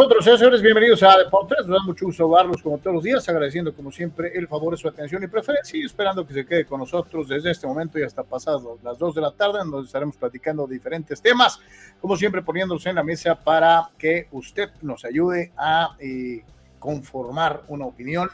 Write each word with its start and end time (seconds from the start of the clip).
nosotros, 0.00 0.24
señores. 0.24 0.62
Bienvenidos 0.62 1.02
a 1.02 1.18
Deportes. 1.18 1.66
Nos 1.66 1.78
da 1.78 1.84
mucho 1.84 2.06
gusto 2.06 2.30
verlos 2.30 2.62
como 2.62 2.78
todos 2.78 2.94
los 2.94 3.04
días, 3.04 3.28
agradeciendo 3.28 3.74
como 3.74 3.92
siempre 3.92 4.32
el 4.34 4.48
favor 4.48 4.72
de 4.72 4.78
su 4.78 4.88
atención 4.88 5.22
y 5.22 5.26
preferencia 5.26 5.78
y 5.78 5.84
esperando 5.84 6.26
que 6.26 6.32
se 6.32 6.46
quede 6.46 6.64
con 6.64 6.80
nosotros 6.80 7.28
desde 7.28 7.50
este 7.50 7.66
momento 7.66 7.98
y 7.98 8.02
hasta 8.02 8.22
pasado 8.22 8.78
las 8.82 8.98
2 8.98 9.14
de 9.14 9.20
la 9.20 9.30
tarde, 9.30 9.58
donde 9.58 9.84
estaremos 9.84 10.16
platicando 10.16 10.66
diferentes 10.66 11.20
temas, 11.20 11.60
como 12.00 12.16
siempre 12.16 12.40
poniéndose 12.40 12.88
en 12.88 12.94
la 12.96 13.02
mesa 13.02 13.34
para 13.34 13.90
que 13.98 14.26
usted 14.30 14.70
nos 14.80 15.04
ayude 15.04 15.52
a 15.54 15.94
eh, 15.98 16.44
conformar 16.78 17.64
una 17.68 17.84
opinión 17.84 18.30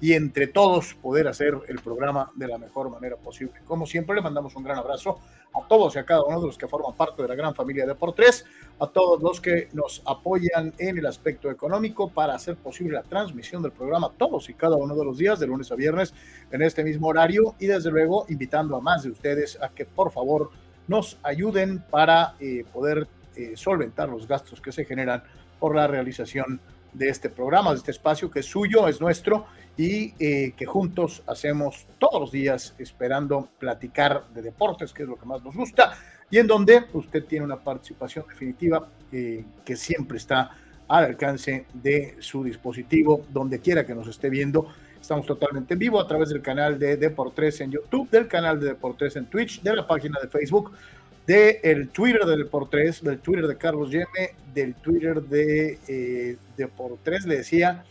y 0.00 0.12
entre 0.12 0.46
todos 0.46 0.94
poder 0.94 1.28
hacer 1.28 1.54
el 1.68 1.78
programa 1.80 2.30
de 2.34 2.48
la 2.48 2.58
mejor 2.58 2.90
manera 2.90 3.16
posible. 3.16 3.54
Como 3.64 3.86
siempre, 3.86 4.14
le 4.16 4.22
mandamos 4.22 4.54
un 4.56 4.62
gran 4.62 4.78
abrazo 4.78 5.18
a 5.54 5.66
todos 5.66 5.96
y 5.96 5.98
a 5.98 6.04
cada 6.04 6.22
uno 6.24 6.40
de 6.40 6.46
los 6.46 6.58
que 6.58 6.68
forman 6.68 6.94
parte 6.94 7.22
de 7.22 7.28
la 7.28 7.34
gran 7.34 7.54
familia 7.54 7.86
de 7.86 7.94
por 7.94 8.14
a 8.80 8.86
todos 8.86 9.22
los 9.22 9.40
que 9.40 9.68
nos 9.72 10.02
apoyan 10.06 10.72
en 10.78 10.98
el 10.98 11.06
aspecto 11.06 11.50
económico 11.50 12.10
para 12.10 12.34
hacer 12.34 12.56
posible 12.56 12.94
la 12.94 13.02
transmisión 13.02 13.62
del 13.62 13.72
programa 13.72 14.10
todos 14.16 14.48
y 14.48 14.54
cada 14.54 14.76
uno 14.76 14.94
de 14.94 15.04
los 15.04 15.18
días, 15.18 15.38
de 15.40 15.46
lunes 15.46 15.70
a 15.72 15.74
viernes, 15.74 16.14
en 16.50 16.62
este 16.62 16.84
mismo 16.84 17.08
horario, 17.08 17.54
y 17.58 17.66
desde 17.66 17.90
luego 17.90 18.26
invitando 18.28 18.76
a 18.76 18.80
más 18.80 19.02
de 19.02 19.10
ustedes 19.10 19.58
a 19.60 19.68
que 19.70 19.84
por 19.84 20.10
favor 20.10 20.50
nos 20.86 21.18
ayuden 21.22 21.84
para 21.90 22.34
eh, 22.40 22.64
poder 22.72 23.08
eh, 23.36 23.52
solventar 23.56 24.08
los 24.08 24.26
gastos 24.26 24.60
que 24.60 24.72
se 24.72 24.84
generan 24.84 25.22
por 25.58 25.74
la 25.74 25.86
realización 25.86 26.60
de 26.92 27.08
este 27.08 27.28
programa, 27.28 27.70
de 27.70 27.76
este 27.76 27.90
espacio 27.90 28.30
que 28.30 28.40
es 28.40 28.46
suyo, 28.46 28.88
es 28.88 29.00
nuestro 29.00 29.46
y 29.78 30.12
eh, 30.18 30.52
que 30.56 30.66
juntos 30.66 31.22
hacemos 31.28 31.86
todos 31.98 32.20
los 32.20 32.32
días 32.32 32.74
esperando 32.78 33.48
platicar 33.60 34.24
de 34.34 34.42
deportes, 34.42 34.92
que 34.92 35.04
es 35.04 35.08
lo 35.08 35.16
que 35.16 35.24
más 35.24 35.42
nos 35.42 35.54
gusta, 35.54 35.96
y 36.28 36.38
en 36.38 36.48
donde 36.48 36.84
usted 36.92 37.24
tiene 37.24 37.44
una 37.44 37.62
participación 37.62 38.26
definitiva 38.28 38.88
eh, 39.12 39.44
que 39.64 39.76
siempre 39.76 40.18
está 40.18 40.50
al 40.88 41.04
alcance 41.04 41.66
de 41.72 42.16
su 42.18 42.42
dispositivo, 42.42 43.24
donde 43.30 43.60
quiera 43.60 43.86
que 43.86 43.94
nos 43.94 44.08
esté 44.08 44.28
viendo. 44.28 44.66
Estamos 45.00 45.26
totalmente 45.26 45.74
en 45.74 45.78
vivo 45.78 46.00
a 46.00 46.08
través 46.08 46.30
del 46.30 46.42
canal 46.42 46.76
de 46.76 46.96
Deportes 46.96 47.60
en 47.60 47.70
YouTube, 47.70 48.10
del 48.10 48.26
canal 48.26 48.58
de 48.58 48.66
Deportes 48.66 49.14
en 49.14 49.26
Twitch, 49.26 49.62
de 49.62 49.76
la 49.76 49.86
página 49.86 50.18
de 50.20 50.26
Facebook, 50.26 50.72
del 51.24 51.90
Twitter 51.90 52.24
de 52.24 52.36
Deportes, 52.36 53.02
del 53.02 53.20
Twitter 53.20 53.46
de 53.46 53.56
Carlos 53.56 53.90
Yeme, 53.90 54.34
del 54.52 54.74
Twitter 54.74 55.22
de 55.22 55.78
eh, 55.86 56.36
Deportes, 56.56 57.26
le 57.26 57.36
decía, 57.36 57.84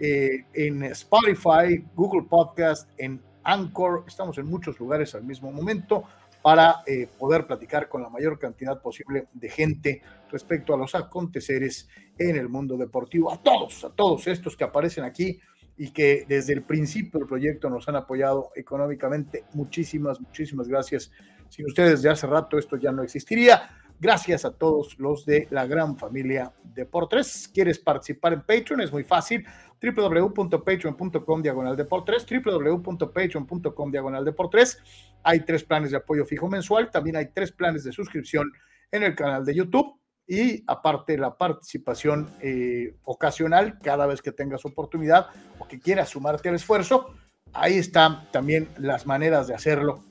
eh, 0.00 0.46
en 0.54 0.82
Spotify, 0.84 1.84
Google 1.94 2.26
Podcast, 2.28 2.88
en 2.96 3.20
Anchor. 3.44 4.04
Estamos 4.06 4.38
en 4.38 4.46
muchos 4.46 4.80
lugares 4.80 5.14
al 5.14 5.24
mismo 5.24 5.52
momento 5.52 6.04
para 6.42 6.76
eh, 6.86 7.06
poder 7.18 7.46
platicar 7.46 7.88
con 7.88 8.02
la 8.02 8.08
mayor 8.08 8.38
cantidad 8.38 8.80
posible 8.80 9.26
de 9.32 9.50
gente 9.50 10.02
respecto 10.30 10.72
a 10.72 10.78
los 10.78 10.94
aconteceres 10.94 11.88
en 12.18 12.36
el 12.36 12.48
mundo 12.48 12.76
deportivo. 12.76 13.30
A 13.30 13.42
todos, 13.42 13.84
a 13.84 13.90
todos 13.90 14.26
estos 14.26 14.56
que 14.56 14.64
aparecen 14.64 15.04
aquí 15.04 15.38
y 15.76 15.90
que 15.90 16.24
desde 16.26 16.54
el 16.54 16.62
principio 16.62 17.20
del 17.20 17.28
proyecto 17.28 17.68
nos 17.68 17.88
han 17.88 17.96
apoyado 17.96 18.52
económicamente. 18.54 19.44
Muchísimas, 19.54 20.20
muchísimas 20.20 20.68
gracias. 20.68 21.10
Sin 21.48 21.66
ustedes 21.66 22.00
ya 22.00 22.12
hace 22.12 22.26
rato 22.26 22.58
esto 22.58 22.76
ya 22.76 22.92
no 22.92 23.02
existiría. 23.02 23.79
Gracias 24.00 24.46
a 24.46 24.52
todos 24.52 24.98
los 24.98 25.26
de 25.26 25.46
la 25.50 25.66
gran 25.66 25.98
familia 25.98 26.54
Deportes. 26.64 27.50
¿Quieres 27.52 27.78
participar 27.78 28.32
en 28.32 28.40
Patreon? 28.40 28.80
Es 28.80 28.90
muy 28.90 29.04
fácil 29.04 29.44
www.patreon.com 29.78 31.42
diagonal 31.42 31.76
de 31.76 31.84
por 31.84 32.06
tres, 32.06 32.24
www.patreon.com 32.24 33.90
diagonal 33.90 34.24
de 34.24 34.32
por 34.32 34.48
tres. 34.48 34.78
Hay 35.22 35.40
tres 35.40 35.64
planes 35.64 35.90
de 35.90 35.98
apoyo 35.98 36.24
fijo 36.24 36.48
mensual, 36.48 36.90
también 36.90 37.16
hay 37.16 37.26
tres 37.34 37.52
planes 37.52 37.84
de 37.84 37.92
suscripción 37.92 38.50
en 38.90 39.02
el 39.02 39.14
canal 39.14 39.44
de 39.44 39.54
YouTube 39.54 40.00
y 40.26 40.64
aparte 40.66 41.18
la 41.18 41.36
participación 41.36 42.30
eh, 42.40 42.96
ocasional 43.02 43.78
cada 43.80 44.06
vez 44.06 44.22
que 44.22 44.32
tengas 44.32 44.64
oportunidad 44.64 45.26
o 45.58 45.68
que 45.68 45.78
quieras 45.78 46.08
sumarte 46.08 46.48
al 46.48 46.54
esfuerzo. 46.54 47.12
Ahí 47.52 47.76
están 47.76 48.30
también 48.30 48.70
las 48.78 49.04
maneras 49.04 49.46
de 49.46 49.54
hacerlo 49.54 50.02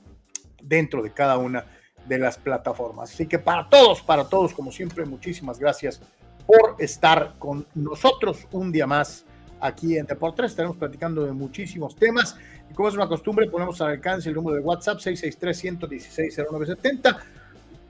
dentro 0.62 1.02
de 1.02 1.12
cada 1.12 1.38
una 1.38 1.79
de 2.06 2.18
las 2.18 2.38
plataformas. 2.38 3.12
Así 3.12 3.26
que 3.26 3.38
para 3.38 3.68
todos, 3.68 4.02
para 4.02 4.28
todos, 4.28 4.52
como 4.52 4.72
siempre, 4.72 5.04
muchísimas 5.04 5.58
gracias 5.58 6.00
por 6.46 6.76
estar 6.78 7.34
con 7.38 7.66
nosotros 7.74 8.46
un 8.52 8.72
día 8.72 8.86
más 8.86 9.24
aquí 9.60 9.96
en 9.96 10.06
Deportes. 10.06 10.50
Estaremos 10.50 10.76
platicando 10.76 11.24
de 11.24 11.32
muchísimos 11.32 11.96
temas 11.96 12.36
y 12.70 12.74
como 12.74 12.88
es 12.88 12.94
una 12.94 13.08
costumbre, 13.08 13.48
ponemos 13.48 13.80
al 13.80 13.90
alcance 13.90 14.28
el 14.28 14.34
número 14.34 14.56
de 14.56 14.62
WhatsApp 14.62 14.98
663-116-0970. 14.98 17.16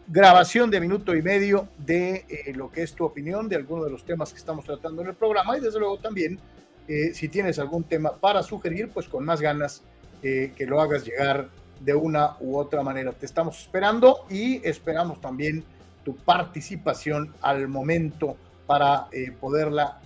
Grabación 0.08 0.70
de 0.70 0.80
minuto 0.80 1.14
y 1.14 1.22
medio 1.22 1.68
de 1.78 2.26
eh, 2.28 2.52
lo 2.54 2.70
que 2.70 2.82
es 2.82 2.94
tu 2.94 3.04
opinión 3.04 3.48
de 3.48 3.56
alguno 3.56 3.84
de 3.84 3.90
los 3.90 4.04
temas 4.04 4.32
que 4.32 4.38
estamos 4.38 4.64
tratando 4.64 5.02
en 5.02 5.08
el 5.08 5.14
programa 5.14 5.56
y 5.56 5.60
desde 5.60 5.78
luego 5.78 5.98
también 5.98 6.40
eh, 6.88 7.12
si 7.14 7.28
tienes 7.28 7.60
algún 7.60 7.84
tema 7.84 8.16
para 8.16 8.42
sugerir, 8.42 8.90
pues 8.92 9.06
con 9.06 9.24
más 9.24 9.40
ganas 9.40 9.84
eh, 10.22 10.52
que 10.56 10.66
lo 10.66 10.80
hagas 10.80 11.04
llegar 11.04 11.48
de 11.80 11.94
una 11.94 12.36
u 12.40 12.56
otra 12.56 12.82
manera. 12.82 13.12
Te 13.12 13.26
estamos 13.26 13.60
esperando 13.60 14.24
y 14.30 14.66
esperamos 14.66 15.20
también 15.20 15.62
tu 16.04 16.16
participación 16.16 17.34
al 17.42 17.68
momento 17.68 18.36
para 18.66 19.08
poderla 19.40 20.00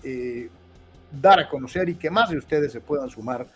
dar 1.11 1.39
a 1.39 1.47
conocer 1.47 1.87
y 1.89 1.95
que 1.95 2.09
más 2.09 2.29
de 2.29 2.37
ustedes 2.37 2.71
se 2.71 2.81
puedan 2.81 3.09
sumar 3.09 3.47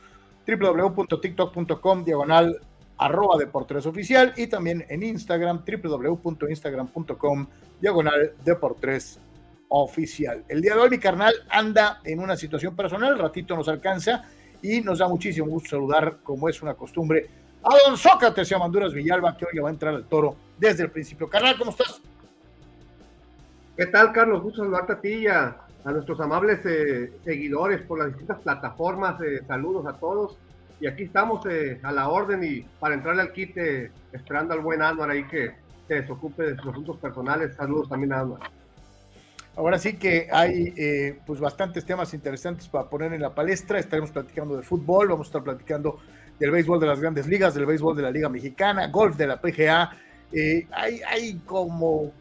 www.tiktok.com, 0.45 2.03
diagonal 2.03 2.59
arroba 2.97 3.38
Deportes 3.38 3.85
Oficial 3.85 4.33
y 4.35 4.47
también 4.47 4.85
en 4.89 5.03
Instagram, 5.03 5.63
www.instagram.com, 5.66 7.47
diagonal 7.79 8.33
Deportes 8.43 9.19
Oficial. 9.67 10.43
El 10.47 10.61
día 10.61 10.75
de 10.75 10.81
hoy 10.81 10.89
mi 10.89 10.99
carnal 10.99 11.33
anda 11.49 11.99
en 12.03 12.19
una 12.19 12.35
situación 12.35 12.75
personal, 12.75 13.17
ratito 13.17 13.55
nos 13.55 13.67
alcanza 13.67 14.23
y 14.61 14.81
nos 14.81 14.99
da 14.99 15.07
muchísimo 15.07 15.47
gusto 15.47 15.72
saludar, 15.72 16.19
como 16.23 16.47
es 16.49 16.61
una 16.61 16.73
costumbre, 16.73 17.28
a 17.63 17.75
don 17.85 17.97
Sócrates 17.97 18.49
y 18.49 18.53
a 18.53 18.59
Manduras 18.59 18.93
Villalba, 18.93 19.35
que 19.37 19.46
hoy 19.46 19.52
le 19.55 19.61
va 19.61 19.69
a 19.69 19.72
entrar 19.72 19.93
al 19.93 20.05
toro 20.05 20.35
desde 20.58 20.84
el 20.84 20.91
principio. 20.91 21.29
Carnal, 21.29 21.58
¿cómo 21.58 21.72
estás? 21.72 22.02
¿Qué 23.75 23.87
tal, 23.87 24.14
Carlos? 24.14 24.43
Gusto 24.43 24.61
saludarte 24.61 24.93
a 24.93 25.02
ti 25.02 25.14
y 25.14 25.28
a, 25.28 25.58
nuestros 25.85 26.20
amables 26.20 26.59
eh, 26.64 27.11
seguidores 27.25 27.81
por 27.81 27.97
las 27.97 28.09
distintas 28.09 28.40
plataformas. 28.40 29.20
Eh, 29.22 29.41
saludos 29.47 29.87
a 29.87 29.97
todos 29.97 30.37
y 30.79 30.85
aquí 30.85 31.03
estamos 31.03 31.43
eh, 31.47 31.79
a 31.81 31.91
la 31.91 32.08
orden 32.08 32.43
y 32.43 32.61
para 32.79 32.93
entrarle 32.93 33.23
al 33.23 33.34
kit 33.34 33.58
esperando 34.11 34.53
al 34.53 34.59
buen 34.59 34.84
Anuar 34.84 35.09
ahí 35.09 35.23
que 35.23 35.55
se 35.87 35.96
desocupe 35.96 36.43
de 36.43 36.55
sus 36.55 36.67
asuntos 36.67 36.97
personales. 36.97 37.55
Saludos 37.55 37.90
también 37.90 38.14
a 38.14 38.20
Anuar. 38.20 38.41
Ahora 39.55 39.79
sí 39.79 39.97
que 39.97 40.28
hay 40.31 40.72
eh, 40.78 41.20
pues 41.25 41.40
bastantes 41.40 41.84
temas 41.84 42.14
interesantes 42.14 42.67
para 42.70 42.87
poner 42.87 43.11
en 43.11 43.22
la 43.22 43.34
palestra. 43.34 43.79
Estaremos 43.79 44.11
platicando 44.11 44.55
de 44.55 44.61
fútbol, 44.61 45.08
vamos 45.08 45.28
a 45.28 45.29
estar 45.29 45.43
platicando 45.43 45.97
del 46.40 46.52
béisbol 46.52 46.79
de 46.79 46.87
las 46.87 46.99
grandes 46.99 47.25
ligas, 47.25 47.55
del 47.55 47.66
béisbol 47.66 47.96
de 47.97 48.03
la 48.03 48.11
Liga 48.11 48.29
Mexicana, 48.29 48.87
golf 48.90 49.17
de 49.17 49.25
la 49.25 49.41
PGA. 49.41 49.90
hay, 50.72 51.02
hay 51.08 51.41
como 51.46 52.14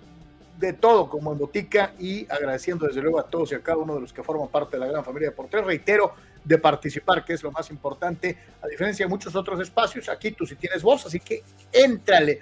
de 0.62 0.75
todo 0.75 1.09
como 1.09 1.32
en 1.32 1.38
botica 1.38 1.93
y 1.99 2.25
agradeciendo 2.31 2.87
desde 2.87 3.03
luego 3.03 3.19
a 3.19 3.29
todos 3.29 3.50
y 3.50 3.56
a 3.56 3.61
cada 3.61 3.79
uno 3.79 3.97
de 3.97 4.00
los 4.03 4.12
que 4.12 4.23
forman 4.23 4.47
parte 4.49 4.76
de 4.76 4.81
la 4.81 4.87
gran 4.87 5.05
familia 5.05 5.31
de 5.31 5.35
Porter. 5.35 5.64
Reitero, 5.64 6.14
de 6.44 6.56
participar, 6.56 7.25
que 7.25 7.32
es 7.32 7.43
lo 7.43 7.50
más 7.50 7.69
importante, 7.70 8.37
a 8.62 8.69
diferencia 8.69 9.05
de 9.05 9.11
muchos 9.11 9.35
otros 9.35 9.61
espacios, 9.61 10.09
aquí 10.09 10.31
tú 10.31 10.47
sí 10.47 10.55
tienes 10.55 10.82
voz, 10.82 11.06
así 11.06 11.19
que 11.19 11.43
éntrale. 11.73 12.41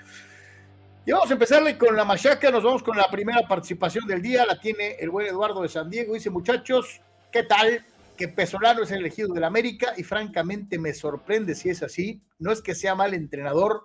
Y 1.07 1.13
vamos 1.13 1.31
a 1.31 1.33
empezarle 1.33 1.79
con 1.79 1.97
la 1.97 2.05
machaca, 2.05 2.51
nos 2.51 2.63
vamos 2.63 2.83
con 2.83 2.97
la 2.97 3.11
primera 3.11 3.47
participación 3.49 4.07
del 4.07 4.21
día, 4.21 4.45
la 4.45 4.61
tiene 4.61 4.97
el 5.01 5.09
buen 5.09 5.27
Eduardo 5.27 5.63
de 5.63 5.69
San 5.69 5.89
Diego, 5.89 6.13
dice 6.13 6.29
muchachos, 6.29 7.01
¿qué 7.33 7.43
tal? 7.43 7.85
Que 8.19 8.29
Pesolano 8.29 8.83
es 8.83 8.91
el 8.91 8.99
elegido 8.99 9.33
del 9.33 9.45
América 9.45 9.95
y 9.97 10.03
francamente 10.03 10.79
me 10.79 10.93
sorprende 10.93 11.55
si 11.55 11.71
es 11.71 11.83
así, 11.83 12.21
no 12.39 12.53
es 12.53 12.61
que 12.61 12.75
sea 12.75 12.95
mal 12.95 13.15
entrenador, 13.15 13.85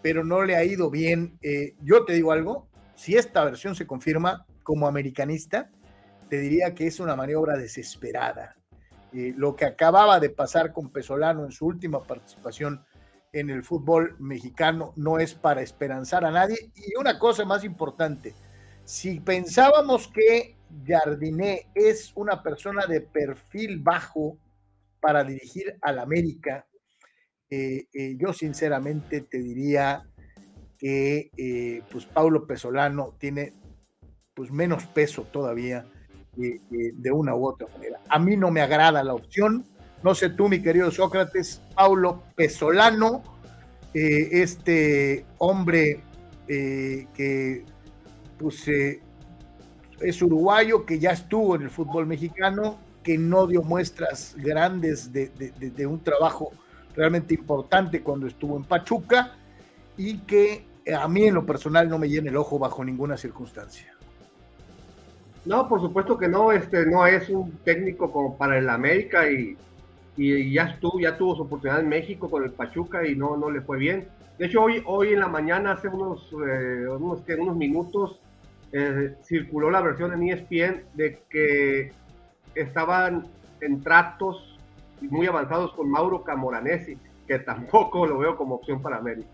pero 0.00 0.24
no 0.24 0.44
le 0.44 0.54
ha 0.54 0.64
ido 0.64 0.90
bien. 0.90 1.38
Eh, 1.42 1.74
yo 1.82 2.04
te 2.04 2.12
digo 2.12 2.30
algo, 2.30 2.68
si 2.94 3.16
esta 3.16 3.44
versión 3.44 3.74
se 3.74 3.86
confirma 3.86 4.46
como 4.62 4.86
americanista, 4.86 5.70
te 6.28 6.38
diría 6.38 6.74
que 6.74 6.86
es 6.86 7.00
una 7.00 7.16
maniobra 7.16 7.56
desesperada. 7.56 8.56
Eh, 9.12 9.32
lo 9.36 9.54
que 9.54 9.64
acababa 9.64 10.18
de 10.18 10.30
pasar 10.30 10.72
con 10.72 10.90
Pesolano 10.90 11.44
en 11.44 11.52
su 11.52 11.66
última 11.66 12.02
participación 12.02 12.84
en 13.32 13.50
el 13.50 13.62
fútbol 13.62 14.16
mexicano 14.18 14.92
no 14.96 15.18
es 15.18 15.34
para 15.34 15.62
esperanzar 15.62 16.24
a 16.24 16.30
nadie. 16.30 16.72
Y 16.74 16.98
una 16.98 17.18
cosa 17.18 17.44
más 17.44 17.64
importante, 17.64 18.34
si 18.84 19.20
pensábamos 19.20 20.08
que 20.08 20.56
Jardiné 20.86 21.68
es 21.74 22.12
una 22.16 22.42
persona 22.42 22.86
de 22.86 23.00
perfil 23.00 23.78
bajo 23.80 24.38
para 25.00 25.22
dirigir 25.22 25.76
al 25.82 25.98
América, 25.98 26.66
yo 28.18 28.32
sinceramente 28.32 29.20
te 29.20 29.38
diría 29.38 30.04
que 30.84 31.82
pues 31.90 32.04
Paulo 32.04 32.46
Pesolano 32.46 33.14
tiene 33.18 33.54
pues 34.34 34.50
menos 34.50 34.84
peso 34.84 35.22
todavía 35.22 35.86
de 36.36 37.10
una 37.10 37.34
u 37.34 37.46
otra 37.46 37.68
manera. 37.68 38.00
A 38.08 38.18
mí 38.18 38.36
no 38.36 38.50
me 38.50 38.60
agrada 38.60 39.02
la 39.02 39.14
opción, 39.14 39.64
no 40.02 40.14
sé 40.14 40.28
tú, 40.28 40.48
mi 40.48 40.60
querido 40.60 40.90
Sócrates, 40.90 41.62
Paulo 41.74 42.22
Pesolano, 42.34 43.22
este 43.94 45.24
hombre 45.38 46.02
que 46.46 47.64
pues 48.38 48.68
es 48.68 50.22
uruguayo, 50.22 50.84
que 50.84 50.98
ya 50.98 51.12
estuvo 51.12 51.56
en 51.56 51.62
el 51.62 51.70
fútbol 51.70 52.06
mexicano, 52.06 52.78
que 53.02 53.16
no 53.16 53.46
dio 53.46 53.62
muestras 53.62 54.34
grandes 54.36 55.12
de, 55.12 55.86
un 55.86 56.02
trabajo 56.02 56.50
realmente 56.94 57.34
importante 57.34 58.02
cuando 58.02 58.26
estuvo 58.26 58.56
en 58.56 58.64
Pachuca 58.64 59.36
y 59.96 60.18
que 60.18 60.73
a 60.92 61.08
mí 61.08 61.24
en 61.24 61.34
lo 61.34 61.46
personal 61.46 61.88
no 61.88 61.98
me 61.98 62.08
llena 62.08 62.30
el 62.30 62.36
ojo 62.36 62.58
bajo 62.58 62.84
ninguna 62.84 63.16
circunstancia. 63.16 63.94
No, 65.44 65.68
por 65.68 65.80
supuesto 65.80 66.16
que 66.16 66.28
no, 66.28 66.52
este 66.52 66.86
no 66.86 67.06
es 67.06 67.28
un 67.28 67.52
técnico 67.64 68.10
como 68.10 68.36
para 68.36 68.58
el 68.58 68.68
América 68.68 69.28
y, 69.30 69.56
ya 70.16 70.64
estuvo, 70.64 71.00
ya 71.00 71.16
tuvo 71.16 71.34
su 71.34 71.42
oportunidad 71.42 71.80
en 71.80 71.88
México 71.88 72.30
con 72.30 72.44
el 72.44 72.52
Pachuca 72.52 73.06
y 73.06 73.16
no, 73.16 73.36
no 73.36 73.50
le 73.50 73.60
fue 73.60 73.78
bien. 73.78 74.08
De 74.38 74.46
hecho, 74.46 74.62
hoy, 74.62 74.82
hoy 74.86 75.12
en 75.12 75.20
la 75.20 75.28
mañana, 75.28 75.72
hace 75.72 75.88
unos, 75.88 76.32
eh, 76.32 76.86
unos, 76.88 77.22
unos 77.38 77.56
minutos, 77.56 78.20
eh, 78.72 79.16
circuló 79.22 79.70
la 79.70 79.80
versión 79.80 80.12
en 80.12 80.28
ESPN 80.28 80.84
de 80.94 81.20
que 81.28 81.92
estaban 82.54 83.26
en 83.60 83.80
tratos 83.80 84.58
muy 85.00 85.26
avanzados 85.26 85.72
con 85.74 85.90
Mauro 85.90 86.22
Camoranesi, 86.22 86.96
que 87.26 87.38
tampoco 87.40 88.06
lo 88.06 88.18
veo 88.18 88.36
como 88.36 88.56
opción 88.56 88.80
para 88.80 88.96
América. 88.98 89.28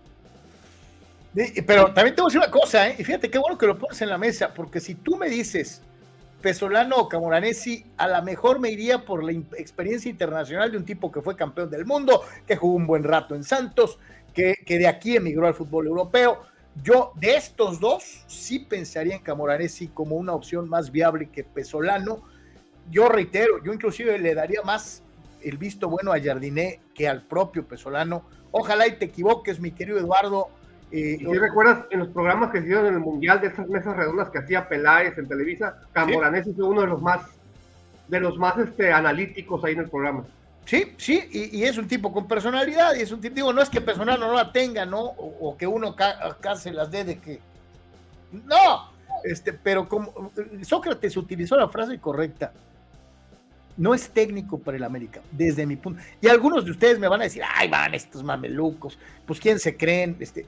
Pero 1.34 1.92
también 1.92 2.14
te 2.14 2.22
voy 2.22 2.30
decir 2.30 2.40
una 2.40 2.50
cosa, 2.50 2.88
¿eh? 2.88 2.96
y 2.98 3.04
fíjate 3.04 3.30
qué 3.30 3.38
bueno 3.38 3.56
que 3.56 3.66
lo 3.66 3.78
pones 3.78 4.00
en 4.02 4.08
la 4.08 4.18
mesa, 4.18 4.52
porque 4.52 4.80
si 4.80 4.96
tú 4.96 5.16
me 5.16 5.28
dices 5.28 5.80
Pesolano 6.40 6.96
o 6.96 7.08
Camoranesi, 7.08 7.84
a 7.96 8.08
lo 8.08 8.22
mejor 8.22 8.58
me 8.58 8.70
iría 8.70 9.04
por 9.04 9.22
la 9.22 9.32
experiencia 9.32 10.10
internacional 10.10 10.72
de 10.72 10.78
un 10.78 10.84
tipo 10.84 11.12
que 11.12 11.22
fue 11.22 11.36
campeón 11.36 11.70
del 11.70 11.86
mundo, 11.86 12.22
que 12.46 12.56
jugó 12.56 12.74
un 12.74 12.86
buen 12.86 13.04
rato 13.04 13.34
en 13.34 13.44
Santos, 13.44 13.98
que, 14.34 14.56
que 14.66 14.78
de 14.78 14.88
aquí 14.88 15.16
emigró 15.16 15.46
al 15.46 15.54
fútbol 15.54 15.86
europeo. 15.86 16.42
Yo 16.82 17.12
de 17.16 17.36
estos 17.36 17.78
dos 17.78 18.24
sí 18.26 18.60
pensaría 18.60 19.16
en 19.16 19.22
Camoranesi 19.22 19.88
como 19.88 20.16
una 20.16 20.32
opción 20.32 20.68
más 20.68 20.90
viable 20.90 21.28
que 21.30 21.44
Pesolano. 21.44 22.22
Yo 22.90 23.08
reitero, 23.08 23.62
yo 23.62 23.72
inclusive 23.72 24.18
le 24.18 24.34
daría 24.34 24.62
más 24.62 25.02
el 25.42 25.58
visto 25.58 25.88
bueno 25.88 26.12
a 26.12 26.20
Jardiné 26.20 26.80
que 26.94 27.08
al 27.08 27.22
propio 27.22 27.66
Pesolano. 27.66 28.24
Ojalá 28.50 28.86
y 28.86 28.96
te 28.96 29.04
equivoques, 29.04 29.60
mi 29.60 29.72
querido 29.72 29.98
Eduardo. 29.98 30.48
Eh, 30.92 31.18
si 31.18 31.38
recuerdas 31.38 31.84
en 31.90 32.00
los 32.00 32.08
programas 32.08 32.50
que 32.50 32.58
se 32.58 32.64
hicieron 32.64 32.86
en 32.86 32.94
el 32.94 33.00
Mundial 33.00 33.40
de 33.40 33.48
esas 33.48 33.68
mesas 33.68 33.96
redondas 33.96 34.28
que 34.30 34.38
hacía 34.38 34.68
Peláez 34.68 35.16
en 35.18 35.28
Televisa, 35.28 35.78
Camoranesi 35.92 36.52
fue 36.52 36.64
uno 36.64 36.80
de 36.80 36.88
los 36.88 37.00
más 37.00 37.20
de 38.08 38.20
los 38.20 38.36
más 38.38 38.58
este, 38.58 38.92
analíticos 38.92 39.64
ahí 39.64 39.74
en 39.74 39.80
el 39.80 39.88
programa. 39.88 40.24
Sí, 40.64 40.92
sí, 40.98 41.22
y, 41.32 41.64
es 41.64 41.78
un 41.78 41.88
tipo 41.88 42.12
con 42.12 42.28
personalidad, 42.28 42.94
y 42.94 43.00
es 43.00 43.10
un 43.10 43.20
tipo, 43.20 43.34
digo, 43.34 43.52
no 43.52 43.62
es 43.62 43.68
que 43.68 43.80
personal 43.80 44.20
no 44.20 44.32
la 44.32 44.52
tenga, 44.52 44.84
¿no? 44.84 45.00
O, 45.00 45.56
que 45.56 45.66
uno 45.66 45.96
acá, 45.96 46.56
se 46.56 46.70
las 46.70 46.90
dé 46.90 47.04
de 47.04 47.18
que. 47.18 47.40
No, 48.32 48.90
este, 49.24 49.52
pero 49.52 49.88
como 49.88 50.30
Sócrates 50.62 51.16
utilizó 51.16 51.56
la 51.56 51.68
frase 51.68 51.98
correcta, 51.98 52.52
no 53.76 53.94
es 53.94 54.10
técnico 54.10 54.58
para 54.58 54.76
el 54.76 54.84
América, 54.84 55.20
desde 55.32 55.66
mi 55.66 55.76
punto. 55.76 56.02
Y 56.20 56.28
algunos 56.28 56.64
de 56.64 56.70
ustedes 56.70 56.98
me 56.98 57.08
van 57.08 57.20
a 57.20 57.24
decir, 57.24 57.42
ay, 57.56 57.68
van 57.68 57.94
estos 57.94 58.22
mamelucos, 58.22 58.98
pues 59.26 59.40
quién 59.40 59.58
se 59.58 59.76
creen, 59.76 60.16
este. 60.20 60.46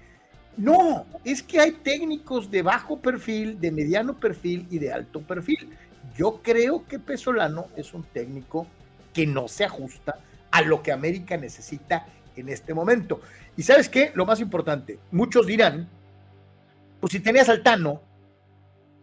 No, 0.56 1.06
es 1.24 1.42
que 1.42 1.60
hay 1.60 1.72
técnicos 1.72 2.50
de 2.50 2.62
bajo 2.62 3.00
perfil, 3.00 3.58
de 3.58 3.72
mediano 3.72 4.18
perfil 4.18 4.66
y 4.70 4.78
de 4.78 4.92
alto 4.92 5.22
perfil. 5.22 5.70
Yo 6.14 6.40
creo 6.42 6.86
que 6.86 6.98
Pesolano 6.98 7.68
es 7.76 7.94
un 7.94 8.02
técnico 8.02 8.66
que 9.14 9.26
no 9.26 9.48
se 9.48 9.64
ajusta 9.64 10.18
a 10.50 10.62
lo 10.62 10.82
que 10.82 10.92
América 10.92 11.36
necesita 11.36 12.06
en 12.36 12.48
este 12.48 12.74
momento. 12.74 13.20
Y 13.56 13.62
sabes 13.62 13.88
qué, 13.88 14.12
lo 14.14 14.26
más 14.26 14.40
importante, 14.40 14.98
muchos 15.10 15.46
dirán, 15.46 15.88
pues 17.00 17.12
si 17.12 17.20
tenías 17.20 17.48
al 17.48 17.62
Tano, 17.62 18.02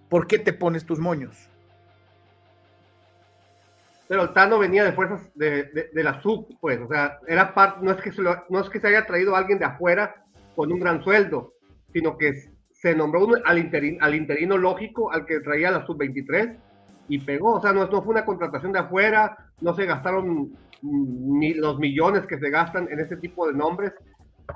¿por 0.07 0.27
qué 0.27 0.39
te 0.39 0.53
pones 0.53 0.85
tus 0.85 0.99
moños? 0.99 1.35
Pero 4.07 4.23
el 4.23 4.33
Tano 4.33 4.57
venía 4.57 4.83
de 4.83 4.93
fuerzas 4.93 5.21
de, 5.35 5.89
la 5.93 6.21
sub, 6.21 6.47
pues, 6.59 6.79
o 6.79 6.87
sea, 6.87 7.19
era 7.27 7.53
parte, 7.53 7.79
no 7.83 7.91
es 7.91 8.01
que 8.01 8.11
se 8.11 8.21
no 8.21 8.59
es 8.59 8.69
que 8.69 8.79
se 8.79 8.87
haya 8.87 9.05
traído 9.05 9.35
a 9.35 9.39
alguien 9.39 9.59
de 9.59 9.65
afuera 9.65 10.25
con 10.59 10.73
un 10.73 10.79
gran 10.81 11.01
sueldo, 11.01 11.53
sino 11.93 12.17
que 12.17 12.33
se 12.73 12.93
nombró 12.93 13.29
al, 13.45 13.57
interino, 13.57 14.57
lógico, 14.57 15.09
al 15.09 15.25
que 15.25 15.39
traía 15.39 15.71
la 15.71 15.85
sub 15.85 15.97
23 15.97 16.49
y 17.07 17.19
pegó, 17.19 17.53
o 17.53 17.61
sea, 17.61 17.71
no, 17.71 17.87
no 17.87 18.01
fue 18.01 18.11
una 18.11 18.25
contratación 18.25 18.73
de 18.73 18.79
afuera, 18.79 19.37
no 19.61 19.73
se 19.73 19.85
gastaron 19.85 20.51
ni 20.81 21.53
los 21.53 21.79
millones 21.79 22.25
que 22.27 22.37
se 22.39 22.49
gastan 22.49 22.89
en 22.91 22.99
este 22.99 23.15
tipo 23.15 23.47
de 23.47 23.53
nombres 23.53 23.93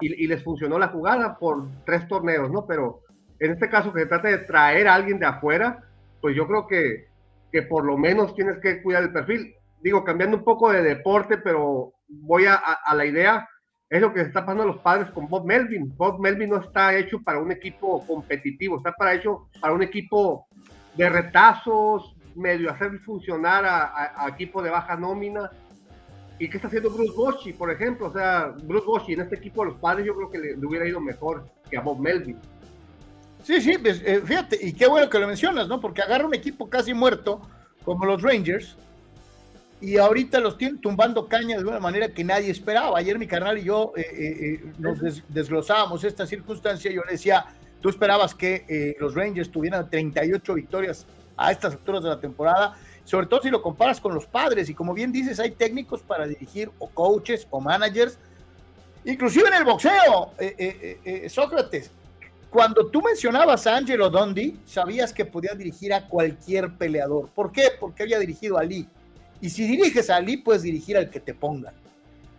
y, 0.02 0.28
les 0.28 0.44
funcionó 0.44 0.78
la 0.78 0.90
jugada 0.90 1.38
por 1.40 1.70
tres 1.86 2.06
torneos, 2.10 2.52
¿no? 2.52 2.66
Pero 2.68 3.00
en 3.40 3.54
este 3.54 3.70
caso 3.70 3.94
que 3.94 4.02
se 4.02 4.08
trata 4.08 4.28
de 4.28 4.40
traer 4.40 4.90
a 4.90 4.96
alguien 4.96 5.20
de 5.20 5.28
afuera, 5.28 5.86
pues 6.20 6.36
yo 6.36 6.46
creo 6.48 6.68
que, 6.68 7.06
que 7.50 7.62
por 7.62 7.86
lo 7.86 7.98
menos 7.98 8.36
tienes 8.36 8.58
que 8.58 8.84
cuidar 8.84 9.04
el 9.04 9.14
perfil. 9.14 9.56
Digo, 9.82 10.04
cambiando 10.04 10.36
un 10.36 10.44
poco 10.44 10.70
de 10.70 10.84
deporte, 10.84 11.38
pero 11.38 11.94
voy 12.10 12.44
a, 12.46 12.60
la 12.94 13.06
idea, 13.06 13.48
es 13.94 14.02
lo 14.02 14.12
que 14.12 14.22
se 14.22 14.28
está 14.28 14.42
pasando 14.42 14.64
a 14.64 14.66
los 14.66 14.80
padres 14.80 15.12
con 15.12 15.28
Bob 15.28 15.46
Melvin. 15.46 15.96
Bob 15.96 16.20
Melvin 16.20 16.50
no 16.50 16.58
está 16.58 16.98
hecho 16.98 17.22
para 17.22 17.38
un 17.38 17.52
equipo 17.52 18.04
competitivo, 18.08 18.78
está 18.78 18.92
para 18.92 19.14
hecho 19.14 19.50
para 19.62 19.72
un 19.72 19.84
equipo 19.84 20.48
de 20.96 21.10
retazos, 21.10 22.16
medio 22.34 22.72
hacer 22.72 22.98
funcionar 23.02 23.64
a, 23.66 24.28
equipo 24.28 24.64
de 24.64 24.72
baja 24.72 24.96
nómina. 24.98 25.52
¿Y 26.40 26.50
qué 26.50 26.58
está 26.58 26.70
haciendo 26.70 26.90
Bruce 26.90 27.14
Bochy, 27.16 27.54
por 27.54 27.70
ejemplo? 27.70 28.08
O 28.08 28.12
sea, 28.12 28.56
Bruce 28.64 28.88
Bochy 28.88 29.14
en 29.14 29.22
este 29.22 29.36
equipo 29.36 29.64
de 29.64 29.70
los 29.70 29.80
padres 29.80 30.08
yo 30.08 30.16
creo 30.16 30.32
que 30.32 30.40
le, 30.40 30.66
hubiera 30.66 30.88
ido 30.88 31.00
mejor 31.00 31.46
que 31.70 31.78
a 31.78 31.82
Bob 31.82 32.00
Melvin. 32.00 32.40
Sí, 33.44 33.62
sí, 33.62 33.78
pues, 33.78 34.02
eh, 34.04 34.24
fíjate, 34.26 34.58
y 34.60 34.74
qué 34.74 34.88
bueno 34.88 35.08
que 35.08 35.20
lo 35.20 35.28
mencionas, 35.28 35.68
¿no? 35.68 35.80
Porque 35.80 36.02
agarra 36.02 36.26
un 36.26 36.34
equipo 36.34 36.68
casi 36.68 36.96
muerto, 36.96 37.42
como 37.86 38.06
los 38.06 38.24
Rangers, 38.24 38.76
y 39.84 39.98
ahorita 39.98 40.40
los 40.40 40.58
tienen 40.58 40.80
tumbando 40.80 41.28
caña 41.28 41.58
de 41.58 41.66
una 41.66 41.80
manera 41.80 42.14
que 42.14 42.24
nadie 42.24 42.50
esperaba. 42.50 42.98
Ayer 42.98 43.20
mi 43.20 43.28
carnal 43.28 43.58
y 43.58 43.64
yo 43.64 43.94
eh, 43.96 44.06
eh, 44.12 44.72
nos 44.80 45.00
desglosábamos 45.28 46.04
esta 46.04 46.26
circunstancia. 46.26 46.92
Yo 46.92 47.04
le 47.04 47.14
decía, 47.14 47.46
tú 47.82 47.90
esperabas 47.90 48.34
que 48.34 48.96
los 49.00 49.14
Rangers 49.14 49.52
tuvieran 49.52 49.90
38 49.90 50.54
victorias 50.54 51.06
a 51.38 51.52
estas 51.52 51.74
alturas 51.74 52.04
de 52.04 52.10
la 52.10 52.20
temporada, 52.20 52.76
sobre 53.04 53.28
todo 53.28 53.42
si 53.42 53.50
lo 53.50 53.62
comparas 53.62 54.00
con 54.00 54.14
los 54.14 54.26
padres. 54.26 54.70
Y 54.70 54.74
como 54.74 54.94
bien 54.94 55.12
dices, 55.12 55.40
hay 55.40 55.52
técnicos 55.52 56.02
para 56.02 56.28
dirigir 56.28 56.72
o 56.80 56.88
coaches 56.88 57.48
o 57.50 57.60
managers, 57.60 58.18
inclusive 59.06 59.48
en 59.48 59.56
el 59.56 59.64
boxeo, 59.64 60.32
eh, 60.40 60.56
eh, 60.58 61.00
eh, 61.04 61.30
Sócrates. 61.30 61.92
Cuando 62.50 62.88
tú 62.88 63.02
mencionabas 63.02 63.66
a 63.66 63.78
Angelo 63.78 64.10
Dondi, 64.10 64.60
sabías 64.66 65.12
que 65.12 65.26
podía 65.26 65.56
dirigir 65.56 65.94
a 65.94 66.08
cualquier 66.08 66.78
peleador. 66.78 67.30
¿Por 67.30 67.52
qué? 67.52 67.70
Porque 67.80 68.04
había 68.04 68.20
dirigido 68.20 68.58
a 68.58 68.62
Ali. 68.62 68.88
Y 69.44 69.50
si 69.50 69.68
diriges 69.68 70.10
a 70.10 70.16
Ali, 70.16 70.38
puedes 70.38 70.64
dirigir 70.64 70.98
al 70.98 71.10
que 71.10 71.20
te 71.20 71.34
pongan. 71.34 71.74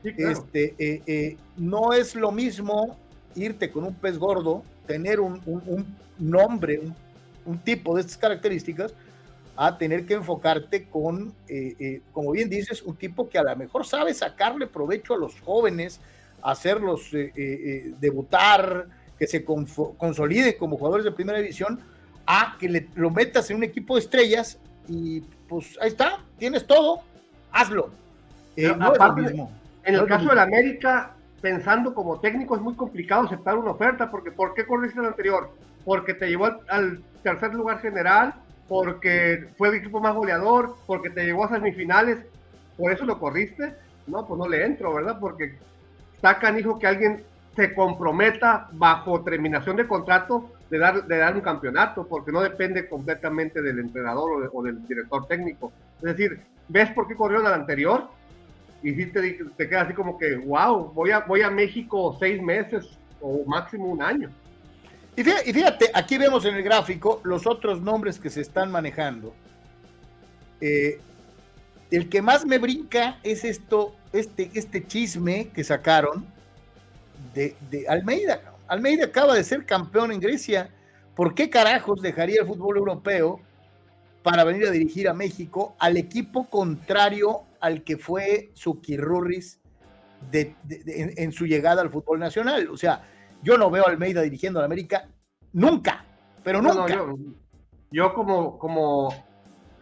este, 0.03 1.37
no 1.57 1.93
es 1.93 2.15
lo 2.15 2.33
mismo 2.33 2.97
irte 3.35 3.71
con 3.71 3.85
un 3.85 3.95
pez 3.95 4.19
gordo, 4.19 4.63
tener 4.87 5.21
un, 5.21 5.41
un 5.47 5.87
nombre, 6.19 6.79
un 6.79 6.95
un 7.47 7.59
tipo 7.59 7.95
de 7.95 8.03
estas 8.03 8.17
características 8.17 8.95
a 9.57 9.79
tener 9.79 10.05
que 10.05 10.15
enfocarte 10.15 10.85
con, 10.89 11.33
eh, 11.49 11.75
eh, 11.79 12.01
como 12.13 12.33
bien 12.33 12.51
dices, 12.51 12.83
un 12.83 12.97
tipo 12.97 13.29
que 13.29 13.39
a 13.39 13.43
lo 13.43 13.55
mejor 13.57 13.87
sabe 13.87 14.13
sacarle 14.13 14.67
provecho 14.67 15.15
a 15.15 15.19
los 15.19 15.41
jóvenes, 15.41 16.01
hacerlos 16.43 17.11
eh, 17.13 17.93
debutar, 18.01 18.89
que 19.17 19.29
se 19.29 19.45
consolide 19.45 20.57
como 20.57 20.77
jugadores 20.77 21.05
de 21.05 21.13
primera 21.13 21.39
división, 21.39 21.79
a 22.27 22.57
que 22.59 22.69
le, 22.69 22.89
lo 22.97 23.11
metas 23.11 23.49
en 23.51 23.59
un 23.59 23.63
equipo 23.63 23.95
de 23.95 24.01
estrellas 24.01 24.59
y 24.89 25.21
pues 25.49 25.79
ahí 25.81 25.89
está, 25.89 26.19
tienes 26.39 26.67
todo, 26.67 27.01
hazlo. 27.53 27.91
en 29.85 29.95
el 29.95 30.07
caso 30.07 30.29
del 30.29 30.39
América, 30.39 31.13
pensando 31.41 31.95
como 31.95 32.21
técnico 32.21 32.57
es 32.57 32.63
muy 32.63 32.75
complicado 32.75 33.27
aceptar 33.27 33.57
una 33.57 33.73
oferta, 33.73 34.11
porque 34.11 34.31
¿por 34.31 34.55
qué 34.55 34.67
corriste 34.67 35.01
el 35.01 35.07
anterior? 35.07 35.51
Porque 35.85 36.15
te 36.15 36.29
llevó 36.29 36.47
al 36.69 37.03
tercer 37.23 37.55
lugar 37.55 37.81
general, 37.81 38.35
porque 38.69 39.49
fue 39.59 39.69
el 39.69 39.75
equipo 39.75 40.01
más 40.01 40.15
goleador, 40.15 40.77
porque 40.87 41.11
te 41.11 41.25
llegó 41.25 41.45
a 41.45 41.51
semifinales, 41.51 42.19
por 42.77 42.93
eso 42.93 43.05
lo 43.05 43.19
corriste. 43.19 43.75
No, 44.07 44.27
pues 44.27 44.39
no 44.39 44.49
le 44.49 44.65
entro, 44.65 44.93
¿verdad? 44.93 45.19
Porque 45.19 45.55
está 46.15 46.53
dijo 46.53 46.79
que 46.79 46.87
alguien 46.87 47.25
se 47.57 47.75
comprometa 47.75 48.69
bajo 48.73 49.23
terminación 49.23 49.77
de 49.77 49.87
contrato 49.87 50.51
de 50.75 50.81
dar, 50.81 51.07
de 51.07 51.19
dar 51.19 51.37
un 51.37 51.41
campeonato, 51.41 52.05
porque 52.05 52.33
no 52.33 52.41
depende 52.41 52.89
completamente 52.89 53.63
del 53.63 53.79
entrenador 53.79 54.51
o, 54.53 54.63
del 54.65 54.85
director 54.89 55.25
técnico. 55.29 55.73
Es 55.99 56.17
decir, 56.17 56.41
¿ves 56.67 56.91
por 56.91 57.07
qué 57.07 57.15
corrió 57.15 57.39
al 57.39 57.55
anterior? 57.55 58.09
y 58.83 58.93
sí 58.93 59.07
te, 59.07 59.39
te 59.57 59.69
queda 59.69 59.83
así 59.83 59.95
como 59.95 60.19
que, 60.19 60.35
wow, 60.35 60.93
voy 60.93 61.13
a, 61.13 61.21
voy 61.21 61.43
a 61.43 61.49
México 61.49 62.17
seis 62.19 62.43
meses 62.43 62.85
o 63.21 63.45
máximo 63.47 63.87
un 63.87 64.03
año. 64.03 64.31
Y 65.17 65.23
fíjate, 65.23 65.93
aquí 65.95 66.19
vemos 66.19 66.45
en 66.45 66.57
el 66.57 66.63
gráfico 66.65 67.21
los 67.23 67.47
otros 67.47 67.81
nombres 67.81 68.19
que 68.19 68.29
se 68.29 68.41
están 68.41 68.73
manejando. 68.73 69.33
Eh, 70.61 70.99
el 71.93 72.09
que 72.09 72.21
más 72.21 72.45
me 72.45 72.59
brinca 72.59 73.21
es 73.23 73.45
esto, 73.45 73.95
este, 74.13 74.51
este 74.55 74.85
chisme 74.85 75.51
que 75.55 75.63
sacaron 75.63 76.27
de, 77.33 77.55
de 77.71 77.87
Almeida. 77.89 78.54
Almeida 78.75 79.07
acaba 79.07 79.35
de 79.35 79.45
ser 79.45 79.65
campeón 79.65 80.13
en 80.13 80.21
Grecia. 80.21 80.71
¿Por 81.15 81.35
qué 81.35 81.49
carajos 81.49 82.03
dejaría 82.03 82.41
el 82.41 82.47
fútbol 82.47 82.77
europeo 82.77 83.41
para 84.23 84.45
venir 84.45 84.67
a 84.67 84.71
dirigir 84.71 85.09
a 85.09 85.15
México 85.15 85.77
al 85.79 85.97
equipo 85.97 86.49
contrario 86.49 87.43
al 87.61 87.85
que 87.85 87.97
fue 87.97 88.51
su 88.55 88.81
de, 90.31 90.55
en, 90.67 91.33
su 91.33 91.47
llegada 91.47 91.83
al 91.83 91.91
fútbol 91.91 92.19
nacional? 92.19 92.69
O 92.69 92.77
sea, 92.77 93.03
yo 93.43 93.57
no 93.57 93.71
veo 93.71 93.87
a 93.87 93.91
Almeida 93.91 94.23
dirigiendo 94.23 94.59
a 94.59 94.63
la 94.63 94.67
América 94.67 95.09
nunca, 95.53 96.05
pero 96.43 96.61
nunca. 96.61 97.07
yo, 97.91 98.15
como, 98.15 98.59
como 98.59 99.15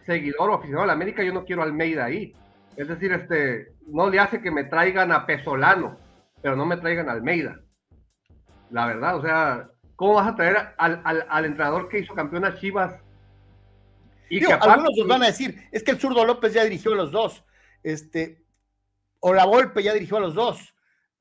seguidor 0.05 0.49
o 0.49 0.55
aficionado 0.55 0.83
a 0.83 0.87
la 0.87 0.93
América, 0.93 1.23
yo 1.23 1.33
no 1.33 1.45
quiero 1.45 1.61
a 1.61 1.65
Almeida 1.65 2.05
ahí. 2.05 2.35
Es 2.75 2.87
decir, 2.87 3.11
este, 3.11 3.73
no 3.87 4.09
le 4.09 4.19
hace 4.19 4.41
que 4.41 4.51
me 4.51 4.65
traigan 4.65 5.11
a 5.11 5.25
Pesolano, 5.25 5.97
pero 6.41 6.55
no 6.55 6.65
me 6.65 6.77
traigan 6.77 7.09
a 7.09 7.13
Almeida. 7.13 7.59
La 8.73 8.87
verdad, 8.87 9.17
o 9.17 9.21
sea, 9.21 9.69
¿cómo 9.95 10.15
vas 10.15 10.27
a 10.27 10.35
traer 10.35 10.73
al, 10.79 10.99
al, 11.05 11.45
entrenador 11.45 11.89
que 11.89 11.99
hizo 11.99 12.15
campeón 12.15 12.43
a 12.43 12.57
Chivas? 12.57 12.99
Y 14.31 14.39
que 14.39 14.51
algunos 14.51 14.97
nos 14.97 15.07
van 15.07 15.21
a 15.21 15.27
decir, 15.27 15.69
es 15.71 15.83
que 15.83 15.91
el 15.91 15.99
zurdo 15.99 16.25
López 16.25 16.53
ya 16.53 16.63
dirigió 16.63 16.93
a 16.93 16.95
los 16.95 17.11
dos, 17.11 17.43
este, 17.83 18.43
o 19.19 19.31
la 19.31 19.45
Volpe 19.45 19.83
ya 19.83 19.93
dirigió 19.93 20.17
a 20.17 20.21
los 20.21 20.33
dos. 20.33 20.73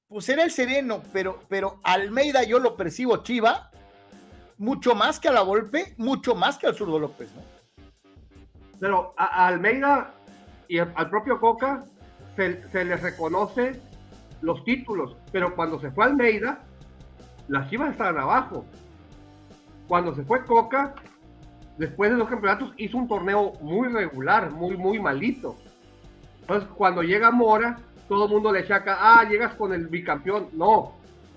Pues 0.08 0.30
era 0.30 0.44
el 0.44 0.50
sereno, 0.50 1.02
pero, 1.12 1.40
pero 1.50 1.78
Almeida 1.84 2.42
yo 2.42 2.58
lo 2.58 2.74
percibo 2.74 3.18
Chiva 3.18 3.70
mucho 4.56 4.94
más 4.94 5.20
que 5.20 5.28
a 5.28 5.32
la 5.32 5.42
Volpe, 5.42 5.92
mucho 5.98 6.34
más 6.34 6.56
que 6.56 6.68
al 6.68 6.74
zurdo 6.74 6.98
López, 6.98 7.28
¿no? 7.34 7.42
Pero 8.80 9.12
a, 9.18 9.46
Almeida 9.46 10.14
y 10.68 10.78
al 10.78 11.10
propio 11.10 11.38
Coca 11.38 11.84
se, 12.34 12.66
se 12.70 12.82
les 12.86 13.02
reconoce 13.02 13.78
los 14.40 14.64
títulos, 14.64 15.16
pero 15.30 15.54
cuando 15.54 15.78
se 15.78 15.90
fue 15.90 16.06
Almeida, 16.06 16.64
las 17.52 17.68
Chivas 17.68 17.90
estaban 17.90 18.16
abajo. 18.16 18.64
Cuando 19.86 20.14
se 20.14 20.22
fue 20.22 20.42
Coca, 20.46 20.94
después 21.76 22.10
de 22.10 22.16
los 22.16 22.26
campeonatos, 22.26 22.72
hizo 22.78 22.96
un 22.96 23.06
torneo 23.06 23.52
muy 23.60 23.88
regular, 23.88 24.50
muy, 24.50 24.74
muy 24.78 24.98
malito. 24.98 25.58
Entonces, 26.40 26.66
cuando 26.74 27.02
llega 27.02 27.30
Mora, 27.30 27.78
todo 28.08 28.24
el 28.24 28.30
mundo 28.30 28.50
le 28.52 28.66
chaca, 28.66 28.96
ah, 28.98 29.28
llegas 29.28 29.54
con 29.54 29.74
el 29.74 29.88
bicampeón. 29.88 30.48
No, 30.54 30.94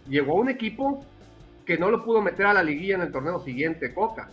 llegó 0.08 0.36
un 0.36 0.50
equipo 0.50 1.06
que 1.66 1.78
no 1.78 1.92
lo 1.92 2.06
pudo 2.06 2.22
meter 2.22 2.46
a 2.46 2.54
la 2.54 2.64
liguilla 2.64 2.96
en 2.96 3.02
el 3.02 3.12
torneo 3.12 3.44
siguiente, 3.44 3.94
Coca. 3.94 4.30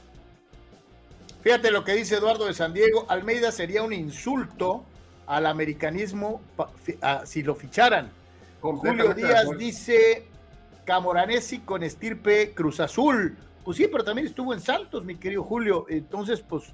Fíjate 1.42 1.72
lo 1.72 1.82
que 1.82 1.94
dice 1.94 2.14
Eduardo 2.14 2.46
de 2.46 2.54
San 2.54 2.72
Diego, 2.72 3.06
Almeida 3.08 3.50
sería 3.50 3.82
un 3.82 3.92
insulto 3.92 4.84
al 5.26 5.46
americanismo 5.46 6.42
si 7.24 7.42
lo 7.42 7.56
ficharan. 7.56 8.12
Julio 8.60 9.12
Díaz 9.14 9.48
dice, 9.58 10.28
Camoranesi 10.84 11.60
con 11.60 11.82
estirpe 11.82 12.52
Cruz 12.54 12.80
Azul. 12.80 13.36
Pues 13.64 13.76
sí, 13.76 13.86
pero 13.90 14.04
también 14.04 14.26
estuvo 14.26 14.52
en 14.52 14.60
Santos, 14.60 15.04
mi 15.04 15.16
querido 15.16 15.44
Julio. 15.44 15.86
Entonces, 15.88 16.40
pues, 16.40 16.64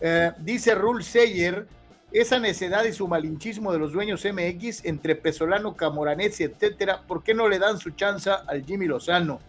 eh, 0.00 0.32
dice 0.38 0.74
Rule 0.74 1.04
Seyer, 1.04 1.66
esa 2.12 2.38
necedad 2.38 2.84
y 2.84 2.92
su 2.92 3.08
malinchismo 3.08 3.72
de 3.72 3.78
los 3.78 3.92
dueños 3.92 4.24
MX 4.24 4.84
entre 4.84 5.16
Pesolano, 5.16 5.74
Camoranesi, 5.74 6.44
etcétera, 6.44 7.02
¿por 7.06 7.22
qué 7.22 7.34
no 7.34 7.48
le 7.48 7.58
dan 7.58 7.78
su 7.78 7.90
chance 7.90 8.30
al 8.30 8.64
Jimmy 8.64 8.86
Lozano? 8.86 9.40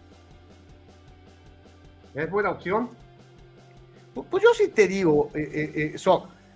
¿Es 2.14 2.30
buena 2.30 2.50
opción? 2.50 2.90
Pues, 4.14 4.26
pues 4.30 4.42
yo 4.42 4.50
sí 4.54 4.68
te 4.68 4.88
digo, 4.88 5.30
eh, 5.34 5.94
eh, 5.94 5.96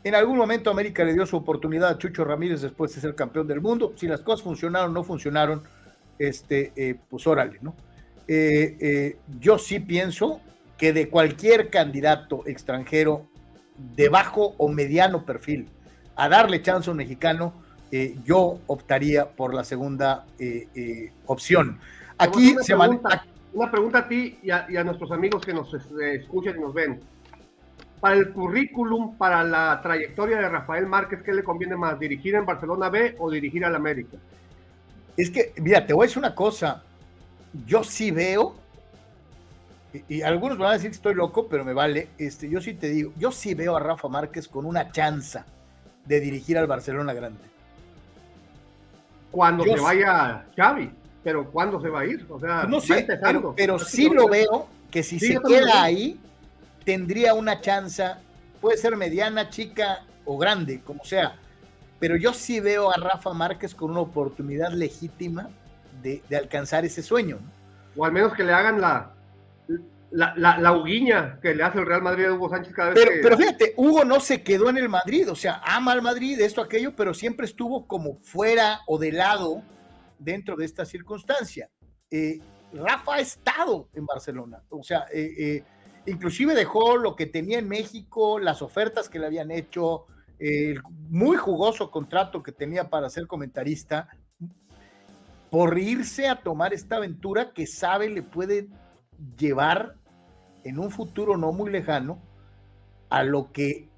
en 0.02 0.14
algún 0.14 0.38
momento 0.38 0.71
América 0.71 1.04
le 1.04 1.12
dio 1.12 1.26
su 1.26 1.37
oportunidad 1.37 1.90
a 1.90 1.99
Chucho 1.99 2.25
Ramírez 2.25 2.62
después 2.62 2.95
de 2.95 3.00
ser 3.00 3.14
campeón 3.14 3.47
del 3.47 3.61
mundo. 3.61 3.92
Si 3.97 4.09
las 4.09 4.23
cosas 4.23 4.42
funcionaron 4.42 4.90
o 4.90 4.95
no 4.95 5.04
funcionaron, 5.04 5.62
este, 6.20 6.72
eh, 6.76 6.96
pues 7.08 7.26
órale, 7.26 7.58
¿no? 7.62 7.74
Eh, 8.28 8.76
eh, 8.78 9.16
yo 9.40 9.58
sí 9.58 9.80
pienso 9.80 10.40
que 10.76 10.92
de 10.92 11.08
cualquier 11.08 11.70
candidato 11.70 12.46
extranjero 12.46 13.26
de 13.96 14.10
bajo 14.10 14.54
o 14.58 14.68
mediano 14.68 15.24
perfil 15.24 15.68
a 16.14 16.28
darle 16.28 16.62
chance 16.62 16.88
a 16.88 16.92
un 16.92 16.98
mexicano, 16.98 17.54
yo 18.24 18.60
optaría 18.68 19.30
por 19.30 19.52
la 19.52 19.64
segunda 19.64 20.24
opción. 21.26 21.80
Aquí 22.18 22.52
una 22.52 22.62
se 22.62 22.76
pregunta, 22.76 23.26
Una 23.52 23.70
pregunta 23.70 23.98
a 23.98 24.08
ti 24.08 24.38
y 24.42 24.50
a, 24.50 24.84
nuestros 24.84 25.10
amigos 25.10 25.44
que 25.44 25.52
nos 25.52 25.74
escuchan 25.74 26.56
y 26.56 26.60
nos 26.60 26.72
ven. 26.72 27.00
Para 27.98 28.14
el 28.14 28.30
currículum, 28.32 29.16
para 29.16 29.42
la 29.42 29.80
trayectoria 29.82 30.38
de 30.38 30.48
Rafael 30.48 30.86
Márquez, 30.86 31.22
¿qué 31.22 31.32
le 31.32 31.42
conviene 31.42 31.74
más? 31.74 31.98
¿Dirigir 31.98 32.36
en 32.36 32.46
Barcelona 32.46 32.90
B 32.90 33.16
o 33.18 33.30
dirigir 33.30 33.64
al 33.64 33.74
América? 33.74 34.18
Es 35.16 35.30
que, 35.30 35.52
mira, 35.56 35.86
te 35.86 35.92
voy 35.92 36.04
a 36.04 36.06
decir 36.06 36.18
una 36.18 36.34
cosa. 36.34 36.82
Yo 37.66 37.82
sí 37.84 38.10
veo, 38.10 38.54
y, 40.08 40.22
algunos 40.22 40.56
van 40.56 40.70
a 40.70 40.72
decir 40.74 40.90
que 40.90 40.96
estoy 40.96 41.14
loco, 41.14 41.48
pero 41.48 41.64
me 41.64 41.72
vale. 41.72 42.08
Este, 42.18 42.48
yo 42.48 42.60
sí 42.60 42.74
te 42.74 42.88
digo, 42.88 43.12
yo 43.16 43.32
sí 43.32 43.54
veo 43.54 43.76
a 43.76 43.80
Rafa 43.80 44.08
Márquez 44.08 44.48
con 44.48 44.64
una 44.66 44.92
chanza 44.92 45.44
de 46.04 46.20
dirigir 46.20 46.58
al 46.58 46.66
Barcelona 46.66 47.12
Grande. 47.12 47.40
Cuando 49.30 49.64
se 49.64 49.78
vaya 49.78 50.44
Xavi, 50.56 50.90
pero 51.22 51.50
¿cuándo 51.50 51.80
se 51.80 51.88
va 51.88 52.00
a 52.00 52.06
ir? 52.06 52.26
O 52.28 52.40
sea, 52.40 52.64
no 52.64 52.80
sé, 52.80 53.06
pero, 53.56 53.78
sí 53.78 54.08
lo 54.08 54.28
veo 54.28 54.68
que 54.90 55.02
si 55.02 55.20
se 55.20 55.38
queda 55.40 55.82
ahí, 55.82 56.18
tendría 56.84 57.34
una 57.34 57.60
chanza, 57.60 58.18
puede 58.60 58.76
ser 58.76 58.96
mediana, 58.96 59.48
chica 59.48 60.04
o 60.24 60.36
grande, 60.36 60.80
como 60.80 61.04
sea 61.04 61.36
pero 62.00 62.16
yo 62.16 62.33
sí 62.33 62.59
veo 62.59 62.90
a 62.90 62.97
Rafa 62.97 63.33
Márquez 63.35 63.75
con 63.75 63.90
una 63.90 64.00
oportunidad 64.00 64.73
legítima 64.73 65.50
de, 66.02 66.23
alcanzar 66.37 66.85
ese 66.85 67.02
sueño. 67.02 67.38
O 67.95 68.04
al 68.04 68.12
menos 68.12 68.33
que 68.33 68.42
le 68.42 68.52
hagan 68.52 68.80
la, 68.80 69.12
la, 70.11 70.35
la, 70.35 70.83
que 71.42 71.54
le 71.54 71.62
hace 71.62 71.78
el 71.78 71.87
Real 71.87 72.02
Madrid 72.02 72.25
a 72.25 72.33
Hugo 72.33 72.49
Sánchez 72.49 72.73
cada 72.73 72.90
vez 72.90 72.99
pero, 72.99 73.12
que... 73.12 73.21
Pero 73.23 73.37
fíjate, 73.37 73.75
Hugo 73.76 74.04
no 74.04 74.19
se 74.19 74.42
quedó 74.42 74.71
en 74.71 74.78
el 74.78 74.88
Madrid, 74.88 75.30
o 75.30 75.37
sea, 75.37 75.61
ama 75.62 75.92
al 75.92 76.00
Madrid, 76.00 76.40
esto, 76.40 76.62
aquello, 76.62 76.97
pero 76.97 77.12
siempre 77.12 77.45
estuvo 77.45 77.87
como 77.87 78.16
fuera 78.23 78.80
o 78.87 78.99
de 78.99 79.12
lado 79.12 79.62
dentro 80.19 80.57
de 80.57 80.64
esta 80.64 80.87
circunstancia. 80.87 81.71
Eh, 82.11 82.40
Rafa 82.73 83.16
ha 83.16 83.21
estado 83.21 83.88
en 83.92 84.07
Barcelona, 84.07 84.62
o 84.71 84.83
sea, 84.83 85.07
eh, 85.12 85.35
eh, 85.38 85.64
inclusive 86.07 86.54
dejó 86.54 86.97
lo 86.97 87.14
que 87.14 87.26
tenía 87.26 87.59
en 87.59 87.69
México, 87.69 88.38
las 88.38 88.62
ofertas 88.62 89.09
que 89.09 89.19
le 89.19 89.26
habían 89.26 89.50
hecho, 89.50 90.07
el 90.40 90.82
muy 91.11 91.37
jugoso 91.37 91.90
contrato 91.90 92.42
que 92.42 92.50
tenía 92.50 92.88
para 92.88 93.11
ser 93.11 93.26
comentarista, 93.26 94.09
por 95.50 95.78
irse 95.78 96.28
a 96.28 96.37
tomar 96.37 96.73
esta 96.73 96.97
aventura 96.97 97.52
que 97.52 97.66
sabe 97.66 98.09
le 98.09 98.23
puede 98.23 98.68
llevar 99.37 99.97
en 100.64 100.78
un 100.78 100.90
futuro 100.90 101.37
no 101.37 101.52
muy 101.52 101.70
lejano 101.70 102.23
a 103.11 103.23
lo 103.23 103.52
que 103.52 103.88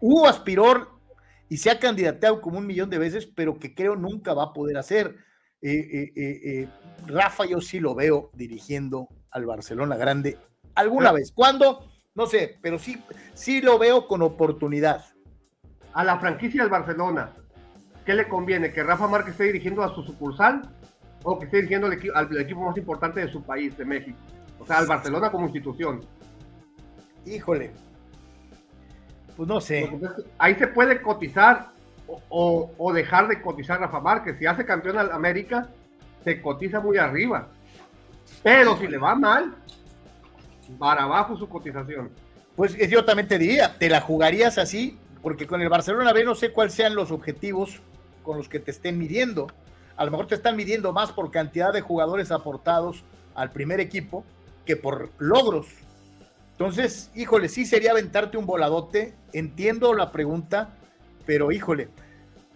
Hugo 0.00 0.26
aspiró 0.26 1.00
y 1.48 1.58
se 1.58 1.70
ha 1.70 1.78
candidateado 1.78 2.40
como 2.40 2.58
un 2.58 2.66
millón 2.66 2.88
de 2.88 2.98
veces, 2.98 3.26
pero 3.26 3.58
que 3.58 3.74
creo 3.74 3.96
nunca 3.96 4.32
va 4.32 4.44
a 4.44 4.52
poder 4.52 4.78
hacer. 4.78 5.16
Eh, 5.60 5.70
eh, 5.70 6.12
eh, 6.16 6.68
Rafa 7.06 7.46
yo 7.46 7.60
sí 7.60 7.80
lo 7.80 7.94
veo 7.94 8.30
dirigiendo 8.34 9.08
al 9.30 9.46
Barcelona 9.46 9.96
Grande 9.96 10.38
alguna 10.74 11.12
vez. 11.12 11.32
¿Cuándo? 11.32 11.90
No 12.14 12.26
sé, 12.26 12.58
pero 12.62 12.78
sí, 12.78 13.02
sí 13.34 13.60
lo 13.60 13.78
veo 13.78 14.06
con 14.06 14.22
oportunidad 14.22 15.13
a 15.94 16.04
la 16.04 16.18
franquicia 16.18 16.62
del 16.62 16.70
Barcelona, 16.70 17.30
¿qué 18.04 18.14
le 18.14 18.28
conviene? 18.28 18.72
¿Que 18.72 18.82
Rafa 18.82 19.06
Márquez 19.06 19.32
esté 19.32 19.44
dirigiendo 19.44 19.82
a 19.82 19.94
su 19.94 20.02
sucursal 20.02 20.68
o 21.22 21.38
que 21.38 21.46
esté 21.46 21.58
dirigiendo 21.58 21.86
al 21.86 22.38
equipo, 22.38 22.60
más 22.60 22.76
importante 22.76 23.20
de 23.20 23.30
su 23.30 23.42
país, 23.42 23.76
de 23.78 23.84
México? 23.84 24.18
O 24.58 24.66
sea, 24.66 24.78
al 24.78 24.86
Barcelona 24.86 25.30
como 25.30 25.46
institución. 25.46 26.04
Híjole. 27.24 27.72
Pues 29.36 29.48
no 29.48 29.60
sé. 29.60 29.90
ahí 30.38 30.54
se 30.56 30.66
puede 30.68 31.00
cotizar 31.00 31.70
o, 32.28 32.92
dejar 32.92 33.28
de 33.28 33.40
cotizar 33.40 33.80
Rafa 33.80 34.00
Márquez. 34.00 34.36
Si 34.38 34.46
hace 34.46 34.64
campeón 34.64 34.98
al 34.98 35.12
América, 35.12 35.68
se 36.24 36.42
cotiza 36.42 36.80
muy 36.80 36.98
arriba. 36.98 37.48
Pero 38.42 38.76
si 38.76 38.88
le 38.88 38.98
va 38.98 39.14
mal, 39.14 39.54
para 40.78 41.04
abajo 41.04 41.36
su 41.36 41.48
cotización. 41.48 42.10
Pues 42.56 42.76
yo 42.88 43.04
también 43.04 43.28
te 43.28 43.38
diría, 43.38 43.76
¿te 43.78 43.88
la 43.88 44.00
jugarías 44.00 44.58
así? 44.58 44.98
Porque 45.24 45.48
con 45.48 45.60
el 45.60 45.68
Barcelona 45.68 46.12
B 46.12 46.22
no 46.22 46.36
sé 46.36 46.52
cuáles 46.52 46.74
sean 46.74 46.94
los 46.94 47.10
objetivos 47.10 47.80
con 48.22 48.36
los 48.36 48.48
que 48.48 48.60
te 48.60 48.70
estén 48.70 48.96
midiendo. 48.96 49.48
A 49.96 50.04
lo 50.04 50.12
mejor 50.12 50.28
te 50.28 50.36
están 50.36 50.54
midiendo 50.54 50.92
más 50.92 51.10
por 51.10 51.32
cantidad 51.32 51.72
de 51.72 51.80
jugadores 51.80 52.30
aportados 52.30 53.02
al 53.34 53.50
primer 53.50 53.80
equipo 53.80 54.24
que 54.64 54.76
por 54.76 55.10
logros. 55.18 55.66
Entonces, 56.52 57.10
híjole, 57.16 57.48
sí 57.48 57.66
sería 57.66 57.90
aventarte 57.90 58.36
un 58.36 58.46
voladote. 58.46 59.14
Entiendo 59.32 59.94
la 59.94 60.12
pregunta, 60.12 60.76
pero 61.26 61.50
híjole, 61.50 61.88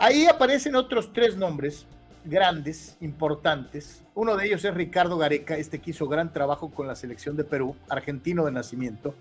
Ahí 0.01 0.27
aparecen 0.27 0.77
otros 0.77 1.13
tres 1.13 1.37
nombres 1.37 1.85
grandes, 2.25 2.97
importantes. 3.01 4.05
Uno 4.15 4.37
de 4.37 4.47
ellos 4.47 4.65
es 4.65 4.73
Ricardo 4.73 5.19
Gareca, 5.19 5.57
este 5.57 5.81
que 5.81 5.91
hizo 5.91 6.07
gran 6.07 6.33
trabajo 6.33 6.71
con 6.71 6.87
la 6.87 6.95
selección 6.95 7.37
de 7.37 7.43
Perú, 7.43 7.75
argentino 7.89 8.45
de 8.45 8.53
nacimiento, 8.53 9.17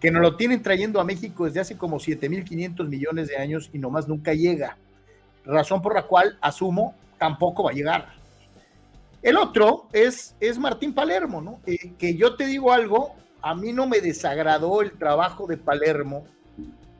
que 0.00 0.10
nos 0.10 0.22
lo 0.22 0.36
tienen 0.36 0.62
trayendo 0.62 1.00
a 1.00 1.04
México 1.04 1.46
desde 1.46 1.60
hace 1.60 1.76
como 1.76 1.98
7.500 1.98 2.88
millones 2.88 3.28
de 3.28 3.36
años 3.36 3.70
y 3.72 3.78
nomás 3.78 4.06
nunca 4.06 4.32
llega. 4.32 4.76
Razón 5.44 5.82
por 5.82 5.94
la 5.94 6.02
cual 6.02 6.38
asumo 6.40 6.94
tampoco 7.18 7.64
va 7.64 7.70
a 7.70 7.74
llegar. 7.74 8.18
El 9.22 9.36
otro 9.36 9.88
es, 9.92 10.36
es 10.38 10.58
Martín 10.58 10.94
Palermo, 10.94 11.40
¿no? 11.40 11.60
Eh, 11.66 11.92
que 11.98 12.14
yo 12.14 12.36
te 12.36 12.46
digo 12.46 12.72
algo, 12.72 13.14
a 13.42 13.54
mí 13.54 13.72
no 13.72 13.86
me 13.86 14.00
desagradó 14.00 14.80
el 14.82 14.92
trabajo 14.92 15.46
de 15.46 15.56
Palermo 15.56 16.24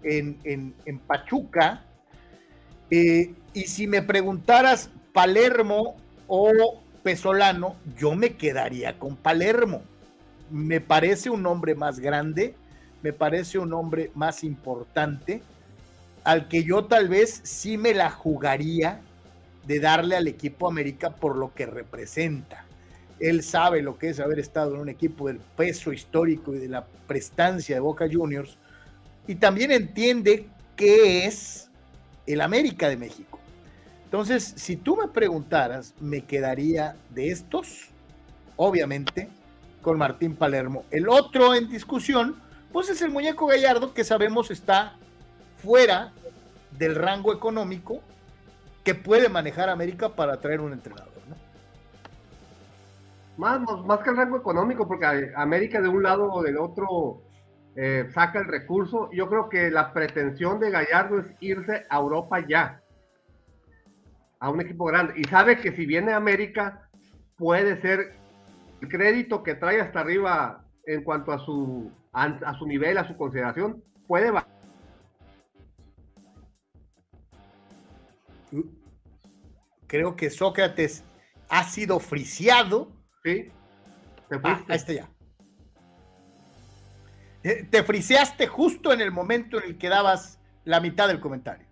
en, 0.03 0.39
en, 0.45 0.99
Pachuca. 0.99 1.85
Eh, 2.91 3.35
y 3.55 3.63
si 3.63 3.87
me 3.87 4.03
preguntaras 4.03 4.91
Palermo 5.13 5.97
o 6.27 6.81
Pesolano, 7.03 7.77
yo 7.97 8.15
me 8.15 8.35
quedaría 8.35 8.99
con 8.99 9.17
Palermo. 9.17 9.83
Me 10.51 10.81
parece 10.81 11.31
un 11.31 11.47
hombre 11.47 11.75
más 11.75 12.01
grande, 12.01 12.55
me 13.03 13.13
parece 13.13 13.59
un 13.59 13.73
hombre 13.73 14.11
más 14.15 14.45
importante, 14.45 15.43
al 16.25 16.49
que 16.49 16.65
yo 16.65 16.85
tal 16.85 17.09
vez 17.09 17.41
sí 17.45 17.77
me 17.77 17.95
la 17.95 18.11
jugaría 18.11 19.01
de 19.67 19.81
darle 19.81 20.17
al 20.17 20.27
equipo 20.29 20.69
América 20.69 21.11
por 21.11 21.37
lo 21.37 21.55
que 21.55 21.67
representa. 21.67 22.65
Él 23.21 23.43
sabe 23.43 23.83
lo 23.83 23.99
que 23.99 24.11
es 24.11 24.21
haber 24.21 24.39
estado 24.39 24.75
en 24.75 24.81
un 24.81 24.89
equipo 24.89 25.29
del 25.29 25.39
peso 25.39 25.93
histórico 25.93 26.55
y 26.55 26.59
de 26.59 26.69
la 26.69 26.87
prestancia 27.07 27.75
de 27.75 27.81
Boca 27.81 28.07
Juniors 28.11 28.57
y 29.27 29.35
también 29.35 29.71
entiende 29.71 30.47
qué 30.77 31.27
es 31.27 31.71
el 32.27 32.41
América 32.41 32.89
de 32.89 32.97
México. 32.97 33.39
Entonces, 34.05 34.55
si 34.57 34.77
tú 34.77 34.97
me 34.97 35.09
preguntaras, 35.09 35.95
me 36.01 36.23
quedaría 36.23 36.97
de 37.11 37.31
estos, 37.31 37.89
obviamente, 38.57 39.29
con 39.83 39.99
Martín 39.99 40.35
Palermo. 40.35 40.85
El 40.91 41.09
otro 41.09 41.55
en 41.55 41.69
discusión, 41.69 42.37
pues 42.73 42.89
es 42.91 43.03
el 43.03 43.11
muñeco 43.11 43.47
Gallardo, 43.47 43.95
que 43.95 44.05
sabemos 44.05 44.51
está 44.51 44.97
fuera 45.57 46.13
del 46.73 46.95
rango 46.95 47.33
económico 47.33 48.01
que 48.85 48.95
puede 48.95 49.29
manejar 49.29 49.69
América 49.69 50.11
para 50.11 50.41
traer 50.41 50.61
un 50.61 50.73
entrenador. 50.73 51.13
¿no? 51.29 51.37
Más, 53.37 53.61
más 53.85 54.01
que 54.01 54.11
el 54.11 54.17
rango 54.17 54.37
económico, 54.37 54.87
porque 54.87 55.33
América 55.37 55.81
de 55.81 55.89
un 55.89 56.03
lado 56.03 56.33
o 56.33 56.43
del 56.43 56.59
otro 56.59 57.23
eh, 57.77 58.09
saca 58.13 58.41
el 58.41 58.47
recurso. 58.47 59.09
Yo 59.13 59.29
creo 59.29 59.49
que 59.49 59.71
la 59.71 59.93
pretensión 59.93 60.59
de 60.59 60.71
Gallardo 60.71 61.21
es 61.21 61.27
irse 61.41 61.87
a 61.89 61.99
Europa 61.99 62.45
ya, 62.47 62.83
a 64.41 64.51
un 64.51 64.61
equipo 64.61 64.85
grande. 64.87 65.15
Y 65.17 65.25
sabe 65.25 65.59
que 65.59 65.73
si 65.73 65.87
viene 65.87 66.13
a 66.13 66.17
América, 66.17 66.89
puede 67.37 67.81
ser 67.81 68.17
el 68.81 68.89
crédito 68.89 69.43
que 69.43 69.55
trae 69.55 69.81
hasta 69.81 70.01
arriba 70.01 70.65
en 70.87 71.05
cuanto 71.05 71.31
a 71.31 71.39
su, 71.39 71.93
a, 72.25 72.59
su 72.59 72.67
nivel, 72.67 72.99
a 72.99 73.07
su 73.07 73.17
consideración, 73.17 73.83
puede 74.07 74.31
bajar 74.31 74.59
creo 79.89 80.15
que 80.15 80.31
Sócrates 80.31 81.03
ha 81.49 81.65
sido 81.65 81.99
friciado. 81.99 82.93
Sí. 83.25 83.51
Ah, 84.45 84.63
ahí 84.69 84.77
está 84.77 84.93
ya. 84.93 85.09
Eh, 87.43 87.67
te 87.69 87.83
friseaste 87.83 88.47
justo 88.47 88.93
en 88.93 89.01
el 89.01 89.11
momento 89.11 89.59
en 89.59 89.71
el 89.71 89.79
que 89.79 89.89
dabas 89.89 90.39
la 90.65 90.81
mitad 90.81 91.09
del 91.09 91.19
comentario. 91.19 91.67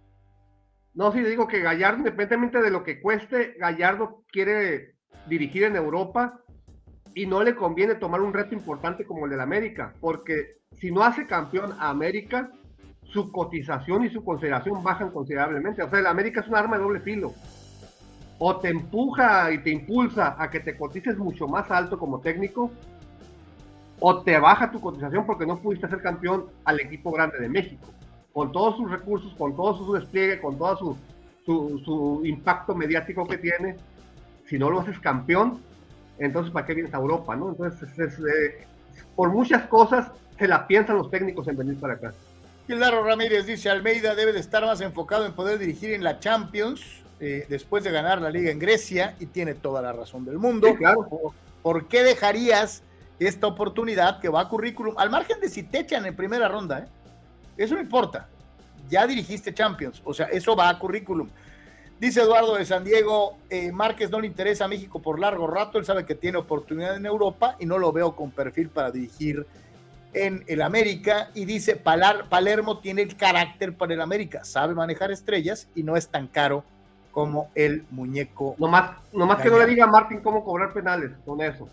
No, 0.94 1.12
sí, 1.12 1.20
digo 1.20 1.46
que 1.46 1.60
Gallardo, 1.60 1.98
independientemente 1.98 2.62
de 2.62 2.70
lo 2.70 2.82
que 2.82 3.00
cueste, 3.02 3.54
Gallardo 3.58 4.24
quiere 4.28 4.96
dirigir 5.28 5.64
en 5.64 5.76
Europa 5.76 6.40
y 7.16 7.26
no 7.26 7.42
le 7.42 7.56
conviene 7.56 7.94
tomar 7.94 8.20
un 8.20 8.34
reto 8.34 8.54
importante 8.54 9.06
como 9.06 9.24
el 9.24 9.30
del 9.30 9.40
América, 9.40 9.94
porque 10.00 10.58
si 10.72 10.90
no 10.90 11.02
hace 11.02 11.26
campeón 11.26 11.72
a 11.80 11.88
América, 11.88 12.50
su 13.04 13.32
cotización 13.32 14.04
y 14.04 14.10
su 14.10 14.22
consideración 14.22 14.84
bajan 14.84 15.10
considerablemente. 15.10 15.82
O 15.82 15.88
sea, 15.88 15.98
el 15.98 16.06
América 16.06 16.42
es 16.42 16.48
un 16.48 16.56
arma 16.56 16.76
de 16.76 16.82
doble 16.82 17.00
filo 17.00 17.32
o 18.38 18.56
te 18.56 18.68
empuja 18.68 19.50
y 19.50 19.62
te 19.62 19.70
impulsa 19.70 20.36
a 20.38 20.50
que 20.50 20.60
te 20.60 20.76
cotices 20.76 21.16
mucho 21.16 21.48
más 21.48 21.70
alto 21.70 21.98
como 21.98 22.20
técnico, 22.20 22.70
o 23.98 24.22
te 24.22 24.38
baja 24.38 24.70
tu 24.70 24.78
cotización 24.78 25.24
porque 25.24 25.46
no 25.46 25.56
pudiste 25.56 25.88
ser 25.88 26.02
campeón 26.02 26.44
al 26.66 26.80
equipo 26.80 27.10
grande 27.10 27.38
de 27.38 27.48
México, 27.48 27.86
con 28.34 28.52
todos 28.52 28.76
sus 28.76 28.90
recursos, 28.90 29.34
con 29.38 29.56
todo 29.56 29.74
su 29.78 29.94
despliegue, 29.94 30.38
con 30.38 30.58
todo 30.58 30.76
su, 31.46 31.82
su, 31.82 32.20
impacto 32.26 32.74
mediático 32.74 33.26
que 33.26 33.38
tiene. 33.38 33.76
Si 34.44 34.58
no 34.58 34.68
lo 34.68 34.80
haces 34.80 34.98
campeón, 35.00 35.62
entonces 36.18 36.52
¿para 36.52 36.66
qué 36.66 36.74
vienes 36.74 36.94
a 36.94 36.98
Europa? 36.98 37.36
¿no? 37.36 37.50
Entonces, 37.50 37.88
eh, 37.98 38.66
por 39.14 39.30
muchas 39.30 39.66
cosas 39.66 40.10
se 40.38 40.46
la 40.46 40.66
piensan 40.66 40.96
los 40.96 41.10
técnicos 41.10 41.48
en 41.48 41.56
venir 41.56 41.78
para 41.78 41.94
acá. 41.94 42.12
Claro, 42.66 43.04
Ramírez 43.04 43.46
dice, 43.46 43.70
Almeida 43.70 44.14
debe 44.14 44.32
de 44.32 44.40
estar 44.40 44.64
más 44.64 44.80
enfocado 44.80 45.24
en 45.24 45.32
poder 45.32 45.58
dirigir 45.58 45.92
en 45.92 46.02
la 46.02 46.18
Champions 46.18 46.82
eh, 47.20 47.46
después 47.48 47.84
de 47.84 47.92
ganar 47.92 48.20
la 48.20 48.28
liga 48.28 48.50
en 48.50 48.58
Grecia 48.58 49.14
y 49.20 49.26
tiene 49.26 49.54
toda 49.54 49.80
la 49.80 49.92
razón 49.92 50.24
del 50.24 50.38
mundo. 50.38 50.74
claro. 50.74 51.06
¿Por 51.62 51.88
qué 51.88 52.02
dejarías 52.04 52.82
esta 53.18 53.46
oportunidad 53.46 54.20
que 54.20 54.28
va 54.28 54.42
a 54.42 54.48
currículum? 54.48 54.94
Al 54.98 55.10
margen 55.10 55.40
de 55.40 55.48
si 55.48 55.62
te 55.64 55.80
echan 55.80 56.06
en 56.06 56.14
primera 56.14 56.48
ronda, 56.48 56.80
¿eh? 56.80 56.86
eso 57.56 57.74
no 57.74 57.80
importa. 57.80 58.28
Ya 58.88 59.06
dirigiste 59.06 59.52
Champions, 59.52 60.00
o 60.04 60.14
sea, 60.14 60.26
eso 60.26 60.54
va 60.54 60.68
a 60.68 60.78
currículum. 60.78 61.28
Dice 61.98 62.20
Eduardo 62.20 62.56
de 62.56 62.66
San 62.66 62.84
Diego, 62.84 63.38
eh, 63.48 63.72
Márquez 63.72 64.10
no 64.10 64.20
le 64.20 64.26
interesa 64.26 64.66
a 64.66 64.68
México 64.68 65.00
por 65.00 65.18
largo 65.18 65.46
rato, 65.46 65.78
él 65.78 65.86
sabe 65.86 66.04
que 66.04 66.14
tiene 66.14 66.36
oportunidad 66.36 66.94
en 66.94 67.06
Europa 67.06 67.56
y 67.58 67.64
no 67.64 67.78
lo 67.78 67.90
veo 67.90 68.14
con 68.14 68.30
perfil 68.30 68.68
para 68.68 68.90
dirigir 68.90 69.46
en 70.12 70.44
el 70.46 70.60
América. 70.60 71.30
Y 71.34 71.46
dice, 71.46 71.76
Palermo 71.76 72.80
tiene 72.80 73.00
el 73.00 73.16
carácter 73.16 73.74
para 73.74 73.94
el 73.94 74.02
América, 74.02 74.44
sabe 74.44 74.74
manejar 74.74 75.10
estrellas 75.10 75.68
y 75.74 75.82
no 75.84 75.96
es 75.96 76.08
tan 76.08 76.26
caro 76.26 76.64
como 77.12 77.50
el 77.54 77.86
muñeco. 77.90 78.56
Nomás, 78.58 78.90
nomás 79.14 79.40
que 79.40 79.48
no 79.48 79.58
le 79.58 79.64
diga 79.64 79.84
a 79.84 79.88
Martín 79.88 80.20
cómo 80.20 80.44
cobrar 80.44 80.74
penales 80.74 81.12
con 81.24 81.40
eso. 81.40 81.66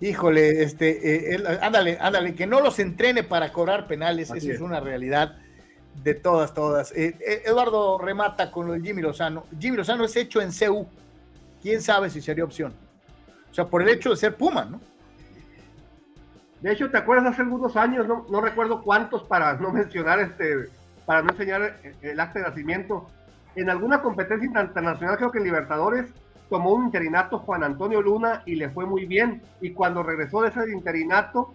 Híjole, 0.00 0.62
este, 0.62 1.34
eh, 1.34 1.42
ándale, 1.60 1.98
ándale, 2.00 2.34
que 2.34 2.46
no 2.46 2.62
los 2.62 2.78
entrene 2.78 3.24
para 3.24 3.52
cobrar 3.52 3.86
penales, 3.86 4.30
eso 4.30 4.50
es. 4.50 4.60
una 4.60 4.80
realidad 4.80 5.36
de 6.02 6.14
todas, 6.14 6.54
todas. 6.54 6.92
Eh, 6.92 7.16
eh, 7.20 7.42
Eduardo 7.46 7.98
remata 7.98 8.50
con 8.50 8.70
de 8.70 8.80
Jimmy 8.80 9.02
Lozano. 9.02 9.44
Jimmy 9.58 9.76
Lozano 9.78 10.04
es 10.04 10.16
hecho 10.16 10.40
en 10.40 10.50
CU. 10.50 10.86
¿Quién 11.62 11.82
sabe 11.82 12.10
si 12.10 12.20
sería 12.20 12.44
opción? 12.44 12.72
O 13.50 13.54
sea, 13.54 13.66
por 13.66 13.82
el 13.82 13.88
hecho 13.88 14.10
de 14.10 14.16
ser 14.16 14.36
Puma, 14.36 14.64
¿no? 14.64 14.80
De 16.60 16.72
hecho, 16.72 16.90
¿te 16.90 16.98
acuerdas 16.98 17.32
hace 17.32 17.42
algunos 17.42 17.76
años? 17.76 18.06
No, 18.06 18.26
no 18.30 18.40
recuerdo 18.40 18.82
cuántos 18.82 19.22
para 19.24 19.54
no 19.54 19.70
mencionar 19.72 20.20
este, 20.20 20.68
para 21.04 21.22
no 21.22 21.30
enseñar 21.30 21.80
el 22.02 22.20
acta 22.20 22.40
de 22.40 22.46
nacimiento 22.46 23.08
en 23.56 23.70
alguna 23.70 24.02
competencia 24.02 24.46
internacional, 24.46 25.16
creo 25.16 25.32
que 25.32 25.38
en 25.38 25.44
Libertadores, 25.44 26.12
tomó 26.48 26.74
un 26.74 26.84
interinato 26.84 27.38
Juan 27.40 27.64
Antonio 27.64 28.00
Luna 28.00 28.42
y 28.46 28.54
le 28.54 28.68
fue 28.68 28.86
muy 28.86 29.06
bien. 29.06 29.42
Y 29.60 29.72
cuando 29.72 30.02
regresó 30.02 30.42
de 30.42 30.50
ese 30.50 30.70
interinato, 30.70 31.52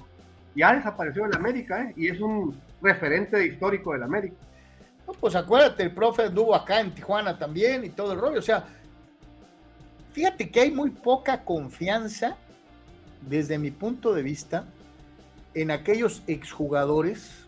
ya 0.55 0.73
desapareció 0.73 1.25
en 1.25 1.35
América, 1.35 1.83
¿eh? 1.83 1.93
y 1.95 2.07
es 2.09 2.19
un 2.19 2.59
referente 2.81 3.45
histórico 3.45 3.93
del 3.93 4.03
América. 4.03 4.35
pues 5.19 5.35
acuérdate, 5.35 5.83
el 5.83 5.93
profe 5.93 6.23
anduvo 6.23 6.55
acá 6.55 6.79
en 6.79 6.93
Tijuana 6.93 7.37
también 7.37 7.83
y 7.83 7.89
todo 7.89 8.13
el 8.13 8.19
rollo. 8.19 8.39
O 8.39 8.43
sea, 8.43 8.65
fíjate 10.13 10.49
que 10.49 10.61
hay 10.61 10.71
muy 10.71 10.89
poca 10.89 11.43
confianza, 11.43 12.37
desde 13.21 13.57
mi 13.57 13.71
punto 13.71 14.13
de 14.13 14.23
vista, 14.23 14.65
en 15.53 15.71
aquellos 15.71 16.23
exjugadores 16.27 17.45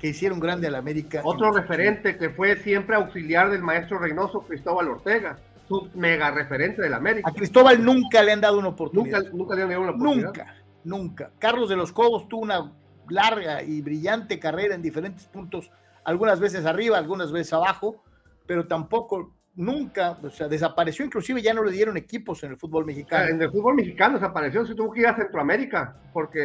que 0.00 0.08
hicieron 0.08 0.40
grande 0.40 0.66
al 0.66 0.74
América. 0.74 1.20
Otro 1.24 1.52
referente 1.52 2.16
que 2.16 2.30
fue 2.30 2.56
siempre 2.56 2.96
auxiliar 2.96 3.50
del 3.50 3.62
maestro 3.62 3.98
Reynoso, 3.98 4.40
Cristóbal 4.40 4.88
Ortega, 4.88 5.38
su 5.68 5.88
mega 5.94 6.30
referente 6.30 6.82
del 6.82 6.94
América. 6.94 7.28
A 7.28 7.32
Cristóbal 7.32 7.82
nunca 7.82 8.22
le 8.22 8.32
han 8.32 8.40
dado 8.40 8.58
una 8.58 8.68
oportunidad. 8.68 9.22
Nunca, 9.22 9.36
nunca 9.36 9.54
le 9.54 9.62
han 9.62 9.68
dado 9.68 9.80
una 9.80 9.90
oportunidad. 9.92 10.26
Nunca, 10.26 10.54
nunca. 10.84 11.30
Carlos 11.38 11.68
de 11.68 11.76
los 11.76 11.92
Cobos 11.92 12.28
tuvo 12.28 12.42
una 12.42 12.72
larga 13.08 13.62
y 13.62 13.80
brillante 13.82 14.38
carrera 14.38 14.74
en 14.74 14.82
diferentes 14.82 15.26
puntos, 15.26 15.70
algunas 16.04 16.40
veces 16.40 16.66
arriba, 16.66 16.98
algunas 16.98 17.32
veces 17.32 17.52
abajo, 17.52 18.02
pero 18.46 18.66
tampoco 18.66 19.34
nunca, 19.54 20.18
o 20.22 20.30
sea, 20.30 20.48
desapareció, 20.48 21.04
inclusive 21.04 21.40
ya 21.40 21.54
no 21.54 21.64
le 21.64 21.72
dieron 21.72 21.96
equipos 21.96 22.42
en 22.44 22.52
el 22.52 22.56
fútbol 22.58 22.84
mexicano. 22.84 23.30
En 23.30 23.40
el 23.40 23.50
fútbol 23.50 23.76
mexicano 23.76 24.14
desapareció, 24.14 24.66
se 24.66 24.74
tuvo 24.74 24.92
que 24.92 25.00
ir 25.00 25.06
a 25.06 25.16
Centroamérica, 25.16 25.96
porque 26.12 26.40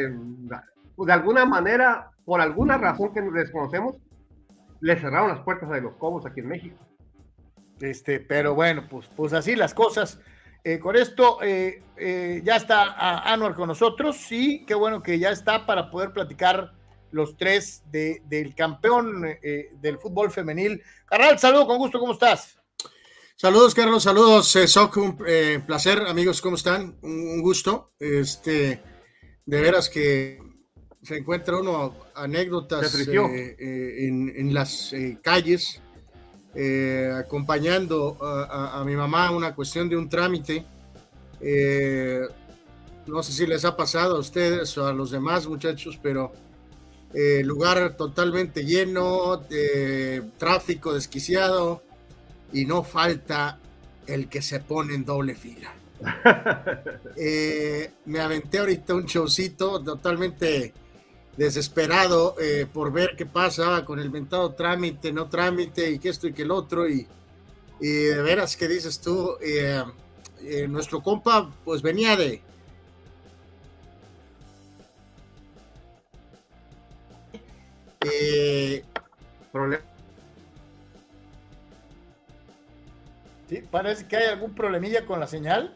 de 0.97 1.13
alguna 1.13 1.45
manera 1.45 2.11
por 2.29 2.41
alguna 2.41 2.77
razón 2.77 3.11
que 3.11 3.21
desconocemos, 3.21 3.95
le 4.81 4.95
cerraron 4.99 5.29
las 5.29 5.39
puertas 5.39 5.67
de 5.71 5.81
los 5.81 5.95
Cobos 5.95 6.27
aquí 6.27 6.41
en 6.41 6.47
México. 6.47 6.77
Este, 7.81 8.19
pero 8.19 8.53
bueno, 8.53 8.83
pues, 8.87 9.09
pues 9.15 9.33
así 9.33 9.55
las 9.55 9.73
cosas. 9.73 10.19
Eh, 10.63 10.77
con 10.79 10.95
esto 10.95 11.41
eh, 11.41 11.81
eh, 11.99 12.41
ya 12.43 12.55
está 12.55 13.31
Anuar 13.31 13.53
con 13.55 13.67
nosotros. 13.67 14.17
Sí, 14.17 14.63
qué 14.65 14.73
bueno 14.73 15.03
que 15.03 15.19
ya 15.19 15.31
está 15.31 15.65
para 15.65 15.91
poder 15.91 16.13
platicar 16.13 16.73
los 17.11 17.35
tres 17.37 17.83
de, 17.91 18.21
del 18.25 18.55
campeón 18.55 19.25
eh, 19.25 19.71
del 19.81 19.97
fútbol 19.97 20.31
femenil. 20.31 20.81
Carnal, 21.05 21.39
saludo 21.39 21.67
con 21.67 21.77
gusto, 21.77 21.99
¿cómo 21.99 22.13
estás? 22.13 22.57
Saludos, 23.35 23.73
Carlos, 23.73 24.03
saludos, 24.03 24.55
eh, 24.57 24.67
Soc, 24.67 24.97
un 24.97 25.17
placer, 25.65 26.03
amigos, 26.07 26.41
¿cómo 26.41 26.55
están? 26.55 26.97
Un, 27.01 27.41
gusto. 27.41 27.93
Este, 27.97 28.81
de 29.45 29.61
veras 29.61 29.89
que 29.89 30.39
se 31.01 31.17
encuentra 31.17 31.57
uno 31.57 31.95
anécdotas 32.15 32.93
en, 33.07 34.33
en, 34.35 34.53
las 34.53 34.93
calles, 35.23 35.81
acompañando 37.17 38.17
a, 38.21 38.79
a, 38.79 38.83
mi 38.83 38.95
mamá 38.95 39.31
una 39.31 39.53
cuestión 39.53 39.87
de 39.87 39.95
un 39.95 40.09
trámite. 40.09 40.65
no 43.07 43.23
sé 43.23 43.31
si 43.31 43.45
les 43.45 43.65
ha 43.65 43.77
pasado 43.77 44.17
a 44.17 44.19
ustedes 44.19 44.77
o 44.77 44.87
a 44.87 44.93
los 44.93 45.11
demás 45.11 45.47
muchachos, 45.47 45.99
pero 46.01 46.31
eh, 47.13 47.41
lugar 47.43 47.95
totalmente 47.97 48.65
lleno, 48.65 49.43
tráfico 50.37 50.93
desquiciado 50.93 51.81
y 52.53 52.65
no 52.65 52.83
falta 52.83 53.59
el 54.05 54.27
que 54.27 54.41
se 54.41 54.59
pone 54.59 54.95
en 54.95 55.05
doble 55.05 55.35
fila. 55.35 55.73
Eh, 57.21 57.91
me 58.05 58.21
aventé 58.21 58.59
ahorita 58.59 58.95
un 58.95 59.03
showcito 59.03 59.83
totalmente 59.83 60.73
desesperado 61.37 62.35
eh, 62.39 62.67
por 62.71 62.91
ver 62.91 63.15
qué 63.17 63.25
pasaba 63.25 63.85
con 63.85 63.99
el 63.99 64.09
mentado 64.09 64.53
trámite, 64.53 65.11
no 65.11 65.29
trámite 65.29 65.91
y 65.91 65.99
que 65.99 66.09
esto 66.09 66.27
y 66.27 66.33
que 66.33 66.41
el 66.41 66.51
otro 66.51 66.89
y, 66.89 67.07
y 67.79 67.87
de 67.87 68.21
veras 68.21 68.57
que 68.57 68.67
dices 68.67 68.99
tú, 68.99 69.37
nuestro 70.67 71.01
compa 71.01 71.49
pues 71.63 71.81
venía 71.81 72.15
de, 72.17 72.41
Eh, 78.05 78.83
Sí, 83.49 83.63
parece 83.71 84.07
que 84.07 84.15
hay 84.15 84.27
algún 84.27 84.53
problemilla 84.53 85.05
con 85.05 85.19
la 85.19 85.25
señal. 85.25 85.73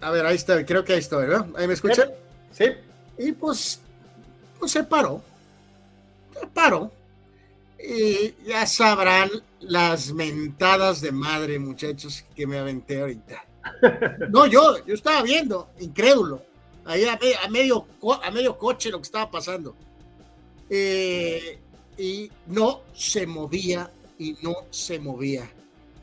A 0.00 0.10
ver, 0.10 0.24
ahí 0.26 0.36
está, 0.36 0.64
creo 0.64 0.84
que 0.84 0.92
ahí 0.92 1.00
está, 1.00 1.16
¿verdad? 1.16 1.46
¿Ahí 1.56 1.66
me 1.66 1.74
escuchan? 1.74 2.10
Sí. 2.52 2.66
Y 3.18 3.32
pues, 3.32 3.80
pues 4.58 4.72
se 4.72 4.84
paró. 4.84 5.22
Se 6.38 6.46
paró. 6.46 6.90
Y 7.78 8.34
ya 8.46 8.66
sabrán 8.66 9.30
las 9.60 10.12
mentadas 10.12 11.00
de 11.00 11.12
madre, 11.12 11.58
muchachos, 11.58 12.24
que 12.34 12.46
me 12.46 12.58
aventé 12.58 13.00
ahorita. 13.00 13.44
No, 14.30 14.46
yo, 14.46 14.84
yo 14.86 14.94
estaba 14.94 15.22
viendo, 15.22 15.70
incrédulo. 15.80 16.42
Ahí 16.84 17.04
a, 17.04 17.18
medio, 17.48 17.86
a 18.22 18.30
medio 18.30 18.58
coche 18.58 18.90
lo 18.90 18.98
que 18.98 19.06
estaba 19.06 19.30
pasando. 19.30 19.74
Eh, 20.68 21.58
y 21.96 22.30
no 22.46 22.82
se 22.94 23.26
movía 23.26 23.90
y 24.18 24.36
no 24.42 24.54
se 24.70 24.98
movía. 24.98 25.50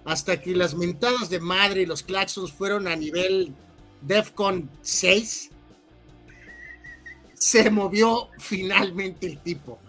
Hasta 0.06 0.42
que 0.42 0.56
las 0.56 0.76
mentadas 0.76 1.30
de 1.30 1.40
madre 1.40 1.82
y 1.82 1.86
los 1.86 2.04
claxons 2.04 2.52
fueron 2.52 2.88
a 2.88 2.96
nivel 2.96 3.54
DEFCON 4.02 4.70
6, 4.82 5.52
se 7.40 7.72
movió 7.72 8.30
finalmente 8.38 9.26
el 9.26 9.40
tipo. 9.40 9.80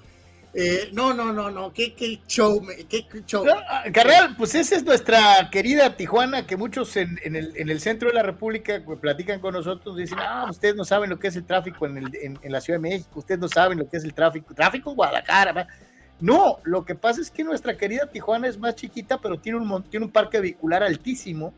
Eh, 0.53 0.91
no, 0.93 1.15
no, 1.15 1.33
no, 1.33 1.49
no, 1.49 1.73
qué, 1.73 1.95
qué 1.95 2.21
show, 2.27 2.61
qué, 2.89 3.07
show. 3.25 3.45
Ah, 3.69 3.85
Carnal, 3.93 4.35
pues 4.37 4.55
esa 4.57 4.75
es 4.75 4.85
nuestra 4.85 5.49
querida 5.51 5.97
Tijuana, 5.97 6.45
que 6.45 6.57
muchos 6.57 6.97
en, 6.97 7.21
el, 7.23 7.53
en, 7.57 7.69
el, 7.69 7.81
centro 7.81 8.09
de 8.09 8.15
la 8.15 8.25
República 8.25 8.83
pues, 8.85 8.99
platican 8.99 9.39
con 9.39 9.55
nosotros, 9.55 9.97
dicen, 9.97 10.19
ah, 10.21 10.49
ustedes 10.51 10.75
no 10.75 10.85
saben 10.85 11.09
lo 11.09 11.21
que 11.21 11.29
es 11.29 11.37
el 11.37 11.45
tráfico 11.45 11.87
en, 11.87 11.99
el, 11.99 12.39
en, 12.43 12.53
la 12.53 12.61
Ciudad 12.61 12.81
de 12.81 12.89
México, 12.89 13.21
ustedes 13.21 13.41
no 13.41 13.47
saben 13.47 13.79
lo 13.79 13.89
que 13.89 13.99
es 13.99 14.05
el 14.05 14.13
tráfico, 14.13 14.53
tráfico 14.53 14.91
en 14.91 14.97
Guadalajara. 14.97 15.69
No, 16.19 16.59
lo 16.65 16.85
que 16.85 16.97
pasa 16.97 17.21
es 17.21 17.31
que 17.31 17.45
nuestra 17.45 17.77
querida 17.77 18.07
Tijuana 18.07 18.49
es 18.49 18.59
más 18.59 18.75
chiquita, 18.75 19.19
pero 19.19 19.39
tiene 19.39 19.59
un, 19.59 19.83
tiene 19.85 20.07
un 20.07 20.13
parque 20.13 20.41
vehicular 20.41 20.83
altísimo. 20.83 21.55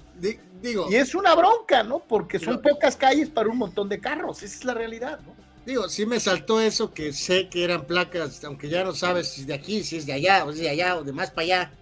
digo, 0.60 0.86
y 0.90 0.96
es 0.96 1.14
una 1.14 1.34
bronca, 1.34 1.82
¿no? 1.82 2.00
Porque 2.00 2.38
son 2.38 2.60
pocas 2.60 2.94
calles 2.94 3.30
para 3.30 3.48
un 3.48 3.56
montón 3.56 3.88
de 3.88 3.98
carros, 3.98 4.42
esa 4.42 4.54
es 4.54 4.64
la 4.66 4.74
realidad, 4.74 5.18
¿no? 5.26 5.41
Digo, 5.64 5.88
sí 5.88 6.06
me 6.06 6.18
saltó 6.18 6.60
eso 6.60 6.92
que 6.92 7.12
sé 7.12 7.48
que 7.48 7.62
eran 7.62 7.86
placas, 7.86 8.42
aunque 8.44 8.68
ya 8.68 8.82
no 8.82 8.92
sabes 8.94 9.28
si 9.28 9.42
es 9.42 9.46
de 9.46 9.54
aquí, 9.54 9.84
si 9.84 9.96
es 9.96 10.06
de 10.06 10.12
allá, 10.12 10.44
o 10.44 10.50
es 10.50 10.58
de 10.58 10.68
allá, 10.68 10.96
o 10.96 11.04
de 11.04 11.12
más 11.12 11.30
para 11.30 11.42
allá. 11.42 11.72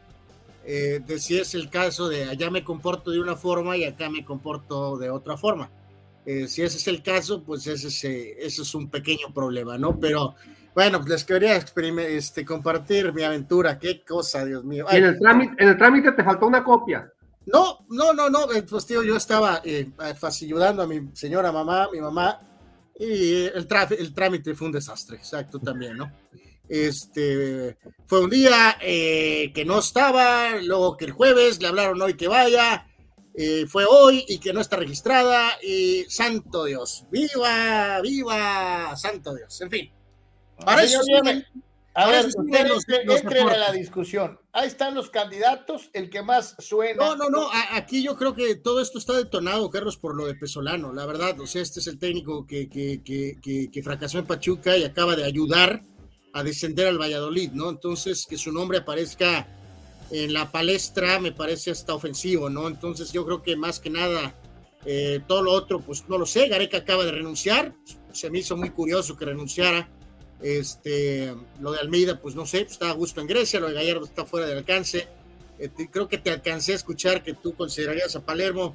Eh, 0.64 1.00
de 1.06 1.18
si 1.18 1.38
es 1.38 1.54
el 1.54 1.70
caso 1.70 2.08
de 2.08 2.24
allá 2.24 2.50
me 2.50 2.62
comporto 2.62 3.10
de 3.10 3.18
una 3.18 3.34
forma 3.34 3.78
y 3.78 3.84
acá 3.84 4.10
me 4.10 4.24
comporto 4.24 4.98
de 4.98 5.08
otra 5.08 5.36
forma. 5.36 5.70
Eh, 6.26 6.46
si 6.46 6.62
ese 6.62 6.76
es 6.76 6.86
el 6.88 7.02
caso, 7.02 7.42
pues 7.42 7.66
ese, 7.66 7.88
ese, 7.88 8.62
es 8.62 8.74
un 8.74 8.90
pequeño 8.90 9.32
problema, 9.32 9.78
¿no? 9.78 9.98
Pero 9.98 10.34
bueno, 10.74 10.98
pues 10.98 11.10
les 11.10 11.24
quería 11.24 11.56
este, 11.56 12.44
compartir 12.44 13.12
mi 13.14 13.22
aventura. 13.22 13.78
Qué 13.78 14.04
cosa, 14.04 14.44
Dios 14.44 14.62
mío. 14.64 14.86
en, 14.90 15.04
el 15.04 15.18
trámite, 15.18 15.54
en 15.58 15.68
el 15.70 15.78
trámite 15.78 16.12
te 16.12 16.22
faltó 16.22 16.46
una 16.46 16.62
copia. 16.62 17.10
No, 17.46 17.78
no, 17.88 18.12
no, 18.12 18.28
no. 18.28 18.52
Eh, 18.52 18.62
pues 18.62 18.86
tío, 18.86 19.02
yo 19.02 19.16
estaba 19.16 19.62
eh, 19.64 19.90
ayudando 20.22 20.82
a 20.82 20.86
mi 20.86 21.08
señora 21.14 21.50
mamá, 21.50 21.88
mi 21.90 22.00
mamá, 22.00 22.38
y 23.00 23.46
el, 23.46 23.66
el 23.98 24.14
trámite 24.14 24.54
fue 24.54 24.66
un 24.66 24.72
desastre, 24.72 25.16
exacto, 25.16 25.58
también, 25.58 25.96
¿no? 25.96 26.12
Este, 26.68 27.78
fue 28.06 28.20
un 28.20 28.30
día 28.30 28.76
eh, 28.80 29.50
que 29.54 29.64
no 29.64 29.78
estaba, 29.78 30.56
luego 30.62 30.98
que 30.98 31.06
el 31.06 31.12
jueves 31.12 31.60
le 31.62 31.68
hablaron 31.68 32.00
hoy 32.02 32.14
que 32.14 32.28
vaya, 32.28 32.86
eh, 33.34 33.64
fue 33.66 33.86
hoy 33.88 34.24
y 34.28 34.38
que 34.38 34.52
no 34.52 34.60
está 34.60 34.76
registrada, 34.76 35.52
y 35.62 36.04
santo 36.08 36.66
Dios, 36.66 37.06
viva, 37.10 38.00
viva, 38.02 38.94
santo 38.96 39.34
Dios, 39.34 39.58
en 39.62 39.70
fin. 39.70 39.92
Para 40.62 40.82
eso, 40.82 41.00
a 41.94 42.06
ver, 42.08 42.26
entre, 42.26 43.40
a 43.40 43.56
la 43.56 43.72
discusión. 43.72 44.38
Ahí 44.52 44.68
están 44.68 44.94
los 44.94 45.10
candidatos, 45.10 45.90
el 45.92 46.08
que 46.08 46.22
más 46.22 46.54
suena. 46.58 47.04
No, 47.04 47.16
no, 47.16 47.28
no. 47.28 47.48
Aquí 47.72 48.02
yo 48.02 48.16
creo 48.16 48.32
que 48.32 48.54
todo 48.54 48.80
esto 48.80 48.98
está 48.98 49.14
detonado, 49.14 49.68
Carlos, 49.70 49.96
por 49.96 50.14
lo 50.14 50.26
de 50.26 50.36
Pesolano, 50.36 50.92
la 50.92 51.04
verdad. 51.04 51.38
O 51.40 51.46
sea, 51.46 51.62
este 51.62 51.80
es 51.80 51.88
el 51.88 51.98
técnico 51.98 52.46
que, 52.46 52.68
que, 52.68 53.02
que, 53.02 53.70
que 53.70 53.82
fracasó 53.82 54.18
en 54.18 54.26
Pachuca 54.26 54.76
y 54.76 54.84
acaba 54.84 55.16
de 55.16 55.24
ayudar 55.24 55.82
a 56.32 56.44
descender 56.44 56.86
al 56.86 57.00
Valladolid, 57.00 57.50
¿no? 57.52 57.70
Entonces, 57.70 58.24
que 58.28 58.38
su 58.38 58.52
nombre 58.52 58.78
aparezca 58.78 59.48
en 60.12 60.32
la 60.32 60.50
palestra 60.52 61.18
me 61.18 61.32
parece 61.32 61.72
hasta 61.72 61.94
ofensivo, 61.94 62.48
¿no? 62.48 62.68
Entonces, 62.68 63.10
yo 63.12 63.24
creo 63.26 63.42
que 63.42 63.56
más 63.56 63.80
que 63.80 63.90
nada, 63.90 64.36
eh, 64.84 65.20
todo 65.26 65.42
lo 65.42 65.52
otro, 65.52 65.80
pues 65.80 66.04
no 66.08 66.18
lo 66.18 66.26
sé. 66.26 66.46
Gareca 66.46 66.78
acaba 66.78 67.04
de 67.04 67.10
renunciar. 67.10 67.74
Se 68.12 68.30
me 68.30 68.38
hizo 68.38 68.56
muy 68.56 68.70
curioso 68.70 69.16
que 69.16 69.24
renunciara 69.24 69.88
este, 70.42 71.34
lo 71.60 71.72
de 71.72 71.80
Almeida, 71.80 72.18
pues 72.20 72.34
no 72.34 72.46
sé, 72.46 72.60
pues, 72.60 72.72
está 72.72 72.90
a 72.90 72.94
gusto 72.94 73.20
en 73.20 73.26
Grecia, 73.26 73.60
lo 73.60 73.68
de 73.68 73.74
Gallardo 73.74 74.04
está 74.04 74.24
fuera 74.24 74.46
de 74.46 74.54
alcance. 74.54 75.06
Eh, 75.58 75.70
creo 75.90 76.08
que 76.08 76.18
te 76.18 76.30
alcancé 76.30 76.72
a 76.72 76.76
escuchar 76.76 77.22
que 77.22 77.34
tú 77.34 77.54
considerarías 77.54 78.16
a 78.16 78.24
Palermo. 78.24 78.74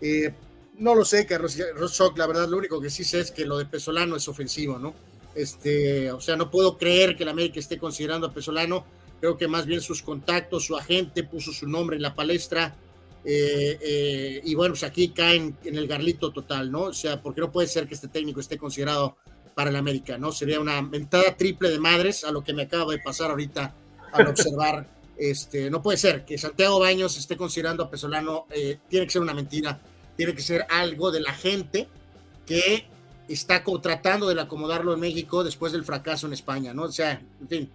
Eh, 0.00 0.32
no 0.78 0.94
lo 0.94 1.04
sé, 1.04 1.26
Carlos 1.26 1.56
Rosoc, 1.74 2.16
la 2.18 2.26
verdad, 2.26 2.48
lo 2.48 2.58
único 2.58 2.80
que 2.80 2.90
sí 2.90 3.04
sé 3.04 3.20
es 3.20 3.30
que 3.30 3.46
lo 3.46 3.58
de 3.58 3.66
Pesolano 3.66 4.16
es 4.16 4.28
ofensivo, 4.28 4.78
¿no? 4.78 4.94
Este, 5.34 6.10
o 6.10 6.20
sea, 6.20 6.36
no 6.36 6.50
puedo 6.50 6.76
creer 6.76 7.16
que 7.16 7.24
la 7.24 7.30
América 7.30 7.60
esté 7.60 7.78
considerando 7.78 8.26
a 8.26 8.32
Pesolano. 8.32 8.84
Creo 9.20 9.36
que 9.36 9.48
más 9.48 9.66
bien 9.66 9.80
sus 9.80 10.02
contactos, 10.02 10.64
su 10.64 10.76
agente 10.76 11.24
puso 11.24 11.52
su 11.52 11.66
nombre 11.66 11.96
en 11.96 12.02
la 12.02 12.14
palestra. 12.14 12.74
Eh, 13.24 14.40
y 14.42 14.54
bueno, 14.54 14.72
pues 14.72 14.82
aquí 14.82 15.10
caen 15.10 15.56
en 15.64 15.76
el 15.76 15.86
garlito 15.86 16.32
total, 16.32 16.72
¿no? 16.72 16.84
O 16.84 16.94
sea, 16.94 17.22
porque 17.22 17.42
no 17.42 17.52
puede 17.52 17.68
ser 17.68 17.86
que 17.86 17.94
este 17.94 18.08
técnico 18.08 18.40
esté 18.40 18.56
considerado 18.56 19.18
para 19.54 19.70
el 19.70 19.76
América, 19.76 20.18
¿no? 20.18 20.32
Sería 20.32 20.60
una 20.60 20.82
mentada 20.82 21.36
triple 21.36 21.70
de 21.70 21.78
madres 21.78 22.24
a 22.24 22.30
lo 22.30 22.42
que 22.42 22.52
me 22.52 22.62
acaba 22.62 22.92
de 22.92 22.98
pasar 22.98 23.30
ahorita 23.30 23.74
al 24.12 24.26
observar. 24.28 24.88
este, 25.16 25.70
no 25.70 25.82
puede 25.82 25.98
ser 25.98 26.24
que 26.24 26.38
Santiago 26.38 26.80
Baños 26.80 27.16
esté 27.18 27.36
considerando 27.36 27.84
a 27.84 27.90
Pesolano, 27.90 28.46
eh, 28.50 28.78
tiene 28.88 29.06
que 29.06 29.12
ser 29.12 29.22
una 29.22 29.34
mentira, 29.34 29.80
tiene 30.16 30.34
que 30.34 30.42
ser 30.42 30.66
algo 30.70 31.10
de 31.10 31.20
la 31.20 31.32
gente 31.32 31.88
que 32.46 32.86
está 33.28 33.62
tratando 33.80 34.28
de 34.28 34.40
acomodarlo 34.40 34.92
en 34.92 35.00
México 35.00 35.44
después 35.44 35.72
del 35.72 35.84
fracaso 35.84 36.26
en 36.26 36.32
España, 36.32 36.74
¿no? 36.74 36.84
O 36.84 36.92
sea, 36.92 37.22
en 37.40 37.48
fin. 37.48 37.70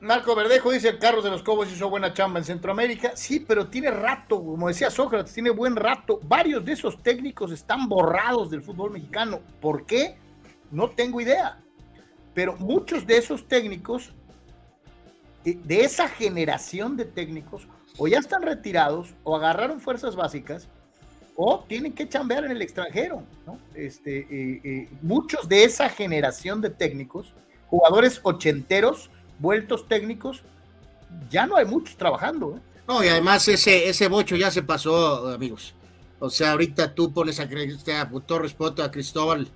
Marco 0.00 0.34
Verdejo 0.34 0.72
dice, 0.72 0.98
Carlos 0.98 1.24
de 1.24 1.30
los 1.30 1.42
Cobos 1.42 1.72
hizo 1.72 1.88
buena 1.88 2.12
chamba 2.12 2.38
en 2.38 2.44
Centroamérica. 2.44 3.12
Sí, 3.16 3.40
pero 3.40 3.68
tiene 3.68 3.90
rato, 3.90 4.44
como 4.44 4.68
decía 4.68 4.90
Sócrates, 4.90 5.32
tiene 5.32 5.50
buen 5.50 5.74
rato. 5.74 6.20
Varios 6.22 6.64
de 6.64 6.72
esos 6.72 7.02
técnicos 7.02 7.50
están 7.50 7.88
borrados 7.88 8.50
del 8.50 8.62
fútbol 8.62 8.90
mexicano. 8.90 9.40
¿Por 9.60 9.86
qué? 9.86 10.18
No 10.70 10.90
tengo 10.90 11.20
idea. 11.20 11.58
Pero 12.34 12.56
muchos 12.56 13.06
de 13.06 13.16
esos 13.16 13.46
técnicos, 13.48 14.12
eh, 15.44 15.58
de 15.64 15.80
esa 15.80 16.08
generación 16.08 16.96
de 16.96 17.04
técnicos, 17.04 17.66
o 17.98 18.08
ya 18.08 18.18
están 18.18 18.42
retirados, 18.42 19.14
o 19.24 19.36
agarraron 19.36 19.80
fuerzas 19.80 20.14
básicas, 20.16 20.68
o 21.34 21.64
tienen 21.68 21.92
que 21.92 22.08
chambear 22.08 22.44
en 22.44 22.50
el 22.50 22.62
extranjero. 22.62 23.22
Este, 23.74 24.18
eh, 24.18 24.60
eh, 24.64 24.88
muchos 25.02 25.48
de 25.48 25.64
esa 25.64 25.88
generación 25.88 26.60
de 26.60 26.70
técnicos, 26.70 27.32
jugadores 27.68 28.20
ochenteros, 28.22 29.10
vueltos 29.38 29.86
técnicos, 29.86 30.42
ya 31.30 31.46
no 31.46 31.56
hay 31.56 31.64
muchos 31.64 31.96
trabajando. 31.96 32.60
No, 32.88 33.04
y 33.04 33.08
además 33.08 33.46
ese, 33.48 33.88
ese 33.88 34.08
bocho 34.08 34.36
ya 34.36 34.50
se 34.50 34.62
pasó, 34.62 35.28
amigos. 35.28 35.74
O 36.18 36.30
sea, 36.30 36.52
ahorita 36.52 36.94
tú 36.94 37.12
pones 37.12 37.38
a, 37.40 37.42
a 37.42 38.38
respeto 38.38 38.82
a 38.82 38.90
Cristóbal 38.90 39.48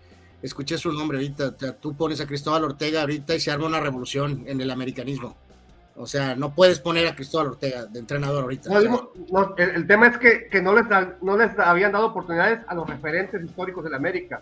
escuché 0.43 0.79
su 0.79 0.93
nombre 0.93 1.19
ahorita, 1.19 1.53
tú 1.77 1.95
pones 1.95 2.21
a 2.21 2.27
Cristóbal 2.27 2.65
Ortega 2.65 3.03
ahorita 3.03 3.35
y 3.35 3.41
se 3.41 3.51
arma 3.51 3.67
una 3.67 3.81
revolución 3.81 4.45
en 4.47 4.61
el 4.61 4.71
americanismo. 4.71 5.37
O 5.97 6.07
sea, 6.07 6.35
no 6.35 6.55
puedes 6.55 6.79
poner 6.79 7.07
a 7.07 7.15
Cristóbal 7.15 7.49
Ortega 7.49 7.85
de 7.85 7.99
entrenador 7.99 8.45
ahorita. 8.45 8.71
el, 9.59 9.87
tema 9.87 10.07
es 10.07 10.19
que, 10.19 10.63
no, 10.63 10.75
les 10.75 10.87
no 11.21 11.37
les 11.37 11.59
habían 11.59 11.93
dado 11.93 12.07
oportunidades 12.07 12.61
a 12.67 12.75
los 12.75 12.89
referentes 12.89 13.43
históricos 13.45 13.85
de 13.85 13.91
la 13.91 13.97
América. 13.97 14.41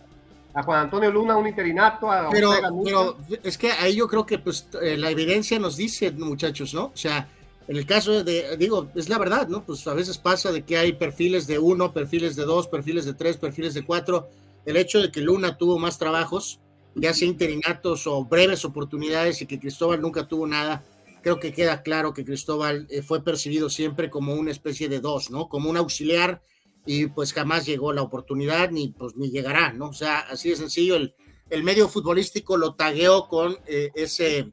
A 0.55 0.63
Juan 0.63 0.81
Antonio 0.81 1.11
Luna, 1.11 1.37
un 1.37 1.47
interinato, 1.47 2.11
a 2.11 2.31
pero, 2.31 2.53
pero 2.85 3.19
es 3.43 3.59
que 3.59 3.71
ahí 3.71 3.95
yo 3.97 4.09
creo 4.09 4.25
que 4.25 4.39
pues 4.39 4.67
eh, 4.81 4.97
la 4.97 5.11
evidencia 5.11 5.59
nos 5.59 5.77
dice, 5.77 6.11
muchachos, 6.13 6.73
¿no? 6.75 6.87
O 6.87 6.97
sea, 6.97 7.29
en 7.69 7.77
el 7.77 7.85
caso 7.85 8.25
de, 8.25 8.57
digo, 8.57 8.89
es 8.95 9.11
la 9.11 9.19
verdad, 9.19 9.47
¿no? 9.47 9.63
Pues 9.63 9.87
a 9.87 9.95
veces 9.95 10.17
pasa 10.17 10.51
de 10.51 10.63
que 10.63 10.79
hay 10.79 10.95
perfiles 10.95 11.47
de 11.47 11.59
uno, 11.59 11.93
perfiles 11.93 12.35
de 12.35 12.45
dos, 12.45 12.67
perfiles 12.67 13.05
de 13.05 13.13
tres, 13.13 13.37
perfiles 13.37 13.75
de 13.75 13.85
cuatro. 13.85 14.29
El 14.69 14.77
hecho 14.77 15.01
de 15.01 15.11
que 15.11 15.23
Luna 15.23 15.57
tuvo 15.57 15.79
más 15.79 15.97
trabajos, 15.97 16.61
ya 16.95 17.15
sea 17.15 17.27
interinatos 17.27 18.07
o 18.07 18.27
breves 18.27 18.67
oportunidades 18.67 19.41
y 19.41 19.47
que 19.47 19.59
Cristóbal 19.59 20.03
nunca 20.03 20.29
tuvo 20.29 20.47
nada, 20.47 20.85
creo 21.23 21.41
que 21.41 21.55
queda 21.55 21.81
claro 21.83 22.13
que 22.13 22.23
Cristóbal 22.23 22.87
eh, 22.91 23.01
fue 23.01 23.25
percibido 23.25 23.71
siempre 23.71 24.11
como 24.11 24.35
una 24.35 24.51
especie 24.51 24.91
de 24.91 25.01
dos, 25.01 25.31
¿no? 25.31 25.49
Como 25.49 25.71
un 25.71 25.79
auxiliar 25.79 26.43
y 26.85 27.07
pues 27.07 27.33
jamás 27.33 27.65
llegó 27.65 27.95
la 27.95 28.03
oportunidad 28.03 28.71
ni 28.71 28.89
pues 28.89 29.17
ni 29.17 29.31
llegará, 29.31 29.73
¿no? 29.73 29.89
O 29.89 29.95
sea, 29.95 30.19
así 30.19 30.51
de 30.51 30.57
sencillo, 30.57 30.97
el, 30.97 31.15
el 31.49 31.65
medio 31.65 31.89
futbolístico 31.89 32.59
lo 32.59 32.75
tagueó 32.75 33.27
con 33.27 33.57
eh, 33.67 33.91
ese 33.95 34.53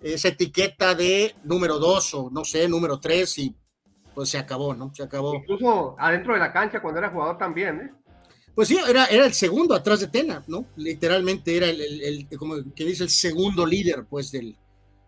esa 0.00 0.28
etiqueta 0.28 0.94
de 0.94 1.34
número 1.42 1.80
dos 1.80 2.14
o 2.14 2.30
no 2.30 2.44
sé, 2.44 2.68
número 2.68 3.00
tres 3.00 3.36
y 3.38 3.56
pues 4.14 4.28
se 4.28 4.38
acabó, 4.38 4.72
¿no? 4.72 4.94
Se 4.94 5.02
acabó. 5.02 5.34
Incluso 5.34 5.96
adentro 5.98 6.34
de 6.34 6.38
la 6.38 6.52
cancha 6.52 6.80
cuando 6.80 7.00
era 7.00 7.10
jugador 7.10 7.38
también, 7.38 7.80
¿eh? 7.80 7.97
Pues 8.58 8.66
sí, 8.66 8.76
era, 8.88 9.06
era 9.06 9.24
el 9.24 9.34
segundo 9.34 9.72
atrás 9.72 10.00
de 10.00 10.08
Tena, 10.08 10.42
¿no? 10.48 10.66
Literalmente 10.74 11.56
era 11.56 11.68
el, 11.68 11.80
el, 11.80 12.26
como 12.36 12.56
que 12.74 12.84
dice, 12.84 13.04
el 13.04 13.08
segundo 13.08 13.64
líder, 13.64 14.06
pues, 14.10 14.32
del, 14.32 14.56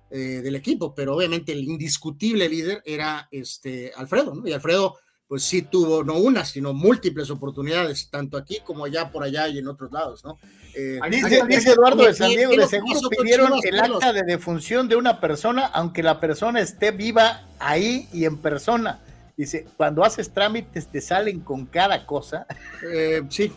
eh, 0.08 0.40
del 0.40 0.54
equipo, 0.54 0.94
pero 0.94 1.16
obviamente 1.16 1.50
el 1.50 1.64
indiscutible 1.64 2.48
líder 2.48 2.80
era 2.86 3.26
este 3.32 3.90
Alfredo, 3.96 4.36
¿no? 4.36 4.46
Y 4.46 4.52
Alfredo, 4.52 4.98
pues 5.26 5.42
sí 5.42 5.62
tuvo 5.62 6.04
no 6.04 6.18
una, 6.18 6.44
sino 6.44 6.72
múltiples 6.72 7.28
oportunidades, 7.28 8.08
tanto 8.08 8.36
aquí 8.36 8.58
como 8.64 8.84
allá, 8.84 9.10
por 9.10 9.24
allá 9.24 9.48
y 9.48 9.58
en 9.58 9.66
otros 9.66 9.90
lados, 9.90 10.24
¿no? 10.24 10.38
Eh, 10.76 11.00
dice, 11.48 11.72
Eduardo 11.72 12.04
de 12.04 12.14
San 12.14 12.28
Diego, 12.28 12.52
de 12.54 12.68
seguro 12.68 13.00
pidieron 13.08 13.54
el 13.64 13.80
acta 13.80 14.12
de 14.12 14.22
defunción 14.22 14.86
de 14.86 14.94
una 14.94 15.20
persona, 15.20 15.66
aunque 15.66 16.04
la 16.04 16.20
persona 16.20 16.60
esté 16.60 16.92
viva 16.92 17.48
ahí 17.58 18.08
y 18.12 18.26
en 18.26 18.36
persona. 18.36 19.00
Dice, 19.40 19.64
cuando 19.79 20.05
haces 20.05 20.31
trámites 20.31 20.88
te 20.88 21.00
salen 21.00 21.40
con 21.40 21.64
cada 21.64 22.05
cosa. 22.05 22.46
Eh, 22.92 23.22
sí. 23.31 23.50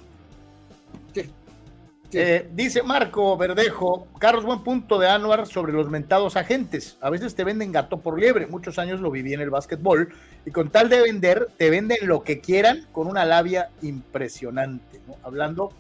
Eh, 2.13 2.47
dice 2.53 2.83
Marco 2.83 3.35
Verdejo, 3.35 4.07
Carlos, 4.17 4.45
buen 4.45 4.63
punto 4.63 4.97
de 4.97 5.09
Anuar 5.09 5.45
sobre 5.45 5.73
los 5.73 5.89
mentados 5.89 6.37
agentes. 6.37 6.97
A 7.01 7.09
veces 7.09 7.35
te 7.35 7.43
venden 7.43 7.73
gato 7.73 7.99
por 7.99 8.17
liebre. 8.17 8.47
Muchos 8.47 8.79
años 8.79 9.01
lo 9.01 9.11
viví 9.11 9.33
en 9.33 9.41
el 9.41 9.49
básquetbol 9.49 10.15
y 10.45 10.51
con 10.51 10.69
tal 10.69 10.87
de 10.87 11.01
vender, 11.01 11.49
te 11.57 11.69
venden 11.69 11.97
lo 12.03 12.23
que 12.23 12.39
quieran 12.39 12.87
con 12.93 13.07
una 13.07 13.25
labia 13.25 13.69
impresionante. 13.81 15.01
¿no? 15.05 15.17
Hablando 15.21 15.73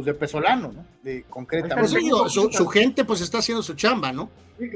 pues 0.00 0.06
de 0.06 0.14
Pesolano, 0.14 0.72
¿no? 0.72 0.86
De 1.02 1.24
concretamente. 1.28 1.76
Pues 1.78 2.32
su, 2.32 2.66
gente 2.68 3.04
pues 3.04 3.20
está 3.20 3.36
haciendo 3.38 3.62
su 3.62 3.74
chamba, 3.74 4.12
¿no? 4.12 4.30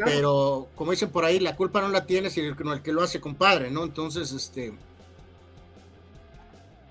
Pero 0.04 0.68
como 0.74 0.90
dicen 0.90 1.08
por 1.08 1.24
ahí, 1.24 1.40
la 1.40 1.56
culpa 1.56 1.80
no 1.80 1.88
la 1.88 2.04
tiene 2.04 2.28
sino 2.28 2.48
el, 2.48 2.82
que 2.82 2.92
lo 2.92 3.02
hace 3.02 3.22
compadre, 3.22 3.70
¿no? 3.70 3.84
Entonces, 3.84 4.32
este... 4.32 4.74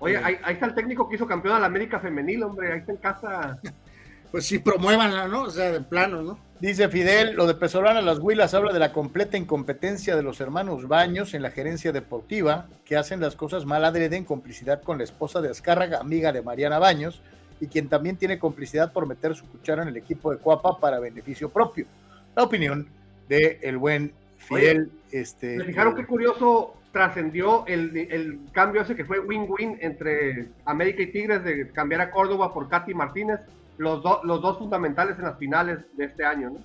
Oye, 0.00 0.16
ahí, 0.16 0.36
está 0.48 0.66
el 0.66 0.74
técnico 0.74 1.08
que 1.08 1.14
hizo 1.14 1.28
campeón 1.28 1.54
a 1.54 1.60
la 1.60 1.66
América 1.66 2.00
Femenil, 2.00 2.42
hombre, 2.42 2.72
ahí 2.72 2.80
está 2.80 2.90
en 2.90 2.98
casa. 2.98 3.60
pues 4.32 4.46
sí, 4.46 4.58
promuévanla, 4.58 5.28
¿no? 5.28 5.42
O 5.42 5.50
sea, 5.50 5.70
de 5.70 5.80
plano, 5.80 6.22
¿no? 6.22 6.38
Dice 6.58 6.88
Fidel, 6.88 7.36
lo 7.36 7.46
de 7.46 7.54
Pesolano 7.54 8.00
a 8.00 8.02
las 8.02 8.18
Huilas 8.18 8.52
habla 8.52 8.72
de 8.72 8.80
la 8.80 8.92
completa 8.92 9.36
incompetencia 9.36 10.16
de 10.16 10.24
los 10.24 10.40
hermanos 10.40 10.88
Baños 10.88 11.34
en 11.34 11.42
la 11.42 11.52
gerencia 11.52 11.92
deportiva, 11.92 12.66
que 12.84 12.96
hacen 12.96 13.20
las 13.20 13.36
cosas 13.36 13.64
mal 13.64 13.84
adrede 13.84 14.16
en 14.16 14.24
complicidad 14.24 14.82
con 14.82 14.98
la 14.98 15.04
esposa 15.04 15.40
de 15.40 15.50
Azcárraga, 15.50 16.00
amiga 16.00 16.32
de 16.32 16.42
Mariana 16.42 16.80
Baños, 16.80 17.22
y 17.60 17.66
quien 17.66 17.88
también 17.88 18.16
tiene 18.16 18.38
complicidad 18.38 18.92
por 18.92 19.06
meter 19.06 19.34
su 19.34 19.46
cuchara 19.48 19.82
en 19.82 19.88
el 19.88 19.96
equipo 19.96 20.30
de 20.30 20.38
Cuapa 20.38 20.78
para 20.78 20.98
beneficio 21.00 21.48
propio. 21.48 21.86
La 22.34 22.42
opinión 22.42 22.86
de 23.28 23.58
el 23.62 23.78
buen 23.78 24.12
Fidel. 24.38 24.90
este, 25.10 25.56
¿Me 25.56 25.64
fijaron 25.64 25.94
qué 25.94 26.04
curioso 26.04 26.74
trascendió 26.92 27.66
el, 27.66 27.96
el, 27.96 28.38
cambio 28.52 28.82
ese 28.82 28.94
que 28.94 29.04
fue 29.04 29.18
win-win 29.18 29.78
entre 29.80 30.48
América 30.64 31.02
y 31.02 31.06
Tigres 31.08 31.42
de 31.42 31.70
cambiar 31.70 32.00
a 32.02 32.10
Córdoba 32.10 32.54
por 32.54 32.68
Katy 32.68 32.94
Martínez, 32.94 33.40
los, 33.78 34.02
los 34.22 34.40
dos 34.40 34.58
fundamentales 34.58 35.18
en 35.18 35.24
las 35.24 35.36
finales 35.38 35.80
de 35.96 36.04
este 36.04 36.24
año, 36.24 36.50
¿no? 36.50 36.58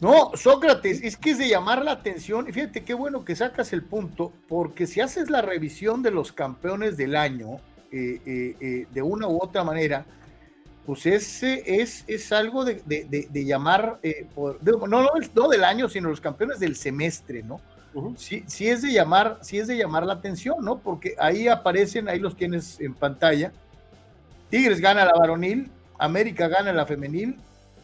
No, 0.00 0.30
Sócrates, 0.34 1.02
es 1.02 1.16
que 1.18 1.30
es 1.32 1.38
de 1.38 1.48
llamar 1.48 1.84
la 1.84 1.92
atención, 1.92 2.48
y 2.48 2.52
fíjate 2.52 2.82
qué 2.82 2.94
bueno 2.94 3.22
que 3.22 3.36
sacas 3.36 3.74
el 3.74 3.82
punto, 3.82 4.32
porque 4.48 4.86
si 4.86 5.02
haces 5.02 5.28
la 5.28 5.42
revisión 5.42 6.02
de 6.02 6.10
los 6.10 6.32
campeones 6.32 6.96
del 6.96 7.14
año, 7.14 7.58
eh, 7.92 8.18
eh, 8.24 8.56
eh, 8.60 8.86
de 8.90 9.02
una 9.02 9.28
u 9.28 9.38
otra 9.42 9.62
manera, 9.62 10.06
pues 10.86 11.06
ese 11.06 11.62
es, 11.80 12.04
es 12.06 12.32
algo 12.32 12.64
de, 12.64 12.82
llamar, 13.32 13.98
eh, 14.02 14.26
no, 14.36 14.86
no, 14.86 15.48
del 15.48 15.64
año, 15.64 15.88
sino 15.88 16.08
los 16.08 16.20
campeones 16.20 16.58
del 16.58 16.76
semestre, 16.76 17.42
¿no? 17.42 17.60
sí, 18.16 18.44
sí, 18.46 18.68
es 18.68 18.82
de 18.82 18.92
llamar, 18.92 19.38
sí 19.42 19.58
es 19.58 19.66
de 19.66 19.76
llamar 19.76 20.06
la 20.06 20.14
atención, 20.14 20.64
¿no? 20.64 20.78
Porque 20.78 21.14
ahí 21.18 21.48
aparecen, 21.48 22.08
ahí 22.08 22.18
los 22.18 22.36
tienes 22.36 22.80
en 22.80 22.94
pantalla. 22.94 23.52
Tigres 24.48 24.80
gana 24.80 25.04
la 25.04 25.12
varonil, 25.12 25.70
América 25.98 26.48
gana 26.48 26.72
la 26.72 26.86
femenil 26.86 27.36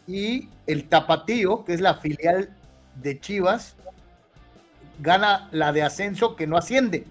y 0.07 0.49
el 0.65 0.87
Tapatío, 0.87 1.65
que 1.65 1.73
es 1.73 1.81
la 1.81 1.95
filial 1.95 2.49
de 2.95 3.19
Chivas, 3.19 3.75
gana 4.99 5.49
la 5.51 5.71
de 5.71 5.83
ascenso 5.83 6.35
que 6.35 6.47
no 6.47 6.57
asciende. 6.57 7.05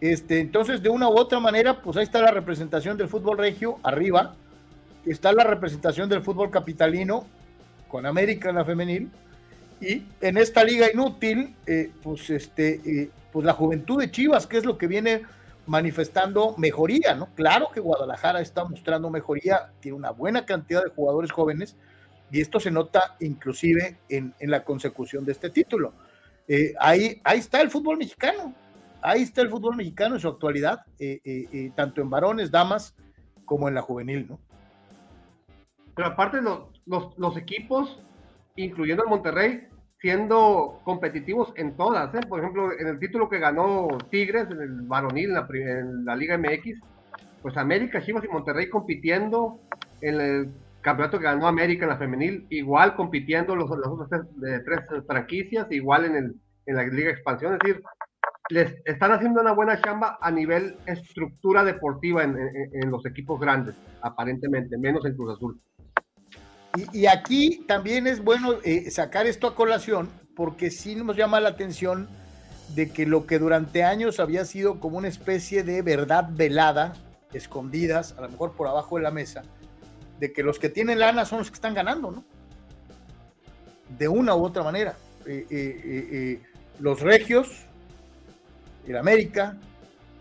Este, 0.00 0.40
entonces, 0.40 0.82
de 0.82 0.90
una 0.90 1.08
u 1.08 1.18
otra 1.18 1.40
manera, 1.40 1.80
pues 1.80 1.96
ahí 1.96 2.04
está 2.04 2.20
la 2.20 2.30
representación 2.30 2.96
del 2.96 3.08
fútbol 3.08 3.38
regio 3.38 3.78
arriba, 3.82 4.34
está 5.12 5.32
la 5.32 5.44
representación 5.44 6.08
del 6.08 6.22
fútbol 6.22 6.50
capitalino 6.50 7.26
con 7.88 8.06
América 8.06 8.50
en 8.50 8.56
la 8.56 8.64
femenil 8.64 9.10
y 9.80 10.02
en 10.20 10.38
esta 10.38 10.64
liga 10.64 10.90
inútil, 10.92 11.54
eh, 11.66 11.90
pues 12.02 12.30
este, 12.30 12.80
eh, 12.84 13.10
pues 13.32 13.44
la 13.44 13.52
juventud 13.52 14.00
de 14.00 14.10
Chivas, 14.10 14.46
que 14.46 14.58
es 14.58 14.64
lo 14.64 14.78
que 14.78 14.86
viene 14.86 15.22
manifestando 15.66 16.54
mejoría, 16.56 17.14
¿no? 17.14 17.28
Claro 17.34 17.68
que 17.72 17.80
Guadalajara 17.80 18.40
está 18.40 18.64
mostrando 18.64 19.10
mejoría, 19.10 19.72
tiene 19.80 19.98
una 19.98 20.10
buena 20.10 20.46
cantidad 20.46 20.82
de 20.82 20.90
jugadores 20.90 21.30
jóvenes 21.30 21.76
y 22.30 22.40
esto 22.40 22.58
se 22.58 22.70
nota 22.70 23.16
inclusive 23.20 23.98
en, 24.08 24.34
la 24.40 24.64
consecución 24.64 25.24
de 25.24 25.32
este 25.32 25.50
título. 25.50 25.92
Eh, 26.48 26.74
ahí, 26.80 27.20
ahí 27.24 27.38
está 27.38 27.60
el 27.60 27.70
fútbol 27.70 27.98
mexicano, 27.98 28.54
ahí 29.02 29.22
está 29.22 29.42
el 29.42 29.50
fútbol 29.50 29.76
mexicano 29.76 30.14
en 30.14 30.20
su 30.20 30.28
actualidad, 30.28 30.80
tanto 31.74 32.00
en 32.00 32.10
varones, 32.10 32.50
damas, 32.50 32.94
como 33.44 33.68
en 33.68 33.74
la 33.74 33.82
juvenil, 33.82 34.26
¿no? 34.28 34.38
Pero 35.96 36.08
aparte 36.08 36.42
los, 36.42 36.68
los, 37.16 37.36
equipos, 37.38 38.02
incluyendo 38.54 39.02
el 39.02 39.08
Monterrey, 39.08 39.66
siendo 39.98 40.82
competitivos 40.84 41.54
en 41.56 41.74
todas. 41.74 42.14
¿eh? 42.14 42.20
Por 42.28 42.40
ejemplo, 42.40 42.70
en 42.78 42.86
el 42.86 42.98
título 42.98 43.30
que 43.30 43.38
ganó 43.38 43.88
Tigres, 44.10 44.46
en 44.50 44.60
el 44.60 44.82
varonil, 44.82 45.30
en 45.54 46.04
la, 46.04 46.14
Liga 46.14 46.36
MX, 46.36 46.80
pues 47.40 47.56
América, 47.56 48.02
Chivas 48.02 48.24
y 48.24 48.28
Monterrey 48.28 48.68
compitiendo 48.68 49.58
en 50.02 50.20
el 50.20 50.52
campeonato 50.82 51.18
que 51.18 51.24
ganó 51.24 51.48
América 51.48 51.86
en 51.86 51.90
la 51.90 51.96
femenil, 51.96 52.46
igual 52.50 52.94
compitiendo 52.94 53.56
los, 53.56 53.70
los 53.70 53.88
otros 53.88 54.10
tres, 54.10 54.62
tres, 54.66 55.02
franquicias, 55.06 55.66
igual 55.70 56.04
en, 56.04 56.16
el, 56.16 56.34
en 56.66 56.76
la 56.76 56.86
Liga 56.86 57.10
Expansión. 57.10 57.54
Es 57.54 57.58
decir, 57.60 57.82
les 58.50 58.74
están 58.84 59.12
haciendo 59.12 59.40
una 59.40 59.52
buena 59.52 59.80
chamba 59.80 60.18
a 60.20 60.30
nivel 60.30 60.76
estructura 60.84 61.64
deportiva 61.64 62.22
en, 62.22 62.36
en 62.36 62.90
los 62.90 63.06
equipos 63.06 63.40
grandes, 63.40 63.74
aparentemente, 64.02 64.76
menos 64.76 65.06
en 65.06 65.16
Cruz 65.16 65.36
Azul. 65.36 65.58
Y, 66.92 67.06
aquí 67.06 67.64
también 67.66 68.06
es 68.06 68.22
bueno 68.22 68.54
eh, 68.64 68.90
sacar 68.90 69.26
esto 69.26 69.46
a 69.46 69.54
colación 69.54 70.08
porque 70.34 70.70
sí 70.70 70.94
nos 70.94 71.16
llama 71.16 71.40
la 71.40 71.50
atención 71.50 72.08
de 72.74 72.90
que 72.90 73.06
lo 73.06 73.26
que 73.26 73.38
durante 73.38 73.84
años 73.84 74.20
había 74.20 74.44
sido 74.44 74.80
como 74.80 74.98
una 74.98 75.08
especie 75.08 75.62
de 75.62 75.82
verdad 75.82 76.28
velada, 76.30 76.94
escondidas, 77.32 78.14
a 78.18 78.22
lo 78.22 78.28
mejor 78.28 78.52
por 78.52 78.68
abajo 78.68 78.96
de 78.96 79.02
la 79.02 79.10
mesa, 79.10 79.42
de 80.18 80.32
que 80.32 80.42
los 80.42 80.58
que 80.58 80.68
tienen 80.68 80.98
lana 80.98 81.24
son 81.24 81.38
los 81.38 81.48
que 81.48 81.54
están 81.54 81.74
ganando, 81.74 82.10
¿no? 82.10 82.24
De 83.98 84.08
una 84.08 84.34
u 84.34 84.44
otra 84.44 84.62
manera. 84.62 84.96
Eh, 85.26 85.46
eh, 85.50 86.42
los 86.80 87.00
regios, 87.00 87.64
el 88.86 88.96
América, 88.96 89.56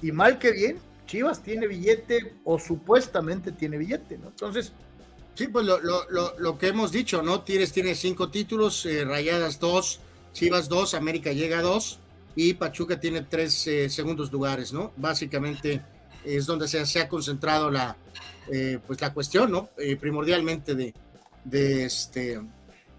y 0.02 0.12
mal 0.12 0.40
que 0.40 0.52
bien, 0.52 0.78
Chivas 1.06 1.42
tiene 1.42 1.68
billete 1.68 2.34
o 2.44 2.60
supuestamente 2.60 3.52
tiene 3.52 3.78
billete, 3.78 4.18
¿no? 4.18 4.30
Entonces, 4.30 4.74
Sí, 5.36 5.48
pues 5.48 5.66
lo, 5.66 6.58
que 6.58 6.68
hemos 6.68 6.92
dicho, 6.92 7.22
¿no? 7.22 7.42
Tigres 7.42 7.74
tiene 7.74 7.94
cinco 7.94 8.30
títulos, 8.30 8.86
eh, 8.86 9.04
Rayadas 9.04 9.60
dos, 9.60 10.00
Chivas 10.34 10.70
dos, 10.70 10.94
América 10.94 11.32
llega 11.34 11.62
dos 11.62 12.00
y 12.36 12.54
Pachuca 12.54 13.00
tiene 13.00 13.22
tres 13.22 13.68
eh, 13.68 13.90
segundos 13.90 14.32
lugares, 14.32 14.74
¿no? 14.74 14.92
Básicamente 14.96 15.82
es 16.24 16.46
donde 16.46 16.68
se, 16.68 16.86
se 16.86 17.00
ha 17.00 17.08
concentrado 17.08 17.70
la, 17.70 17.96
eh, 18.52 18.80
pues 18.86 19.02
la 19.02 19.14
cuestión, 19.14 19.52
¿no? 19.52 19.70
Eh, 19.78 19.96
primordialmente 19.96 20.76
de, 20.76 20.94
de, 21.44 21.86
este, 21.86 22.40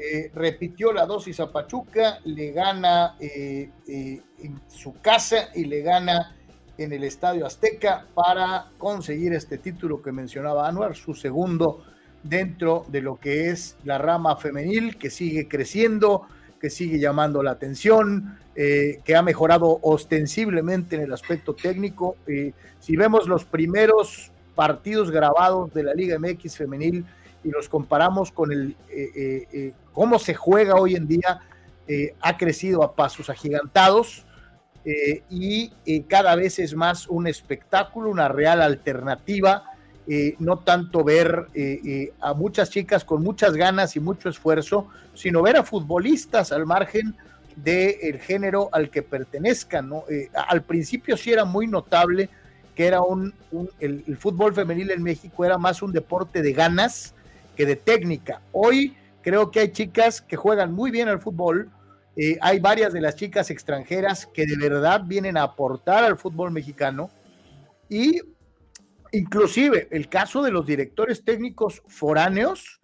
Eh, 0.00 0.32
repitió 0.34 0.92
la 0.92 1.06
dosis 1.06 1.38
a 1.38 1.52
Pachuca, 1.52 2.18
le 2.24 2.50
gana 2.50 3.14
eh, 3.20 3.70
eh, 3.86 4.20
en 4.40 4.60
su 4.66 4.94
casa 5.00 5.50
y 5.54 5.66
le 5.66 5.82
gana 5.82 6.34
en 6.76 6.92
el 6.92 7.04
Estadio 7.04 7.46
Azteca 7.46 8.04
para 8.14 8.72
conseguir 8.78 9.32
este 9.34 9.58
título 9.58 10.02
que 10.02 10.10
mencionaba 10.10 10.66
Anuar, 10.66 10.96
su 10.96 11.14
segundo 11.14 11.84
dentro 12.22 12.84
de 12.88 13.00
lo 13.00 13.16
que 13.16 13.50
es 13.50 13.76
la 13.84 13.98
rama 13.98 14.36
femenil 14.36 14.96
que 14.96 15.10
sigue 15.10 15.48
creciendo, 15.48 16.26
que 16.60 16.70
sigue 16.70 16.98
llamando 16.98 17.42
la 17.42 17.52
atención, 17.52 18.38
eh, 18.54 19.00
que 19.04 19.16
ha 19.16 19.22
mejorado 19.22 19.78
ostensiblemente 19.82 20.96
en 20.96 21.02
el 21.02 21.12
aspecto 21.12 21.54
técnico. 21.54 22.16
Eh, 22.26 22.52
si 22.78 22.96
vemos 22.96 23.26
los 23.26 23.44
primeros 23.44 24.30
partidos 24.54 25.10
grabados 25.10 25.74
de 25.74 25.82
la 25.82 25.94
Liga 25.94 26.18
MX 26.18 26.56
femenil 26.56 27.04
y 27.42 27.50
los 27.50 27.68
comparamos 27.68 28.30
con 28.30 28.52
el 28.52 28.76
eh, 28.90 29.72
cómo 29.92 30.18
se 30.18 30.34
juega 30.34 30.76
hoy 30.76 30.94
en 30.94 31.08
día, 31.08 31.40
ha 32.20 32.36
crecido 32.38 32.82
a 32.82 32.94
pasos 32.94 33.28
agigantados 33.28 34.24
y 35.28 36.00
cada 36.08 36.36
vez 36.36 36.58
es 36.58 36.74
más 36.74 37.06
un 37.08 37.26
espectáculo, 37.26 38.08
una 38.08 38.28
real 38.28 38.62
alternativa. 38.62 39.64
No 40.38 40.58
tanto 40.58 41.04
ver 41.04 41.46
a 42.20 42.34
muchas 42.34 42.70
chicas 42.70 43.04
con 43.04 43.22
muchas 43.22 43.54
ganas 43.54 43.94
y 43.96 44.00
mucho 44.00 44.28
esfuerzo, 44.28 44.88
sino 45.14 45.42
ver 45.42 45.56
a 45.56 45.62
futbolistas 45.62 46.52
al 46.52 46.66
margen 46.66 47.14
del 47.56 48.18
género 48.20 48.68
al 48.72 48.90
que 48.90 49.02
pertenezcan. 49.02 49.90
Eh, 50.08 50.30
al 50.34 50.62
principio 50.62 51.16
sí 51.16 51.32
era 51.32 51.44
muy 51.44 51.66
notable 51.66 52.28
que 52.74 52.86
era 52.86 53.02
un, 53.02 53.34
el, 53.80 54.16
fútbol 54.16 54.54
femenil 54.54 54.90
en 54.90 55.02
México 55.02 55.44
era 55.44 55.58
más 55.58 55.82
un 55.82 55.92
deporte 55.92 56.40
de 56.40 56.54
ganas 56.54 57.14
que 57.54 57.66
de 57.66 57.76
técnica. 57.76 58.40
Hoy 58.52 58.96
creo 59.20 59.50
que 59.50 59.60
hay 59.60 59.72
chicas 59.72 60.22
que 60.22 60.36
juegan 60.36 60.72
muy 60.72 60.90
bien 60.90 61.08
al 61.08 61.20
fútbol. 61.20 61.70
Eh, 62.16 62.38
hay 62.40 62.60
varias 62.60 62.94
de 62.94 63.02
las 63.02 63.16
chicas 63.16 63.50
extranjeras 63.50 64.24
que 64.24 64.46
de 64.46 64.56
verdad 64.56 65.02
vienen 65.04 65.36
a 65.36 65.42
aportar 65.42 66.02
al 66.04 66.16
fútbol 66.16 66.50
mexicano. 66.50 67.10
Y 67.90 68.20
inclusive 69.12 69.88
el 69.90 70.08
caso 70.08 70.42
de 70.42 70.50
los 70.50 70.66
directores 70.66 71.24
técnicos 71.24 71.82
foráneos, 71.86 72.80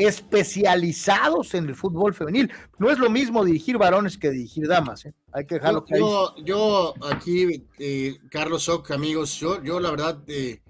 especializados 0.00 1.54
en 1.54 1.68
el 1.68 1.74
fútbol 1.74 2.14
femenil. 2.14 2.50
No 2.78 2.90
es 2.90 2.98
lo 2.98 3.10
mismo 3.10 3.44
dirigir 3.44 3.76
varones 3.76 4.16
que 4.16 4.30
dirigir 4.30 4.66
damas. 4.66 5.04
¿eh? 5.04 5.12
Hay 5.32 5.46
que 5.46 5.56
dejarlo 5.56 5.84
yo, 5.88 6.34
yo, 6.42 6.94
aquí, 7.10 7.66
eh, 7.78 8.18
Carlos 8.30 8.62
Soc, 8.62 8.90
amigos, 8.92 9.38
yo, 9.38 9.62
yo 9.62 9.78
la 9.78 9.90
verdad 9.90 10.22
eh, 10.26 10.60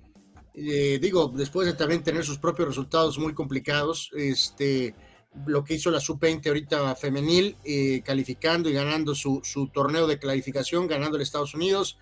digo, 1.01 1.33
después 1.35 1.66
de 1.66 1.75
también 1.75 2.03
tener 2.03 2.25
sus 2.25 2.38
propios 2.38 2.68
resultados 2.68 3.18
muy 3.18 3.33
complicados, 3.33 4.11
este, 4.14 4.96
lo 5.46 5.62
que 5.62 5.75
hizo 5.75 5.92
la 5.92 6.01
sub-20 6.01 6.49
ahorita 6.49 6.96
femenil, 6.96 7.57
calificando 8.05 8.68
y 8.68 8.73
ganando 8.73 9.14
su, 9.14 9.40
su, 9.44 9.68
torneo 9.68 10.09
de 10.09 10.18
clasificación, 10.18 10.88
ganando 10.88 11.16
en 11.16 11.23
Estados 11.23 11.55
Unidos, 11.55 11.99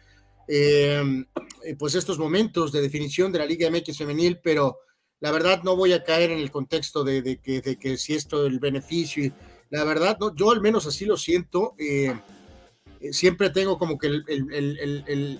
pues 1.78 1.94
estos 1.94 2.18
momentos 2.18 2.72
de 2.72 2.80
definición 2.80 3.30
de 3.30 3.38
la 3.38 3.46
Liga 3.46 3.70
MX 3.70 3.98
femenil, 3.98 4.40
pero 4.42 4.78
la 5.20 5.30
verdad 5.30 5.62
no 5.62 5.76
voy 5.76 5.92
a 5.92 6.02
caer 6.04 6.30
en 6.30 6.38
el 6.38 6.50
contexto 6.50 7.04
de, 7.04 7.40
que, 7.42 7.60
de 7.60 7.76
que, 7.76 7.96
si 7.96 8.14
esto 8.14 8.46
el 8.46 8.58
beneficio, 8.58 9.24
y, 9.24 9.32
la 9.70 9.84
verdad, 9.84 10.16
no, 10.18 10.34
yo 10.34 10.50
al 10.50 10.60
menos 10.60 10.86
así 10.86 11.04
lo 11.04 11.16
siento. 11.16 11.74
Eh, 11.78 12.14
eh, 13.00 13.12
siempre 13.12 13.50
tengo 13.50 13.78
como 13.78 13.98
que 13.98 14.08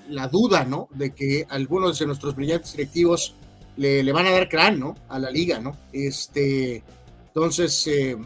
la 0.09 0.29
duda, 0.29 0.65
¿no? 0.65 0.89
De 0.95 1.15
que 1.15 1.47
algunos 1.49 1.99
de 1.99 2.07
nuestros 2.07 2.35
brillantes 2.35 2.73
directivos 2.73 3.35
le, 3.77 4.13
van 4.13 4.27
a 4.27 4.33
dar 4.33 4.49
crán, 4.49 4.79
¿no? 4.79 4.97
A 5.09 5.19
la 5.19 5.31
liga, 5.31 5.61
¿no? 5.61 5.77
Este, 5.93 6.83
entonces, 7.29 7.87
eh, 7.87 8.17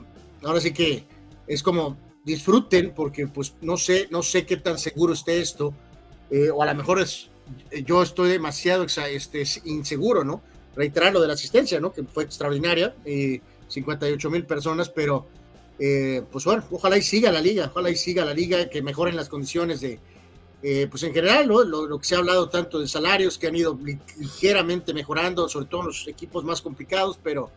ahora 0.43 0.61
sí 0.61 0.73
que 0.73 1.05
es 1.47 1.63
como 1.63 1.97
disfruten, 2.25 2.93
porque 2.95 3.27
pues 3.27 3.55
no 3.61 3.77
sé, 3.77 4.09
no 4.11 4.23
sé 4.23 4.45
qué 4.45 4.57
tan 4.57 4.79
seguro 4.79 5.13
esté 5.13 5.41
esto, 5.41 5.75
o 6.55 6.63
a 6.63 6.67
lo 6.67 6.75
mejor 6.75 7.01
es, 7.01 7.31
yo 7.85 8.03
estoy 8.03 8.31
demasiado 8.31 8.85
este, 8.85 9.45
inseguro, 9.65 10.25
¿no? 10.25 10.43
reiterar 10.75 11.13
lo 11.13 11.21
de 11.21 11.29
la 11.29 11.35
asistencia, 11.35 11.81
¿no? 11.81 11.93
Que 11.93 12.03
fue 12.05 12.25
extraordinaria, 12.25 12.95
58 13.69 14.31
mil 14.31 14.47
personas, 14.47 14.89
pero 14.89 15.27
eh, 15.79 16.23
pues 16.31 16.45
bueno, 16.45 16.65
ojalá 16.71 16.97
y 16.97 17.03
siga 17.03 17.33
la 17.33 17.41
liga, 17.41 17.67
ojalá 17.71 17.91
y 17.91 17.97
siga 17.97 18.25
la 18.25 18.35
liga, 18.35 18.69
que 18.69 18.83
mejoren 18.83 19.17
las 19.17 19.29
condiciones 19.29 19.81
de, 19.81 19.99
eh, 20.63 20.87
pues 20.91 21.03
en 21.03 21.13
general, 21.13 21.49
¿no? 21.49 21.63
Lo, 21.65 21.99
que 21.99 22.07
se 22.07 22.15
ha 22.15 22.19
hablado 22.19 22.49
tanto 22.49 22.79
de 22.79 22.89
salarios 22.89 23.39
que 23.39 23.49
han 23.49 23.57
ido 23.57 23.79
ligeramente 24.19 24.95
mejorando, 24.95 25.49
sobre 25.49 25.67
todo 25.67 25.83
en 25.83 25.87
los 25.89 26.09
equipos 26.09 26.45
más 26.45 26.63
complicados, 26.63 27.19
pero 27.23 27.51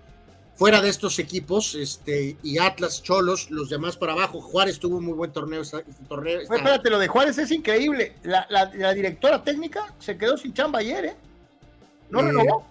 fuera 0.56 0.82
de 0.82 0.90
estos 0.90 1.20
equipos, 1.20 1.76
este, 1.76 2.38
y 2.42 2.58
Atlas, 2.58 3.04
Cholos, 3.04 3.52
los 3.52 3.70
demás 3.70 3.98
para 3.98 4.14
abajo, 4.14 4.42
Juárez 4.42 4.80
tuvo 4.80 4.98
un 4.98 5.06
muy 5.06 5.14
buen 5.14 5.32
torneo. 5.32 5.62
Torneo 6.08 6.42
espérate, 6.42 6.90
lo 6.90 6.98
de 6.98 7.08
Juárez 7.08 7.38
es 7.38 7.52
increíble. 7.52 8.16
La, 8.24 8.48
la, 8.50 8.94
directora 8.94 9.44
técnica 9.44 9.94
se 10.00 10.18
quedó 10.18 10.38
sin 10.38 10.54
chamba 10.54 10.80
ayer, 10.80 11.06
¿eh? 11.06 11.16
No 12.10 12.22
eh, 12.22 12.24
renovó. 12.24 12.66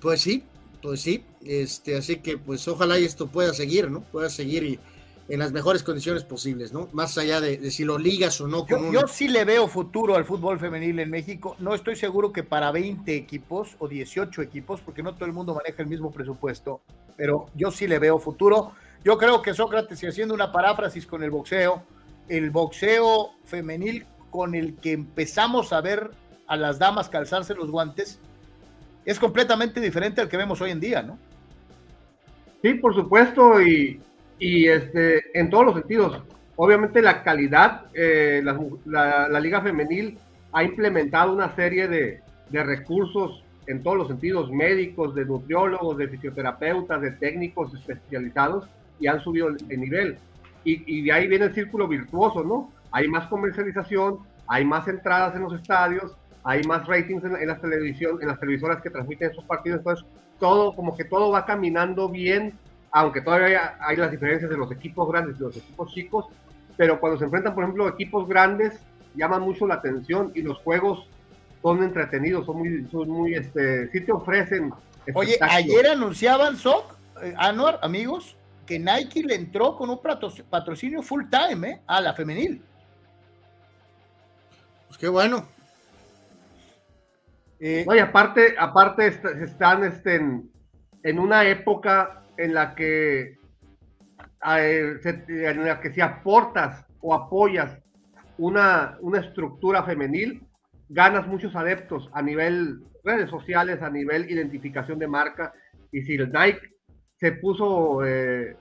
Pues 0.00 0.22
sí, 0.22 0.44
pues 0.80 1.00
sí, 1.02 1.24
este, 1.44 1.96
así 1.96 2.16
que 2.16 2.38
pues 2.38 2.66
ojalá 2.68 2.98
y 2.98 3.04
esto 3.04 3.26
pueda 3.26 3.52
seguir, 3.52 3.90
¿no? 3.90 4.00
Pueda 4.00 4.30
seguir 4.30 4.64
y 4.64 4.80
en 5.28 5.40
las 5.40 5.52
mejores 5.52 5.82
condiciones 5.82 6.22
posibles, 6.22 6.72
¿no? 6.72 6.88
Más 6.92 7.18
allá 7.18 7.40
de, 7.40 7.70
si 7.70 7.84
lo 7.84 7.98
ligas 7.98 8.40
o 8.40 8.46
no 8.46 8.64
con 8.64 8.92
yo, 8.92 9.08
sí 9.08 9.28
le 9.28 9.44
veo 9.44 9.66
futuro 9.66 10.14
al 10.14 10.24
fútbol 10.24 10.60
femenil 10.60 11.00
en 11.00 11.10
México. 11.10 11.56
No 11.58 11.74
estoy 11.74 11.96
seguro 11.96 12.32
que 12.32 12.44
para 12.44 12.70
20 12.70 13.14
equipos 13.14 13.76
o 13.78 13.88
18 13.88 14.40
equipos, 14.42 14.80
porque 14.80 15.02
no 15.02 15.14
todo 15.14 15.24
el 15.24 15.32
mundo 15.32 15.54
maneja 15.54 15.82
el 15.82 15.88
mismo 15.88 16.12
presupuesto, 16.12 16.80
pero 17.16 17.46
yo 17.54 17.70
sí 17.70 17.88
le 17.88 17.98
veo 17.98 18.18
futuro. 18.18 18.72
Yo 19.04 19.18
creo 19.18 19.42
que 19.42 19.52
Sócrates, 19.52 20.02
y 20.02 20.06
haciendo 20.06 20.34
una 20.34 20.52
paráfrasis 20.52 21.06
con 21.06 21.22
el 21.22 21.30
boxeo, 21.30 21.82
el 22.28 22.50
boxeo 22.50 23.30
femenil 23.44 24.06
con 24.30 24.54
el 24.54 24.76
que 24.76 24.92
empezamos 24.92 25.72
a 25.72 25.80
ver 25.80 26.10
a 26.46 26.56
las 26.56 26.78
damas 26.78 27.08
calzarse 27.08 27.54
los 27.54 27.70
guantes, 27.70 28.20
es 29.04 29.18
completamente 29.18 29.80
diferente 29.80 30.20
al 30.20 30.28
que 30.28 30.36
vemos 30.36 30.60
hoy 30.60 30.70
en 30.70 30.80
día, 30.80 31.02
¿no? 31.02 31.18
Sí, 32.62 32.74
por 32.74 32.94
supuesto, 32.94 33.62
y, 33.62 34.00
este, 34.38 35.38
en 35.38 35.50
todos 35.50 35.66
los 35.66 35.74
sentidos. 35.74 36.22
Obviamente 36.56 37.02
la 37.02 37.22
calidad, 37.22 37.86
eh, 37.94 38.42
la, 38.84 39.40
Liga 39.40 39.60
Femenil 39.60 40.18
ha 40.52 40.64
implementado 40.64 41.32
una 41.32 41.54
serie 41.54 41.88
de, 41.88 42.20
recursos 42.50 43.44
en 43.66 43.82
todos 43.82 43.96
los 43.96 44.08
sentidos, 44.08 44.50
médicos, 44.50 45.14
de 45.14 45.24
nutriólogos, 45.24 45.98
de 45.98 46.08
fisioterapeutas, 46.08 47.00
de 47.02 47.10
técnicos 47.12 47.74
especializados, 47.74 48.68
y 49.00 49.08
han 49.08 49.20
subido 49.20 49.48
el, 49.48 49.80
nivel. 49.80 50.16
Y, 50.64 50.82
y, 50.86 51.02
de 51.02 51.12
ahí 51.12 51.26
viene 51.26 51.46
el 51.46 51.54
círculo 51.54 51.88
virtuoso, 51.88 52.44
¿no? 52.44 52.72
Hay 52.92 53.08
más 53.08 53.26
comercialización, 53.26 54.20
hay 54.46 54.64
más 54.64 54.86
entradas 54.88 55.34
en 55.34 55.42
los 55.42 55.52
estadios, 55.52 56.16
hay 56.46 56.62
más 56.62 56.86
ratings 56.86 57.24
en, 57.24 57.46
la 57.46 57.58
televisión, 57.58 58.18
en 58.22 58.28
las 58.28 58.38
televisoras 58.38 58.80
que 58.80 58.88
transmiten 58.88 59.32
esos 59.32 59.44
partidos, 59.44 59.78
entonces 59.78 60.06
todo, 60.38 60.76
como 60.76 60.96
que 60.96 61.04
todo 61.04 61.30
va 61.30 61.44
caminando 61.44 62.08
bien, 62.08 62.54
aunque 62.98 63.20
todavía 63.20 63.76
hay, 63.78 63.96
las 63.98 64.10
diferencias 64.10 64.50
de 64.50 64.56
los 64.56 64.72
equipos 64.72 65.06
grandes 65.06 65.36
y 65.38 65.42
los 65.42 65.54
equipos 65.54 65.92
chicos, 65.92 66.24
pero 66.78 66.98
cuando 66.98 67.18
se 67.18 67.26
enfrentan, 67.26 67.54
por 67.54 67.64
ejemplo, 67.64 67.86
equipos 67.88 68.26
grandes, 68.26 68.80
llaman 69.14 69.42
mucho 69.42 69.66
la 69.66 69.74
atención 69.74 70.32
y 70.34 70.40
los 70.40 70.56
juegos 70.58 71.06
son 71.60 71.82
entretenidos, 71.82 72.46
son 72.46 72.56
muy, 72.56 72.88
son 72.90 73.10
muy, 73.10 73.34
este, 73.34 73.90
sí 73.90 74.00
te 74.00 74.12
ofrecen. 74.12 74.72
Oye, 75.12 75.36
ayer 75.42 75.88
anunciaban, 75.88 76.56
Soc, 76.56 76.96
eh, 77.22 77.34
Anuar, 77.36 77.78
amigos, 77.82 78.34
que 78.64 78.78
Nike 78.78 79.22
le 79.24 79.34
entró 79.34 79.76
con 79.76 79.90
un 79.90 80.00
patrocinio 80.48 81.02
full 81.02 81.24
time, 81.30 81.68
¿eh? 81.68 81.82
A 81.86 82.00
la 82.00 82.14
femenil. 82.14 82.62
Pues 84.88 84.96
qué 84.96 85.08
bueno, 85.08 85.44
eh, 87.58 87.86
aparte, 88.02 88.54
aparte 88.58 89.06
están 89.42 89.84
este, 89.84 90.16
en, 90.16 91.18
una 91.18 91.44
época 91.44 92.22
en 92.38 92.54
la 92.54 92.74
que 92.74 93.38
eh, 94.58 95.00
en 95.28 95.64
la 95.64 95.80
que 95.80 95.92
si 95.92 96.00
aportas 96.00 96.86
o 97.00 97.14
apoyas 97.14 97.78
una, 98.38 98.98
una 99.00 99.20
estructura 99.20 99.82
femenil, 99.82 100.42
ganas 100.88 101.26
muchos 101.26 101.54
adeptos 101.56 102.10
a 102.12 102.22
nivel 102.22 102.80
redes 103.02 103.30
sociales, 103.30 103.82
a 103.82 103.90
nivel 103.90 104.30
identificación 104.30 104.98
de 104.98 105.08
marca. 105.08 105.52
Y 105.90 106.02
si 106.02 106.14
el 106.14 106.32
Nike 106.32 106.60
se 107.16 107.32
puso 107.32 108.04
eh, 108.04 108.56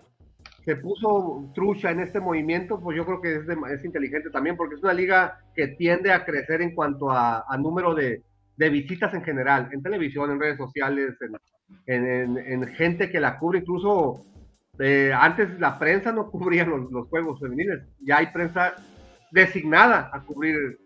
se 0.63 0.76
puso 0.78 1.51
trucha 1.53 1.91
en 1.91 1.99
este 1.99 2.19
movimiento, 2.19 2.80
pues 2.82 2.97
yo 2.97 3.05
creo 3.05 3.21
que 3.21 3.36
es, 3.36 3.43
es, 3.47 3.86
inteligente 3.86 4.32
también, 4.32 4.57
porque 4.57 4.76
es 4.76 4.82
una 4.82 4.93
liga 4.93 5.39
que 5.55 5.67
tiende 5.67 6.11
a 6.11 6.26
crecer 6.26 6.63
en 6.63 6.73
cuanto 6.73 7.11
a, 7.11 7.45
número 7.59 7.93
de, 7.93 8.23
de, 8.57 8.69
visitas 8.69 9.13
en 9.13 9.23
general, 9.23 9.69
en 9.71 9.84
televisión, 9.84 10.32
en 10.32 10.39
redes 10.39 10.57
sociales, 10.57 11.15
en, 11.21 11.34
en, 11.86 12.68
gente 12.76 13.09
que 13.09 13.20
la 13.20 13.38
cubre, 13.39 13.59
incluso 13.59 14.26
eh, 14.80 15.11
antes 15.13 15.59
la 15.59 15.80
prensa 15.80 16.11
no 16.11 16.30
cubría 16.30 16.66
los, 16.66 16.91
los, 16.91 17.07
juegos 17.07 17.39
femeniles, 17.39 17.84
ya 18.01 18.18
hay 18.18 18.28
prensa 18.28 18.76
designada 19.32 20.09
a 20.13 20.22
cubrir 20.22 20.80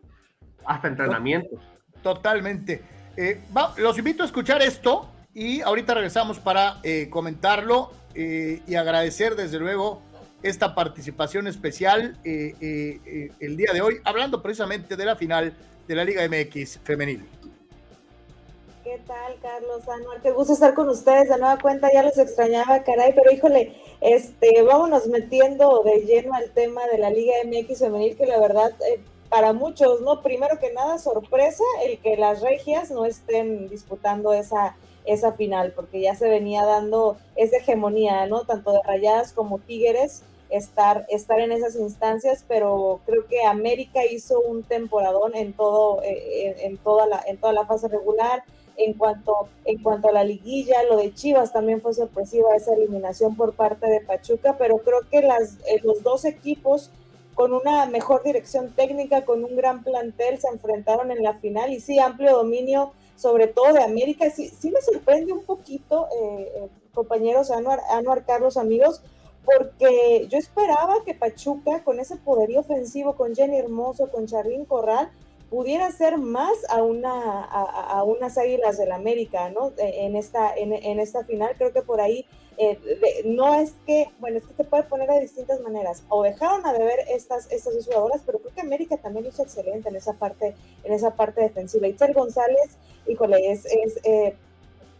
hasta 0.65 0.87
entrenamientos. 0.87 1.59
Totalmente. 2.01 2.81
Eh, 3.17 3.41
los 3.77 3.97
invito 3.97 4.23
a 4.23 4.25
escuchar 4.25 4.61
esto 4.61 5.09
y 5.33 5.61
ahorita 5.61 5.93
regresamos 5.93 6.39
para 6.39 6.79
eh, 6.83 7.09
comentarlo 7.09 7.91
eh, 8.15 8.61
y 8.65 8.75
agradecer 8.75 9.35
desde 9.35 9.59
luego 9.59 10.01
esta 10.41 10.73
participación 10.73 11.47
especial 11.47 12.17
el 12.23 13.57
día 13.57 13.73
de 13.73 13.81
hoy, 13.81 13.95
hablando 14.05 14.41
precisamente 14.41 14.95
de 14.95 15.05
la 15.05 15.17
final 15.17 15.53
de 15.85 15.95
la 15.95 16.05
Liga 16.05 16.25
MX 16.29 16.79
femenil. 16.79 17.27
¿Qué 18.89 18.97
tal, 19.05 19.35
Carlos 19.39 19.87
Anuar? 19.87 20.19
Qué 20.19 20.31
gusto 20.31 20.53
estar 20.53 20.73
con 20.73 20.89
ustedes 20.89 21.29
de 21.29 21.37
nueva 21.37 21.59
cuenta, 21.59 21.93
ya 21.93 22.01
los 22.01 22.17
extrañaba, 22.17 22.81
caray, 22.81 23.13
pero 23.13 23.31
híjole, 23.31 23.75
este, 24.01 24.63
vámonos 24.63 25.05
metiendo 25.05 25.83
de 25.83 25.99
lleno 26.07 26.33
al 26.33 26.49
tema 26.49 26.87
de 26.87 26.97
la 26.97 27.11
Liga 27.11 27.35
MX 27.45 27.81
femenil, 27.81 28.17
que 28.17 28.25
la 28.25 28.39
verdad, 28.39 28.71
para 29.29 29.53
muchos, 29.53 30.01
¿no? 30.01 30.23
Primero 30.23 30.57
que 30.57 30.73
nada, 30.73 30.97
sorpresa 30.97 31.63
el 31.85 31.99
que 31.99 32.17
las 32.17 32.41
regias 32.41 32.89
no 32.89 33.05
estén 33.05 33.69
disputando 33.69 34.33
esa 34.33 34.75
esa 35.05 35.33
final, 35.33 35.73
porque 35.75 36.01
ya 36.01 36.15
se 36.15 36.27
venía 36.27 36.65
dando 36.65 37.17
esa 37.35 37.57
hegemonía, 37.57 38.25
¿no? 38.25 38.45
Tanto 38.45 38.71
de 38.71 38.81
Rayadas 38.83 39.33
como 39.33 39.59
Tigres, 39.59 40.23
estar, 40.49 41.05
estar 41.09 41.39
en 41.39 41.51
esas 41.51 41.75
instancias, 41.75 42.43
pero 42.47 43.01
creo 43.05 43.27
que 43.27 43.43
América 43.43 44.03
hizo 44.05 44.39
un 44.39 44.63
temporadón 44.63 45.35
en 45.35 45.53
todo, 45.53 46.01
eh, 46.03 46.55
en, 46.65 46.77
toda 46.77 47.05
la, 47.05 47.23
en 47.27 47.37
toda 47.37 47.53
la 47.53 47.65
fase 47.65 47.87
regular. 47.87 48.43
En 48.81 48.93
cuanto, 48.93 49.49
en 49.65 49.83
cuanto 49.83 50.07
a 50.07 50.13
la 50.13 50.23
liguilla, 50.23 50.83
lo 50.89 50.95
de 50.95 51.13
Chivas 51.13 51.51
también 51.51 51.81
fue 51.81 51.93
sorpresiva 51.93 52.55
esa 52.55 52.73
eliminación 52.73 53.35
por 53.35 53.53
parte 53.53 53.87
de 53.87 53.99
Pachuca, 53.99 54.55
pero 54.57 54.77
creo 54.77 55.01
que 55.11 55.21
las, 55.21 55.57
eh, 55.67 55.81
los 55.83 56.01
dos 56.01 56.23
equipos 56.23 56.89
con 57.35 57.53
una 57.53 57.85
mejor 57.87 58.23
dirección 58.23 58.71
técnica, 58.71 59.25
con 59.25 59.43
un 59.43 59.57
gran 59.57 59.83
plantel, 59.83 60.39
se 60.39 60.47
enfrentaron 60.47 61.11
en 61.11 61.23
la 61.23 61.33
final 61.35 61.73
y 61.73 61.81
sí, 61.81 61.99
amplio 61.99 62.37
dominio 62.37 62.93
sobre 63.19 63.47
todo 63.47 63.73
de 63.73 63.83
América. 63.83 64.29
Sí, 64.29 64.47
sí 64.47 64.71
me 64.71 64.81
sorprende 64.81 65.33
un 65.33 65.43
poquito, 65.43 66.07
eh, 66.07 66.51
eh, 66.55 66.69
compañeros, 66.93 67.51
Anuar, 67.51 67.81
Anuar, 67.89 68.25
Carlos, 68.25 68.55
amigos, 68.55 69.01
porque 69.43 70.27
yo 70.29 70.37
esperaba 70.37 71.03
que 71.05 71.13
Pachuca, 71.13 71.83
con 71.83 71.99
ese 71.99 72.15
poderío 72.15 72.61
ofensivo, 72.61 73.15
con 73.15 73.35
Jenny 73.35 73.57
Hermoso, 73.57 74.09
con 74.09 74.25
Charlín 74.25 74.65
Corral, 74.65 75.11
pudiera 75.49 75.87
hacer 75.87 76.17
más 76.17 76.53
a, 76.69 76.83
una, 76.83 77.43
a, 77.43 78.03
unas 78.03 78.37
águilas 78.37 78.77
del 78.77 78.91
América, 78.91 79.49
¿no? 79.49 79.73
En 79.77 80.15
esta, 80.15 80.53
en, 80.55 80.99
esta 80.99 81.23
final, 81.23 81.55
creo 81.57 81.73
que 81.73 81.81
por 81.81 82.01
ahí 82.01 82.25
eh, 82.57 82.77
no 83.25 83.55
es 83.55 83.73
que, 83.85 84.09
bueno, 84.19 84.37
es 84.37 84.45
que 84.45 84.53
se 84.53 84.63
puede 84.63 84.83
poner 84.83 85.09
de 85.09 85.21
distintas 85.21 85.59
maneras. 85.61 86.03
O 86.09 86.23
dejaron 86.23 86.65
a 86.65 86.73
deber 86.73 86.99
estas, 87.09 87.51
estas 87.51 87.73
dos 87.73 87.85
jugadoras, 87.85 88.21
pero 88.25 88.39
creo 88.39 88.53
que 88.53 88.61
América 88.61 88.97
también 88.97 89.25
hizo 89.25 89.41
excelente 89.41 89.89
en 89.89 89.95
esa 89.95 90.13
parte, 90.13 90.55
en 90.83 90.93
esa 90.93 91.15
parte 91.15 91.41
defensiva. 91.41 91.87
Itzel 91.87 92.13
González, 92.13 92.77
híjole, 93.07 93.51
es, 93.51 93.65
es 93.65 93.99
eh, 94.03 94.35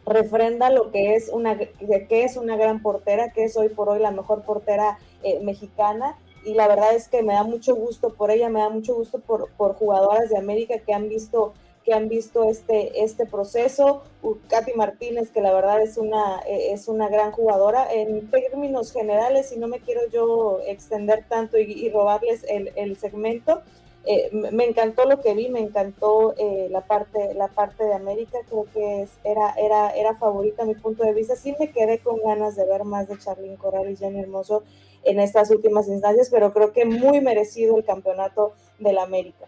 refrenda 0.06 0.72
lo 0.72 0.92
que 0.92 1.16
es 1.16 1.30
una, 1.30 1.58
que 1.58 2.24
es 2.24 2.38
una 2.38 2.58
gran 2.58 2.82
portera, 2.82 3.32
que 3.32 3.44
es 3.44 3.56
hoy 3.56 3.70
por 3.70 3.90
hoy 3.90 4.00
la 4.00 4.12
mejor 4.12 4.44
portera 4.44 4.98
eh, 5.24 5.40
mexicana. 5.42 6.18
Y 6.46 6.54
la 6.54 6.68
verdad 6.68 6.96
es 6.96 7.08
que 7.08 7.24
me 7.24 7.34
da 7.34 7.44
mucho 7.44 7.76
gusto 7.76 8.14
por 8.14 8.32
ella, 8.32 8.50
me 8.50 8.60
da 8.60 8.70
mucho 8.70 8.96
gusto 8.96 9.20
por, 9.20 9.50
por 9.52 9.76
jugadoras 9.76 10.30
de 10.30 10.38
América 10.38 10.80
que 10.80 10.94
han 10.94 11.10
visto 11.10 11.54
que 11.84 11.94
han 11.94 12.10
visto 12.10 12.44
este, 12.44 13.04
este 13.04 13.26
proceso. 13.26 14.04
Katy 14.50 14.74
Martínez, 14.74 15.32
que 15.32 15.42
la 15.42 15.54
verdad 15.54 15.82
es 15.82 15.98
una, 15.98 16.40
e, 16.48 16.72
es 16.72 16.88
una 16.88 17.10
gran 17.10 17.32
jugadora. 17.32 17.92
En 17.92 18.30
términos 18.30 18.92
generales, 18.92 19.52
y 19.52 19.58
no 19.58 19.68
me 19.68 19.80
quiero 19.80 20.02
yo 20.12 20.60
extender 20.68 21.26
tanto 21.28 21.58
y, 21.58 21.90
robarles 21.90 22.46
el, 22.48 22.98
segmento, 22.98 23.62
eh, 24.06 24.30
me 24.32 24.66
encantó 24.66 25.06
lo 25.06 25.22
que 25.22 25.34
vi, 25.34 25.50
me 25.50 25.60
encantó 25.60 26.34
eh, 26.38 26.68
la, 26.70 26.82
parte, 26.82 27.34
la 27.34 27.48
parte 27.48 27.84
de 27.84 27.94
América, 27.94 28.38
creo 28.48 28.66
que 28.74 29.04
es, 29.04 29.12
era, 29.24 29.54
era, 29.58 29.90
era 29.92 30.16
favorita 30.16 30.64
a 30.64 30.66
mi 30.66 30.76
punto 30.76 31.04
de 31.04 31.14
vista. 31.14 31.36
Sí 31.36 31.56
me 31.60 31.72
quedé 31.72 32.00
con 32.00 32.22
ganas 32.22 32.56
de 32.56 32.66
ver 32.66 32.84
más 32.84 33.08
de 33.08 33.18
Charlene 33.18 33.58
Corral 33.58 33.90
y 33.90 33.96
Jenny 33.96 34.20
Hermoso 34.20 34.64
en 35.04 35.20
estas 35.20 35.50
últimas 35.52 35.88
instancias, 35.88 36.30
pero 36.32 36.52
creo 36.52 36.74
que 36.74 36.86
muy 36.86 37.22
merecido 37.22 37.78
el 37.78 37.86
campeonato 37.86 38.54
del 38.80 38.98
América. 38.98 39.46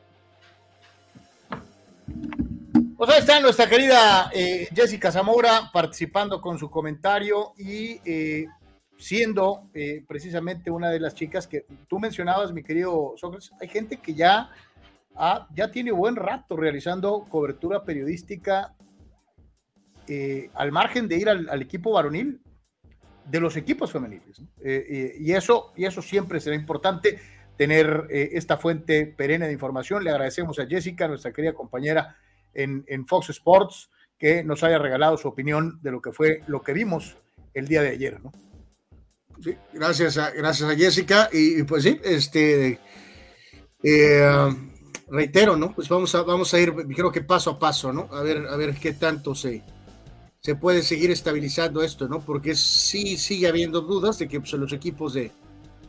Pues 3.01 3.09
ahí 3.09 3.19
está 3.19 3.39
nuestra 3.39 3.67
querida 3.67 4.29
eh, 4.31 4.67
Jessica 4.75 5.11
Zamora 5.11 5.71
participando 5.73 6.39
con 6.39 6.59
su 6.59 6.69
comentario 6.69 7.53
y 7.57 7.99
eh, 8.05 8.45
siendo 8.95 9.69
eh, 9.73 10.03
precisamente 10.07 10.69
una 10.69 10.91
de 10.91 10.99
las 10.99 11.15
chicas 11.15 11.47
que 11.47 11.65
tú 11.87 11.97
mencionabas, 11.97 12.53
mi 12.53 12.61
querido 12.61 13.15
Sócrates. 13.17 13.53
Hay 13.59 13.69
gente 13.69 13.97
que 13.97 14.13
ya, 14.13 14.51
ya 15.55 15.71
tiene 15.71 15.91
buen 15.91 16.15
rato 16.15 16.55
realizando 16.55 17.25
cobertura 17.27 17.83
periodística 17.83 18.75
al 20.53 20.71
margen 20.71 21.07
de 21.07 21.15
ir 21.15 21.27
al, 21.27 21.61
equipo 21.61 21.93
varonil 21.93 22.39
de 23.31 23.39
los 23.39 23.55
equipos 23.55 23.91
femeniles. 23.91 24.41
y, 24.63 25.31
eso, 25.31 25.71
y 25.75 25.85
eso 25.85 26.01
siempre 26.01 26.39
será 26.39 26.55
importante 26.55 27.19
tener 27.57 28.07
esta 28.09 28.57
fuente 28.57 29.05
perenne 29.05 29.47
de 29.47 29.53
información. 29.53 30.03
Le 30.03 30.11
agradecemos 30.11 30.59
a 30.59 30.65
Jessica, 30.65 31.07
nuestra 31.07 31.31
querida 31.31 31.53
compañera 31.53 32.17
en, 32.53 33.07
Fox 33.07 33.29
Sports 33.29 33.89
que 34.17 34.43
nos 34.43 34.63
haya 34.63 34.77
regalado 34.77 35.17
su 35.17 35.27
opinión 35.27 35.79
de 35.81 35.91
lo 35.91 36.01
que 36.01 36.11
fue 36.11 36.43
lo 36.47 36.61
que 36.61 36.73
vimos 36.73 37.17
el 37.53 37.67
día 37.67 37.81
de 37.81 37.89
ayer, 37.89 38.21
¿no? 38.21 38.31
Sí, 39.41 39.55
gracias 39.73 40.17
a, 40.17 40.29
gracias 40.31 40.69
a 40.69 40.75
Jessica. 40.75 41.29
Y, 41.31 41.63
pues 41.63 41.83
sí, 41.83 41.99
este 42.03 42.79
eh, 43.81 44.55
reitero, 45.09 45.55
¿no? 45.55 45.73
Pues 45.73 45.89
vamos 45.89 46.13
a, 46.13 46.21
vamos 46.21 46.53
a 46.53 46.59
ir, 46.59 46.73
creo 46.95 47.11
que 47.11 47.21
paso 47.21 47.51
a 47.51 47.59
paso, 47.59 47.91
¿no? 47.91 48.07
A 48.11 48.21
ver, 48.21 48.45
a 48.47 48.55
ver 48.55 48.75
qué 48.75 48.93
tanto 48.93 49.33
se, 49.33 49.63
se 50.41 50.55
puede 50.55 50.81
seguir 50.81 51.11
estabilizando 51.11 51.83
esto, 51.83 52.07
¿no? 52.07 52.21
Porque 52.21 52.55
sí 52.55 53.17
sigue 53.17 53.47
habiendo 53.47 53.81
dudas 53.81 54.17
de 54.17 54.27
que 54.27 54.39
pues, 54.39 54.53
los 54.53 54.73
equipos 54.73 55.13
de, 55.13 55.31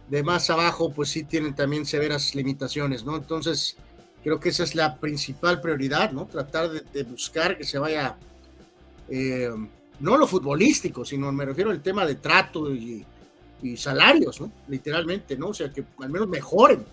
de 0.09 0.23
más 0.23 0.51
abajo, 0.51 0.93
pues 0.93 1.09
sí 1.11 1.25
tienen 1.25 1.55
también 1.55 1.87
severas 1.87 2.35
limitaciones, 2.35 3.05
¿no? 3.05 3.17
Entonces, 3.17 3.77
Creo 4.23 4.39
que 4.39 4.51
esa 4.51 4.63
es 4.63 4.75
la 4.75 4.97
principal 4.99 5.61
prioridad, 5.61 6.13
¿no? 6.13 6.27
Tratar 6.27 6.71
de, 6.71 7.03
buscar 7.03 7.59
que 7.59 7.65
se 7.65 7.79
vaya, 7.79 8.17
eh, 9.09 9.51
no 9.99 10.17
lo 10.17 10.27
futbolístico, 10.29 11.05
sino 11.05 11.33
me 11.33 11.45
refiero 11.45 11.71
al 11.71 11.83
tema 11.83 12.07
de 12.07 12.17
trato 12.17 12.73
y, 12.73 13.05
salarios, 13.77 14.41
¿no? 14.41 14.51
Literalmente, 14.67 15.37
¿no? 15.37 15.49
O 15.49 15.55
sea, 15.55 15.73
que 15.73 15.85
al 16.01 16.11
menos 16.11 16.29
mejoren 16.29 16.85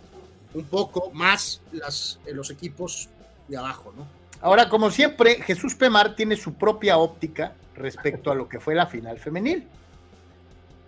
un 0.54 0.66
poco 0.66 1.10
más 1.12 1.62
las, 1.72 2.20
los 2.32 2.52
equipos 2.52 3.10
de 3.48 3.58
abajo, 3.58 3.92
¿no? 3.98 4.06
Ahora, 4.42 4.70
como 4.70 4.90
siempre, 4.90 5.42
Jesús 5.42 5.76
Pemar 5.76 6.16
tiene 6.16 6.36
su 6.36 6.54
propia 6.54 6.98
óptica 6.98 7.54
respecto 7.76 8.32
a 8.32 8.36
lo 8.36 8.48
que 8.48 8.60
fue 8.60 8.76
la 8.76 8.88
final 8.88 9.20
femenil. 9.20 9.68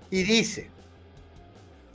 Y 0.10 0.24
dice, 0.24 0.70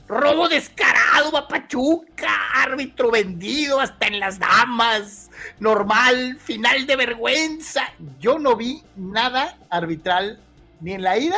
Robo 0.07 0.47
descarado, 0.47 1.47
Pachuca, 1.47 2.31
árbitro 2.55 3.11
vendido 3.11 3.79
hasta 3.79 4.07
en 4.07 4.19
las 4.19 4.39
damas, 4.39 5.29
normal, 5.59 6.37
final 6.39 6.87
de 6.87 6.95
vergüenza. 6.95 7.89
Yo 8.19 8.39
no 8.39 8.55
vi 8.55 8.81
nada 8.95 9.57
arbitral 9.69 10.39
ni 10.79 10.93
en 10.93 11.03
la 11.03 11.17
ida 11.17 11.37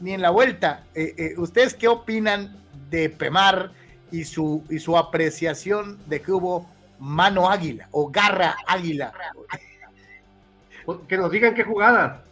ni 0.00 0.14
en 0.14 0.22
la 0.22 0.30
vuelta. 0.30 0.84
Eh, 0.94 1.14
eh, 1.18 1.34
¿Ustedes 1.36 1.74
qué 1.74 1.88
opinan 1.88 2.56
de 2.88 3.10
Pemar 3.10 3.72
y 4.10 4.24
su, 4.24 4.64
y 4.70 4.78
su 4.78 4.96
apreciación 4.96 5.98
de 6.06 6.22
que 6.22 6.32
hubo 6.32 6.66
mano 7.00 7.50
águila 7.50 7.88
o 7.90 8.10
garra 8.10 8.56
águila? 8.66 9.12
Que 11.08 11.16
nos 11.16 11.30
digan 11.30 11.54
qué 11.54 11.64
jugada. 11.64 12.24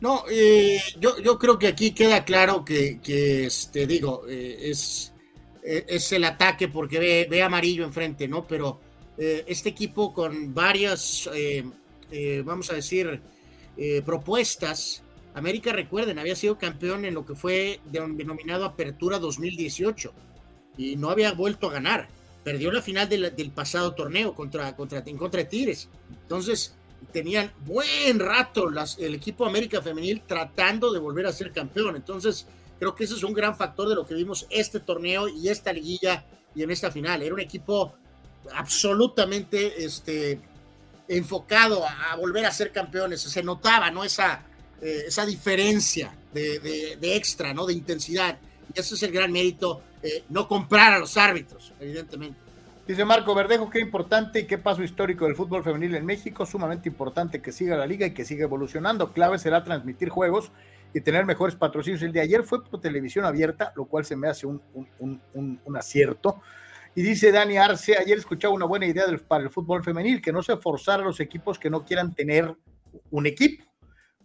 No, 0.00 0.24
eh, 0.30 0.80
yo, 1.00 1.18
yo 1.18 1.38
creo 1.38 1.58
que 1.58 1.68
aquí 1.68 1.92
queda 1.92 2.24
claro 2.24 2.64
que, 2.64 3.00
que 3.00 3.46
este, 3.46 3.86
digo, 3.86 4.24
eh, 4.28 4.70
es, 4.70 5.14
eh, 5.64 5.86
es 5.88 6.12
el 6.12 6.24
ataque 6.24 6.68
porque 6.68 6.98
ve, 6.98 7.26
ve 7.30 7.42
amarillo 7.42 7.84
enfrente, 7.84 8.28
¿no? 8.28 8.46
Pero 8.46 8.80
este 9.16 9.68
equipo 9.68 10.12
con 10.12 10.52
varias, 10.52 11.30
vamos 12.44 12.68
a 12.68 12.74
decir, 12.74 13.22
propuestas, 14.04 15.04
América, 15.34 15.72
recuerden, 15.72 16.18
había 16.18 16.34
sido 16.34 16.58
campeón 16.58 17.04
en 17.04 17.14
lo 17.14 17.24
que 17.24 17.36
fue 17.36 17.78
denominado 17.84 18.64
Apertura 18.64 19.20
2018 19.20 20.12
y 20.76 20.96
no 20.96 21.10
había 21.10 21.32
vuelto 21.32 21.68
a 21.68 21.72
ganar. 21.72 22.08
Perdió 22.42 22.70
la 22.70 22.82
final 22.82 23.08
del, 23.08 23.50
pasado 23.52 23.94
torneo 23.94 24.34
contra, 24.34 24.76
contra, 24.76 25.02
en 25.06 25.16
contra 25.16 25.40
de 25.42 25.46
Tigres. 25.46 25.88
Entonces, 26.22 26.74
tenían 27.12 27.52
buen 27.64 28.18
rato 28.18 28.68
el 28.98 29.14
equipo 29.14 29.46
América 29.46 29.80
Femenil 29.80 30.22
tratando 30.26 30.92
de 30.92 30.98
volver 30.98 31.26
a 31.26 31.32
ser 31.32 31.52
campeón. 31.52 31.96
Entonces, 31.96 32.46
creo 32.78 32.94
que 32.94 33.04
ese 33.04 33.14
es 33.14 33.22
un 33.22 33.32
gran 33.32 33.56
factor 33.56 33.88
de 33.88 33.94
lo 33.94 34.06
que 34.06 34.14
vimos 34.14 34.46
este 34.50 34.80
torneo 34.80 35.28
y 35.28 35.48
esta 35.48 35.72
liguilla 35.72 36.24
y 36.54 36.62
en 36.62 36.70
esta 36.70 36.90
final. 36.90 37.22
Era 37.22 37.34
un 37.34 37.40
equipo 37.40 37.94
absolutamente 38.52 39.84
este, 39.84 40.40
enfocado 41.08 41.84
a, 41.86 42.16
volver 42.16 42.46
a 42.46 42.52
ser 42.52 42.72
campeones. 42.72 43.20
Se 43.20 43.42
notaba, 43.42 43.90
¿no? 43.90 44.04
Esa, 44.04 44.42
eh, 44.80 45.04
esa 45.06 45.26
diferencia 45.26 46.14
de, 46.32 46.58
de, 47.00 47.16
extra, 47.16 47.54
¿no? 47.54 47.66
De 47.66 47.72
intensidad. 47.72 48.38
Y 48.74 48.80
ese 48.80 48.94
es 48.94 49.02
el 49.02 49.12
gran 49.12 49.32
mérito, 49.32 49.82
eh, 50.04 50.22
no 50.28 50.46
comprar 50.46 50.92
a 50.92 50.98
los 50.98 51.16
árbitros, 51.16 51.72
evidentemente. 51.80 52.38
Dice 52.86 53.06
Marco 53.06 53.34
Verdejo, 53.34 53.70
qué 53.70 53.80
importante 53.80 54.40
y 54.40 54.46
qué 54.46 54.58
paso 54.58 54.82
histórico 54.82 55.24
del 55.24 55.34
fútbol 55.34 55.64
femenil 55.64 55.94
en 55.94 56.04
México, 56.04 56.44
sumamente 56.44 56.88
importante 56.90 57.40
que 57.40 57.50
siga 57.50 57.76
la 57.76 57.86
liga 57.86 58.06
y 58.06 58.12
que 58.12 58.26
siga 58.26 58.44
evolucionando. 58.44 59.14
Clave 59.14 59.38
será 59.38 59.64
transmitir 59.64 60.10
juegos 60.10 60.52
y 60.92 61.00
tener 61.00 61.24
mejores 61.24 61.56
patrocinios. 61.56 62.02
El 62.02 62.12
de 62.12 62.20
ayer 62.20 62.42
fue 62.42 62.62
por 62.62 62.82
televisión 62.82 63.24
abierta, 63.24 63.72
lo 63.74 63.86
cual 63.86 64.04
se 64.04 64.16
me 64.16 64.28
hace 64.28 64.46
un, 64.46 64.60
un, 64.74 65.18
un, 65.32 65.60
un 65.64 65.76
acierto. 65.76 66.42
Y 66.94 67.00
dice 67.00 67.32
Dani 67.32 67.56
Arce, 67.56 67.96
ayer 67.96 68.18
escuchaba 68.18 68.52
una 68.52 68.66
buena 68.66 68.84
idea 68.84 69.04
para 69.26 69.42
el 69.42 69.50
fútbol 69.50 69.82
femenil, 69.82 70.20
que 70.20 70.32
no 70.32 70.42
se 70.42 70.58
forzara 70.58 71.02
a 71.02 71.06
los 71.06 71.20
equipos 71.20 71.58
que 71.58 71.70
no 71.70 71.86
quieran 71.86 72.14
tener 72.14 72.54
un 73.10 73.26
equipo, 73.26 73.64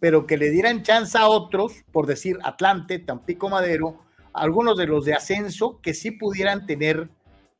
pero 0.02 0.28
que 0.28 0.38
le 0.38 0.50
dieran 0.52 0.84
chance 0.84 1.18
a 1.18 1.28
otros, 1.28 1.74
por 1.94 2.06
decir 2.06 2.38
Atlante, 2.44 3.00
Tampico 3.00 3.48
Madero, 3.50 4.04
algunos 4.34 4.78
de 4.78 4.88
los 4.88 5.06
de 5.06 5.14
ascenso, 5.14 5.80
que 5.82 5.94
sí 5.94 6.12
pudieran 6.12 6.66
tener 6.66 7.10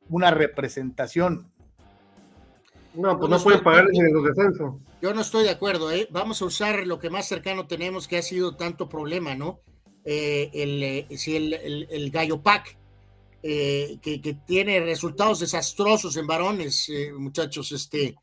una 0.08 0.30
representación. 0.30 1.50
No, 2.94 3.18
pues 3.18 3.30
no, 3.30 3.40
pueden 3.42 3.62
pagarles 3.62 3.98
en 3.98 4.12
los 4.12 4.24
descensos. 4.24 4.74
Yo 5.00 5.14
no 5.14 5.20
estoy 5.20 5.44
de 5.44 5.50
acuerdo, 5.50 5.90
¿eh? 5.92 6.08
Vamos 6.10 6.42
a 6.42 6.44
usar 6.44 6.86
lo 6.86 6.98
que 6.98 7.08
más 7.08 7.26
cercano 7.28 7.66
tenemos 7.66 8.08
que 8.08 8.18
ha 8.18 8.22
sido 8.22 8.56
tanto 8.56 8.88
problema, 8.88 9.34
¿no? 9.34 9.60
Eh, 10.04 10.50
el, 10.52 10.82
eh, 10.82 11.06
si 11.16 11.36
el, 11.36 11.52
el, 11.90 12.10
Gallo 12.10 12.42
Pack, 12.42 12.76
eh, 13.42 13.98
que, 14.02 14.20
que, 14.20 14.34
tiene 14.34 14.80
resultados 14.80 15.40
desastrosos 15.40 16.16
en 16.16 16.26
varones, 16.26 16.90
muchachos, 17.16 17.70
este, 17.72 18.16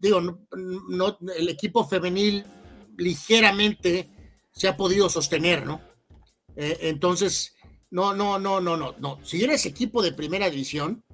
digo, 0.00 0.20
no, 0.20 1.18
el 1.36 1.48
equipo 1.48 1.86
femenil 1.86 2.44
ligeramente 2.96 4.08
se 4.52 4.68
ha 4.68 4.76
podido 4.76 5.08
sostener, 5.08 5.64
¿no? 5.66 5.80
Entonces, 6.56 7.54
no, 7.90 8.12
no, 8.12 8.38
no, 8.38 8.60
no, 8.60 8.76
no, 8.76 8.94
no. 8.98 9.18
Si 9.22 9.42
eres 9.42 9.66
equipo 9.66 10.02
de 10.02 10.12
primera 10.12 10.50
división, 10.50 11.04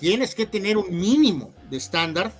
tienes 0.00 0.34
que 0.34 0.46
tener 0.46 0.76
un 0.76 0.90
mínimo 0.98 1.54
de 1.70 1.76
estándar 1.76 2.32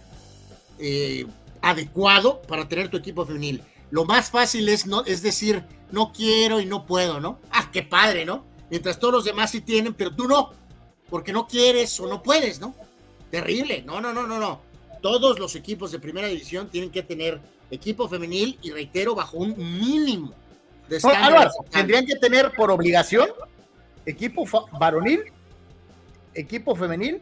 eh, 0.78 1.26
adecuado 1.62 2.42
para 2.42 2.66
tener 2.66 2.88
tu 2.88 2.96
equipo 2.96 3.24
femenil. 3.24 3.62
Lo 3.90 4.04
más 4.04 4.30
fácil 4.30 4.68
es, 4.68 4.86
no, 4.86 5.04
es 5.04 5.22
decir, 5.22 5.64
no 5.92 6.12
quiero 6.12 6.60
y 6.60 6.66
no 6.66 6.86
puedo, 6.86 7.20
¿no? 7.20 7.38
Ah, 7.50 7.70
qué 7.72 7.82
padre, 7.82 8.24
¿no? 8.24 8.44
Mientras 8.70 8.98
todos 8.98 9.14
los 9.14 9.24
demás 9.24 9.50
sí 9.50 9.60
tienen, 9.60 9.94
pero 9.94 10.14
tú 10.14 10.26
no, 10.26 10.50
porque 11.08 11.32
no 11.32 11.46
quieres 11.46 11.98
o 12.00 12.08
no 12.08 12.22
puedes, 12.22 12.60
¿no? 12.60 12.74
Terrible, 13.30 13.82
no, 13.82 14.00
no, 14.00 14.12
no, 14.12 14.26
no, 14.26 14.38
no. 14.38 14.62
Todos 15.02 15.38
los 15.38 15.54
equipos 15.54 15.92
de 15.92 15.98
primera 15.98 16.28
división 16.28 16.70
tienen 16.70 16.90
que 16.90 17.02
tener 17.02 17.40
equipo 17.70 18.08
femenil 18.08 18.58
y 18.62 18.70
reitero, 18.70 19.14
bajo 19.14 19.36
un 19.36 19.56
mínimo 19.56 20.34
tendrían 21.70 22.06
que 22.06 22.16
tener 22.16 22.52
por 22.52 22.70
obligación 22.70 23.28
equipo 24.06 24.44
varonil, 24.78 25.24
equipo 26.34 26.74
femenil 26.74 27.20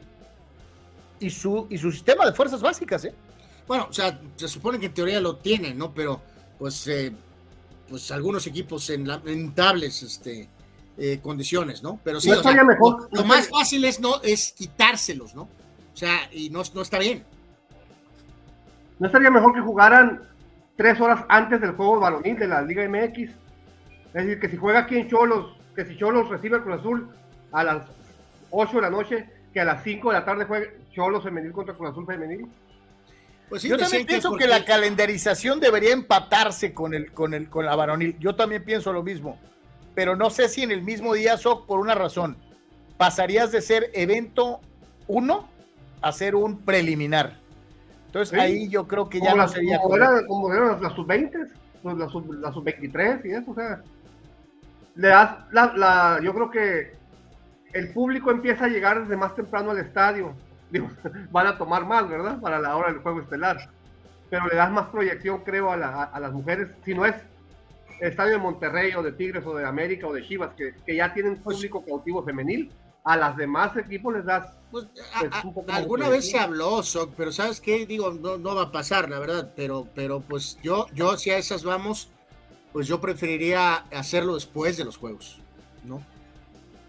y 1.21 1.31
su, 1.31 1.67
y 1.71 1.79
su 1.79 1.91
sistema 1.93 2.27
de 2.27 2.33
fuerzas 2.33 2.61
básicas, 2.61 3.05
¿eh? 3.05 3.15
Bueno, 3.67 3.87
o 3.91 3.93
sea, 3.93 4.19
se 4.37 4.49
supone 4.49 4.79
que 4.79 4.87
en 4.87 4.95
teoría 4.95 5.21
lo 5.21 5.37
tienen, 5.37 5.77
¿no? 5.77 5.93
Pero, 5.93 6.23
pues, 6.59 6.87
eh, 6.89 7.13
pues 7.89 8.11
algunos 8.11 8.47
equipos 8.47 8.89
en 8.91 9.07
lamentables 9.07 10.03
este, 10.03 10.49
eh, 10.97 11.21
condiciones, 11.23 11.83
¿no? 11.83 12.01
Pero 12.03 12.21
sí, 12.21 12.31
mejor. 12.31 13.09
Lo, 13.13 13.25
más 13.25 13.49
fácil 13.49 13.85
es, 13.85 14.01
no, 14.01 14.23
es 14.23 14.53
quitárselos, 14.53 15.35
¿no? 15.35 15.43
O 15.43 15.97
sea, 15.97 16.31
y 16.33 16.49
no, 16.49 16.63
no 16.75 16.83
está 16.83 16.99
bien. 16.99 17.25
¿No 18.99 19.07
estaría 19.07 19.31
mejor 19.31 19.53
que 19.55 19.61
jugaran 19.61 20.23
tres 20.77 21.01
horas 21.01 21.25
antes 21.29 21.61
del 21.61 21.73
juego 21.73 22.01
varonil 22.01 22.39
de 22.39 22.49
la 22.49 22.63
Liga 22.63 22.89
MX? 22.89 23.31
Es 24.15 24.25
decir, 24.25 24.41
que 24.41 24.49
si 24.49 24.57
juega 24.57 24.81
aquí 24.81 24.97
en 24.97 25.09
Cholos 25.09 25.59
que 25.79 25.85
si 25.85 25.97
Cholos 25.97 26.29
recibe 26.29 26.57
el 26.57 26.65
Cruz 26.65 26.81
Azul 26.81 27.09
a 27.53 27.63
las 27.63 27.87
8 28.51 28.73
de 28.75 28.83
la 28.83 28.91
noche, 28.91 29.27
que 29.53 29.61
a 29.61 29.65
las 29.65 29.85
5 29.85 30.09
de 30.09 30.19
la 30.19 30.25
tarde 30.25 30.45
juegue 30.45 30.77
Cholos 30.93 31.23
femenil 31.23 31.53
contra 31.53 31.73
Cruz 31.73 31.91
Azul 31.91 32.05
femenil. 32.05 32.49
Pues 33.49 33.63
Yo 33.63 33.79
también 33.79 34.05
pienso 34.05 34.35
que, 34.35 34.49
la 34.49 34.65
calendarización 34.65 35.61
debería 35.61 35.93
empatarse 35.93 36.75
con 36.75 36.95
el, 36.95 37.13
con 37.13 37.33
el, 37.33 37.49
con 37.49 37.65
la 37.65 37.77
varonil. 37.77 38.19
Yo 38.19 38.35
también 38.35 38.65
pienso 38.65 38.93
lo 38.93 39.05
mismo. 39.05 39.39
Pero 39.95 40.17
no 40.17 40.31
sé 40.31 40.49
si 40.49 40.65
en 40.65 40.73
el 40.73 40.83
mismo 40.83 41.15
día, 41.15 41.37
Soc, 41.37 41.67
por 41.67 41.79
una 41.79 41.95
razón, 41.95 42.37
pasarías 42.97 43.53
de 43.53 43.63
ser 43.63 43.91
evento 43.95 44.61
1 45.07 45.49
a 46.03 46.13
ser 46.13 46.35
un 46.35 46.59
preliminar. 46.59 47.39
Entonces 48.07 48.37
ahí 48.37 48.69
yo 48.69 48.89
creo 48.89 49.09
que 49.09 49.21
ya 49.21 49.33
no 49.37 49.47
sería. 49.47 49.79
Como, 49.81 49.97
era, 49.97 50.27
como 50.27 50.53
eran 50.53 50.83
las 50.83 50.93
sub-20, 50.95 51.49
las 51.85 52.11
sub-23 52.11 53.25
y 53.25 53.31
eso, 53.31 53.53
o 53.53 53.55
sea 53.55 53.81
le 54.99 55.09
das 55.09 55.37
la, 55.53 56.19
yo 56.23 56.35
creo 56.35 56.51
que 56.51 56.93
el 57.73 57.93
público 57.93 58.33
empieza 58.33 58.65
a 58.65 58.69
llegar 58.69 59.03
desde 59.03 59.17
más 59.17 59.35
temprano 59.35 59.71
al 59.71 59.79
estadio. 59.79 60.35
Digo, 60.71 60.91
van 61.31 61.47
a 61.47 61.57
tomar 61.57 61.87
más, 61.87 62.09
¿verdad? 62.09 62.41
Para 62.41 62.59
la 62.59 62.77
hora 62.77 62.93
del 62.93 63.01
juego 63.01 63.21
estelar. 63.21 63.71
Pero 64.29 64.47
le 64.49 64.57
das 64.57 64.71
más 64.71 64.89
proyección, 64.89 65.43
creo, 65.45 65.71
a, 65.71 65.77
las 65.77 66.33
mujeres. 66.33 66.69
Si 66.85 66.95
no 66.95 67.07
es 67.07 67.15
estadio 68.01 68.33
de 68.33 68.39
Monterrey 68.39 68.93
o 68.95 69.03
de 69.03 69.13
Tigres 69.13 69.47
o 69.47 69.55
de 69.55 69.65
América 69.65 70.09
o 70.09 70.13
de 70.13 70.27
Chivas, 70.27 70.51
que, 70.55 70.75
ya 70.95 71.15
tienen 71.15 71.37
público 71.37 71.83
cautivo 71.85 72.25
femenil, 72.25 72.71
a 73.05 73.17
las 73.17 73.37
demás 73.37 73.77
equipos 73.77 74.13
les 74.15 74.25
das. 74.25 74.53
Pues, 74.71 74.87
pues, 75.55 75.69
alguna 75.69 76.09
vez 76.09 76.29
se 76.29 76.39
habló, 76.39 76.83
pero 77.17 77.33
¿sabes 77.33 77.61
qué? 77.61 77.87
Digo, 77.87 78.13
no, 78.13 78.37
no, 78.37 78.55
va 78.55 78.63
a 78.65 78.73
pasar, 78.73 79.09
la 79.09 79.21
verdad. 79.21 79.53
Pero, 79.57 79.87
pero 79.95 80.21
pues 80.21 80.59
yo, 80.61 80.87
yo 80.93 81.17
si 81.17 81.31
a 81.31 81.39
esas 81.39 81.63
vamos, 81.63 82.11
pues 82.73 82.87
yo 82.87 83.01
preferiría 83.01 83.75
hacerlo 83.93 84.35
después 84.35 84.77
de 84.77 84.85
los 84.85 84.97
juegos, 84.97 85.39
¿no? 85.85 86.03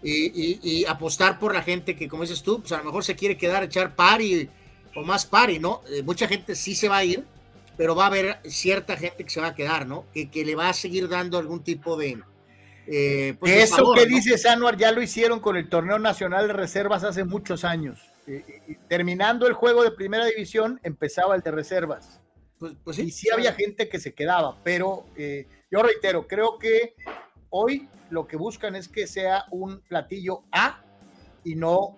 Y, 0.02 0.84
apostar 0.86 1.38
por 1.38 1.52
la 1.52 1.62
gente 1.62 1.94
que, 1.94 2.08
como 2.08 2.22
dices 2.22 2.42
tú, 2.42 2.60
pues 2.60 2.72
a 2.72 2.78
lo 2.78 2.84
mejor 2.84 3.04
se 3.04 3.16
quiere 3.16 3.36
quedar 3.36 3.62
a 3.62 3.66
echar 3.66 3.94
pari 3.94 4.48
o 4.94 5.02
más 5.02 5.26
pari, 5.26 5.58
¿no? 5.58 5.82
Eh, 5.90 6.02
mucha 6.02 6.26
gente 6.26 6.54
sí 6.54 6.74
se 6.74 6.88
va 6.88 6.98
a 6.98 7.04
ir, 7.04 7.24
pero 7.76 7.94
va 7.94 8.04
a 8.04 8.06
haber 8.06 8.40
cierta 8.44 8.96
gente 8.96 9.24
que 9.24 9.30
se 9.30 9.40
va 9.40 9.48
a 9.48 9.54
quedar, 9.54 9.86
¿no? 9.86 10.06
Que, 10.14 10.30
que 10.30 10.44
le 10.44 10.54
va 10.54 10.70
a 10.70 10.72
seguir 10.72 11.08
dando 11.08 11.38
algún 11.38 11.62
tipo 11.62 11.96
de... 11.96 12.18
Eh, 12.86 13.36
pues 13.38 13.70
Eso 13.70 13.92
que 13.92 14.06
dice 14.06 14.38
Sanuar 14.38 14.76
ya 14.76 14.90
lo 14.90 15.02
hicieron 15.02 15.38
con 15.38 15.56
el 15.56 15.68
torneo 15.68 15.98
nacional 15.98 16.46
de 16.46 16.54
reservas 16.54 17.04
hace 17.04 17.24
muchos 17.24 17.64
años. 17.64 18.00
terminando 18.88 19.46
el 19.46 19.52
juego 19.52 19.84
de 19.84 19.90
primera 19.90 20.24
división, 20.24 20.80
empezaba 20.82 21.36
el 21.36 21.42
de 21.42 21.50
reservas. 21.50 22.19
Pues, 22.60 22.74
pues 22.84 22.96
sí, 22.96 23.04
y 23.04 23.10
sí 23.10 23.30
había 23.30 23.54
gente 23.54 23.88
que 23.88 23.98
se 23.98 24.12
quedaba, 24.12 24.62
pero 24.62 25.06
eh, 25.16 25.48
yo 25.70 25.82
reitero, 25.82 26.28
creo 26.28 26.58
que 26.58 26.94
hoy 27.48 27.88
lo 28.10 28.26
que 28.26 28.36
buscan 28.36 28.76
es 28.76 28.86
que 28.86 29.06
sea 29.06 29.46
un 29.50 29.80
platillo 29.80 30.42
A 30.52 30.84
y 31.42 31.54
no 31.54 31.96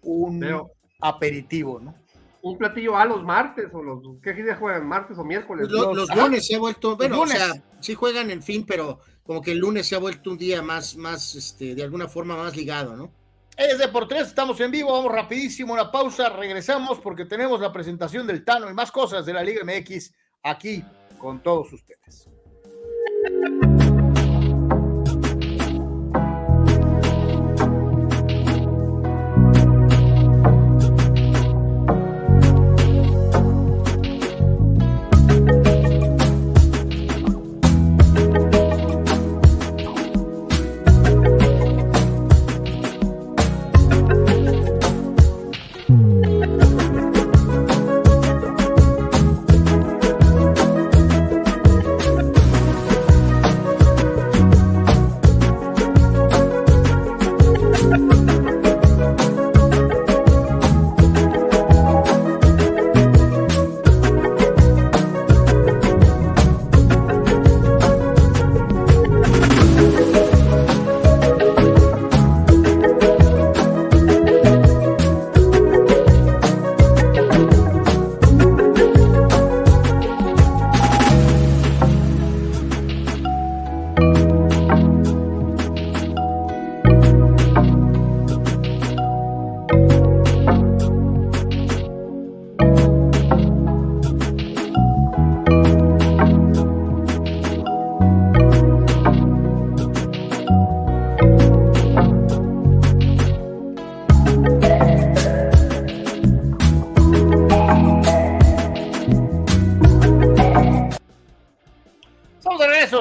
un 0.00 0.42
aperitivo, 1.02 1.78
¿no? 1.78 1.94
Un 2.40 2.56
platillo 2.56 2.96
A 2.96 3.04
los 3.04 3.22
martes 3.22 3.66
o 3.70 3.82
los 3.82 4.00
¿qué 4.22 4.32
días 4.32 4.58
juegan? 4.58 4.88
¿Martes 4.88 5.18
o 5.18 5.24
miércoles? 5.24 5.68
Los, 5.68 5.94
los, 5.94 6.16
lunes 6.16 6.46
se 6.46 6.54
ha 6.54 6.58
vuelto, 6.58 6.96
bueno, 6.96 7.20
o 7.20 7.26
sea, 7.26 7.62
sí 7.80 7.94
juegan 7.94 8.30
en 8.30 8.42
fin, 8.42 8.64
pero 8.66 9.00
como 9.24 9.42
que 9.42 9.52
el 9.52 9.58
lunes 9.58 9.86
se 9.86 9.94
ha 9.94 9.98
vuelto 9.98 10.30
un 10.30 10.38
día 10.38 10.62
más, 10.62 10.96
más, 10.96 11.34
este, 11.34 11.74
de 11.74 11.82
alguna 11.82 12.08
forma 12.08 12.34
más 12.34 12.56
ligado, 12.56 12.96
¿no? 12.96 13.12
Es 13.58 13.76
de 13.76 13.88
por 13.88 14.06
tres, 14.06 14.28
estamos 14.28 14.60
en 14.60 14.70
vivo, 14.70 14.92
vamos 14.92 15.10
rapidísimo, 15.10 15.72
una 15.72 15.90
pausa, 15.90 16.28
regresamos 16.28 17.00
porque 17.00 17.24
tenemos 17.24 17.60
la 17.60 17.72
presentación 17.72 18.24
del 18.24 18.44
Tano 18.44 18.70
y 18.70 18.72
más 18.72 18.92
cosas 18.92 19.26
de 19.26 19.32
la 19.32 19.42
Liga 19.42 19.64
MX 19.64 20.14
aquí 20.44 20.84
con 21.18 21.42
todos 21.42 21.72
ustedes. 21.72 22.28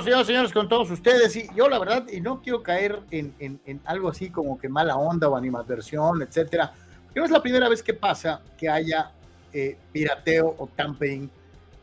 Señores, 0.01 0.27
señores, 0.27 0.53
con 0.53 0.67
todos 0.67 0.89
ustedes. 0.91 1.35
Y 1.35 1.49
yo, 1.55 1.69
la 1.69 1.79
verdad, 1.79 2.07
y 2.11 2.21
no 2.21 2.41
quiero 2.41 2.61
caer 2.63 2.99
en, 3.11 3.33
en, 3.39 3.81
algo 3.85 4.09
así 4.09 4.29
como 4.29 4.57
que 4.57 4.69
mala 4.69 4.97
onda 4.97 5.29
o 5.29 5.35
animadversión, 5.35 6.21
etcétera. 6.21 6.73
no 7.15 7.25
es 7.25 7.31
la 7.31 7.41
primera 7.41 7.67
vez 7.69 7.81
que 7.81 7.93
pasa 7.93 8.41
que 8.57 8.69
haya 8.69 9.11
eh, 9.53 9.77
pirateo 9.91 10.55
o 10.57 10.67
tampering 10.67 11.29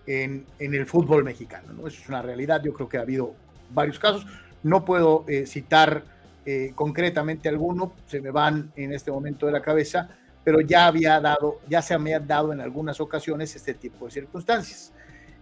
en, 0.06 0.46
en, 0.58 0.74
el 0.74 0.86
fútbol 0.86 1.24
mexicano. 1.24 1.72
¿no? 1.72 1.86
Eso 1.86 2.00
es 2.02 2.08
una 2.08 2.22
realidad. 2.22 2.62
Yo 2.62 2.72
creo 2.72 2.88
que 2.88 2.98
ha 2.98 3.02
habido 3.02 3.34
varios 3.70 3.98
casos. 3.98 4.26
No 4.62 4.84
puedo 4.84 5.24
eh, 5.28 5.46
citar 5.46 6.04
eh, 6.46 6.72
concretamente 6.74 7.48
alguno, 7.48 7.94
se 8.06 8.20
me 8.20 8.30
van 8.30 8.72
en 8.76 8.92
este 8.92 9.10
momento 9.10 9.46
de 9.46 9.52
la 9.52 9.62
cabeza, 9.62 10.08
pero 10.44 10.60
ya 10.60 10.86
había 10.86 11.20
dado, 11.20 11.60
ya 11.68 11.80
se 11.80 11.94
había 11.94 12.20
dado 12.20 12.52
en 12.52 12.60
algunas 12.60 13.00
ocasiones 13.00 13.56
este 13.56 13.74
tipo 13.74 14.04
de 14.06 14.10
circunstancias. 14.10 14.92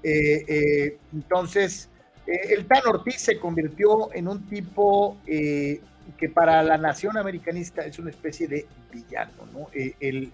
entonces, 0.02 1.88
eh, 2.26 2.54
el 2.56 2.66
Tan 2.66 2.86
Ortiz 2.86 3.20
se 3.20 3.38
convirtió 3.38 4.12
en 4.14 4.28
un 4.28 4.46
tipo 4.46 5.16
eh, 5.26 5.80
que 6.16 6.28
para 6.28 6.62
la 6.62 6.78
nación 6.78 7.16
americanista 7.16 7.84
es 7.84 7.98
una 7.98 8.10
especie 8.10 8.46
de 8.46 8.66
villano, 8.92 9.46
¿no? 9.52 9.68
Eh, 9.72 9.94
el, 10.00 10.32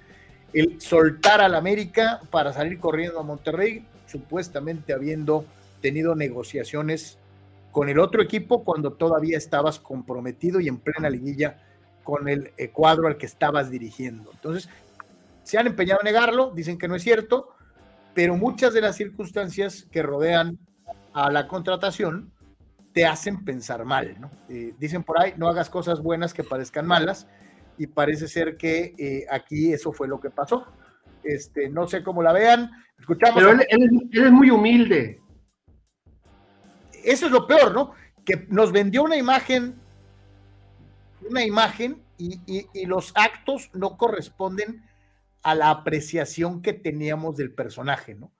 soltar 0.78 1.42
al 1.42 1.54
América 1.54 2.20
para 2.30 2.54
salir 2.54 2.78
corriendo 2.80 3.20
a 3.20 3.22
Monterrey, 3.22 3.84
supuestamente 4.06 4.94
habiendo 4.94 5.44
tenido 5.82 6.14
negociaciones 6.14 7.18
con 7.70 7.90
el 7.90 7.98
otro 7.98 8.22
equipo 8.22 8.64
cuando 8.64 8.94
todavía 8.94 9.36
estabas 9.36 9.78
comprometido 9.78 10.58
y 10.58 10.68
en 10.68 10.78
plena 10.78 11.10
liguilla 11.10 11.58
con 12.02 12.28
el 12.28 12.50
cuadro 12.72 13.08
al 13.08 13.18
que 13.18 13.26
estabas 13.26 13.70
dirigiendo. 13.70 14.30
Entonces, 14.32 14.70
se 15.42 15.58
han 15.58 15.66
empeñado 15.66 16.00
en 16.00 16.06
negarlo, 16.06 16.50
dicen 16.54 16.78
que 16.78 16.88
no 16.88 16.96
es 16.96 17.02
cierto, 17.02 17.54
pero 18.14 18.34
muchas 18.34 18.72
de 18.72 18.80
las 18.80 18.96
circunstancias 18.96 19.86
que 19.92 20.02
rodean 20.02 20.58
a 21.24 21.32
la 21.32 21.48
contratación 21.48 22.32
te 22.92 23.04
hacen 23.04 23.44
pensar 23.44 23.84
mal, 23.84 24.20
¿no? 24.20 24.30
Eh, 24.48 24.74
dicen 24.78 25.02
por 25.02 25.20
ahí, 25.20 25.34
no 25.36 25.48
hagas 25.48 25.68
cosas 25.68 26.00
buenas 26.00 26.32
que 26.32 26.44
parezcan 26.44 26.86
malas, 26.86 27.26
y 27.76 27.88
parece 27.88 28.28
ser 28.28 28.56
que 28.56 28.94
eh, 28.98 29.26
aquí 29.30 29.72
eso 29.72 29.92
fue 29.92 30.06
lo 30.06 30.20
que 30.20 30.30
pasó. 30.30 30.66
Este, 31.24 31.68
no 31.68 31.88
sé 31.88 32.04
cómo 32.04 32.22
la 32.22 32.32
vean, 32.32 32.70
escuchamos. 32.98 33.42
Pero 33.42 33.50
él, 33.50 34.08
es 34.12 34.30
muy 34.30 34.50
humilde. 34.50 35.20
Eso 37.04 37.26
es 37.26 37.32
lo 37.32 37.46
peor, 37.46 37.74
¿no? 37.74 37.92
Que 38.24 38.46
nos 38.48 38.70
vendió 38.70 39.02
una 39.02 39.16
imagen, 39.16 39.74
una 41.28 41.44
imagen, 41.44 42.02
y, 42.16 42.40
y 42.72 42.86
los 42.86 43.12
actos 43.14 43.70
no 43.74 43.96
corresponden 43.96 44.84
a 45.44 45.54
la 45.54 45.70
apreciación 45.70 46.62
que 46.62 46.72
teníamos 46.72 47.36
del 47.36 47.52
personaje, 47.52 48.14
¿no? 48.14 48.32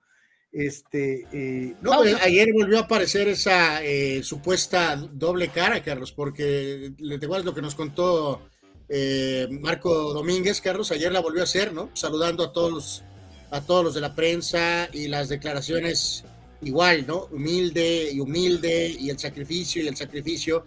Este, 0.51 1.27
eh, 1.31 1.75
no, 1.81 2.01
ayer 2.01 2.51
volvió 2.53 2.79
a 2.79 2.81
aparecer 2.81 3.27
esa 3.27 3.83
eh, 3.83 4.23
supuesta 4.23 4.95
doble 4.95 5.49
cara, 5.49 5.83
Carlos, 5.83 6.11
porque 6.11 6.91
te 6.97 7.25
acuerdas 7.25 7.45
lo 7.45 7.53
que 7.53 7.61
nos 7.61 7.75
contó 7.75 8.41
eh, 8.87 9.47
Marco 9.51 10.11
Domínguez, 10.11 10.59
Carlos, 10.59 10.91
ayer 10.91 11.11
la 11.11 11.19
volvió 11.19 11.41
a 11.41 11.43
hacer, 11.43 11.71
¿no? 11.71 11.91
Saludando 11.93 12.43
a 12.43 12.51
todos 12.51 12.73
los, 12.73 13.03
a 13.51 13.61
todos 13.61 13.83
los 13.83 13.93
de 13.93 14.01
la 14.01 14.15
prensa 14.15 14.89
y 14.91 15.07
las 15.07 15.29
declaraciones 15.29 16.23
igual, 16.61 17.05
¿no? 17.05 17.27
Humilde 17.31 18.09
y 18.11 18.19
humilde 18.19 18.95
y 18.99 19.11
el 19.11 19.19
sacrificio 19.19 19.83
y 19.83 19.87
el 19.87 19.95
sacrificio. 19.95 20.65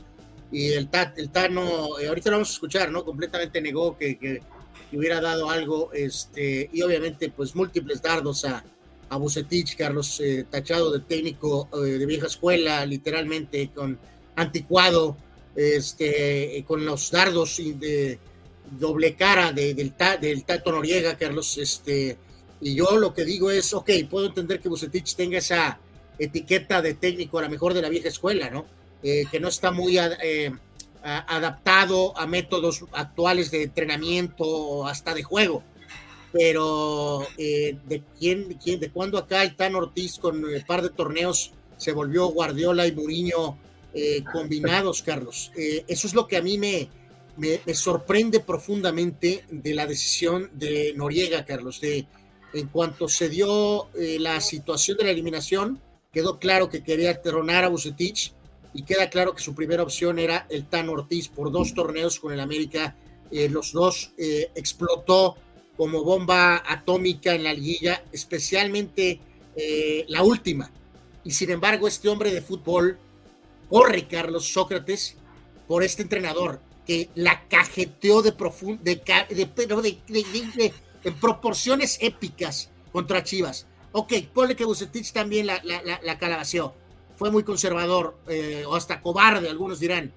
Y 0.52 0.72
el, 0.72 0.88
el 1.16 1.30
Tano, 1.30 1.96
ahorita 2.06 2.30
lo 2.30 2.36
vamos 2.36 2.50
a 2.50 2.52
escuchar, 2.52 2.92
¿no? 2.92 3.04
Completamente 3.04 3.60
negó 3.60 3.96
que, 3.96 4.18
que, 4.18 4.42
que 4.90 4.96
hubiera 4.96 5.20
dado 5.20 5.50
algo, 5.50 5.90
este, 5.92 6.68
y 6.72 6.82
obviamente, 6.82 7.30
pues 7.30 7.56
múltiples 7.56 8.02
dardos 8.02 8.44
a, 8.44 8.62
a 9.12 9.18
Bucetich, 9.18 9.76
Carlos, 9.76 10.20
eh, 10.20 10.46
tachado 10.48 10.90
de 10.90 11.00
técnico 11.00 11.68
eh, 11.74 11.98
de 11.98 12.06
vieja 12.06 12.28
escuela, 12.28 12.86
literalmente 12.86 13.68
con 13.68 13.98
anticuado, 14.36 15.18
este, 15.54 16.56
eh, 16.56 16.64
con 16.64 16.86
los 16.86 17.10
dardos 17.10 17.58
de 17.58 18.18
doble 18.70 19.14
cara 19.14 19.52
del, 19.52 19.92
del 20.18 20.44
Tato 20.44 20.72
Noriega, 20.72 21.18
Carlos. 21.18 21.58
Este, 21.58 22.16
y 22.62 22.74
yo 22.74 22.96
lo 22.96 23.12
que 23.12 23.26
digo 23.26 23.50
es, 23.50 23.74
ok, 23.74 23.90
puedo 24.08 24.28
entender 24.28 24.60
que 24.60 24.70
Bucetich 24.70 25.14
tenga 25.14 25.36
esa 25.36 25.78
etiqueta 26.18 26.80
de 26.80 26.94
técnico 26.94 27.38
a 27.38 27.42
la 27.42 27.50
mejor 27.50 27.74
de 27.74 27.82
la 27.82 27.90
vieja 27.90 28.08
escuela, 28.08 28.48
¿no? 28.48 28.64
que 29.02 29.40
no 29.40 29.48
está 29.48 29.72
muy 29.72 29.98
adaptado 31.02 32.16
a 32.16 32.24
métodos 32.28 32.84
actuales 32.92 33.50
de 33.50 33.64
entrenamiento 33.64 34.86
hasta 34.86 35.12
de 35.12 35.24
juego 35.24 35.64
pero 36.32 37.26
eh, 37.36 37.76
de 37.86 38.02
quién, 38.18 38.58
quién, 38.62 38.80
de 38.80 38.90
cuándo 38.90 39.18
acá 39.18 39.42
el 39.42 39.54
Tan 39.54 39.76
Ortiz 39.76 40.18
con 40.18 40.42
un 40.42 40.62
par 40.66 40.82
de 40.82 40.88
torneos 40.88 41.52
se 41.76 41.92
volvió 41.92 42.28
Guardiola 42.28 42.86
y 42.86 42.92
Mourinho 42.92 43.58
eh, 43.92 44.24
combinados, 44.32 45.02
Carlos. 45.02 45.52
Eh, 45.56 45.84
eso 45.86 46.06
es 46.06 46.14
lo 46.14 46.26
que 46.26 46.38
a 46.38 46.42
mí 46.42 46.56
me, 46.56 46.88
me, 47.36 47.60
sorprende 47.74 48.40
profundamente 48.40 49.44
de 49.50 49.74
la 49.74 49.86
decisión 49.86 50.48
de 50.54 50.94
Noriega, 50.96 51.44
Carlos. 51.44 51.80
De, 51.80 52.06
en 52.54 52.68
cuanto 52.68 53.08
se 53.08 53.28
dio 53.28 53.88
la 53.94 54.40
situación 54.40 54.98
de 54.98 55.04
la 55.04 55.10
eliminación, 55.10 55.80
quedó 56.12 56.38
claro 56.38 56.68
que 56.68 56.82
quería 56.82 57.20
tronar 57.20 57.64
a 57.64 57.68
Bucetich 57.68 58.34
y 58.74 58.84
queda 58.84 59.08
claro 59.08 59.34
que 59.34 59.42
su 59.42 59.54
primera 59.54 59.82
opción 59.82 60.18
era 60.18 60.46
el 60.50 60.66
Tan 60.66 60.90
Ortiz 60.90 61.28
por 61.28 61.50
dos 61.50 61.72
torneos 61.72 62.20
con 62.20 62.32
el 62.32 62.40
América. 62.40 62.94
los 63.30 63.72
dos 63.72 64.12
explotó 64.18 65.36
como 65.76 66.04
bomba 66.04 66.62
atómica 66.66 67.34
en 67.34 67.44
la 67.44 67.54
liguilla, 67.54 68.04
especialmente 68.12 69.20
eh, 69.56 70.04
la 70.08 70.22
última. 70.22 70.70
Y 71.24 71.30
sin 71.32 71.50
embargo, 71.50 71.88
este 71.88 72.08
hombre 72.08 72.32
de 72.32 72.42
fútbol 72.42 72.98
corre, 73.68 74.06
Carlos 74.06 74.52
Sócrates, 74.52 75.16
por 75.66 75.82
este 75.82 76.02
entrenador 76.02 76.60
que 76.86 77.10
la 77.14 77.46
cajeteó 77.48 78.22
de, 78.22 78.32
de, 78.82 78.96
de, 80.08 80.72
en 81.04 81.14
proporciones 81.14 81.98
épicas 82.00 82.70
contra 82.92 83.22
Chivas. 83.22 83.66
Ok, 83.92 84.14
ponle 84.32 84.56
que 84.56 84.64
Bucetich 84.64 85.12
también 85.12 85.46
la, 85.46 85.62
la, 85.64 85.82
la. 86.02 86.74
Fue 87.16 87.30
muy 87.30 87.44
conservador, 87.44 88.18
eh, 88.26 88.64
o 88.66 88.74
hasta 88.74 89.00
cobarde, 89.00 89.48
algunos 89.48 89.78
dirán 89.78 90.12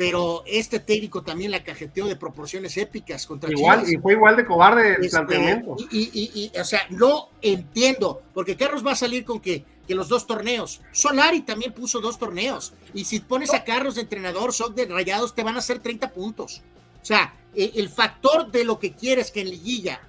pero 0.00 0.44
este 0.46 0.80
técnico 0.80 1.22
también 1.22 1.50
la 1.50 1.62
cajeteó 1.62 2.06
de 2.06 2.16
proporciones 2.16 2.74
épicas 2.78 3.26
contra 3.26 3.50
igual, 3.50 3.84
Y 3.86 3.98
fue 3.98 4.14
igual 4.14 4.34
de 4.34 4.46
cobarde 4.46 4.94
el 4.94 5.04
este, 5.04 5.10
planteamiento. 5.10 5.76
Y, 5.92 6.50
o 6.58 6.64
sea, 6.64 6.86
no 6.88 7.28
entiendo, 7.42 8.22
porque 8.32 8.56
Carlos 8.56 8.82
va 8.82 8.92
a 8.92 8.96
salir 8.96 9.26
con 9.26 9.40
que, 9.40 9.62
que 9.86 9.94
los 9.94 10.08
dos 10.08 10.26
torneos. 10.26 10.80
Solari 10.90 11.42
también 11.42 11.74
puso 11.74 12.00
dos 12.00 12.18
torneos. 12.18 12.72
Y 12.94 13.04
si 13.04 13.20
pones 13.20 13.52
a 13.52 13.62
Carlos 13.62 13.96
de 13.96 14.00
entrenador, 14.00 14.54
son 14.54 14.74
de 14.74 14.86
rayados, 14.86 15.34
te 15.34 15.42
van 15.42 15.56
a 15.56 15.58
hacer 15.58 15.80
30 15.80 16.12
puntos. 16.12 16.62
O 17.02 17.04
sea, 17.04 17.34
el, 17.54 17.70
el 17.74 17.90
factor 17.90 18.50
de 18.50 18.64
lo 18.64 18.78
que 18.78 18.94
quieres 18.94 19.30
que 19.30 19.42
en 19.42 19.50
Liguilla 19.50 20.00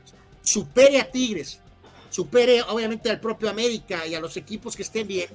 supere 0.41 1.01
a 1.01 1.11
Tigres, 1.11 1.59
supere 2.09 2.61
obviamente 2.61 3.09
al 3.09 3.19
propio 3.19 3.49
América 3.49 4.07
y 4.07 4.15
a 4.15 4.21
los 4.21 4.37
equipos 4.37 4.77
que 4.77 4.83
estén 4.83 5.05
bien 5.05 5.27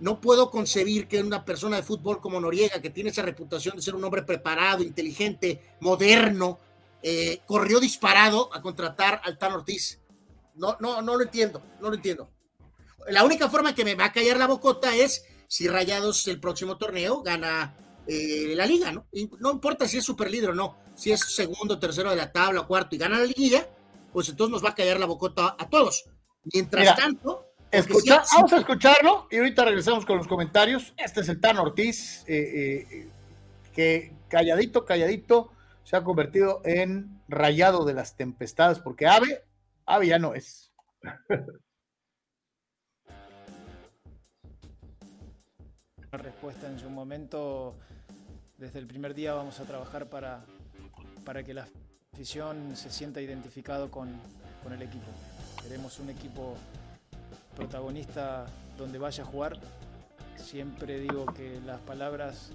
no 0.00 0.20
puedo 0.20 0.50
concebir 0.50 1.08
que 1.08 1.20
una 1.20 1.44
persona 1.44 1.76
de 1.76 1.82
fútbol 1.82 2.20
como 2.20 2.40
Noriega, 2.40 2.80
que 2.80 2.90
tiene 2.90 3.10
esa 3.10 3.22
reputación 3.22 3.76
de 3.76 3.82
ser 3.82 3.94
un 3.94 4.04
hombre 4.04 4.22
preparado, 4.22 4.82
inteligente, 4.82 5.76
moderno, 5.80 6.58
eh, 7.02 7.40
corrió 7.46 7.80
disparado 7.80 8.48
a 8.54 8.60
contratar 8.60 9.20
al 9.24 9.38
Tan 9.38 9.52
Ortiz. 9.52 10.00
No, 10.54 10.76
no, 10.80 11.02
no 11.02 11.16
lo 11.16 11.22
entiendo, 11.22 11.62
no 11.80 11.88
lo 11.88 11.94
entiendo. 11.94 12.30
La 13.08 13.24
única 13.24 13.48
forma 13.48 13.74
que 13.74 13.84
me 13.84 13.94
va 13.94 14.06
a 14.06 14.12
callar 14.12 14.36
la 14.36 14.46
bocota 14.46 14.94
es 14.94 15.24
si 15.48 15.68
Rayados 15.68 16.26
el 16.28 16.40
próximo 16.40 16.78
torneo 16.78 17.22
gana 17.22 17.76
eh, 18.06 18.54
la 18.56 18.66
liga, 18.66 18.92
¿no? 18.92 19.06
no 19.38 19.50
importa 19.50 19.86
si 19.86 19.98
es 19.98 20.04
superlíder 20.04 20.50
o 20.50 20.54
no, 20.54 20.78
si 20.94 21.12
es 21.12 21.20
segundo, 21.20 21.78
tercero 21.78 22.10
de 22.10 22.16
la 22.16 22.32
tabla, 22.32 22.62
cuarto 22.62 22.94
y 22.94 22.98
gana 22.98 23.18
la 23.18 23.26
liguilla, 23.26 23.68
pues 24.12 24.28
entonces 24.28 24.52
nos 24.52 24.64
va 24.64 24.70
a 24.70 24.74
callar 24.74 24.98
la 24.98 25.06
bocota 25.06 25.56
a 25.58 25.68
todos. 25.68 26.04
Mientras 26.44 26.96
tanto, 26.96 27.51
vamos 27.72 28.52
a 28.52 28.58
escucharlo 28.58 29.28
y 29.30 29.38
ahorita 29.38 29.64
regresamos 29.64 30.04
con 30.04 30.18
los 30.18 30.26
comentarios. 30.26 30.92
Este 30.96 31.20
es 31.22 31.28
el 31.28 31.40
Tan 31.40 31.58
Ortiz, 31.58 32.24
eh, 32.26 32.86
eh, 32.90 33.08
que 33.74 34.12
calladito, 34.28 34.84
calladito, 34.84 35.50
se 35.84 35.96
ha 35.96 36.04
convertido 36.04 36.60
en 36.64 37.22
rayado 37.28 37.84
de 37.84 37.94
las 37.94 38.16
tempestades, 38.16 38.78
porque 38.78 39.06
Ave, 39.06 39.42
Ave 39.86 40.06
ya 40.06 40.18
no 40.18 40.34
es. 40.34 40.70
La 46.10 46.18
respuesta 46.18 46.68
en 46.68 46.78
su 46.78 46.90
momento, 46.90 47.74
desde 48.58 48.78
el 48.78 48.86
primer 48.86 49.14
día 49.14 49.32
vamos 49.32 49.60
a 49.60 49.64
trabajar 49.64 50.10
para, 50.10 50.44
para 51.24 51.42
que 51.42 51.54
la 51.54 51.66
afición 52.12 52.76
se 52.76 52.90
sienta 52.90 53.22
identificado 53.22 53.90
con, 53.90 54.10
con 54.62 54.74
el 54.74 54.82
equipo. 54.82 55.06
Queremos 55.62 55.98
un 56.00 56.10
equipo 56.10 56.58
protagonista 57.56 58.46
donde 58.76 58.98
vaya 58.98 59.24
a 59.24 59.26
jugar. 59.26 59.58
Siempre 60.36 60.98
digo 60.98 61.26
que 61.26 61.60
las 61.64 61.80
palabras 61.80 62.52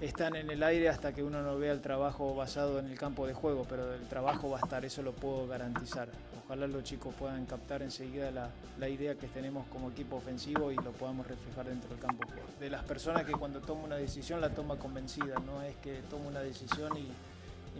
están 0.00 0.34
en 0.34 0.50
el 0.50 0.62
aire 0.62 0.88
hasta 0.88 1.12
que 1.12 1.22
uno 1.22 1.42
no 1.42 1.58
vea 1.58 1.72
el 1.72 1.80
trabajo 1.80 2.34
basado 2.34 2.80
en 2.80 2.86
el 2.88 2.98
campo 2.98 3.26
de 3.26 3.34
juego, 3.34 3.64
pero 3.68 3.94
el 3.94 4.02
trabajo 4.08 4.50
va 4.50 4.58
a 4.58 4.60
estar, 4.60 4.84
eso 4.84 5.02
lo 5.02 5.12
puedo 5.12 5.46
garantizar. 5.46 6.08
Ojalá 6.44 6.66
los 6.66 6.82
chicos 6.82 7.14
puedan 7.14 7.46
captar 7.46 7.82
enseguida 7.82 8.30
la, 8.30 8.88
idea 8.88 9.14
que 9.14 9.28
tenemos 9.28 9.64
como 9.68 9.90
equipo 9.90 10.16
ofensivo 10.16 10.72
y 10.72 10.76
lo 10.76 10.90
podamos 10.90 11.26
reflejar 11.26 11.66
dentro 11.66 11.88
del 11.90 12.00
campo. 12.00 12.26
De 12.58 12.68
las 12.68 12.82
personas 12.82 13.24
que 13.24 13.32
cuando 13.32 13.60
toma 13.60 13.84
una 13.84 13.96
decisión 13.96 14.40
la 14.40 14.50
toma 14.50 14.76
convencida, 14.76 15.38
no 15.46 15.62
es 15.62 15.76
que 15.76 16.00
tomo 16.10 16.28
una 16.28 16.40
decisión 16.40 16.96
y, 16.96 17.08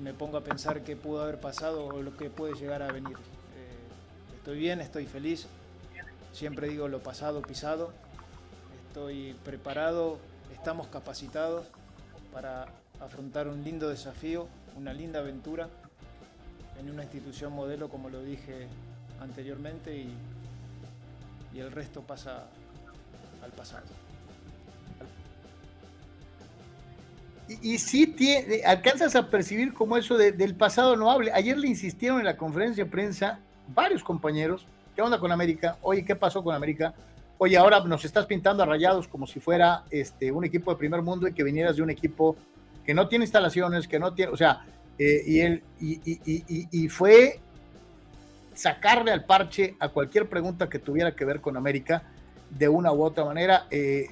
me 0.00 0.14
pongo 0.14 0.38
a 0.38 0.42
pensar 0.42 0.82
qué 0.82 0.96
pudo 0.96 1.22
haber 1.22 1.38
pasado 1.38 1.84
o 1.84 2.00
lo 2.00 2.16
que 2.16 2.30
puede 2.30 2.54
llegar 2.54 2.82
a 2.82 2.90
venir. 2.90 3.14
Eh, 3.14 4.36
estoy 4.36 4.58
bien, 4.58 4.80
estoy 4.80 5.04
feliz, 5.06 5.46
siempre 6.32 6.68
digo 6.68 6.88
lo 6.88 7.00
pasado 7.00 7.42
pisado, 7.42 7.92
estoy 8.88 9.34
preparado, 9.44 10.18
estamos 10.52 10.86
capacitados 10.88 11.66
para 12.32 12.66
afrontar 13.00 13.48
un 13.48 13.62
lindo 13.64 13.88
desafío, 13.88 14.48
una 14.76 14.92
linda 14.92 15.20
aventura 15.20 15.68
en 16.80 16.90
una 16.90 17.02
institución 17.02 17.52
modelo, 17.52 17.88
como 17.88 18.08
lo 18.08 18.22
dije 18.22 18.66
anteriormente, 19.20 19.96
y, 19.96 20.14
el 21.54 21.70
resto 21.70 22.00
pasa 22.00 22.46
al 23.42 23.50
pasado. 23.50 23.84
Y, 27.46 27.76
tiene, 28.06 28.64
alcanzas 28.64 29.14
a 29.16 29.28
percibir 29.28 29.74
como 29.74 29.98
eso 29.98 30.16
del 30.16 30.54
pasado 30.54 30.96
no 30.96 31.10
hable. 31.10 31.30
Ayer 31.32 31.58
le 31.58 31.68
insistieron 31.68 32.20
en 32.20 32.24
la 32.24 32.38
conferencia 32.38 32.84
de 32.84 32.90
prensa 32.90 33.40
varios 33.74 34.02
compañeros, 34.02 34.66
¿qué 34.94 35.02
onda 35.02 35.18
con 35.18 35.32
América? 35.32 35.76
Oye, 35.82 36.04
¿qué 36.04 36.16
pasó 36.16 36.42
con 36.42 36.54
América? 36.54 36.94
oye, 37.42 37.56
ahora 37.56 37.80
nos 37.80 38.04
estás 38.04 38.24
pintando 38.26 38.62
a 38.62 38.66
rayados 38.66 39.08
como 39.08 39.26
si 39.26 39.40
fuera 39.40 39.82
este, 39.90 40.30
un 40.30 40.44
equipo 40.44 40.70
de 40.70 40.76
primer 40.76 41.02
mundo 41.02 41.26
y 41.26 41.32
que 41.32 41.42
vinieras 41.42 41.74
de 41.74 41.82
un 41.82 41.90
equipo 41.90 42.36
que 42.86 42.94
no 42.94 43.08
tiene 43.08 43.24
instalaciones, 43.24 43.88
que 43.88 43.98
no 43.98 44.14
tiene, 44.14 44.30
o 44.30 44.36
sea, 44.36 44.64
eh, 44.96 45.22
y, 45.26 45.40
él, 45.40 45.62
y, 45.80 46.88
fue 46.88 47.40
sacarle 48.54 49.10
al 49.10 49.24
parche 49.24 49.74
a 49.80 49.88
cualquier 49.88 50.28
pregunta 50.28 50.68
que 50.68 50.78
tuviera 50.78 51.16
que 51.16 51.24
ver 51.24 51.40
con 51.40 51.56
América 51.56 52.04
de 52.48 52.68
una 52.68 52.92
u 52.92 53.02
otra 53.02 53.24
manera. 53.24 53.66
Eh, 53.72 54.06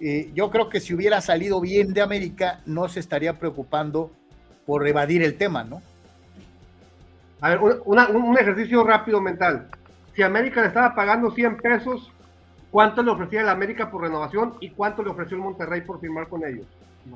eh, 0.00 0.30
yo 0.34 0.50
creo 0.50 0.70
que 0.70 0.80
si 0.80 0.94
hubiera 0.94 1.20
salido 1.20 1.60
bien 1.60 1.92
de 1.92 2.00
América, 2.00 2.60
no 2.64 2.88
se 2.88 3.00
estaría 3.00 3.38
preocupando 3.38 4.10
por 4.64 4.88
evadir 4.88 5.22
el 5.22 5.36
tema, 5.36 5.64
¿no? 5.64 5.82
A 7.42 7.50
ver, 7.50 7.58
un 7.58 8.38
ejercicio 8.38 8.82
rápido 8.84 9.20
mental. 9.20 9.68
Si 10.14 10.22
América 10.22 10.60
le 10.60 10.68
estaba 10.68 10.94
pagando 10.94 11.30
100 11.30 11.56
pesos, 11.58 12.12
¿Cuánto 12.74 13.04
le 13.04 13.12
ofrecía 13.12 13.42
el 13.42 13.48
América 13.48 13.88
por 13.88 14.02
renovación 14.02 14.56
y 14.58 14.70
cuánto 14.70 15.04
le 15.04 15.10
ofreció 15.10 15.36
el 15.36 15.44
Monterrey 15.44 15.82
por 15.82 16.00
firmar 16.00 16.28
con 16.28 16.44
ellos? 16.44 16.66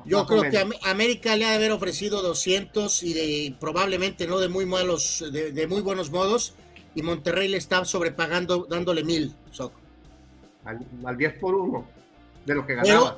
Yo 0.05 0.25
creo 0.25 0.43
que 0.43 0.57
América 0.85 1.35
le 1.35 1.43
ha 1.43 1.49
de 1.49 1.55
haber 1.57 1.73
ofrecido 1.73 2.21
200 2.21 3.03
y 3.03 3.13
de, 3.13 3.55
probablemente 3.59 4.25
no 4.25 4.39
de 4.39 4.47
muy 4.47 4.65
malos, 4.65 5.21
de, 5.33 5.67
muy 5.67 5.81
buenos 5.81 6.11
modos, 6.11 6.55
y 6.95 7.01
Monterrey 7.01 7.49
le 7.49 7.57
está 7.57 7.83
sobrepagando 7.83 8.67
dándole 8.69 9.03
mil. 9.03 9.35
Al, 10.63 11.17
10 11.17 11.33
por 11.39 11.55
1 11.55 11.85
de 12.45 12.55
lo 12.55 12.65
que 12.65 12.75
ganaba. 12.75 13.17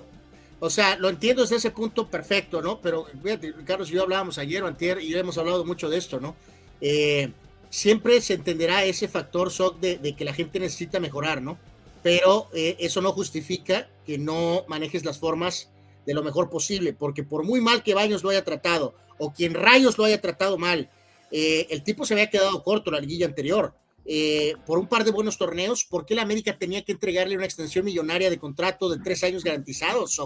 o 0.62 0.70
sea, 0.72 0.98
lo 0.98 1.10
entiendo 1.10 1.44
desde 1.44 1.58
ese 1.58 1.70
punto 1.70 2.08
perfecto, 2.08 2.60
¿no? 2.60 2.82
Pero 2.82 3.06
fíjate, 3.22 3.54
Carlos 3.66 3.92
y 3.92 3.94
yo 3.94 4.02
hablábamos 4.02 4.40
ayer 4.40 4.64
o 4.64 4.68
antier 4.68 5.00
y 5.00 5.14
hemos 5.14 5.38
hablado 5.38 5.64
mucho 5.64 5.92
de 5.92 5.98
esto, 6.00 6.20
¿no? 6.20 6.36
Eh, 6.82 7.32
siempre 7.72 8.22
se 8.22 8.36
entenderá 8.36 8.84
ese 8.84 9.08
factor, 9.08 9.50
Soc, 9.50 9.80
de 9.80 10.16
que 10.16 10.26
la 10.26 10.34
gente 10.34 10.60
necesita 10.60 11.00
mejorar, 11.00 11.42
¿no? 11.42 11.58
pero 12.04 12.48
eh, 12.54 12.76
eso 12.80 13.02
no 13.02 13.12
justifica 13.12 13.90
que 14.06 14.18
no 14.18 14.66
manejes 14.68 15.06
las 15.06 15.20
formas 15.20 15.70
de 16.06 16.14
lo 16.14 16.24
mejor 16.24 16.50
posible, 16.50 16.94
porque 16.94 17.24
por 17.24 17.44
muy 17.44 17.62
mal 17.62 17.84
que 17.84 17.94
Baños 17.94 18.24
lo 18.24 18.30
haya 18.30 18.44
tratado 18.44 18.96
o 19.18 19.32
quien 19.32 19.54
Rayos 19.54 19.98
lo 19.98 20.06
haya 20.06 20.20
tratado 20.20 20.58
mal, 20.58 20.90
eh, 21.32 21.68
el 21.70 21.84
tipo 21.84 22.06
se 22.06 22.16
había 22.16 22.30
quedado 22.30 22.64
corto 22.64 22.90
la 22.90 23.00
liguilla 23.00 23.28
anterior. 23.28 23.76
Eh, 24.04 24.56
por 24.66 24.80
un 24.80 24.88
par 24.88 25.04
de 25.04 25.12
buenos 25.12 25.38
torneos, 25.38 25.86
¿por 25.86 26.08
qué 26.08 26.16
la 26.16 26.24
América 26.24 26.58
tenía 26.58 26.82
que 26.82 26.92
entregarle 26.92 27.36
una 27.36 27.46
extensión 27.46 27.86
millonaria 27.86 28.32
de 28.32 28.40
contrato 28.40 28.90
de 28.90 28.98
tres 28.98 29.24
años 29.24 29.44
garantizados? 29.44 30.20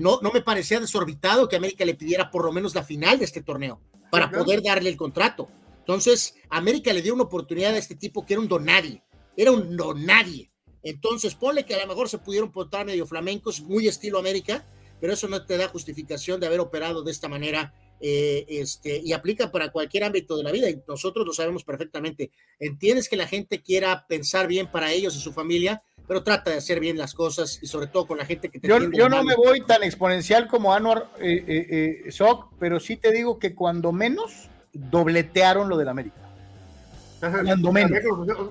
no, 0.00 0.20
no 0.22 0.32
me 0.32 0.40
parecía 0.40 0.80
desorbitado 0.80 1.46
que 1.46 1.56
América 1.56 1.84
le 1.84 1.94
pidiera 1.94 2.30
por 2.30 2.46
lo 2.46 2.52
menos 2.52 2.74
la 2.74 2.82
final 2.82 3.18
de 3.18 3.26
este 3.26 3.42
torneo 3.42 3.78
para 4.10 4.30
poder 4.30 4.62
darle 4.62 4.88
el 4.88 4.96
contrato. 4.96 5.48
Entonces, 5.84 6.34
América 6.48 6.92
le 6.92 7.02
dio 7.02 7.14
una 7.14 7.24
oportunidad 7.24 7.74
a 7.74 7.78
este 7.78 7.94
tipo 7.94 8.24
que 8.24 8.34
era 8.34 8.40
un 8.40 8.48
donadie 8.48 9.02
era 9.36 9.52
un 9.52 9.76
no 9.76 9.94
nadie. 9.94 10.50
Entonces, 10.82 11.34
ponle 11.34 11.64
que 11.64 11.74
a 11.74 11.80
lo 11.80 11.86
mejor 11.86 12.08
se 12.08 12.18
pudieron 12.18 12.52
portar 12.52 12.84
medio 12.84 13.06
flamencos, 13.06 13.62
muy 13.62 13.88
estilo 13.88 14.18
América, 14.18 14.66
pero 15.00 15.14
eso 15.14 15.28
no 15.28 15.44
te 15.44 15.56
da 15.56 15.68
justificación 15.68 16.40
de 16.40 16.46
haber 16.46 16.60
operado 16.60 17.02
de 17.02 17.10
esta 17.10 17.28
manera 17.28 17.74
eh, 18.00 18.44
este, 18.48 19.00
y 19.02 19.12
aplica 19.12 19.50
para 19.50 19.70
cualquier 19.70 20.04
ámbito 20.04 20.36
de 20.36 20.42
la 20.42 20.52
vida 20.52 20.68
y 20.68 20.82
nosotros 20.86 21.26
lo 21.26 21.32
sabemos 21.32 21.64
perfectamente. 21.64 22.32
Entiendes 22.58 23.08
que 23.08 23.16
la 23.16 23.26
gente 23.26 23.62
quiera 23.62 24.06
pensar 24.06 24.46
bien 24.46 24.70
para 24.70 24.92
ellos 24.92 25.16
y 25.16 25.20
su 25.20 25.32
familia, 25.32 25.82
pero 26.06 26.22
trata 26.22 26.50
de 26.50 26.58
hacer 26.58 26.80
bien 26.80 26.98
las 26.98 27.14
cosas 27.14 27.58
y 27.62 27.66
sobre 27.66 27.86
todo 27.86 28.06
con 28.06 28.18
la 28.18 28.26
gente 28.26 28.50
que 28.50 28.58
te 28.58 28.68
Yo, 28.68 28.78
yo 28.90 29.08
no 29.08 29.24
me 29.24 29.34
voy 29.36 29.62
tan 29.62 29.82
exponencial 29.82 30.48
como 30.48 30.74
Anuar 30.74 31.10
eh, 31.18 31.44
eh, 31.46 32.02
eh 32.06 32.12
Soc, 32.12 32.52
pero 32.58 32.78
sí 32.78 32.96
te 32.96 33.10
digo 33.10 33.38
que 33.38 33.54
cuando 33.54 33.90
menos 33.90 34.50
dobletearon 34.74 35.68
lo 35.68 35.76
del 35.76 35.88
América. 35.88 36.24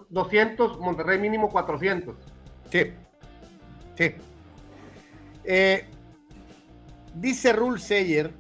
200, 0.10 0.80
Monterrey 0.80 1.20
mínimo 1.20 1.50
400. 1.50 2.16
Sí. 2.72 2.94
Sí. 3.96 4.16
Eh, 5.44 5.86
dice 7.14 7.54
Rule 7.54 7.80
Seyer. 7.80 8.32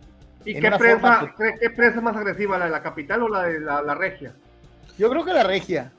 ¿Y 0.45 0.59
qué 0.59 0.71
prensa, 0.71 1.33
qué 1.37 1.69
prensa 1.69 1.97
es 1.99 2.03
más 2.03 2.17
agresiva, 2.17 2.57
la 2.57 2.65
de 2.65 2.71
la 2.71 2.83
capital 2.83 3.23
o 3.23 3.29
la 3.29 3.43
de 3.43 3.59
la, 3.61 3.95
regia? 3.95 4.35
Yo 4.97 5.09
creo 5.09 5.23
que 5.23 5.31
la 5.31 5.43
regia. 5.43 5.93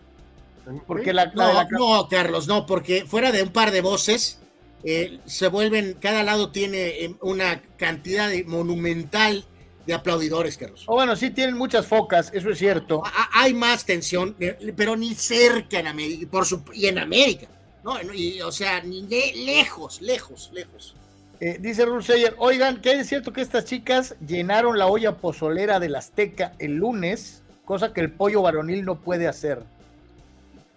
Porque 0.86 1.12
la, 1.12 1.26
no, 1.26 2.08
Carlos, 2.08 2.46
no, 2.46 2.66
porque 2.66 3.04
fuera 3.06 3.32
de 3.32 3.42
un 3.42 3.50
par 3.50 3.70
de 3.70 3.80
voces, 3.80 4.40
eh, 4.82 5.18
se 5.24 5.48
vuelven, 5.48 5.96
cada 6.00 6.22
lado 6.22 6.50
tiene 6.50 7.04
eh, 7.04 7.16
una 7.22 7.62
cantidad 7.78 8.30
monumental 8.46 9.46
de 9.86 9.94
aplaudidores, 9.94 10.56
Carlos. 10.56 10.84
Oh, 10.86 10.94
bueno, 10.94 11.16
sí 11.16 11.30
tienen 11.30 11.56
muchas 11.56 11.86
focas, 11.86 12.30
eso 12.32 12.50
es 12.50 12.58
cierto. 12.58 13.02
Hay 13.32 13.54
más 13.54 13.84
tensión, 13.84 14.34
eh, 14.40 14.72
pero 14.76 14.96
ni 14.96 15.14
cerca 15.14 15.78
en 15.78 15.86
América, 15.86 16.30
por 16.30 16.46
su, 16.46 16.62
y 16.72 16.86
en 16.86 16.98
América, 16.98 17.46
¿no? 17.82 17.96
Y, 18.12 18.40
o 18.40 18.52
sea, 18.52 18.80
ni 18.82 19.02
lejos, 19.02 20.00
lejos, 20.00 20.50
lejos. 20.52 20.94
Eh, 21.40 21.58
dice 21.60 21.84
Ruseyer, 21.84 22.34
oigan, 22.38 22.80
que 22.80 22.92
es 22.92 23.08
cierto 23.08 23.32
que 23.32 23.40
estas 23.42 23.64
chicas 23.64 24.14
llenaron 24.26 24.78
la 24.78 24.86
olla 24.86 25.16
pozolera 25.16 25.80
del 25.80 25.96
Azteca 25.96 26.52
el 26.58 26.76
lunes, 26.76 27.42
cosa 27.64 27.92
que 27.92 28.00
el 28.00 28.12
pollo 28.12 28.42
varonil 28.42 28.84
no 28.84 29.00
puede 29.00 29.26
hacer. 29.26 29.62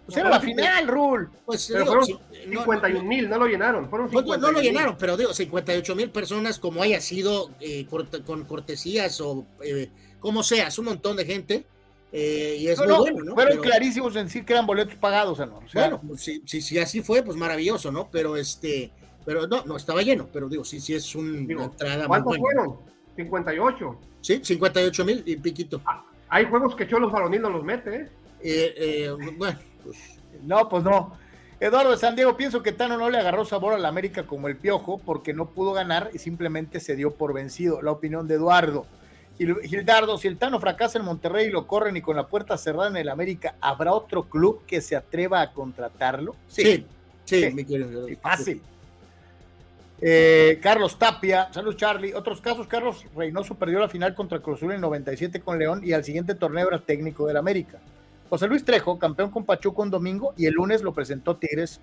Pues 0.07 0.17
era 0.17 0.29
la 0.29 0.39
final, 0.39 0.87
Rul. 0.87 1.29
Pues, 1.45 1.69
pero 1.69 1.85
fueron 1.85 2.05
51 2.05 3.03
mil, 3.03 3.29
no 3.29 3.37
lo 3.39 3.45
llenaron. 3.45 3.89
Fueron 3.89 4.09
pues, 4.09 4.25
no 4.39 4.51
lo 4.51 4.61
llenaron, 4.61 4.95
pero 4.97 5.17
digo, 5.17 5.33
58 5.33 5.95
mil 5.95 6.09
personas, 6.11 6.59
como 6.59 6.81
haya 6.81 7.01
sido, 7.01 7.51
eh, 7.59 7.85
con 8.25 8.45
cortesías 8.45 9.19
o 9.19 9.45
eh, 9.61 9.89
como 10.21 10.43
sea, 10.43 10.67
es 10.67 10.79
un 10.79 10.85
montón 10.85 11.17
de 11.17 11.25
gente. 11.25 11.65
Eh, 12.13 12.55
y 12.57 12.67
es 12.69 12.79
muy 12.79 12.87
bueno, 12.87 13.23
¿no? 13.25 13.33
Fueron 13.33 13.59
clarísimos 13.59 14.15
en 14.15 14.27
decir 14.27 14.45
que 14.45 14.53
eran 14.53 14.65
boletos 14.65 14.95
pagados, 14.95 15.39
¿no? 15.39 15.59
bueno, 15.73 16.01
pues, 16.07 16.21
si, 16.21 16.41
si, 16.45 16.79
así 16.79 17.01
fue, 17.01 17.21
pues 17.21 17.35
maravilloso, 17.35 17.91
¿no? 17.91 18.07
Pero 18.09 18.37
este, 18.37 18.91
pero 19.25 19.45
no, 19.45 19.65
no 19.65 19.75
estaba 19.75 20.01
lleno, 20.01 20.29
pero 20.31 20.47
digo, 20.47 20.63
sí, 20.63 20.79
sí 20.79 20.93
es 20.93 21.13
un, 21.15 21.51
una 21.51 21.65
entrada 21.65 22.07
¿Cuántos 22.07 22.37
fueron? 22.37 22.77
58. 23.17 23.99
Sí, 24.21 24.39
58 24.41 25.05
mil 25.05 25.21
y 25.25 25.35
piquito. 25.35 25.81
Ah, 25.85 26.05
hay 26.29 26.45
juegos 26.45 26.77
que 26.77 26.87
Cholos 26.87 27.11
Varonil 27.11 27.41
no 27.41 27.49
los 27.49 27.63
mete, 27.65 27.95
¿eh? 27.95 28.09
Eh, 28.41 29.11
bueno, 29.37 29.59
no, 30.43 30.69
pues 30.69 30.83
no. 30.83 31.17
Eduardo 31.59 31.91
de 31.91 31.97
San 31.97 32.15
Diego, 32.15 32.37
pienso 32.37 32.61
que 32.61 32.71
Tano 32.71 32.97
no 32.97 33.09
le 33.09 33.17
agarró 33.17 33.43
sabor 33.43 33.73
a 33.73 33.79
la 33.79 33.87
América 33.87 34.27
como 34.27 34.47
el 34.47 34.57
piojo 34.57 34.99
porque 35.03 35.33
no 35.33 35.49
pudo 35.49 35.73
ganar 35.73 36.11
y 36.13 36.19
simplemente 36.19 36.79
se 36.79 36.95
dio 36.95 37.15
por 37.15 37.33
vencido. 37.33 37.81
La 37.81 37.91
opinión 37.91 38.27
de 38.27 38.35
Eduardo. 38.35 38.85
Gildardo, 39.37 40.17
si 40.17 40.27
el 40.27 40.37
Tano 40.37 40.59
fracasa 40.59 40.97
en 40.97 41.05
Monterrey 41.05 41.47
y 41.47 41.51
lo 41.51 41.67
corren 41.67 41.95
y 41.95 42.01
con 42.01 42.15
la 42.15 42.27
puerta 42.27 42.57
cerrada 42.57 42.89
en 42.89 42.97
el 42.97 43.09
América, 43.09 43.55
¿habrá 43.61 43.93
otro 43.93 44.23
club 44.23 44.65
que 44.65 44.81
se 44.81 44.95
atreva 44.95 45.41
a 45.41 45.53
contratarlo? 45.53 46.35
Sí, 46.47 46.85
sí, 47.25 47.55
fácil. 48.21 48.61
Eh, 49.99 50.59
Carlos 50.61 50.97
Tapia, 50.97 51.51
salud 51.51 51.75
Charlie. 51.75 52.13
Otros 52.13 52.41
casos, 52.41 52.67
Carlos 52.67 53.05
Reynoso 53.15 53.55
perdió 53.55 53.79
la 53.79 53.89
final 53.89 54.13
contra 54.15 54.39
Cruz 54.39 54.57
Azul 54.57 54.73
en 54.73 54.81
97 54.81 55.39
con 55.41 55.57
León 55.57 55.81
y 55.83 55.93
al 55.93 56.03
siguiente 56.03 56.35
torneo 56.35 56.67
era 56.67 56.79
técnico 56.79 57.25
del 57.27 57.37
América. 57.37 57.79
José 58.29 58.47
Luis 58.47 58.63
Trejo, 58.63 58.99
campeón 58.99 59.31
con 59.31 59.45
Pachuco 59.45 59.81
un 59.81 59.89
domingo 59.89 60.33
y 60.37 60.45
el 60.45 60.53
lunes 60.53 60.81
lo 60.81 60.93
presentó 60.93 61.37
Tigres 61.37 61.79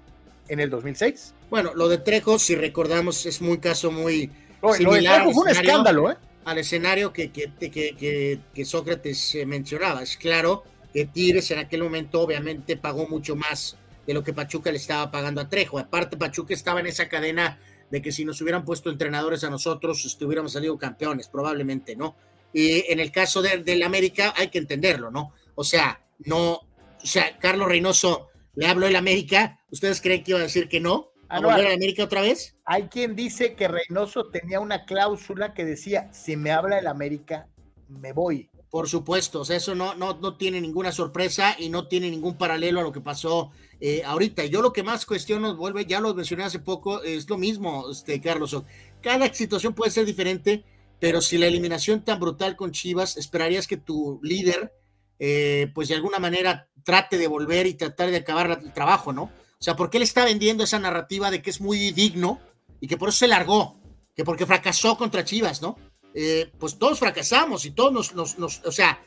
en 0.48 0.60
el 0.60 0.70
2006. 0.70 1.34
Bueno, 1.50 1.72
lo 1.74 1.88
de 1.88 1.98
Trejo, 1.98 2.38
si 2.38 2.54
recordamos, 2.54 3.24
es 3.26 3.40
muy 3.40 3.58
caso 3.58 3.90
muy 3.90 4.30
similar. 4.76 5.20
Lo 5.20 5.28
de 5.28 5.34
fue 5.34 5.42
un 5.44 5.48
escándalo, 5.50 6.10
¿eh? 6.10 6.16
Al 6.44 6.58
escenario 6.58 7.12
que, 7.12 7.30
que, 7.30 7.50
que, 7.58 8.40
que 8.52 8.64
Sócrates 8.64 9.34
eh, 9.34 9.46
mencionaba. 9.46 10.02
Es 10.02 10.16
claro 10.16 10.64
que 10.92 11.06
Tigres 11.06 11.50
en 11.50 11.58
aquel 11.58 11.82
momento 11.82 12.20
obviamente 12.20 12.76
pagó 12.76 13.08
mucho 13.08 13.34
más 13.34 13.78
de 14.06 14.12
lo 14.12 14.22
que 14.22 14.34
Pachuca 14.34 14.70
le 14.70 14.76
estaba 14.76 15.10
pagando 15.10 15.40
a 15.40 15.48
Trejo. 15.48 15.78
Aparte, 15.78 16.18
Pachuca 16.18 16.52
estaba 16.52 16.80
en 16.80 16.86
esa 16.86 17.08
cadena 17.08 17.58
de 17.90 18.02
que 18.02 18.12
si 18.12 18.24
nos 18.24 18.40
hubieran 18.42 18.64
puesto 18.64 18.90
entrenadores 18.90 19.44
a 19.44 19.50
nosotros 19.50 20.04
estuviéramos 20.04 20.52
salido 20.52 20.76
campeones, 20.76 21.28
probablemente, 21.28 21.96
¿no? 21.96 22.16
Y 22.52 22.84
en 22.92 23.00
el 23.00 23.10
caso 23.10 23.40
de, 23.40 23.58
del 23.58 23.82
América 23.82 24.34
hay 24.36 24.48
que 24.48 24.58
entenderlo, 24.58 25.10
¿no? 25.10 25.32
O 25.54 25.64
sea, 25.64 26.00
no, 26.18 26.52
o 26.54 27.06
sea, 27.06 27.38
Carlos 27.38 27.68
Reynoso 27.68 28.28
le 28.54 28.66
habló 28.66 28.86
el 28.86 28.96
América, 28.96 29.60
¿ustedes 29.70 30.00
creen 30.00 30.22
que 30.22 30.32
iba 30.32 30.40
a 30.40 30.44
decir 30.44 30.68
que 30.68 30.80
no? 30.80 31.10
¿A 31.28 31.40
volver 31.40 31.66
a 31.66 31.74
América 31.74 32.04
otra 32.04 32.20
vez? 32.20 32.56
Hay 32.64 32.84
quien 32.84 33.16
dice 33.16 33.54
que 33.54 33.68
Reynoso 33.68 34.26
tenía 34.26 34.60
una 34.60 34.84
cláusula 34.84 35.54
que 35.54 35.64
decía, 35.64 36.12
si 36.12 36.36
me 36.36 36.52
habla 36.52 36.78
el 36.78 36.86
América, 36.86 37.48
me 37.88 38.12
voy. 38.12 38.50
Por 38.70 38.88
supuesto, 38.88 39.40
o 39.40 39.44
sea, 39.44 39.56
eso 39.56 39.74
no, 39.74 39.94
no, 39.94 40.18
no 40.20 40.36
tiene 40.36 40.60
ninguna 40.60 40.90
sorpresa 40.90 41.54
y 41.58 41.68
no 41.68 41.86
tiene 41.86 42.10
ningún 42.10 42.36
paralelo 42.36 42.80
a 42.80 42.82
lo 42.82 42.92
que 42.92 43.00
pasó 43.00 43.52
eh, 43.80 44.02
ahorita. 44.04 44.44
Yo 44.46 44.62
lo 44.62 44.72
que 44.72 44.82
más 44.82 45.06
cuestiono, 45.06 45.56
vuelve, 45.56 45.86
ya 45.86 46.00
lo 46.00 46.14
mencioné 46.14 46.44
hace 46.44 46.58
poco, 46.58 47.02
es 47.02 47.28
lo 47.28 47.38
mismo, 47.38 47.88
este, 47.90 48.20
Carlos. 48.20 48.56
Cada 49.00 49.32
situación 49.32 49.74
puede 49.74 49.92
ser 49.92 50.06
diferente, 50.06 50.64
pero 50.98 51.20
si 51.20 51.38
la 51.38 51.46
eliminación 51.46 52.04
tan 52.04 52.18
brutal 52.18 52.56
con 52.56 52.72
Chivas, 52.72 53.16
esperarías 53.16 53.66
que 53.68 53.76
tu 53.76 54.18
líder, 54.22 54.72
eh, 55.18 55.70
pues 55.74 55.88
de 55.88 55.94
alguna 55.94 56.18
manera 56.18 56.68
trate 56.82 57.18
de 57.18 57.26
volver 57.26 57.66
y 57.66 57.74
tratar 57.74 58.10
de 58.10 58.18
acabar 58.18 58.60
el 58.62 58.72
trabajo, 58.72 59.12
¿no? 59.12 59.24
O 59.24 59.62
sea, 59.64 59.76
¿por 59.76 59.90
qué 59.90 59.98
le 59.98 60.04
está 60.04 60.24
vendiendo 60.24 60.64
esa 60.64 60.78
narrativa 60.78 61.30
de 61.30 61.40
que 61.40 61.50
es 61.50 61.60
muy 61.60 61.92
digno 61.92 62.40
y 62.80 62.86
que 62.86 62.96
por 62.96 63.08
eso 63.08 63.18
se 63.18 63.28
largó? 63.28 63.80
Que 64.14 64.24
porque 64.24 64.46
fracasó 64.46 64.96
contra 64.96 65.24
Chivas, 65.24 65.62
¿no? 65.62 65.78
Eh, 66.12 66.52
pues 66.58 66.78
todos 66.78 66.98
fracasamos 66.98 67.64
y 67.64 67.70
todos 67.70 68.14
nos, 68.14 68.38
nos, 68.38 68.60
o 68.64 68.72
sea, 68.72 69.02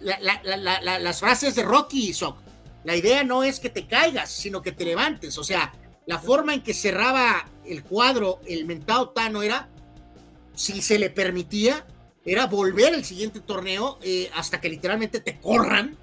las 0.00 1.20
frases 1.20 1.54
de 1.54 1.62
Rocky, 1.62 2.12
Sock, 2.12 2.38
la 2.84 2.96
idea 2.96 3.22
no 3.22 3.44
es 3.44 3.60
que 3.60 3.68
te 3.68 3.86
caigas, 3.86 4.30
sino 4.30 4.62
que 4.62 4.72
te 4.72 4.84
levantes, 4.84 5.36
o 5.36 5.44
sea, 5.44 5.72
la 6.06 6.18
forma 6.18 6.54
en 6.54 6.62
que 6.62 6.74
cerraba 6.74 7.48
el 7.64 7.84
cuadro 7.84 8.40
el 8.46 8.64
mentado 8.64 9.10
Tano 9.10 9.42
era, 9.42 9.68
si 10.54 10.82
se 10.82 10.98
le 10.98 11.10
permitía, 11.10 11.86
era 12.24 12.46
volver 12.46 12.94
al 12.94 13.04
siguiente 13.04 13.40
torneo 13.40 13.98
eh, 14.02 14.30
hasta 14.34 14.60
que 14.60 14.68
literalmente 14.68 15.20
te 15.20 15.40
corran 15.40 15.96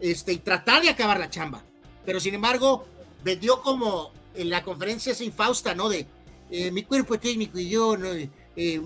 este, 0.00 0.32
y 0.32 0.38
tratar 0.38 0.82
de 0.82 0.90
acabar 0.90 1.18
la 1.18 1.30
chamba. 1.30 1.62
Pero 2.04 2.18
sin 2.20 2.34
embargo, 2.34 2.86
vendió 3.22 3.62
como 3.62 4.12
en 4.34 4.50
la 4.50 4.62
conferencia 4.62 5.14
sin 5.14 5.32
Fausta, 5.32 5.74
¿no? 5.74 5.88
De 5.88 6.06
eh, 6.50 6.70
mi 6.70 6.82
cuerpo 6.82 7.18
técnico 7.18 7.58
y 7.58 7.68
yo, 7.68 7.96
¿no? 7.96 8.08
Eh, 8.56 8.80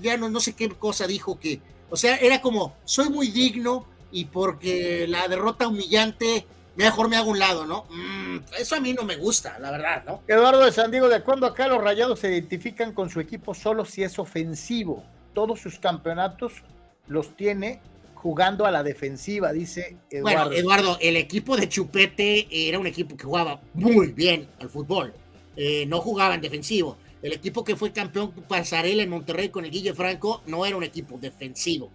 ya 0.00 0.16
no, 0.16 0.28
no 0.28 0.40
sé 0.40 0.54
qué 0.54 0.68
cosa 0.70 1.06
dijo 1.06 1.38
que, 1.38 1.60
o 1.90 1.96
sea, 1.96 2.16
era 2.16 2.40
como, 2.40 2.76
soy 2.84 3.10
muy 3.10 3.28
digno 3.28 3.86
y 4.10 4.24
porque 4.24 5.06
la 5.08 5.28
derrota 5.28 5.68
humillante, 5.68 6.46
mejor 6.76 7.08
me 7.08 7.16
hago 7.16 7.30
un 7.30 7.38
lado, 7.38 7.66
¿no? 7.66 7.84
Mm, 7.90 8.38
eso 8.58 8.76
a 8.76 8.80
mí 8.80 8.94
no 8.94 9.04
me 9.04 9.16
gusta, 9.16 9.58
la 9.58 9.70
verdad, 9.70 10.04
¿no? 10.04 10.22
Eduardo 10.26 10.64
de 10.64 10.72
San 10.72 10.90
Diego, 10.90 11.08
¿de 11.08 11.22
cuándo 11.22 11.46
acá 11.46 11.68
los 11.68 11.82
rayados 11.82 12.20
se 12.20 12.32
identifican 12.32 12.92
con 12.92 13.10
su 13.10 13.20
equipo 13.20 13.54
solo 13.54 13.84
si 13.84 14.02
es 14.02 14.18
ofensivo? 14.18 15.04
Todos 15.34 15.60
sus 15.60 15.78
campeonatos 15.78 16.62
los 17.08 17.36
tiene 17.36 17.80
jugando 18.14 18.64
a 18.64 18.70
la 18.70 18.82
defensiva, 18.82 19.52
dice 19.52 19.98
Eduardo. 20.10 20.48
Bueno, 20.48 20.52
Eduardo, 20.52 20.98
el 21.02 21.16
equipo 21.16 21.56
de 21.56 21.68
Chupete 21.68 22.46
era 22.50 22.78
un 22.78 22.86
equipo 22.86 23.16
que 23.16 23.24
jugaba 23.24 23.60
muy 23.74 24.12
bien 24.12 24.48
al 24.60 24.70
fútbol. 24.70 25.12
Eh, 25.56 25.84
no 25.86 26.00
jugaba 26.00 26.34
en 26.34 26.40
defensivo. 26.40 26.96
El 27.20 27.32
equipo 27.32 27.64
que 27.64 27.76
fue 27.76 27.92
campeón 27.92 28.32
pasarela 28.48 29.02
en 29.02 29.10
Monterrey 29.10 29.50
con 29.50 29.64
el 29.64 29.70
Guille 29.70 29.92
Franco 29.92 30.42
no 30.46 30.64
era 30.64 30.76
un 30.76 30.84
equipo 30.84 31.18
defensivo. 31.18 31.90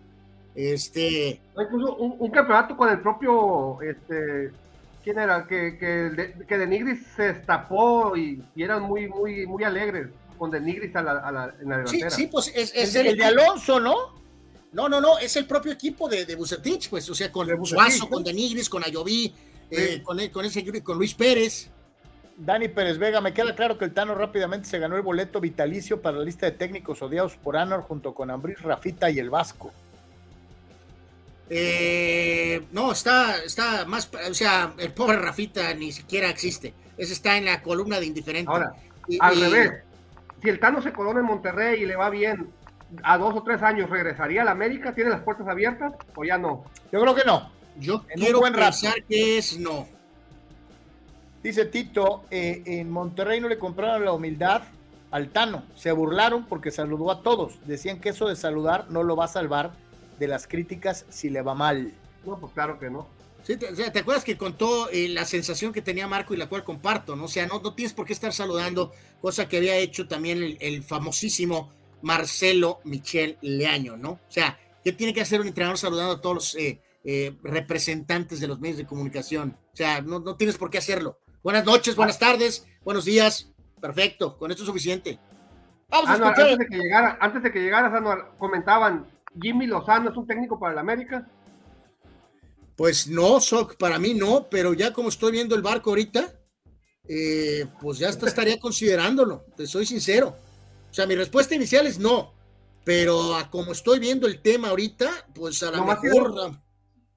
Este. 0.56 1.40
Incluso 1.60 1.96
un, 1.96 2.32
campeonato 2.32 2.76
con 2.76 2.90
el 2.90 3.00
propio. 3.00 3.82
Este, 3.82 4.52
¿Quién 5.04 5.20
era? 5.20 5.48
Que, 5.48 5.78
que, 5.78 6.46
que 6.48 6.58
de 6.58 6.68
Nigris 6.68 7.06
se 7.16 7.34
destapó 7.34 8.16
y, 8.16 8.44
eran 8.56 8.84
muy, 8.84 9.08
muy, 9.08 9.48
muy 9.48 9.64
alegres 9.64 10.08
con 10.40 10.50
de 10.50 10.60
Nigris 10.60 10.96
a 10.96 11.04
la, 11.04 11.54
en 11.62 11.70
la 11.70 11.78
delantera. 11.78 12.10
Sí, 12.10 12.24
sí, 12.24 12.28
pues 12.28 12.52
es, 12.56 12.96
el, 12.96 13.16
de 13.18 13.24
Alonso, 13.24 13.80
¿no? 13.80 14.18
No, 14.72 14.88
no, 14.88 15.02
no, 15.02 15.20
es 15.20 15.36
el 15.36 15.46
propio 15.46 15.72
equipo 15.72 16.08
de, 16.08 16.26
de 16.26 16.36
Bucetich, 16.36 16.90
pues, 16.90 17.10
o 17.10 17.16
sea, 17.16 17.32
con 17.32 17.48
Suazo, 17.66 18.10
con 18.10 18.24
de 18.24 18.34
Nigris, 18.34 18.70
con 18.70 18.84
Ayoví, 18.84 19.34
eh, 19.70 20.02
con, 20.04 20.18
con, 20.30 20.46
ese, 20.46 20.82
con 20.82 20.98
Luis 20.98 21.14
Pérez. 21.14 21.70
Dani 22.38 22.70
Pérez 22.70 22.98
Vega, 22.98 23.20
me 23.20 23.34
queda 23.34 23.54
claro 23.54 23.78
que 23.78 23.84
el 23.84 23.94
Tano 23.94 24.16
rápidamente 24.16 24.70
se 24.70 24.80
ganó 24.80 24.96
el 24.96 25.02
boleto 25.02 25.42
vitalicio 25.42 26.02
para 26.02 26.20
la 26.20 26.24
lista 26.24 26.46
de 26.46 26.54
técnicos 26.54 27.02
odiados 27.02 27.36
por 27.36 27.58
Anor 27.58 27.82
junto 27.82 28.14
con 28.14 28.32
Ambris, 28.32 28.62
Rafita 28.62 29.10
y 29.10 29.20
el 29.20 29.30
Vasco. 29.30 29.74
Eh, 31.50 32.62
no, 32.72 32.94
está, 32.94 33.40
está 33.44 33.86
más, 33.86 34.10
o 34.30 34.34
sea, 34.34 34.74
el 34.78 34.94
pobre 34.94 35.18
Rafita 35.18 35.74
ni 35.74 35.92
siquiera 35.92 36.30
existe. 36.30 36.74
Ese 36.98 37.14
está 37.14 37.38
en 37.38 37.46
la 37.46 37.62
columna 37.62 38.00
de 38.00 38.06
indiferente. 38.06 38.50
Ahora, 38.50 38.74
al 39.20 39.40
revés, 39.40 39.72
si 40.42 40.50
el 40.50 40.60
Tano 40.60 40.82
se 40.82 40.94
corona 40.94 41.20
en 41.20 41.26
Monterrey 41.26 41.82
y 41.82 41.86
le 41.86 41.96
va 41.96 42.10
bien, 42.10 42.50
a 43.04 43.18
dos 43.18 43.36
o 43.36 43.44
tres 43.44 43.62
años 43.62 43.90
regresaría 43.90 44.42
a 44.42 44.46
la 44.46 44.52
América, 44.52 44.94
¿tiene 44.94 45.10
las 45.10 45.22
puertas 45.22 45.48
abiertas 45.48 45.94
o 46.16 46.24
ya 46.24 46.38
no? 46.38 46.66
Yo 46.92 47.02
creo 47.02 47.16
que 47.16 47.24
no. 47.26 47.52
Yo 47.78 48.04
quiero 48.16 48.42
pensar 48.42 49.04
que 49.04 49.38
es 49.38 49.58
no. 49.58 49.88
Dice 51.42 51.66
Tito, 51.66 52.26
eh, 52.30 52.64
en 52.66 52.90
Monterrey 52.90 53.40
no 53.40 53.48
le 53.48 53.58
compraron 53.58 54.04
la 54.04 54.12
humildad 54.12 54.64
al 55.12 55.30
Tano, 55.30 55.64
se 55.76 55.92
burlaron 55.92 56.46
porque 56.46 56.72
saludó 56.72 57.12
a 57.12 57.24
todos, 57.24 57.66
decían 57.66 58.00
que 58.00 58.10
eso 58.10 58.28
de 58.28 58.36
saludar 58.36 58.86
no 58.90 59.04
lo 59.04 59.16
va 59.16 59.26
a 59.26 59.30
salvar 59.30 59.72
de 60.20 60.28
las 60.28 60.48
críticas 60.48 61.06
si 61.10 61.30
le 61.30 61.42
va 61.42 61.56
mal. 61.56 61.94
No, 62.26 62.38
pues 62.38 62.54
claro 62.54 62.78
que 62.78 62.90
no. 62.90 63.08
Sí, 63.50 63.58
te, 63.58 63.74
¿te 63.74 64.00
acuerdas 64.00 64.24
que 64.24 64.38
contó 64.38 64.92
eh, 64.92 65.10
la 65.10 65.26
sensación 65.26 65.74
que 65.74 65.82
tenía 65.82 66.08
Marco 66.08 66.36
y 66.36 66.38
la 66.38 66.48
cual 66.48 66.64
comparto, 66.64 67.16
¿no? 67.16 67.24
O 67.24 67.28
sea, 67.28 67.48
no, 67.48 67.60
no 67.60 67.74
tienes 67.74 67.94
por 67.94 68.06
qué 68.06 68.14
estar 68.14 68.32
saludando, 68.32 68.92
cosa 69.22 69.48
que 69.48 69.58
había 69.58 69.76
hecho 69.76 70.08
también 70.08 70.56
el, 70.60 70.84
famosísimo 70.84 71.72
Marcelo 72.04 72.80
Michel 72.84 73.40
Leaño, 73.42 73.98
¿no? 73.98 74.12
O 74.12 74.20
sea, 74.28 74.60
¿qué 74.84 74.94
tiene 74.94 75.16
que 75.16 75.22
hacer 75.22 75.42
un 75.42 75.48
entrenador 75.48 75.80
saludando 75.80 76.14
a 76.14 76.22
todos 76.22 76.36
los 76.36 76.56
eh, 76.58 76.80
representantes 77.42 78.40
de 78.40 78.48
los 78.48 78.60
medios 78.60 78.78
de 78.78 78.86
comunicación? 78.86 79.58
O 79.74 79.76
sea, 79.76 80.00
no, 80.02 80.20
no 80.20 80.36
tienes 80.36 80.56
por 80.56 80.70
qué 80.70 80.78
hacerlo. 80.78 81.18
Buenas 81.42 81.66
noches, 81.66 81.96
buenas 81.96 82.20
tardes, 82.20 82.68
buenos 82.84 83.06
días. 83.06 83.52
Perfecto, 83.82 84.38
con 84.38 84.52
esto 84.52 84.62
es 84.62 84.68
suficiente. 84.68 85.18
Vamos 85.90 86.12
a 86.12 86.14
escuchar. 86.14 86.50
Antes 86.52 86.58
de 86.60 86.68
que 86.68 86.78
llegara, 86.78 87.18
antes 87.20 87.42
de 87.42 87.52
que 87.52 87.62
llegaras, 87.62 87.92
comentaban, 88.38 89.08
Jimmy 89.42 89.66
Lozano 89.66 90.12
es 90.12 90.18
un 90.18 90.28
técnico 90.28 90.60
para 90.60 90.74
el 90.74 90.78
América. 90.78 91.28
Pues 92.80 93.10
no, 93.10 93.42
Soc, 93.42 93.76
para 93.76 94.00
mí 94.00 94.14
no, 94.14 94.48
pero 94.50 94.74
ya 94.74 94.94
como 94.94 95.10
estoy 95.10 95.34
viendo 95.34 95.54
el 95.54 95.62
barco 95.62 95.90
ahorita, 95.90 96.34
eh, 97.10 97.66
pues 97.82 97.98
ya 97.98 98.08
estaría 98.08 98.58
considerándolo, 98.62 99.44
te 99.58 99.68
soy 99.68 99.86
sincero. 99.86 100.38
O 100.90 100.94
sea, 100.94 101.06
mi 101.06 101.14
respuesta 101.14 101.54
inicial 101.54 101.88
es 101.88 102.00
no, 102.00 102.32
pero 102.86 103.34
como 103.52 103.74
estoy 103.74 104.00
viendo 104.00 104.28
el 104.28 104.42
tema 104.42 104.70
ahorita, 104.70 105.10
pues 105.36 105.62
a 105.62 105.72
lo 105.72 105.84
mejor 105.84 106.54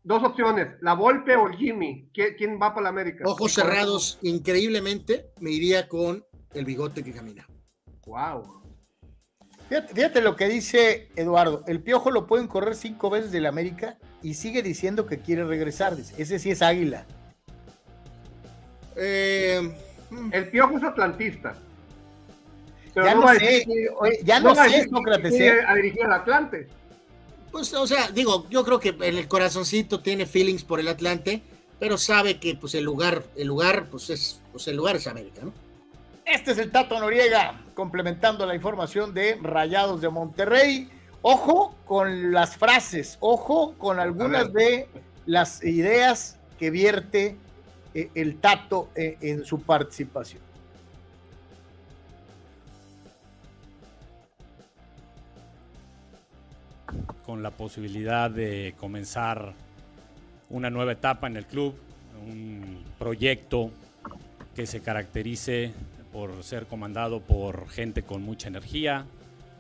dos 0.02 0.24
opciones, 0.24 0.78
la 0.80 0.94
Volpe 0.94 1.36
o 1.36 1.46
el 1.46 1.56
Jimmy. 1.56 2.10
¿Quién 2.12 2.58
va 2.60 2.74
para 2.74 2.82
la 2.82 2.88
América? 2.88 3.22
Ojos 3.24 3.52
cerrados, 3.52 4.18
increíblemente, 4.22 5.30
me 5.38 5.52
iría 5.52 5.88
con 5.88 6.26
el 6.54 6.64
bigote 6.64 7.04
que 7.04 7.12
camina. 7.12 7.46
Wow. 8.04 8.64
Fíjate, 9.68 10.22
lo 10.22 10.34
que 10.34 10.48
dice 10.48 11.08
Eduardo. 11.14 11.62
El 11.68 11.84
piojo 11.84 12.10
lo 12.10 12.26
pueden 12.26 12.48
correr 12.48 12.74
cinco 12.74 13.10
veces 13.10 13.30
del 13.30 13.46
América 13.46 13.96
y 14.22 14.34
sigue 14.34 14.62
diciendo 14.62 15.06
que 15.06 15.18
quiere 15.18 15.44
regresar. 15.44 15.96
Ese 16.16 16.38
sí 16.38 16.50
es 16.50 16.62
águila. 16.62 17.04
Eh, 18.96 19.74
el 20.32 20.48
piojo 20.48 20.78
es 20.78 20.84
atlantista. 20.84 21.54
ya 22.94 23.14
no, 23.14 23.28
sé, 23.34 23.66
ya 24.22 24.40
no, 24.40 24.54
sé, 24.54 24.88
Sócrates. 24.88 25.32
¿eh? 25.34 25.52
A 25.66 25.74
dirigir 25.74 26.04
al 26.04 26.12
Atlante. 26.12 26.68
Pues, 27.50 27.72
o 27.74 27.86
sea, 27.86 28.10
digo, 28.10 28.46
yo 28.48 28.64
creo 28.64 28.80
que 28.80 28.90
en 28.90 29.18
el 29.18 29.28
corazoncito 29.28 30.00
tiene 30.00 30.26
feelings 30.26 30.64
por 30.64 30.80
el 30.80 30.88
Atlante, 30.88 31.42
pero 31.78 31.98
sabe 31.98 32.38
que 32.38 32.54
pues 32.54 32.74
el 32.74 32.84
lugar, 32.84 33.24
el 33.36 33.48
lugar, 33.48 33.88
pues 33.90 34.08
es, 34.10 34.40
pues 34.52 34.68
el 34.68 34.76
lugar 34.76 34.96
es 34.96 35.06
América, 35.06 35.42
¿no? 35.42 35.52
Este 36.24 36.52
es 36.52 36.58
el 36.58 36.70
Tato 36.70 36.98
Noriega, 36.98 37.60
complementando 37.74 38.46
la 38.46 38.54
información 38.54 39.12
de 39.12 39.38
Rayados 39.42 40.00
de 40.00 40.08
Monterrey. 40.08 40.88
Ojo 41.22 41.74
con 41.84 42.32
las 42.32 42.56
frases, 42.56 43.16
ojo 43.20 43.74
con 43.78 44.00
algunas 44.00 44.52
de 44.52 44.88
las 45.24 45.62
ideas 45.62 46.36
que 46.58 46.70
vierte 46.70 47.36
eh, 47.94 48.10
el 48.14 48.40
Tato 48.40 48.88
eh, 48.96 49.16
en 49.20 49.44
su 49.44 49.60
participación. 49.62 50.42
con 57.24 57.42
la 57.42 57.50
posibilidad 57.50 58.30
de 58.30 58.74
comenzar 58.78 59.54
una 60.50 60.68
nueva 60.68 60.92
etapa 60.92 61.28
en 61.28 61.36
el 61.36 61.46
club, 61.46 61.74
un 62.26 62.84
proyecto 62.98 63.70
que 64.54 64.66
se 64.66 64.82
caracterice 64.82 65.72
por 66.12 66.42
ser 66.42 66.66
comandado 66.66 67.20
por 67.20 67.70
gente 67.70 68.02
con 68.02 68.22
mucha 68.22 68.48
energía, 68.48 69.06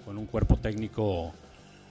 con 0.04 0.18
un 0.18 0.26
cuerpo 0.26 0.56
técnico 0.56 1.32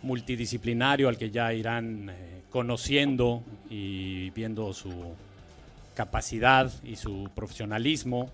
multidisciplinario 0.03 1.09
al 1.09 1.17
que 1.17 1.31
ya 1.31 1.53
irán 1.53 2.09
eh, 2.09 2.41
conociendo 2.49 3.43
y 3.69 4.29
viendo 4.31 4.73
su 4.73 4.91
capacidad 5.95 6.71
y 6.83 6.95
su 6.95 7.29
profesionalismo 7.35 8.29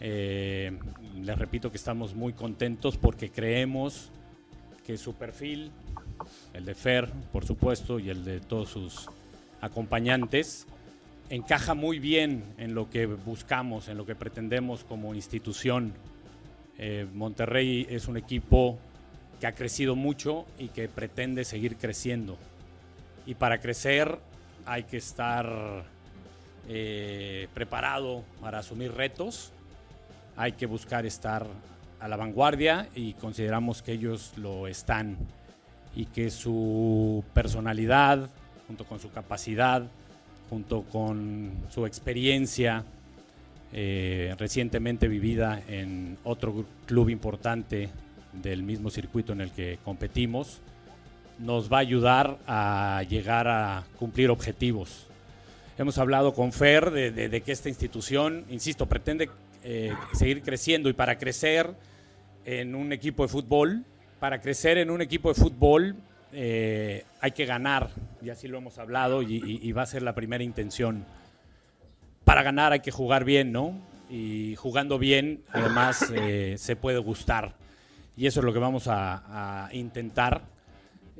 Eh, 0.00 0.78
les 1.24 1.36
repito 1.36 1.70
que 1.70 1.76
estamos 1.76 2.14
muy 2.14 2.32
contentos 2.32 2.96
porque 2.96 3.30
creemos 3.30 4.10
que 4.86 4.96
su 4.96 5.14
perfil, 5.14 5.72
el 6.54 6.64
de 6.64 6.74
Fer, 6.74 7.10
por 7.32 7.44
supuesto, 7.44 7.98
y 7.98 8.08
el 8.08 8.24
de 8.24 8.40
todos 8.40 8.70
sus 8.70 9.08
acompañantes, 9.60 10.66
encaja 11.30 11.74
muy 11.74 11.98
bien 11.98 12.44
en 12.58 12.74
lo 12.74 12.88
que 12.88 13.06
buscamos, 13.06 13.88
en 13.88 13.96
lo 13.96 14.06
que 14.06 14.14
pretendemos 14.14 14.84
como 14.84 15.14
institución. 15.14 15.92
Eh, 16.78 17.06
Monterrey 17.12 17.84
es 17.90 18.06
un 18.06 18.16
equipo 18.16 18.78
que 19.40 19.46
ha 19.46 19.52
crecido 19.52 19.96
mucho 19.96 20.46
y 20.58 20.68
que 20.68 20.88
pretende 20.88 21.44
seguir 21.44 21.76
creciendo. 21.76 22.36
Y 23.26 23.34
para 23.34 23.58
crecer 23.58 24.18
hay 24.66 24.84
que 24.84 24.96
estar 24.96 25.84
eh, 26.68 27.48
preparado 27.54 28.24
para 28.40 28.58
asumir 28.58 28.92
retos, 28.92 29.52
hay 30.36 30.52
que 30.52 30.66
buscar 30.66 31.06
estar 31.06 31.46
a 32.00 32.08
la 32.08 32.16
vanguardia 32.16 32.88
y 32.94 33.14
consideramos 33.14 33.82
que 33.82 33.92
ellos 33.92 34.32
lo 34.36 34.68
están 34.68 35.16
y 35.96 36.06
que 36.06 36.30
su 36.30 37.24
personalidad, 37.34 38.30
junto 38.66 38.84
con 38.84 39.00
su 39.00 39.10
capacidad, 39.10 39.82
junto 40.48 40.82
con 40.82 41.52
su 41.70 41.86
experiencia 41.86 42.84
eh, 43.72 44.34
recientemente 44.38 45.08
vivida 45.08 45.60
en 45.68 46.16
otro 46.24 46.64
club 46.86 47.10
importante 47.10 47.90
del 48.42 48.62
mismo 48.62 48.90
circuito 48.90 49.32
en 49.32 49.40
el 49.40 49.52
que 49.52 49.78
competimos, 49.84 50.60
nos 51.38 51.72
va 51.72 51.78
a 51.78 51.80
ayudar 51.80 52.38
a 52.46 53.02
llegar 53.08 53.48
a 53.48 53.84
cumplir 53.98 54.30
objetivos. 54.30 55.06
Hemos 55.78 55.98
hablado 55.98 56.34
con 56.34 56.52
Fer 56.52 56.90
de, 56.90 57.42
que 57.42 57.52
esta 57.52 57.68
institución, 57.68 58.44
insisto, 58.50 58.86
pretende 58.86 59.30
eh, 59.62 59.92
seguir 60.12 60.42
creciendo 60.42 60.88
y 60.88 60.92
para 60.92 61.18
crecer 61.18 61.72
en 62.44 62.74
un 62.74 62.92
equipo 62.92 63.22
de 63.22 63.28
fútbol, 63.28 63.84
para 64.18 64.40
crecer 64.40 64.78
en 64.78 64.90
un 64.90 65.00
equipo 65.00 65.28
de 65.28 65.34
fútbol 65.40 65.96
eh, 66.32 67.04
hay 67.20 67.30
que 67.30 67.46
ganar, 67.46 67.90
y 68.20 68.30
así 68.30 68.48
lo 68.48 68.58
hemos 68.58 68.78
hablado, 68.78 69.22
y, 69.22 69.72
va 69.72 69.82
a 69.82 69.86
ser 69.86 70.02
la 70.02 70.14
primera 70.14 70.44
intención. 70.44 71.04
Para 72.24 72.42
ganar 72.42 72.72
hay 72.72 72.80
que 72.80 72.90
jugar 72.90 73.24
bien, 73.24 73.52
¿no? 73.52 73.80
Y 74.10 74.54
jugando 74.56 74.98
bien, 74.98 75.42
además, 75.52 76.12
eh, 76.14 76.56
se 76.58 76.76
puede 76.76 76.98
gustar. 76.98 77.54
Y 78.18 78.26
eso 78.26 78.40
es 78.40 78.44
lo 78.44 78.52
que 78.52 78.58
vamos 78.58 78.88
a, 78.88 79.68
intentar. 79.72 80.42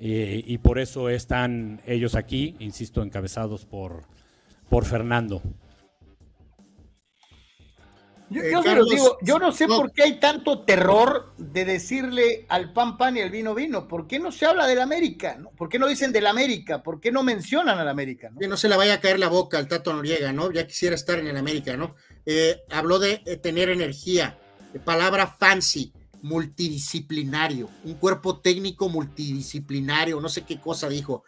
Eh, 0.01 0.42
y 0.44 0.59
por 0.59 0.80
eso 0.80 1.09
están 1.09 1.80
ellos 1.86 2.16
aquí, 2.16 2.57
insisto, 2.59 3.03
encabezados 3.03 3.64
por, 3.64 4.03
por 4.68 4.84
Fernando. 4.84 5.40
Yo, 8.30 8.42
eh, 8.42 8.53
digo, 8.90 9.16
yo 9.22 9.38
no 9.38 9.53
sé 9.53 9.68
por 9.68 9.92
qué 9.92 10.03
hay 10.03 10.20
tanto 10.20 10.64
terror 10.64 11.32
de 11.38 11.64
decirle 11.64 12.46
al 12.49 12.72
pan 12.72 12.99
pan 12.99 13.16
y 13.16 13.20
al 13.20 13.30
vino 13.30 13.55
vino. 13.55 13.86
¿Por 13.86 14.09
qué 14.09 14.18
no 14.18 14.32
se 14.32 14.46
habla 14.46 14.66
del 14.66 14.80
América? 14.80 15.38
¿Por 15.57 15.68
qué 15.68 15.78
no 15.78 15.86
dicen 15.86 16.12
del 16.12 16.26
América? 16.26 16.82
¿Por 16.82 17.01
qué 17.01 17.12
no 17.12 17.22
mencionan 17.22 17.78
al 17.78 17.88
América? 17.88 18.32
Que 18.38 18.49
no 18.49 18.57
se 18.57 18.68
le 18.68 18.76
vaya 18.76 18.94
a 18.94 19.01
caer 19.01 19.20
la 19.20 19.28
boca 19.28 19.57
al 19.57 19.68
Tato 19.68 19.92
Noriega, 19.92 20.32
¿no? 20.32 20.51
Ya 20.51 20.66
quisiera 20.66 20.96
estar 20.96 21.20
en 21.20 21.28
el 21.28 21.36
América, 21.36 21.76
¿no? 21.76 21.94
Eh, 22.26 22.61
habló 22.70 22.99
de 22.99 23.22
eh, 23.24 23.36
tener 23.36 23.70
energía, 23.70 24.36
de 24.72 24.80
palabra 24.80 25.28
fancy, 25.28 25.92
multidisciplinario, 26.22 27.68
un 27.84 27.94
cuerpo 27.94 28.38
técnico 28.38 28.88
multidisciplinario, 28.88 30.20
no 30.20 30.28
sé 30.28 30.42
qué 30.42 30.60
cosa 30.60 30.88
dijo. 30.88 31.24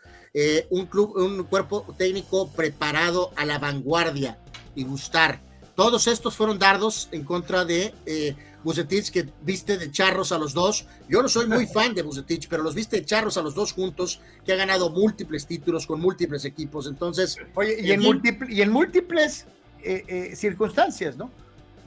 un 0.70 0.86
club, 0.86 1.16
un 1.16 1.44
cuerpo 1.44 1.86
técnico 1.98 2.50
preparado 2.52 3.32
a 3.36 3.44
la 3.44 3.58
vanguardia 3.58 4.38
y 4.74 4.84
gustar 4.84 5.50
todos 5.80 6.08
estos 6.08 6.36
fueron 6.36 6.58
dardos 6.58 7.08
en 7.10 7.24
contra 7.24 7.64
de 7.64 7.94
eh, 8.04 8.36
Bucetich, 8.62 9.10
que 9.10 9.26
viste 9.40 9.78
de 9.78 9.90
charros 9.90 10.30
a 10.30 10.36
los 10.36 10.52
dos. 10.52 10.86
Yo 11.08 11.22
no 11.22 11.28
soy 11.30 11.46
muy 11.46 11.66
fan 11.74 11.94
de 11.94 12.02
Bucetich, 12.02 12.48
pero 12.48 12.62
los 12.62 12.74
viste 12.74 12.98
de 12.98 13.06
charros 13.06 13.38
a 13.38 13.42
los 13.42 13.54
dos 13.54 13.72
juntos, 13.72 14.20
que 14.44 14.52
ha 14.52 14.56
ganado 14.56 14.90
múltiples 14.90 15.46
títulos 15.46 15.86
con 15.86 15.98
múltiples 15.98 16.44
equipos. 16.44 16.86
Entonces. 16.86 17.38
Oye, 17.54 17.78
y, 17.80 17.92
en, 17.92 18.02
y 18.50 18.60
en 18.60 18.70
múltiples 18.70 19.46
eh, 19.82 20.04
eh, 20.06 20.36
circunstancias, 20.36 21.16
¿no? 21.16 21.30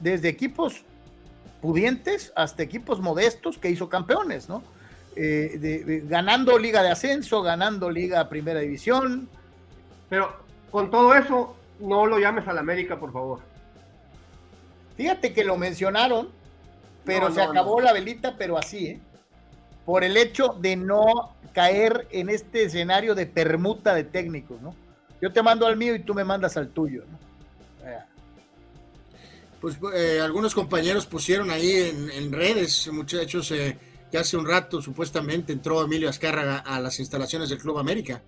Desde 0.00 0.28
equipos 0.28 0.84
pudientes 1.64 2.30
hasta 2.36 2.62
equipos 2.62 3.00
modestos 3.00 3.56
que 3.56 3.70
hizo 3.70 3.88
campeones, 3.88 4.50
¿no? 4.50 4.62
ganando 5.16 6.58
Liga 6.58 6.82
de 6.82 6.90
Ascenso, 6.90 7.40
ganando 7.40 7.88
Liga 7.88 8.28
Primera 8.28 8.60
División. 8.60 9.30
Pero 10.10 10.36
con 10.70 10.90
todo 10.90 11.14
eso, 11.14 11.56
no 11.80 12.04
lo 12.04 12.18
llames 12.18 12.46
al 12.48 12.58
América, 12.58 13.00
por 13.00 13.14
favor. 13.14 13.38
Fíjate 14.98 15.32
que 15.32 15.42
lo 15.42 15.56
mencionaron, 15.56 16.28
pero 17.02 17.32
se 17.32 17.40
acabó 17.40 17.80
la 17.80 17.94
velita, 17.94 18.36
pero 18.36 18.58
así, 18.58 18.86
¿eh? 18.88 19.00
Por 19.86 20.04
el 20.04 20.18
hecho 20.18 20.48
de 20.60 20.76
no 20.76 21.34
caer 21.54 22.06
en 22.10 22.28
este 22.28 22.64
escenario 22.64 23.14
de 23.14 23.24
permuta 23.24 23.94
de 23.94 24.04
técnicos, 24.04 24.60
¿no? 24.60 24.74
Yo 25.22 25.32
te 25.32 25.42
mando 25.42 25.66
al 25.66 25.78
mío 25.78 25.94
y 25.94 26.00
tú 26.00 26.12
me 26.12 26.24
mandas 26.24 26.58
al 26.58 26.68
tuyo, 26.68 27.04
¿no? 27.10 27.18
Pues 29.64 29.78
eh, 29.94 30.20
algunos 30.20 30.54
compañeros 30.54 31.06
pusieron 31.06 31.50
ahí 31.50 31.72
en, 32.12 32.30
redes, 32.30 32.86
muchachos, 32.92 33.50
eh, 33.52 33.78
que 34.12 34.18
hace 34.18 34.36
un 34.36 34.46
rato 34.46 34.82
supuestamente 34.82 35.54
entró 35.54 35.82
Emilio 35.82 36.10
Azcárraga 36.10 36.58
a 36.58 36.78
las 36.80 37.00
instalaciones 37.00 37.48
del 37.48 37.60
Club 37.60 37.78
América. 37.78 38.20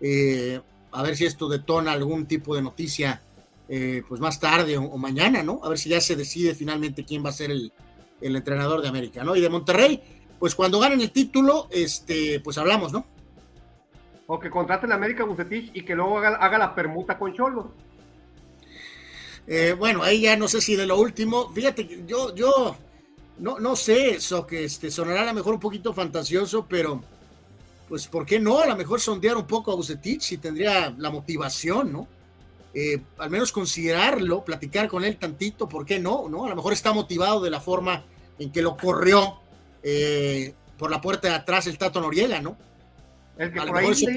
Eh, 0.00 0.58
a 0.90 1.02
ver 1.02 1.16
si 1.16 1.26
esto 1.26 1.50
detona 1.50 1.92
algún 1.92 2.24
tipo 2.24 2.56
de 2.56 2.62
noticia 2.62 3.20
eh, 3.68 4.02
pues 4.08 4.22
más 4.22 4.40
tarde 4.40 4.78
o, 4.78 4.96
mañana, 4.96 5.42
¿no? 5.42 5.60
A 5.62 5.68
ver 5.68 5.76
si 5.76 5.90
ya 5.90 6.00
se 6.00 6.16
decide 6.16 6.54
finalmente 6.54 7.04
quién 7.04 7.22
va 7.22 7.28
a 7.28 7.32
ser 7.32 7.50
el, 7.50 7.70
entrenador 8.22 8.80
de 8.80 8.88
América, 8.88 9.22
¿no? 9.22 9.36
Y 9.36 9.42
de 9.42 9.50
Monterrey, 9.50 10.02
pues 10.38 10.54
cuando 10.54 10.80
ganen 10.80 11.02
el 11.02 11.10
título, 11.10 11.68
este, 11.70 12.40
pues 12.40 12.56
hablamos, 12.56 12.90
¿no? 12.90 13.04
O 14.28 14.40
que 14.40 14.48
contrate 14.48 14.86
la 14.86 14.94
América 14.94 15.24
Bucetich 15.24 15.72
y 15.74 15.84
que 15.84 15.94
luego 15.94 16.20
haga, 16.20 16.56
la 16.56 16.74
permuta 16.74 17.18
con 17.18 17.34
Cholo. 17.34 17.70
Eh, 19.52 19.74
bueno, 19.76 20.04
ahí 20.04 20.20
ya 20.20 20.36
no 20.36 20.46
sé 20.46 20.60
si 20.60 20.76
de 20.76 20.86
lo 20.86 20.96
último, 20.96 21.50
fíjate, 21.52 22.04
yo, 22.06 22.32
yo 22.36 22.76
no, 23.38 23.58
no 23.58 23.74
sé, 23.74 24.10
eso 24.10 24.46
que 24.46 24.62
este, 24.62 24.92
sonará 24.92 25.22
a 25.22 25.24
lo 25.24 25.34
mejor 25.34 25.54
un 25.54 25.58
poquito 25.58 25.92
fantasioso, 25.92 26.66
pero 26.68 27.02
pues 27.88 28.06
¿por 28.06 28.24
qué 28.24 28.38
no? 28.38 28.60
A 28.60 28.66
lo 28.66 28.76
mejor 28.76 29.00
sondear 29.00 29.36
un 29.36 29.48
poco 29.48 29.72
a 29.72 29.74
Bucetich 29.74 30.20
si 30.20 30.38
tendría 30.38 30.94
la 30.96 31.10
motivación, 31.10 31.92
¿no? 31.92 32.06
Eh, 32.72 33.02
al 33.18 33.28
menos 33.28 33.50
considerarlo, 33.50 34.44
platicar 34.44 34.86
con 34.86 35.02
él 35.02 35.16
tantito, 35.16 35.68
¿por 35.68 35.84
qué 35.84 35.98
no? 35.98 36.28
¿no? 36.28 36.46
A 36.46 36.50
lo 36.50 36.54
mejor 36.54 36.72
está 36.72 36.92
motivado 36.92 37.40
de 37.40 37.50
la 37.50 37.58
forma 37.58 38.04
en 38.38 38.52
que 38.52 38.62
lo 38.62 38.76
corrió 38.76 39.40
eh, 39.82 40.54
por 40.78 40.92
la 40.92 41.00
puerta 41.00 41.26
de 41.26 41.34
atrás 41.34 41.66
el 41.66 41.76
Tato 41.76 42.00
Noriega, 42.00 42.40
¿no? 42.40 42.56
El 43.36 43.52
que 43.52 43.60
por 43.62 43.78
ahí 43.78 43.88
dice 43.88 44.16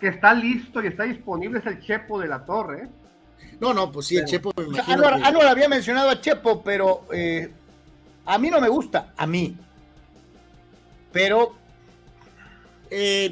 que 0.00 0.08
está 0.08 0.32
listo 0.32 0.82
y 0.82 0.86
está 0.86 1.02
disponible 1.02 1.58
es 1.58 1.66
el 1.66 1.78
Chepo 1.82 2.18
de 2.18 2.28
la 2.28 2.42
Torre. 2.46 2.88
¿Eh? 3.56 3.58
No, 3.60 3.74
no, 3.74 3.90
pues 3.90 4.06
sí, 4.06 4.16
el 4.16 4.24
Chepo 4.24 4.52
me 4.56 4.64
imagino. 4.64 5.02
que... 5.02 5.46
había 5.46 5.68
mencionado 5.68 6.10
a 6.10 6.20
Chepo, 6.20 6.62
pero 6.62 7.06
a 8.24 8.38
mí 8.38 8.50
no 8.50 8.60
me 8.60 8.68
gusta, 8.68 9.12
a 9.16 9.26
mí. 9.26 9.56
Pero 11.12 11.54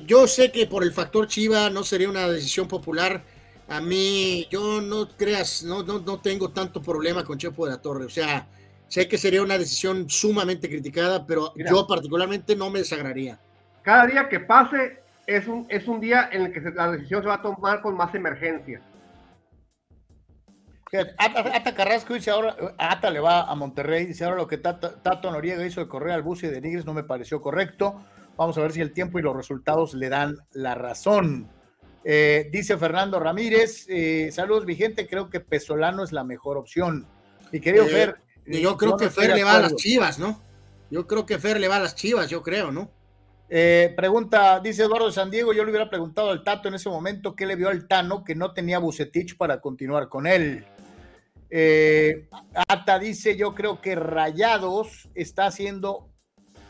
yo 0.06 0.26
sé 0.26 0.50
que 0.50 0.66
por 0.66 0.82
el 0.82 0.92
factor 0.92 1.26
Chiva 1.26 1.70
no 1.70 1.84
sería 1.84 2.08
una 2.08 2.28
decisión 2.28 2.68
popular 2.68 3.22
a 3.68 3.80
mí, 3.80 4.46
yo 4.50 4.80
no 4.80 5.08
creas, 5.16 5.62
no, 5.64 5.82
no, 5.82 5.98
no 6.00 6.20
tengo 6.20 6.50
tanto 6.50 6.82
problema 6.82 7.24
con 7.24 7.38
Chepo 7.38 7.64
de 7.64 7.72
la 7.72 7.80
Torre. 7.80 8.04
O 8.04 8.10
sea, 8.10 8.46
sé 8.88 9.08
que 9.08 9.16
sería 9.16 9.42
una 9.42 9.56
decisión 9.56 10.08
sumamente 10.08 10.68
criticada, 10.68 11.26
pero 11.26 11.52
yo 11.56 11.86
particularmente 11.86 12.54
no 12.56 12.70
me 12.70 12.80
desagraría. 12.80 13.38
Cada 13.82 14.06
día 14.06 14.28
que 14.28 14.40
pase 14.40 14.98
es 15.26 15.46
un, 15.46 15.66
es 15.68 15.88
un 15.88 16.00
día 16.00 16.28
en 16.30 16.42
el 16.42 16.52
que 16.52 16.60
la 16.60 16.92
decisión 16.92 17.22
se 17.22 17.28
va 17.28 17.34
a 17.34 17.42
tomar 17.42 17.80
con 17.80 17.96
más 17.96 18.14
emergencia. 18.14 18.80
Ata, 21.18 21.74
Carrasco 21.74 22.14
dice 22.14 22.30
ahora, 22.30 22.56
Ata 22.78 23.10
le 23.10 23.20
va 23.20 23.42
a 23.42 23.54
Monterrey, 23.54 24.06
dice 24.06 24.24
ahora 24.24 24.36
lo 24.36 24.46
que 24.46 24.58
Tato, 24.58 25.30
Noriega 25.30 25.66
hizo 25.66 25.80
de 25.80 25.88
correr 25.88 26.12
al 26.12 26.22
bus 26.22 26.44
y 26.44 26.48
de 26.48 26.60
Nigres 26.60 26.84
no 26.84 26.94
me 26.94 27.04
pareció 27.04 27.40
correcto. 27.40 28.00
Vamos 28.36 28.58
a 28.58 28.62
ver 28.62 28.72
si 28.72 28.80
el 28.80 28.92
tiempo 28.92 29.18
y 29.18 29.22
los 29.22 29.36
resultados 29.36 29.94
le 29.94 30.08
dan 30.08 30.36
la 30.52 30.74
razón. 30.74 31.48
Eh, 32.04 32.48
dice 32.52 32.76
Fernando 32.76 33.18
Ramírez, 33.18 33.86
eh, 33.88 34.30
saludos 34.30 34.66
mi 34.66 34.76
gente, 34.76 35.06
creo 35.06 35.30
que 35.30 35.40
Pesolano 35.40 36.04
es 36.04 36.12
la 36.12 36.24
mejor 36.24 36.56
opción. 36.56 37.06
Y 37.50 37.60
querido 37.60 37.86
eh, 37.86 37.88
Fer. 37.88 38.16
Yo 38.46 38.76
creo 38.76 38.96
que 38.96 39.08
Fer 39.08 39.34
le 39.34 39.44
va 39.44 39.56
a 39.56 39.60
las 39.60 39.76
chivas, 39.76 40.18
¿no? 40.18 40.42
Yo 40.90 41.06
creo 41.06 41.24
que 41.24 41.38
Fer 41.38 41.58
le 41.58 41.68
va 41.68 41.76
a 41.76 41.80
las 41.80 41.94
chivas, 41.94 42.28
yo 42.28 42.42
creo, 42.42 42.70
¿no? 42.70 42.90
pregunta, 43.96 44.58
dice 44.58 44.82
Eduardo 44.82 45.12
San 45.12 45.30
Diego, 45.30 45.52
yo 45.52 45.62
le 45.62 45.70
hubiera 45.70 45.88
preguntado 45.88 46.30
al 46.30 46.42
Tato 46.42 46.66
en 46.66 46.74
ese 46.74 46.88
momento 46.88 47.36
qué 47.36 47.46
le 47.46 47.54
vio 47.54 47.68
al 47.68 47.86
Tano 47.86 48.24
que 48.24 48.34
no 48.34 48.52
tenía 48.52 48.80
Bucetich 48.80 49.36
para 49.36 49.60
continuar 49.60 50.08
con 50.08 50.26
él. 50.26 50.66
Ata 52.68 52.98
dice, 52.98 53.36
yo 53.36 53.54
creo 53.54 53.80
que 53.80 53.94
Rayados 53.94 55.08
está 55.14 55.46
haciendo 55.46 56.08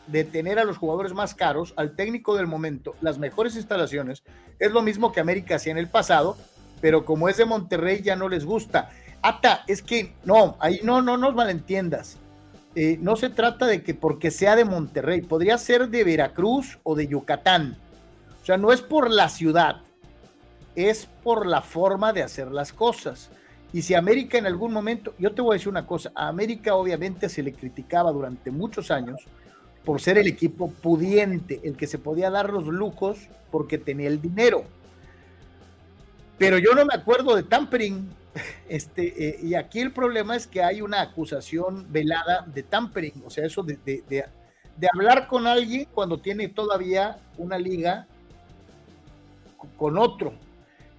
de 0.07 0.23
tener 0.23 0.59
a 0.59 0.63
los 0.63 0.77
jugadores 0.77 1.13
más 1.13 1.33
caros, 1.33 1.73
al 1.77 1.95
técnico 1.95 2.35
del 2.35 2.47
momento, 2.47 2.95
las 3.01 3.17
mejores 3.17 3.55
instalaciones, 3.55 4.23
es 4.59 4.71
lo 4.71 4.81
mismo 4.81 5.11
que 5.11 5.19
América 5.19 5.55
hacía 5.55 5.71
en 5.71 5.77
el 5.77 5.89
pasado, 5.89 6.37
pero 6.81 7.05
como 7.05 7.29
es 7.29 7.37
de 7.37 7.45
Monterrey 7.45 8.01
ya 8.01 8.15
no 8.15 8.29
les 8.29 8.45
gusta. 8.45 8.91
Ata, 9.21 9.63
es 9.67 9.81
que 9.81 10.13
no, 10.23 10.55
ahí 10.59 10.81
no, 10.83 11.01
no 11.01 11.17
nos 11.17 11.33
malentiendas. 11.33 12.17
Eh, 12.75 12.97
no 13.01 13.15
se 13.15 13.29
trata 13.29 13.65
de 13.65 13.81
que 13.83 13.93
porque 13.93 14.31
sea 14.31 14.55
de 14.55 14.65
Monterrey, 14.65 15.21
podría 15.21 15.57
ser 15.57 15.89
de 15.89 16.03
Veracruz 16.03 16.77
o 16.83 16.95
de 16.95 17.07
Yucatán. 17.07 17.77
O 18.41 18.45
sea, 18.45 18.57
no 18.57 18.71
es 18.71 18.81
por 18.81 19.09
la 19.09 19.29
ciudad, 19.29 19.81
es 20.75 21.07
por 21.23 21.47
la 21.47 21.61
forma 21.61 22.13
de 22.13 22.21
hacer 22.21 22.51
las 22.51 22.73
cosas. 22.73 23.31
Y 23.75 23.81
si 23.81 23.93
América 23.93 24.37
en 24.37 24.45
algún 24.45 24.71
momento, 24.71 25.13
yo 25.19 25.33
te 25.33 25.41
voy 25.41 25.51
a 25.51 25.57
decir 25.57 25.67
una 25.67 25.85
cosa, 25.85 26.09
a 26.15 26.29
América 26.29 26.75
obviamente 26.75 27.27
se 27.27 27.43
le 27.43 27.51
criticaba 27.51 28.09
durante 28.13 28.49
muchos 28.49 28.89
años 28.89 29.19
por 29.83 29.99
ser 29.99 30.17
el 30.17 30.27
equipo 30.27 30.71
pudiente, 30.71 31.59
el 31.61 31.75
que 31.75 31.85
se 31.85 31.97
podía 31.97 32.29
dar 32.29 32.53
los 32.53 32.67
lujos 32.67 33.27
porque 33.51 33.77
tenía 33.77 34.07
el 34.07 34.21
dinero. 34.21 34.63
Pero 36.37 36.57
yo 36.57 36.73
no 36.73 36.85
me 36.85 36.93
acuerdo 36.93 37.35
de 37.35 37.43
tampering. 37.43 38.09
Este, 38.69 39.29
eh, 39.29 39.39
y 39.43 39.55
aquí 39.55 39.79
el 39.79 39.91
problema 39.91 40.35
es 40.35 40.47
que 40.47 40.61
hay 40.61 40.81
una 40.81 41.01
acusación 41.01 41.85
velada 41.89 42.45
de 42.47 42.63
tampering, 42.63 43.23
o 43.25 43.29
sea, 43.29 43.45
eso 43.45 43.61
de, 43.63 43.77
de, 43.85 44.03
de 44.07 44.89
hablar 44.93 45.27
con 45.27 45.47
alguien 45.47 45.87
cuando 45.93 46.17
tiene 46.17 46.47
todavía 46.49 47.17
una 47.37 47.57
liga 47.57 48.07
con 49.77 49.97
otro. 49.97 50.33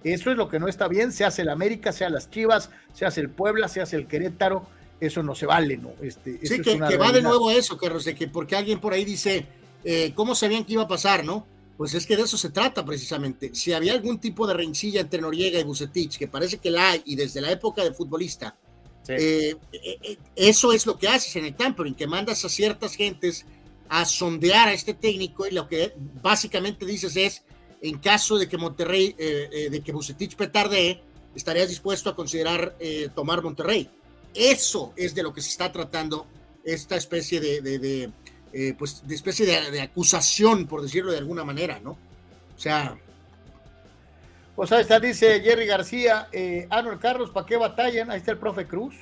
Eso 0.03 0.31
es 0.31 0.37
lo 0.37 0.47
que 0.47 0.59
no 0.59 0.67
está 0.67 0.87
bien, 0.87 1.11
se 1.11 1.25
hace 1.25 1.41
el 1.41 1.49
América, 1.49 1.91
sea 1.91 2.09
las 2.09 2.29
Chivas, 2.29 2.69
se 2.93 3.05
hace 3.05 3.21
el 3.21 3.29
Puebla, 3.29 3.67
se 3.67 3.81
hace 3.81 3.95
el 3.95 4.07
Querétaro, 4.07 4.65
eso 4.99 5.23
no 5.23 5.35
se 5.35 5.45
vale, 5.45 5.77
¿no? 5.77 5.91
Este, 6.01 6.39
sí, 6.45 6.61
que, 6.61 6.77
va 6.77 7.11
de 7.11 7.21
nuevo 7.21 7.51
eso, 7.51 7.77
Carlos, 7.77 8.05
de 8.05 8.15
que 8.15 8.27
porque 8.27 8.55
alguien 8.55 8.79
por 8.79 8.93
ahí 8.93 9.05
dice, 9.05 9.45
eh, 9.83 10.11
¿cómo 10.15 10.35
sabían 10.35 10.65
que 10.65 10.73
iba 10.73 10.83
a 10.83 10.87
pasar, 10.87 11.23
no? 11.23 11.45
Pues 11.77 11.93
es 11.93 12.07
que 12.07 12.15
de 12.15 12.23
eso 12.23 12.37
se 12.37 12.49
trata 12.49 12.83
precisamente. 12.83 13.53
Si 13.53 13.73
había 13.73 13.93
algún 13.93 14.19
tipo 14.19 14.47
de 14.47 14.55
rencilla 14.55 15.01
entre 15.01 15.21
Noriega 15.21 15.59
y 15.59 15.63
Bucetich, 15.63 16.17
que 16.17 16.27
parece 16.27 16.57
que 16.57 16.71
la 16.71 16.91
hay, 16.91 17.03
y 17.05 17.15
desde 17.15 17.41
la 17.41 17.51
época 17.51 17.83
de 17.83 17.93
futbolista, 17.93 18.55
eh, 19.07 19.55
eh, 19.71 20.17
eso 20.35 20.73
es 20.73 20.85
lo 20.85 20.97
que 20.97 21.07
haces 21.07 21.35
en 21.35 21.45
el 21.45 21.55
tampering, 21.55 21.95
que 21.95 22.07
mandas 22.07 22.43
a 22.43 22.49
ciertas 22.49 22.95
gentes 22.95 23.45
a 23.89 24.05
sondear 24.05 24.67
a 24.67 24.73
este 24.73 24.93
técnico 24.93 25.47
y 25.47 25.51
lo 25.51 25.67
que 25.67 25.93
básicamente 26.21 26.85
dices 26.85 27.15
es, 27.15 27.43
en 27.81 27.99
caso 27.99 28.37
de 28.37 28.47
que 28.47 28.57
Monterrey, 28.57 29.13
de 29.13 29.81
que 29.83 29.91
Bucetich 29.91 30.35
petardee, 30.35 31.01
estarías 31.35 31.69
dispuesto 31.69 32.09
a 32.09 32.15
considerar 32.15 32.75
tomar 33.13 33.41
Monterrey. 33.43 33.89
Eso 34.33 34.93
es 34.95 35.13
de 35.15 35.23
lo 35.23 35.33
que 35.33 35.41
se 35.41 35.49
está 35.49 35.71
tratando 35.71 36.27
esta 36.63 36.95
especie 36.95 37.39
de, 37.39 37.61
de, 37.61 38.11
eh, 38.53 38.75
pues, 38.77 39.05
de 39.07 39.15
especie 39.15 39.45
de, 39.45 39.81
acusación, 39.81 40.67
por 40.67 40.81
decirlo 40.81 41.11
de 41.11 41.17
alguna 41.17 41.43
manera, 41.43 41.79
¿no? 41.79 41.91
O 41.91 42.59
sea... 42.59 42.97
Pues 44.55 44.71
ahí 44.71 44.81
está, 44.81 44.99
dice 44.99 45.39
Jerry 45.41 45.67
García, 45.67 46.29
eh, 46.31 46.65
Arnold 46.71 46.99
Carlos, 46.99 47.29
¿para 47.29 47.45
qué 47.45 47.57
batallan? 47.57 48.09
Ahí 48.09 48.17
está 48.17 48.31
el 48.31 48.39
profe 48.39 48.65
Cruz. 48.65 48.95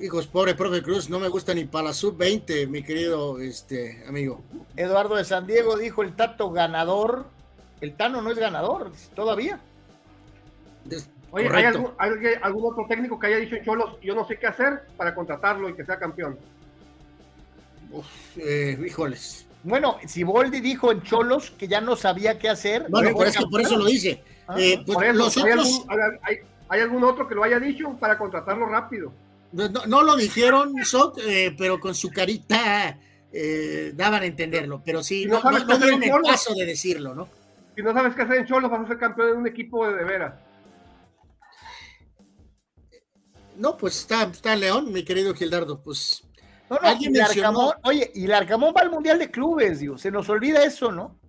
Hijos, 0.00 0.28
pobre 0.28 0.54
profe 0.54 0.82
Cruz, 0.82 1.10
no 1.10 1.18
me 1.18 1.26
gusta 1.26 1.52
ni 1.52 1.64
para 1.64 1.88
la 1.88 1.92
sub-20, 1.92 2.68
mi 2.68 2.84
querido 2.84 3.40
este, 3.40 4.04
amigo. 4.06 4.44
Eduardo 4.76 5.16
de 5.16 5.24
San 5.24 5.48
Diego 5.48 5.76
dijo 5.76 6.02
el 6.02 6.14
Tato 6.14 6.52
ganador. 6.52 7.26
El 7.80 7.94
Tano 7.94 8.22
no 8.22 8.30
es 8.30 8.38
ganador 8.38 8.92
todavía. 9.14 9.60
Oye, 11.30 11.48
¿hay 11.52 11.64
algún, 11.64 11.90
algún, 11.98 12.72
otro 12.72 12.86
técnico 12.88 13.18
que 13.18 13.26
haya 13.26 13.36
dicho 13.36 13.56
en 13.56 13.64
Cholos, 13.64 13.98
yo 14.00 14.14
no 14.14 14.26
sé 14.26 14.38
qué 14.38 14.46
hacer 14.46 14.82
para 14.96 15.14
contratarlo 15.14 15.68
y 15.68 15.74
que 15.74 15.84
sea 15.84 15.98
campeón? 15.98 16.38
Uf, 17.90 18.06
eh, 18.38 18.78
híjoles. 18.86 19.46
Bueno, 19.62 19.98
si 20.06 20.22
Boldi 20.22 20.60
dijo 20.60 20.92
en 20.92 21.02
Cholos 21.02 21.50
que 21.50 21.66
ya 21.66 21.80
no 21.80 21.96
sabía 21.96 22.38
qué 22.38 22.48
hacer. 22.48 22.86
Bueno, 22.88 23.12
por, 23.12 23.26
eso, 23.26 23.48
por 23.50 23.60
eso 23.60 23.76
lo 23.76 23.86
dice. 23.86 24.22
Ah, 24.46 24.54
eh, 24.58 24.80
pues, 24.86 24.96
¿hay, 24.98 25.08
algún, 25.08 25.86
hay, 26.68 26.80
algún, 26.80 27.02
otro 27.02 27.26
que 27.26 27.34
lo 27.34 27.42
haya 27.42 27.58
dicho 27.58 27.96
para 27.98 28.16
contratarlo 28.16 28.66
rápido? 28.66 29.12
No, 29.50 29.68
no 29.68 30.02
lo 30.02 30.16
dijeron, 30.16 30.72
Sok, 30.84 31.18
eh, 31.18 31.54
pero 31.58 31.80
con 31.80 31.96
su 31.96 32.10
carita 32.10 32.98
eh, 33.32 33.92
daban 33.94 34.22
a 34.22 34.26
entenderlo. 34.26 34.82
Pero 34.84 35.02
sí, 35.02 35.26
no, 35.26 35.42
no, 35.42 35.58
no 35.58 35.78
dieron 35.78 36.02
el 36.02 36.10
paso 36.22 36.54
de 36.54 36.64
decirlo, 36.64 37.14
¿no? 37.14 37.28
Si 37.76 37.82
no 37.82 37.92
sabes 37.92 38.14
qué 38.14 38.22
hacer 38.22 38.38
en 38.38 38.46
Cholos, 38.46 38.70
vas 38.70 38.80
a 38.80 38.88
ser 38.88 38.98
campeón 38.98 39.28
de 39.28 39.36
un 39.36 39.46
equipo 39.46 39.86
de, 39.86 39.96
de 39.96 40.04
veras. 40.04 40.34
No, 43.56 43.76
pues 43.76 44.00
está, 44.00 44.24
está 44.24 44.56
León, 44.56 44.92
mi 44.92 45.04
querido 45.04 45.34
Gildardo, 45.34 45.82
pues. 45.82 46.24
No, 46.70 46.76
no, 46.76 46.88
¿alguien 46.88 47.14
oye, 47.84 48.10
y 48.14 48.24
el 48.24 48.32
Arcamón 48.32 48.74
va 48.76 48.80
al 48.80 48.90
Mundial 48.90 49.18
de 49.18 49.30
Clubes, 49.30 49.80
digo, 49.80 49.98
se 49.98 50.10
nos 50.10 50.28
olvida 50.28 50.64
eso, 50.64 50.90
¿no? 50.90 51.20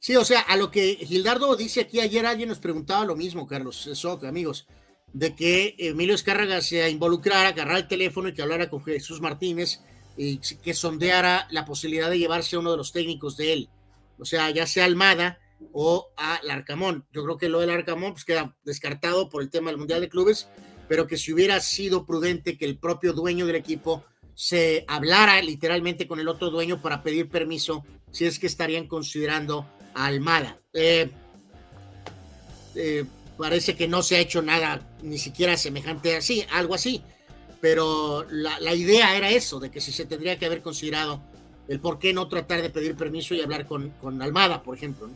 Sí, 0.00 0.16
o 0.16 0.24
sea, 0.24 0.40
a 0.40 0.56
lo 0.56 0.70
que 0.70 0.96
Gildardo 0.96 1.54
dice 1.54 1.82
aquí 1.82 2.00
ayer, 2.00 2.26
alguien 2.26 2.48
nos 2.48 2.58
preguntaba 2.58 3.04
lo 3.04 3.14
mismo, 3.14 3.46
Carlos, 3.46 3.86
eso, 3.86 4.18
amigos, 4.26 4.66
de 5.12 5.34
que 5.34 5.76
Emilio 5.78 6.14
Escárraga 6.14 6.60
se 6.60 6.90
involucrara, 6.90 7.50
agarrara 7.50 7.78
el 7.78 7.88
teléfono 7.88 8.28
y 8.28 8.34
que 8.34 8.42
hablara 8.42 8.68
con 8.68 8.82
Jesús 8.82 9.20
Martínez 9.20 9.80
y 10.16 10.38
que 10.38 10.74
sondeara 10.74 11.46
la 11.50 11.64
posibilidad 11.64 12.10
de 12.10 12.18
llevarse 12.18 12.56
a 12.56 12.58
uno 12.58 12.72
de 12.72 12.78
los 12.78 12.92
técnicos 12.92 13.36
de 13.36 13.52
él, 13.52 13.70
o 14.18 14.24
sea, 14.24 14.50
ya 14.50 14.66
sea 14.66 14.86
Almada 14.86 15.38
o 15.72 16.12
a 16.16 16.40
Arcamón. 16.50 17.06
Yo 17.12 17.24
creo 17.24 17.36
que 17.36 17.48
lo 17.48 17.60
del 17.60 17.70
Arcamón 17.70 18.12
pues 18.12 18.24
queda 18.24 18.56
descartado 18.64 19.28
por 19.28 19.42
el 19.42 19.50
tema 19.50 19.70
del 19.70 19.78
Mundial 19.78 20.00
de 20.00 20.08
Clubes, 20.08 20.48
pero 20.88 21.06
que 21.06 21.16
si 21.16 21.32
hubiera 21.32 21.60
sido 21.60 22.06
prudente 22.06 22.56
que 22.56 22.64
el 22.64 22.78
propio 22.78 23.12
dueño 23.12 23.46
del 23.46 23.56
equipo 23.56 24.04
se 24.34 24.84
hablara 24.88 25.40
literalmente 25.42 26.06
con 26.06 26.20
el 26.20 26.28
otro 26.28 26.50
dueño 26.50 26.82
para 26.82 27.02
pedir 27.02 27.28
permiso 27.28 27.84
si 28.10 28.26
es 28.26 28.38
que 28.38 28.46
estarían 28.46 28.86
considerando 28.86 29.66
a 29.94 30.06
Almada. 30.06 30.58
Eh, 30.72 31.10
eh, 32.74 33.04
parece 33.36 33.76
que 33.76 33.88
no 33.88 34.02
se 34.02 34.16
ha 34.16 34.20
hecho 34.20 34.42
nada 34.42 34.80
ni 35.02 35.18
siquiera 35.18 35.56
semejante 35.56 36.16
así, 36.16 36.44
algo 36.52 36.74
así, 36.74 37.02
pero 37.60 38.26
la, 38.30 38.74
idea 38.74 39.16
era 39.16 39.30
eso, 39.30 39.58
de 39.60 39.70
que 39.70 39.80
si 39.80 39.92
se 39.92 40.04
tendría 40.04 40.38
que 40.38 40.46
haber 40.46 40.62
considerado 40.62 41.22
el 41.68 41.80
por 41.80 41.98
qué 41.98 42.12
no 42.12 42.28
tratar 42.28 42.62
de 42.62 42.70
pedir 42.70 42.94
permiso 42.94 43.34
y 43.34 43.40
hablar 43.40 43.66
con, 43.66 43.90
con 44.00 44.20
Almada, 44.20 44.62
por 44.62 44.76
ejemplo. 44.76 45.08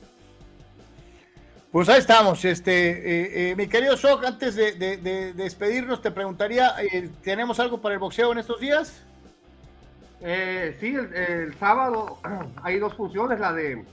Pues 1.71 1.87
ahí 1.91 1.99
estamos, 1.99 2.43
este, 2.47 2.73
eh, 2.73 3.51
eh, 3.51 3.57
mi 3.57 3.67
querido 3.67 3.95
Sok, 3.95 4.25
antes 4.25 4.55
de, 4.55 5.35
despedirnos, 5.37 6.01
te 6.01 6.11
preguntaría, 6.11 6.73
eh, 6.81 7.11
¿tenemos 7.23 7.61
algo 7.61 7.79
para 7.83 7.93
el 7.93 7.99
boxeo 7.99 8.33
en 8.33 8.39
estos 8.39 8.59
días? 8.59 9.05
sí, 10.81 10.95
el, 10.97 11.55
sábado 11.59 12.19
hay 12.63 12.79
dos 12.79 12.95
funciones, 12.95 13.39
la 13.39 13.53
de 13.53 13.85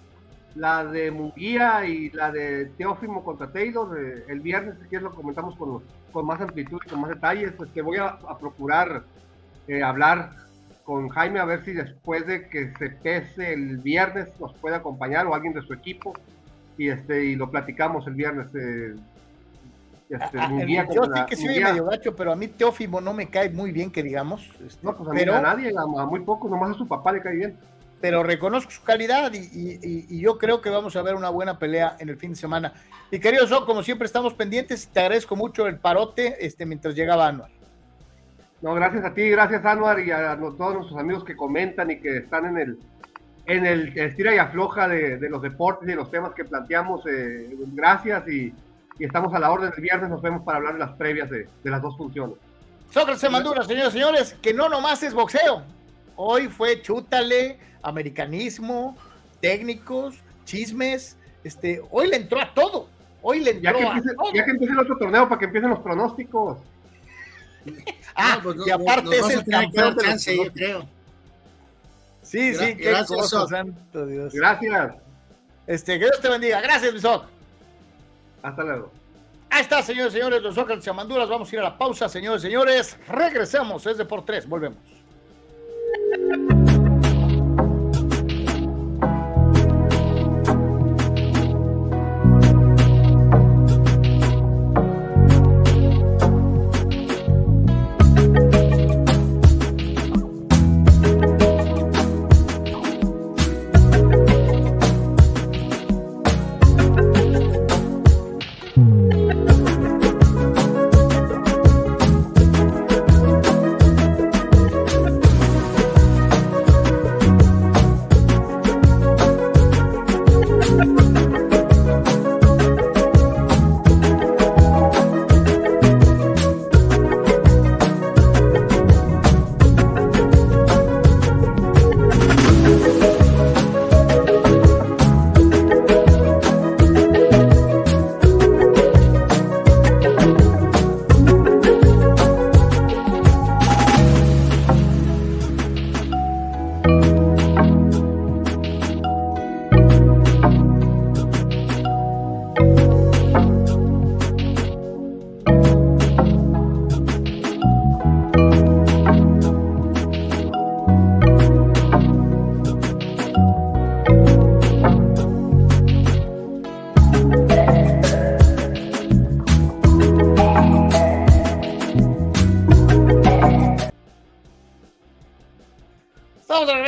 la 0.56 0.86
de 0.86 1.12
Muguía 1.12 1.86
y 1.86 2.12
la 2.12 2.32
de 2.32 2.68
Teófimo 2.78 3.26
contra 3.26 3.52
el 3.54 4.40
viernes, 4.40 4.76
si 4.82 4.88
quieres, 4.88 5.04
lo 5.04 5.14
comentamos 5.14 5.58
con, 5.58 6.26
más 6.26 6.40
amplitud 6.40 6.80
y 6.86 6.90
con 6.90 7.02
más 7.02 7.10
detalles. 7.10 7.52
Pues 7.58 7.74
te 7.74 7.82
voy 7.82 7.98
a, 7.98 8.06
a 8.06 8.38
procurar 8.38 9.04
hablar 9.84 10.32
con 10.86 11.10
Jaime 11.10 11.42
a 11.42 11.46
ver 11.46 11.66
si 11.66 11.74
después 11.74 12.26
de 12.26 12.48
que 12.48 12.72
se 12.80 12.90
pese 12.90 13.52
el 13.52 13.80
viernes 13.80 14.30
nos 14.40 14.54
puede 14.54 14.78
acompañar 14.78 15.28
o 15.28 15.36
alguien 15.36 15.54
de 15.54 15.62
su 15.62 15.74
equipo 15.74 16.14
y 16.78 16.90
este 16.90 17.26
y 17.26 17.36
lo 17.36 17.50
platicamos 17.50 18.06
el 18.08 18.14
viernes. 18.14 18.48
Eh, 18.56 18.96
este, 20.08 20.40
ah, 20.40 20.86
yo 20.94 21.04
sí 21.06 21.22
que 21.28 21.36
soy 21.36 21.60
medio 21.64 21.86
gacho, 21.86 22.16
pero 22.16 22.32
a 22.32 22.36
mí 22.36 22.48
Teófimo 22.48 23.02
no 23.02 23.14
me 23.14 23.28
cae 23.28 23.50
muy 23.50 23.72
bien, 23.72 23.92
que 23.92 24.04
digamos. 24.04 24.48
Este, 24.66 24.86
no, 24.86 24.96
pues 24.96 25.10
a, 25.10 25.14
pero, 25.14 25.36
a 25.36 25.42
nadie, 25.42 25.74
a, 25.76 26.06
muy 26.06 26.20
poco, 26.22 26.48
nomás 26.48 26.72
a 26.72 26.74
su 26.76 26.88
papá 26.88 27.12
le 27.12 27.22
cae 27.22 27.36
bien. 27.36 27.58
Pero 28.02 28.22
reconozco 28.22 28.70
su 28.70 28.84
calidad 28.84 29.32
y, 29.34 30.20
yo 30.20 30.38
creo 30.38 30.62
que 30.62 30.70
vamos 30.70 30.96
a 30.96 31.02
ver 31.02 31.16
una 31.16 31.30
buena 31.30 31.58
pelea 31.58 31.96
en 32.00 32.10
el 32.10 32.18
fin 32.18 32.32
de 32.32 32.36
semana. 32.36 32.74
Y 33.10 33.20
querido 33.20 33.48
So, 33.48 33.66
como 33.66 33.82
siempre 33.82 34.06
estamos 34.06 34.34
pendientes, 34.34 34.88
te 34.88 35.00
agradezco 35.00 35.36
mucho 35.36 35.66
el 35.66 35.80
parote 35.80 36.46
este, 36.46 36.66
mientras 36.66 36.94
llegaba 36.94 37.28
Anuar. 37.28 37.50
No, 38.62 38.74
gracias 38.76 39.06
a 39.06 39.14
ti, 39.14 39.28
gracias 39.30 39.66
Anuar 39.66 40.00
y 40.02 40.12
a 40.12 40.38
todos 40.38 40.76
nuestros 40.76 41.00
amigos 41.00 41.24
que 41.24 41.36
comentan 41.36 41.90
y 41.90 42.00
que 42.00 42.18
están 42.18 42.46
en 42.46 42.58
el, 42.58 42.80
en 43.46 43.66
el 43.66 43.98
estira 43.98 44.34
y 44.34 44.38
afloja 44.38 44.88
de, 44.88 45.30
los 45.30 45.42
deportes 45.42 45.88
y 45.88 45.92
de 45.92 45.96
los 45.96 46.12
temas 46.12 46.34
que 46.34 46.46
planteamos. 46.46 47.06
Eh, 47.08 47.50
gracias 47.74 48.28
y, 48.28 48.54
estamos 49.00 49.34
a 49.34 49.40
la 49.40 49.52
orden 49.52 49.72
del 49.72 49.82
viernes. 49.82 50.10
Nos 50.10 50.22
vemos 50.22 50.44
para 50.44 50.58
hablar 50.58 50.74
de 50.74 50.80
las 50.80 50.92
previas 50.94 51.30
de, 51.30 51.48
las 51.64 51.82
dos 51.82 51.98
funciones. 51.98 52.38
Sócrates 52.92 53.30
Mandura, 53.30 53.64
señores 53.64 53.90
y 53.90 53.92
señores, 53.94 54.38
que 54.42 54.54
no 54.54 54.70
nomás 54.70 55.04
es 55.04 55.14
boxeo. 55.14 55.64
Hoy 56.16 56.48
fue 56.48 56.82
chútale, 56.82 57.60
americanismo, 57.82 58.96
técnicos, 59.42 60.16
chismes. 60.46 61.18
Este, 61.44 61.82
hoy 61.92 62.08
le 62.08 62.18
entró 62.18 62.40
a 62.40 62.54
todo. 62.54 62.88
Hoy 63.22 63.42
le 63.42 63.52
entró 63.52 63.72
ya 63.72 63.78
que 63.78 63.86
empiece, 63.86 64.16
Ya 64.34 64.46
que 64.46 64.52
empiece 64.52 64.74
el 64.74 64.80
otro 64.80 64.98
torneo 64.98 65.28
para 65.28 65.40
que 65.40 65.46
empiecen 65.46 65.72
los 65.72 65.80
pronósticos. 65.80 66.60
ah, 68.16 68.40
pues 68.42 68.58
y 68.66 68.70
aparte 68.70 69.18
es 69.18 69.30
el 69.30 69.46
campeón 69.46 69.96
de 69.96 70.36
yo 70.36 70.54
creo. 70.54 70.95
Sí, 72.26 72.56
sí, 72.56 72.76
qué 72.76 72.90
gracias, 72.90 73.30
santo 73.30 74.06
Dios. 74.08 74.34
Gracias. 74.34 74.96
Este, 75.68 76.00
que 76.00 76.06
Dios 76.06 76.20
te 76.20 76.30
bendiga. 76.30 76.60
Gracias, 76.60 76.92
Bisoc. 76.92 77.26
Hasta 78.42 78.64
luego. 78.64 78.92
Ahí 79.50 79.62
está, 79.62 79.82
señores 79.84 80.14
y 80.14 80.18
señores, 80.18 80.42
los 80.42 80.56
Sócrates 80.56 80.84
Chamanduras. 80.84 81.30
Vamos 81.30 81.52
a 81.52 81.56
ir 81.56 81.60
a 81.62 81.64
la 81.64 81.78
pausa, 81.78 82.10
señores 82.10 82.44
y 82.44 82.48
señores. 82.48 82.98
Regresamos, 83.08 83.86
es 83.86 83.98
de 83.98 84.06
por 84.06 84.26
tres. 84.26 84.48
Volvemos. 84.50 84.80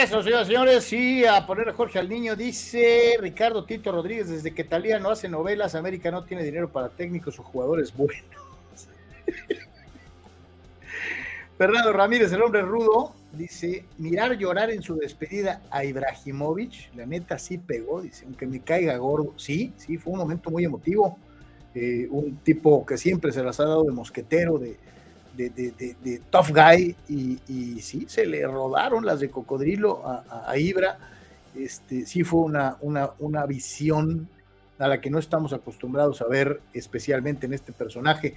Señoras 0.07 0.47
y 0.47 0.51
señores, 0.51 0.83
sí, 0.83 1.25
a 1.25 1.45
poner 1.45 1.69
a 1.69 1.73
Jorge 1.73 1.99
al 1.99 2.07
niño, 2.09 2.35
dice 2.35 3.17
Ricardo 3.19 3.65
Tito 3.65 3.91
Rodríguez, 3.91 4.29
desde 4.29 4.53
que 4.53 4.63
Talía 4.63 4.99
no 4.99 5.09
hace 5.09 5.27
novelas, 5.27 5.75
América 5.75 6.11
no 6.11 6.23
tiene 6.23 6.43
dinero 6.43 6.69
para 6.69 6.89
técnicos 6.89 7.37
o 7.39 7.43
jugadores 7.43 7.95
buenos. 7.95 8.23
Fernando 11.57 11.91
Ramírez, 11.91 12.31
el 12.31 12.41
hombre 12.41 12.61
rudo, 12.61 13.13
dice, 13.33 13.85
mirar 13.97 14.37
llorar 14.37 14.69
en 14.69 14.81
su 14.81 14.95
despedida 14.95 15.61
a 15.71 15.83
Ibrahimovic, 15.83 16.95
la 16.95 17.05
neta 17.05 17.37
sí 17.37 17.57
pegó, 17.57 18.01
dice, 18.01 18.25
aunque 18.25 18.45
me 18.47 18.61
caiga 18.61 18.95
gordo. 18.97 19.33
Sí, 19.37 19.73
sí, 19.77 19.97
fue 19.97 20.13
un 20.13 20.19
momento 20.19 20.49
muy 20.49 20.63
emotivo. 20.63 21.17
Eh, 21.75 22.07
un 22.09 22.37
tipo 22.37 22.85
que 22.85 22.97
siempre 22.97 23.31
se 23.31 23.43
las 23.43 23.59
ha 23.59 23.65
dado 23.65 23.83
de 23.83 23.91
mosquetero, 23.91 24.57
de, 24.57 24.77
de, 25.37 26.21
tough 26.29 26.49
guy, 26.49 26.95
y, 27.07 27.79
sí, 27.81 28.05
se 28.09 28.25
le 28.25 28.45
rodaron 28.45 29.05
las 29.05 29.19
de 29.19 29.29
cocodrilo 29.29 30.03
a, 30.05 30.57
Ibra. 30.57 30.97
Este, 31.55 32.05
sí 32.05 32.23
fue 32.23 32.41
una, 32.41 32.77
una, 32.81 33.11
una 33.19 33.45
visión 33.45 34.27
a 34.79 34.87
la 34.87 35.01
que 35.01 35.09
no 35.09 35.17
estamos 35.19 35.53
acostumbrados 35.53 36.21
a 36.21 36.27
ver, 36.27 36.61
especialmente 36.73 37.45
en 37.45 37.53
este 37.53 37.71
personaje. 37.71 38.35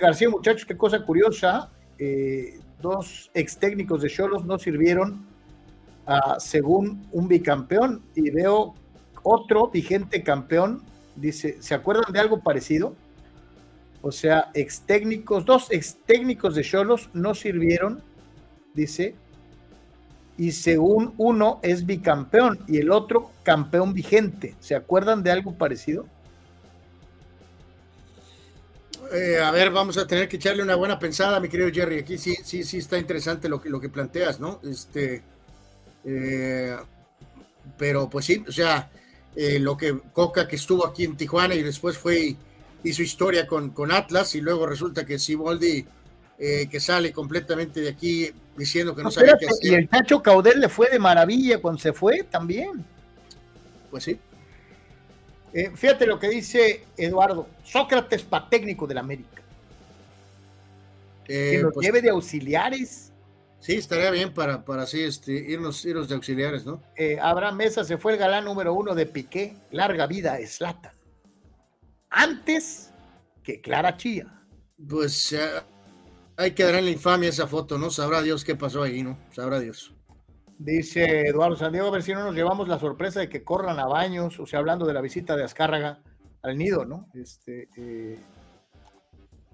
García, 0.00 0.28
muchachos, 0.28 0.66
qué 0.66 0.76
cosa 0.76 1.04
curiosa 1.04 1.70
eh, 1.98 2.60
dos 2.80 3.28
ex 3.34 3.56
técnicos 3.58 4.02
de 4.02 4.08
Cholos 4.08 4.44
no 4.44 4.58
sirvieron 4.58 5.26
según 6.38 7.06
un 7.12 7.28
bicampeón 7.28 8.00
y 8.14 8.30
veo 8.30 8.74
otro 9.22 9.68
vigente 9.68 10.22
campeón, 10.22 10.82
dice, 11.16 11.58
¿se 11.60 11.74
acuerdan 11.74 12.10
de 12.10 12.18
algo 12.18 12.40
parecido? 12.40 12.94
O 14.00 14.12
sea, 14.12 14.50
ex 14.54 14.80
técnicos, 14.82 15.44
dos 15.44 15.68
ex 15.70 15.96
técnicos 16.06 16.54
de 16.54 16.62
Cholos 16.62 17.10
no 17.12 17.34
sirvieron, 17.34 18.00
dice, 18.74 19.14
y 20.36 20.52
según 20.52 21.14
uno 21.18 21.58
es 21.62 21.84
bicampeón 21.84 22.60
y 22.68 22.78
el 22.78 22.92
otro 22.92 23.32
campeón 23.42 23.92
vigente. 23.92 24.54
¿Se 24.60 24.76
acuerdan 24.76 25.22
de 25.22 25.32
algo 25.32 25.52
parecido? 25.54 26.06
Eh, 29.12 29.38
a 29.42 29.50
ver, 29.50 29.70
vamos 29.70 29.96
a 29.96 30.06
tener 30.06 30.28
que 30.28 30.36
echarle 30.36 30.62
una 30.62 30.76
buena 30.76 30.98
pensada, 30.98 31.40
mi 31.40 31.48
querido 31.48 31.70
Jerry. 31.72 31.98
Aquí 31.98 32.18
sí, 32.18 32.36
sí, 32.44 32.62
sí 32.62 32.78
está 32.78 32.98
interesante 32.98 33.48
lo 33.48 33.60
que, 33.60 33.68
lo 33.68 33.80
que 33.80 33.88
planteas, 33.88 34.38
¿no? 34.38 34.60
Este, 34.62 35.22
eh, 36.04 36.76
pero 37.76 38.08
pues 38.08 38.26
sí, 38.26 38.44
o 38.46 38.52
sea, 38.52 38.90
eh, 39.34 39.58
lo 39.58 39.76
que 39.76 39.98
Coca 40.12 40.46
que 40.46 40.56
estuvo 40.56 40.86
aquí 40.86 41.04
en 41.04 41.16
Tijuana 41.16 41.54
y 41.54 41.62
después 41.62 41.98
fue 41.98 42.36
hizo 42.84 43.02
historia 43.02 43.46
con, 43.46 43.70
con 43.70 43.92
Atlas 43.92 44.34
y 44.34 44.40
luego 44.40 44.66
resulta 44.66 45.04
que 45.04 45.18
Siboldi 45.18 45.86
que 46.38 46.78
sale 46.78 47.12
completamente 47.12 47.80
de 47.80 47.88
aquí 47.88 48.30
diciendo 48.56 48.94
que 48.94 49.02
no, 49.02 49.10
sabe 49.10 49.34
qué 49.40 49.46
hacer. 49.46 49.72
Y 49.72 49.74
el 49.74 49.90
Chacho 49.90 50.22
Caudel 50.22 50.60
le 50.60 50.68
fue 50.68 50.88
de 50.88 51.00
maravilla 51.00 51.60
cuando 51.60 51.80
se 51.80 51.92
fue 51.92 52.22
también. 52.22 52.84
Pues 53.90 54.04
sí. 54.04 54.20
Eh, 55.52 55.70
fíjate 55.74 56.06
lo 56.06 56.18
que 56.18 56.28
dice 56.28 56.84
Eduardo, 56.96 57.48
Sócrates 57.64 58.22
para 58.22 58.48
técnico 58.48 58.86
del 58.86 58.98
América. 58.98 59.42
que 61.24 61.60
nos 61.62 61.72
pues, 61.72 61.86
lleve 61.86 62.02
de 62.02 62.10
auxiliares. 62.10 63.12
Sí, 63.60 63.74
estaría 63.74 64.10
bien 64.10 64.32
para, 64.32 64.64
para 64.64 64.82
así 64.82 65.02
este, 65.02 65.32
irnos, 65.32 65.84
irnos 65.84 66.08
de 66.08 66.14
auxiliares, 66.14 66.64
¿no? 66.64 66.80
Eh, 66.96 67.18
Abraham 67.20 67.56
Mesa 67.56 67.84
se 67.84 67.98
fue 67.98 68.12
el 68.12 68.18
galán 68.18 68.44
número 68.44 68.72
uno 68.72 68.94
de 68.94 69.06
Piqué, 69.06 69.56
larga 69.70 70.06
vida 70.06 70.38
es 70.38 70.60
Lata. 70.60 70.94
Antes 72.10 72.92
que 73.42 73.60
Clara 73.60 73.96
Chía. 73.96 74.26
Pues 74.88 75.34
hay 76.36 76.52
que 76.52 76.64
dar 76.64 76.76
en 76.76 76.84
la 76.84 76.90
infamia 76.90 77.28
esa 77.28 77.46
foto, 77.46 77.78
¿no? 77.78 77.90
Sabrá 77.90 78.22
Dios 78.22 78.44
qué 78.44 78.54
pasó 78.54 78.82
ahí, 78.82 79.02
¿no? 79.02 79.18
Sabrá 79.30 79.58
Dios. 79.58 79.92
Dice 80.58 81.28
Eduardo 81.28 81.56
Santiago, 81.56 81.88
a 81.88 81.92
ver 81.92 82.02
si 82.02 82.12
no 82.12 82.24
nos 82.24 82.34
llevamos 82.34 82.68
la 82.68 82.78
sorpresa 82.78 83.20
de 83.20 83.28
que 83.28 83.44
corran 83.44 83.78
a 83.78 83.86
baños, 83.86 84.40
o 84.40 84.46
sea, 84.46 84.58
hablando 84.58 84.86
de 84.86 84.94
la 84.94 85.00
visita 85.00 85.36
de 85.36 85.44
Azcárraga 85.44 86.00
al 86.42 86.58
nido, 86.58 86.84
¿no? 86.84 87.08
Este, 87.14 87.68
eh, 87.76 88.18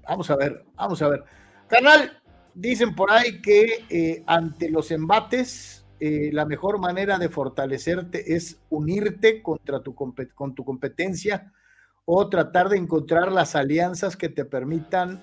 vamos 0.09 0.31
a 0.31 0.37
ver, 0.37 0.65
vamos 0.77 1.03
a 1.03 1.09
ver. 1.09 1.25
Canal, 1.69 2.23
dicen 2.55 2.95
por 2.95 3.11
ahí 3.11 3.43
que 3.43 3.85
eh, 3.91 4.23
ante 4.27 4.71
los 4.71 4.91
embates, 4.91 5.85
eh, 6.01 6.31
la 6.33 6.47
mejor 6.47 6.79
manera 6.79 7.19
de 7.19 7.29
fortalecerte 7.29 8.35
es 8.35 8.61
unirte 8.71 9.43
contra 9.43 9.83
tu, 9.83 9.95
con 9.95 10.55
tu 10.55 10.65
competencia 10.65 11.53
o 12.05 12.29
tratar 12.29 12.69
de 12.69 12.77
encontrar 12.77 13.33
las 13.33 13.55
alianzas 13.57 14.17
que 14.17 14.29
te 14.29 14.45
permitan 14.45 15.23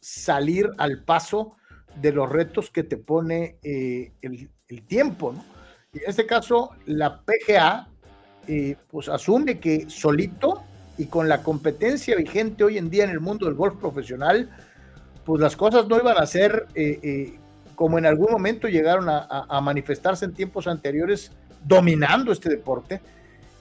salir 0.00 0.70
al 0.78 1.04
paso 1.04 1.56
de 2.00 2.12
los 2.12 2.30
retos 2.30 2.70
que 2.70 2.82
te 2.82 2.96
pone 2.96 3.58
el, 3.62 4.50
el 4.68 4.86
tiempo, 4.86 5.32
¿no? 5.32 5.56
Y 5.96 6.04
en 6.04 6.10
este 6.10 6.26
caso, 6.26 6.70
la 6.84 7.22
PGA, 7.22 7.88
eh, 8.46 8.76
pues 8.88 9.08
asume 9.08 9.58
que 9.58 9.88
solito 9.88 10.62
y 10.98 11.06
con 11.06 11.26
la 11.26 11.42
competencia 11.42 12.14
vigente 12.16 12.64
hoy 12.64 12.76
en 12.76 12.90
día 12.90 13.04
en 13.04 13.10
el 13.10 13.20
mundo 13.20 13.46
del 13.46 13.54
golf 13.54 13.78
profesional, 13.80 14.50
pues 15.24 15.40
las 15.40 15.56
cosas 15.56 15.88
no 15.88 15.96
iban 15.96 16.18
a 16.18 16.26
ser 16.26 16.66
eh, 16.74 17.00
eh, 17.02 17.38
como 17.74 17.98
en 17.98 18.04
algún 18.04 18.30
momento 18.30 18.68
llegaron 18.68 19.06
a, 19.08 19.60
manifestarse 19.62 20.24
en 20.24 20.32
tiempos 20.32 20.66
anteriores, 20.66 21.32
dominando 21.64 22.30
este 22.30 22.48
deporte, 22.48 23.00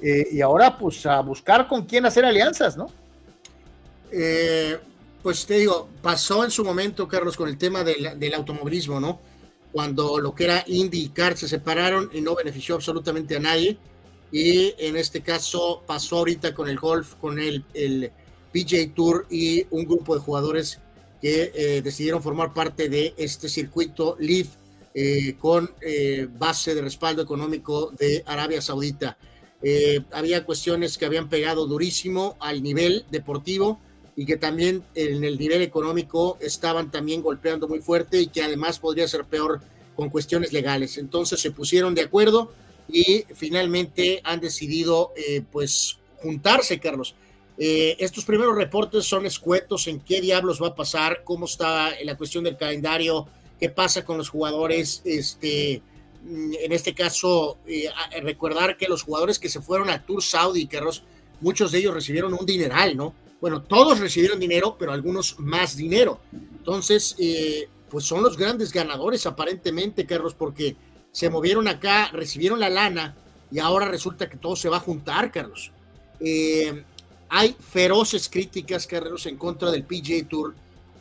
y 0.01 0.41
ahora 0.41 0.77
pues 0.77 1.05
a 1.05 1.19
buscar 1.22 1.67
con 1.67 1.85
quién 1.85 2.05
hacer 2.05 2.26
alianzas, 2.26 2.77
¿no? 2.77 2.88
pues 5.23 5.45
te 5.45 5.55
digo, 5.55 5.89
pasó 6.01 6.43
en 6.43 6.51
su 6.51 6.63
momento, 6.63 7.07
Carlos, 7.07 7.35
con 7.35 7.49
el 7.49 7.57
tema 7.57 7.84
del 7.84 8.34
automovilismo, 8.34 8.99
¿no? 8.99 9.19
cuando 9.76 10.22
lo 10.22 10.34
que 10.34 10.45
era 10.45 10.63
Indy 10.67 11.01
y 11.01 11.09
Kart 11.09 11.35
se 11.35 11.49
separaron 11.49 12.09
y 12.13 12.22
no 12.22 12.34
benefició 12.34 12.76
absolutamente 12.76 13.35
a 13.35 13.41
nadie. 13.41 13.77
Y 14.31 14.73
en 14.77 14.95
este 14.95 15.19
caso 15.19 15.84
pasó 15.85 16.19
ahorita 16.19 16.53
con 16.53 16.69
el 16.69 16.80
golf, 16.80 17.15
con 17.15 17.39
el, 17.39 17.65
el 17.73 18.09
PJ 18.53 18.93
Tour 18.95 19.27
y 19.30 19.67
un 19.72 19.84
grupo 19.84 20.15
de 20.15 20.22
jugadores 20.22 20.80
que 21.22 21.51
eh, 21.53 21.81
decidieron 21.81 22.23
formar 22.23 22.53
parte 22.53 22.88
de 22.88 23.15
este 23.17 23.49
circuito 23.49 24.15
LIV 24.17 24.47
eh, 24.93 25.35
con 25.38 25.69
eh, 25.81 26.26
base 26.31 26.73
de 26.73 26.81
respaldo 26.81 27.22
económico 27.22 27.91
de 27.99 28.23
Arabia 28.26 28.61
Saudita. 28.61 29.17
Había 30.12 30.46
cuestiones 30.46 30.98
que 30.98 31.06
habían 31.06 31.28
pegado 31.28 31.66
durísimo 31.66 32.38
al 32.40 32.62
nivel 32.62 33.06
deportivo 33.10 33.80
y 34.16 34.26
que 34.26 34.38
también 34.38 34.84
en 34.96 35.24
el 35.24 35.38
nivel 35.38 35.62
económico 35.62 36.38
estaban 36.40 36.92
también 36.92 37.22
golpeando 37.22 37.68
muy 37.68 37.80
fuerte 37.80 38.22
y 38.22 38.28
que 38.28 38.44
además 38.44 38.80
podría 38.80 39.08
ser 39.08 39.26
peor 39.26 39.62
con 39.96 40.10
cuestiones 40.10 40.54
legales. 40.54 40.98
Entonces 40.98 41.40
se 41.40 41.52
pusieron 41.52 41.96
de 41.96 42.02
acuerdo 42.02 42.52
y 42.88 43.26
finalmente 43.34 44.22
han 44.24 44.40
decidido 44.40 45.14
eh, 45.16 45.42
pues 45.52 45.98
juntarse, 46.18 46.80
Carlos. 46.80 47.16
Eh, 47.58 47.96
estos 48.00 48.26
primeros 48.26 48.56
reportes 48.56 49.06
son 49.06 49.26
escuetos 49.26 49.88
en 49.88 50.00
qué 50.02 50.22
diablos 50.22 50.62
va 50.62 50.68
a 50.68 50.76
pasar, 50.76 51.24
cómo 51.24 51.46
está 51.46 51.92
la 52.04 52.18
cuestión 52.18 52.44
del 52.44 52.58
calendario, 52.58 53.28
qué 53.60 53.70
pasa 53.70 54.04
con 54.04 54.18
los 54.18 54.30
jugadores, 54.30 55.02
este, 55.06 55.82
en 56.27 56.72
este 56.72 56.93
caso, 56.93 57.60
eh, 57.68 57.89
recordar 58.22 58.77
que 58.77 58.88
los 58.88 59.03
jugadores 59.03 59.38
que 59.38 59.49
se 59.49 59.61
fueron 59.61 59.89
al 59.89 60.06
Tour 60.06 60.23
Saudi, 60.23 60.65
Carlos, 60.68 61.03
muchos 61.41 61.72
de 61.72 61.80
ellos 61.80 61.93
recibieron 61.93 62.34
un 62.34 62.45
dineral, 62.45 62.97
¿no? 62.97 63.14
Bueno, 63.39 63.61
todos 63.61 63.99
recibieron 63.99 64.39
dinero, 64.39 64.76
pero 64.80 64.91
algunos 64.91 65.39
más 65.39 65.76
dinero. 65.76 66.19
Entonces, 66.31 67.15
eh, 67.19 67.69
pues 67.89 68.06
son 68.06 68.23
los 68.23 68.38
grandes 68.38 68.72
ganadores 68.72 69.26
aparentemente, 69.26 70.06
Carlos, 70.06 70.34
porque 70.34 70.76
se 71.11 71.30
movieron 71.30 71.68
acá, 71.68 72.10
recibieron 72.11 72.60
la 72.60 72.69
lana 72.69 73.15
y 73.52 73.60
ahora 73.60 73.88
resulta 73.88 74.27
que 74.27 74.38
todo 74.38 74.56
se 74.56 74.69
va 74.69 74.77
a 74.77 74.81
juntar, 74.81 75.31
Carlos. 75.31 75.72
Eh, 76.19 76.84
hay 77.30 77.56
feroces 77.60 78.27
críticas, 78.30 78.88
Carlos, 78.88 79.26
en 79.26 79.38
contra 79.38 79.69
del 79.69 79.84
PGA 79.84 80.27
Tour, 80.27 80.56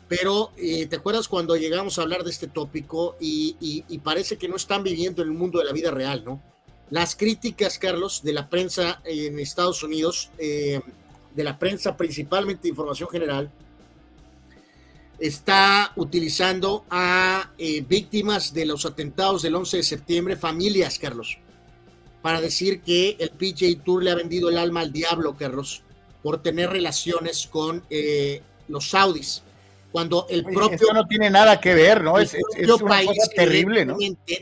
pero 0.07 0.51
eh, 0.57 0.85
¿te 0.87 0.97
acuerdas 0.97 1.27
cuando 1.27 1.55
llegamos 1.55 1.97
a 1.97 2.03
hablar 2.03 2.23
de 2.23 2.31
este 2.31 2.47
tópico 2.47 3.15
y, 3.19 3.83
parece 4.03 4.37
que 4.37 4.47
no 4.47 4.55
están 4.55 4.83
viviendo 4.83 5.21
en 5.21 5.29
el 5.29 5.33
mundo 5.33 5.59
de 5.59 5.65
la 5.65 5.71
vida 5.71 5.91
real, 5.91 6.23
¿no? 6.23 6.41
Las 6.91 7.15
críticas, 7.15 7.79
Carlos, 7.79 8.21
de 8.23 8.33
la 8.33 8.47
prensa 8.47 9.01
en 9.05 9.39
Estados 9.39 9.81
Unidos, 9.81 10.29
de 10.37 11.43
la 11.43 11.57
prensa 11.57 11.97
principalmente 11.97 12.63
de 12.63 12.69
información 12.69 13.09
general, 13.09 13.51
está 15.19 15.93
utilizando 15.95 16.85
a 16.89 17.51
eh, 17.57 17.83
víctimas 17.87 18.53
de 18.53 18.65
los 18.65 18.85
atentados 18.85 19.41
del 19.41 19.55
11 19.55 19.77
de 19.77 19.83
septiembre, 19.83 20.35
familias, 20.35 20.99
Carlos, 20.99 21.37
para 22.21 22.41
decir 22.41 22.81
que 22.81 23.15
el 23.19 23.29
PJ 23.31 23.83
Tour 23.83 24.03
le 24.03 24.11
ha 24.11 24.15
vendido 24.15 24.49
el 24.49 24.57
alma 24.57 24.81
al 24.81 24.91
diablo, 24.91 25.35
Carlos, 25.37 25.83
por 26.23 26.41
tener 26.41 26.69
relaciones 26.69 27.47
con 27.47 27.83
eh, 27.89 28.41
los 28.67 28.89
saudis. 28.89 29.43
Cuando 29.95 30.27
el 30.29 30.43
propio... 30.43 30.75
Eso 30.75 30.91
no 30.91 31.07
tiene 31.07 31.29
nada 31.29 31.61
que 31.61 31.73
ver, 31.73 32.03
¿no? 32.03 32.19
Es, 32.19 32.35
país 32.85 33.17
terrible, 33.33 33.85
¿no? 33.85 33.95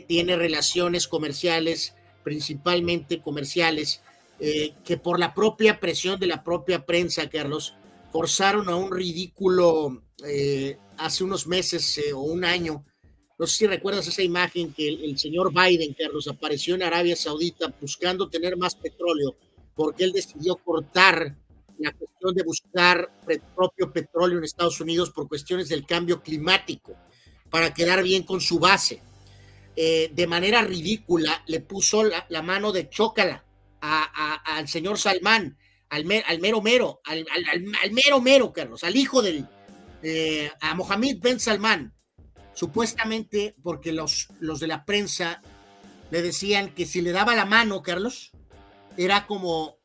Tiene 0.08 0.34
relaciones 0.34 1.06
comerciales, 1.06 1.94
principalmente 2.24 3.22
comerciales, 3.22 4.02
eh, 4.40 4.74
que 4.84 4.96
por 4.96 5.20
la 5.20 5.32
propia 5.32 5.78
presión 5.78 6.18
de 6.18 6.26
la 6.26 6.42
propia 6.42 6.84
prensa, 6.84 7.28
Carlos, 7.28 7.76
forzaron 8.10 8.68
a 8.68 8.74
un 8.74 8.90
ridículo 8.90 10.02
eh, 10.26 10.76
hace 10.96 11.22
unos 11.22 11.46
meses 11.46 11.98
eh, 11.98 12.12
o 12.12 12.22
un 12.22 12.44
año 12.44 12.84
No 13.38 13.46
sé 13.46 13.54
si 13.54 13.66
recuerdas 13.68 14.08
esa 14.08 14.22
imagen 14.22 14.72
que 14.72 14.88
el, 14.88 15.16
señor 15.20 15.52
Biden, 15.54 15.94
Carlos, 15.94 16.26
apareció 16.26 16.74
en 16.74 16.82
Arabia 16.82 17.14
Saudita 17.14 17.72
buscando 17.80 18.28
tener 18.28 18.56
más 18.56 18.74
petróleo, 18.74 19.36
porque 19.76 20.02
él 20.02 20.10
decidió 20.10 20.56
cortar 20.56 21.36
la 21.78 21.92
cuestión 21.92 22.34
de 22.34 22.42
buscar 22.42 23.10
propio 23.54 23.92
petróleo 23.92 24.38
en 24.38 24.44
Estados 24.44 24.80
Unidos 24.80 25.10
por 25.10 25.28
cuestiones 25.28 25.68
del 25.68 25.86
cambio 25.86 26.22
climático, 26.22 26.96
para 27.50 27.72
quedar 27.72 28.02
bien 28.02 28.22
con 28.22 28.40
su 28.40 28.58
base. 28.58 29.02
Eh, 29.76 30.10
de 30.14 30.26
manera 30.26 30.62
ridícula 30.62 31.42
le 31.46 31.60
puso 31.60 32.04
la, 32.04 32.42
mano 32.42 32.70
de 32.70 32.88
chócala 32.88 33.44
al 33.80 34.68
señor 34.68 34.98
Salmán, 34.98 35.58
al, 35.90 36.06
al 36.26 36.40
mero 36.40 36.62
mero, 36.62 37.00
al, 37.04 37.24
mero 37.92 38.20
mero, 38.20 38.52
Carlos, 38.52 38.84
al 38.84 38.96
hijo 38.96 39.20
del, 39.20 39.46
eh, 40.02 40.50
a 40.60 40.74
Mohamed 40.74 41.18
Ben 41.20 41.40
Salman, 41.40 41.92
supuestamente 42.54 43.56
porque 43.62 43.92
los, 43.92 44.28
los 44.38 44.60
de 44.60 44.68
la 44.68 44.84
prensa 44.84 45.42
le 46.10 46.22
decían 46.22 46.74
que 46.74 46.86
si 46.86 47.00
le 47.00 47.12
daba 47.12 47.34
la 47.34 47.44
mano, 47.44 47.82
Carlos, 47.82 48.32
era 48.96 49.26
como 49.26 49.78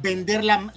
vender 0.00 0.44
la, 0.44 0.72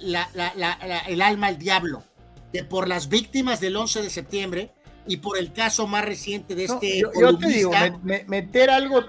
el 1.08 1.22
alma 1.22 1.48
al 1.48 1.58
diablo, 1.58 2.04
que 2.52 2.64
por 2.64 2.88
las 2.88 3.08
víctimas 3.08 3.60
del 3.60 3.76
11 3.76 4.02
de 4.02 4.10
septiembre 4.10 4.70
y 5.06 5.18
por 5.18 5.38
el 5.38 5.52
caso 5.52 5.86
más 5.86 6.04
reciente 6.04 6.54
de 6.54 6.64
este... 6.64 7.00
yo, 7.00 7.38
te 7.38 7.48
digo, 7.48 7.72
meter 8.02 8.70
algo, 8.70 9.02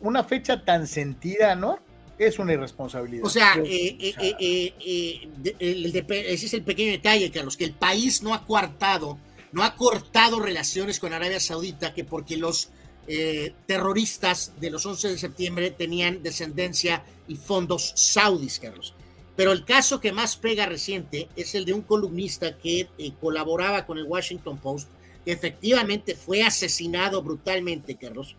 una 0.00 0.24
fecha 0.24 0.64
tan 0.64 0.86
sentida, 0.86 1.54
¿no? 1.54 1.78
Es 2.18 2.38
una 2.38 2.52
irresponsabilidad. 2.52 3.24
O 3.24 3.30
sea, 3.30 3.54
eh, 3.64 3.96
eh, 4.00 4.74
eh, 4.80 5.28
ese 5.60 6.46
es 6.46 6.54
el 6.54 6.62
pequeño 6.62 6.90
detalle, 6.90 7.30
Carlos, 7.30 7.56
que 7.56 7.64
el 7.64 7.74
país 7.74 8.22
no 8.22 8.34
ha 8.34 8.44
coartado 8.44 9.18
no 9.52 9.62
ha 9.62 9.74
cortado 9.76 10.40
relaciones 10.40 10.98
con 10.98 11.12
Arabia 11.12 11.40
Saudita, 11.40 11.94
que 11.94 12.04
porque 12.04 12.36
los 12.36 12.70
eh, 13.06 13.54
terroristas 13.66 14.52
de 14.60 14.70
los 14.70 14.84
11 14.84 15.08
de 15.08 15.18
septiembre 15.18 15.70
tenían 15.70 16.22
descendencia 16.22 17.04
y 17.26 17.36
fondos 17.36 17.92
saudis, 17.96 18.58
Carlos. 18.58 18.94
Pero 19.38 19.52
el 19.52 19.64
caso 19.64 20.00
que 20.00 20.10
más 20.10 20.36
pega 20.36 20.66
reciente 20.66 21.28
es 21.36 21.54
el 21.54 21.64
de 21.64 21.72
un 21.72 21.82
columnista 21.82 22.58
que 22.58 22.88
eh, 22.98 23.12
colaboraba 23.20 23.86
con 23.86 23.96
el 23.96 24.04
Washington 24.04 24.58
Post, 24.58 24.90
que 25.24 25.30
efectivamente 25.30 26.14
fue 26.16 26.42
asesinado 26.42 27.22
brutalmente, 27.22 27.94
Carlos. 27.94 28.34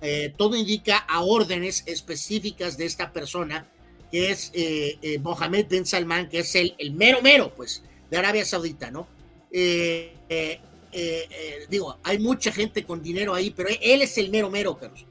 Eh, 0.00 0.32
todo 0.36 0.54
indica 0.54 0.98
a 0.98 1.24
órdenes 1.24 1.82
específicas 1.86 2.78
de 2.78 2.86
esta 2.86 3.12
persona, 3.12 3.66
que 4.12 4.30
es 4.30 4.52
Mohamed 5.22 5.66
bin 5.66 5.84
Salman, 5.84 6.28
que 6.28 6.38
es 6.38 6.54
el, 6.54 6.76
el 6.78 6.92
mero 6.92 7.20
mero, 7.20 7.52
pues, 7.56 7.82
de 8.10 8.16
Arabia 8.16 8.44
Saudita, 8.44 8.92
¿no? 8.92 9.08
Eh, 9.50 10.60
eh, 10.96 11.28
eh, 11.28 11.66
digo, 11.68 11.98
hay 12.04 12.20
mucha 12.20 12.52
gente 12.52 12.84
con 12.84 13.02
dinero 13.02 13.34
ahí, 13.34 13.50
pero 13.50 13.68
él 13.80 14.02
es 14.02 14.16
el 14.16 14.30
mero 14.30 14.48
mero, 14.48 14.78
Carlos. 14.78 15.04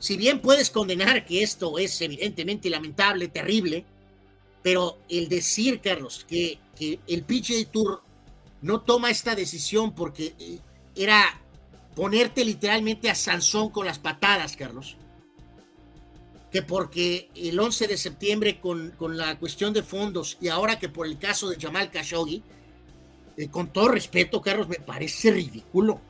Si 0.00 0.16
bien 0.16 0.40
puedes 0.40 0.68
condenar 0.68 1.24
que 1.24 1.44
esto 1.44 1.78
es 1.78 2.00
evidentemente 2.00 2.68
lamentable, 2.68 3.28
terrible, 3.28 3.84
pero 4.62 4.98
el 5.08 5.28
decir, 5.28 5.80
Carlos, 5.80 6.24
que, 6.28 6.58
que 6.76 7.00
el 7.06 7.22
PGA 7.24 7.70
Tour 7.70 8.02
no 8.60 8.80
toma 8.82 9.10
esta 9.10 9.34
decisión 9.34 9.94
porque 9.94 10.34
era 10.94 11.40
ponerte 11.94 12.44
literalmente 12.44 13.10
a 13.10 13.14
Sansón 13.14 13.70
con 13.70 13.86
las 13.86 13.98
patadas, 13.98 14.56
Carlos. 14.56 14.96
Que 16.50 16.62
porque 16.62 17.30
el 17.34 17.58
11 17.58 17.88
de 17.88 17.96
septiembre 17.96 18.60
con, 18.60 18.90
con 18.92 19.16
la 19.16 19.38
cuestión 19.38 19.72
de 19.72 19.82
fondos 19.82 20.38
y 20.40 20.48
ahora 20.48 20.78
que 20.78 20.88
por 20.88 21.06
el 21.06 21.18
caso 21.18 21.48
de 21.48 21.58
Jamal 21.58 21.90
Khashoggi, 21.90 22.42
eh, 23.36 23.48
con 23.48 23.72
todo 23.72 23.88
respeto, 23.88 24.40
Carlos, 24.42 24.68
me 24.68 24.76
parece 24.76 25.30
ridículo. 25.30 26.00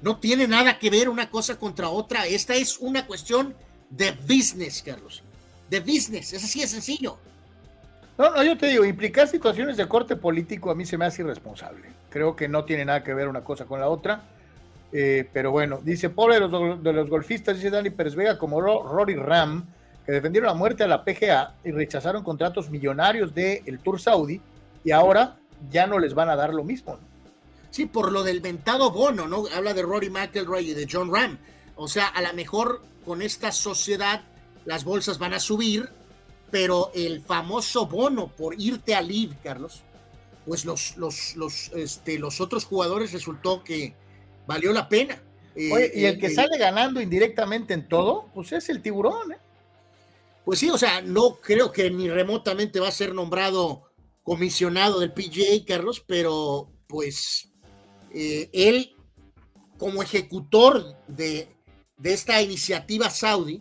No 0.00 0.18
tiene 0.18 0.46
nada 0.46 0.78
que 0.78 0.90
ver 0.90 1.08
una 1.08 1.28
cosa 1.28 1.58
contra 1.58 1.88
otra. 1.88 2.26
Esta 2.26 2.54
es 2.54 2.78
una 2.78 3.06
cuestión 3.06 3.54
de 3.90 4.12
business, 4.12 4.82
Carlos. 4.82 5.22
De 5.68 5.80
business, 5.80 6.32
es 6.32 6.44
así 6.44 6.60
de 6.60 6.68
sencillo. 6.68 7.18
No, 8.16 8.30
no, 8.30 8.42
yo 8.44 8.56
te 8.56 8.66
digo, 8.66 8.84
implicar 8.84 9.26
situaciones 9.26 9.76
de 9.76 9.88
corte 9.88 10.14
político 10.16 10.70
a 10.70 10.74
mí 10.74 10.86
se 10.86 10.96
me 10.96 11.04
hace 11.04 11.22
irresponsable. 11.22 11.88
Creo 12.10 12.36
que 12.36 12.48
no 12.48 12.64
tiene 12.64 12.84
nada 12.84 13.02
que 13.02 13.12
ver 13.12 13.28
una 13.28 13.42
cosa 13.42 13.64
con 13.64 13.80
la 13.80 13.88
otra. 13.88 14.22
Eh, 14.92 15.28
pero 15.32 15.50
bueno, 15.50 15.80
dice, 15.82 16.10
pobre 16.10 16.36
de 16.36 16.48
los, 16.48 16.82
de 16.82 17.02
golfistas, 17.04 17.56
dice 17.56 17.70
Dani 17.70 17.90
Pérez 17.90 18.14
Vega, 18.14 18.38
como 18.38 18.60
Rory 18.60 19.16
Ram, 19.16 19.66
que 20.06 20.12
defendieron 20.12 20.46
la 20.46 20.54
muerte 20.54 20.84
a 20.84 20.86
la 20.86 21.04
PGA 21.04 21.54
y 21.64 21.72
rechazaron 21.72 22.22
contratos 22.22 22.70
millonarios 22.70 23.34
del 23.34 23.80
Tour 23.80 24.00
Saudi, 24.00 24.40
y 24.84 24.92
ahora 24.92 25.36
ya 25.68 25.88
no 25.88 25.98
les 25.98 26.14
van 26.14 26.28
a 26.28 26.36
dar 26.36 26.54
lo 26.54 26.62
mismo. 26.62 26.96
Sí, 27.70 27.86
por 27.86 28.12
lo 28.12 28.22
del 28.22 28.40
ventado 28.40 28.92
bono, 28.92 29.26
¿no? 29.26 29.44
Habla 29.52 29.74
de 29.74 29.82
Rory 29.82 30.10
McIlroy 30.10 30.70
y 30.70 30.74
de 30.74 30.86
John 30.88 31.12
Ram. 31.12 31.38
O 31.74 31.88
sea, 31.88 32.06
a 32.06 32.22
lo 32.22 32.32
mejor 32.34 32.82
con 33.04 33.20
esta 33.20 33.50
sociedad 33.50 34.22
las 34.64 34.84
bolsas 34.84 35.18
van 35.18 35.34
a 35.34 35.40
subir, 35.40 35.88
pero 36.54 36.92
el 36.94 37.20
famoso 37.20 37.84
bono 37.86 38.28
por 38.28 38.54
irte 38.60 38.94
a 38.94 39.02
live, 39.02 39.36
Carlos, 39.42 39.82
pues 40.46 40.64
los, 40.64 40.96
los, 40.96 41.34
los, 41.34 41.72
este, 41.74 42.16
los 42.16 42.40
otros 42.40 42.64
jugadores 42.64 43.12
resultó 43.12 43.64
que 43.64 43.96
valió 44.46 44.72
la 44.72 44.88
pena. 44.88 45.20
Oye, 45.56 45.90
y 45.92 46.04
el 46.04 46.16
que 46.16 46.30
sale 46.30 46.56
ganando 46.56 47.00
indirectamente 47.00 47.74
en 47.74 47.88
todo, 47.88 48.30
pues 48.32 48.52
es 48.52 48.68
el 48.68 48.82
tiburón, 48.82 49.32
¿eh? 49.32 49.38
Pues 50.44 50.60
sí, 50.60 50.70
o 50.70 50.78
sea, 50.78 51.02
no 51.02 51.40
creo 51.40 51.72
que 51.72 51.90
ni 51.90 52.08
remotamente 52.08 52.78
va 52.78 52.86
a 52.86 52.92
ser 52.92 53.12
nombrado 53.12 53.90
comisionado 54.22 55.00
del 55.00 55.12
PGA, 55.12 55.64
Carlos, 55.66 56.04
pero 56.06 56.70
pues 56.86 57.48
eh, 58.14 58.48
él, 58.52 58.94
como 59.76 60.04
ejecutor 60.04 60.94
de, 61.08 61.48
esta 62.04 62.40
iniciativa 62.40 63.10
saudí, 63.10 63.60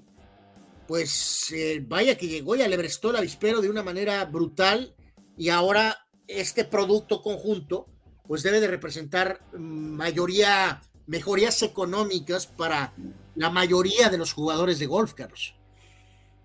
pues 0.88 1.52
eh, 1.52 1.84
vaya 1.88 2.18
que 2.18 2.28
llegó 2.28 2.56
y 2.56 2.62
alebrestó 2.62 3.12
el 3.12 3.18
avispero 3.18 3.62
de 3.62 3.70
una 3.70 3.84
manera 3.84 4.26
brutal 4.26 4.96
y 5.38 5.50
ahora 5.50 6.06
este 6.28 6.66
producto 6.66 7.22
conjunto 7.22 7.88
pues 8.28 8.44
debe 8.44 8.60
de 8.60 8.68
representar 8.68 9.42
mayoría, 9.54 10.82
mejorías 11.08 11.62
económicas 11.62 12.48
para 12.48 12.94
la 13.36 13.50
mayoría 13.50 14.10
de 14.10 14.18
los 14.18 14.34
jugadores 14.34 14.80
de 14.80 14.86
golf, 14.86 15.14
Carlos. 15.14 15.56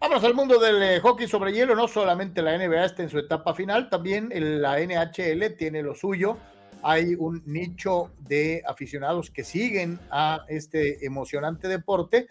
Vamos 0.01 0.23
al 0.23 0.35
mundo 0.35 0.59
del 0.59 0.83
eh, 0.83 1.01
hockey 1.01 1.27
sobre 1.27 1.53
hielo. 1.53 1.75
No 1.75 1.89
solamente 1.89 2.43
la 2.43 2.57
NBA 2.57 2.85
está 2.85 3.03
en 3.03 3.11
su 3.11 3.19
etapa 3.19 3.55
final, 3.55 3.91
también 3.91 4.31
la 4.33 4.79
NHL 4.81 5.57
tiene 5.57 5.83
lo 5.83 5.95
suyo. 5.95 6.37
Hay 6.83 7.17
un 7.19 7.43
nicho 7.47 8.13
de 8.21 8.63
aficionados 8.67 9.31
que 9.31 9.43
siguen 9.43 9.99
a 10.11 10.45
este 10.49 11.05
emocionante 11.05 11.67
deporte 11.67 12.29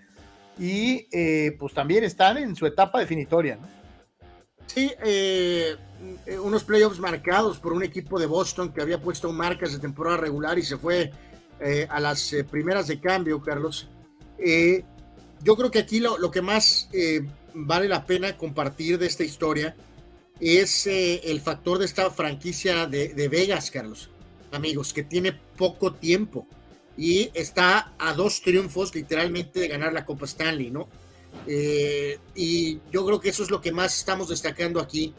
y 0.60 1.08
eh, 1.12 1.56
pues 1.60 1.74
también 1.74 2.04
están 2.04 2.38
en 2.38 2.56
su 2.56 2.66
etapa 2.66 3.00
definitoria. 3.00 3.60
Sí, 4.66 4.92
eh, 5.04 5.76
unos 6.44 6.64
playoffs 6.64 7.00
marcados 7.00 7.60
por 7.60 7.74
un 7.74 7.84
equipo 7.84 8.20
de 8.20 8.26
Boston 8.26 8.74
que 8.74 8.82
había 8.82 9.02
puesto 9.02 9.32
marcas 9.32 9.72
de 9.72 9.80
temporada 9.80 10.18
regular 10.18 10.60
y 10.60 10.64
se 10.64 10.78
fue 10.78 11.12
a 11.90 12.00
las 12.00 12.36
primeras 12.52 12.86
de 12.86 13.00
cambio, 13.00 13.42
Carlos. 13.42 13.90
yo 14.38 15.56
creo 15.56 15.72
que 15.72 15.80
aquí 15.80 16.00
lo, 16.00 16.30
que 16.30 16.42
más 16.42 16.88
vale 17.56 17.88
la 17.88 18.06
pena 18.06 18.38
compartir 18.38 19.00
de 19.00 19.08
esta 19.08 19.24
historia 19.24 19.76
es 20.40 20.88
eh, 20.88 21.22
el 21.26 21.42
factor 21.42 21.80
de 21.80 21.86
esta 21.86 22.10
franquicia 22.12 22.86
de, 22.86 23.28
Vegas, 23.30 23.72
Carlos, 23.72 24.10
amigos, 24.52 24.94
que 24.94 25.04
tiene 25.04 25.34
poco 25.34 25.94
tiempo 25.94 26.48
y 26.98 27.30
está 27.34 27.94
a 28.00 28.14
dos 28.14 28.42
triunfos 28.42 28.94
literalmente 28.94 29.60
de 29.60 29.68
ganar 29.68 29.94
la 29.94 30.06
Copa 30.06 30.26
Stanley, 30.26 30.72
¿no? 30.72 30.90
Eh, 31.46 32.18
y 32.36 32.80
yo 32.92 33.06
creo 33.06 33.20
que 33.22 33.30
eso 33.30 33.44
es 33.44 33.52
lo 33.52 33.62
que 33.62 33.72
más 33.72 33.98
estamos 33.98 34.30
destacando 34.30 34.80
aquí 34.80 35.14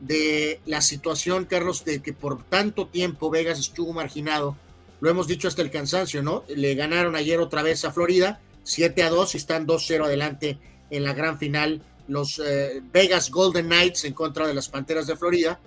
de 0.00 0.60
la 0.66 0.80
situación, 0.80 1.44
Carlos, 1.44 1.84
de 1.84 2.02
que 2.02 2.12
por 2.12 2.42
tanto 2.44 2.88
tiempo 2.88 3.30
Vegas 3.30 3.58
estuvo 3.58 3.92
marginado. 3.92 4.56
Lo 5.00 5.08
hemos 5.08 5.28
dicho 5.28 5.46
hasta 5.46 5.62
el 5.62 5.70
cansancio, 5.70 6.22
¿no? 6.22 6.44
Le 6.48 6.74
ganaron 6.74 7.14
ayer 7.14 7.38
otra 7.38 7.62
vez 7.62 7.84
a 7.84 7.92
Florida, 7.92 8.40
7 8.64 9.02
a 9.02 9.10
2 9.10 9.34
y 9.34 9.38
están 9.38 9.66
2-0 9.66 10.04
adelante 10.04 10.58
en 10.90 11.04
la 11.04 11.14
gran 11.14 11.38
final 11.38 11.82
los 12.08 12.40
eh, 12.44 12.82
Vegas 12.92 13.30
Golden 13.30 13.66
Knights 13.66 14.04
en 14.04 14.14
contra 14.14 14.46
de 14.46 14.54
las 14.54 14.68
Panteras 14.68 15.06
de 15.06 15.16
Florida, 15.16 15.60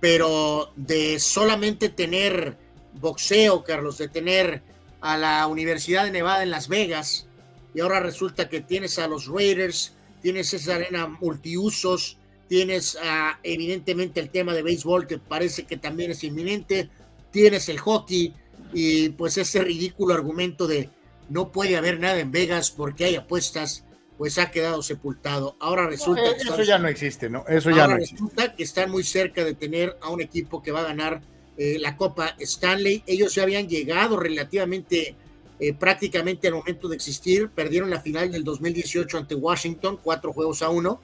pero 0.00 0.72
de 0.74 1.20
solamente 1.20 1.90
tener 1.90 2.56
boxeo, 2.94 3.62
Carlos, 3.62 3.98
de 3.98 4.08
tener 4.08 4.62
a 5.06 5.16
la 5.16 5.46
Universidad 5.46 6.04
de 6.04 6.10
Nevada 6.10 6.42
en 6.42 6.50
Las 6.50 6.66
Vegas, 6.66 7.28
y 7.74 7.80
ahora 7.80 8.00
resulta 8.00 8.48
que 8.48 8.60
tienes 8.60 8.98
a 8.98 9.06
los 9.06 9.28
Raiders, 9.28 9.94
tienes 10.20 10.52
esa 10.52 10.74
arena 10.74 11.06
multiusos, 11.06 12.18
tienes 12.48 12.98
evidentemente 13.44 14.18
el 14.18 14.30
tema 14.30 14.52
de 14.52 14.62
béisbol 14.62 15.06
que 15.06 15.18
parece 15.18 15.64
que 15.64 15.76
también 15.76 16.10
es 16.10 16.24
inminente, 16.24 16.90
tienes 17.30 17.68
el 17.68 17.78
hockey 17.78 18.34
y 18.72 19.10
pues 19.10 19.38
ese 19.38 19.62
ridículo 19.62 20.14
argumento 20.14 20.66
de 20.66 20.90
no 21.28 21.52
puede 21.52 21.76
haber 21.76 22.00
nada 22.00 22.18
en 22.18 22.32
Vegas 22.32 22.72
porque 22.72 23.04
hay 23.04 23.14
apuestas 23.14 23.84
pues 24.18 24.38
ha 24.38 24.50
quedado 24.50 24.82
sepultado. 24.82 25.56
Ahora 25.60 25.86
resulta 25.86 26.34
que 26.34 26.42
eso 26.42 26.62
ya 26.62 26.78
no 26.78 26.88
existe, 26.88 27.28
¿no? 27.28 27.44
Eso 27.46 27.70
ya 27.70 27.86
no 27.86 27.96
resulta 27.96 28.54
que 28.54 28.64
están 28.64 28.90
muy 28.90 29.04
cerca 29.04 29.44
de 29.44 29.54
tener 29.54 29.96
a 30.00 30.08
un 30.10 30.20
equipo 30.20 30.62
que 30.62 30.72
va 30.72 30.80
a 30.80 30.84
ganar 30.84 31.20
eh, 31.58 31.78
la 31.80 31.96
Copa 31.96 32.36
Stanley. 32.38 33.02
Ellos 33.06 33.34
ya 33.34 33.42
habían 33.44 33.66
llegado 33.66 34.18
relativamente 34.18 35.14
eh, 35.58 35.72
prácticamente 35.72 36.48
al 36.48 36.54
momento 36.54 36.86
de 36.88 36.96
existir. 36.96 37.48
Perdieron 37.48 37.88
la 37.88 38.00
final 38.00 38.30
del 38.30 38.44
2018 38.44 39.16
ante 39.16 39.34
Washington, 39.34 39.98
cuatro 40.02 40.32
juegos 40.32 40.60
a 40.62 40.68
uno, 40.68 41.00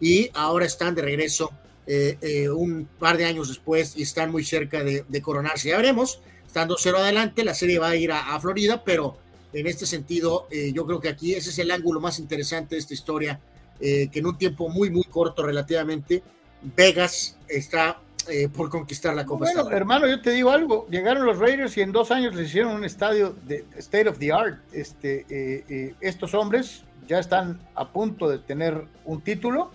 y 0.00 0.30
ahora 0.34 0.64
están 0.64 0.94
de 0.94 1.02
regreso 1.02 1.50
eh, 1.88 2.48
un 2.50 2.88
par 2.98 3.16
de 3.16 3.24
años 3.24 3.48
después 3.48 3.96
y 3.96 4.02
están 4.02 4.30
muy 4.30 4.44
cerca 4.44 4.84
de, 4.84 5.22
coronarse. 5.22 5.70
Ya 5.70 5.76
veremos, 5.76 6.20
estando 6.46 6.76
cero 6.78 6.98
adelante, 6.98 7.44
la 7.44 7.54
serie 7.54 7.78
va 7.78 7.88
a 7.88 7.96
ir 7.96 8.12
a, 8.12 8.38
Florida, 8.40 8.84
pero 8.84 9.16
en 9.52 9.66
este 9.66 9.86
sentido, 9.86 10.48
yo 10.50 10.84
creo 10.84 11.00
que 11.00 11.08
aquí 11.08 11.34
ese 11.34 11.50
es 11.50 11.58
el 11.58 11.70
ángulo 11.70 12.00
más 12.00 12.18
interesante 12.18 12.74
de 12.74 12.80
esta 12.80 12.94
historia, 12.94 13.40
que 13.78 14.10
en 14.12 14.26
un 14.26 14.36
tiempo 14.36 14.68
muy, 14.68 14.90
muy 14.90 15.04
corto 15.04 15.42
relativamente, 15.44 16.22
Vegas 16.74 17.38
está 17.48 18.00
eh, 18.28 18.48
por 18.48 18.70
conquistar 18.70 19.14
la 19.14 19.24
Copa. 19.24 19.46
Bueno, 19.46 19.70
hermano, 19.70 20.06
yo 20.06 20.20
te 20.20 20.30
digo 20.30 20.50
algo. 20.50 20.86
Llegaron 20.88 21.24
los 21.24 21.38
Raiders 21.38 21.76
y 21.76 21.80
en 21.80 21.92
dos 21.92 22.10
años 22.10 22.34
les 22.34 22.48
hicieron 22.48 22.74
un 22.74 22.84
estadio 22.84 23.34
de 23.44 23.64
State 23.76 24.08
of 24.08 24.18
the 24.18 24.32
Art. 24.32 24.58
Este, 24.72 25.26
eh, 25.28 25.64
eh, 25.68 25.94
estos 26.00 26.34
hombres 26.34 26.84
ya 27.06 27.18
están 27.18 27.60
a 27.74 27.88
punto 27.88 28.28
de 28.28 28.38
tener 28.38 28.84
un 29.04 29.20
título. 29.20 29.70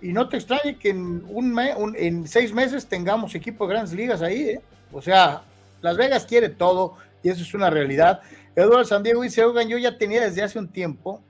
Y 0.00 0.12
no 0.12 0.28
te 0.28 0.36
extrañe 0.36 0.78
que 0.78 0.90
en, 0.90 1.24
un, 1.28 1.58
en 1.96 2.28
seis 2.28 2.52
meses 2.52 2.86
tengamos 2.86 3.34
equipo 3.34 3.66
de 3.66 3.74
grandes 3.74 3.94
ligas 3.94 4.22
ahí. 4.22 4.58
O 4.92 5.02
sea, 5.02 5.42
Las 5.80 5.96
Vegas 5.96 6.24
quiere 6.24 6.48
todo 6.50 6.96
y 7.22 7.30
eso 7.30 7.42
es 7.42 7.52
una 7.54 7.70
realidad. 7.70 8.20
Eduardo 8.54 8.84
San 8.84 9.02
Diego 9.02 9.22
dice, 9.22 9.44
oigan, 9.44 9.68
yo 9.68 9.78
ya 9.78 9.98
tenía 9.98 10.22
desde 10.22 10.42
hace 10.42 10.58
un 10.58 10.68
tiempo, 10.68 11.22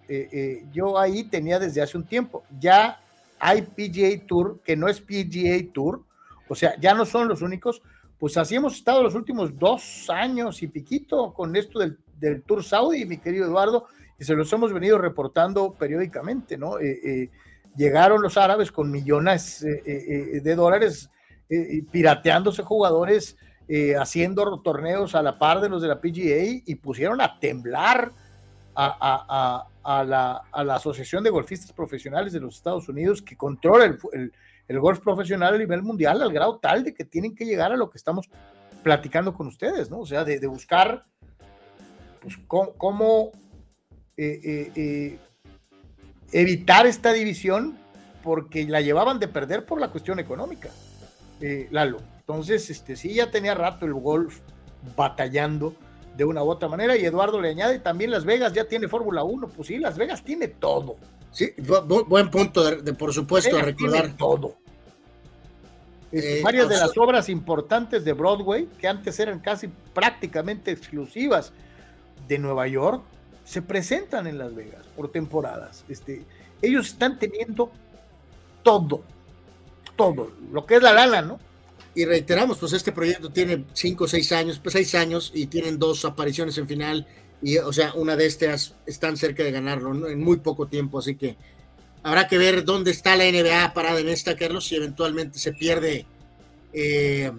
yo 0.73 0.99
ahí 0.99 1.25
tenía 1.25 1.59
desde 1.59 1.83
hace 1.83 1.99
un 1.99 2.05
tiempo, 2.05 2.43
ya 2.59 3.01
hay 3.39 3.63
PGA 3.63 4.27
Tour, 4.27 4.61
que 4.65 4.77
no 4.77 4.89
es 4.89 5.01
PGA 5.01 5.73
Tour, 5.73 6.03
o 6.49 6.55
sea, 6.55 6.75
ya 6.81 6.95
no 6.95 7.05
son 7.05 7.29
los 7.29 7.43
únicos, 7.43 7.83
pues 8.19 8.37
así 8.37 8.57
hemos 8.57 8.75
estado 8.75 9.03
los 9.03 9.15
últimos 9.15 9.57
dos 9.59 10.11
años 10.11 10.63
y 10.63 10.69
piquito 10.69 11.33
con 11.33 11.55
esto 11.55 11.79
del, 11.79 11.99
Tour 12.43 12.65
Saudi, 12.65 13.05
mi 13.05 13.19
querido 13.19 13.47
Eduardo, 13.47 13.87
y 14.19 14.25
se 14.25 14.35
los 14.35 14.53
hemos 14.53 14.73
venido 14.73 14.99
reportando 14.99 15.73
periódicamente, 15.73 16.59
¿no? 16.59 16.81
Eh, 16.81 16.99
eh, 17.05 17.31
llegaron 17.77 18.21
los 18.21 18.37
árabes 18.37 18.73
con 18.73 18.91
millones 18.91 19.63
eh, 19.63 20.41
de 20.43 20.55
dólares 20.57 21.11
pirateándose 21.93 22.63
jugadores, 22.63 23.37
haciendo 23.99 24.61
torneos 24.61 25.15
a 25.15 25.23
la 25.23 25.39
par 25.39 25.61
de 25.61 25.69
los 25.69 25.81
de 25.81 25.89
la 25.89 26.01
PGA 26.01 26.63
y 26.67 26.75
pusieron 26.75 27.21
a 27.21 27.39
temblar 27.39 28.11
a, 28.75 29.65
la, 30.05 30.75
Asociación 30.75 31.23
de 31.23 31.31
Golfistas 31.31 31.73
Profesionales 31.73 32.33
de 32.33 32.41
los 32.41 32.57
Estados 32.57 32.89
Unidos 32.89 33.23
que 33.23 33.37
controla 33.37 33.85
el, 33.85 33.99
el 34.13 34.33
golf 34.77 35.01
profesional 35.01 35.55
a 35.55 35.59
nivel 35.59 35.83
mundial 35.83 36.21
al 36.21 36.33
grado 36.33 36.59
tal 36.59 36.85
de 36.85 36.93
que 36.93 37.05
tienen 37.05 37.35
que 37.35 37.47
llegar 37.47 37.73
a 37.73 37.77
lo 37.77 37.89
que 37.89 37.97
estamos 37.97 38.29
platicando 38.83 39.33
con 39.33 39.47
ustedes, 39.47 39.91
¿no? 39.91 40.01
O 40.01 40.07
sea, 40.07 40.25
de, 40.25 40.47
buscar 40.47 41.07
pues, 42.21 42.39
cómo, 42.47 43.33
eh, 44.17 44.41
eh, 44.45 44.73
eh, 44.77 45.19
evitar 46.33 46.87
esta 46.87 47.13
división 47.13 47.79
porque 48.23 48.65
la 48.65 48.83
llevaban 48.83 49.19
de 49.19 49.29
perder 49.29 49.65
por 49.65 49.81
la 49.81 49.91
cuestión 49.91 50.19
económica, 50.19 50.69
Lalo. 51.71 51.99
Entonces, 52.19 52.69
este, 52.69 52.95
sí, 52.95 53.15
ya 53.15 53.31
tenía 53.31 53.55
rato 53.55 53.87
el 53.87 53.95
golf 53.95 54.41
batallando 54.97 55.75
de 56.15 56.25
una 56.25 56.43
u 56.43 56.51
otra 56.51 56.69
manera 56.69 56.97
y 56.97 57.07
Eduardo 57.07 57.41
le 57.41 57.51
añade 57.51 57.79
también 57.79 58.11
Las 58.11 58.25
Vegas 58.25 58.53
ya 58.53 58.65
tiene 58.65 58.89
Fórmula 58.89 59.23
1, 59.23 59.49
pues 59.49 59.69
sí, 59.69 59.79
Las 59.79 59.97
Vegas 59.97 60.23
tiene 60.23 60.49
todo 60.49 60.97
Sí, 61.39 61.53
buen 62.09 62.33
punto, 62.33 62.65
de, 62.65 62.93
por 62.95 63.15
supuesto, 63.15 63.57
a 63.57 63.63
recordar. 63.63 64.17
todo. 64.17 64.57
Eh, 66.11 66.41
varias 66.43 66.69
de 66.69 66.77
las 66.77 66.99
obras 66.99 67.29
importantes 67.29 68.05
de 68.05 68.13
Broadway, 68.13 68.67
que 68.81 68.89
antes 68.89 69.21
eran 69.21 69.39
casi 69.39 69.69
prácticamente 69.95 70.73
exclusivas 70.73 71.53
de 72.27 72.41
Nueva 72.41 72.67
York, 72.67 73.05
se 73.45 73.63
presentan 73.63 74.27
en 74.27 74.37
Las 74.37 74.53
Vegas 74.53 74.85
por 74.97 75.13
temporadas. 75.13 75.85
Este, 75.89 76.25
ellos 76.61 76.89
están 76.89 77.21
teniendo 77.21 77.71
todo, 78.65 79.05
todo, 79.95 80.33
lo 80.51 80.67
que 80.67 80.75
es 80.75 80.83
la 80.83 80.93
lana, 80.93 81.23
¿no? 81.23 81.39
Y 81.95 82.05
reiteramos, 82.05 82.59
pues 82.59 82.73
este 82.73 82.91
proyecto 82.91 83.31
tiene 83.31 83.65
cinco 83.75 84.05
o 84.05 84.09
seis 84.09 84.33
años, 84.33 84.59
pues 84.59 84.73
seis 84.73 84.93
años 84.97 85.31
y 85.33 85.47
tienen 85.47 85.79
dos 85.79 86.05
apariciones 86.05 86.59
en 86.59 86.67
final 86.67 87.07
y 87.43 87.59
o 87.59 87.73
sea, 87.73 87.93
una 87.95 88.17
de 88.17 88.27
estas 88.27 88.75
están 88.87 89.17
cerca 89.17 89.43
de 89.43 89.53
ganarlo 89.53 90.09
en 90.09 90.21
muy 90.21 90.39
poco 90.39 90.67
tiempo, 90.67 90.99
así 90.99 91.17
que 91.17 91.37
habrá 92.03 92.27
que 92.27 92.39
ver 92.39 92.65
dónde 92.65 92.91
está 92.91 93.17
la 93.17 93.25
NBA 93.25 93.75
parada 93.75 94.01
en 94.01 94.09
esta, 94.09 94.37
Carlos, 94.37 94.67
si 94.67 94.77
eventualmente 94.77 95.39
se 95.39 95.53
pierde, 95.53 96.07
eh, 96.73 97.31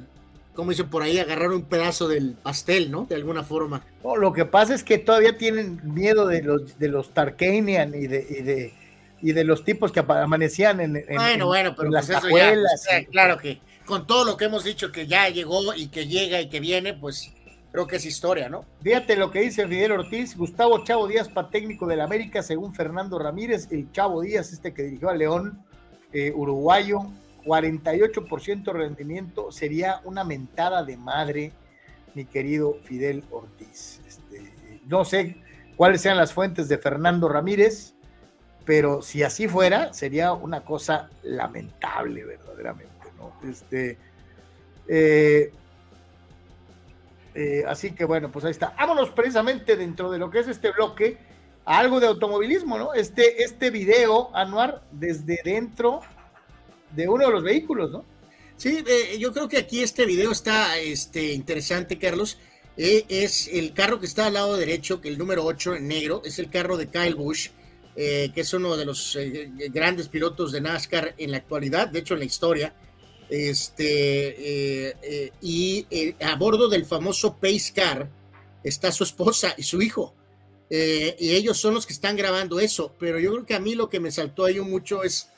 como 0.53 0.71
dicen 0.71 0.89
por 0.89 1.03
ahí, 1.03 1.19
agarrar 1.19 1.49
un 1.51 1.63
pedazo 1.63 2.07
del 2.07 2.33
pastel, 2.33 2.91
¿no? 2.91 3.05
De 3.09 3.15
alguna 3.15 3.43
forma. 3.43 3.83
lo 4.17 4.33
que 4.33 4.45
pasa 4.45 4.73
es 4.73 4.83
que 4.83 4.97
todavía 4.97 5.37
tienen 5.37 5.81
miedo 5.83 6.27
de 6.27 6.43
los, 6.43 6.79
de 6.79 6.87
los 6.87 7.13
Tarkanian 7.13 7.93
y 7.95 8.07
de, 8.07 8.27
y 8.29 8.41
de, 8.43 8.73
y 9.21 9.31
de 9.33 9.43
los 9.43 9.63
tipos 9.65 9.91
que 9.91 9.99
amanecían 9.99 10.79
en, 10.79 11.05
bueno, 11.09 11.47
bueno, 11.47 11.75
pero 11.75 11.89
las 11.89 12.07
pues 12.07 12.23
escuelas. 12.23 12.87
claro 13.11 13.37
que 13.37 13.59
con 13.85 14.05
todo 14.05 14.23
lo 14.23 14.37
que 14.37 14.45
hemos 14.45 14.63
dicho 14.63 14.91
que 14.91 15.07
ya 15.07 15.27
llegó 15.29 15.73
y 15.73 15.87
que 15.87 16.07
llega 16.07 16.39
y 16.39 16.47
que 16.47 16.59
viene, 16.59 16.93
pues 16.93 17.33
creo 17.71 17.87
que 17.87 17.97
es 17.97 18.05
historia, 18.05 18.49
¿no? 18.49 18.65
Fíjate 18.81 19.15
lo 19.15 19.31
que 19.31 19.41
dice 19.41 19.67
Fidel 19.67 19.91
Ortiz, 19.91 20.35
Gustavo 20.35 20.83
Chavo 20.83 21.07
Díaz 21.07 21.29
para 21.29 21.49
técnico 21.49 21.85
del 21.87 22.01
América, 22.01 22.41
según 22.41 22.73
Fernando 22.73 23.19
Ramírez, 23.19 23.67
el 23.71 23.91
Chavo 23.91 24.21
Díaz, 24.21 24.51
este 24.51 24.73
que 24.73 24.83
dirigió 24.83 25.09
a 25.09 25.15
León, 25.15 25.63
eh, 26.11 26.31
uruguayo, 26.35 27.05
48% 27.45 28.63
de 28.63 28.73
rendimiento, 28.73 29.51
sería 29.51 30.01
una 30.03 30.23
mentada 30.23 30.83
de 30.83 30.97
madre, 30.97 31.51
mi 32.15 32.25
querido 32.25 32.77
Fidel 32.83 33.23
Ortiz. 33.31 34.01
Este, 34.07 34.53
no 34.87 35.05
sé 35.05 35.37
cuáles 35.77 36.01
sean 36.01 36.17
las 36.17 36.33
fuentes 36.33 36.67
de 36.67 36.77
Fernando 36.77 37.29
Ramírez, 37.29 37.93
pero 38.65 39.01
si 39.01 39.23
así 39.23 39.47
fuera, 39.47 39.93
sería 39.93 40.33
una 40.33 40.61
cosa 40.61 41.09
lamentable, 41.23 42.23
verdaderamente, 42.23 43.07
¿no? 43.17 43.33
Este, 43.49 43.97
eh, 44.87 45.51
eh, 47.35 47.63
así 47.67 47.91
que 47.91 48.05
bueno, 48.05 48.31
pues 48.31 48.45
ahí 48.45 48.51
está. 48.51 48.73
Vámonos 48.77 49.09
precisamente 49.11 49.75
dentro 49.75 50.11
de 50.11 50.17
lo 50.17 50.29
que 50.29 50.39
es 50.39 50.47
este 50.47 50.71
bloque 50.71 51.17
a 51.65 51.79
algo 51.79 51.99
de 51.99 52.07
automovilismo, 52.07 52.77
¿no? 52.77 52.93
Este, 52.93 53.43
este 53.43 53.69
video, 53.69 54.35
Anuar, 54.35 54.83
desde 54.91 55.39
dentro 55.43 56.01
de 56.95 57.07
uno 57.07 57.25
de 57.25 57.31
los 57.31 57.43
vehículos, 57.43 57.91
¿no? 57.91 58.05
Sí, 58.57 58.83
eh, 58.85 59.17
yo 59.19 59.31
creo 59.31 59.47
que 59.47 59.57
aquí 59.57 59.81
este 59.81 60.05
video 60.05 60.31
está 60.31 60.77
este, 60.79 61.33
interesante, 61.33 61.97
Carlos. 61.97 62.39
Eh, 62.75 63.05
es 63.07 63.47
el 63.47 63.73
carro 63.73 63.99
que 63.99 64.05
está 64.05 64.27
al 64.27 64.33
lado 64.33 64.57
derecho, 64.57 65.01
que 65.01 65.09
el 65.09 65.17
número 65.17 65.45
8 65.45 65.75
en 65.75 65.87
negro, 65.87 66.21
es 66.25 66.39
el 66.39 66.49
carro 66.49 66.77
de 66.77 66.87
Kyle 66.87 67.15
Busch, 67.15 67.51
que 67.95 68.31
es 68.33 68.53
uno 68.53 68.77
de 68.77 68.85
los 68.85 69.17
grandes 69.73 70.07
pilotos 70.07 70.53
de 70.53 70.61
NASCAR 70.61 71.15
en 71.17 71.31
la 71.31 71.37
actualidad, 71.37 71.89
de 71.89 71.99
hecho 71.99 72.13
en 72.13 72.21
la 72.21 72.25
historia. 72.25 72.73
Este, 73.29 74.89
eh, 74.89 74.97
eh, 75.03 75.31
y 75.39 75.85
eh, 75.91 76.15
a 76.19 76.35
bordo 76.35 76.67
del 76.67 76.85
famoso 76.85 77.35
Pace 77.35 77.71
Car 77.75 78.09
está 78.63 78.91
su 78.91 79.03
esposa 79.03 79.53
y 79.55 79.63
su 79.63 79.81
hijo. 79.81 80.15
y 80.71 81.31
ellos 81.31 81.57
son 81.57 81.73
los 81.73 81.85
que 81.85 81.93
están 81.93 82.15
grabando 82.15 82.59
eso. 82.59 82.93
Pero 82.99 83.19
yo 83.19 83.31
creo 83.31 83.45
que 83.45 83.55
a 83.55 83.59
mí 83.59 83.75
lo 83.75 83.89
que 83.89 83.99
me 83.99 84.11
saltó 84.11 84.45
ahí 84.45 84.59
mucho 84.59 85.03
es, 85.03 85.29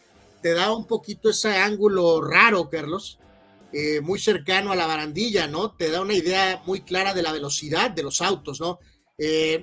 te 0.41 0.53
da 0.53 0.73
un 0.73 0.88
poquito 0.88 1.30
ese 1.30 1.55
ángulo 1.55 2.22
raro, 2.22 2.69
Carlos, 2.69 3.19
muy 4.01 4.19
cercano 4.19 4.72
a 4.72 4.76
la 4.76 4.88
barandilla, 4.88 5.47
¿no? 5.47 5.72
Te 5.72 5.89
da 5.89 6.01
una 6.01 6.13
idea 6.13 6.61
muy 6.65 6.81
clara 6.81 7.13
de 7.13 7.23
la 7.23 7.31
velocidad 7.31 7.91
de 7.91 8.03
los 8.03 8.22
autos, 8.22 8.59
¿no? 8.59 8.80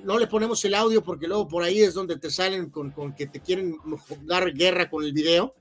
no 0.03 0.17
le 0.17 0.27
ponemos 0.27 0.63
el 0.63 0.73
audio 0.73 1.03
porque 1.03 1.27
luego 1.27 1.47
por 1.47 1.63
ahí 1.63 1.81
es 1.81 1.93
donde 1.93 2.17
te 2.17 2.31
salen 2.31 2.69
con, 2.69 2.91
con 2.91 3.13
que 3.13 3.27
te 3.27 3.41
quieren 3.41 3.75
dar 4.21 4.53
guerra 4.53 4.89
con 4.89 5.03
el 5.03 5.11
video 5.11 5.53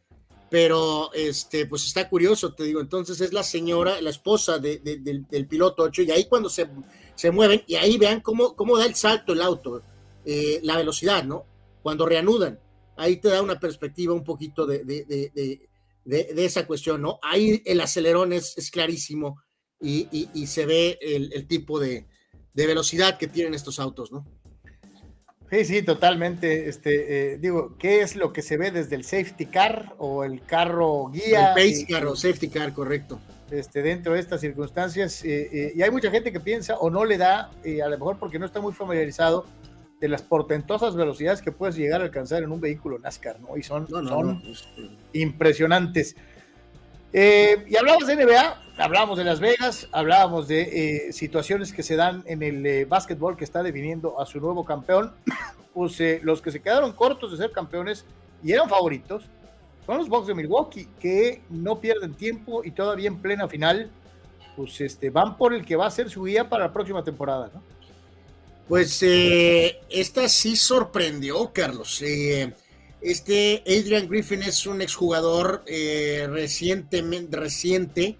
pero 0.50 1.12
este, 1.12 1.66
pues 1.66 1.84
está 1.84 2.08
curioso, 2.08 2.54
te 2.54 2.64
digo, 2.64 2.80
entonces 2.80 3.20
es 3.20 3.32
la 3.32 3.42
señora, 3.42 4.00
la 4.00 4.10
esposa 4.10 4.58
del, 4.58 5.46
piloto 5.48 5.82
8, 5.82 6.02
y 6.02 6.10
ahí 6.10 6.24
cuando 6.26 6.48
se, 6.48 6.68
se, 7.14 7.30
mueven, 7.30 7.62
y 7.66 7.74
ahí 7.74 7.98
vean 7.98 8.20
cómo, 8.20 8.56
cómo 8.56 8.78
da 8.78 8.86
el 8.86 8.94
salto 8.94 9.32
el 9.32 9.42
auto, 9.42 9.82
eh, 10.24 10.60
la 10.62 10.76
velocidad, 10.76 11.24
¿no? 11.24 11.44
Cuando 11.82 12.06
reanudan, 12.06 12.58
ahí 12.96 13.18
te 13.18 13.28
da 13.28 13.42
una 13.42 13.60
perspectiva 13.60 14.14
un 14.14 14.24
poquito 14.24 14.66
de, 14.66 14.84
de, 14.84 16.44
esa 16.44 16.66
cuestión, 16.66 17.02
¿no? 17.02 17.18
Ahí 17.22 17.62
el 17.66 17.80
acelerón 17.80 18.32
es, 18.32 18.56
es 18.56 18.70
clarísimo 18.70 19.42
y, 19.80 20.28
y, 20.34 20.46
se 20.46 20.66
ve 20.66 20.98
el, 21.00 21.32
el 21.32 21.46
tipo 21.46 21.78
de, 21.78 22.06
velocidad 22.54 23.18
que 23.18 23.28
tienen 23.28 23.54
estos 23.54 23.78
autos, 23.78 24.10
¿no? 24.10 24.26
Sí, 25.50 25.64
sí, 25.64 25.82
totalmente. 25.82 26.68
Este, 26.68 27.32
eh, 27.32 27.38
digo, 27.38 27.76
¿qué 27.78 28.02
es 28.02 28.16
lo 28.16 28.32
que 28.32 28.42
se 28.42 28.56
ve 28.56 28.70
desde 28.70 28.96
el 28.96 29.04
safety 29.04 29.46
car 29.46 29.94
o 29.98 30.24
el 30.24 30.42
carro 30.42 31.08
guía? 31.10 31.54
El 31.54 31.54
pace 31.54 31.86
car 31.88 32.06
o 32.06 32.14
safety 32.14 32.48
car, 32.48 32.72
correcto. 32.74 33.18
Este, 33.50 33.80
dentro 33.80 34.12
de 34.12 34.20
estas 34.20 34.42
circunstancias, 34.42 35.24
eh, 35.24 35.48
eh, 35.50 35.72
y 35.74 35.82
hay 35.82 35.90
mucha 35.90 36.10
gente 36.10 36.32
que 36.32 36.40
piensa 36.40 36.76
o 36.76 36.90
no 36.90 37.06
le 37.06 37.16
da, 37.16 37.50
a 37.64 37.88
lo 37.88 37.98
mejor 37.98 38.18
porque 38.18 38.38
no 38.38 38.44
está 38.44 38.60
muy 38.60 38.74
familiarizado, 38.74 39.46
de 40.00 40.08
las 40.08 40.22
portentosas 40.22 40.94
velocidades 40.94 41.42
que 41.42 41.50
puedes 41.50 41.74
llegar 41.74 42.02
a 42.02 42.04
alcanzar 42.04 42.44
en 42.44 42.52
un 42.52 42.60
vehículo 42.60 43.00
NASCAR, 43.00 43.40
¿no? 43.40 43.56
Y 43.56 43.64
son, 43.64 43.88
son 43.88 44.40
impresionantes. 45.12 46.14
y 47.12 47.74
hablamos 47.74 48.06
de 48.06 48.14
NBA, 48.14 48.67
hablábamos 48.78 49.18
de 49.18 49.24
Las 49.24 49.40
Vegas, 49.40 49.88
hablábamos 49.92 50.48
de 50.48 51.08
eh, 51.08 51.12
situaciones 51.12 51.72
que 51.72 51.82
se 51.82 51.96
dan 51.96 52.22
en 52.26 52.42
el 52.42 52.64
eh, 52.64 52.84
básquetbol 52.84 53.36
que 53.36 53.44
está 53.44 53.62
definiendo 53.62 54.20
a 54.20 54.26
su 54.26 54.40
nuevo 54.40 54.64
campeón. 54.64 55.12
Pues 55.74 56.00
eh, 56.00 56.18
los 56.24 56.42
que 56.42 56.50
se 56.50 56.60
quedaron 56.60 56.92
cortos 56.92 57.30
de 57.30 57.36
ser 57.36 57.52
campeones 57.52 58.04
y 58.42 58.50
eran 58.50 58.68
favoritos 58.68 59.26
son 59.86 59.98
los 59.98 60.08
Bucks 60.08 60.26
de 60.26 60.34
Milwaukee, 60.34 60.88
que 60.98 61.42
no 61.50 61.78
pierden 61.78 62.14
tiempo 62.14 62.64
y 62.64 62.72
todavía 62.72 63.06
en 63.06 63.18
plena 63.18 63.46
final, 63.46 63.88
pues 64.56 64.80
este, 64.80 65.10
van 65.10 65.36
por 65.36 65.54
el 65.54 65.64
que 65.64 65.76
va 65.76 65.86
a 65.86 65.90
ser 65.92 66.10
su 66.10 66.24
guía 66.24 66.48
para 66.48 66.64
la 66.64 66.72
próxima 66.72 67.04
temporada, 67.04 67.48
¿no? 67.54 67.62
Pues 68.66 69.00
esta 69.04 70.28
sí 70.28 70.56
sorprendió, 70.56 71.52
Carlos. 71.52 72.02
este 73.00 73.62
Adrian 73.64 74.08
Griffin 74.08 74.42
es 74.42 74.66
un 74.66 74.82
exjugador 74.82 75.62
recientemente, 75.64 77.36
reciente 77.36 78.16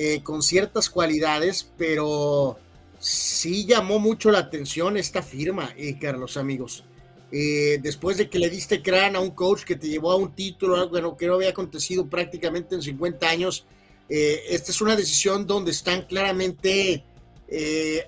eh, 0.00 0.22
con 0.22 0.44
ciertas 0.44 0.88
cualidades, 0.88 1.72
pero 1.76 2.56
sí 3.00 3.66
llamó 3.66 3.98
mucho 3.98 4.30
la 4.30 4.38
atención 4.38 4.96
esta 4.96 5.24
firma, 5.24 5.74
eh, 5.76 5.98
Carlos, 6.00 6.36
amigos. 6.36 6.84
Eh, 7.32 7.80
después 7.82 8.16
de 8.16 8.30
que 8.30 8.38
le 8.38 8.48
diste 8.48 8.80
crán 8.80 9.16
a 9.16 9.20
un 9.20 9.32
coach 9.32 9.64
que 9.64 9.74
te 9.74 9.88
llevó 9.88 10.12
a 10.12 10.16
un 10.16 10.36
título, 10.36 10.76
algo 10.76 11.16
que 11.16 11.26
no 11.26 11.34
había 11.34 11.48
acontecido 11.48 12.06
prácticamente 12.06 12.76
en 12.76 12.82
50 12.82 13.28
años, 13.28 13.66
esta 14.08 14.70
es 14.70 14.80
una 14.80 14.94
decisión 14.94 15.48
donde 15.48 15.72
están 15.72 16.02
claramente 16.02 17.02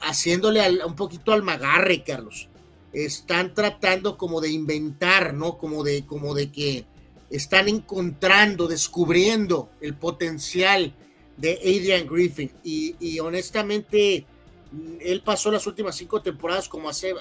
haciéndole 0.01 0.85
un 0.85 0.95
poquito 0.95 1.33
al 1.33 1.43
magarre, 1.43 2.05
Carlos. 2.05 2.49
Están 2.93 3.53
tratando 3.53 4.17
como 4.17 4.41
de 4.41 4.51
inventar, 4.51 5.35
¿no? 5.35 5.59
Como 5.59 5.83
de, 5.83 6.07
como 6.07 6.35
de 6.35 6.53
que 6.53 6.85
están 7.31 7.69
encontrando, 7.69 8.69
descubriendo 8.69 9.71
el 9.81 9.95
potencial 9.95 10.95
de 11.41 11.59
Adrian 11.63 12.07
Griffin. 12.07 12.51
Y, 12.63 13.19
honestamente, 13.21 14.27
él 15.01 15.23
pasó 15.25 15.51
las 15.51 15.67
últimas 15.67 15.97
cinco 15.97 16.23
temporadas 16.23 16.69
como 16.69 16.91
eh, 16.91 17.15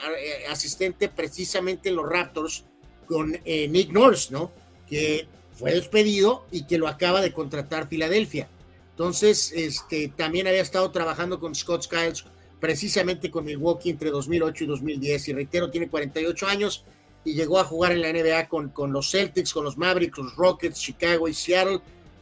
asistente 0.49 1.09
precisamente 1.09 1.89
en 1.89 1.95
los 1.95 2.07
Raptors 2.07 2.65
con 3.07 3.39
eh, 3.43 3.67
Nick 3.67 3.91
Nurse, 3.91 4.31
¿no? 4.31 4.51
Que 4.87 5.27
fue 5.53 5.71
despedido 5.73 6.45
y 6.51 6.65
que 6.65 6.77
lo 6.77 6.87
acaba 6.87 7.21
de 7.21 7.33
contratar 7.33 7.87
Filadelfia. 7.87 8.49
Entonces, 8.91 9.51
este, 9.55 10.09
también 10.09 10.47
había 10.47 10.61
estado 10.61 10.91
trabajando 10.91 11.39
con 11.39 11.55
Scott 11.55 11.83
Skiles, 11.83 12.25
precisamente 12.59 13.31
con 13.31 13.45
Milwaukee 13.45 13.89
entre 13.89 14.11
2008 14.11 14.65
y 14.65 14.67
2010. 14.67 15.27
Y 15.29 15.33
reitero, 15.33 15.71
tiene 15.71 15.87
48 15.87 16.47
años 16.47 16.85
y 17.23 17.33
llegó 17.33 17.59
a 17.59 17.63
jugar 17.63 17.93
en 17.93 18.01
la 18.01 18.11
NBA 18.11 18.47
con, 18.47 18.69
con 18.69 18.91
los 18.91 19.09
Celtics, 19.09 19.53
con 19.53 19.63
los 19.63 19.77
Mavericks, 19.77 20.17
los 20.17 20.35
Rockets, 20.35 20.79
Chicago 20.79 21.27
y 21.27 21.33
Seattle. 21.33 21.79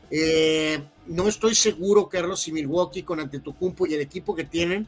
Eh, 0.10 0.82
no 1.08 1.28
estoy 1.28 1.56
seguro, 1.56 2.08
Carlos, 2.08 2.42
si 2.42 2.52
Milwaukee 2.52 3.04
con 3.04 3.20
Antetokounmpo 3.20 3.88
y 3.88 3.94
el 3.94 4.02
equipo 4.02 4.36
que 4.36 4.44
tienen 4.44 4.88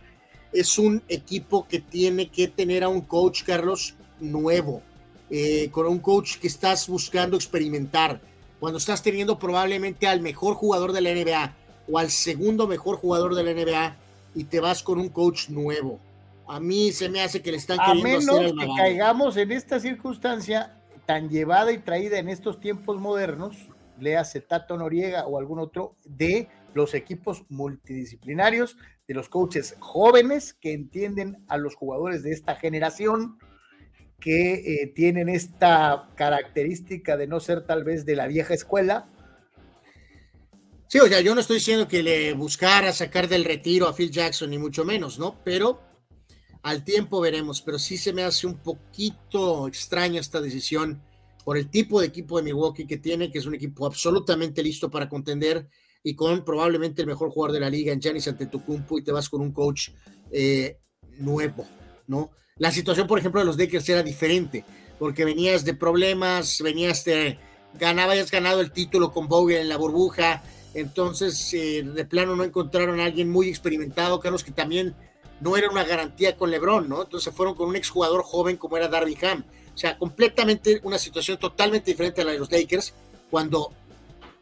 es 0.52 0.78
un 0.80 1.04
equipo 1.08 1.68
que 1.68 1.80
tiene 1.80 2.30
que 2.30 2.48
tener 2.48 2.84
a 2.84 2.90
un 2.90 3.02
coach, 3.02 3.44
Carlos, 3.44 3.96
nuevo, 4.20 4.82
eh, 5.30 5.70
con 5.72 5.88
un 5.88 6.00
coach 6.00 6.38
que 6.38 6.48
estás 6.48 6.88
buscando 6.88 7.38
experimentar. 7.38 8.20
Cuando 8.60 8.78
estás 8.78 9.02
teniendo 9.02 9.40
probablemente 9.40 10.08
al 10.08 10.22
mejor 10.22 10.56
jugador 10.56 10.92
de 10.92 11.02
la 11.02 11.12
NBA 11.12 11.56
o 11.90 11.98
al 11.98 12.10
segundo 12.10 12.68
mejor 12.68 12.98
jugador 12.98 13.36
de 13.36 13.44
la 13.44 13.54
NBA 13.54 13.96
y 14.36 14.44
te 14.46 14.60
vas 14.60 14.84
con 14.84 15.00
un 15.00 15.10
coach 15.10 15.50
nuevo. 15.50 16.00
A 16.48 16.60
mí 16.60 16.92
se 16.92 17.10
me 17.10 17.22
hace 17.22 17.42
que 17.42 17.52
le 17.52 17.58
están 17.58 17.80
a 17.80 17.94
queriendo 17.94 18.34
menos 18.34 18.54
que 18.60 18.68
caigamos 18.76 19.38
en 19.38 19.52
esta 19.52 19.80
circunstancia 19.80 20.76
tan 21.06 21.30
llevada 21.30 21.72
y 21.72 21.78
traída 21.78 22.18
en 22.18 22.28
estos 22.28 22.60
tiempos 22.60 23.00
modernos 23.00 23.56
léase 24.02 24.42
Tato 24.42 24.78
Noriega 24.78 25.26
o 25.28 25.38
algún 25.38 25.60
otro, 25.60 25.96
de 26.06 26.48
los 26.74 26.94
equipos 26.94 27.44
multidisciplinarios, 27.50 28.78
de 29.08 29.14
los 29.14 29.30
coaches 29.30 29.76
jóvenes 29.80 30.54
que 30.54 30.74
entienden 30.74 31.44
a 31.48 31.58
los 31.58 31.76
jugadores 31.76 32.24
de 32.24 32.32
esta 32.32 32.56
generación, 32.56 33.38
que 34.20 34.54
eh, 34.54 34.88
tienen 34.88 35.30
esta 35.30 36.10
característica 36.16 37.18
de 37.18 37.28
no 37.28 37.40
ser 37.40 37.66
tal 37.66 37.84
vez 37.84 38.06
de 38.06 38.16
la 38.16 38.28
vieja 38.28 38.54
escuela. 38.54 39.10
Sí, 40.88 41.00
o 41.00 41.08
sea, 41.08 41.22
yo 41.22 41.34
no 41.36 41.42
estoy 41.42 41.58
diciendo 41.58 41.88
que 41.88 42.04
le 42.04 42.34
buscara 42.34 42.92
sacar 42.92 43.28
del 43.28 43.46
retiro 43.46 43.88
a 43.88 43.94
Phil 43.94 44.12
Jackson, 44.12 44.50
ni 44.50 44.58
mucho 44.58 44.84
menos, 44.84 45.20
¿no? 45.20 45.42
Pero 45.44 45.82
al 46.64 46.84
tiempo 46.84 47.22
veremos, 47.22 47.62
pero 47.62 47.80
sí 47.80 47.98
se 47.98 48.12
me 48.12 48.24
hace 48.24 48.48
un 48.48 48.58
poquito 48.58 49.68
extraña 49.68 50.20
esta 50.20 50.42
decisión 50.42 51.02
por 51.50 51.58
el 51.58 51.72
tipo 51.72 52.00
de 52.00 52.06
equipo 52.06 52.38
de 52.38 52.44
Milwaukee 52.44 52.86
que 52.86 52.98
tiene, 52.98 53.32
que 53.32 53.40
es 53.40 53.48
un 53.48 53.56
equipo 53.56 53.88
absolutamente 53.88 54.62
listo 54.62 54.88
para 54.88 55.10
contender 55.10 55.68
y 56.04 56.14
con 56.14 56.46
probablemente 56.46 57.02
el 57.02 57.08
mejor 57.08 57.32
jugador 57.32 57.54
de 57.54 57.60
la 57.60 57.72
liga 57.72 57.92
en 57.92 58.00
Giannis 58.00 58.28
Antetokounmpo 58.28 59.00
y 59.00 59.02
te 59.02 59.12
vas 59.12 59.30
con 59.30 59.42
un 59.42 59.52
coach 59.52 59.90
eh, 60.32 60.78
nuevo, 61.18 61.66
¿no? 62.06 62.30
La 62.58 62.70
situación, 62.70 63.08
por 63.08 63.18
ejemplo, 63.18 63.42
de 63.42 63.48
los 63.48 63.58
Lakers 63.58 63.90
era 63.90 64.04
diferente, 64.04 64.64
porque 65.00 65.26
venías 65.26 65.66
de 65.66 65.74
problemas, 65.74 66.62
venías 66.62 67.04
de, 67.06 67.40
ganaba, 67.80 68.12
habías 68.12 68.30
ganado 68.30 68.62
el 68.62 68.72
título 68.72 69.12
con 69.12 69.28
Bowie 69.28 69.60
en 69.60 69.70
la 69.70 69.78
burbuja, 69.78 70.44
entonces 70.76 71.52
eh, 71.56 71.82
de 71.82 72.06
plano 72.06 72.36
no 72.36 72.44
encontraron 72.44 73.00
a 73.00 73.06
alguien 73.06 73.28
muy 73.28 73.50
experimentado, 73.50 74.20
Carlos, 74.20 74.44
que 74.44 74.52
también 74.52 74.94
no 75.42 75.58
era 75.58 75.72
una 75.72 75.84
garantía 75.84 76.38
con 76.38 76.52
LeBron, 76.52 76.88
¿no? 76.88 77.02
Entonces 77.02 77.34
fueron 77.34 77.56
con 77.56 77.70
un 77.70 77.76
exjugador 77.76 78.22
joven 78.22 78.56
como 78.56 78.78
era 78.78 78.88
Darby 78.88 79.18
Ham 79.24 79.44
o 79.80 79.82
sea, 79.82 79.98
completamente 79.98 80.82
una 80.84 81.00
situación 81.00 81.38
totalmente 81.38 81.92
diferente 81.92 82.20
a 82.20 82.26
la 82.26 82.34
de 82.34 82.40
los 82.40 82.52
Lakers, 82.52 82.94
cuando, 83.32 83.72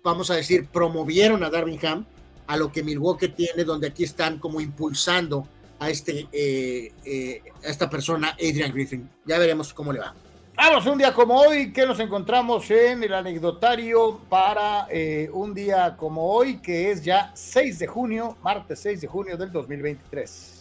vamos 0.03 0.31
a 0.31 0.33
decir, 0.33 0.65
promovieron 0.65 1.43
a 1.43 1.51
Darwin 1.51 1.79
Ham 1.85 2.07
a 2.47 2.57
lo 2.57 2.71
que 2.71 2.81
Milwaukee 2.81 3.27
tiene, 3.27 3.63
donde 3.63 3.89
aquí 3.89 4.03
están 4.03 4.39
como 4.39 4.59
impulsando 4.59 5.47
a, 5.77 5.91
este, 5.91 6.27
eh, 6.31 6.91
eh, 7.05 7.43
a 7.63 7.67
esta 7.67 7.87
persona, 7.87 8.29
Adrian 8.29 8.73
Griffin. 8.73 9.07
Ya 9.27 9.37
veremos 9.37 9.75
cómo 9.75 9.93
le 9.93 9.99
va. 9.99 10.15
Vamos, 10.55 10.87
un 10.87 10.97
día 10.97 11.13
como 11.13 11.39
hoy, 11.39 11.71
que 11.71 11.85
nos 11.85 11.99
encontramos 11.99 12.71
en 12.71 13.03
el 13.03 13.13
anecdotario 13.13 14.19
para 14.29 14.87
eh, 14.89 15.29
un 15.31 15.53
día 15.53 15.95
como 15.97 16.31
hoy, 16.33 16.57
que 16.57 16.89
es 16.89 17.03
ya 17.03 17.31
6 17.35 17.77
de 17.77 17.85
junio, 17.85 18.37
martes 18.41 18.79
6 18.79 19.01
de 19.01 19.07
junio 19.07 19.37
del 19.37 19.51
2023. 19.51 20.56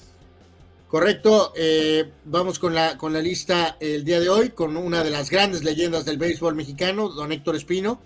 Correcto, 0.89 1.53
eh, 1.57 2.13
vamos 2.27 2.61
con 2.61 2.73
la, 2.73 2.97
con 2.97 3.13
la 3.13 3.21
lista 3.21 3.77
el 3.81 4.05
día 4.05 4.21
de 4.21 4.29
hoy, 4.29 4.51
con 4.51 4.77
una 4.77 5.03
de 5.03 5.11
las 5.11 5.31
grandes 5.31 5.65
leyendas 5.65 6.05
del 6.05 6.17
béisbol 6.17 6.55
mexicano, 6.55 7.09
don 7.09 7.33
Héctor 7.33 7.57
Espino, 7.57 8.01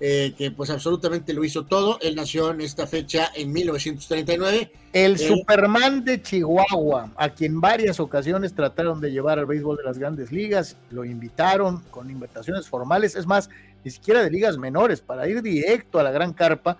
eh, 0.00 0.32
que 0.36 0.50
pues 0.50 0.70
absolutamente 0.70 1.34
lo 1.34 1.44
hizo 1.44 1.66
todo. 1.66 1.98
Él 2.00 2.16
nació 2.16 2.50
en 2.50 2.62
esta 2.62 2.86
fecha 2.86 3.30
en 3.34 3.52
1939. 3.52 4.72
El 4.94 5.18
Superman 5.18 6.06
de 6.06 6.22
Chihuahua, 6.22 7.12
a 7.16 7.28
quien 7.28 7.60
varias 7.60 8.00
ocasiones 8.00 8.54
trataron 8.54 8.98
de 9.02 9.12
llevar 9.12 9.38
al 9.38 9.44
béisbol 9.44 9.76
de 9.76 9.84
las 9.84 9.98
grandes 9.98 10.32
ligas, 10.32 10.78
lo 10.90 11.04
invitaron 11.04 11.82
con 11.90 12.10
invitaciones 12.10 12.66
formales, 12.66 13.14
es 13.14 13.26
más, 13.26 13.50
ni 13.84 13.90
siquiera 13.90 14.22
de 14.22 14.30
ligas 14.30 14.56
menores, 14.56 15.02
para 15.02 15.28
ir 15.28 15.42
directo 15.42 15.98
a 15.98 16.02
la 16.02 16.10
gran 16.10 16.32
carpa, 16.32 16.78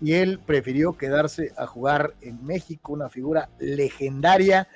y 0.00 0.14
él 0.14 0.40
prefirió 0.44 0.96
quedarse 0.96 1.52
a 1.58 1.66
jugar 1.66 2.14
en 2.22 2.44
México, 2.44 2.94
una 2.94 3.10
figura 3.10 3.50
legendaria 3.58 4.66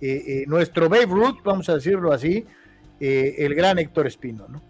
eh, 0.00 0.24
eh, 0.26 0.44
nuestro 0.46 0.88
Babe 0.88 1.06
Ruth, 1.06 1.38
vamos 1.44 1.68
a 1.68 1.74
decirlo 1.74 2.12
así, 2.12 2.44
eh, 3.00 3.34
el 3.38 3.54
gran 3.54 3.78
Héctor 3.78 4.06
Espino, 4.06 4.46
¿no? 4.48 4.62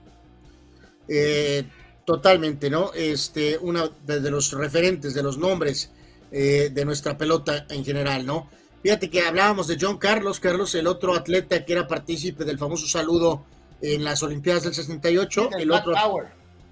totalmente, 2.07 2.71
¿no? 2.71 2.93
Este, 2.95 3.59
uno 3.59 3.91
de 4.07 4.31
los 4.31 4.53
referentes, 4.53 5.13
de 5.13 5.23
los 5.23 5.37
nombres 5.37 5.91
de 6.31 6.85
nuestra 6.85 7.17
pelota 7.17 7.67
en 7.69 7.85
general, 7.85 8.25
¿no? 8.25 8.49
Fíjate 8.83 9.11
que 9.11 9.21
hablábamos 9.21 9.67
de 9.67 9.77
John 9.81 9.99
Carlos, 9.99 10.41
Carlos, 10.41 10.75
el 10.75 10.87
otro 10.87 11.15
atleta 11.15 11.65
que 11.65 11.75
era 11.75 11.87
partícipe 11.87 12.45
del 12.45 12.59
famoso 12.59 12.87
saludo 12.87 13.45
en 13.83 14.03
las 14.03 14.23
Olimpiadas 14.23 14.65
del 14.65 14.75
68, 14.75 15.51
el, 15.59 15.71
otro, 15.71 15.95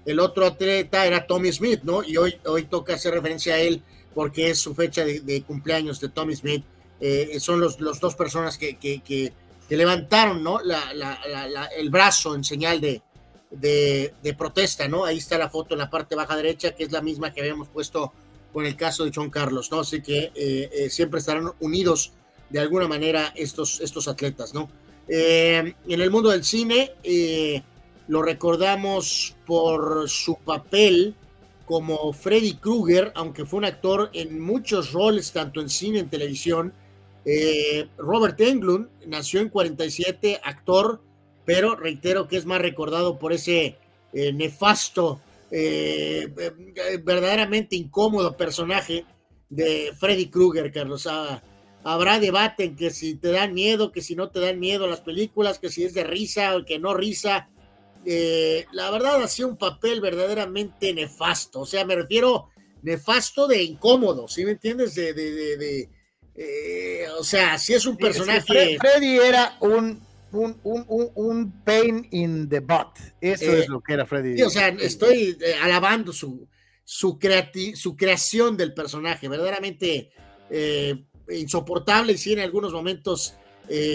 el 0.05 0.19
otro 0.19 0.45
atleta 0.47 1.05
era 1.05 1.27
Tommy 1.27 1.51
Smith, 1.51 1.81
¿no? 1.83 2.03
Y 2.03 2.17
hoy, 2.17 2.35
hoy 2.45 2.63
toca 2.63 2.95
hacer 2.95 3.13
referencia 3.13 3.55
a 3.55 3.59
él 3.59 3.83
porque 4.15 4.49
es 4.49 4.59
su 4.59 4.73
fecha 4.73 5.03
de 5.05 5.43
cumpleaños 5.43 5.99
de 5.99 6.09
Tommy 6.09 6.35
Smith. 6.35 6.63
Eh, 7.05 7.37
son 7.41 7.59
los, 7.59 7.81
los, 7.81 7.99
dos 7.99 8.15
personas 8.15 8.57
que, 8.57 8.77
que, 8.77 9.33
levantaron 9.67 10.41
¿no? 10.41 10.61
el 10.61 11.89
brazo 11.89 12.33
en 12.33 12.45
señal 12.45 12.79
de, 12.79 13.01
de, 13.51 14.35
protesta, 14.37 14.87
¿no? 14.87 15.03
Ahí 15.03 15.17
está 15.17 15.37
la 15.37 15.49
foto 15.49 15.75
en 15.75 15.79
la 15.79 15.89
parte 15.89 16.15
baja 16.15 16.37
derecha, 16.37 16.73
que 16.73 16.85
es 16.85 16.93
la 16.93 17.01
misma 17.01 17.33
que 17.33 17.41
habíamos 17.41 17.67
puesto 17.67 18.13
con 18.53 18.65
el 18.65 18.77
caso 18.77 19.03
de 19.03 19.11
John 19.13 19.29
Carlos, 19.29 19.69
¿no? 19.69 19.81
Así 19.81 20.01
que 20.01 20.31
eh, 20.33 20.69
eh, 20.71 20.89
siempre 20.89 21.19
estarán 21.19 21.51
unidos 21.59 22.13
de 22.49 22.59
alguna 22.61 22.87
manera 22.87 23.33
estos, 23.35 23.81
estos 23.81 24.07
atletas, 24.07 24.53
¿no? 24.53 24.69
en 25.05 25.75
el 25.85 26.09
mundo 26.09 26.29
del 26.29 26.45
cine, 26.45 26.93
lo 28.07 28.21
recordamos 28.21 29.35
por 29.45 30.09
su 30.09 30.35
papel 30.37 31.13
como 31.65 32.13
Freddy 32.13 32.53
Krueger, 32.53 33.11
aunque 33.15 33.43
fue 33.43 33.57
un 33.57 33.65
actor 33.65 34.09
en 34.13 34.39
muchos 34.39 34.93
roles, 34.93 35.33
tanto 35.33 35.59
en 35.59 35.67
cine, 35.67 35.99
en 35.99 36.09
televisión, 36.09 36.73
eh, 37.25 37.87
Robert 37.97 38.39
Englund 38.41 38.89
nació 39.07 39.39
en 39.39 39.49
47, 39.49 40.41
actor, 40.43 41.01
pero 41.45 41.75
reitero 41.75 42.27
que 42.27 42.37
es 42.37 42.45
más 42.45 42.61
recordado 42.61 43.17
por 43.17 43.33
ese 43.33 43.77
eh, 44.11 44.33
nefasto, 44.33 45.21
eh, 45.51 46.27
verdaderamente 47.03 47.75
incómodo 47.75 48.35
personaje 48.35 49.05
de 49.49 49.91
Freddy 49.99 50.29
Krueger, 50.29 50.71
Carlos. 50.71 51.07
Ah, 51.07 51.41
habrá 51.83 52.19
debate 52.19 52.65
en 52.65 52.75
que 52.75 52.89
si 52.89 53.15
te 53.15 53.31
dan 53.31 53.53
miedo, 53.53 53.91
que 53.91 54.01
si 54.01 54.15
no 54.15 54.29
te 54.29 54.39
dan 54.39 54.59
miedo 54.59 54.87
las 54.87 55.01
películas, 55.01 55.59
que 55.59 55.69
si 55.69 55.83
es 55.83 55.93
de 55.93 56.03
risa 56.03 56.55
o 56.55 56.65
que 56.65 56.79
no 56.79 56.93
risa. 56.93 57.49
La 58.05 58.91
verdad 58.91 59.23
hacía 59.23 59.47
un 59.47 59.55
papel 59.55 60.01
verdaderamente 60.01 60.93
nefasto, 60.93 61.61
o 61.61 61.65
sea, 61.65 61.85
me 61.85 61.95
refiero 61.95 62.49
nefasto 62.81 63.47
de 63.47 63.63
incómodo, 63.63 64.27
¿sí 64.27 64.43
me 64.43 64.51
entiendes? 64.51 64.93
De, 64.93 65.13
de, 65.13 65.57
de, 65.57 65.89
eh, 66.35 67.05
o 67.17 67.23
sea, 67.23 67.57
si 67.57 67.73
es 67.73 67.85
un 67.85 67.97
personaje... 67.97 68.77
Freddy 68.79 69.17
era 69.17 69.57
un 69.61 70.01
un, 70.33 70.59
un, 70.63 71.11
un, 71.15 71.63
pain 71.63 72.07
in 72.11 72.49
the 72.49 72.59
butt. 72.59 72.97
Eso 73.21 73.51
es 73.51 73.65
eh, 73.65 73.69
lo 73.69 73.81
que 73.81 73.93
era 73.93 74.05
Freddy. 74.05 74.41
o 74.41 74.49
sea, 74.49 74.69
estoy 74.69 75.37
eh, 75.39 75.55
alabando 75.61 76.11
su, 76.11 76.47
su, 76.83 77.19
su 77.75 77.95
creación 77.95 78.57
del 78.57 78.73
personaje, 78.73 79.27
verdaderamente 79.27 80.11
eh, 80.49 81.05
insoportable 81.29 82.13
y 82.13 82.17
sí 82.17 82.33
en 82.33 82.39
algunos 82.39 82.73
momentos 82.73 83.35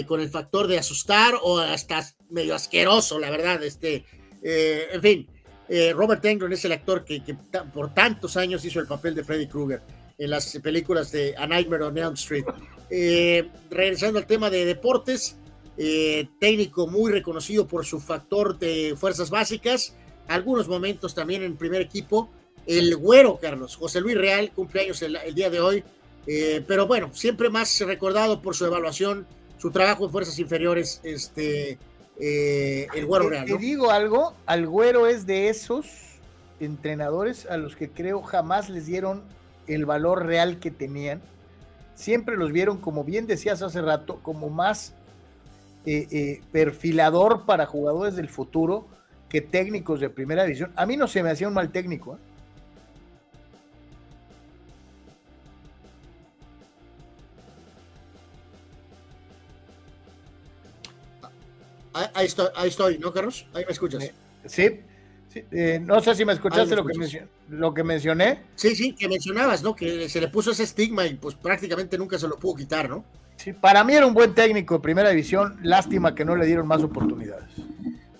con 0.07 0.19
el 0.19 0.29
factor 0.29 0.65
de 0.65 0.79
asustar 0.79 1.35
o 1.43 1.59
hasta 1.59 2.03
medio 2.31 2.55
asqueroso, 2.55 3.19
la 3.19 3.29
verdad. 3.29 3.63
Este, 3.63 4.03
en 4.41 4.99
fin, 4.99 5.27
Robert 5.93 6.25
Englund 6.25 6.53
es 6.53 6.65
el 6.65 6.71
actor 6.71 7.05
que, 7.05 7.23
que, 7.23 7.35
por 7.71 7.93
tantos 7.93 8.35
años 8.35 8.65
hizo 8.65 8.79
el 8.79 8.87
papel 8.87 9.13
de 9.13 9.23
Freddy 9.23 9.47
Krueger 9.47 9.83
en 10.19 10.29
las 10.29 10.55
películas 10.61 11.11
de 11.11 11.35
A 11.37 11.47
Nightmare 11.47 11.85
on 11.85 11.97
Elm 11.97 12.13
Street. 12.13 12.45
regresando 13.71 14.19
al 14.19 14.27
tema 14.27 14.49
de 14.51 14.65
deportes, 14.65 15.39
eh, 15.81 16.27
técnico 16.39 16.87
muy 16.87 17.09
reconocido 17.09 17.65
por 17.65 17.85
su 17.85 18.01
factor 18.01 18.59
de 18.59 18.95
fuerzas 18.97 19.29
básicas, 19.29 19.95
algunos 20.27 20.67
momentos 20.67 21.15
también 21.15 21.41
en 21.41 21.55
primer 21.55 21.81
equipo. 21.81 22.29
El 22.67 22.97
güero, 22.97 23.39
Carlos, 23.41 23.77
José 23.77 24.01
Luis 24.01 24.17
Real, 24.17 24.51
cumpleaños 24.51 25.01
el, 25.03 25.15
el 25.15 25.33
día 25.33 25.49
de 25.49 25.61
hoy, 25.61 25.83
eh, 26.27 26.61
pero 26.67 26.85
bueno, 26.85 27.11
siempre 27.13 27.49
más 27.49 27.79
recordado 27.79 28.41
por 28.41 28.55
su 28.55 28.65
evaluación, 28.65 29.25
su 29.57 29.71
trabajo 29.71 30.03
en 30.03 30.11
fuerzas 30.11 30.37
inferiores, 30.37 30.99
este, 31.03 31.79
eh, 32.19 32.87
el 32.93 33.05
güero 33.05 33.29
Real. 33.29 33.45
Te 33.45 33.57
digo 33.57 33.89
algo, 33.89 34.33
al 34.47 34.67
güero 34.67 35.07
es 35.07 35.25
de 35.25 35.47
esos 35.47 35.87
entrenadores 36.59 37.45
a 37.45 37.55
los 37.55 37.77
que 37.77 37.89
creo 37.89 38.21
jamás 38.21 38.69
les 38.69 38.85
dieron 38.85 39.23
el 39.69 39.85
valor 39.85 40.25
real 40.25 40.59
que 40.59 40.71
tenían. 40.71 41.21
Siempre 41.95 42.37
los 42.37 42.51
vieron, 42.51 42.77
como 42.77 43.03
bien 43.03 43.27
decías 43.27 43.61
hace 43.61 43.81
rato, 43.81 44.19
como 44.21 44.49
más 44.49 44.93
eh, 45.85 46.07
eh, 46.11 46.41
perfilador 46.51 47.45
para 47.45 47.65
jugadores 47.65 48.15
del 48.15 48.29
futuro 48.29 48.87
que 49.29 49.41
técnicos 49.41 49.99
de 49.99 50.09
primera 50.09 50.43
división. 50.43 50.71
A 50.75 50.85
mí 50.85 50.97
no 50.97 51.07
se 51.07 51.23
me 51.23 51.29
hacía 51.29 51.47
un 51.47 51.53
mal 51.53 51.71
técnico. 51.71 52.15
¿eh? 52.15 52.19
Ahí 62.13 62.25
estoy, 62.25 62.47
ahí 62.55 62.69
estoy, 62.69 62.97
¿no, 62.97 63.11
Carlos? 63.11 63.45
Ahí 63.53 63.65
me 63.65 63.71
escuchas. 63.71 64.11
Sí, 64.45 64.81
no 65.81 66.01
sé 66.01 66.15
si 66.15 66.25
me 66.25 66.33
escuchaste 66.33 66.75
lo, 66.75 66.85
que 66.85 67.27
lo 67.49 67.73
que 67.73 67.83
mencioné. 67.83 68.43
Sí, 68.55 68.75
sí, 68.75 68.93
que 68.93 69.07
mencionabas, 69.07 69.63
¿no? 69.63 69.75
Que 69.75 70.09
se 70.09 70.19
le 70.19 70.27
puso 70.27 70.51
ese 70.51 70.63
estigma 70.63 71.05
y 71.05 71.15
pues 71.15 71.35
prácticamente 71.35 71.97
nunca 71.97 72.17
se 72.17 72.27
lo 72.27 72.37
pudo 72.37 72.55
quitar, 72.55 72.89
¿no? 72.89 73.05
para 73.61 73.83
mí 73.83 73.93
era 73.93 74.05
un 74.05 74.13
buen 74.13 74.33
técnico 74.33 74.75
de 74.75 74.81
primera 74.81 75.09
división, 75.09 75.57
lástima 75.63 76.13
que 76.13 76.25
no 76.25 76.35
le 76.35 76.45
dieron 76.45 76.67
más 76.67 76.83
oportunidades. 76.83 77.49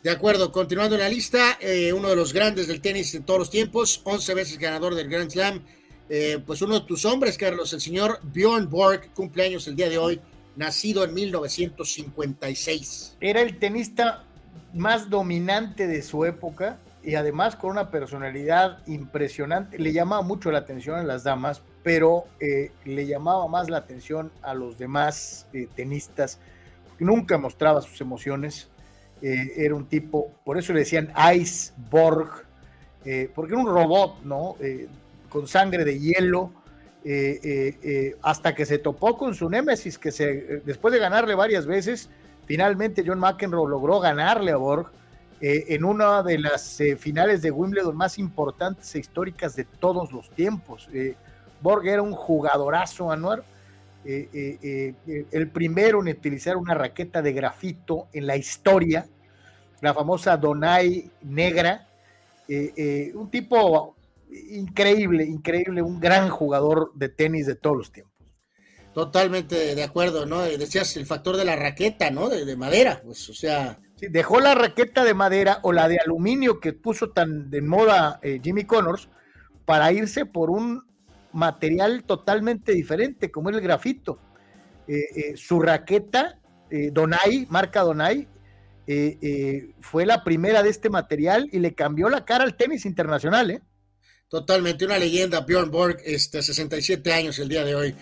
De 0.02 0.10
acuerdo, 0.10 0.50
continuando 0.52 0.96
en 0.96 1.02
la 1.02 1.10
lista, 1.10 1.58
eh, 1.60 1.92
uno 1.92 2.10
de 2.10 2.16
los 2.16 2.32
grandes 2.32 2.68
del 2.68 2.80
tenis 2.80 3.12
de 3.12 3.20
todos 3.20 3.40
los 3.40 3.50
tiempos, 3.50 4.00
11 4.06 4.34
veces 4.34 4.58
ganador 4.58 4.96
del 4.96 5.10
Grand 5.10 5.30
Slam, 5.30 5.62
eh, 6.08 6.42
pues 6.46 6.62
uno 6.62 6.80
de 6.80 6.86
tus 6.86 7.04
hombres, 7.06 7.38
Carlos, 7.38 7.74
el 7.74 7.82
señor 7.82 8.20
Bjorn 8.24 8.70
Borg, 8.70 9.12
cumpleaños 9.14 9.68
el 9.68 9.76
día 9.76 9.90
de 9.90 9.98
hoy, 9.98 10.22
nacido 10.56 11.04
en 11.04 11.14
1956. 11.14 13.18
Era 13.20 13.42
el 13.42 13.60
tenista 13.60 14.24
más 14.74 15.10
dominante 15.10 15.86
de 15.86 16.02
su 16.02 16.24
época 16.24 16.80
y 17.04 17.16
además 17.16 17.56
con 17.56 17.72
una 17.72 17.92
personalidad 17.92 18.86
impresionante. 18.88 19.80
Le 19.80 19.94
llamaba 19.94 20.22
mucho 20.22 20.52
la 20.52 20.60
atención 20.60 20.98
a 21.00 21.04
las 21.04 21.24
damas 21.24 21.62
pero 21.84 22.26
eh, 22.40 22.72
le 22.86 23.06
llamaba 23.06 23.48
más 23.48 23.70
la 23.70 23.78
atención 23.78 24.32
a 24.42 24.54
los 24.54 24.78
demás 24.78 25.48
eh, 25.54 25.68
tenistas. 25.76 26.40
Nunca 27.00 27.38
mostraba 27.38 27.82
sus 27.82 28.00
emociones. 28.02 28.70
Eh, 29.22 29.54
era 29.58 29.76
un 29.76 29.86
tipo, 29.86 30.32
por 30.44 30.58
eso 30.58 30.74
le 30.74 30.80
decían 30.80 31.12
Iceborg, 31.34 32.46
porque 33.34 33.54
era 33.54 33.62
un 33.62 33.68
robot, 33.68 34.22
¿no? 34.24 34.56
con 35.30 35.48
sangre 35.48 35.84
de 35.84 36.00
hielo. 36.00 36.52
hasta 38.22 38.54
que 38.54 38.66
se 38.66 38.78
topó 38.78 39.18
con 39.18 39.34
su 39.34 39.50
némesis, 39.50 39.98
que 39.98 40.12
se, 40.12 40.62
después 40.66 40.94
de 40.94 41.00
ganarle 41.00 41.34
varias 41.34 41.66
veces, 41.66 42.10
finalmente 42.46 43.04
John 43.04 43.20
McEnroe 43.20 43.68
logró 43.68 44.00
ganarle 44.00 44.52
a 44.52 44.58
Borg 44.58 44.92
en 45.42 45.84
una 45.86 46.22
de 46.24 46.38
las 46.38 46.80
finales 46.98 47.42
de 47.42 47.52
Wimbledon 47.52 47.96
más 47.96 48.18
importantes 48.18 48.94
e 48.96 49.00
históricas 49.00 49.56
de 49.56 49.64
todos 49.64 50.12
los 50.12 50.30
tiempos. 50.32 50.90
Borg 51.62 51.88
era 51.88 52.02
un 52.02 52.14
jugadorazo, 52.14 53.12
Anuar. 53.12 53.44
Eh, 54.06 54.30
eh, 54.34 54.94
eh, 55.08 55.26
el 55.32 55.50
primero 55.50 56.02
en 56.02 56.08
utilizar 56.08 56.56
una 56.56 56.74
raqueta 56.74 57.22
de 57.22 57.34
grafito 57.34 58.08
en 58.14 58.28
la 58.28 58.38
historia, 58.38 59.06
la 59.82 59.94
famosa 59.94 60.38
Donai 60.38 61.12
Negra. 61.22 61.88
un 62.48 63.30
tipo 63.30 63.96
increíble, 64.52 65.26
increíble, 65.26 65.82
un 65.82 66.00
gran 66.00 66.30
jugador 66.30 66.92
de 66.96 67.10
tenis 67.10 67.46
de 67.46 67.56
todos 67.56 67.78
los 67.78 67.92
tiempos. 67.92 68.14
Totalmente 68.94 69.76
de 69.76 69.84
acuerdo, 69.84 70.26
¿no? 70.26 70.42
Decías 70.42 70.96
el 70.98 71.06
factor 71.06 71.38
de 71.38 71.46
la 71.46 71.56
raqueta, 71.56 72.10
¿no? 72.10 72.30
De, 72.30 72.56
madera, 72.56 73.02
pues, 73.04 73.30
o 73.30 73.34
sea. 73.34 73.80
Dejó 74.10 74.40
la 74.40 74.56
raqueta 74.56 75.04
de 75.04 75.14
madera 75.14 75.60
o 75.64 75.72
la 75.72 75.88
de 75.88 75.98
aluminio 76.00 76.60
que 76.60 76.74
puso 76.74 77.10
tan 77.10 77.50
de 77.50 77.62
moda 77.62 78.20
Jimmy 78.44 78.66
Connors 78.66 79.10
para 79.66 79.92
irse 79.92 80.26
por 80.26 80.50
un 80.50 80.84
material 81.32 82.04
totalmente 82.04 82.74
diferente, 82.74 83.32
como 83.32 83.50
el 83.50 83.62
grafito. 83.62 84.20
Eh, 84.88 85.06
eh, 85.16 85.38
su 85.38 85.62
raqueta, 85.62 86.40
eh, 86.72 86.90
Donai, 86.92 87.46
marca 87.50 87.82
Donai, 87.82 88.28
fue 89.80 90.08
la 90.08 90.24
primera 90.24 90.64
de 90.64 90.72
este 90.72 90.90
material 90.90 91.48
y 91.52 91.60
le 91.60 91.76
cambió 91.76 92.10
la 92.10 92.26
cara 92.26 92.44
al 92.44 92.58
tenis 92.58 92.88
internacional. 92.88 93.62
Totalmente, 94.28 94.84
una 94.86 94.98
leyenda, 94.98 95.42
Bjorn 95.42 95.70
Borg, 95.70 95.98
este, 96.04 96.42
67 96.42 97.14
años 97.14 97.38
el 97.38 97.50
día 97.50 97.64
de 97.64 97.76
hoy. 97.76 97.96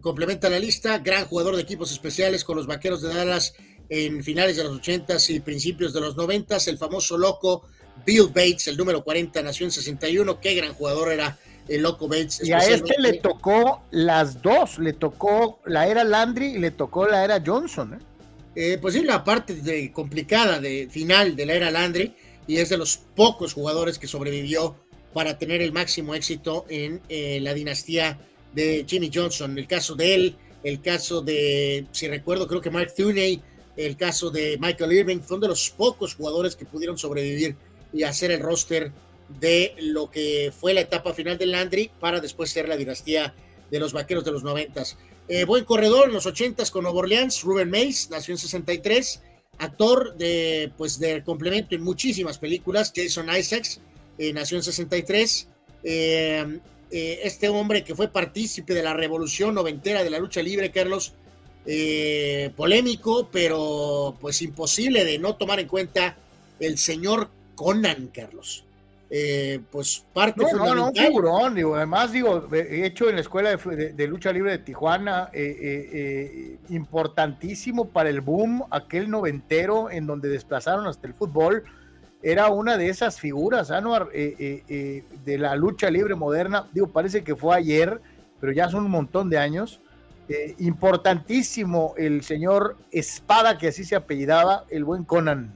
complementa 0.00 0.50
la 0.50 0.58
lista, 0.58 0.98
gran 0.98 1.26
jugador 1.26 1.54
de 1.54 1.62
equipos 1.62 1.92
especiales 1.92 2.42
con 2.42 2.56
los 2.56 2.66
Vaqueros 2.66 3.02
de 3.02 3.14
Dallas 3.14 3.54
en 3.88 4.22
finales 4.22 4.56
de 4.56 4.64
los 4.64 4.80
80s 4.80 5.30
y 5.34 5.40
principios 5.40 5.92
de 5.92 6.00
los 6.00 6.16
90s, 6.16 6.68
el 6.68 6.78
famoso 6.78 7.18
loco 7.18 7.64
Bill 8.04 8.28
Bates, 8.28 8.68
el 8.68 8.76
número 8.76 9.02
40, 9.02 9.42
nació 9.42 9.66
en 9.66 9.72
61, 9.72 10.40
qué 10.40 10.54
gran 10.54 10.74
jugador 10.74 11.12
era 11.12 11.38
el 11.68 11.82
Loco 11.82 12.08
Bates. 12.08 12.42
Y 12.44 12.52
a 12.52 12.58
este 12.58 12.94
le 12.98 13.14
tocó 13.14 13.82
las 13.90 14.42
dos, 14.42 14.78
le 14.78 14.92
tocó 14.92 15.60
la 15.66 15.88
era 15.88 16.04
Landry 16.04 16.56
y 16.56 16.58
le 16.58 16.70
tocó 16.70 17.06
la 17.06 17.24
era 17.24 17.42
Johnson. 17.44 17.94
¿eh? 17.94 17.98
Eh, 18.56 18.78
pues 18.80 18.94
sí, 18.94 19.02
la 19.02 19.24
parte 19.24 19.54
de, 19.54 19.92
complicada 19.92 20.60
de 20.60 20.88
final 20.90 21.34
de 21.36 21.46
la 21.46 21.54
era 21.54 21.70
Landry 21.70 22.14
y 22.46 22.58
es 22.58 22.68
de 22.68 22.76
los 22.76 22.98
pocos 23.16 23.54
jugadores 23.54 23.98
que 23.98 24.06
sobrevivió 24.06 24.76
para 25.12 25.38
tener 25.38 25.62
el 25.62 25.72
máximo 25.72 26.14
éxito 26.14 26.66
en 26.68 27.00
eh, 27.08 27.40
la 27.40 27.54
dinastía 27.54 28.18
de 28.52 28.84
Jimmy 28.86 29.10
Johnson. 29.12 29.56
El 29.56 29.66
caso 29.66 29.94
de 29.94 30.14
él, 30.14 30.36
el 30.62 30.80
caso 30.80 31.22
de, 31.22 31.86
si 31.92 32.08
recuerdo, 32.08 32.46
creo 32.46 32.60
que 32.60 32.70
Mark 32.70 32.92
Thuney, 32.94 33.42
el 33.76 33.96
caso 33.96 34.30
de 34.30 34.56
Michael 34.60 34.92
Irving, 34.92 35.20
son 35.26 35.40
de 35.40 35.48
los 35.48 35.70
pocos 35.70 36.14
jugadores 36.14 36.56
que 36.56 36.64
pudieron 36.64 36.96
sobrevivir 36.98 37.56
y 37.92 38.02
hacer 38.02 38.30
el 38.30 38.40
roster 38.40 38.92
de 39.40 39.74
lo 39.78 40.10
que 40.10 40.52
fue 40.58 40.74
la 40.74 40.82
etapa 40.82 41.14
final 41.14 41.38
del 41.38 41.52
Landry 41.52 41.90
para 41.98 42.20
después 42.20 42.50
ser 42.50 42.68
la 42.68 42.76
dinastía 42.76 43.34
de 43.70 43.80
los 43.80 43.92
vaqueros 43.92 44.24
de 44.24 44.32
los 44.32 44.42
noventas. 44.42 44.96
Eh, 45.26 45.44
buen 45.44 45.64
corredor 45.64 46.08
en 46.08 46.14
los 46.14 46.26
ochentas 46.26 46.70
con 46.70 46.84
Nueva 46.84 46.98
Orleans, 46.98 47.42
Ruben 47.42 47.70
Mays, 47.70 48.10
nació 48.10 48.34
en 48.34 48.38
63, 48.38 49.22
actor 49.58 50.14
de, 50.16 50.70
pues, 50.76 50.98
de 50.98 51.24
complemento 51.24 51.74
en 51.74 51.82
muchísimas 51.82 52.38
películas, 52.38 52.92
Jason 52.94 53.34
Isaacs, 53.34 53.80
eh, 54.18 54.32
nació 54.32 54.58
en 54.58 54.62
63. 54.62 55.48
Eh, 55.82 56.60
este 56.90 57.48
hombre 57.48 57.82
que 57.82 57.94
fue 57.94 58.08
partícipe 58.08 58.72
de 58.72 58.82
la 58.82 58.94
revolución 58.94 59.54
noventera 59.54 60.04
de 60.04 60.10
la 60.10 60.18
lucha 60.18 60.42
libre, 60.42 60.70
Carlos, 60.70 61.14
polémico, 62.56 63.28
pero 63.32 64.16
pues 64.20 64.42
imposible 64.42 65.04
de 65.04 65.18
no 65.18 65.36
tomar 65.36 65.60
en 65.60 65.68
cuenta 65.68 66.16
el 66.60 66.78
señor 66.78 67.28
Conan, 67.54 68.08
Carlos. 68.08 68.64
Eh, 69.10 69.60
pues 69.70 70.04
parte 70.12 70.42
no, 70.42 70.48
fundamental. 70.48 70.76
No, 70.76 70.82
no, 70.82 70.88
un 70.88 70.96
figurón, 70.96 71.54
digo, 71.54 71.76
además, 71.76 72.10
digo, 72.10 72.48
hecho 72.52 73.08
en 73.08 73.14
la 73.14 73.20
Escuela 73.20 73.54
de, 73.54 74.08
Lucha 74.08 74.32
Libre 74.32 74.50
de 74.52 74.58
Tijuana, 74.58 75.30
eh, 75.32 75.56
eh, 75.60 76.58
importantísimo 76.70 77.90
para 77.90 78.08
el 78.08 78.22
boom, 78.22 78.64
aquel 78.70 79.10
noventero 79.10 79.90
en 79.90 80.06
donde 80.06 80.28
desplazaron 80.28 80.86
hasta 80.86 81.06
el 81.06 81.14
fútbol, 81.14 81.62
era 82.22 82.48
una 82.48 82.78
de 82.78 82.88
esas 82.88 83.20
figuras, 83.20 83.70
Anuar, 83.70 84.08
de 84.10 85.38
la 85.38 85.54
lucha 85.54 85.90
libre 85.90 86.14
moderna, 86.14 86.66
digo, 86.72 86.88
parece 86.88 87.22
que 87.22 87.36
fue 87.36 87.54
ayer, 87.54 88.00
pero 88.40 88.52
ya 88.52 88.68
son 88.68 88.84
un 88.84 88.90
montón 88.90 89.28
de 89.30 89.38
años. 89.38 89.80
Eh, 90.28 90.54
importantísimo 90.58 91.94
el 91.98 92.22
señor 92.22 92.78
Espada, 92.90 93.58
que 93.58 93.68
así 93.68 93.84
se 93.84 93.94
apellidaba, 93.94 94.64
el 94.70 94.84
buen 94.84 95.04
Conan. 95.04 95.52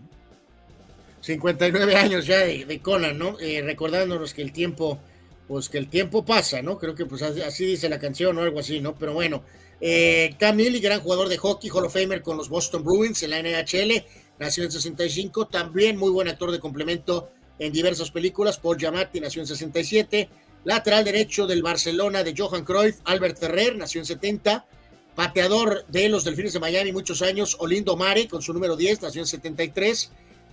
59 1.22 1.96
años 1.96 2.26
ya 2.26 2.40
de, 2.40 2.80
Conan, 2.82 3.18
¿no? 3.18 3.38
Eh, 3.40 3.62
recordándonos 3.62 4.34
que 4.34 4.42
el 4.42 4.52
tiempo, 4.52 4.98
pues 5.46 5.70
que 5.70 5.78
el 5.78 5.88
tiempo 5.88 6.24
pasa, 6.24 6.60
¿no? 6.60 6.78
Creo 6.78 6.94
que 6.94 7.06
pues 7.06 7.22
así, 7.22 7.64
dice 7.64 7.88
la 7.88 7.98
canción 7.98 8.36
o 8.36 8.42
algo 8.42 8.60
así, 8.60 8.80
¿no? 8.80 8.94
Pero 8.94 9.14
bueno, 9.14 9.42
eh, 9.80 10.34
Cam 10.38 10.56
Neely, 10.56 10.80
gran 10.80 11.00
jugador 11.00 11.28
de 11.28 11.38
hockey, 11.38 11.70
Hall 11.70 11.86
of 11.86 11.94
Famer 11.94 12.20
con 12.20 12.36
los 12.36 12.50
Boston 12.50 12.84
Bruins 12.84 13.22
en 13.22 13.30
la 13.30 13.42
NHL, 13.42 14.04
nació 14.38 14.64
en 14.64 14.70
65, 14.70 15.46
también 15.46 15.96
muy 15.96 16.10
buen 16.10 16.28
actor 16.28 16.52
de 16.52 16.60
complemento 16.60 17.30
en 17.58 17.72
diversas 17.72 18.10
películas, 18.10 18.58
Paul 18.58 18.76
Giamatti 18.76 19.18
nació 19.18 19.40
en 19.40 19.48
67, 19.48 20.28
lateral 20.64 21.04
derecho 21.04 21.46
del 21.46 21.62
Barcelona 21.62 22.22
de 22.24 22.34
Johan 22.36 22.64
Cruyff, 22.64 23.00
Albert 23.04 23.38
Ferrer, 23.38 23.76
nació 23.76 24.00
en 24.00 24.06
70, 24.06 24.66
pateador 25.14 25.84
de 25.88 26.08
los 26.08 26.24
Delfines 26.24 26.52
de 26.52 26.60
Miami 26.60 26.92
muchos 26.92 27.22
años, 27.22 27.56
Olindo 27.60 27.96
Mare 27.96 28.28
con 28.28 28.42
su 28.42 28.52
número 28.52 28.76
10, 28.76 29.02
nació 29.02 29.22
en 29.22 29.26
73, 29.26 30.10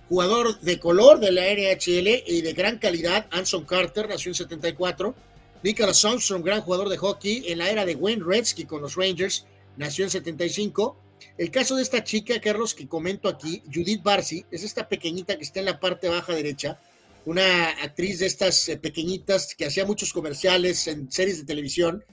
jugador 0.08 0.58
de 0.60 0.78
color 0.78 1.20
de 1.20 1.32
la 1.32 1.42
NHL 1.42 2.24
y 2.26 2.42
de 2.42 2.52
gran 2.52 2.78
calidad, 2.78 3.26
Anson 3.30 3.64
Carter, 3.64 4.08
nació 4.08 4.30
en 4.30 4.34
74, 4.34 5.14
Nicholas 5.62 6.04
Armstrong, 6.04 6.44
gran 6.44 6.60
jugador 6.60 6.88
de 6.88 6.96
hockey 6.96 7.44
en 7.48 7.58
la 7.58 7.70
era 7.70 7.84
de 7.84 7.94
Wayne 7.94 8.24
Gretzky 8.24 8.64
con 8.64 8.82
los 8.82 8.94
Rangers, 8.94 9.46
nació 9.76 10.04
en 10.04 10.10
75. 10.10 10.96
El 11.38 11.50
caso 11.50 11.76
de 11.76 11.82
esta 11.82 12.04
chica, 12.04 12.40
Carlos, 12.40 12.74
que 12.74 12.88
comento 12.88 13.28
aquí, 13.28 13.62
Judith 13.72 14.02
Barcy, 14.02 14.44
es 14.50 14.62
esta 14.62 14.88
pequeñita 14.88 15.36
que 15.36 15.44
está 15.44 15.60
en 15.60 15.66
la 15.66 15.80
parte 15.80 16.08
baja 16.08 16.34
derecha, 16.34 16.78
una 17.26 17.70
actriz 17.82 18.20
de 18.20 18.26
estas 18.26 18.68
eh, 18.68 18.78
pequeñitas 18.78 19.54
que 19.56 19.66
hacía 19.66 19.84
muchos 19.84 20.12
comerciales 20.12 20.86
en 20.86 21.10
series 21.10 21.38
de 21.40 21.44
televisión. 21.44 22.04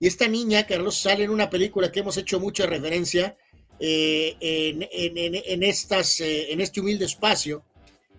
Y 0.00 0.08
esta 0.08 0.26
niña, 0.26 0.66
Carlos, 0.66 0.98
sale 0.98 1.24
en 1.24 1.30
una 1.30 1.48
película 1.48 1.90
que 1.90 2.00
hemos 2.00 2.16
hecho 2.16 2.40
mucha 2.40 2.66
referencia 2.66 3.36
eh, 3.78 4.36
en, 4.40 5.62
estas, 5.62 6.20
eh, 6.20 6.52
en 6.52 6.60
este 6.60 6.80
humilde 6.80 7.04
espacio. 7.04 7.64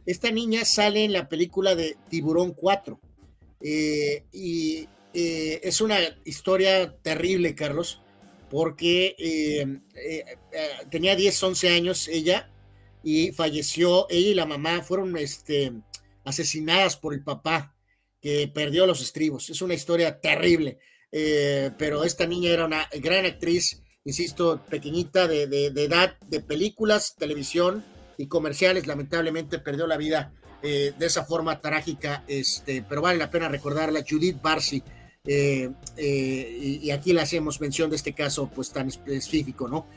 Esta 0.05 0.31
niña 0.31 0.63
sale 0.63 1.03
en 1.03 1.11
la 1.11 1.27
película 1.27 1.75
de 1.75 1.97
Tiburón 2.09 2.53
4. 2.53 2.99
y 3.61 4.87
es 5.13 5.81
una 5.81 5.97
historia 6.23 6.95
terrible, 7.01 7.55
Carlos, 7.55 8.01
porque 8.49 9.15
tenía 10.89 11.15
10, 11.15 11.43
11 11.43 11.69
años 11.69 12.07
ella 12.07 12.49
y 13.03 13.31
falleció, 13.31 14.05
ella 14.09 14.29
y 14.29 14.33
la 14.33 14.45
mamá 14.45 14.81
fueron 14.81 15.17
este, 15.17 15.73
asesinadas 16.27 16.97
por 16.97 17.13
el 17.13 17.23
papá 17.23 17.73
que 18.21 18.51
perdió 18.53 18.85
los 18.85 19.01
estribos. 19.01 19.49
Es 19.49 19.61
una 19.61 19.73
historia 19.73 20.19
terrible, 20.19 20.79
eh, 21.11 21.71
pero 21.77 22.03
esta 22.03 22.27
niña 22.27 22.51
era 22.51 22.65
una 22.65 22.87
gran 22.99 23.25
actriz, 23.25 23.81
insisto, 24.03 24.61
pequeñita 24.69 25.27
de, 25.27 25.43
edad, 25.43 26.17
de 26.27 26.41
películas, 26.41 27.15
televisión 27.17 27.85
y 28.17 28.27
comerciales. 28.27 28.87
Lamentablemente 28.87 29.59
perdió 29.59 29.87
la 29.87 29.95
vida 29.95 30.33
eh, 30.61 30.93
de 30.97 31.05
esa 31.05 31.23
forma 31.23 31.61
trágica, 31.61 32.25
este, 32.27 32.83
pero 32.87 33.01
vale 33.01 33.19
la 33.19 33.31
pena 33.31 33.47
recordarla, 33.47 34.03
Judith 34.07 34.41
Barcy. 34.41 34.83
Eh, 35.29 35.69
y, 35.97 36.87
y, 36.87 36.91
aquí 36.91 37.11
le 37.11 37.21
hacemos 37.21 37.59
mención 37.59 37.89
de 37.89 37.97
este 37.97 38.13
caso 38.13 38.49
pues 38.53 38.71
tan 38.71 38.87
específico, 38.87 39.67
¿no? 39.67 39.87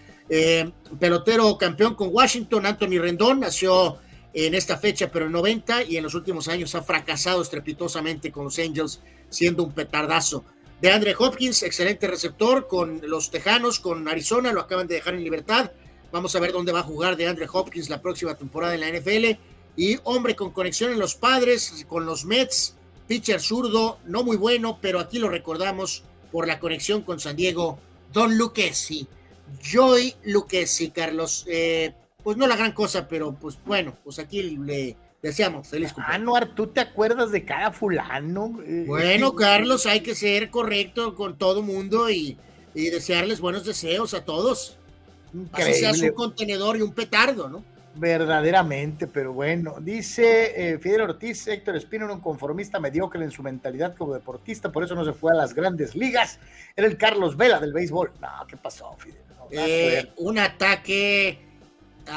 pelotero 0.99 1.57
campeón 1.59 1.97
con 1.97 2.11
Washington, 2.13 2.67
Anthony 2.67 3.01
Rendón, 3.01 3.41
nació 3.41 3.99
en 4.33 4.55
esta 4.55 4.77
fecha, 4.77 5.11
pero 5.11 5.27
en 5.27 5.33
90 5.33 5.85
y 5.85 5.97
en 5.97 6.05
los 6.05 6.15
últimos 6.15 6.49
años 6.49 6.75
ha 6.75 6.83
fracasado 6.83 7.43
estrepitosamente 7.43 8.31
con 8.31 8.45
los 8.45 8.59
Angels, 8.59 9.01
siendo 9.29 9.65
un 9.65 9.73
petardazo. 9.73 10.45
De 10.81 10.91
Andre 10.91 11.15
Hopkins, 11.19 11.63
excelente 11.63 12.07
receptor 12.07 12.67
con 12.67 13.03
los 13.05 13.31
Tejanos, 13.31 13.81
con 13.81 14.09
Arizona, 14.09 14.53
lo 14.53 14.63
acaban 14.63 14.87
de 14.87 14.95
dejar 14.95 15.15
en 15.15 15.25
libertad. 15.25 15.73
Vamos 16.11 16.35
a 16.35 16.41
ver 16.41 16.53
dónde 16.53 16.73
va 16.73 16.81
a 16.81 16.85
jugar 16.85 17.17
de 17.17 17.29
Andre 17.29 17.47
Hopkins 17.53 17.91
la 17.91 18.01
próxima 18.01 18.35
temporada 18.35 18.75
en 18.75 18.81
la 18.81 18.89
NFL. 18.89 19.39
Y 19.77 19.99
hombre 20.05 20.35
con 20.35 20.53
conexión 20.53 20.91
en 20.91 20.99
los 20.99 21.15
padres, 21.15 21.85
con 21.87 22.07
los 22.07 22.25
Mets, 22.25 22.77
pitcher 23.07 23.41
zurdo, 23.41 23.99
no 24.07 24.25
muy 24.25 24.37
bueno, 24.37 24.79
pero 24.81 25.01
aquí 25.01 25.19
lo 25.19 25.29
recordamos 25.29 26.03
por 26.33 26.47
la 26.47 26.59
conexión 26.59 27.03
con 27.03 27.21
San 27.21 27.37
Diego, 27.37 27.79
Don 28.13 28.37
Lucchesi. 28.37 29.07
Joy 29.63 30.15
Lucchesi, 30.25 30.91
Carlos. 30.91 31.45
Eh, 31.47 31.93
pues 32.23 32.37
no 32.37 32.47
la 32.47 32.57
gran 32.57 32.73
cosa, 32.73 33.09
pero 33.09 33.33
pues 33.33 33.59
bueno, 33.65 33.97
pues 34.05 34.19
aquí 34.19 34.43
le 34.43 34.97
deseamos 35.23 35.69
feliz 35.69 35.93
cumpleaños. 35.93 36.23
Anuar, 36.23 36.55
¿tú 36.55 36.67
te 36.69 36.81
acuerdas 36.81 37.31
de 37.31 37.45
cada 37.45 37.73
fulano? 37.73 38.61
Eh, 38.67 38.85
bueno, 38.87 39.35
Carlos, 39.35 39.87
hay 39.87 40.01
que 40.01 40.15
ser 40.15 40.51
correcto 40.51 41.15
con 41.15 41.37
todo 41.37 41.63
mundo 41.63 42.11
y, 42.11 42.37
desearles 42.75 43.41
buenos 43.41 43.65
deseos 43.65 44.15
a 44.15 44.25
todos. 44.25 44.79
Increíble. 45.35 45.73
Así 45.73 45.81
seas 45.81 46.01
un 46.01 46.15
contenedor 46.15 46.77
y 46.77 46.83
un 46.83 46.93
petardo, 46.93 47.49
¿no? 47.49 47.65
Verdaderamente, 47.97 49.09
pero 49.09 49.33
bueno, 49.33 49.77
dice 49.81 50.75
eh, 50.75 50.79
Fidel 50.79 51.03
Ortiz, 51.03 51.49
Héctor 51.49 51.75
Espino 51.75 52.05
era 52.05 52.15
un 52.15 52.21
conformista 52.21 52.79
mediocre 52.79 53.25
en 53.25 53.33
su 53.33 53.43
mentalidad 53.43 53.97
como 53.97 54.15
deportista, 54.15 54.71
por 54.71 54.85
eso 54.85 54.95
no 54.95 55.05
se 55.05 55.13
fue 55.13 55.33
a 55.33 55.35
las 55.35 55.55
grandes 55.55 55.97
ligas. 55.97 56.39
Era 56.77 56.87
el 56.87 56.97
Carlos 56.97 57.37
Vela 57.37 57.59
del 57.59 57.73
béisbol. 57.73 58.13
No, 58.21 58.29
¿qué 58.47 58.57
pasó, 58.57 58.95
Fidel? 58.97 59.19
Eh, 59.51 60.13
un 60.19 60.39
ataque 60.39 61.50
Ah, 61.50 61.50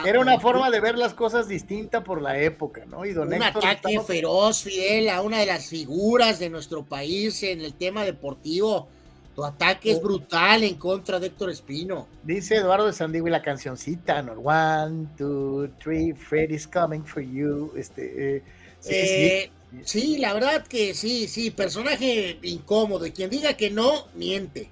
Era 0.05 0.19
una 0.19 0.39
forma 0.39 0.69
de 0.69 0.79
ver 0.79 0.97
las 0.97 1.13
cosas 1.13 1.47
distinta 1.47 2.03
por 2.03 2.21
la 2.21 2.39
época, 2.39 2.85
¿no? 2.85 3.05
Y 3.05 3.13
don 3.13 3.33
un 3.33 3.43
ataque 3.43 3.99
feroz, 4.05 4.63
Fidel, 4.63 5.09
a 5.09 5.21
una 5.21 5.39
de 5.39 5.45
las 5.45 5.67
figuras 5.67 6.39
de 6.39 6.49
nuestro 6.49 6.83
país 6.83 7.43
en 7.43 7.61
el 7.61 7.73
tema 7.73 8.03
deportivo. 8.03 8.87
Tu 9.35 9.43
ataque 9.43 9.91
es 9.91 9.97
oh. 9.97 10.01
brutal 10.01 10.63
en 10.63 10.75
contra 10.75 11.19
de 11.19 11.27
Héctor 11.27 11.49
Espino. 11.49 12.07
Dice 12.21 12.55
Eduardo 12.55 12.85
de 12.85 12.93
Sandiego 12.93 13.27
y 13.27 13.31
la 13.31 13.41
cancioncita, 13.41 14.21
¿no? 14.21 14.33
One, 14.33 15.07
two, 15.17 15.69
three, 15.81 16.13
Freddy's 16.13 16.67
coming 16.67 17.03
for 17.03 17.23
you. 17.23 17.71
Este, 17.75 18.35
eh, 18.35 18.43
eh, 18.85 19.49
sí, 19.83 20.17
la 20.19 20.33
verdad 20.33 20.67
que 20.67 20.93
sí, 20.93 21.27
sí, 21.27 21.49
personaje 21.49 22.37
incómodo. 22.43 23.07
Y 23.07 23.11
quien 23.11 23.31
diga 23.31 23.53
que 23.53 23.71
no, 23.71 24.07
miente. 24.13 24.69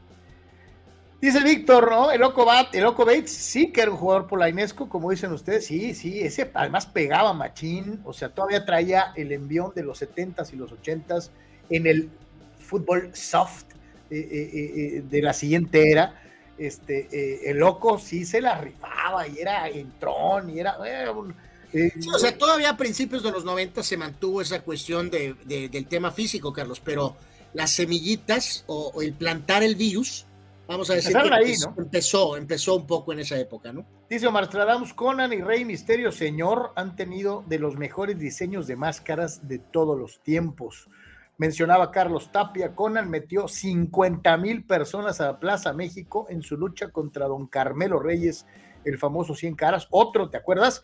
Dice 1.21 1.43
Víctor, 1.43 1.91
¿no? 1.91 2.11
El 2.11 2.19
Loco, 2.21 2.45
Bat, 2.45 2.73
el 2.73 2.81
Loco 2.81 3.05
Bates 3.05 3.31
sí 3.31 3.71
que 3.71 3.81
era 3.81 3.91
un 3.91 3.97
jugador 3.97 4.25
polainesco, 4.25 4.89
como 4.89 5.11
dicen 5.11 5.31
ustedes, 5.31 5.67
sí, 5.67 5.93
sí, 5.93 6.19
ese 6.19 6.49
además 6.51 6.87
pegaba 6.87 7.31
machín, 7.31 8.01
o 8.03 8.11
sea, 8.11 8.29
todavía 8.29 8.65
traía 8.65 9.13
el 9.15 9.31
envión 9.31 9.71
de 9.75 9.83
los 9.83 10.01
70s 10.01 10.51
y 10.51 10.55
los 10.55 10.71
80s 10.71 11.29
en 11.69 11.85
el 11.85 12.09
fútbol 12.57 13.11
soft 13.13 13.65
eh, 14.09 14.17
eh, 14.17 14.49
eh, 14.53 15.03
de 15.07 15.21
la 15.21 15.33
siguiente 15.33 15.91
era. 15.91 16.19
Este, 16.57 17.49
el 17.49 17.57
Loco 17.57 17.99
sí 17.99 18.25
se 18.25 18.41
la 18.41 18.59
rifaba 18.59 19.27
y 19.27 19.39
era 19.39 19.67
entrón 19.69 20.49
y 20.49 20.59
era... 20.59 20.77
o 20.79 22.19
sea, 22.19 22.35
todavía 22.35 22.71
a 22.71 22.77
principios 22.77 23.21
de 23.21 23.31
los 23.31 23.45
90 23.45 23.83
se 23.83 23.95
mantuvo 23.95 24.41
esa 24.41 24.61
cuestión 24.61 25.11
de, 25.11 25.35
del 25.45 25.85
tema 25.85 26.11
físico, 26.11 26.51
Carlos, 26.51 26.79
pero 26.79 27.15
las 27.53 27.71
semillitas 27.71 28.63
o 28.65 29.01
el 29.01 29.13
plantar 29.13 29.61
el 29.61 29.75
virus 29.75 30.25
Vamos 30.71 30.89
a 30.89 30.93
decir 30.93 31.11
que 31.11 31.33
ahí, 31.33 31.53
¿no? 31.65 31.75
empezó, 31.77 32.37
empezó 32.37 32.77
un 32.77 32.87
poco 32.87 33.11
en 33.11 33.19
esa 33.19 33.37
época, 33.37 33.73
¿no? 33.73 33.85
Dice 34.09 34.25
Omar 34.27 34.45
Stradamus, 34.45 34.93
Conan 34.93 35.33
y 35.33 35.41
Rey 35.41 35.65
Misterio 35.65 36.13
Señor 36.13 36.71
han 36.77 36.95
tenido 36.95 37.43
de 37.45 37.59
los 37.59 37.75
mejores 37.75 38.17
diseños 38.17 38.67
de 38.67 38.77
máscaras 38.77 39.49
de 39.49 39.59
todos 39.59 39.99
los 39.99 40.23
tiempos. 40.23 40.89
Mencionaba 41.37 41.91
Carlos 41.91 42.31
Tapia, 42.31 42.73
Conan 42.73 43.09
metió 43.09 43.49
50 43.49 44.37
mil 44.37 44.63
personas 44.63 45.19
a 45.19 45.25
la 45.25 45.39
Plaza 45.41 45.73
México 45.73 46.27
en 46.29 46.41
su 46.41 46.55
lucha 46.55 46.87
contra 46.87 47.27
don 47.27 47.47
Carmelo 47.47 47.99
Reyes, 47.99 48.45
el 48.85 48.97
famoso 48.97 49.35
Cien 49.35 49.55
Caras. 49.55 49.89
Otro, 49.91 50.29
¿te 50.29 50.37
acuerdas? 50.37 50.83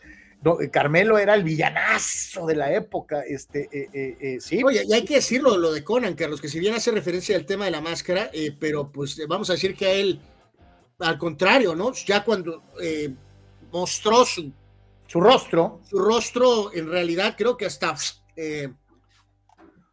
Eh, 0.60 0.70
Carmelo 0.70 1.18
era 1.18 1.34
el 1.34 1.42
villanazo 1.42 2.46
de 2.46 2.54
la 2.54 2.72
época, 2.72 3.22
este, 3.22 3.68
eh, 3.72 4.16
eh, 4.20 4.40
sí. 4.40 4.62
Oye, 4.62 4.84
y 4.86 4.92
hay 4.92 5.04
que 5.04 5.16
decirlo, 5.16 5.58
lo 5.58 5.72
de 5.72 5.82
Conan, 5.82 6.14
Carlos, 6.14 6.40
que 6.40 6.48
si 6.48 6.60
bien 6.60 6.74
hace 6.74 6.92
referencia 6.92 7.36
al 7.36 7.44
tema 7.44 7.64
de 7.64 7.72
la 7.72 7.80
máscara, 7.80 8.30
pero 8.58 8.90
pues 8.90 9.20
vamos 9.26 9.50
a 9.50 9.54
decir 9.54 9.74
que 9.74 9.86
a 9.86 9.92
él, 9.92 10.20
al 11.00 11.18
contrario, 11.18 11.74
¿no? 11.74 11.92
Ya 11.92 12.24
cuando 12.24 12.62
mostró 13.72 14.24
su, 14.24 14.52
su 15.06 15.20
rostro. 15.20 15.80
Su 15.88 15.98
rostro, 15.98 16.72
en 16.72 16.88
realidad, 16.88 17.34
creo 17.36 17.56
que 17.56 17.66
hasta... 17.66 17.94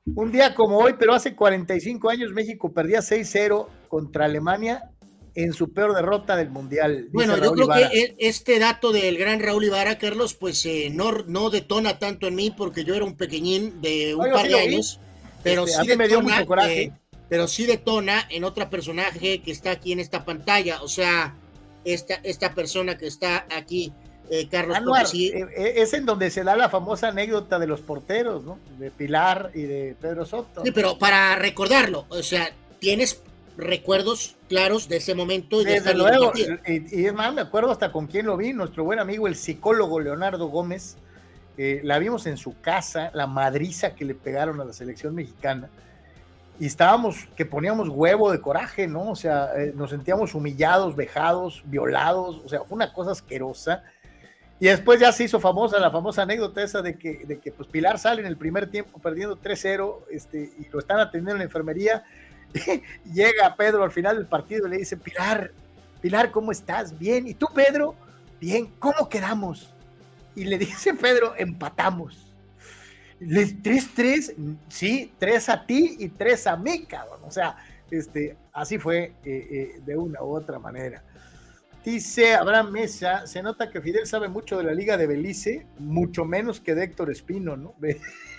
un 0.05 0.31
día 0.31 0.53
como 0.53 0.77
hoy, 0.77 0.93
pero 0.99 1.13
hace 1.13 1.35
45 1.35 2.09
años, 2.09 2.31
México 2.31 2.71
perdía 2.71 2.99
6-0 2.99 3.67
contra 3.89 4.25
Alemania 4.25 4.91
en 5.35 5.53
su 5.53 5.71
peor 5.73 5.93
derrota 5.93 6.35
del 6.37 6.49
Mundial. 6.49 7.09
Bueno, 7.11 7.37
yo 7.37 7.51
creo 7.51 7.67
que 7.67 7.83
e, 7.83 8.15
este 8.19 8.57
dato 8.57 8.91
del 8.93 9.17
gran 9.17 9.41
Raúl 9.41 9.65
Ibarra, 9.65 9.97
Carlos, 9.97 10.33
pues 10.33 10.65
eh, 10.65 10.89
no, 10.91 11.11
no 11.27 11.49
detona 11.49 11.99
tanto 11.99 12.27
en 12.27 12.35
mí 12.35 12.51
porque 12.51 12.85
yo 12.85 12.95
era 12.95 13.03
un 13.03 13.15
pequeñín 13.15 13.81
de 13.81 14.15
un 14.15 14.31
par 14.31 14.47
de 14.47 14.59
años, 14.59 14.99
pero 15.43 15.65
este, 15.65 15.81
sí 15.81 15.87
detona, 15.87 16.03
me 16.03 16.07
dio 16.07 16.21
mucho 16.21 16.45
coraje. 16.45 16.83
Eh, 16.83 16.93
pero 17.27 17.47
sí 17.47 17.65
detona 17.65 18.25
en 18.29 18.45
otra 18.45 18.69
personaje 18.69 19.41
que 19.41 19.51
está 19.51 19.71
aquí 19.71 19.91
en 19.91 19.99
esta 19.99 20.23
pantalla, 20.23 20.81
o 20.81 20.87
sea, 20.87 21.35
esta, 21.83 22.15
esta 22.23 22.53
persona 22.53 22.97
que 22.97 23.07
está 23.07 23.45
aquí. 23.51 23.91
Eh, 24.29 24.47
Carlos 24.49 25.13
es 25.13 25.93
en 25.93 26.05
donde 26.05 26.31
se 26.31 26.43
da 26.43 26.55
la 26.55 26.69
famosa 26.69 27.09
anécdota 27.09 27.59
de 27.59 27.67
los 27.67 27.81
porteros, 27.81 28.43
¿no? 28.43 28.57
De 28.79 28.89
Pilar 28.89 29.51
y 29.53 29.63
de 29.63 29.95
Pedro 30.01 30.25
Soto. 30.25 30.63
Sí, 30.63 30.71
pero 30.71 30.97
para 30.97 31.35
recordarlo, 31.35 32.05
o 32.09 32.23
sea, 32.23 32.51
tienes 32.79 33.21
recuerdos 33.57 34.35
claros 34.47 34.87
de 34.89 34.97
ese 34.97 35.15
momento. 35.15 35.61
Y 35.61 35.65
Desde 35.65 35.93
luego, 35.93 36.31
y, 36.35 37.01
y, 37.01 37.05
es 37.05 37.13
más, 37.13 37.33
me 37.33 37.41
acuerdo 37.41 37.71
hasta 37.71 37.91
con 37.91 38.07
quién 38.07 38.25
lo 38.25 38.37
vi, 38.37 38.53
nuestro 38.53 38.83
buen 38.83 38.99
amigo, 38.99 39.27
el 39.27 39.35
psicólogo 39.35 39.99
Leonardo 39.99 40.47
Gómez, 40.47 40.97
eh, 41.57 41.81
la 41.83 41.99
vimos 41.99 42.27
en 42.27 42.37
su 42.37 42.59
casa, 42.59 43.11
la 43.13 43.27
madriza 43.27 43.95
que 43.95 44.03
le 44.03 44.13
pegaron 44.13 44.59
a 44.59 44.65
la 44.65 44.73
selección 44.73 45.15
mexicana, 45.15 45.69
y 46.59 46.65
estábamos, 46.65 47.27
que 47.35 47.45
poníamos 47.45 47.89
huevo 47.89 48.31
de 48.31 48.39
coraje, 48.39 48.87
¿no? 48.87 49.11
O 49.11 49.15
sea, 49.15 49.51
eh, 49.57 49.73
nos 49.75 49.89
sentíamos 49.89 50.33
humillados, 50.35 50.95
vejados, 50.95 51.63
violados, 51.65 52.41
o 52.45 52.49
sea, 52.49 52.61
fue 52.61 52.75
una 52.75 52.93
cosa 52.93 53.11
asquerosa. 53.11 53.83
Y 54.57 54.67
después 54.67 55.01
ya 55.01 55.11
se 55.11 55.25
hizo 55.25 55.41
famosa 55.41 55.79
la 55.79 55.91
famosa 55.91 56.21
anécdota 56.21 56.63
esa 56.63 56.81
de 56.81 56.97
que, 56.97 57.25
de 57.25 57.39
que 57.39 57.51
pues 57.51 57.67
Pilar 57.67 57.99
sale 57.99 58.21
en 58.21 58.27
el 58.27 58.37
primer 58.37 58.71
tiempo 58.71 58.99
perdiendo 58.99 59.37
3-0 59.37 60.05
este, 60.11 60.49
y 60.57 60.69
lo 60.71 60.79
están 60.79 60.99
atendiendo 60.99 61.33
en 61.33 61.37
la 61.39 61.43
enfermería. 61.43 62.05
llega 63.13 63.55
Pedro 63.55 63.83
al 63.83 63.91
final 63.91 64.17
del 64.17 64.27
partido 64.27 64.67
y 64.67 64.71
le 64.71 64.77
dice, 64.77 64.97
Pilar, 64.97 65.51
Pilar, 66.01 66.31
¿cómo 66.31 66.51
estás? 66.51 66.97
Bien. 66.97 67.27
¿Y 67.27 67.33
tú, 67.33 67.47
Pedro? 67.53 67.95
Bien. 68.39 68.67
¿Cómo 68.79 69.09
quedamos? 69.09 69.73
Y 70.35 70.45
le 70.45 70.57
dice 70.57 70.93
Pedro, 70.93 71.33
empatamos. 71.37 72.33
3-3, 73.19 74.57
sí, 74.67 75.13
3 75.17 75.49
a 75.49 75.65
ti 75.65 75.95
y 75.99 76.09
3 76.09 76.47
a 76.47 76.57
mí, 76.57 76.85
cabrón. 76.85 77.21
O 77.23 77.31
sea, 77.31 77.57
este, 77.89 78.35
así 78.53 78.77
fue 78.77 79.03
eh, 79.03 79.13
eh, 79.23 79.81
de 79.85 79.97
una 79.97 80.21
u 80.21 80.35
otra 80.35 80.59
manera. 80.59 81.01
Dice 81.83 82.33
Abraham 82.33 82.71
Mesa, 82.71 83.27
se 83.27 83.43
nota 83.43 83.69
que 83.69 83.79
Fidel 83.79 84.07
sabe 84.07 84.27
mucho 84.27 84.57
de 84.57 84.63
la 84.63 84.73
Liga 84.73 84.97
de 84.97 85.05
Belice, 85.05 85.67
mucho 85.77 86.25
menos 86.25 86.59
que 86.59 86.73
de 86.73 86.83
Héctor 86.83 87.11
Espino, 87.11 87.55
¿no? 87.55 87.75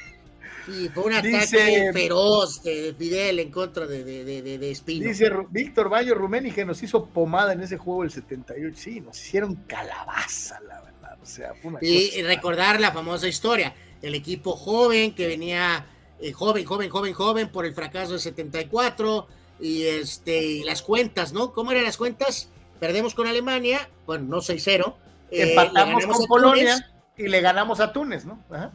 Sí, 0.67 0.91
fue 0.93 1.05
un 1.05 1.13
ataque 1.13 1.91
feroz 1.93 2.63
de 2.63 2.93
Fidel 2.99 3.39
en 3.39 3.51
contra 3.53 3.87
de, 3.87 4.03
de, 4.03 4.43
de, 4.43 4.71
Espino. 4.71 5.09
Dice 5.09 5.31
Víctor 5.51 5.89
Bayo 5.89 6.15
Rumeni 6.17 6.51
que 6.51 6.65
nos 6.65 6.83
hizo 6.83 7.07
pomada 7.07 7.53
en 7.53 7.61
ese 7.61 7.79
juego 7.79 8.03
del 8.03 8.11
78. 8.11 8.77
Sí, 8.77 9.01
nos 9.01 9.17
hicieron 9.21 9.55
calabaza, 9.67 10.61
la 10.67 10.81
verdad. 10.81 11.19
O 11.23 11.27
sea, 11.27 11.55
fue 11.55 11.71
una 11.71 11.79
y, 11.81 12.21
recordar 12.23 12.81
la 12.81 12.91
famosa 12.91 13.29
historia. 13.29 13.75
El 14.03 14.17
equipo 14.17 14.57
joven 14.57 15.15
que 15.15 15.29
venía 15.29 15.87
eh, 16.21 16.33
joven, 16.33 16.65
joven, 16.65 16.91
joven, 16.91 17.13
joven 17.13 17.49
por 17.49 17.65
el 17.65 17.73
fracaso 17.73 18.13
del 18.13 18.21
74 18.21 19.29
y 19.61 19.85
este, 19.85 20.63
las 20.65 20.83
cuentas, 20.83 21.33
¿no? 21.33 21.53
¿Cómo 21.53 21.71
eran 21.71 21.85
las 21.85 21.97
cuentas? 21.97 22.51
Perdemos 22.81 23.15
con 23.15 23.29
Alemania, 23.29 23.89
bueno, 24.05 24.25
no 24.25 24.37
6-0. 24.39 24.95
Eh, 25.31 25.51
Empatamos 25.51 26.07
con 26.07 26.27
Polonia 26.27 26.93
y 27.17 27.29
le 27.29 27.41
ganamos 27.41 27.79
a 27.79 27.93
Túnez, 27.93 28.25
¿no? 28.25 28.45
Ajá. 28.51 28.73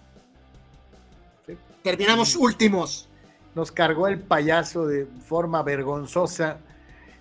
Terminamos 1.83 2.35
últimos. 2.35 3.07
Nos 3.55 3.71
cargó 3.71 4.07
el 4.07 4.19
payaso 4.19 4.85
de 4.87 5.07
forma 5.25 5.61
vergonzosa. 5.63 6.59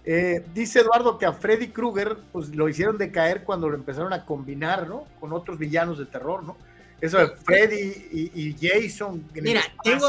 Eh, 0.05 0.45
dice 0.55 0.81
Eduardo 0.81 1.19
que 1.19 1.27
a 1.27 1.32
Freddy 1.32 1.69
Krueger 1.69 2.16
pues, 2.32 2.55
lo 2.55 2.69
hicieron 2.69 2.97
decaer 2.97 3.45
cuando 3.45 3.69
lo 3.69 3.77
empezaron 3.77 4.12
a 4.12 4.24
combinar, 4.24 4.89
¿no? 4.89 5.05
Con 5.19 5.32
otros 5.32 5.59
villanos 5.59 5.99
de 5.99 6.07
terror, 6.07 6.43
¿no? 6.43 6.57
Eso 7.01 7.19
de 7.19 7.28
Freddy 7.28 8.31
y, 8.35 8.57
Jason. 8.61 9.27
Mira, 9.35 9.62
tengo, 9.82 10.09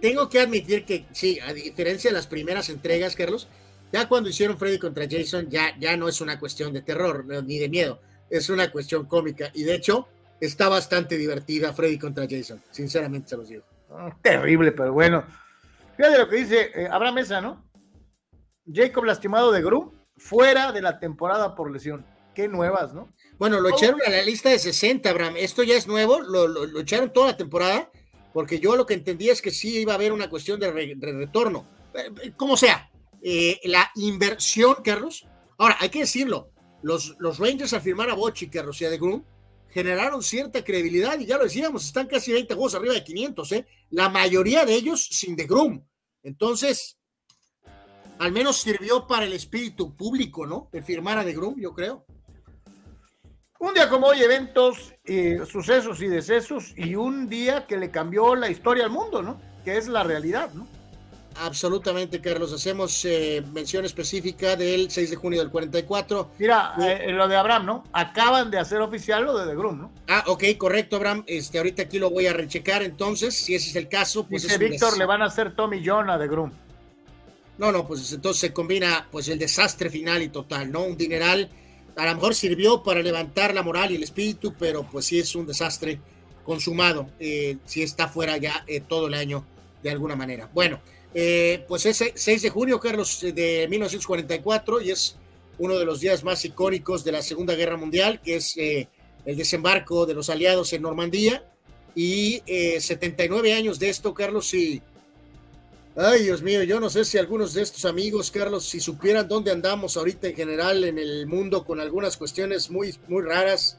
tengo 0.00 0.28
que 0.28 0.40
admitir 0.40 0.84
que 0.84 1.06
sí, 1.12 1.38
a 1.38 1.52
diferencia 1.52 2.10
de 2.10 2.16
las 2.16 2.26
primeras 2.26 2.68
entregas, 2.68 3.14
Carlos, 3.14 3.46
ya 3.92 4.08
cuando 4.08 4.28
hicieron 4.28 4.58
Freddy 4.58 4.78
contra 4.78 5.06
Jason, 5.08 5.48
ya, 5.48 5.78
ya 5.78 5.96
no 5.96 6.08
es 6.08 6.20
una 6.20 6.40
cuestión 6.40 6.72
de 6.72 6.82
terror 6.82 7.24
ni 7.44 7.58
de 7.58 7.68
miedo, 7.68 8.00
es 8.28 8.50
una 8.50 8.72
cuestión 8.72 9.06
cómica. 9.06 9.50
Y 9.54 9.62
de 9.62 9.76
hecho, 9.76 10.08
está 10.40 10.68
bastante 10.68 11.16
divertida 11.16 11.72
Freddy 11.72 11.98
contra 11.98 12.26
Jason, 12.28 12.60
sinceramente 12.72 13.28
se 13.28 13.36
los 13.36 13.48
digo. 13.48 13.62
Terrible, 14.22 14.72
pero 14.72 14.92
bueno. 14.92 15.24
Fíjate 15.96 16.18
lo 16.18 16.28
que 16.28 16.36
dice 16.36 16.70
eh, 16.74 16.88
Abraham 16.90 17.16
Mesa, 17.16 17.40
¿no? 17.40 17.64
Jacob 18.72 19.04
lastimado 19.04 19.52
de 19.52 19.62
Grum, 19.62 19.90
fuera 20.16 20.72
de 20.72 20.82
la 20.82 20.98
temporada 20.98 21.54
por 21.54 21.70
lesión. 21.70 22.04
Qué 22.34 22.48
nuevas, 22.48 22.94
¿no? 22.94 23.12
Bueno, 23.38 23.60
lo 23.60 23.68
echaron 23.70 24.00
a 24.06 24.10
la 24.10 24.22
lista 24.22 24.48
de 24.48 24.58
60, 24.58 25.10
Abraham. 25.10 25.34
Esto 25.36 25.62
ya 25.62 25.74
es 25.74 25.86
nuevo, 25.86 26.20
lo, 26.20 26.80
echaron 26.80 27.12
toda 27.12 27.32
la 27.32 27.36
temporada, 27.36 27.90
porque 28.32 28.58
yo 28.58 28.76
lo 28.76 28.86
que 28.86 28.94
entendía 28.94 29.32
es 29.32 29.42
que 29.42 29.50
sí 29.50 29.80
iba 29.80 29.92
a 29.92 29.96
haber 29.96 30.12
una 30.12 30.30
cuestión 30.30 30.58
de, 30.58 30.70
retorno. 30.98 31.66
Eh, 31.94 32.10
eh, 32.22 32.32
como 32.36 32.56
sea, 32.56 32.90
la 33.64 33.90
inversión, 33.96 34.76
Carlos. 34.82 35.26
Ahora, 35.58 35.76
hay 35.80 35.90
que 35.90 36.00
decirlo, 36.00 36.50
los, 36.82 37.16
los 37.18 37.38
Rangers 37.38 37.74
al 37.74 37.82
firmar 37.82 38.08
a 38.08 38.14
Bochi, 38.14 38.48
Carlos 38.48 38.80
y 38.80 38.86
a 38.86 38.90
de 38.90 38.98
Grum, 38.98 39.22
generaron 39.72 40.22
cierta 40.22 40.62
credibilidad 40.62 41.18
y 41.18 41.26
ya 41.26 41.38
lo 41.38 41.44
decíamos, 41.44 41.86
están 41.86 42.06
casi 42.06 42.32
20 42.32 42.54
juegos 42.54 42.74
arriba 42.74 42.94
de 42.94 43.04
500, 43.04 43.52
¿eh? 43.52 43.66
La 43.90 44.08
mayoría 44.08 44.66
de 44.66 44.74
ellos 44.74 45.08
sin 45.10 45.34
de 45.34 45.46
Grum. 45.46 45.84
Entonces, 46.22 46.98
al 48.18 48.32
menos 48.32 48.58
sirvió 48.58 49.06
para 49.06 49.24
el 49.24 49.32
espíritu 49.32 49.96
público, 49.96 50.46
¿no? 50.46 50.68
De 50.72 50.82
firmar 50.82 51.18
a 51.18 51.24
de 51.24 51.32
Grum, 51.32 51.58
yo 51.58 51.72
creo. 51.72 52.04
Un 53.58 53.74
día 53.74 53.88
como 53.88 54.08
hoy, 54.08 54.20
eventos, 54.20 54.92
eh, 55.04 55.40
sucesos 55.50 56.02
y 56.02 56.08
decesos, 56.08 56.74
y 56.76 56.94
un 56.94 57.28
día 57.28 57.66
que 57.66 57.76
le 57.78 57.90
cambió 57.90 58.34
la 58.34 58.50
historia 58.50 58.84
al 58.84 58.90
mundo, 58.90 59.22
¿no? 59.22 59.40
Que 59.64 59.78
es 59.78 59.88
la 59.88 60.02
realidad, 60.02 60.52
¿no? 60.52 60.68
Absolutamente, 61.40 62.20
Carlos. 62.20 62.52
Hacemos 62.52 63.04
eh, 63.04 63.42
mención 63.52 63.84
específica 63.84 64.56
del 64.56 64.90
6 64.90 65.10
de 65.10 65.16
junio 65.16 65.40
del 65.40 65.50
44. 65.50 66.32
Mira, 66.38 66.74
eh, 66.78 67.10
lo 67.12 67.28
de 67.28 67.36
Abraham, 67.36 67.66
¿no? 67.66 67.84
Acaban 67.92 68.50
de 68.50 68.58
hacer 68.58 68.80
oficial 68.80 69.24
lo 69.24 69.36
de 69.36 69.50
The 69.50 69.56
Groom, 69.56 69.80
¿no? 69.80 69.92
Ah, 70.08 70.24
ok, 70.26 70.44
correcto, 70.58 70.96
Abraham. 70.96 71.24
Este, 71.26 71.58
ahorita 71.58 71.82
aquí 71.82 71.98
lo 71.98 72.10
voy 72.10 72.26
a 72.26 72.32
rechecar, 72.32 72.82
entonces, 72.82 73.34
si 73.34 73.54
ese 73.54 73.70
es 73.70 73.76
el 73.76 73.88
caso. 73.88 74.26
Pues 74.26 74.42
Dice 74.42 74.58
Víctor, 74.58 74.98
le 74.98 75.06
van 75.06 75.22
a 75.22 75.26
hacer 75.26 75.54
Tommy 75.54 75.82
John 75.84 76.10
a 76.10 76.18
The 76.18 76.28
Groom. 76.28 76.52
No, 77.58 77.70
no, 77.70 77.86
pues 77.86 78.12
entonces 78.12 78.40
se 78.40 78.52
combina 78.52 79.06
pues 79.10 79.28
el 79.28 79.38
desastre 79.38 79.90
final 79.90 80.22
y 80.22 80.28
total, 80.28 80.72
¿no? 80.72 80.84
Un 80.84 80.96
dineral, 80.96 81.50
a 81.96 82.06
lo 82.06 82.14
mejor 82.14 82.34
sirvió 82.34 82.82
para 82.82 83.02
levantar 83.02 83.54
la 83.54 83.62
moral 83.62 83.92
y 83.92 83.96
el 83.96 84.02
espíritu, 84.02 84.54
pero 84.58 84.82
pues 84.84 85.06
sí 85.06 85.18
es 85.18 85.34
un 85.34 85.46
desastre 85.46 86.00
consumado, 86.44 87.08
eh, 87.20 87.58
si 87.64 87.82
está 87.82 88.08
fuera 88.08 88.36
ya 88.36 88.64
todo 88.88 89.06
el 89.06 89.14
año 89.14 89.44
de 89.82 89.90
alguna 89.90 90.16
manera. 90.16 90.48
Bueno. 90.52 90.80
Eh, 91.14 91.64
pues 91.68 91.84
es 91.86 92.02
6 92.14 92.42
de 92.42 92.50
junio, 92.50 92.80
Carlos, 92.80 93.20
de 93.20 93.66
1944, 93.68 94.80
y 94.80 94.90
es 94.90 95.16
uno 95.58 95.78
de 95.78 95.84
los 95.84 96.00
días 96.00 96.24
más 96.24 96.44
icónicos 96.44 97.04
de 97.04 97.12
la 97.12 97.22
Segunda 97.22 97.54
Guerra 97.54 97.76
Mundial, 97.76 98.20
que 98.22 98.36
es 98.36 98.56
eh, 98.56 98.88
el 99.26 99.36
desembarco 99.36 100.06
de 100.06 100.14
los 100.14 100.30
aliados 100.30 100.72
en 100.72 100.82
Normandía. 100.82 101.44
Y 101.94 102.42
79 102.46 103.50
eh, 103.50 103.54
años 103.54 103.78
de 103.78 103.90
esto, 103.90 104.14
Carlos, 104.14 104.52
y... 104.54 104.80
Ay, 105.94 106.22
Dios 106.22 106.40
mío, 106.40 106.62
yo 106.62 106.80
no 106.80 106.88
sé 106.88 107.04
si 107.04 107.18
algunos 107.18 107.52
de 107.52 107.60
estos 107.60 107.84
amigos, 107.84 108.30
Carlos, 108.30 108.64
si 108.64 108.80
supieran 108.80 109.28
dónde 109.28 109.50
andamos 109.50 109.98
ahorita 109.98 110.28
en 110.28 110.34
general 110.34 110.84
en 110.84 110.98
el 110.98 111.26
mundo 111.26 111.66
con 111.66 111.80
algunas 111.80 112.16
cuestiones 112.16 112.70
muy, 112.70 112.94
muy 113.08 113.22
raras, 113.22 113.76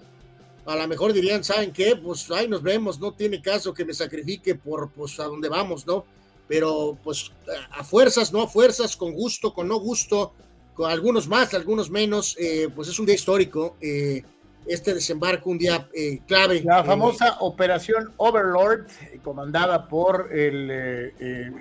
a 0.67 0.75
lo 0.75 0.87
mejor 0.87 1.11
dirían, 1.11 1.43
¿saben 1.43 1.73
qué? 1.73 1.95
Pues 1.95 2.29
ahí 2.29 2.47
nos 2.47 2.61
vemos, 2.61 2.99
no 2.99 3.13
tiene 3.13 3.41
caso 3.41 3.73
que 3.73 3.83
me 3.83 3.95
sacrifique 3.95 4.53
por 4.53 4.91
pues 4.91 5.19
a 5.19 5.23
dónde 5.23 5.49
vamos, 5.49 5.87
¿no? 5.87 6.05
Pero 6.47 6.97
pues 7.03 7.31
a 7.71 7.83
fuerzas, 7.83 8.31
no 8.31 8.41
a 8.41 8.47
fuerzas, 8.47 8.95
con 8.95 9.13
gusto, 9.13 9.53
con 9.53 9.67
no 9.67 9.79
gusto, 9.79 10.33
con 10.73 10.91
algunos 10.91 11.27
más, 11.27 11.53
algunos 11.53 11.89
menos, 11.89 12.35
eh, 12.39 12.67
pues 12.73 12.87
es 12.89 12.99
un 12.99 13.05
día 13.05 13.15
histórico. 13.15 13.77
Eh, 13.81 14.23
este 14.65 14.93
desembarco, 14.93 15.49
un 15.49 15.57
día 15.57 15.89
eh, 15.93 16.21
clave. 16.25 16.61
La 16.63 16.83
famosa 16.83 17.37
Operación 17.41 18.13
Overlord, 18.17 18.87
comandada 19.21 19.87
por 19.87 20.29
el 20.31 21.13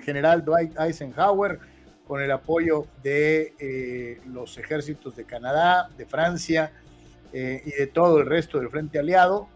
general 0.03 0.45
Dwight 0.45 0.79
Eisenhower, 0.79 1.59
con 2.07 2.21
el 2.21 2.31
apoyo 2.31 2.87
de 3.01 4.19
los 4.31 4.57
ejércitos 4.57 5.15
de 5.15 5.25
Canadá, 5.25 5.89
de 5.97 6.05
Francia 6.05 6.71
y 7.33 7.37
de 7.71 7.89
todo 7.91 8.19
el 8.19 8.25
resto 8.25 8.59
del 8.59 8.69
frente 8.69 8.99
aliado 8.99 9.49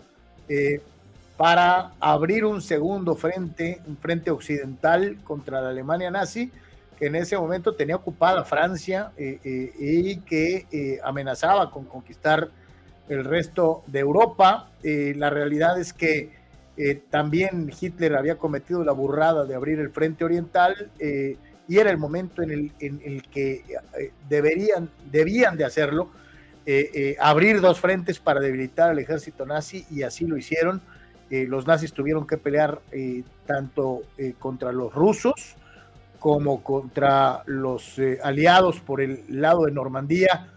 para 1.37 1.91
abrir 1.99 2.43
un 2.43 2.61
segundo 2.61 3.15
frente, 3.15 3.79
un 3.85 3.95
frente 3.97 4.31
occidental 4.31 5.17
contra 5.23 5.61
la 5.61 5.69
Alemania 5.69 6.09
nazi, 6.09 6.51
que 6.97 7.05
en 7.05 7.15
ese 7.15 7.37
momento 7.37 7.75
tenía 7.75 7.95
ocupada 7.95 8.43
Francia 8.43 9.11
eh, 9.17 9.39
eh, 9.43 9.71
y 9.79 10.17
que 10.21 10.65
eh, 10.71 10.99
amenazaba 11.03 11.69
con 11.69 11.85
conquistar 11.85 12.49
el 13.07 13.23
resto 13.23 13.83
de 13.87 13.99
Europa. 13.99 14.69
la 14.83 15.29
realidad 15.29 15.79
es 15.79 15.93
que 15.93 16.35
también 17.09 17.71
Hitler 17.79 18.17
había 18.17 18.37
cometido 18.37 18.83
la 18.83 18.91
burrada 18.91 19.45
de 19.45 19.55
abrir 19.55 19.79
el 19.79 19.91
frente 19.91 20.25
oriental 20.25 20.91
y 20.99 21.77
era 21.77 21.89
el 21.89 21.97
momento 21.97 22.41
en 22.41 22.51
el, 22.51 22.71
en 22.81 23.01
el 23.05 23.23
que 23.29 23.63
deberían, 24.27 24.89
debían 25.09 25.55
de 25.55 25.63
hacerlo, 25.63 26.09
abrir 27.17 27.61
dos 27.61 27.79
frentes 27.79 28.19
para 28.19 28.41
debilitar 28.41 28.89
al 28.89 28.99
ejército 28.99 29.45
nazi 29.45 29.85
y 29.89 30.03
así 30.03 30.27
lo 30.27 30.35
hicieron 30.35 30.81
eh, 31.29 31.45
los 31.47 31.67
nazis 31.67 31.91
tuvieron 31.91 32.25
que 32.25 32.37
pelear 32.37 32.81
eh, 32.91 33.23
tanto 33.45 34.03
eh, 34.17 34.35
contra 34.39 34.71
los 34.71 34.93
rusos 34.93 35.55
como 36.19 36.63
contra 36.63 37.43
los 37.45 37.99
aliados 38.23 38.79
por 38.79 39.01
el 39.01 39.23
lado 39.27 39.65
de 39.65 39.71
Normandía 39.71 40.51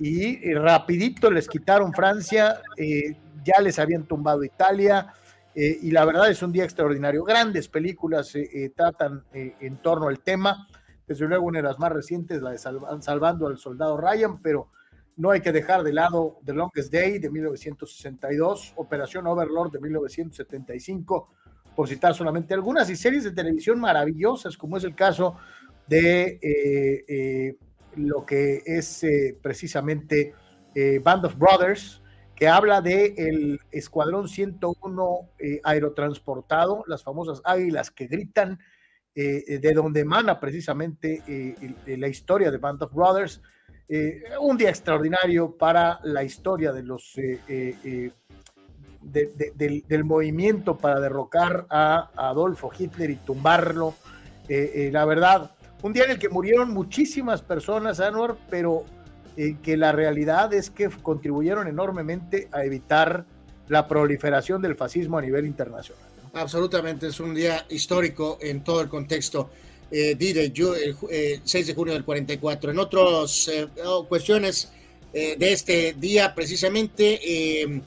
y 0.00 0.52
rapidito 0.54 1.30
les 1.30 1.46
quitaron 1.46 1.92
Francia, 1.92 2.60
ya 3.44 3.60
les 3.62 3.78
habían 3.78 4.02
tumbado 4.06 4.42
Italia 4.42 5.14
y 5.54 5.88
la 5.92 6.04
verdad 6.04 6.28
es 6.28 6.42
un 6.42 6.50
día 6.50 6.64
extraordinario. 6.64 7.22
Grandes 7.22 7.68
películas 7.68 8.36
tratan 8.74 9.22
en 9.32 9.76
torno 9.76 10.08
al 10.08 10.18
tema. 10.18 10.66
desde 11.06 11.28
luego 11.28 11.46
una 11.46 11.60
de 11.60 11.68
las 11.68 11.78
más 11.78 11.92
recientes, 11.92 12.42
la 12.42 12.50
de 12.50 12.58
Salvando 12.58 13.46
al 13.46 13.56
Soldado 13.56 13.96
Ryan, 13.96 14.42
pero 14.42 14.68
no 15.16 15.30
hay 15.30 15.40
que 15.40 15.52
dejar 15.52 15.82
de 15.82 15.92
lado 15.92 16.38
The 16.44 16.52
Longest 16.52 16.92
Day 16.92 17.18
de 17.18 17.30
1962, 17.30 18.74
Operación 18.76 19.26
Overlord 19.26 19.72
de 19.72 19.80
1975, 19.80 21.30
por 21.74 21.88
citar 21.88 22.14
solamente 22.14 22.54
algunas, 22.54 22.88
y 22.90 22.96
series 22.96 23.24
de 23.24 23.32
televisión 23.32 23.80
maravillosas, 23.80 24.56
como 24.56 24.76
es 24.76 24.84
el 24.84 24.94
caso 24.94 25.36
de 25.86 26.38
eh, 26.42 27.04
eh, 27.06 27.56
lo 27.96 28.24
que 28.24 28.62
es 28.64 29.04
eh, 29.04 29.38
precisamente 29.40 30.34
Band 31.04 31.26
of 31.26 31.36
Brothers, 31.36 32.02
que 32.34 32.48
habla 32.48 32.80
de 32.80 33.14
el 33.16 33.60
Escuadrón 33.70 34.26
101 34.26 35.30
aerotransportado, 35.62 36.82
las 36.88 37.04
famosas 37.04 37.40
águilas 37.44 37.92
que 37.92 38.08
gritan, 38.08 38.58
de 39.14 39.72
donde 39.72 40.00
emana 40.00 40.40
precisamente 40.40 41.22
la 41.86 42.08
historia 42.08 42.50
de 42.50 42.58
Band 42.58 42.82
of 42.82 42.92
Brothers. 42.92 43.40
Un 44.40 44.56
día 44.56 44.70
extraordinario 44.70 45.56
para 45.56 46.00
la 46.04 46.24
historia 46.24 46.72
de 46.72 46.82
los 46.82 47.14
del, 49.02 50.04
movimiento 50.04 50.76
para 50.76 51.00
derrocar 51.00 51.66
a, 51.68 52.10
Adolfo 52.16 52.70
Hitler 52.76 53.10
y 53.10 53.16
tumbarlo. 53.16 53.94
la 54.48 55.04
verdad, 55.04 55.50
un 55.82 55.92
día 55.92 56.04
en 56.04 56.12
el 56.12 56.18
que 56.18 56.30
murieron 56.30 56.72
muchísimas 56.72 57.42
personas, 57.42 58.00
Anwar, 58.00 58.36
pero 58.48 58.86
eh, 59.36 59.56
que 59.62 59.76
la 59.76 59.90
realidad 59.90 60.54
es 60.54 60.70
que 60.70 60.88
contribuyeron 60.88 61.66
enormemente 61.66 62.48
a 62.52 62.64
evitar 62.64 63.26
la 63.66 63.88
proliferación 63.88 64.62
del 64.62 64.76
fascismo 64.76 65.18
a 65.18 65.22
nivel 65.22 65.44
internacional. 65.44 66.04
Absolutamente, 66.34 67.08
es 67.08 67.18
un 67.18 67.34
día 67.34 67.66
histórico 67.68 68.38
en 68.40 68.62
todo 68.62 68.80
el 68.80 68.88
contexto. 68.88 69.50
Eh, 69.96 70.16
el 70.18 71.40
6 71.44 71.54
eh, 71.54 71.64
de 71.64 71.74
junio 71.74 71.94
del 71.94 72.04
44. 72.04 72.72
En 72.72 72.78
otras 72.80 73.46
eh, 73.46 73.68
oh, 73.84 74.06
cuestiones 74.06 74.72
de 75.12 75.52
este 75.52 75.92
día, 75.92 76.34
precisamente, 76.34 77.62
en 77.62 77.84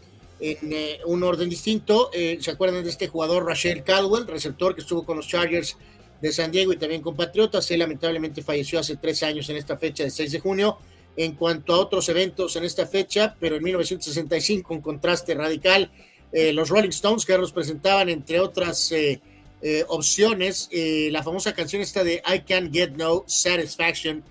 un 1.07 1.23
orden 1.23 1.49
distinto, 1.49 2.09
¿se 2.13 2.51
acuerdan 2.51 2.85
de 2.85 2.89
este 2.89 3.09
jugador 3.09 3.45
Rachel 3.45 3.83
Caldwell, 3.83 4.25
receptor 4.27 4.73
que 4.73 4.79
estuvo 4.79 5.03
con 5.03 5.17
los 5.17 5.27
Chargers 5.27 5.75
de 6.21 6.31
San 6.31 6.53
Diego 6.53 6.71
y 6.71 6.77
también 6.77 7.01
con 7.01 7.17
Patriotas. 7.17 7.69
Él 7.71 7.79
lamentablemente 7.79 8.41
falleció 8.41 8.79
hace 8.79 8.95
tres 8.95 9.23
años 9.23 9.49
en 9.49 9.57
esta 9.57 9.75
fecha 9.75 10.05
de 10.05 10.09
6 10.09 10.31
de 10.31 10.39
junio. 10.39 10.77
En 11.17 11.33
cuanto 11.33 11.73
a 11.73 11.79
otros 11.79 12.07
eventos 12.07 12.55
en 12.55 12.63
esta 12.63 12.87
fecha, 12.87 13.35
pero 13.37 13.57
en 13.57 13.63
1965, 13.63 14.73
un 14.73 14.79
contraste 14.81 15.35
radical, 15.35 15.91
eh, 16.31 16.53
los 16.53 16.69
Rolling 16.69 16.89
Stones 16.89 17.25
que 17.25 17.37
nos 17.37 17.51
presentaban, 17.51 18.07
entre 18.07 18.39
otras 18.39 18.89
eh, 18.93 19.19
eh, 19.61 19.83
opciones, 19.87 20.69
la 21.11 21.23
famosa 21.23 21.53
canción 21.53 21.81
esta 21.81 22.03
de 22.03 22.21
I 22.27 22.39
Can't 22.41 22.73
Get 22.73 22.91
No 22.91 23.23
Satisfaction, 23.27 24.23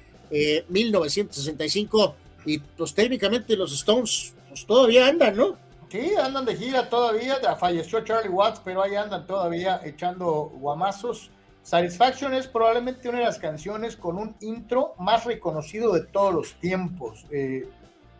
1965, 0.69 2.15
y 2.45 2.59
pues 2.59 2.95
técnicamente 2.95 3.57
los 3.57 3.73
Stones 3.73 4.35
pues, 4.49 4.65
todavía 4.65 5.07
andan, 5.07 5.37
¿no? 5.37 5.57
Sí, 5.91 6.15
andan 6.21 6.45
de 6.45 6.57
gira 6.57 6.89
todavía, 6.89 7.37
falleció 7.57 8.03
Charlie 8.03 8.31
Watts, 8.31 8.61
pero 8.65 8.83
ahí 8.83 8.97
andan 8.97 9.27
todavía 9.27 9.81
echando 9.85 10.51
guamazos. 10.55 11.31
Satisfaction 11.63 12.33
es 12.33 12.47
probablemente 12.47 13.09
una 13.09 13.19
de 13.19 13.25
las 13.25 13.39
canciones 13.39 13.97
con 13.97 14.17
un 14.17 14.35
intro 14.41 14.95
más 14.99 15.25
reconocido 15.25 15.93
de 15.93 16.03
todos 16.03 16.33
los 16.33 16.55
tiempos. 16.61 17.27
Eh, 17.31 17.69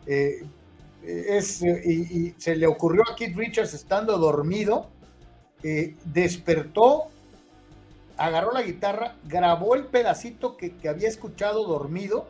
eh, 0.05 0.45
es, 1.01 1.61
y, 1.63 2.33
se 2.37 2.55
le 2.55 2.67
ocurrió 2.67 3.03
a 3.09 3.15
Keith 3.15 3.35
Richards 3.35 3.73
estando 3.73 4.17
dormido, 4.17 4.89
eh, 5.63 5.95
despertó, 6.05 7.05
agarró 8.17 8.51
la 8.51 8.61
guitarra, 8.61 9.15
grabó 9.27 9.75
el 9.75 9.85
pedacito 9.85 10.57
que, 10.57 10.73
había 10.87 11.07
escuchado 11.07 11.65
dormido, 11.65 12.29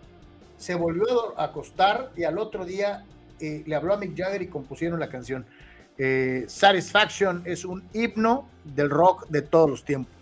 se 0.57 0.75
volvió 0.75 1.39
a 1.39 1.45
acostar 1.45 2.11
y 2.15 2.23
al 2.23 2.37
otro 2.39 2.65
día 2.65 3.05
le 3.39 3.75
habló 3.75 3.93
a 3.93 3.97
Mick 3.97 4.17
Jagger 4.17 4.41
y 4.41 4.47
compusieron 4.47 4.99
la 4.99 5.09
canción. 5.09 5.45
Satisfaction 6.47 7.43
es 7.45 7.65
un 7.65 7.83
himno 7.93 8.49
del 8.63 8.89
rock 8.89 9.27
de 9.29 9.43
todos 9.43 9.69
los 9.69 9.85
tiempos. 9.85 10.17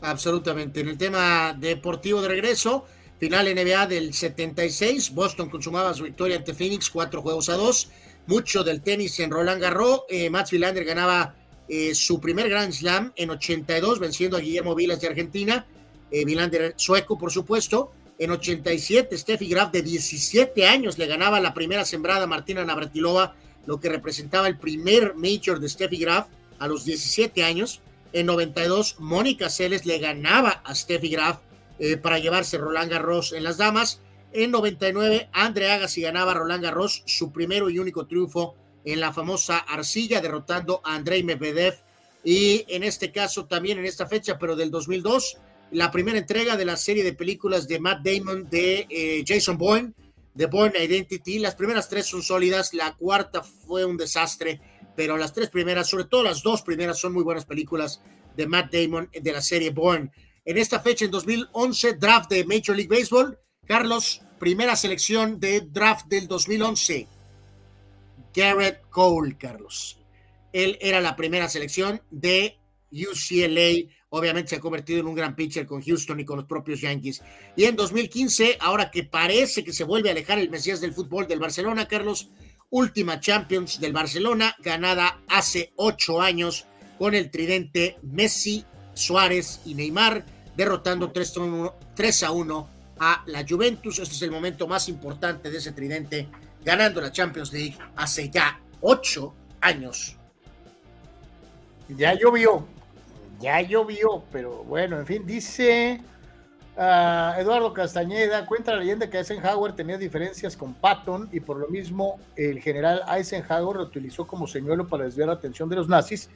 Absolutamente. 0.00 0.80
En 0.80 0.88
el 0.88 0.98
tema 0.98 1.54
deportivo 1.58 2.20
de 2.22 2.28
regreso, 2.28 2.86
final 3.18 3.46
NBA 3.46 3.86
del 3.86 4.12
76, 4.12 5.14
Boston 5.14 5.48
consumaba 5.48 5.94
su 5.94 6.04
victoria 6.04 6.36
ante 6.36 6.54
Phoenix, 6.54 6.90
cuatro 6.90 7.22
juegos 7.22 7.48
a 7.48 7.54
dos. 7.54 7.90
Mucho 8.26 8.64
del 8.64 8.82
tenis 8.82 9.18
en 9.20 9.30
Roland 9.30 9.60
Garros. 9.60 10.02
Eh, 10.08 10.30
Wilander 10.52 10.84
ganaba 10.84 11.34
eh, 11.68 11.94
su 11.94 12.20
primer 12.20 12.48
Grand 12.48 12.72
Slam 12.72 13.12
en 13.16 13.30
82, 13.30 13.98
venciendo 13.98 14.36
a 14.36 14.40
Guillermo 14.40 14.74
Vilas 14.74 15.00
de 15.00 15.08
Argentina. 15.08 15.66
Eh, 16.10 16.24
Wilander 16.24 16.74
sueco, 16.76 17.18
por 17.18 17.32
supuesto. 17.32 17.92
En 18.18 18.30
87, 18.30 19.16
Steffi 19.18 19.48
Graf, 19.48 19.72
de 19.72 19.82
17 19.82 20.66
años, 20.66 20.96
le 20.96 21.06
ganaba 21.06 21.40
la 21.40 21.52
primera 21.52 21.84
sembrada 21.84 22.24
a 22.24 22.26
Martina 22.26 22.64
Navratilova, 22.64 23.34
lo 23.66 23.78
que 23.78 23.88
representaba 23.88 24.48
el 24.48 24.58
primer 24.58 25.14
Major 25.16 25.60
de 25.60 25.68
Steffi 25.68 25.98
Graf 25.98 26.28
a 26.58 26.66
los 26.66 26.84
17 26.84 27.44
años. 27.44 27.82
En 28.12 28.26
92, 28.26 28.96
Mónica 29.00 29.50
Celes 29.50 29.84
le 29.84 29.98
ganaba 29.98 30.62
a 30.64 30.74
Steffi 30.74 31.10
Graf 31.10 31.40
eh, 31.78 31.96
para 31.98 32.18
llevarse 32.18 32.56
Roland 32.56 32.90
Garros 32.90 33.32
en 33.32 33.44
las 33.44 33.58
damas. 33.58 34.00
En 34.32 34.50
99, 34.50 35.28
Andre 35.32 35.72
Agassi 35.72 36.00
ganaba 36.00 36.32
a 36.32 36.34
Roland 36.36 36.62
Garros, 36.62 37.02
su 37.06 37.32
primero 37.32 37.68
y 37.68 37.78
único 37.78 38.06
triunfo 38.06 38.54
en 38.86 39.00
la 39.00 39.12
famosa 39.12 39.58
arcilla, 39.58 40.22
derrotando 40.22 40.80
a 40.82 40.94
Andrei 40.94 41.22
Medvedev. 41.22 41.74
Y 42.24 42.64
en 42.68 42.82
este 42.82 43.12
caso, 43.12 43.44
también 43.44 43.78
en 43.78 43.84
esta 43.84 44.06
fecha, 44.06 44.38
pero 44.38 44.56
del 44.56 44.70
2002, 44.70 45.36
la 45.72 45.90
primera 45.90 46.16
entrega 46.16 46.56
de 46.56 46.64
la 46.64 46.78
serie 46.78 47.04
de 47.04 47.12
películas 47.12 47.68
de 47.68 47.78
Matt 47.78 48.00
Damon 48.02 48.48
de 48.48 48.86
eh, 48.88 49.24
Jason 49.26 49.58
Bourne, 49.58 49.92
de 50.32 50.46
Bourne 50.46 50.82
Identity. 50.82 51.38
Las 51.38 51.54
primeras 51.54 51.90
tres 51.90 52.06
son 52.06 52.22
sólidas, 52.22 52.72
la 52.72 52.94
cuarta 52.96 53.42
fue 53.42 53.84
un 53.84 53.98
desastre 53.98 54.62
pero 54.96 55.18
las 55.18 55.32
tres 55.32 55.50
primeras, 55.50 55.88
sobre 55.88 56.04
todo 56.04 56.24
las 56.24 56.42
dos 56.42 56.62
primeras, 56.62 56.98
son 56.98 57.12
muy 57.12 57.22
buenas 57.22 57.44
películas 57.44 58.00
de 58.34 58.46
Matt 58.46 58.72
Damon 58.72 59.08
de 59.12 59.32
la 59.32 59.42
serie 59.42 59.70
Born. 59.70 60.10
En 60.44 60.58
esta 60.58 60.80
fecha, 60.80 61.04
en 61.04 61.10
2011, 61.10 61.94
draft 61.94 62.30
de 62.30 62.44
Major 62.44 62.74
League 62.74 62.88
Baseball, 62.88 63.38
Carlos, 63.66 64.22
primera 64.40 64.74
selección 64.74 65.38
de 65.38 65.60
draft 65.60 66.06
del 66.06 66.26
2011. 66.26 67.08
Garrett 68.36 68.82
Cole, 68.90 69.36
Carlos. 69.38 69.98
Él 70.52 70.78
era 70.80 71.00
la 71.00 71.16
primera 71.16 71.48
selección 71.48 72.02
de 72.10 72.58
UCLA. 72.92 73.90
Obviamente 74.10 74.50
se 74.50 74.56
ha 74.56 74.60
convertido 74.60 75.00
en 75.00 75.06
un 75.06 75.14
gran 75.14 75.34
pitcher 75.34 75.66
con 75.66 75.82
Houston 75.82 76.20
y 76.20 76.24
con 76.24 76.36
los 76.36 76.46
propios 76.46 76.80
Yankees. 76.82 77.22
Y 77.56 77.64
en 77.64 77.76
2015, 77.76 78.58
ahora 78.60 78.90
que 78.90 79.04
parece 79.04 79.64
que 79.64 79.72
se 79.72 79.84
vuelve 79.84 80.10
a 80.10 80.12
alejar 80.12 80.38
el 80.38 80.50
Mesías 80.50 80.80
del 80.80 80.92
fútbol 80.92 81.26
del 81.26 81.40
Barcelona, 81.40 81.88
Carlos, 81.88 82.30
última 82.70 83.20
Champions 83.20 83.80
del 83.80 83.92
Barcelona, 83.92 84.54
ganada 84.60 85.20
hace 85.28 85.72
ocho 85.76 86.20
años 86.20 86.66
con 86.98 87.14
el 87.14 87.30
tridente 87.30 87.96
Messi, 88.02 88.64
Suárez 88.94 89.60
y 89.64 89.74
Neymar, 89.74 90.24
derrotando 90.56 91.12
3 91.12 92.22
a 92.22 92.30
1 92.30 92.70
a 92.98 93.24
la 93.26 93.44
Juventus. 93.46 93.98
Este 93.98 94.14
es 94.14 94.22
el 94.22 94.30
momento 94.30 94.66
más 94.66 94.88
importante 94.88 95.50
de 95.50 95.58
ese 95.58 95.72
tridente, 95.72 96.28
ganando 96.66 97.00
la 97.00 97.12
Champions 97.12 97.52
League 97.52 97.78
hace 97.94 98.28
ya 98.28 98.60
ocho 98.80 99.32
años. 99.60 100.16
Ya 101.88 102.12
llovió, 102.14 102.66
ya 103.40 103.60
llovió, 103.60 104.24
pero 104.32 104.64
bueno, 104.64 104.98
en 104.98 105.06
fin, 105.06 105.24
dice 105.24 106.02
Eduardo 106.76 107.72
Castañeda 107.72 108.44
cuenta 108.46 108.72
la 108.72 108.80
leyenda 108.80 109.08
que 109.08 109.18
Eisenhower 109.18 109.74
tenía 109.74 109.96
diferencias 109.96 110.56
con 110.56 110.74
Patton 110.74 111.28
y 111.32 111.38
por 111.38 111.56
lo 111.56 111.68
mismo 111.68 112.18
el 112.34 112.60
general 112.60 113.02
Eisenhower 113.16 113.76
lo 113.76 113.84
utilizó 113.84 114.26
como 114.26 114.48
señuelo 114.48 114.88
para 114.88 115.04
desviar 115.04 115.28
la 115.28 115.34
atención 115.34 115.68
de 115.68 115.76
los 115.76 115.88
nazis 115.88 116.28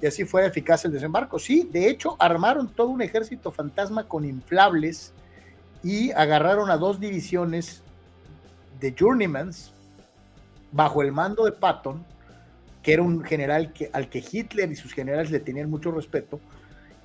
y 0.00 0.06
así 0.06 0.24
fue 0.24 0.46
eficaz 0.46 0.86
el 0.86 0.92
desembarco. 0.92 1.38
Sí, 1.38 1.68
de 1.70 1.90
hecho 1.90 2.16
armaron 2.18 2.72
todo 2.72 2.88
un 2.88 3.02
ejército 3.02 3.52
fantasma 3.52 4.08
con 4.08 4.24
inflables 4.24 5.12
y 5.82 6.10
agarraron 6.12 6.70
a 6.70 6.78
dos 6.78 6.98
divisiones 6.98 7.82
de 8.80 8.94
journeymans 8.98 9.73
bajo 10.74 11.02
el 11.02 11.12
mando 11.12 11.44
de 11.44 11.52
Patton, 11.52 12.04
que 12.82 12.92
era 12.92 13.02
un 13.02 13.22
general 13.22 13.72
al 13.92 14.08
que 14.08 14.24
Hitler 14.30 14.70
y 14.72 14.76
sus 14.76 14.92
generales 14.92 15.30
le 15.30 15.38
tenían 15.38 15.70
mucho 15.70 15.92
respeto, 15.92 16.40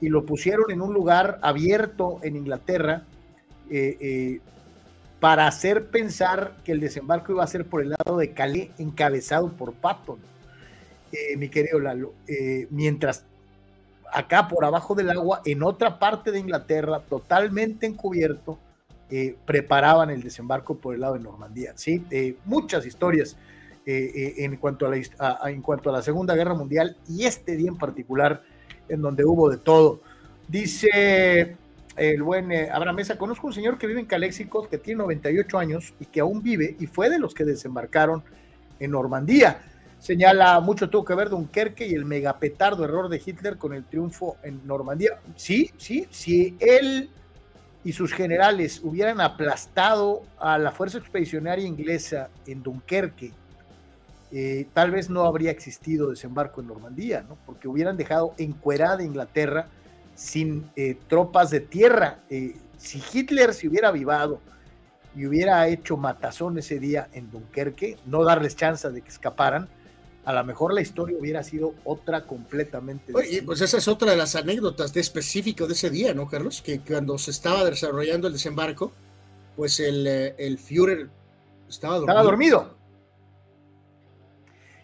y 0.02 0.10
lo 0.10 0.26
pusieron 0.26 0.72
en 0.72 0.82
un 0.82 0.92
lugar 0.92 1.40
abierto 1.44 2.20
en 2.24 2.36
Inglaterra 2.36 3.04
eh, 3.70 3.98
eh, 4.02 4.42
para 5.20 5.46
hacer 5.46 5.90
pensar 5.90 6.56
que 6.64 6.72
el 6.72 6.80
desembarco 6.80 7.32
iba 7.32 7.44
a 7.44 7.48
ser 7.48 7.66
por 7.66 7.82
el 7.82 7.90
lado 7.90 8.18
de 8.18 8.32
Calais, 8.34 8.72
encabezado 8.80 9.52
por 9.52 9.74
Patton, 9.74 10.18
eh, 11.12 11.38
mi 11.38 11.50
querido 11.50 11.80
Lalo. 11.80 12.14
mientras 12.72 13.26
acá 14.12 14.48
por 14.48 14.66
abajo 14.66 14.96
del 14.96 15.12
agua, 15.12 15.42
en 15.46 15.62
otra 15.62 16.00
parte 16.00 16.32
de 16.32 16.40
Inglaterra, 16.40 17.02
totalmente 17.08 17.86
encubierto, 17.86 18.58
preparaban 19.46 20.10
el 20.10 20.24
desembarco 20.24 20.78
por 20.78 20.96
el 20.96 21.02
lado 21.02 21.16
de 21.16 21.20
Normandía. 21.20 21.74
¿sí? 21.76 22.04
muchas 22.46 22.86
historias 22.86 23.36
en, 23.86 24.58
cuanto 24.58 24.86
a 24.86 24.90
la, 24.90 25.50
en 25.50 25.62
cuanto 25.62 25.90
a 25.90 25.94
la 25.94 26.02
Segunda 26.02 26.36
Guerra 26.36 26.54
Mundial 26.54 26.98
y 27.08 27.26
este 27.26 27.56
día 27.56 27.70
en 27.70 27.78
particular 27.78 28.44
en 28.88 29.02
donde 29.02 29.26
hubo 29.26 29.50
de 29.50 29.58
todo. 29.58 30.02
Dice 30.48 31.56
el 31.96 32.24
buen 32.24 32.52
eh, 32.52 32.70
Abraham 32.72 32.98
Mesa, 32.98 33.18
conozco 33.18 33.48
un 33.48 33.54
señor 33.54 33.78
que 33.78 33.88
vive 33.88 34.00
en 34.00 34.06
Caléxico, 34.06 34.68
que 34.70 34.78
tiene 34.78 35.00
98 35.00 35.58
años 35.58 35.94
y 36.00 36.06
que 36.06 36.22
aún 36.22 36.42
vive 36.42 36.76
y 36.80 36.88
fue 36.88 37.10
de 37.10 37.20
los 37.20 37.34
que 37.34 37.44
desembarcaron 37.44 38.24
en 38.80 38.92
Normandía. 38.92 39.62
Señala, 40.00 40.60
mucho 40.62 40.90
tuvo 40.90 41.04
que 41.04 41.14
ver 41.14 41.30
Dunkerque 41.30 41.86
y 41.86 41.94
el 41.94 42.06
megapetardo 42.06 42.86
error 42.86 43.10
de 43.10 43.22
Hitler 43.24 43.58
con 43.58 43.74
el 43.74 43.84
triunfo 43.84 44.38
en 44.44 44.66
Normandía. 44.66 45.20
Sí, 45.36 45.72
sí, 45.78 46.08
si 46.10 46.56
él 46.60 47.10
y 47.84 47.92
sus 47.92 48.14
generales 48.14 48.80
hubieran 48.84 49.20
aplastado 49.20 50.24
a 50.40 50.58
la 50.58 50.72
fuerza 50.72 51.00
expedicionaria 51.00 51.66
inglesa 51.66 52.30
en 52.48 52.64
Dunkerque, 52.64 53.34
eh, 54.32 54.68
tal 54.74 54.92
vez 54.92 55.10
no 55.10 55.24
habría 55.24 55.52
existido 55.52 56.10
desembarco 56.10 56.62
en 56.62 56.68
Normandía, 56.68 57.26
¿no? 57.28 57.38
porque 57.46 57.68
hubieran 57.68 57.98
dejado 57.98 58.34
encuerada 58.38 59.04
Inglaterra 59.04 59.68
sin 60.16 60.70
eh, 60.76 60.98
tropas 61.08 61.50
de 61.50 61.62
tierra. 61.62 62.20
Eh, 62.30 62.56
si 62.78 63.02
Hitler 63.12 63.54
se 63.54 63.68
hubiera 63.68 63.88
avivado 63.90 64.40
y 65.16 65.26
hubiera 65.26 65.68
hecho 65.68 65.98
matazón 65.98 66.58
ese 66.58 66.80
día 66.80 67.10
en 67.14 67.32
Dunkerque, 67.32 67.98
no 68.06 68.24
darles 68.24 68.56
chance 68.56 68.90
de 68.90 69.02
que 69.02 69.10
escaparan, 69.10 69.68
a 70.26 70.34
lo 70.34 70.44
mejor 70.44 70.74
la 70.74 70.82
historia 70.82 71.18
hubiera 71.18 71.42
sido 71.44 71.74
otra 71.86 72.26
completamente. 72.28 73.14
Oye, 73.16 73.42
pues 73.42 73.62
esa 73.62 73.78
es 73.78 73.88
otra 73.88 74.12
de 74.12 74.18
las 74.18 74.36
anécdotas 74.36 74.94
de 74.94 75.00
específico 75.00 75.66
de 75.66 75.74
ese 75.74 75.90
día, 75.90 76.14
¿no, 76.14 76.30
Carlos? 76.30 76.62
Que 76.62 76.82
cuando 76.82 77.18
se 77.18 77.32
estaba 77.32 77.66
desarrollando 77.66 78.28
el 78.28 78.34
desembarco, 78.34 78.92
pues 79.56 79.80
el, 79.80 80.06
eh, 80.06 80.36
el 80.38 80.60
Führer 80.60 81.10
estaba 81.68 81.96
dormido. 81.96 82.12
Estaba 82.12 82.24
dormido. 82.24 82.79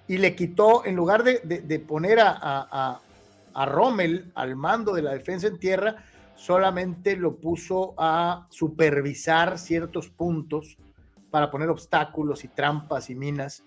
Y 0.07 0.17
le 0.17 0.35
quitó, 0.35 0.85
en 0.85 0.95
lugar 0.95 1.23
de, 1.23 1.39
de, 1.39 1.79
poner 1.79 2.19
a, 2.19 2.37
a, 2.39 3.01
a 3.53 3.65
Rommel 3.65 4.31
al 4.35 4.55
mando 4.55 4.93
de 4.93 5.01
la 5.01 5.13
defensa 5.13 5.47
en 5.47 5.57
tierra, 5.57 5.95
solamente 6.35 7.15
lo 7.15 7.37
puso 7.37 7.95
a 7.97 8.47
supervisar 8.49 9.57
ciertos 9.57 10.09
puntos 10.09 10.77
para 11.31 11.49
poner 11.49 11.69
obstáculos 11.69 12.43
y 12.43 12.49
trampas 12.49 13.09
y 13.09 13.15
minas 13.15 13.63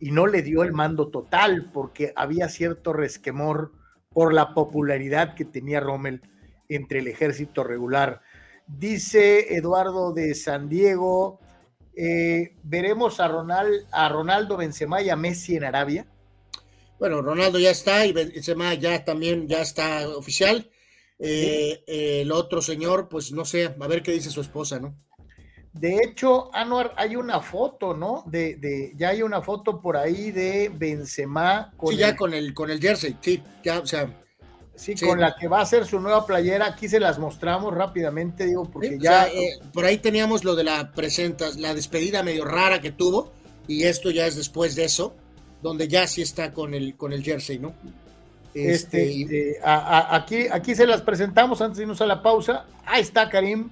y 0.00 0.10
no 0.10 0.26
le 0.26 0.42
dio 0.42 0.62
el 0.62 0.72
mando 0.72 1.08
total 1.08 1.70
porque 1.72 2.12
había 2.14 2.48
cierto 2.48 2.92
resquemor 2.92 3.72
por 4.10 4.32
la 4.32 4.54
popularidad 4.54 5.34
que 5.34 5.44
tenía 5.44 5.80
Rommel 5.80 6.22
entre 6.68 7.00
el 7.00 7.08
ejército 7.08 7.64
regular. 7.64 8.20
Dice 8.66 9.56
Eduardo 9.56 10.12
de 10.12 10.34
San 10.34 10.68
Diego, 10.68 11.40
eh, 12.00 12.54
¿veremos 12.62 13.18
a, 13.18 13.26
Ronald, 13.26 13.86
a 13.90 14.08
Ronaldo 14.08 14.56
Benzema 14.56 15.02
y 15.02 15.10
a 15.10 15.16
Messi 15.16 15.56
en 15.56 15.64
Arabia? 15.64 16.06
Bueno, 17.00 17.22
Ronaldo 17.22 17.58
ya 17.58 17.70
está 17.70 18.06
y 18.06 18.12
Benzema 18.12 18.74
ya 18.74 19.04
también 19.04 19.48
ya 19.48 19.62
está 19.62 20.08
oficial. 20.08 20.70
Eh, 21.18 21.82
el 22.22 22.30
otro 22.30 22.62
señor, 22.62 23.08
pues 23.08 23.32
no 23.32 23.44
sé, 23.44 23.64
a 23.64 23.86
ver 23.88 24.04
qué 24.04 24.12
dice 24.12 24.30
su 24.30 24.40
esposa, 24.40 24.78
¿no? 24.78 24.96
De 25.72 25.96
hecho, 25.96 26.54
Anuar, 26.54 26.94
hay 26.96 27.16
una 27.16 27.40
foto, 27.40 27.94
¿no? 27.94 28.22
De, 28.26 28.54
de, 28.54 28.92
ya 28.96 29.08
hay 29.08 29.22
una 29.22 29.42
foto 29.42 29.82
por 29.82 29.96
ahí 29.96 30.30
de 30.30 30.70
Benzema 30.72 31.72
con 31.76 31.92
sí, 31.92 31.98
ya 31.98 32.14
con 32.14 32.32
el 32.32 32.54
con 32.54 32.70
el 32.70 32.80
jersey, 32.80 33.16
sí, 33.20 33.42
ya, 33.64 33.80
o 33.80 33.86
sea, 33.86 34.08
sí, 34.78 34.96
sí, 34.96 35.04
con 35.04 35.20
la 35.20 35.34
que 35.34 35.48
va 35.48 35.60
a 35.60 35.66
ser 35.66 35.84
su 35.84 36.00
nueva 36.00 36.24
playera. 36.24 36.66
Aquí 36.66 36.88
se 36.88 37.00
las 37.00 37.18
mostramos 37.18 37.74
rápidamente, 37.74 38.46
digo, 38.46 38.64
porque 38.64 38.90
sí, 38.90 38.98
ya 39.00 39.24
o 39.24 39.30
sea, 39.30 39.40
eh, 39.40 39.58
por 39.72 39.84
ahí 39.84 39.98
teníamos 39.98 40.44
lo 40.44 40.54
de 40.54 40.64
la 40.64 40.92
presentas, 40.92 41.56
la 41.56 41.74
despedida 41.74 42.22
medio 42.22 42.44
rara 42.44 42.80
que 42.80 42.92
tuvo 42.92 43.32
y 43.66 43.84
esto 43.84 44.10
ya 44.10 44.26
es 44.26 44.36
después 44.36 44.76
de 44.76 44.84
eso, 44.84 45.14
donde 45.62 45.88
ya 45.88 46.06
sí 46.06 46.22
está 46.22 46.52
con 46.52 46.74
el 46.74 46.96
con 46.96 47.12
el 47.12 47.22
jersey, 47.22 47.58
¿no? 47.58 47.74
Este, 48.54 49.22
este 49.22 49.50
eh, 49.50 49.60
a, 49.62 49.98
a, 49.98 50.16
aquí 50.16 50.46
aquí 50.50 50.74
se 50.74 50.86
las 50.86 51.02
presentamos 51.02 51.60
antes 51.60 51.78
de 51.78 51.82
irnos 51.82 52.00
a 52.00 52.06
la 52.06 52.22
pausa. 52.22 52.64
Ahí 52.86 53.02
está 53.02 53.28
Karim 53.28 53.68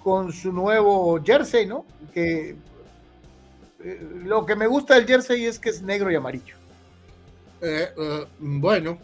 con 0.00 0.32
su 0.32 0.52
nuevo 0.52 1.22
jersey, 1.24 1.64
¿no? 1.64 1.86
Que 2.12 2.56
eh, 3.82 4.08
lo 4.24 4.44
que 4.44 4.56
me 4.56 4.66
gusta 4.66 4.94
del 4.94 5.06
jersey 5.06 5.46
es 5.46 5.58
que 5.58 5.70
es 5.70 5.80
negro 5.80 6.10
y 6.10 6.16
amarillo. 6.16 6.56
Bueno, 8.38 8.98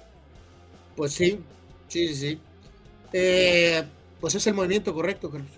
pues 1.00 1.14
sí, 1.14 1.40
sí, 1.88 2.14
sí. 2.14 2.38
Eh, 3.10 3.82
pues 4.20 4.34
es 4.34 4.46
el 4.46 4.52
movimiento 4.52 4.92
correcto, 4.92 5.30
Carlos. 5.30 5.50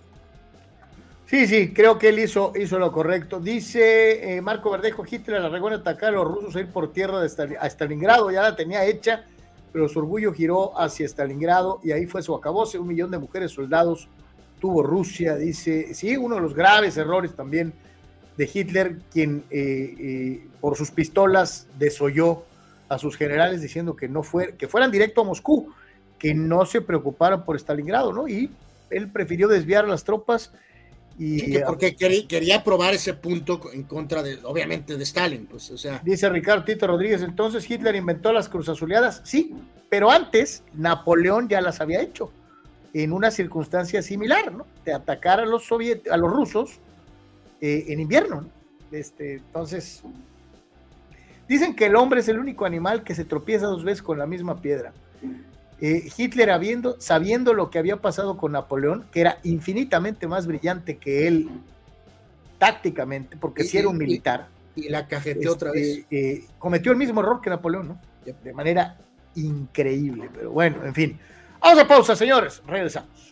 Sí, 1.27 1.49
sí, 1.49 1.73
creo 1.73 1.99
que 1.99 2.11
él 2.11 2.21
hizo, 2.21 2.53
hizo 2.55 2.79
lo 2.79 2.93
correcto. 2.93 3.41
Dice 3.41 4.37
eh, 4.37 4.41
Marco 4.41 4.71
Verdejo, 4.71 5.03
Hitler 5.05 5.43
la 5.43 5.49
regó 5.49 5.67
en 5.67 5.75
atacar 5.75 6.11
a 6.11 6.13
los 6.13 6.29
rusos 6.29 6.55
a 6.55 6.61
ir 6.61 6.69
por 6.69 6.93
tierra 6.93 7.19
de 7.19 7.57
a 7.59 7.67
Stalingrado, 7.69 8.31
ya 8.31 8.43
la 8.43 8.55
tenía 8.55 8.87
hecha, 8.87 9.25
pero 9.73 9.89
su 9.89 9.99
orgullo 9.99 10.33
giró 10.33 10.79
hacia 10.79 11.07
Stalingrado 11.09 11.81
y 11.83 11.91
ahí 11.91 12.07
fue 12.07 12.23
su 12.23 12.37
acabose, 12.37 12.79
un 12.79 12.87
millón 12.87 13.11
de 13.11 13.19
mujeres 13.19 13.51
soldados 13.51 14.07
tuvo 14.61 14.85
Rusia, 14.85 15.35
dice, 15.35 15.93
sí, 15.93 16.17
uno 16.17 16.37
de 16.37 16.41
los 16.43 16.55
graves 16.55 16.97
errores 16.97 17.35
también 17.35 17.73
de 18.37 18.49
Hitler, 18.55 18.99
quien 19.13 19.43
eh, 19.51 19.97
eh, 19.99 20.47
por 20.61 20.77
sus 20.77 20.93
pistolas 20.93 21.67
desoyó 21.81 22.45
a 22.89 22.99
sus 22.99 23.17
generales 23.17 23.61
diciendo 23.61 23.97
que 23.97 24.09
no 24.09 24.23
fue, 24.23 24.55
que 24.57 24.69
fueran 24.69 24.91
directo 24.91 25.23
a 25.23 25.25
Moscú, 25.25 25.73
que 26.19 26.35
no 26.35 26.65
se 26.67 26.81
preocuparan 26.81 27.45
por 27.45 27.57
Stalingrado, 27.57 28.13
¿no? 28.13 28.29
Y 28.29 28.51
él 28.91 29.11
prefirió 29.11 29.49
desviar 29.49 29.89
las 29.89 30.05
tropas 30.05 30.53
y 31.19 31.41
sí, 31.41 31.59
porque 31.67 31.95
quería, 31.95 32.27
quería, 32.27 32.65
probar 32.65 32.95
ese 32.95 33.15
punto 33.15 33.61
en 33.73 33.83
contra 33.83 34.23
de, 34.23 34.39
obviamente, 34.45 34.97
de 34.97 35.03
Stalin, 35.05 35.47
pues, 35.47 35.71
o 35.71 35.77
sea. 35.77 36.01
Dice 36.03 36.29
Ricardo 36.29 36.65
Tito 36.65 36.87
Rodríguez, 36.87 37.23
entonces 37.23 37.69
Hitler 37.71 37.95
inventó 37.95 38.33
las 38.33 38.49
cruzazuleadas, 38.49 39.21
sí, 39.25 39.55
pero 39.91 40.11
antes 40.11 40.63
Napoleón 40.73 41.49
ya 41.49 41.61
las 41.61 41.81
había 41.81 42.01
hecho 42.01 42.33
en 42.95 43.13
una 43.13 43.31
circunstancia 43.31 44.03
similar, 44.03 44.53
¿no? 44.53 44.67
De 44.85 44.93
atacar 44.93 45.41
a 45.41 45.47
los 45.47 45.65
soviet 45.65 46.09
a 46.11 46.17
los 46.17 46.31
rusos 46.31 46.79
eh, 47.61 47.85
en 47.89 48.01
invierno, 48.01 48.43
¿no? 48.43 48.63
Este, 48.91 49.35
entonces, 49.35 50.03
dicen 51.53 51.75
que 51.75 51.87
el 51.87 51.97
hombre 51.97 52.21
es 52.21 52.29
el 52.29 52.39
único 52.39 52.65
animal 52.65 53.05
que 53.05 53.15
se 53.15 53.25
tropieza 53.25 53.67
dos 53.67 53.85
veces 53.85 54.03
con 54.03 54.19
la 54.19 54.27
misma 54.27 54.61
piedra. 54.61 54.93
Eh, 55.81 56.11
Hitler, 56.17 56.51
habiendo, 56.51 56.99
sabiendo 57.01 57.53
lo 57.53 57.69
que 57.69 57.79
había 57.79 57.97
pasado 57.97 58.37
con 58.37 58.53
Napoleón, 58.53 59.05
que 59.13 59.21
era 59.21 59.39
infinitamente 59.43 60.27
más 60.27 60.47
brillante 60.47 60.97
que 60.97 61.27
él 61.27 61.51
tácticamente, 62.59 63.37
porque 63.37 63.65
si 63.65 63.71
sí 63.71 63.79
era 63.79 63.89
un 63.89 63.99
militar. 63.99 64.49
Y, 64.75 64.87
y 64.87 64.89
la 64.89 65.07
cajeteó 65.07 65.41
este, 65.41 65.49
otra 65.49 65.73
vez. 65.73 66.07
Eh, 66.11 66.45
cometió 66.59 66.93
el 66.93 66.99
mismo 66.99 67.21
error 67.21 67.41
que 67.43 67.51
Napoleón, 67.51 67.89
¿no? 67.89 68.01
De 68.25 68.53
manera 68.55 68.97
increíble, 69.35 70.31
pero 70.33 70.53
bueno, 70.53 70.85
en 70.85 70.95
fin. 70.95 71.19
Vamos 71.61 71.79
a 71.79 71.87
pausa, 71.87 72.17
señores. 72.17 72.63
Regresamos. 72.67 73.32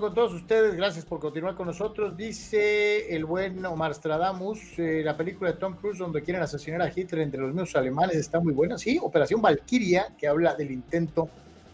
Con 0.00 0.12
todos 0.12 0.34
ustedes, 0.34 0.74
gracias 0.74 1.06
por 1.06 1.20
continuar 1.20 1.54
con 1.54 1.66
nosotros. 1.68 2.14
Dice 2.16 3.14
el 3.14 3.24
buen 3.24 3.64
Omar 3.64 3.94
Stradamus, 3.94 4.78
eh, 4.78 5.00
la 5.02 5.16
película 5.16 5.52
de 5.52 5.56
Tom 5.56 5.74
Cruise 5.76 5.98
donde 5.98 6.22
quieren 6.22 6.42
asesinar 6.42 6.82
a 6.82 6.92
Hitler 6.94 7.22
entre 7.22 7.40
los 7.40 7.50
mismos 7.50 7.74
alemanes 7.76 8.16
está 8.16 8.38
muy 8.38 8.52
buena. 8.52 8.76
Sí, 8.76 8.98
Operación 9.00 9.40
Valkyria, 9.40 10.08
que 10.18 10.28
habla 10.28 10.54
del 10.54 10.70
intento 10.70 11.30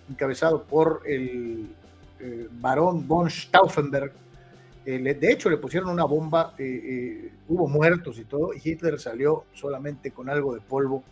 encabezado 0.08 0.62
por 0.62 1.02
el 1.04 1.66
eh, 2.20 2.48
barón 2.52 3.08
von 3.08 3.28
Stauffenberg. 3.28 4.12
Eh, 4.86 4.98
de 4.98 5.32
hecho, 5.32 5.50
le 5.50 5.56
pusieron 5.56 5.90
una 5.90 6.04
bomba, 6.04 6.54
hubo 7.48 7.66
muertos 7.66 8.18
y 8.18 8.24
todo, 8.24 8.50
Hitler 8.54 9.00
salió 9.00 9.46
solamente 9.52 10.12
con 10.12 10.28
algo 10.28 10.54
de 10.54 10.60
polvo 10.60 11.02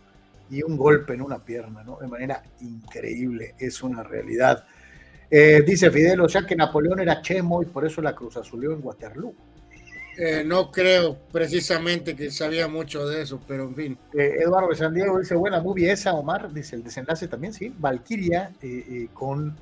y 0.49 0.63
un 0.63 0.77
golpe 0.77 1.13
en 1.13 1.21
una 1.21 1.39
pierna, 1.39 1.83
¿no? 1.83 1.97
De 1.99 2.07
manera 2.07 2.41
increíble, 2.61 3.55
es 3.59 3.83
una 3.83 4.01
realidad. 4.01 4.65
Eh, 5.33 5.63
dice 5.65 5.89
Fidel, 5.89 6.19
o 6.19 6.27
sea 6.27 6.45
que 6.45 6.57
Napoleón 6.57 6.99
era 6.99 7.21
chemo 7.21 7.63
y 7.63 7.65
por 7.65 7.85
eso 7.85 8.01
la 8.01 8.13
Cruz 8.13 8.35
Azulió 8.35 8.73
en 8.73 8.83
Waterloo. 8.83 9.33
Eh, 10.17 10.43
no 10.45 10.69
creo 10.69 11.17
precisamente 11.31 12.17
que 12.17 12.29
sabía 12.29 12.67
mucho 12.67 13.07
de 13.07 13.21
eso, 13.21 13.41
pero 13.47 13.63
en 13.63 13.75
fin. 13.75 13.97
Eh, 14.13 14.39
Eduardo 14.41 14.69
de 14.69 14.75
San 14.75 14.93
Diego 14.93 15.17
dice, 15.17 15.33
buena 15.35 15.61
movie 15.61 15.89
esa, 15.89 16.13
Omar, 16.13 16.53
dice 16.53 16.75
el 16.75 16.83
desenlace 16.83 17.29
también, 17.29 17.53
sí, 17.53 17.73
Valkyria 17.79 18.51
con 19.13 19.55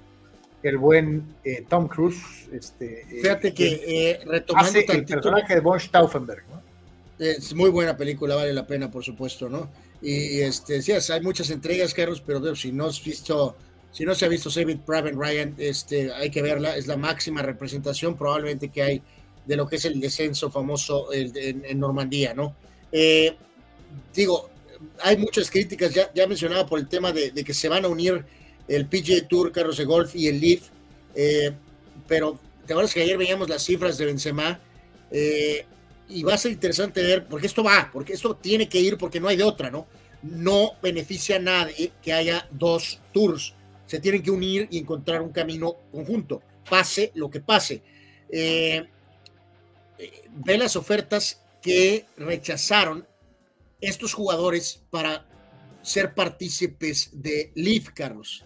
el 0.63 0.77
buen 0.77 1.35
Tom 1.69 1.87
Cruise. 1.87 2.49
Este, 2.51 3.05
Fíjate 3.07 3.53
que 3.53 4.19
retomando 4.25 4.69
hace 4.69 4.85
el 4.91 5.05
personaje 5.05 5.53
de 5.53 5.61
von 5.61 5.79
Stauffenberg, 5.79 6.43
¿no? 6.49 6.59
es 7.19 7.53
muy 7.53 7.69
buena 7.69 7.97
película, 7.97 8.35
vale 8.35 8.53
la 8.53 8.65
pena, 8.65 8.89
por 8.89 9.03
supuesto, 9.03 9.49
¿no? 9.49 9.69
Y 10.01 10.39
este, 10.39 10.81
sí, 10.81 10.93
hay 10.93 11.21
muchas 11.21 11.49
entregas, 11.49 11.93
Carlos, 11.93 12.23
pero 12.25 12.55
si 12.55 12.71
no 12.71 12.85
has 12.85 13.03
visto, 13.03 13.57
si 13.91 14.05
no 14.05 14.13
se 14.15 14.25
ha 14.25 14.29
visto 14.29 14.49
Saving 14.49 14.79
Private 14.79 15.15
Ryan, 15.15 15.55
este, 15.57 16.11
hay 16.13 16.29
que 16.29 16.41
verla, 16.41 16.75
es 16.75 16.87
la 16.87 16.97
máxima 16.97 17.41
representación 17.41 18.15
probablemente 18.15 18.69
que 18.69 18.81
hay 18.81 19.01
de 19.45 19.55
lo 19.55 19.67
que 19.67 19.77
es 19.77 19.85
el 19.85 19.99
descenso 19.99 20.51
famoso 20.51 21.07
en, 21.11 21.79
Normandía, 21.79 22.33
¿no? 22.33 22.55
Eh, 22.91 23.35
digo, 24.13 24.49
hay 25.01 25.17
muchas 25.17 25.49
críticas, 25.49 25.93
ya, 25.93 26.11
ya 26.13 26.27
mencionaba 26.27 26.67
por 26.67 26.79
el 26.79 26.87
tema 26.87 27.11
de, 27.11 27.31
que 27.31 27.53
se 27.53 27.67
van 27.67 27.85
a 27.85 27.87
unir 27.87 28.23
el 28.67 28.85
PGA 28.85 29.27
Tour, 29.27 29.51
Carlos 29.51 29.77
de 29.77 29.85
Golf 29.85 30.15
y 30.15 30.27
el 30.27 30.39
Leaf, 30.39 30.69
eh, 31.15 31.51
pero 32.07 32.39
te 32.65 32.73
acuerdas 32.73 32.93
que 32.93 33.01
ayer 33.01 33.17
veíamos 33.17 33.49
las 33.49 33.63
cifras 33.63 33.97
de 33.97 34.05
Benzema, 34.05 34.59
eh, 35.09 35.65
y 36.09 36.23
va 36.23 36.33
a 36.33 36.37
ser 36.37 36.51
interesante 36.51 37.01
ver, 37.01 37.27
porque 37.27 37.47
esto 37.47 37.63
va, 37.63 37.89
porque 37.91 38.13
esto 38.13 38.35
tiene 38.35 38.67
que 38.67 38.79
ir 38.79 38.97
porque 38.97 39.19
no 39.19 39.27
hay 39.27 39.37
de 39.37 39.43
otra, 39.43 39.69
¿no? 39.69 39.87
No 40.23 40.73
beneficia 40.81 41.37
a 41.37 41.39
nadie 41.39 41.91
que 42.01 42.13
haya 42.13 42.47
dos 42.51 42.99
tours. 43.13 43.53
Se 43.89 43.99
tienen 43.99 44.21
que 44.21 44.29
unir 44.29 44.67
y 44.69 44.77
encontrar 44.77 45.19
un 45.19 45.31
camino 45.31 45.77
conjunto, 45.91 46.43
pase 46.69 47.11
lo 47.15 47.27
que 47.27 47.39
pase. 47.39 47.81
Eh, 48.31 48.87
eh, 49.97 50.29
ve 50.29 50.59
las 50.59 50.75
ofertas 50.75 51.41
que 51.59 52.05
rechazaron 52.15 53.07
estos 53.81 54.13
jugadores 54.13 54.85
para 54.91 55.25
ser 55.81 56.13
partícipes 56.13 57.09
de 57.13 57.51
Leaf, 57.55 57.89
Carlos. 57.95 58.45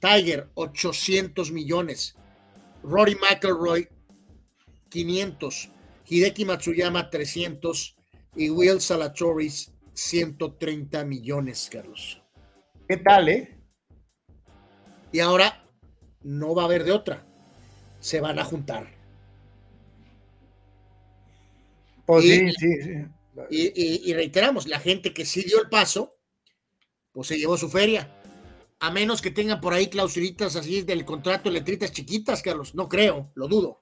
Tiger, 0.00 0.48
800 0.54 1.52
millones. 1.52 2.16
Rory 2.82 3.14
McIlroy, 3.14 3.88
500. 4.88 5.68
Hideki 6.04 6.44
Matsuyama 6.44 7.10
300 7.10 7.96
y 8.34 8.50
Will 8.50 8.80
Salatoris 8.80 9.70
130 9.92 11.04
millones, 11.04 11.68
Carlos. 11.70 12.20
¿Qué 12.88 12.96
tal, 12.96 13.28
eh? 13.28 13.57
Y 15.12 15.20
ahora 15.20 15.64
no 16.22 16.54
va 16.54 16.62
a 16.62 16.64
haber 16.66 16.84
de 16.84 16.92
otra. 16.92 17.24
Se 18.00 18.20
van 18.20 18.38
a 18.38 18.44
juntar. 18.44 18.88
Pues 22.06 22.24
Y- 22.24 22.28
sí, 22.30 22.52
sí, 22.58 22.82
sí. 22.82 22.90
Y, 23.50 23.66
y- 23.66 24.10
y 24.10 24.14
reiteramos, 24.14 24.66
la 24.66 24.80
gente 24.80 25.12
que 25.14 25.24
sí 25.24 25.42
dio 25.42 25.60
el 25.62 25.68
paso, 25.68 26.16
pues 27.12 27.28
se 27.28 27.38
llevó 27.38 27.56
su 27.56 27.68
feria. 27.68 28.10
A 28.80 28.90
menos 28.90 29.20
que 29.22 29.30
tengan 29.30 29.60
por 29.60 29.72
ahí 29.72 29.88
clausulitas 29.88 30.56
así 30.56 30.82
del 30.82 31.04
contrato, 31.04 31.50
letritas 31.50 31.92
chiquitas, 31.92 32.42
Carlos. 32.42 32.74
No 32.74 32.88
creo, 32.88 33.30
lo 33.34 33.48
dudo. 33.48 33.80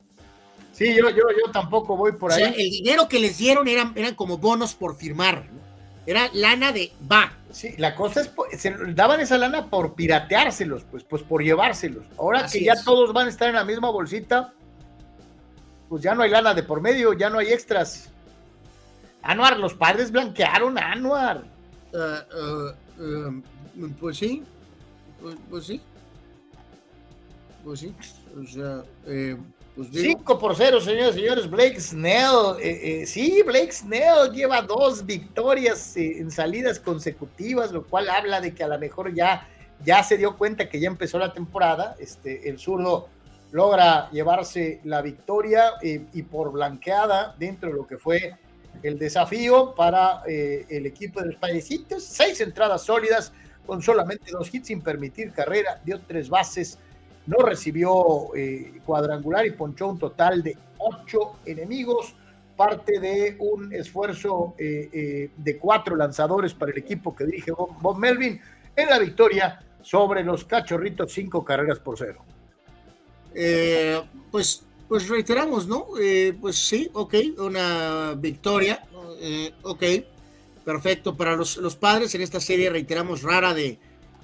Sí, 0.73 0.89
yo, 0.95 1.09
yo, 1.11 1.17
yo 1.31 1.51
tampoco 1.53 1.97
voy 1.97 2.13
por 2.13 2.31
O 2.31 2.35
ahí. 2.35 2.41
sea, 2.43 2.51
el 2.51 2.71
dinero 2.71 3.09
que 3.09 3.19
les 3.19 3.39
dieron 3.39 3.67
eran, 3.69 3.93
eran 3.97 4.15
como 4.15 4.37
bonos 4.39 4.75
por 4.75 4.97
firmar. 4.97 5.49
Era 6.07 6.29
lana 6.33 6.73
de 6.73 6.93
va. 7.11 7.33
Sí, 7.51 7.75
la 7.79 7.95
cosa 7.95 8.21
es, 8.21 8.29
po- 8.29 8.47
se 8.57 8.71
daban 8.95 9.21
esa 9.21 9.39
lana 9.39 9.69
por 9.69 9.95
pirateárselos, 9.95 10.85
pues, 10.85 11.03
pues 11.05 11.23
por 11.23 11.43
llevárselos. 11.43 12.05
Ahora 12.19 12.41
Así 12.41 12.61
que 12.61 12.67
ya 12.67 12.73
es. 12.75 12.85
todos 12.85 13.13
van 13.13 13.27
a 13.27 13.31
estar 13.31 13.49
en 13.49 13.55
la 13.57 13.65
misma 13.65 13.91
bolsita, 13.91 14.53
pues 15.89 16.03
ya 16.03 16.15
no 16.15 16.23
hay 16.23 16.31
lana 16.31 16.55
de 16.55 16.63
por 16.63 16.81
medio, 16.81 17.13
ya 17.15 17.29
no 17.31 17.39
hay 17.39 17.49
extras. 17.49 18.11
Anuar, 19.23 19.59
los 19.59 19.75
padres 19.75 20.13
blanquearon 20.13 20.79
a 20.79 20.93
Anuar. 20.93 21.45
Eh, 21.93 21.99
eh, 22.37 22.73
eh, 23.01 23.43
pues 23.99 24.19
sí, 24.19 24.45
pues, 25.21 25.37
pues 25.51 25.67
sí. 25.67 25.81
Pues 27.65 27.81
sí, 27.81 27.93
o 28.41 28.47
sea, 28.47 28.83
eh, 29.07 29.37
pues 29.77 29.93
digo, 29.93 30.19
5 30.19 30.39
por 30.39 30.57
0, 30.57 30.81
señores 30.81 31.15
y 31.15 31.21
señores. 31.21 31.51
Blake 31.51 31.81
Snell. 31.81 32.59
eh, 32.61 33.03
eh, 33.03 33.07
sí, 33.07 33.43
Blake 33.45 33.73
Snell 33.73 34.33
lleva 34.33 34.63
dos 34.63 35.05
victorias 35.05 35.97
eh, 35.97 36.19
en 36.19 36.31
salidas 36.31 36.81
consecutivas, 36.81 37.71
lo 37.71 37.85
cual 37.85 38.09
habla 38.09 38.41
de 38.41 38.55
que 38.55 38.65
a 38.65 38.69
lo 38.69 38.79
mejor 38.79 39.15
ya, 39.15 39.47
ya 39.85 40.03
se 40.03 40.17
dio 40.17 40.37
cuenta 40.37 40.69
que 40.69 40.81
ya 40.81 40.89
empezó 40.89 41.19
la 41.19 41.33
temporada. 41.33 41.95
Este, 42.01 42.49
el 42.49 42.59
zurdo 42.59 43.11
logra 43.53 44.11
llevarse 44.11 44.81
la 44.85 45.03
victoria 45.03 45.73
eh, 45.83 46.07
y 46.13 46.23
por 46.23 46.53
blanqueada 46.53 47.35
dentro 47.39 47.71
de 47.71 47.77
lo 47.77 47.87
que 47.87 47.99
fue 47.99 48.35
el 48.83 48.99
desafío 48.99 49.75
para 49.75 50.23
eh, 50.27 50.67
el 50.69 50.87
equipo 50.87 51.21
de 51.21 51.27
los 51.27 51.37
Padrecitos. 51.37 52.05
Seis 52.05 52.41
entradas 52.41 52.83
sólidas 52.83 53.33
con 53.67 53.83
solamente 53.83 54.31
dos 54.31 54.53
hits 54.55 54.69
sin 54.69 54.81
permitir 54.81 55.33
carrera, 55.33 55.81
dio 55.85 56.01
tres 56.07 56.29
bases 56.29 56.79
no 57.27 57.39
recibió 57.39 58.35
eh, 58.35 58.81
cuadrangular 58.85 59.47
y 59.47 59.51
ponchó 59.51 59.89
un 59.89 59.99
total 59.99 60.43
de 60.43 60.57
ocho 60.79 61.37
enemigos, 61.45 62.15
parte 62.57 62.99
de 63.01 63.37
un 63.39 63.73
esfuerzo 63.73 64.55
eh, 64.59 64.89
eh, 64.93 65.31
de 65.37 65.59
cuatro 65.59 65.97
lanzadores 65.97 66.55
para 66.55 66.73
el 66.73 66.79
equipo 66.79 67.15
que 67.15 67.27
dirige 67.27 67.53
Bob, 67.53 67.99
Melvin 67.99 68.41
en 68.75 68.89
la 68.89 68.99
victoria 68.99 69.61
sobre 69.83 70.25
los 70.25 70.45
cachorritos, 70.45 71.13
cinco 71.13 71.45
carreras 71.45 71.79
por 71.79 71.99
cero. 71.99 72.25
pues, 74.31 74.65
pues 74.89 75.09
reiteramos, 75.09 75.67
¿no? 75.67 75.89
Pues 76.41 76.57
sí, 76.57 76.89
ok, 76.93 77.15
una 77.39 78.15
victoria, 78.17 78.85
ok, 79.63 79.83
perfecto. 80.65 81.17
Para 81.17 81.37
los, 81.37 81.57
los 81.59 81.77
padres 81.77 82.15
en 82.15 82.23
esta 82.23 82.41
serie, 82.41 82.71
reiteramos, 82.71 83.23
rara 83.23 83.53
de, 83.55 83.79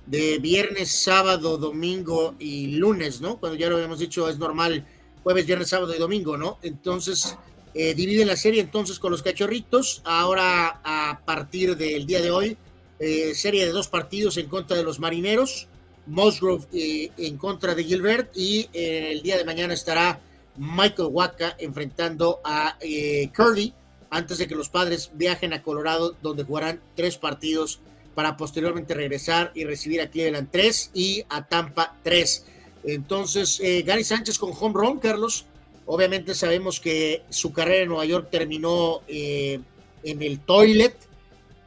de 0.07 0.39
viernes, 0.39 0.91
sábado, 0.91 1.59
domingo 1.59 2.35
y 2.39 2.77
lunes, 2.77 3.21
¿no? 3.21 3.39
Cuando 3.39 3.59
ya 3.59 3.69
lo 3.69 3.77
habíamos 3.77 3.99
dicho, 3.99 4.29
es 4.29 4.39
normal 4.39 4.87
jueves, 5.23 5.47
viernes, 5.47 5.69
sábado 5.69 5.95
y 5.95 5.99
domingo, 5.99 6.37
¿no? 6.37 6.59
Entonces, 6.63 7.37
eh, 7.75 7.95
dividen 7.95 8.29
la 8.29 8.37
serie 8.37 8.61
entonces 8.61 8.99
con 8.99 9.13
los 9.13 9.23
cachorritos. 9.23 10.03
Ahora, 10.05 10.81
a 10.85 11.21
partir 11.25 11.77
del 11.77 12.07
día 12.07 12.21
de 12.21 12.31
hoy, 12.31 12.57
eh, 12.99 13.35
serie 13.35 13.67
de 13.67 13.73
dos 13.73 13.89
partidos 13.89 14.37
en 14.37 14.49
contra 14.49 14.77
de 14.77 14.85
los 14.85 14.99
marineros. 15.01 15.69
Musgrove 16.07 16.67
eh, 16.73 17.11
en 17.17 17.37
contra 17.37 17.75
de 17.75 17.85
Gilbert 17.85 18.31
y 18.35 18.69
eh, 18.73 19.13
el 19.13 19.23
día 19.23 19.37
de 19.37 19.45
mañana 19.45 19.75
estará 19.75 20.21
Michael 20.57 21.09
Waka 21.11 21.57
enfrentando 21.59 22.41
a 22.45 22.77
eh, 22.81 23.31
Curly 23.35 23.73
antes 24.11 24.39
de 24.39 24.47
que 24.47 24.55
los 24.55 24.69
padres 24.69 25.11
viajen 25.15 25.53
a 25.53 25.63
Colorado 25.63 26.17
donde 26.21 26.45
jugarán 26.45 26.81
tres 26.97 27.17
partidos 27.19 27.81
para 28.15 28.37
posteriormente 28.37 28.95
regresar 28.95 29.53
y 29.55 29.65
recibir 29.65 30.01
a 30.01 30.11
Cleveland 30.11 30.49
3 30.51 30.91
y 30.95 31.25
a 31.29 31.47
Tampa 31.47 31.97
3. 32.03 32.45
Entonces, 32.85 33.61
eh, 33.61 33.83
Gary 33.83 34.05
Sánchez 34.05 34.39
con 34.39 34.53
home 34.59 34.75
run, 34.75 34.99
Carlos. 34.99 35.47
Obviamente 35.87 36.35
sabemos 36.35 36.81
que 36.81 37.23
su 37.31 37.53
carrera 37.53 37.83
en 37.83 37.89
Nueva 37.89 38.05
York 38.05 38.29
terminó 38.31 39.03
eh, 39.09 39.61
en 40.03 40.23
el 40.23 40.41
toilet. 40.41 40.97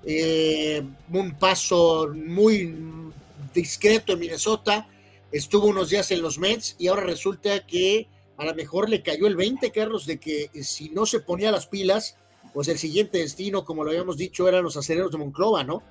Eh, 0.05 0.83
un 1.11 1.33
paso 1.35 2.13
muy 2.13 2.75
discreto 3.53 4.13
en 4.13 4.19
Minnesota. 4.19 4.87
Estuvo 5.31 5.67
unos 5.67 5.89
días 5.89 6.11
en 6.11 6.21
los 6.21 6.37
Mets 6.37 6.75
y 6.77 6.87
ahora 6.87 7.03
resulta 7.03 7.65
que 7.65 8.07
a 8.37 8.45
lo 8.45 8.53
mejor 8.53 8.89
le 8.89 9.01
cayó 9.01 9.27
el 9.27 9.35
20, 9.35 9.71
Carlos, 9.71 10.05
de 10.05 10.19
que 10.19 10.49
si 10.63 10.89
no 10.89 11.05
se 11.05 11.21
ponía 11.21 11.51
las 11.51 11.67
pilas, 11.67 12.17
pues 12.53 12.67
el 12.67 12.77
siguiente 12.77 13.17
destino, 13.17 13.65
como 13.65 13.83
lo 13.83 13.89
habíamos 13.89 14.17
dicho, 14.17 14.47
eran 14.47 14.63
los 14.63 14.77
acereros 14.77 15.11
de 15.11 15.17
Monclova, 15.17 15.63
¿no? 15.63 15.81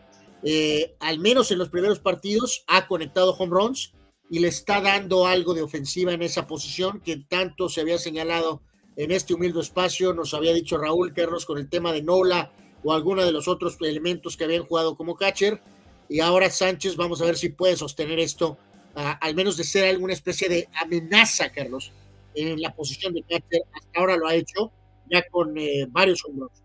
Eh, 0.44 0.94
al 1.00 1.18
menos 1.18 1.50
en 1.50 1.58
los 1.58 1.70
primeros 1.70 2.00
partidos, 2.00 2.64
ha 2.66 2.86
conectado 2.86 3.34
home 3.34 3.52
runs 3.52 3.92
y 4.30 4.40
le 4.40 4.48
está 4.48 4.80
dando 4.80 5.26
algo 5.26 5.54
de 5.54 5.62
ofensiva 5.62 6.12
en 6.12 6.22
esa 6.22 6.46
posición 6.46 7.00
que 7.00 7.16
tanto 7.16 7.68
se 7.68 7.80
había 7.80 7.98
señalado 7.98 8.60
en 8.96 9.10
este 9.10 9.34
humilde 9.34 9.60
espacio. 9.60 10.12
Nos 10.12 10.34
había 10.34 10.52
dicho 10.52 10.76
Raúl 10.76 11.14
Carlos 11.14 11.46
con 11.46 11.58
el 11.58 11.68
tema 11.68 11.92
de 11.92 12.02
Nola 12.02 12.52
o 12.82 12.92
alguno 12.92 13.24
de 13.24 13.32
los 13.32 13.48
otros 13.48 13.76
elementos 13.80 14.36
que 14.36 14.44
habían 14.44 14.64
jugado 14.64 14.94
como 14.96 15.14
catcher. 15.14 15.62
Y 16.08 16.20
ahora 16.20 16.50
Sánchez, 16.50 16.96
vamos 16.96 17.22
a 17.22 17.24
ver 17.24 17.36
si 17.36 17.48
puede 17.48 17.76
sostener 17.76 18.18
esto, 18.18 18.58
al 18.94 19.34
menos 19.34 19.56
de 19.56 19.64
ser 19.64 19.88
alguna 19.88 20.12
especie 20.12 20.48
de 20.50 20.68
amenaza, 20.74 21.50
Carlos, 21.50 21.92
en 22.34 22.60
la 22.60 22.74
posición 22.74 23.14
de 23.14 23.22
catcher. 23.22 23.62
Hasta 23.72 24.00
ahora 24.00 24.16
lo 24.16 24.28
ha 24.28 24.34
hecho, 24.34 24.70
ya 25.10 25.26
con 25.30 25.56
eh, 25.56 25.86
varios 25.88 26.22
hombros. 26.26 26.63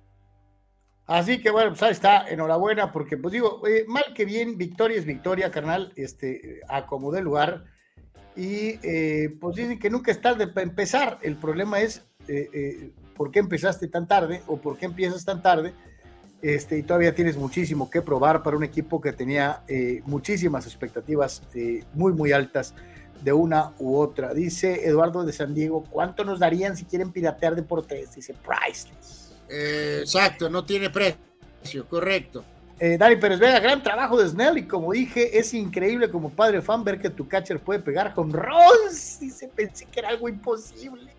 Así 1.09 1.41
que 1.41 1.49
bueno, 1.49 1.71
pues 1.71 1.83
ahí 1.83 1.91
está, 1.91 2.29
enhorabuena, 2.29 2.91
porque 2.91 3.17
pues 3.17 3.33
digo, 3.33 3.67
eh, 3.67 3.83
mal 3.87 4.05
que 4.15 4.23
bien, 4.23 4.57
victoria 4.57 4.97
es 4.97 5.05
victoria, 5.05 5.51
carnal, 5.51 5.91
este, 5.95 6.61
acomodé 6.69 7.19
el 7.19 7.25
lugar. 7.25 7.65
Y 8.35 8.79
eh, 8.83 9.35
pues 9.41 9.57
dicen 9.57 9.79
que 9.79 9.89
nunca 9.89 10.11
es 10.11 10.21
tarde 10.21 10.47
para 10.47 10.63
empezar. 10.63 11.19
El 11.21 11.35
problema 11.35 11.81
es 11.81 12.05
por 13.15 13.31
qué 13.31 13.39
empezaste 13.39 13.87
tan 13.87 14.07
tarde 14.07 14.43
o 14.45 14.57
por 14.57 14.77
qué 14.77 14.85
empiezas 14.85 15.25
tan 15.25 15.41
tarde 15.41 15.73
este, 16.41 16.77
y 16.77 16.83
todavía 16.83 17.13
tienes 17.13 17.35
muchísimo 17.35 17.89
que 17.89 18.01
probar 18.01 18.43
para 18.43 18.55
un 18.55 18.63
equipo 18.63 19.01
que 19.01 19.11
tenía 19.11 19.63
eh, 19.67 20.01
muchísimas 20.05 20.65
expectativas 20.65 21.43
eh, 21.53 21.83
muy, 21.93 22.13
muy 22.13 22.31
altas 22.31 22.73
de 23.21 23.33
una 23.33 23.73
u 23.79 23.97
otra. 23.97 24.33
Dice 24.33 24.87
Eduardo 24.87 25.25
de 25.25 25.33
San 25.33 25.53
Diego, 25.53 25.83
¿cuánto 25.89 26.23
nos 26.23 26.39
darían 26.39 26.77
si 26.77 26.85
quieren 26.85 27.11
piratear 27.11 27.55
deportes? 27.55 28.15
Dice 28.15 28.33
priceless. 28.33 29.18
Eh, 29.49 29.99
exacto, 30.01 30.49
no 30.49 30.63
tiene 30.65 30.89
precio, 30.89 31.87
correcto. 31.87 32.45
Dani 32.97 33.17
Pérez 33.17 33.39
Vega, 33.39 33.59
gran 33.59 33.83
trabajo 33.83 34.17
de 34.17 34.29
Snell 34.29 34.57
y 34.57 34.63
como 34.63 34.93
dije, 34.93 35.37
es 35.37 35.53
increíble 35.53 36.09
como 36.09 36.29
padre 36.29 36.61
fan 36.61 36.81
ver 36.85 36.97
que 36.97 37.09
tu 37.09 37.27
catcher 37.27 37.59
puede 37.59 37.81
pegar 37.81 38.13
con 38.13 38.31
Ross. 38.31 39.17
Dice, 39.19 39.49
pensé 39.49 39.85
que 39.85 39.99
era 39.99 40.07
algo 40.07 40.29
imposible. 40.29 41.11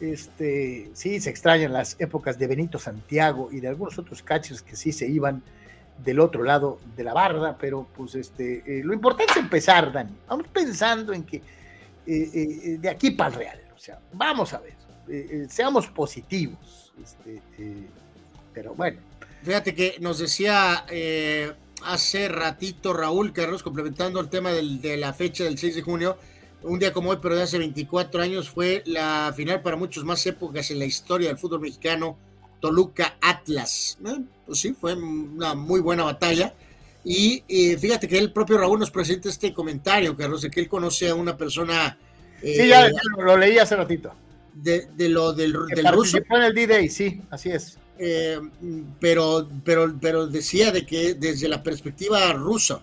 Este, 0.00 0.90
sí, 0.92 1.20
se 1.20 1.30
extrañan 1.30 1.72
las 1.72 1.96
épocas 1.98 2.38
de 2.38 2.46
Benito 2.46 2.78
Santiago 2.78 3.48
y 3.50 3.60
de 3.60 3.68
algunos 3.68 3.98
otros 3.98 4.22
catchers 4.22 4.62
que 4.62 4.76
sí 4.76 4.92
se 4.92 5.08
iban 5.08 5.42
del 6.04 6.20
otro 6.20 6.44
lado 6.44 6.78
de 6.96 7.02
la 7.02 7.12
barda, 7.12 7.56
pero 7.58 7.88
pues 7.96 8.14
este, 8.14 8.62
eh, 8.64 8.82
lo 8.84 8.94
importante 8.94 9.32
es 9.32 9.38
empezar, 9.38 9.92
Dani. 9.92 10.14
Vamos 10.28 10.46
pensando 10.48 11.12
en 11.12 11.24
que 11.24 11.38
eh, 11.38 11.42
eh, 12.06 12.78
de 12.78 12.88
aquí 12.88 13.10
para 13.10 13.30
el 13.30 13.36
real, 13.36 13.60
o 13.74 13.78
sea, 13.78 13.98
vamos 14.12 14.54
a 14.54 14.60
ver, 14.60 14.74
seamos 15.48 15.88
positivos, 15.88 16.77
este, 17.02 17.40
pero 18.52 18.74
bueno. 18.74 18.98
Fíjate 19.42 19.74
que 19.74 19.96
nos 20.00 20.18
decía 20.18 20.84
hace 21.84 22.28
ratito 22.28 22.92
Raúl 22.92 23.32
Carlos, 23.32 23.62
complementando 23.62 24.20
el 24.20 24.28
tema 24.28 24.50
de 24.52 24.96
la 24.96 25.12
fecha 25.12 25.44
del 25.44 25.58
6 25.58 25.76
de 25.76 25.82
junio, 25.82 26.18
un 26.62 26.78
día 26.78 26.92
como 26.92 27.10
hoy, 27.10 27.18
pero 27.22 27.36
de 27.36 27.42
hace 27.42 27.58
24 27.58 28.22
años, 28.22 28.50
fue 28.50 28.82
la 28.86 29.32
final 29.36 29.62
para 29.62 29.76
muchos 29.76 30.04
más 30.04 30.24
épocas 30.26 30.70
en 30.70 30.78
la 30.80 30.86
historia 30.86 31.28
del 31.28 31.38
fútbol 31.38 31.60
mexicano, 31.60 32.18
Toluca 32.60 33.16
Atlas. 33.20 33.98
Pues 34.46 34.58
sí, 34.58 34.74
fue 34.78 34.94
una 34.94 35.54
muy 35.54 35.80
buena 35.80 36.04
batalla. 36.04 36.52
Y 37.04 37.42
fíjate 37.78 38.08
que 38.08 38.18
el 38.18 38.32
propio 38.32 38.58
Raúl 38.58 38.80
nos 38.80 38.90
presenta 38.90 39.28
este 39.28 39.54
comentario, 39.54 40.16
Carlos, 40.16 40.42
de 40.42 40.50
que 40.50 40.60
él 40.60 40.68
conoce 40.68 41.08
a 41.08 41.14
una 41.14 41.36
persona. 41.36 41.96
sí, 42.42 42.68
ya 42.68 42.86
eh, 42.86 42.92
lo, 43.16 43.36
leí 43.36 43.58
hace 43.58 43.76
ratito. 43.76 44.12
De, 44.62 44.88
lo 45.08 45.32
del, 45.32 45.52
del 45.68 45.92
ruso. 45.92 46.18
en 46.18 46.42
el 46.42 46.54
D-Day, 46.54 46.88
sí, 46.88 47.22
así 47.30 47.50
es. 47.50 47.78
Eh, 47.98 48.40
pero, 49.00 49.48
pero, 49.64 49.94
pero 50.00 50.26
decía 50.26 50.70
de 50.70 50.84
que 50.84 51.14
desde 51.14 51.48
la 51.48 51.62
perspectiva 51.62 52.32
rusa, 52.32 52.80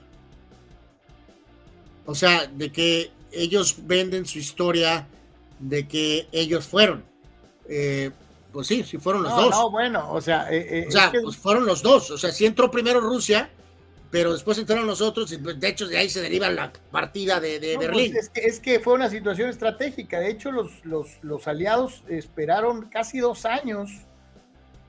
o 2.06 2.16
sea, 2.16 2.48
de 2.48 2.72
que 2.72 3.12
ellos 3.32 3.76
venden 3.84 4.26
su 4.26 4.40
historia 4.40 5.08
de 5.60 5.88
que 5.88 6.28
ellos 6.32 6.66
fueron. 6.66 7.04
Eh, 7.68 8.12
pues 8.52 8.68
sí, 8.68 8.84
sí 8.84 8.98
fueron 8.98 9.24
los 9.24 9.36
dos. 9.36 9.50
No, 9.52 9.70
bueno, 9.70 10.12
o 10.12 10.22
sea, 10.22 10.48
eh, 10.52 10.86
o 10.88 10.92
sea 10.92 11.12
pues 11.12 11.36
fueron 11.38 11.66
los 11.66 11.82
dos. 11.82 12.12
O 12.12 12.18
sea, 12.18 12.32
sí 12.32 12.46
entró 12.46 12.72
primero 12.72 13.02
Rusia, 13.02 13.50
pero 14.12 14.34
después 14.34 14.58
entraron 14.58 14.88
los 14.88 15.02
otros, 15.02 15.32
y 15.32 15.38
de 15.38 15.68
hecho 15.68 15.88
de 15.88 15.98
ahí 15.98 16.10
se 16.10 16.22
deriva 16.22 16.50
la 16.50 16.72
partida 16.92 17.40
de, 17.40 17.60
pues 17.60 17.88
Berlín. 17.88 18.16
es, 18.34 18.60
que, 18.60 18.80
fue 18.80 18.94
una 18.94 19.10
situación 19.10 19.50
estratégica. 19.50 20.20
De 20.20 20.30
hecho, 20.30 20.52
los, 20.52 20.72
los 20.84 21.48
aliados 21.48 22.04
esperaron 22.08 22.90
casi 22.90 23.20
dos 23.20 23.46
años 23.46 24.06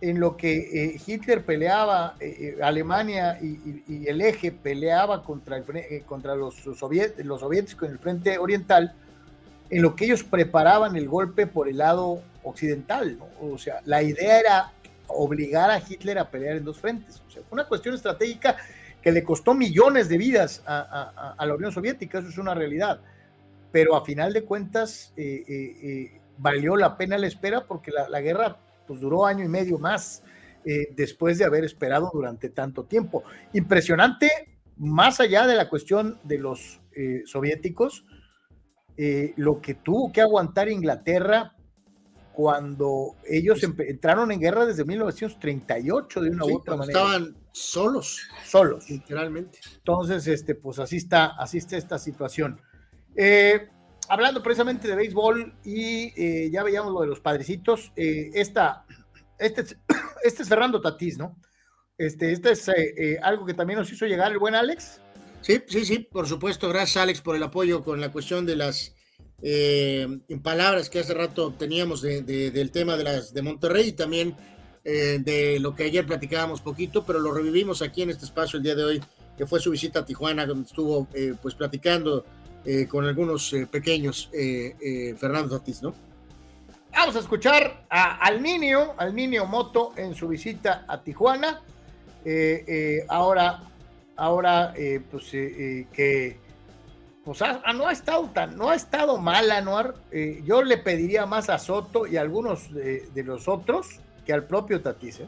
en 0.00 0.20
lo 0.20 0.36
que 0.36 0.56
eh, 0.56 1.00
Hitler 1.04 1.44
peleaba, 1.44 2.16
eh, 2.20 2.56
eh, 2.58 2.62
Alemania 2.62 3.38
y, 3.40 4.06
el 4.06 4.20
eje 4.20 4.52
peleaba 4.52 5.22
contra, 5.24 5.56
el, 5.56 6.04
contra 6.04 6.34
los, 6.34 6.64
los, 6.66 6.78
soviéticos 6.78 7.88
en 7.88 7.92
el 7.92 7.98
frente 7.98 8.38
oriental, 8.38 8.94
en 9.70 9.82
lo 9.82 9.96
que 9.96 10.04
ellos 10.04 10.22
preparaban 10.22 10.96
el 10.96 11.08
golpe 11.08 11.46
por 11.46 11.68
el 11.68 11.78
lado 11.78 12.20
occidental. 12.44 13.18
O 13.40 13.58
sea, 13.58 13.80
la 13.84 14.02
idea 14.02 14.38
era 14.38 14.72
obligar 15.08 15.70
a 15.70 15.80
Hitler 15.80 16.18
a 16.18 16.30
pelear 16.30 16.56
en 16.56 16.64
dos 16.64 16.78
frentes. 16.78 17.22
O 17.26 17.30
sea, 17.30 17.42
fue 17.42 17.56
una 17.56 17.66
cuestión 17.66 17.94
estratégica 17.94 18.56
que 19.06 19.12
le 19.12 19.22
costó 19.22 19.54
millones 19.54 20.08
de 20.08 20.18
vidas 20.18 20.64
a, 20.66 21.36
la 21.38 21.54
Unión 21.54 21.70
Soviética, 21.70 22.18
eso 22.18 22.28
es 22.28 22.38
una 22.38 22.54
realidad. 22.54 23.00
Pero 23.70 23.94
a 23.94 24.04
final 24.04 24.32
de 24.32 24.42
cuentas, 24.42 25.14
valió 26.38 26.74
la 26.74 26.96
pena 26.96 27.16
la 27.16 27.28
espera 27.28 27.66
porque 27.66 27.92
la, 27.92 28.08
la 28.08 28.20
guerra 28.20 28.56
pues 28.84 28.98
duró 28.98 29.24
año 29.24 29.44
y 29.44 29.48
medio 29.48 29.78
más 29.78 30.24
eh, 30.64 30.88
después 30.96 31.38
de 31.38 31.44
haber 31.44 31.64
esperado 31.64 32.10
durante 32.12 32.48
tanto 32.48 32.82
tiempo. 32.82 33.22
Impresionante, 33.52 34.28
más 34.76 35.20
allá 35.20 35.46
de 35.46 35.54
la 35.54 35.68
cuestión 35.68 36.18
de 36.24 36.38
los 36.38 36.80
eh, 36.96 37.22
soviéticos, 37.26 38.04
eh, 38.96 39.32
lo 39.36 39.60
que 39.60 39.74
tuvo 39.74 40.12
que 40.12 40.22
aguantar 40.22 40.68
Inglaterra 40.68 41.55
cuando 42.36 43.16
ellos 43.26 43.62
entraron 43.62 44.30
en 44.30 44.38
guerra 44.38 44.66
desde 44.66 44.84
1938 44.84 46.20
de 46.20 46.30
una 46.30 46.44
u 46.44 46.58
otra 46.58 46.76
manera. 46.76 47.00
Estaban 47.00 47.36
solos. 47.50 48.20
Solos. 48.44 48.90
Literalmente. 48.90 49.58
Entonces, 49.76 50.26
este, 50.26 50.54
pues 50.54 50.78
así 50.78 50.98
está, 50.98 51.28
así 51.38 51.56
está 51.58 51.78
esta 51.78 51.98
situación 51.98 52.60
hablando 54.08 54.42
precisamente 54.42 54.88
de 54.88 54.96
béisbol 54.96 55.54
y 55.64 56.12
eh, 56.20 56.50
ya 56.50 56.62
veíamos 56.62 56.92
lo 56.92 57.00
de 57.00 57.06
los 57.06 57.20
padrecitos, 57.20 57.92
eh, 57.96 58.30
esta, 58.34 58.84
este, 59.38 59.64
este 60.24 60.42
es 60.42 60.48
Fernando 60.48 60.80
Tatís, 60.80 61.18
¿no? 61.18 61.36
Este, 61.98 62.32
este 62.32 62.52
es 62.52 62.68
eh, 62.68 63.18
algo 63.22 63.46
que 63.46 63.54
también 63.54 63.78
nos 63.78 63.90
hizo 63.90 64.06
llegar 64.06 64.30
el 64.30 64.38
buen 64.38 64.54
Alex. 64.54 65.00
Sí, 65.40 65.62
sí, 65.66 65.84
sí, 65.86 65.98
por 66.00 66.26
supuesto. 66.26 66.68
Gracias, 66.68 67.02
Alex, 67.02 67.20
por 67.22 67.36
el 67.36 67.42
apoyo 67.42 67.82
con 67.82 68.00
la 68.00 68.12
cuestión 68.12 68.44
de 68.44 68.56
las 68.56 68.95
en 69.42 70.42
palabras 70.42 70.88
que 70.88 71.00
hace 71.00 71.14
rato 71.14 71.52
teníamos 71.52 72.02
del 72.02 72.70
tema 72.70 72.96
de 72.96 73.04
las 73.04 73.34
de 73.34 73.42
Monterrey 73.42 73.88
y 73.88 73.92
también 73.92 74.34
de 74.82 75.58
lo 75.60 75.74
que 75.74 75.84
ayer 75.84 76.06
platicábamos 76.06 76.60
poquito, 76.60 77.04
pero 77.04 77.18
lo 77.18 77.32
revivimos 77.32 77.82
aquí 77.82 78.02
en 78.02 78.10
este 78.10 78.24
espacio 78.24 78.56
el 78.56 78.62
día 78.62 78.74
de 78.74 78.84
hoy, 78.84 79.02
que 79.36 79.46
fue 79.46 79.60
su 79.60 79.70
visita 79.70 80.00
a 80.00 80.04
Tijuana, 80.04 80.46
donde 80.46 80.66
estuvo 80.66 81.06
pues 81.42 81.54
platicando 81.54 82.24
eh, 82.68 82.88
con 82.88 83.04
algunos 83.04 83.52
eh, 83.52 83.68
pequeños 83.70 84.28
eh, 84.32 85.14
Fernando 85.16 85.56
Tatís, 85.56 85.82
¿no? 85.82 85.94
Vamos 86.90 87.14
a 87.14 87.20
escuchar 87.20 87.86
a, 87.88 88.16
al 88.16 88.42
niño, 88.42 88.92
al 88.96 89.14
niño 89.14 89.46
Moto 89.46 89.92
en 89.96 90.16
su 90.16 90.26
visita 90.26 90.84
a 90.88 91.00
Tijuana. 91.00 91.62
ahora, 93.08 93.62
ahora, 94.16 94.74
pues 95.08 95.30
que 95.30 96.38
pues 97.26 97.40
no 97.74 97.88
ha 97.88 97.92
estado 97.92 98.30
tan, 98.32 98.56
no 98.56 98.70
ha 98.70 98.76
estado 98.76 99.18
mal 99.18 99.50
Anuar. 99.50 99.96
yo 100.44 100.62
le 100.62 100.78
pediría 100.78 101.26
más 101.26 101.50
a 101.50 101.58
Soto 101.58 102.06
y 102.06 102.16
a 102.16 102.20
algunos 102.20 102.72
de, 102.72 103.10
los 103.24 103.48
otros 103.48 103.98
que 104.24 104.32
al 104.32 104.44
propio 104.44 104.80
Tatís. 104.80 105.22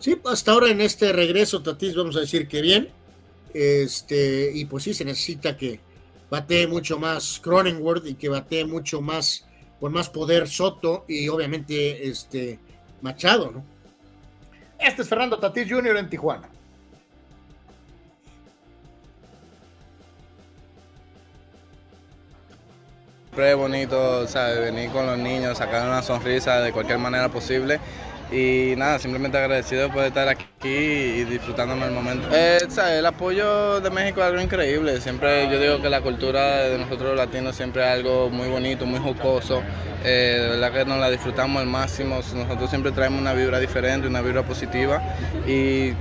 Sí, 0.00 0.20
hasta 0.24 0.50
ahora 0.50 0.70
en 0.70 0.80
este 0.80 1.12
regreso 1.12 1.62
Tatís 1.62 1.94
vamos 1.94 2.16
a 2.16 2.20
decir 2.20 2.48
que 2.48 2.60
bien. 2.60 2.88
Este, 3.54 4.50
y 4.52 4.64
pues 4.64 4.82
sí, 4.82 4.94
se 4.94 5.04
necesita 5.04 5.56
que, 5.56 5.78
bate 6.28 6.66
mucho 6.66 6.98
más 6.98 7.38
Cronenworth 7.40 8.06
y 8.06 8.14
que 8.14 8.28
bate 8.28 8.64
mucho 8.64 9.00
más 9.00 9.46
con 9.78 9.92
más 9.92 10.10
poder 10.10 10.48
Soto 10.48 11.04
y 11.06 11.28
obviamente 11.28 12.08
este 12.08 12.58
Machado, 13.00 13.52
¿no? 13.52 13.64
Este 14.76 15.02
es 15.02 15.08
Fernando 15.08 15.38
Tatís 15.38 15.70
Jr. 15.70 15.98
en 15.98 16.10
Tijuana. 16.10 16.48
Siempre 23.28 23.50
es 23.50 23.56
bonito, 23.56 24.26
¿sabes? 24.26 24.58
Venir 24.58 24.90
con 24.90 25.06
los 25.06 25.18
niños, 25.18 25.58
sacar 25.58 25.86
una 25.86 26.00
sonrisa 26.00 26.62
de 26.62 26.72
cualquier 26.72 26.98
manera 26.98 27.28
posible 27.28 27.78
y 28.32 28.72
nada, 28.78 28.98
simplemente 28.98 29.36
agradecido 29.36 29.82
de 29.82 29.88
poder 29.90 30.08
estar 30.08 30.28
aquí 30.28 30.46
y 30.64 31.24
disfrutándome 31.24 31.84
el 31.84 31.92
momento. 31.92 32.26
Eh, 32.32 32.58
el 32.90 33.04
apoyo 33.04 33.80
de 33.82 33.90
México 33.90 34.20
es 34.20 34.26
algo 34.28 34.40
increíble, 34.40 34.98
siempre 35.02 35.46
yo 35.50 35.60
digo 35.60 35.82
que 35.82 35.90
la 35.90 36.00
cultura 36.00 36.62
de 36.62 36.78
nosotros 36.78 37.10
los 37.10 37.16
latinos 37.16 37.54
siempre 37.54 37.82
es 37.82 37.88
algo 37.88 38.30
muy 38.30 38.48
bonito, 38.48 38.86
muy 38.86 38.98
jocoso, 38.98 39.62
eh, 40.04 40.38
de 40.40 40.48
verdad 40.48 40.72
que 40.72 40.84
nos 40.86 40.98
la 40.98 41.10
disfrutamos 41.10 41.60
al 41.60 41.68
máximo, 41.68 42.16
nosotros 42.16 42.70
siempre 42.70 42.92
traemos 42.92 43.20
una 43.20 43.34
vibra 43.34 43.60
diferente, 43.60 44.08
una 44.08 44.22
vibra 44.22 44.42
positiva 44.42 45.02
y 45.46 45.92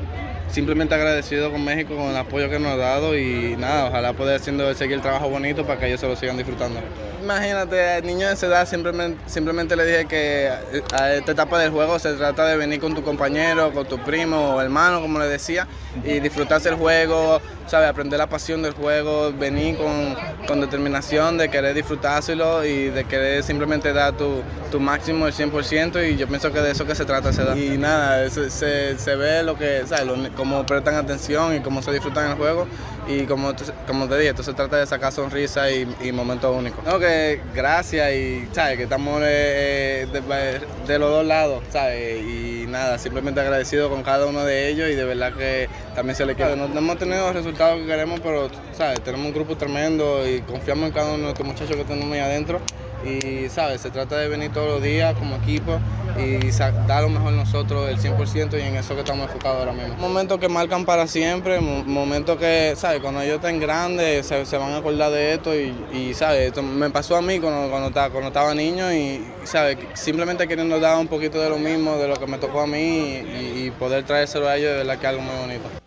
simplemente 0.50 0.96
agradecido 0.96 1.52
con 1.52 1.64
México 1.64 1.96
con 1.96 2.08
el 2.08 2.18
apoyo 2.18 2.50
que 2.50 2.60
nos 2.60 2.74
ha 2.74 2.78
dado 2.78 3.18
y 3.18 3.56
nada, 3.58 3.88
ojalá 3.88 4.14
poder 4.14 4.40
haciendo, 4.40 4.74
seguir 4.74 4.96
el 4.96 5.02
trabajo 5.02 5.30
bonito 5.30 5.66
para 5.66 5.80
que 5.80 5.88
ellos 5.88 6.00
se 6.00 6.08
lo 6.08 6.16
sigan 6.16 6.38
disfrutando. 6.38 6.80
Imagínate, 7.22 8.02
niño 8.04 8.28
de 8.28 8.34
esa 8.34 8.48
edad 8.48 8.68
simplemente, 8.68 9.20
simplemente 9.30 9.76
le 9.76 9.86
dije 9.86 10.06
que 10.06 10.50
a 10.94 11.14
esta 11.14 11.32
etapa 11.32 11.60
del 11.60 11.72
juego 11.72 12.00
se 12.00 12.14
trata 12.14 12.46
de 12.46 12.58
venir 12.58 12.80
con 12.80 12.96
tu 12.96 13.04
compañero, 13.04 13.72
con 13.74 13.86
tu 13.86 13.98
primo 14.00 14.56
o 14.56 14.62
hermano, 14.62 15.02
como 15.02 15.20
le 15.20 15.28
decía, 15.28 15.68
y 16.06 16.20
disfrutarse 16.20 16.70
el 16.70 16.76
juego, 16.76 17.42
¿sabes? 17.68 17.90
aprender 17.90 18.18
la 18.18 18.28
pasión 18.28 18.62
del 18.64 18.74
juego, 18.74 19.32
venir 19.34 19.78
con, 19.78 20.16
con 20.48 20.62
determinación 20.62 21.38
de 21.38 21.50
querer 21.50 21.76
disfrutárselo 21.76 22.66
y 22.66 22.90
de 22.90 23.06
querer 23.06 23.44
simplemente 23.44 23.94
dar 23.94 24.16
tu, 24.18 24.42
tu 24.72 24.80
máximo 24.80 25.28
el 25.28 25.34
100% 25.34 26.12
y 26.12 26.18
yo 26.18 26.28
pienso 26.28 26.52
que 26.52 26.60
de 26.62 26.72
eso 26.72 26.86
que 26.86 26.96
se 26.96 27.06
trata 27.06 27.30
esa 27.30 27.44
edad. 27.44 27.56
Y 27.56 27.78
nada, 27.78 28.30
se, 28.30 28.50
se, 28.50 28.98
se 28.98 29.16
ve 29.16 29.44
lo 29.44 29.58
que, 29.58 29.84
¿sabes? 29.86 30.06
Lo, 30.06 30.16
cómo 30.36 30.66
prestan 30.66 30.96
atención 30.96 31.56
y 31.56 31.60
cómo 31.60 31.82
se 31.82 31.92
disfrutan 31.92 32.32
el 32.32 32.38
juego 32.38 32.68
y 33.08 33.26
como, 33.26 33.54
como 33.88 34.08
te 34.08 34.18
dije, 34.18 34.30
esto 34.30 34.44
se 34.44 34.54
trata 34.54 34.78
de 34.78 34.86
sacar 34.86 35.12
sonrisa 35.12 35.72
y, 35.72 35.88
y 36.02 36.12
momentos 36.12 36.56
únicos. 36.56 36.84
No, 36.84 37.00
que 37.00 37.42
gracias 37.56 38.14
y 38.14 38.48
¿sabes? 38.52 38.78
que 38.78 38.84
estamos 38.84 39.22
eh, 39.24 40.08
de, 40.12 40.60
de, 40.88 41.00
los 41.00 41.10
dos 41.10 41.26
lados, 41.26 41.64
¿sabes? 41.70 42.22
Y 42.22 42.66
nada, 42.68 42.98
simplemente 42.98 43.40
agradecido 43.40 43.90
con 43.90 44.04
cada 44.04 44.26
uno 44.26 44.44
de 44.44 44.70
ellos 44.70 44.90
y 44.90 44.96
de 44.96 45.06
verdad 45.06 45.34
que 45.34 45.70
también 45.96 46.16
se 46.16 46.26
le 46.26 46.36
queda. 46.36 46.56
No, 46.56 46.68
no 46.68 46.80
hemos 46.80 46.98
tenido 46.98 47.26
los 47.28 47.36
resultados 47.36 47.80
que 47.80 47.86
queremos, 47.86 48.20
pero 48.20 48.50
¿sabes? 48.74 49.02
tenemos 49.02 49.28
un 49.28 49.34
grupo 49.34 49.56
tremendo 49.56 50.28
y 50.28 50.42
confiamos 50.42 50.88
en 50.88 50.94
cada 50.94 51.14
uno 51.14 51.26
de 51.26 51.30
estos 51.30 51.46
muchachos 51.46 51.76
que 51.76 51.84
tenemos 51.86 52.14
ahí 52.14 52.20
adentro 52.20 52.60
y 53.06 53.50
sabes, 53.50 53.82
se 53.82 53.92
trata 53.92 54.18
de 54.18 54.28
venir 54.28 54.52
todos 54.52 54.68
los 54.68 54.82
días 54.82 55.16
como 55.16 55.36
equipo 55.36 55.80
y 56.18 56.50
dar 56.88 57.04
lo 57.04 57.10
mejor 57.10 57.34
nosotros 57.34 57.90
el 57.90 57.98
100% 57.98 58.58
y 58.58 58.62
en 58.62 58.76
eso 58.76 58.96
que 58.96 59.02
estamos 59.02 59.28
enfocados 59.28 59.60
ahora 59.60 59.74
mismo. 59.74 59.96
Momentos 59.98 60.40
que 60.40 60.50
marcan 60.50 60.86
para 60.86 61.08
siempre, 61.08 61.60
momentos 61.60 62.38
que, 62.38 62.74
sabes, 62.76 63.02
cuando 63.02 63.22
ellos 63.22 63.36
estén 63.36 63.60
grandes 63.60 64.26
se, 64.26 64.46
se 64.46 64.58
van 64.58 64.72
a 64.74 64.78
acordar 64.78 65.12
de 65.12 65.34
esto 65.34 65.56
y, 65.56 65.74
y 65.94 66.14
sabes, 66.14 66.48
esto 66.48 66.64
me 66.64 66.90
pasó 66.90 67.16
a 67.16 67.22
mí 67.22 67.40
cuando, 67.40 67.70
cuando, 67.70 67.90
estaba, 67.90 68.10
cuando 68.10 68.28
estaba 68.30 68.54
niño 68.54 68.92
y, 68.94 69.24
sabes, 69.44 69.78
simplemente 69.94 70.48
queriendo 70.48 70.80
dar 70.80 70.98
un 70.98 71.08
poquito 71.08 71.40
de 71.40 71.50
lo 71.50 71.58
mismo, 71.58 71.98
de 71.98 72.08
lo 72.08 72.16
que 72.16 72.28
me 72.28 72.38
tocó 72.38 72.62
a 72.62 72.68
mí 72.68 72.78
y, 72.78 73.64
y 73.66 73.72
poder 73.78 74.04
traérselo 74.04 74.48
a 74.48 74.58
ellos, 74.58 74.72
de 74.72 74.78
verdad 74.78 74.98
que 74.98 75.06
es 75.06 75.10
algo 75.10 75.22
muy 75.22 75.36
bonito. 75.36 75.87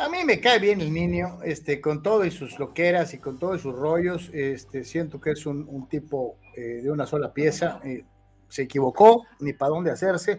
A 0.00 0.08
mí 0.08 0.24
me 0.24 0.40
cae 0.40 0.58
bien 0.58 0.80
el 0.80 0.94
niño, 0.94 1.40
este, 1.44 1.78
con 1.78 2.02
todo 2.02 2.24
y 2.24 2.30
sus 2.30 2.58
loqueras 2.58 3.12
y 3.12 3.18
con 3.18 3.38
todos 3.38 3.60
sus 3.60 3.74
rollos, 3.74 4.30
este, 4.32 4.82
siento 4.82 5.20
que 5.20 5.32
es 5.32 5.44
un, 5.44 5.86
tipo 5.90 6.38
eh, 6.56 6.80
de 6.82 6.90
una 6.90 7.04
sola 7.04 7.34
pieza, 7.34 7.80
eh, 7.84 8.06
se 8.48 8.62
equivocó, 8.62 9.26
ni 9.40 9.52
para 9.52 9.68
dónde 9.68 9.90
hacerse, 9.90 10.38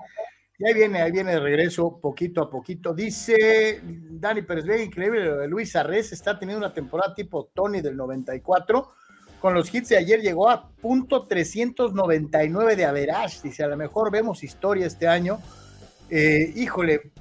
y 0.58 0.66
ahí 0.66 0.74
viene, 0.74 1.04
ahí 1.04 1.12
viene 1.12 1.34
de 1.34 1.40
regreso 1.40 2.00
poquito 2.02 2.42
a 2.42 2.50
poquito. 2.50 2.96
Dice 2.96 3.82
Dani 3.84 4.42
Pérez 4.42 4.66
Vega, 4.66 4.82
increíble, 4.82 5.48
Luis 5.48 5.76
Arres 5.76 6.12
está 6.12 6.40
teniendo 6.40 6.66
una 6.66 6.74
temporada 6.74 7.14
tipo 7.14 7.52
Tony 7.54 7.82
del 7.82 7.96
94, 7.96 8.90
con 9.40 9.54
los 9.54 9.72
hits 9.72 9.90
de 9.90 9.98
ayer 9.98 10.22
llegó 10.22 10.50
a 10.50 10.72
punto 10.72 11.28
399 11.28 12.76
de 12.76 12.86
average, 12.86 13.42
dice, 13.44 13.64
a 13.64 13.68
lo 13.68 13.78
mejor 13.78 14.10
vemos 14.10 14.44
historia 14.44 14.88
este 14.88 15.08
año, 15.08 15.40
eh, 16.10 16.52
híjole, 16.56 17.12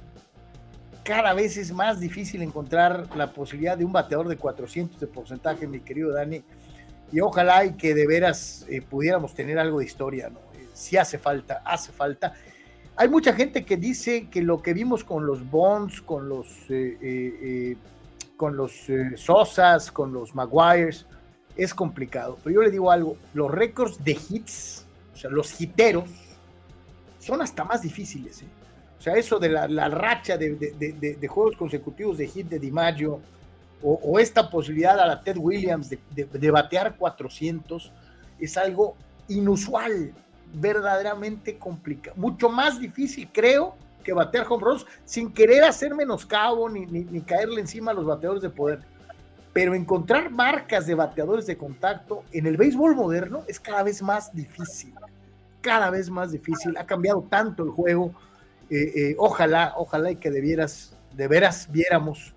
cada 1.03 1.33
vez 1.33 1.57
es 1.57 1.71
más 1.71 1.99
difícil 1.99 2.41
encontrar 2.41 3.07
la 3.15 3.31
posibilidad 3.31 3.77
de 3.77 3.85
un 3.85 3.91
bateador 3.91 4.27
de 4.27 4.37
400 4.37 4.99
de 4.99 5.07
porcentaje, 5.07 5.67
mi 5.67 5.79
querido 5.79 6.13
Dani. 6.13 6.43
Y 7.11 7.19
ojalá 7.19 7.65
y 7.65 7.73
que 7.73 7.93
de 7.93 8.07
veras 8.07 8.65
eh, 8.69 8.81
pudiéramos 8.81 9.33
tener 9.33 9.59
algo 9.59 9.79
de 9.79 9.85
historia, 9.85 10.29
¿no? 10.29 10.39
Eh, 10.53 10.67
si 10.73 10.97
hace 10.97 11.17
falta, 11.17 11.61
hace 11.65 11.91
falta. 11.91 12.33
Hay 12.95 13.09
mucha 13.09 13.33
gente 13.33 13.65
que 13.65 13.77
dice 13.77 14.27
que 14.29 14.41
lo 14.41 14.61
que 14.61 14.73
vimos 14.73 15.03
con 15.03 15.25
los 15.25 15.49
Bonds, 15.49 16.01
con 16.01 16.29
los, 16.29 16.47
eh, 16.69 17.75
con 18.37 18.55
los 18.55 18.71
Sosas, 19.15 19.91
con 19.91 20.13
los 20.13 20.35
Maguires, 20.35 21.05
es 21.55 21.73
complicado. 21.73 22.37
Pero 22.43 22.55
yo 22.55 22.61
le 22.61 22.71
digo 22.71 22.91
algo, 22.91 23.17
los 23.33 23.51
récords 23.51 24.03
de 24.03 24.17
hits, 24.29 24.85
o 25.13 25.17
sea, 25.17 25.29
los 25.29 25.59
hiteros, 25.59 26.09
son 27.19 27.41
hasta 27.41 27.63
más 27.63 27.81
difíciles. 27.81 28.41
¿eh? 28.41 28.45
O 29.01 29.03
sea, 29.03 29.15
eso 29.15 29.39
de 29.39 29.49
la, 29.49 29.67
la 29.67 29.89
racha 29.89 30.37
de, 30.37 30.53
de, 30.53 31.15
de, 31.19 31.27
juegos 31.27 31.55
consecutivos 31.57 32.19
de 32.19 32.27
hit 32.27 32.47
de 32.47 32.59
DiMaggio, 32.59 33.19
o, 33.81 33.93
o 33.95 34.19
esta 34.19 34.47
posibilidad 34.47 34.99
a 34.99 35.07
la 35.07 35.23
Ted 35.23 35.37
Williams 35.37 35.89
de, 35.89 36.51
batear 36.51 36.95
400, 36.97 37.91
es 38.39 38.57
algo 38.57 38.95
inusual, 39.27 40.13
verdaderamente 40.53 41.57
complicado. 41.57 42.15
Mucho 42.15 42.47
más 42.47 42.79
difícil, 42.79 43.27
creo, 43.33 43.73
que 44.03 44.13
batear 44.13 44.45
home 44.47 44.63
runs 44.63 44.85
sin 45.03 45.33
querer 45.33 45.63
hacer 45.63 45.95
menoscabo 45.95 46.69
ni, 46.69 46.85
ni, 46.85 47.03
ni 47.03 47.21
caerle 47.21 47.59
encima 47.59 47.89
a 47.89 47.95
los 47.95 48.05
bateadores 48.05 48.43
de 48.43 48.51
poder. 48.51 48.81
Pero 49.51 49.73
encontrar 49.73 50.29
marcas 50.29 50.85
de 50.85 50.93
bateadores 50.93 51.47
de 51.47 51.57
contacto 51.57 52.23
en 52.31 52.45
el 52.45 52.55
béisbol 52.55 52.95
moderno 52.95 53.45
es 53.47 53.59
cada 53.59 53.81
vez 53.81 54.03
más 54.03 54.31
difícil. 54.31 54.93
Cada 55.61 55.89
vez 55.89 56.07
más 56.11 56.31
difícil. 56.31 56.77
Ha 56.77 56.85
cambiado 56.85 57.25
tanto 57.31 57.63
el 57.63 57.71
juego 57.71 58.13
eh, 58.73 58.91
eh, 58.95 59.15
ojalá, 59.17 59.73
ojalá 59.75 60.11
y 60.11 60.15
que 60.15 60.31
debieras, 60.31 60.95
de 61.13 61.27
veras 61.27 61.67
viéramos 61.69 62.33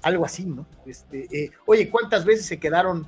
algo 0.00 0.24
así, 0.24 0.44
¿no? 0.44 0.64
Este, 0.86 1.26
eh, 1.36 1.50
oye, 1.66 1.90
¿cuántas 1.90 2.24
veces 2.24 2.46
se 2.46 2.60
quedaron, 2.60 3.04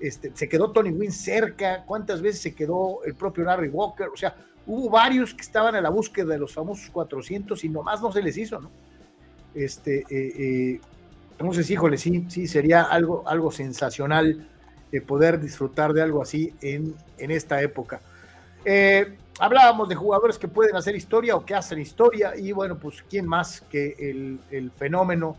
este, 0.00 0.32
se 0.34 0.48
quedó 0.48 0.72
Tony 0.72 0.90
Wynn 0.90 1.12
cerca? 1.12 1.84
¿Cuántas 1.86 2.20
veces 2.20 2.40
se 2.40 2.56
quedó 2.56 3.04
el 3.04 3.14
propio 3.14 3.44
Larry 3.44 3.68
Walker? 3.68 4.08
O 4.12 4.16
sea, 4.16 4.34
hubo 4.66 4.90
varios 4.90 5.32
que 5.32 5.42
estaban 5.42 5.76
en 5.76 5.84
la 5.84 5.90
búsqueda 5.90 6.32
de 6.32 6.38
los 6.38 6.52
famosos 6.52 6.90
400 6.90 7.62
y 7.62 7.68
nomás 7.68 8.02
no 8.02 8.10
se 8.10 8.20
les 8.20 8.36
hizo, 8.36 8.60
¿no? 8.60 8.70
Este, 9.54 10.80
entonces, 11.38 11.70
híjole, 11.70 11.98
sí, 11.98 12.26
sí, 12.28 12.48
sería 12.48 12.82
algo, 12.82 13.22
algo 13.28 13.52
sensacional 13.52 14.48
poder 15.06 15.40
disfrutar 15.40 15.92
de 15.92 16.02
algo 16.02 16.20
así 16.20 16.52
en, 16.62 16.96
en 17.16 17.30
esta 17.30 17.62
época. 17.62 18.00
Eh, 18.64 19.16
hablábamos 19.38 19.88
de 19.88 19.94
jugadores 19.94 20.38
que 20.38 20.48
pueden 20.48 20.76
hacer 20.76 20.94
historia 20.96 21.36
o 21.36 21.44
que 21.44 21.54
hacen 21.54 21.78
historia, 21.78 22.34
y 22.36 22.52
bueno, 22.52 22.78
pues 22.78 23.02
quién 23.08 23.26
más 23.26 23.62
que 23.70 23.94
el, 23.98 24.38
el 24.50 24.70
fenómeno, 24.70 25.36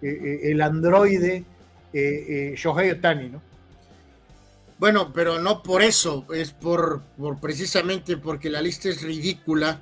eh, 0.00 0.08
eh 0.08 0.50
el 0.50 0.60
androide 0.60 1.44
eh, 1.92 2.26
eh, 2.52 2.54
Shohei 2.56 2.90
Otani, 2.90 3.28
¿no? 3.28 3.42
Bueno, 4.78 5.12
pero 5.12 5.38
no 5.38 5.62
por 5.62 5.82
eso, 5.82 6.26
es 6.34 6.50
por, 6.50 7.02
por, 7.16 7.38
precisamente 7.38 8.16
porque 8.16 8.50
la 8.50 8.60
lista 8.60 8.88
es 8.88 9.02
ridícula 9.02 9.78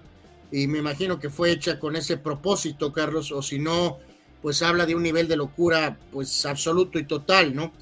y 0.53 0.67
me 0.67 0.79
imagino 0.79 1.19
que 1.19 1.31
fue 1.31 1.53
hecha 1.53 1.79
con 1.79 1.97
ese 1.97 2.19
propósito, 2.19 2.93
Carlos, 2.93 3.33
o 3.33 3.41
si 3.41 3.59
no, 3.59 3.99
pues 4.43 4.61
habla 4.63 4.85
de 4.85 4.95
un 4.95 5.03
nivel 5.03 5.29
de 5.29 5.37
locura 5.37 5.97
pues 6.13 6.45
absoluto 6.45 6.99
y 6.99 7.05
total, 7.05 7.55
¿no? 7.55 7.73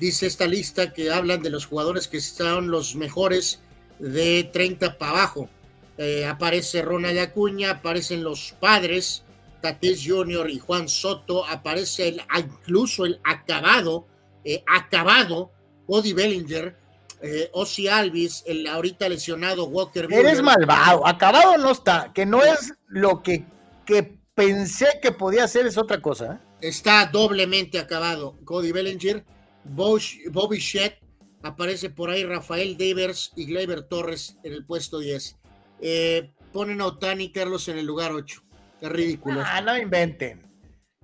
Dice 0.00 0.26
esta 0.26 0.46
lista 0.46 0.92
que 0.92 1.12
hablan 1.12 1.42
de 1.42 1.50
los 1.50 1.66
jugadores 1.66 2.08
que 2.08 2.20
son 2.20 2.70
los 2.70 2.96
mejores 2.96 3.60
de 3.98 4.48
30 4.52 4.98
para 4.98 5.10
abajo. 5.12 5.48
Eh, 5.96 6.26
aparece 6.26 6.82
Ronald 6.82 7.18
Acuña, 7.18 7.70
aparecen 7.70 8.24
los 8.24 8.54
padres, 8.58 9.24
Tatis 9.60 10.04
Jr. 10.06 10.50
y 10.50 10.58
Juan 10.58 10.88
Soto, 10.88 11.46
aparece 11.46 12.08
el, 12.08 12.22
incluso 12.36 13.04
el 13.06 13.20
acabado, 13.24 14.06
eh, 14.44 14.64
acabado, 14.66 15.52
Cody 15.86 16.12
Bellinger, 16.12 16.76
eh, 17.22 17.48
Ozzy 17.52 17.88
Alvis, 17.88 18.42
el 18.46 18.66
ahorita 18.66 19.08
lesionado 19.08 19.66
Walker. 19.66 20.06
Eres 20.10 20.42
malvado, 20.42 21.06
acabado 21.06 21.56
no 21.56 21.70
está, 21.70 22.12
que 22.12 22.26
no 22.26 22.42
es 22.42 22.74
lo 22.88 23.22
que, 23.22 23.46
que 23.86 24.18
pensé 24.34 24.98
que 25.00 25.12
podía 25.12 25.48
ser, 25.48 25.66
es 25.66 25.78
otra 25.78 26.02
cosa. 26.02 26.34
¿eh? 26.34 26.68
Está 26.68 27.06
doblemente 27.06 27.78
acabado, 27.78 28.36
Cody 28.44 28.72
Bellinger, 28.72 29.24
Bobby 29.64 30.58
Shett, 30.58 30.98
aparece 31.44 31.90
por 31.90 32.10
ahí 32.10 32.24
Rafael 32.24 32.76
Devers 32.76 33.32
y 33.36 33.44
Gleyber 33.44 33.82
Torres 33.82 34.38
en 34.42 34.54
el 34.54 34.64
puesto 34.64 34.98
10. 34.98 35.36
Eh, 35.80 36.32
ponen 36.52 36.80
a 36.80 36.86
Otani 36.86 37.30
Carlos 37.30 37.68
en 37.68 37.78
el 37.78 37.86
lugar 37.86 38.12
8. 38.12 38.42
Es 38.80 38.88
ridículo. 38.88 39.42
Ah, 39.44 39.60
no 39.60 39.76
inventen. 39.76 40.42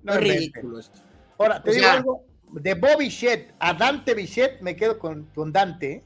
No 0.02 0.14
es 0.14 0.18
inventen. 0.18 0.38
ridículo 0.40 0.78
esto. 0.78 0.98
Ahora, 1.38 1.62
te 1.62 1.70
o 1.70 1.72
digo 1.74 1.84
sea, 1.84 1.92
algo. 1.92 2.24
De 2.52 2.74
Bobby 2.74 3.10
Shett 3.10 3.54
a 3.60 3.74
Dante 3.74 4.14
Bichette 4.14 4.60
me 4.62 4.74
quedo 4.74 4.98
con, 4.98 5.26
con 5.34 5.52
Dante. 5.52 6.04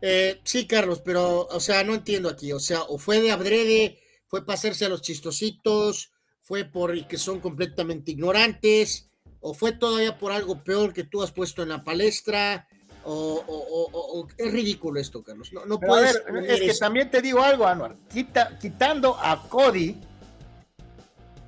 Eh, 0.00 0.40
sí, 0.42 0.66
Carlos, 0.66 1.00
pero, 1.04 1.46
o 1.46 1.60
sea, 1.60 1.84
no 1.84 1.94
entiendo 1.94 2.28
aquí. 2.28 2.52
O 2.52 2.58
sea, 2.58 2.82
o 2.82 2.98
fue 2.98 3.20
de 3.20 3.30
adrede, 3.30 4.00
fue 4.26 4.44
para 4.44 4.54
hacerse 4.54 4.84
a 4.84 4.88
los 4.88 5.00
chistositos, 5.00 6.12
fue 6.40 6.64
por 6.64 7.06
que 7.06 7.18
son 7.18 7.38
completamente 7.38 8.10
ignorantes, 8.10 9.10
o 9.40 9.54
fue 9.54 9.72
todavía 9.72 10.18
por 10.18 10.32
algo 10.32 10.64
peor 10.64 10.92
que 10.92 11.04
tú 11.04 11.22
has 11.22 11.30
puesto 11.30 11.62
en 11.62 11.68
la 11.68 11.84
palestra 11.84 12.66
o, 13.04 13.44
o, 13.46 14.20
o, 14.20 14.28
es 14.36 14.52
ridículo 14.52 15.00
esto, 15.00 15.22
Carlos. 15.22 15.52
No, 15.52 15.64
no 15.66 15.78
puedes. 15.78 16.24
Ver, 16.24 16.44
es 16.44 16.60
que 16.60 16.66
esto. 16.66 16.84
también 16.84 17.10
te 17.10 17.20
digo 17.20 17.42
algo, 17.42 17.66
Anuar. 17.66 17.96
Quita, 18.12 18.58
quitando 18.58 19.16
a 19.20 19.42
Cody, 19.48 19.96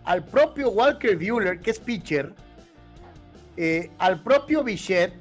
al 0.05 0.25
propio 0.25 0.71
Walker 0.71 1.17
Bueller, 1.17 1.61
que 1.61 1.71
es 1.71 1.79
pitcher, 1.79 2.35
eh, 3.57 3.91
al 3.99 4.23
propio 4.23 4.65
Bichette, 4.65 5.15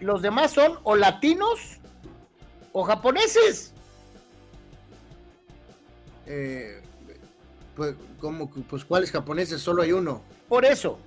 los 0.00 0.22
demás 0.22 0.52
son 0.52 0.78
o 0.84 0.96
latinos 0.96 1.78
o 2.72 2.84
japoneses. 2.84 3.72
Eh, 6.26 6.80
pues, 7.74 7.94
¿cómo? 8.20 8.48
Pues, 8.50 8.84
¿cuáles 8.84 9.10
japoneses? 9.10 9.60
Solo 9.60 9.82
hay 9.82 9.92
uno. 9.92 10.22
Por 10.48 10.64
eso, 10.64 10.98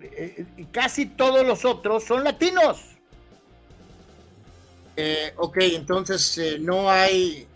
eh, 0.00 0.46
casi 0.70 1.06
todos 1.06 1.46
los 1.46 1.64
otros 1.64 2.04
son 2.04 2.22
latinos. 2.24 2.91
Eh, 4.96 5.32
ok, 5.36 5.56
entonces 5.60 6.36
eh, 6.38 6.58
no 6.60 6.90
hay. 6.90 7.46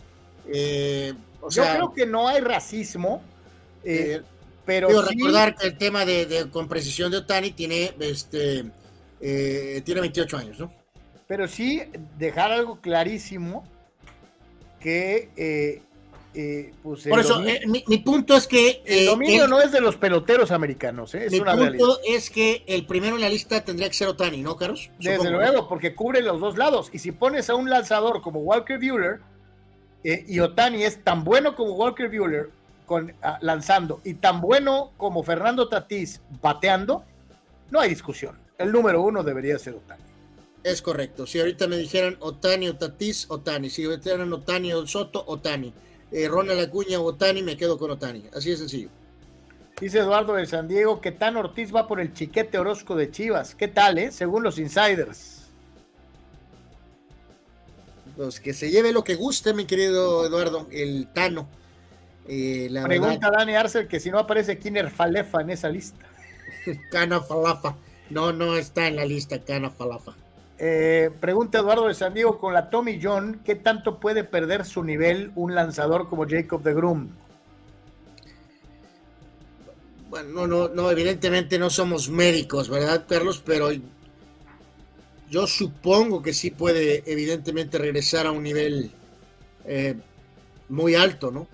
eh, 0.47 1.13
o 1.41 1.49
Yo 1.49 1.63
sea, 1.63 1.75
creo 1.75 1.93
que 1.93 2.05
no 2.05 2.27
hay 2.27 2.41
racismo, 2.41 3.21
eh, 3.83 4.17
eh, 4.17 4.21
pero 4.65 4.87
Quiero 4.87 5.05
sí- 5.07 5.15
recordar 5.15 5.55
que 5.55 5.67
el 5.67 5.77
tema 5.77 6.03
de, 6.05 6.25
de- 6.25 6.49
con 6.49 6.67
precisión 6.67 7.11
de 7.11 7.17
Otani 7.17 7.51
tiene, 7.51 7.93
este, 7.99 8.65
tiene 9.19 10.01
28 10.01 10.37
años, 10.37 10.59
¿no? 10.59 10.71
pero 11.27 11.47
sí 11.47 11.81
dejar 12.17 12.51
algo 12.53 12.79
clarísimo 12.79 13.65
que 14.79 15.81
eh, 16.39 16.71
pues 16.83 17.07
Por 17.07 17.19
eso, 17.19 17.33
dominio, 17.33 17.55
eh, 17.55 17.61
mi, 17.65 17.83
mi 17.87 17.97
punto 17.97 18.35
es 18.37 18.45
que... 18.45 18.83
el 18.85 18.99
eh, 18.99 19.05
dominio 19.05 19.45
el- 19.45 19.49
no 19.49 19.59
es 19.59 19.71
de 19.71 19.81
los 19.81 19.95
peloteros 19.95 20.51
americanos, 20.51 21.15
es 21.15 21.31
mi 21.31 21.39
una 21.39 21.55
realidad. 21.55 21.79
punto 21.83 21.99
es 22.07 22.29
que 22.29 22.63
el 22.67 22.85
primero 22.85 23.15
en 23.15 23.21
la 23.21 23.29
lista 23.29 23.65
tendría 23.65 23.87
que 23.89 23.95
ser 23.95 24.07
Otani, 24.07 24.43
¿no, 24.43 24.55
Carlos? 24.55 24.91
Desde 24.99 25.31
luego, 25.31 25.67
porque 25.67 25.95
cubre 25.95 26.21
los 26.21 26.39
dos 26.39 26.57
lados. 26.57 26.89
Y 26.93 26.99
si 26.99 27.11
pones 27.11 27.49
a 27.49 27.55
un 27.55 27.69
lanzador 27.69 28.21
como 28.21 28.41
Walker 28.41 28.77
Buehler 28.77 29.19
eh, 30.03 30.23
y 30.27 30.39
Otani 30.39 30.83
es 30.83 31.03
tan 31.03 31.23
bueno 31.23 31.55
como 31.55 31.73
Walker 31.73 32.07
Buehler 32.07 32.51
con, 32.85 33.13
ah, 33.23 33.39
lanzando 33.41 33.99
y 34.03 34.13
tan 34.13 34.39
bueno 34.39 34.91
como 34.95 35.23
Fernando 35.23 35.67
Tatís 35.67 36.21
bateando, 36.41 37.03
no 37.71 37.79
hay 37.79 37.89
discusión. 37.89 38.37
El 38.59 38.71
número 38.71 39.01
uno 39.01 39.23
debería 39.23 39.57
ser 39.57 39.73
Otani. 39.73 40.03
Es 40.63 40.81
correcto. 40.81 41.25
Si 41.25 41.39
ahorita 41.39 41.67
me 41.67 41.77
dijeran 41.77 42.17
Otani 42.19 42.67
o 42.69 42.75
Tatis, 42.75 43.25
Otani. 43.29 43.69
Si 43.69 43.87
me 43.87 43.97
dijeran 43.97 44.31
Otani 44.33 44.73
o 44.73 44.85
Soto, 44.85 45.23
Otani. 45.25 45.73
Eh, 46.11 46.27
Ronald 46.27 46.59
Acuña 46.61 46.99
o 46.99 47.03
Otani, 47.03 47.43
me 47.43 47.57
quedo 47.57 47.77
con 47.77 47.91
Otani. 47.91 48.23
Así 48.33 48.49
de 48.51 48.57
sencillo. 48.57 48.89
Dice 49.79 49.99
Eduardo 49.99 50.33
de 50.33 50.45
San 50.45 50.67
Diego 50.67 51.01
que 51.01 51.11
Tan 51.11 51.37
Ortiz 51.37 51.73
va 51.73 51.87
por 51.87 51.99
el 51.99 52.13
chiquete 52.13 52.57
Orozco 52.57 52.95
de 52.95 53.11
Chivas. 53.11 53.53
¿Qué 53.53 53.67
tal, 53.67 53.97
eh? 53.97 54.11
Según 54.11 54.43
los 54.43 54.57
insiders. 54.57 55.43
Pues 58.15 58.39
que 58.39 58.53
se 58.53 58.71
lleve 58.71 58.91
lo 58.91 59.03
que 59.03 59.13
guste, 59.13 59.53
mi 59.53 59.65
querido 59.65 60.25
Eduardo, 60.25 60.67
el 60.71 61.07
Tano. 61.13 61.47
Eh, 62.27 62.67
la 62.71 62.83
Pregunta 62.83 63.29
Dani 63.29 63.55
Arcel 63.55 63.87
que 63.87 63.99
si 63.99 64.09
no 64.09 64.19
aparece 64.19 64.57
Kiner 64.57 64.89
Falefa 64.89 65.41
en 65.41 65.51
esa 65.51 65.69
lista. 65.69 66.05
verdad, 66.65 66.81
Cana 66.91 67.21
Falafa. 67.21 67.75
No, 68.09 68.33
no 68.33 68.55
está 68.55 68.87
en 68.87 68.95
la 68.95 69.05
lista 69.05 69.43
Cana 69.43 69.69
Falafa. 69.69 70.13
Eh, 70.59 71.11
pregunta 71.19 71.59
Eduardo 71.59 71.87
de 71.87 71.93
San 71.93 72.13
Diego 72.15 72.39
con 72.39 72.53
la 72.53 72.69
Tommy 72.69 72.99
John, 73.01 73.41
¿qué 73.45 73.55
tanto 73.55 73.99
puede 73.99 74.23
perder 74.23 74.65
su 74.65 74.83
nivel 74.83 75.31
un 75.35 75.53
lanzador 75.53 76.09
como 76.09 76.27
Jacob 76.27 76.63
de 76.63 76.73
Groom? 76.73 77.09
Bueno, 80.09 80.29
no, 80.29 80.47
no, 80.47 80.67
no, 80.69 80.89
evidentemente 80.89 81.59
no 81.59 81.69
somos 81.69 82.09
médicos, 82.09 82.69
¿verdad, 82.69 83.05
Carlos? 83.07 83.43
Pero 83.45 83.69
yo 85.29 85.45
supongo 85.45 86.23
que 86.23 86.33
sí 86.33 86.49
puede, 86.49 87.03
evidentemente, 87.05 87.77
regresar 87.77 88.25
a 88.25 88.31
un 88.31 88.41
nivel 88.41 88.91
eh, 89.65 89.95
muy 90.69 90.95
alto, 90.95 91.29
¿no? 91.29 91.47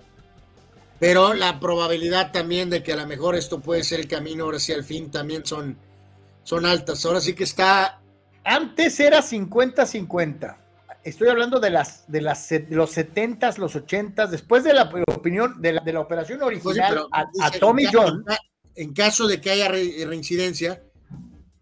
Pero 0.98 1.34
la 1.34 1.58
probabilidad 1.60 2.32
también 2.32 2.70
de 2.70 2.82
que 2.82 2.92
a 2.92 2.96
lo 2.96 3.06
mejor 3.06 3.34
esto 3.34 3.60
puede 3.60 3.82
ser 3.82 4.00
el 4.00 4.08
camino 4.08 4.56
sí 4.58 4.72
al 4.72 4.84
fin 4.84 5.10
también 5.10 5.44
son, 5.44 5.76
son 6.44 6.64
altas. 6.64 7.04
Ahora 7.04 7.20
sí 7.20 7.34
que 7.34 7.44
está 7.44 8.00
Antes 8.44 9.00
era 9.00 9.20
50-50. 9.22 10.56
Estoy 11.02 11.28
hablando 11.28 11.60
de 11.60 11.70
las 11.70 12.10
de 12.10 12.20
las 12.22 12.48
de 12.48 12.66
los 12.70 12.96
70s, 12.96 13.58
los 13.58 13.76
80s, 13.76 14.28
después 14.28 14.64
de 14.64 14.72
la 14.72 14.90
opinión 15.08 15.60
de 15.60 15.72
la, 15.74 15.80
de 15.82 15.92
la 15.92 16.00
operación 16.00 16.38
Pues 16.40 16.60
sí, 16.62 16.68
original 16.68 17.06
a, 17.12 17.50
Tommy 17.58 17.84
en 17.84 17.90
John, 17.92 18.16
En, 18.18 18.24
ca- 18.24 18.38
en 18.76 18.92
caso 18.94 19.26
de 19.26 19.40
que 19.40 19.50
haya 19.50 19.68
re- 19.68 20.04
reincidencia, 20.06 20.82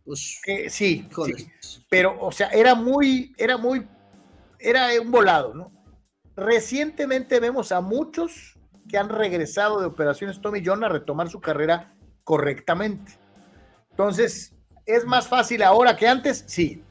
pues 0.05 0.41
que 0.45 0.71
sí, 0.71 1.09
sí, 1.37 1.49
pero 1.89 2.17
o 2.21 2.31
sea, 2.31 2.49
era 2.49 2.75
muy 2.77 3.35
era 3.37 3.57
muy 3.57 3.85
era 4.61 4.89
un 5.01 5.11
volado, 5.11 5.55
¿no? 5.55 5.73
Recientemente 6.37 7.41
vemos 7.41 7.73
a 7.73 7.81
muchos 7.81 8.59
que 8.89 8.97
han 8.97 9.09
regresado 9.09 9.81
de 9.81 9.87
operaciones 9.87 10.41
Tommy 10.41 10.63
John 10.65 10.85
a 10.85 10.89
retomar 10.89 11.29
su 11.29 11.41
carrera 11.41 11.95
correctamente. 12.25 13.13
Entonces, 13.91 14.52
¿es 14.87 15.05
más 15.05 15.29
fácil 15.29 15.63
ahora 15.63 15.97
que 15.97 16.09
antes? 16.09 16.45
Sí. 16.47 16.83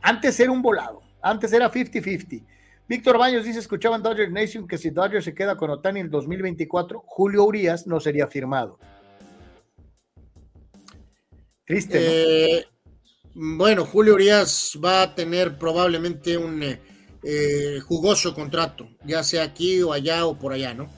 Antes 0.00 0.38
era 0.40 0.52
un 0.52 0.62
volado. 0.62 1.02
Antes 1.22 1.52
era 1.52 1.70
50-50. 1.70 2.44
Víctor 2.88 3.18
Baños 3.18 3.44
dice, 3.44 3.58
escuchaba 3.58 3.96
en 3.96 4.02
Dodger 4.02 4.32
Nation 4.32 4.66
que 4.66 4.78
si 4.78 4.90
Dodger 4.90 5.22
se 5.22 5.34
queda 5.34 5.56
con 5.56 5.70
Otani 5.70 6.00
en 6.00 6.06
el 6.06 6.10
2024, 6.10 7.02
Julio 7.06 7.44
Urias 7.44 7.86
no 7.86 8.00
sería 8.00 8.26
firmado. 8.26 8.78
Triste, 11.66 11.98
¿no? 11.98 12.06
Eh, 12.06 12.66
bueno, 13.34 13.84
Julio 13.84 14.14
Urias 14.14 14.78
va 14.82 15.02
a 15.02 15.14
tener 15.14 15.58
probablemente 15.58 16.38
un 16.38 16.62
eh, 16.62 16.80
eh, 17.22 17.78
jugoso 17.86 18.34
contrato, 18.34 18.88
ya 19.04 19.22
sea 19.22 19.42
aquí 19.42 19.82
o 19.82 19.92
allá 19.92 20.24
o 20.26 20.38
por 20.38 20.52
allá, 20.52 20.72
¿no? 20.72 20.88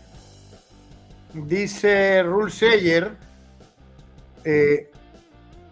Dice 1.35 2.23
Rul 2.23 2.51
Seyer, 2.51 3.17
eh, 4.45 4.90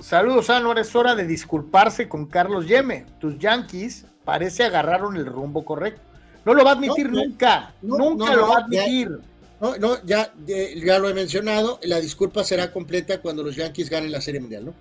saludos 0.01 0.51
Anuar, 0.51 0.79
es 0.79 0.95
hora 0.95 1.15
de 1.15 1.27
disculparse 1.27 2.09
con 2.09 2.27
Carlos 2.27 2.67
Yeme. 2.67 3.07
Tus 3.19 3.39
Yankees 3.39 4.07
parece 4.25 4.65
agarraron 4.65 5.17
el 5.17 5.27
rumbo 5.27 5.65
correcto. 5.65 6.03
No 6.45 6.55
lo 6.55 6.65
va 6.65 6.71
a 6.71 6.75
admitir 6.75 7.11
No, 7.11 7.25
nunca, 7.25 7.75
no, 7.83 7.97
nunca 7.99 8.31
no, 8.31 8.37
lo 8.37 8.49
va 8.49 8.57
a 8.57 8.61
admitir. 8.61 9.21
No, 9.61 9.77
no, 9.77 10.05
ya, 10.05 10.33
ya 10.47 10.99
lo 10.99 11.09
he 11.09 11.15
mencionado, 11.15 11.81
la 11.83 12.01
disculpa 12.01 12.45
será 12.45 12.71
completa 12.71 13.21
cuando 13.21 13.43
los 13.43 13.57
Yankees 13.57 13.91
ganen 13.91 14.13
la 14.13 14.21
Serie 14.21 14.41
Mundial, 14.41 14.67
¿no? 14.67 14.75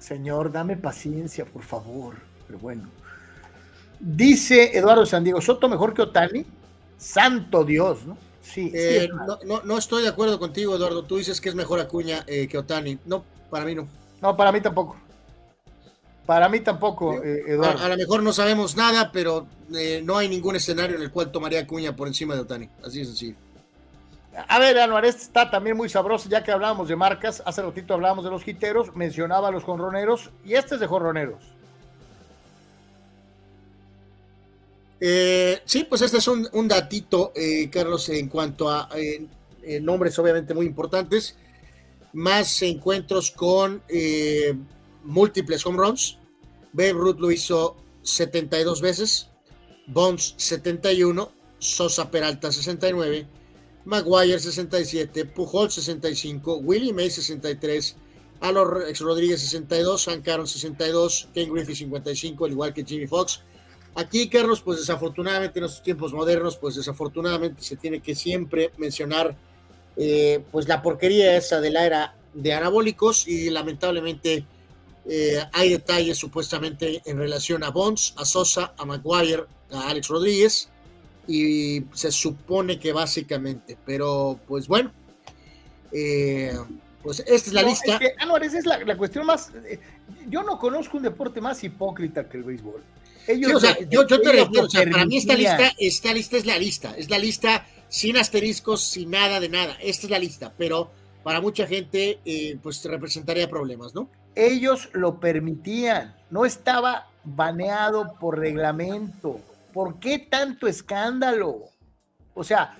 Señor, 0.00 0.50
dame 0.50 0.76
paciencia, 0.76 1.44
por 1.44 1.62
favor. 1.62 2.16
Pero 2.46 2.58
bueno. 2.58 2.88
Dice 4.00 4.76
Eduardo 4.76 5.04
Sandiego, 5.06 5.40
Soto 5.40 5.68
mejor 5.68 5.92
que 5.92 6.02
Otani. 6.02 6.44
Santo 6.96 7.64
Dios, 7.64 8.04
¿no? 8.06 8.16
Sí, 8.52 8.70
Eh, 8.74 9.04
es 9.04 9.10
no, 9.10 9.38
no, 9.44 9.62
no 9.62 9.78
estoy 9.78 10.02
de 10.02 10.08
acuerdo 10.08 10.38
contigo, 10.38 10.74
Eduardo. 10.74 11.04
Tú 11.04 11.18
dices 11.18 11.40
que 11.40 11.48
es 11.50 11.54
mejor 11.54 11.80
Acuña 11.80 12.24
eh, 12.26 12.48
que 12.48 12.58
Otani. 12.58 12.98
No, 13.04 13.24
para 13.50 13.64
mí 13.64 13.74
no. 13.74 13.86
No, 14.22 14.36
para 14.36 14.52
mí 14.52 14.60
tampoco. 14.60 14.96
Para 16.26 16.48
mí 16.48 16.60
tampoco, 16.60 17.22
eh, 17.22 17.44
Eduardo. 17.46 17.82
A, 17.82 17.86
a 17.86 17.88
lo 17.88 17.96
mejor 17.96 18.22
no 18.22 18.32
sabemos 18.32 18.76
nada, 18.76 19.10
pero 19.12 19.46
eh, 19.74 20.02
no 20.04 20.16
hay 20.18 20.28
ningún 20.28 20.56
escenario 20.56 20.96
en 20.96 21.02
el 21.02 21.10
cual 21.10 21.30
tomaría 21.32 21.60
Acuña 21.60 21.94
por 21.94 22.08
encima 22.08 22.34
de 22.34 22.40
Otani. 22.40 22.68
Así 22.84 23.00
de 23.00 23.04
sencillo. 23.06 23.36
A 24.46 24.58
ver, 24.58 24.78
Anuar, 24.78 25.04
este 25.04 25.22
está 25.22 25.50
también 25.50 25.76
muy 25.76 25.88
sabroso, 25.88 26.28
ya 26.28 26.44
que 26.44 26.52
hablábamos 26.52 26.88
de 26.88 26.94
marcas, 26.94 27.42
hace 27.44 27.60
ratito 27.60 27.92
hablábamos 27.94 28.24
de 28.24 28.30
los 28.30 28.44
jiteros, 28.44 28.94
mencionaba 28.94 29.48
a 29.48 29.50
los 29.50 29.64
jonroneros, 29.64 30.30
y 30.44 30.54
este 30.54 30.74
es 30.76 30.80
de 30.80 30.86
jonroneros. 30.86 31.42
Eh, 35.00 35.60
sí, 35.64 35.84
pues 35.84 36.02
este 36.02 36.18
es 36.18 36.28
un, 36.28 36.48
un 36.52 36.68
datito, 36.68 37.32
eh, 37.34 37.68
Carlos, 37.70 38.08
en 38.08 38.28
cuanto 38.28 38.68
a 38.68 38.88
eh, 39.68 39.80
nombres 39.80 40.18
obviamente 40.18 40.54
muy 40.54 40.66
importantes. 40.66 41.36
Más 42.14 42.62
encuentros 42.62 43.30
con 43.30 43.82
eh, 43.88 44.54
múltiples 45.04 45.64
home 45.66 45.78
runs. 45.78 46.18
Babe 46.72 46.92
Ruth 46.92 47.18
lo 47.18 47.30
hizo 47.30 47.76
72 48.02 48.80
veces, 48.80 49.28
Bonds 49.86 50.34
71, 50.36 51.30
Sosa 51.58 52.10
Peralta 52.10 52.50
69, 52.50 53.26
Maguire 53.84 54.38
67, 54.38 55.24
Pujol 55.26 55.70
65, 55.70 56.56
Willie 56.56 56.92
May 56.92 57.10
63, 57.10 57.96
Alex 58.40 59.00
Rodríguez 59.00 59.40
62, 59.40 60.08
Hank 60.08 60.28
Aaron 60.28 60.46
62, 60.46 61.28
Ken 61.34 61.52
Griffey 61.52 61.74
55, 61.74 62.44
al 62.44 62.52
igual 62.52 62.72
que 62.72 62.84
Jimmy 62.84 63.06
Fox. 63.06 63.42
Aquí, 63.98 64.28
Carlos, 64.28 64.60
pues 64.60 64.78
desafortunadamente 64.78 65.58
en 65.58 65.64
estos 65.64 65.82
tiempos 65.82 66.12
modernos, 66.12 66.56
pues 66.56 66.76
desafortunadamente 66.76 67.62
se 67.62 67.76
tiene 67.76 67.98
que 67.98 68.14
siempre 68.14 68.70
mencionar 68.76 69.34
eh, 69.96 70.40
pues 70.52 70.68
la 70.68 70.80
porquería 70.82 71.36
esa 71.36 71.60
de 71.60 71.70
la 71.70 71.84
era 71.84 72.14
de 72.32 72.52
anabólicos 72.52 73.26
y 73.26 73.50
lamentablemente 73.50 74.44
eh, 75.04 75.42
hay 75.52 75.70
detalles 75.70 76.16
supuestamente 76.16 77.02
en 77.06 77.18
relación 77.18 77.64
a 77.64 77.70
Bonds, 77.70 78.14
a 78.16 78.24
Sosa, 78.24 78.72
a 78.78 78.84
Maguire, 78.84 79.46
a 79.72 79.88
Alex 79.88 80.06
Rodríguez 80.06 80.68
y 81.26 81.82
se 81.92 82.12
supone 82.12 82.78
que 82.78 82.92
básicamente, 82.92 83.76
pero 83.84 84.38
pues 84.46 84.68
bueno, 84.68 84.92
eh, 85.90 86.56
pues 87.02 87.18
esta 87.18 87.34
es 87.34 87.52
la 87.52 87.62
No, 87.62 87.68
lista. 87.70 87.94
es 87.94 87.98
que, 87.98 88.14
Anuar, 88.18 88.44
esa 88.44 88.60
es 88.60 88.64
la, 88.64 88.78
la 88.84 88.96
cuestión 88.96 89.26
más. 89.26 89.50
yo 90.28 90.44
no 90.44 90.56
conozco 90.56 90.98
un 90.98 91.02
deporte 91.02 91.40
más 91.40 91.64
hipócrita 91.64 92.28
que 92.28 92.36
el 92.36 92.44
béisbol. 92.44 92.80
Ellos 93.28 93.50
Sí, 93.50 93.56
o 93.56 93.60
sea, 93.60 93.74
lo- 93.80 93.88
yo, 93.88 94.06
yo 94.06 94.20
te 94.20 94.32
refiero, 94.32 94.50
lo 94.52 94.66
o 94.66 94.70
sea, 94.70 94.90
para 94.90 95.04
mí 95.06 95.16
esta 95.18 95.34
lista, 95.34 95.72
esta 95.78 96.12
lista 96.14 96.36
es 96.36 96.46
la 96.46 96.58
lista, 96.58 96.94
es 96.96 97.10
la 97.10 97.18
lista 97.18 97.66
sin 97.88 98.16
asteriscos, 98.16 98.82
sin 98.82 99.10
nada 99.10 99.38
de 99.38 99.48
nada, 99.48 99.76
esta 99.80 100.06
es 100.06 100.10
la 100.10 100.18
lista, 100.18 100.52
pero 100.58 100.90
para 101.22 101.40
mucha 101.40 101.66
gente 101.66 102.18
eh, 102.24 102.58
pues 102.62 102.84
representaría 102.84 103.48
problemas, 103.48 103.94
¿no? 103.94 104.10
Ellos 104.34 104.88
lo 104.92 105.20
permitían, 105.20 106.16
no 106.30 106.44
estaba 106.44 107.08
baneado 107.24 108.14
por 108.18 108.38
reglamento. 108.38 109.40
¿Por 109.72 110.00
qué 110.00 110.18
tanto 110.18 110.66
escándalo? 110.66 111.64
O 112.34 112.44
sea, 112.44 112.76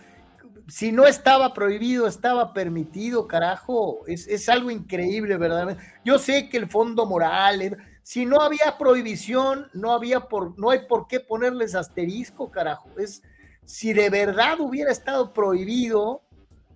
si 0.69 0.93
no 0.93 1.07
estaba 1.07 1.53
prohibido, 1.55 2.07
estaba 2.07 2.53
permitido, 2.53 3.27
carajo. 3.27 4.01
Es, 4.07 4.27
es 4.29 4.49
algo 4.49 4.71
increíble, 4.71 5.37
verdaderamente. 5.37 5.83
Yo 6.05 6.19
sé 6.19 6.49
que 6.49 6.59
el 6.59 6.69
fondo 6.69 7.07
moral, 7.07 7.77
si 8.09 8.25
no 8.25 8.41
había 8.41 8.79
prohibición, 8.79 9.69
no 9.75 9.93
había 9.93 10.21
por, 10.21 10.59
no 10.59 10.71
hay 10.71 10.87
por 10.89 11.09
qué 11.09 11.21
ponerles 11.21 11.75
asterisco, 11.75 12.51
carajo. 12.51 12.89
Es 12.97 13.21
si 13.67 13.93
de 13.93 14.09
verdad 14.09 14.59
hubiera 14.61 14.91
estado 14.91 15.35
prohibido, 15.35 16.23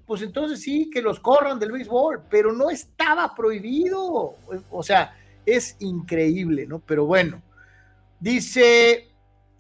pues 0.05 0.21
entonces 0.21 0.61
sí, 0.61 0.91
que 0.91 1.01
los 1.01 1.21
corran 1.21 1.59
del 1.59 1.73
béisbol, 1.73 2.25
pero 2.29 2.53
no 2.53 2.69
estaba 2.69 3.35
prohibido. 3.35 4.35
O 4.71 4.83
sea, 4.83 5.17
es 5.47 5.77
increíble, 5.79 6.67
¿no? 6.67 6.81
Pero 6.81 7.07
bueno, 7.07 7.41
dice 8.21 9.09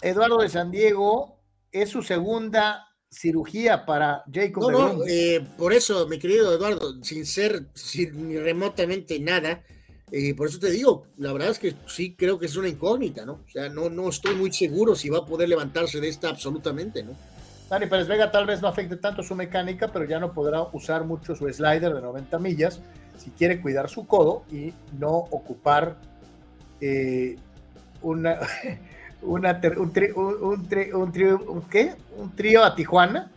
Eduardo 0.02 0.42
de 0.42 0.50
San 0.50 0.70
Diego, 0.70 1.38
es 1.70 1.88
su 1.88 2.02
segunda 2.02 2.86
cirugía 3.08 3.86
para 3.86 4.24
Jacob. 4.30 4.70
No, 4.70 4.92
no, 4.92 5.04
eh, 5.08 5.42
por 5.56 5.72
eso, 5.72 6.06
mi 6.06 6.18
querido 6.18 6.54
Eduardo, 6.54 7.02
sin 7.02 7.24
ser 7.24 7.64
sin, 7.72 8.28
ni 8.28 8.36
remotamente 8.36 9.18
nada, 9.20 9.62
eh, 10.14 10.34
por 10.34 10.46
eso 10.46 10.58
te 10.58 10.70
digo, 10.70 11.06
la 11.16 11.32
verdad 11.32 11.48
es 11.48 11.58
que 11.58 11.74
sí 11.86 12.14
creo 12.14 12.38
que 12.38 12.44
es 12.44 12.54
una 12.56 12.68
incógnita, 12.68 13.24
¿no? 13.24 13.40
O 13.46 13.50
sea, 13.50 13.70
no, 13.70 13.88
no 13.88 14.10
estoy 14.10 14.34
muy 14.34 14.52
seguro 14.52 14.94
si 14.94 15.08
va 15.08 15.20
a 15.20 15.24
poder 15.24 15.48
levantarse 15.48 16.00
de 16.00 16.08
esta 16.08 16.28
absolutamente, 16.28 17.02
¿no? 17.02 17.12
Dani 17.70 17.86
Pérez 17.86 18.06
Vega 18.06 18.30
tal 18.30 18.44
vez 18.44 18.60
no 18.60 18.68
afecte 18.68 18.96
tanto 18.96 19.22
su 19.22 19.34
mecánica, 19.34 19.88
pero 19.88 20.04
ya 20.04 20.20
no 20.20 20.34
podrá 20.34 20.60
usar 20.72 21.04
mucho 21.04 21.34
su 21.34 21.48
slider 21.48 21.94
de 21.94 22.02
90 22.02 22.38
millas 22.40 22.78
si 23.16 23.30
quiere 23.30 23.62
cuidar 23.62 23.88
su 23.88 24.06
codo 24.06 24.44
y 24.52 24.74
no 24.98 25.08
ocupar 25.08 25.96
eh, 26.82 27.36
una, 28.02 28.38
una 29.22 29.60
un, 29.78 29.92
tri, 29.94 30.10
un, 30.10 30.68
tri, 30.68 30.92
un, 30.92 31.10
trío, 31.10 31.42
un, 31.48 31.62
¿qué? 31.62 31.94
un 32.18 32.36
trío 32.36 32.62
a 32.62 32.74
Tijuana. 32.74 33.30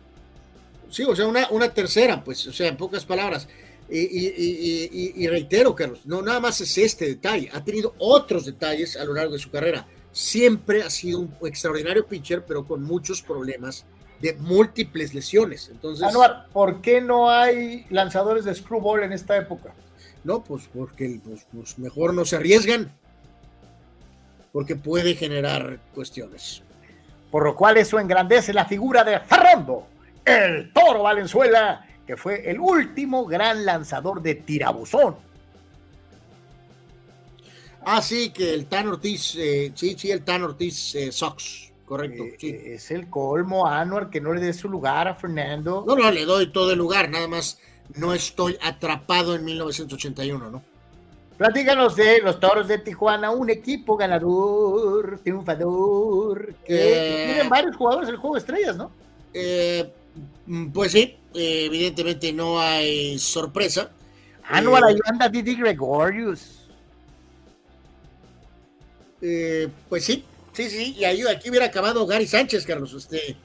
Sí, 0.90 1.04
o 1.04 1.16
sea, 1.16 1.26
una, 1.26 1.48
una 1.48 1.70
tercera, 1.70 2.22
pues, 2.22 2.46
o 2.46 2.52
sea, 2.52 2.68
en 2.68 2.76
pocas 2.76 3.06
palabras. 3.06 3.48
Y, 3.88 3.98
y, 3.98 4.90
y, 4.92 5.12
y, 5.14 5.26
reitero, 5.28 5.74
Carlos, 5.74 6.06
no 6.06 6.20
nada 6.20 6.40
más 6.40 6.60
es 6.60 6.76
este 6.76 7.06
detalle, 7.06 7.48
ha 7.52 7.62
tenido 7.62 7.94
otros 7.98 8.44
detalles 8.44 8.96
a 8.96 9.04
lo 9.04 9.14
largo 9.14 9.34
de 9.34 9.38
su 9.38 9.50
carrera. 9.50 9.86
Siempre 10.10 10.82
ha 10.82 10.90
sido 10.90 11.20
un 11.20 11.34
extraordinario 11.42 12.06
pitcher, 12.06 12.44
pero 12.44 12.64
con 12.64 12.82
muchos 12.82 13.22
problemas 13.22 13.86
de 14.20 14.34
múltiples 14.34 15.14
lesiones. 15.14 15.68
Entonces, 15.68 16.06
Anuar, 16.06 16.48
¿por 16.52 16.80
qué 16.80 17.00
no 17.00 17.30
hay 17.30 17.86
lanzadores 17.90 18.44
de 18.44 18.54
screwball 18.54 19.04
en 19.04 19.12
esta 19.12 19.36
época? 19.36 19.72
No, 20.24 20.42
pues 20.42 20.68
porque 20.74 21.20
pues, 21.24 21.46
pues 21.52 21.78
mejor 21.78 22.12
no 22.12 22.24
se 22.24 22.36
arriesgan, 22.36 22.90
porque 24.52 24.74
puede 24.74 25.14
generar 25.14 25.78
cuestiones. 25.94 26.62
Por 27.30 27.44
lo 27.44 27.54
cual 27.54 27.76
eso 27.76 28.00
engrandece 28.00 28.52
la 28.52 28.64
figura 28.64 29.04
de 29.04 29.20
Fernando, 29.20 29.86
el 30.24 30.72
toro 30.72 31.02
Valenzuela, 31.02 31.85
que 32.06 32.16
fue 32.16 32.48
el 32.50 32.60
último 32.60 33.26
gran 33.26 33.64
lanzador 33.64 34.22
de 34.22 34.36
tirabuzón. 34.36 35.16
Ah, 37.84 38.02
sí, 38.02 38.30
que 38.30 38.52
el 38.52 38.66
Tan 38.66 38.88
Ortiz, 38.88 39.36
eh, 39.36 39.72
sí, 39.74 39.96
sí, 39.98 40.10
el 40.10 40.22
Tan 40.22 40.42
Ortiz 40.42 40.94
eh, 40.94 41.12
Sox 41.12 41.72
correcto. 41.86 42.24
Eh, 42.24 42.36
sí. 42.38 42.56
Es 42.64 42.90
el 42.90 43.08
colmo 43.08 43.66
Anuar 43.66 44.10
que 44.10 44.20
no 44.20 44.32
le 44.32 44.40
dé 44.40 44.52
su 44.52 44.68
lugar 44.68 45.08
a 45.08 45.14
Fernando. 45.14 45.84
No, 45.86 45.96
no, 45.96 46.10
le 46.10 46.24
doy 46.24 46.50
todo 46.52 46.72
el 46.72 46.78
lugar, 46.78 47.08
nada 47.08 47.28
más 47.28 47.58
no 47.94 48.12
estoy 48.12 48.58
atrapado 48.60 49.34
en 49.34 49.44
1981, 49.44 50.50
¿no? 50.50 50.62
Platícanos 51.38 51.96
de 51.96 52.20
los 52.20 52.40
Toros 52.40 52.66
de 52.66 52.78
Tijuana, 52.78 53.30
un 53.30 53.50
equipo 53.50 53.96
ganador, 53.96 55.20
triunfador, 55.22 56.54
que 56.66 57.24
eh, 57.24 57.26
tienen 57.26 57.48
varios 57.50 57.76
jugadores 57.76 58.08
del 58.08 58.16
juego 58.16 58.36
de 58.36 58.40
estrellas, 58.40 58.76
¿no? 58.76 58.90
Eh, 59.34 59.92
pues 60.72 60.92
sí, 60.92 61.16
evidentemente 61.34 62.32
no 62.32 62.60
hay 62.60 63.18
sorpresa. 63.18 63.90
Anuar, 64.44 64.84
ahí 64.84 64.96
anda 65.04 65.28
Didi 65.28 65.56
Gregorius. 65.56 66.68
pues 69.88 70.04
sí, 70.04 70.24
Sí, 70.56 70.70
sí, 70.70 70.96
y 70.98 71.04
ahí 71.04 71.20
aquí 71.28 71.50
hubiera 71.50 71.66
acabado 71.66 72.06
Gary 72.06 72.26
Sánchez, 72.26 72.64
Carlos. 72.64 72.94
Este, 72.94 73.36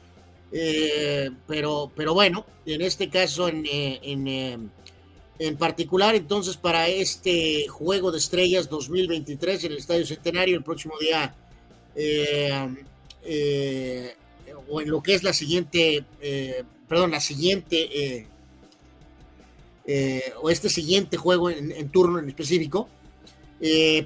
eh, 0.53 1.30
pero, 1.45 1.91
pero 1.93 2.14
bueno, 2.14 2.45
en 2.66 2.82
este 2.82 3.09
caso, 3.09 3.50
en, 3.50 3.66
eh, 3.66 4.00
en, 4.01 4.27
eh, 4.30 4.58
en, 5.38 5.58
particular, 5.58 6.16
entonces, 6.16 6.56
para 6.56 6.88
este 6.88 7.67
Juego 7.67 8.14
de 8.14 8.17
Estrellas 8.17 8.69
2023 8.69 9.66
en 9.66 9.72
el 9.74 9.80
Estadio 9.80 10.06
Centenario, 10.06 10.56
el 10.56 10.64
próximo 10.64 10.93
día, 11.01 11.35
o 14.72 14.82
en 14.82 14.90
lo 14.90 15.03
que 15.03 15.14
es 15.14 15.24
la 15.24 15.33
siguiente, 15.33 16.06
perdón, 16.88 17.11
la 17.11 17.19
siguiente, 17.19 18.27
o 20.41 20.50
este 20.50 20.69
siguiente 20.69 21.17
juego 21.17 21.50
en, 21.50 21.90
turno 21.90 22.19
en 22.19 22.30
específico, 22.30 22.88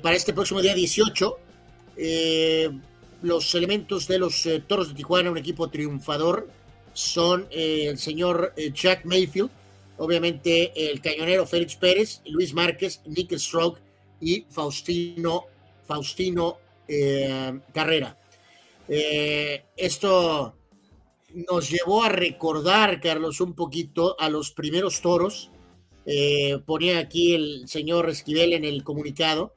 para 0.02 0.16
este 0.16 0.34
próximo 0.34 0.62
día 0.62 0.74
18. 0.74 1.38
Eh, 1.98 2.70
los 3.26 3.56
elementos 3.56 4.08
de 4.08 4.20
los 4.20 4.46
eh, 4.46 4.64
Toros 4.66 4.90
de 4.90 4.96
Tijuana, 4.96 5.32
un 5.32 5.38
equipo 5.38 5.70
triunfador, 5.70 6.48
son 6.94 7.48
eh, 7.50 7.88
el 7.88 7.98
señor 7.98 8.54
eh, 8.56 8.72
Jack 8.72 9.06
Mayfield, 9.06 9.50
obviamente 9.98 10.92
el 10.92 11.02
cañonero 11.02 11.48
Félix 11.48 11.76
Pérez, 11.76 12.22
Luis 12.26 12.54
Márquez, 12.54 13.02
Nick 13.06 13.36
Stroke 13.38 13.82
y 14.22 14.46
Faustino, 14.50 15.46
Faustino 15.86 16.58
Carrera. 17.74 18.16
esto 18.88 20.55
nos 21.36 21.70
llevó 21.70 22.04
a 22.04 22.10
recordar, 22.10 23.00
Carlos, 23.02 23.42
un 23.42 23.54
poquito 23.54 24.16
a 24.20 24.30
los 24.30 24.52
primeros 24.52 25.02
toros. 25.02 25.52
ponía 26.66 27.00
aquí 27.00 27.36
el 27.36 27.68
señor 27.68 28.10
Esquivel 28.10 28.54
en 28.54 28.64
el 28.64 28.84
comunicado 28.84 29.54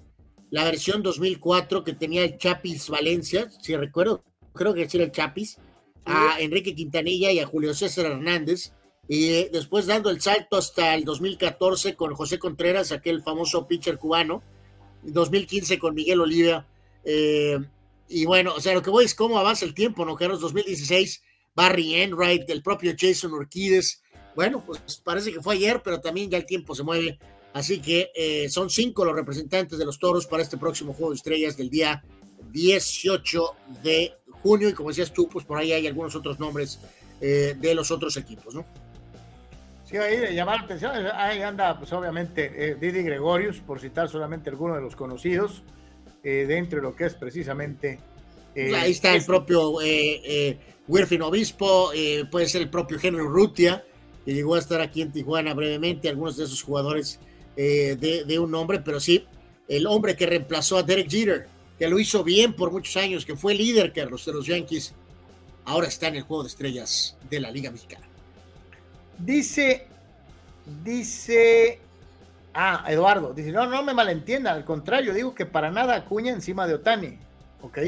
la 0.50 0.64
versión 0.64 1.02
2004 1.02 1.84
que 1.84 1.92
tenía 1.92 2.24
el 2.24 2.38
Chapis 2.38 2.88
Valencia, 2.88 3.50
si 3.60 3.76
recuerdo, 3.76 4.22
creo 4.54 4.74
que 4.74 4.82
era 4.82 5.04
el 5.04 5.12
Chapis, 5.12 5.58
a 6.04 6.40
Enrique 6.40 6.74
Quintanilla 6.74 7.30
y 7.30 7.38
a 7.38 7.46
Julio 7.46 7.74
César 7.74 8.06
Hernández, 8.06 8.72
y 9.08 9.44
después 9.48 9.86
dando 9.86 10.10
el 10.10 10.20
salto 10.20 10.56
hasta 10.56 10.94
el 10.94 11.04
2014 11.04 11.96
con 11.96 12.14
José 12.14 12.38
Contreras, 12.38 12.92
aquel 12.92 13.22
famoso 13.22 13.66
pitcher 13.66 13.98
cubano, 13.98 14.42
2015 15.02 15.78
con 15.78 15.94
Miguel 15.94 16.20
Oliva, 16.20 16.66
eh, 17.04 17.58
y 18.08 18.24
bueno, 18.24 18.54
o 18.54 18.60
sea, 18.60 18.72
lo 18.72 18.82
que 18.82 18.90
voy 18.90 19.04
es 19.04 19.14
cómo 19.14 19.38
avanza 19.38 19.66
el 19.66 19.74
tiempo, 19.74 20.04
¿no, 20.06 20.14
Carlos? 20.14 20.40
2016, 20.40 21.22
Barry 21.58 21.96
Enright, 21.96 22.48
el 22.50 22.62
propio 22.62 22.94
Jason 22.96 23.32
Orquides, 23.32 24.00
bueno, 24.36 24.62
pues 24.64 25.02
parece 25.02 25.32
que 25.32 25.40
fue 25.40 25.56
ayer, 25.56 25.82
pero 25.82 26.00
también 26.00 26.30
ya 26.30 26.38
el 26.38 26.46
tiempo 26.46 26.72
se 26.72 26.84
mueve 26.84 27.18
Así 27.52 27.80
que 27.80 28.12
eh, 28.14 28.48
son 28.48 28.70
cinco 28.70 29.04
los 29.04 29.16
representantes 29.16 29.76
de 29.76 29.84
los 29.84 29.98
toros 29.98 30.26
para 30.26 30.44
este 30.44 30.56
próximo 30.56 30.92
Juego 30.92 31.10
de 31.10 31.16
Estrellas 31.16 31.56
del 31.56 31.68
día 31.68 32.04
18 32.52 33.56
de 33.82 34.12
junio. 34.42 34.68
Y 34.68 34.72
como 34.72 34.90
decías 34.90 35.12
tú, 35.12 35.28
pues 35.28 35.44
por 35.44 35.58
ahí 35.58 35.72
hay 35.72 35.84
algunos 35.88 36.14
otros 36.14 36.38
nombres 36.38 36.78
eh, 37.20 37.56
de 37.58 37.74
los 37.74 37.90
otros 37.90 38.16
equipos, 38.16 38.54
¿no? 38.54 38.64
Sí, 39.84 39.96
ahí 39.96 40.18
de 40.18 40.34
llamar 40.34 40.58
la 40.58 40.64
atención, 40.66 40.92
ahí 41.14 41.42
anda, 41.42 41.76
pues 41.76 41.92
obviamente, 41.92 42.52
eh, 42.54 42.76
Didi 42.76 43.02
Gregorius, 43.02 43.58
por 43.58 43.80
citar 43.80 44.08
solamente 44.08 44.50
algunos 44.50 44.76
de 44.76 44.82
los 44.82 44.94
conocidos, 44.94 45.64
dentro 46.22 46.78
de 46.78 46.82
lo 46.82 46.94
que 46.94 47.06
es 47.06 47.14
precisamente. 47.14 47.98
ahí 48.54 48.92
está 48.92 49.14
el 49.14 49.24
propio 49.24 49.80
eh, 49.82 50.58
Wirfin 50.88 51.22
Obispo, 51.22 51.92
puede 52.30 52.48
ser 52.48 52.62
el 52.62 52.70
propio 52.70 52.98
Henry 53.00 53.22
Rutia, 53.22 53.84
que 54.24 54.34
llegó 54.34 54.56
a 54.56 54.58
estar 54.58 54.80
aquí 54.80 55.02
en 55.02 55.12
Tijuana 55.12 55.54
brevemente, 55.54 56.08
algunos 56.08 56.36
de 56.36 56.44
esos 56.44 56.62
jugadores 56.62 57.20
eh, 57.60 57.96
de, 57.96 58.38
un 58.38 58.54
hombre, 58.54 58.78
pero 58.78 59.00
sí, 59.00 59.26
el 59.66 59.86
hombre 59.88 60.14
que 60.14 60.26
reemplazó 60.26 60.76
a 60.76 60.84
Derek 60.84 61.10
Jeter, 61.10 61.48
que 61.76 61.88
lo 61.88 61.98
hizo 61.98 62.22
bien 62.22 62.54
por 62.54 62.70
muchos 62.70 62.96
años, 62.96 63.26
que 63.26 63.34
fue 63.34 63.52
líder, 63.54 63.92
Carlos, 63.92 64.24
de 64.24 64.32
los 64.32 64.46
Yankees, 64.46 64.94
ahora 65.64 65.88
está 65.88 66.06
en 66.06 66.16
el 66.16 66.22
juego 66.22 66.44
de 66.44 66.50
estrellas 66.50 67.16
de 67.28 67.40
la 67.40 67.50
Liga 67.50 67.72
Mexicana. 67.72 68.06
Dice, 69.18 69.88
dice, 70.84 71.80
ah, 72.54 72.84
Eduardo, 72.88 73.34
dice, 73.34 73.50
no, 73.50 73.66
no 73.66 73.82
me 73.82 73.92
malentienda, 73.92 74.52
al 74.52 74.64
contrario, 74.64 75.12
digo 75.12 75.34
que 75.34 75.46
para 75.46 75.72
nada 75.72 75.96
Acuña 75.96 76.32
encima 76.32 76.68
de 76.68 76.74
Otani, 76.74 77.18
¿ok? 77.60 77.78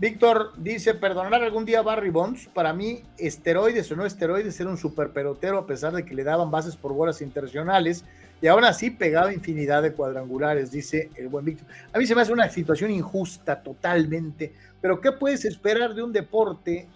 Víctor 0.00 0.52
dice, 0.56 0.94
perdonar 0.94 1.42
algún 1.42 1.66
día 1.66 1.80
a 1.80 1.82
Barry 1.82 2.08
Bonds, 2.08 2.48
para 2.54 2.72
mí 2.72 3.02
esteroides 3.18 3.92
o 3.92 3.96
no 3.96 4.06
esteroides 4.06 4.58
era 4.58 4.70
un 4.70 4.78
super 4.78 5.10
pelotero 5.10 5.58
a 5.58 5.66
pesar 5.66 5.92
de 5.92 6.06
que 6.06 6.14
le 6.14 6.24
daban 6.24 6.50
bases 6.50 6.74
por 6.74 6.94
bolas 6.94 7.20
internacionales 7.20 8.02
y 8.40 8.46
aún 8.46 8.64
así 8.64 8.88
pegaba 8.88 9.30
infinidad 9.30 9.82
de 9.82 9.92
cuadrangulares, 9.92 10.70
dice 10.70 11.10
el 11.16 11.28
buen 11.28 11.44
Víctor. 11.44 11.66
A 11.92 11.98
mí 11.98 12.06
se 12.06 12.14
me 12.14 12.22
hace 12.22 12.32
una 12.32 12.48
situación 12.48 12.90
injusta 12.90 13.62
totalmente, 13.62 14.54
pero 14.80 15.02
¿qué 15.02 15.12
puedes 15.12 15.44
esperar 15.44 15.94
de 15.94 16.02
un 16.02 16.14
deporte? 16.14 16.88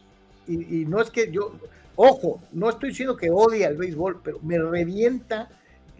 Y, 0.48 0.86
no 0.86 1.02
es 1.02 1.10
que 1.10 1.30
yo, 1.30 1.52
ojo, 1.96 2.40
no 2.52 2.70
estoy 2.70 2.88
diciendo 2.88 3.18
que 3.18 3.28
odie 3.30 3.66
al 3.66 3.76
béisbol, 3.76 4.22
pero 4.24 4.40
me 4.40 4.58
revienta 4.58 5.50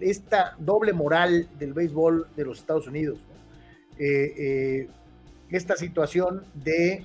esta 0.01 0.57
doble 0.59 0.95
moral 0.95 1.49
del 1.59 1.75
béisbol 1.75 2.29
de 2.35 2.45
los 2.47 2.61
Estados 2.61 2.87
Unidos. 2.87 3.19
Eh, 3.99 4.35
eh, 4.39 4.89
esta 5.51 5.77
situación 5.77 6.45
de 6.55 7.05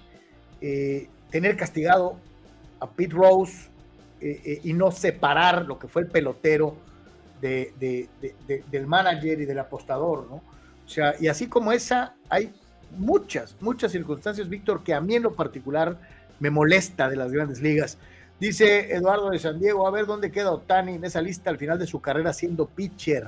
eh, 0.62 1.08
tener 1.30 1.56
castigado 1.58 2.18
a 2.80 2.90
Pete 2.90 3.14
Rose 3.14 3.70
eh, 4.22 4.42
eh, 4.46 4.62
y 4.64 4.74
no 4.74 4.92
separar 4.92 5.66
lo 5.66 5.80
que 5.80 5.88
fue 5.88 6.02
el 6.04 6.08
pelotero 6.08 6.76
de, 7.42 7.74
de, 7.80 8.10
de, 8.48 8.64
del 8.70 8.88
manager 8.88 9.40
y 9.40 9.46
del 9.46 9.60
apostador, 9.60 10.28
¿no? 10.30 10.36
O 10.36 10.92
sea, 10.92 11.14
y 11.20 11.28
así 11.28 11.48
como 11.48 11.72
esa, 11.72 12.16
hay 12.30 12.52
muchas, 12.98 13.56
muchas 13.62 13.92
circunstancias, 13.92 14.50
Víctor, 14.50 14.84
que 14.84 14.94
a 14.94 15.02
mí 15.02 15.16
en 15.16 15.24
lo 15.24 15.36
particular 15.36 16.00
me 16.40 16.50
molesta 16.50 17.10
de 17.10 17.16
las 17.16 17.32
grandes 17.32 17.62
ligas. 17.62 17.98
Dice 18.40 18.94
Eduardo 18.94 19.30
de 19.30 19.40
San 19.40 19.60
Diego, 19.60 19.88
a 19.88 19.92
ver 19.92 20.06
dónde 20.06 20.32
queda 20.32 20.52
Otani 20.52 20.94
en 20.96 21.04
esa 21.04 21.22
lista 21.22 21.50
al 21.50 21.58
final 21.58 21.78
de 21.78 21.88
su 21.88 22.02
carrera 22.02 22.34
siendo 22.34 22.66
pitcher. 22.68 23.28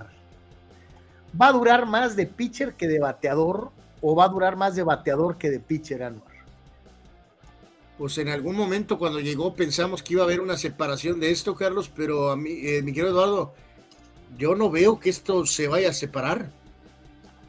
¿Va 1.39 1.47
a 1.47 1.51
durar 1.51 1.85
más 1.85 2.15
de 2.15 2.25
pitcher 2.25 2.73
que 2.73 2.87
de 2.87 2.99
bateador 2.99 3.71
o 4.01 4.15
va 4.15 4.25
a 4.25 4.29
durar 4.29 4.55
más 4.55 4.75
de 4.75 4.83
bateador 4.83 5.37
que 5.37 5.49
de 5.49 5.59
pitcher, 5.59 6.03
Anuar? 6.03 6.31
Pues 7.97 8.17
en 8.17 8.29
algún 8.29 8.55
momento 8.55 8.97
cuando 8.97 9.19
llegó 9.19 9.53
pensamos 9.53 10.01
que 10.01 10.13
iba 10.13 10.23
a 10.23 10.25
haber 10.25 10.41
una 10.41 10.57
separación 10.57 11.19
de 11.19 11.29
esto, 11.29 11.55
Carlos, 11.55 11.91
pero 11.95 12.31
a 12.31 12.35
mí, 12.35 12.49
eh, 12.63 12.81
mi 12.81 12.93
querido 12.93 13.11
Eduardo, 13.11 13.53
yo 14.37 14.55
no 14.55 14.71
veo 14.71 14.99
que 14.99 15.11
esto 15.11 15.45
se 15.45 15.67
vaya 15.67 15.89
a 15.89 15.93
separar. 15.93 16.49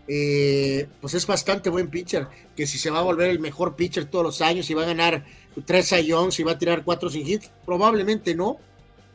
Eh, 0.09 0.89
pues 1.01 1.15
es 1.15 1.27
bastante 1.27 1.71
buen 1.71 1.89
pitcher, 1.89 2.27
que 2.55 2.67
si 2.67 2.77
se 2.77 2.91
va 2.91 2.99
a 2.99 3.03
volver 3.03 3.31
el 3.31 3.39
mejor 3.39 3.77
pitcher 3.77 4.05
todos 4.07 4.25
los 4.25 4.43
años 4.43 4.69
y 4.69 4.75
va 4.75 4.83
a 4.83 4.87
ganar 4.87 5.25
tres 5.65 5.89
sayons 5.89 6.39
y 6.39 6.43
va 6.43 6.53
a 6.53 6.59
tirar 6.59 6.85
cuatro 6.85 7.09
sin 7.09 7.25
hit, 7.25 7.45
probablemente 7.65 8.35
no, 8.35 8.59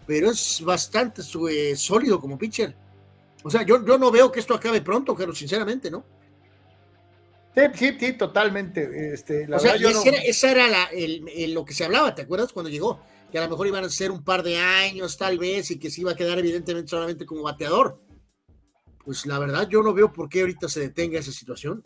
pero 0.08 0.32
es 0.32 0.62
bastante 0.64 1.22
eh, 1.52 1.76
sólido 1.76 2.20
como 2.20 2.38
pitcher. 2.38 2.74
O 3.44 3.52
sea, 3.52 3.64
yo, 3.64 3.86
yo 3.86 3.98
no 3.98 4.10
veo 4.10 4.32
que 4.32 4.40
esto 4.40 4.56
acabe 4.56 4.82
pronto, 4.82 5.16
pero 5.16 5.36
sinceramente, 5.36 5.92
¿no? 5.92 6.04
Sí, 7.58 7.64
sí, 7.74 7.98
sí, 8.00 8.14
totalmente. 8.14 9.14
Este, 9.14 9.52
o 9.52 9.58
sea, 9.58 9.74
esa 9.74 10.52
era, 10.52 10.68
la, 10.68 10.84
el, 10.94 11.54
lo 11.56 11.66
que 11.66 11.74
se 11.74 11.86
hablaba, 11.86 12.14
¿te 12.14 12.22
acuerdas 12.22 12.54
cuando 12.54 12.70
llegó? 12.70 13.02
Que 13.32 13.40
a 13.40 13.42
lo 13.42 13.50
mejor 13.50 13.66
iban 13.66 13.84
a 13.84 13.90
ser 13.90 14.12
un 14.12 14.24
par 14.24 14.44
de 14.44 14.60
años, 14.60 15.18
tal 15.18 15.40
vez, 15.40 15.72
y 15.72 15.80
que 15.80 15.90
se 15.90 16.02
iba 16.02 16.12
a 16.12 16.16
quedar 16.16 16.38
evidentemente 16.38 16.88
solamente 16.88 17.26
como 17.26 17.42
bateador. 17.42 18.00
Pues 19.04 19.26
la 19.26 19.40
verdad, 19.40 19.68
yo 19.68 19.82
no 19.82 19.92
veo 19.96 20.14
por 20.14 20.30
qué 20.30 20.42
ahorita 20.42 20.70
se 20.70 20.82
detenga 20.82 21.18
esa 21.18 21.32
situación. 21.32 21.84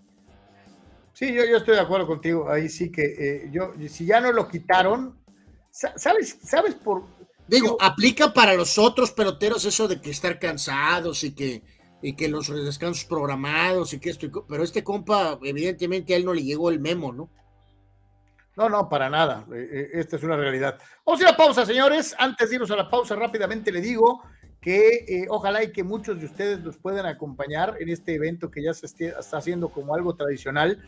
Sí, 1.14 1.34
yo, 1.34 1.46
yo 1.46 1.58
estoy 1.58 1.76
de 1.76 1.82
acuerdo 1.82 2.06
contigo. 2.06 2.50
Ahí 2.50 2.68
sí 2.68 2.92
que 2.92 3.04
eh, 3.04 3.50
yo, 3.54 3.72
si 3.88 4.06
ya 4.06 4.20
no 4.20 4.34
lo 4.34 4.50
quitaron, 4.50 5.24
¿sabes, 5.72 6.38
sabes 6.44 6.76
por, 6.76 7.06
Digo, 7.48 7.78
aplica 7.82 8.34
para 8.34 8.54
los 8.54 8.78
otros 8.78 9.12
peloteros 9.12 9.66
eso 9.66 9.88
de 9.88 10.00
que 10.00 10.10
estar 10.10 10.40
cansados 10.40 11.24
y 11.24 11.34
que, 11.34 11.64
y 12.02 12.14
que 12.14 12.28
los 12.28 12.48
descansos 12.48 13.06
programados 13.06 13.94
y 13.94 14.00
que 14.00 14.10
esto, 14.10 14.46
pero 14.48 14.64
este 14.64 14.84
compa, 14.84 15.38
evidentemente 15.44 16.14
a 16.14 16.18
él 16.18 16.26
no 16.26 16.34
le 16.34 16.44
llegó 16.44 16.70
el 16.70 16.80
memo, 16.80 17.12
¿no? 17.12 17.30
No, 18.56 18.70
no, 18.70 18.90
para 18.90 19.10
nada. 19.10 19.46
Eh, 19.54 19.70
eh, 19.72 19.90
esta 19.94 20.18
es 20.18 20.24
una 20.24 20.36
realidad. 20.36 20.78
Vamos 21.06 21.22
a 21.22 21.24
ir 21.24 21.30
a 21.30 21.38
pausa, 21.38 21.66
señores. 21.66 22.16
Antes 22.20 22.50
de 22.50 22.56
irnos 22.56 22.70
a 22.72 22.76
la 22.76 22.90
pausa, 22.90 23.16
rápidamente 23.16 23.72
le 23.72 23.80
digo 23.80 24.22
que 24.60 25.06
eh, 25.08 25.26
ojalá 25.30 25.64
y 25.64 25.72
que 25.72 25.84
muchos 25.84 26.20
de 26.20 26.26
ustedes 26.26 26.60
nos 26.60 26.78
puedan 26.78 27.06
acompañar 27.06 27.78
en 27.80 27.90
este 27.90 28.14
evento 28.14 28.52
que 28.52 28.62
ya 28.62 28.74
se 28.74 28.86
está 28.86 29.38
haciendo 29.38 29.70
como 29.70 29.96
algo 29.96 30.16
tradicional. 30.16 30.84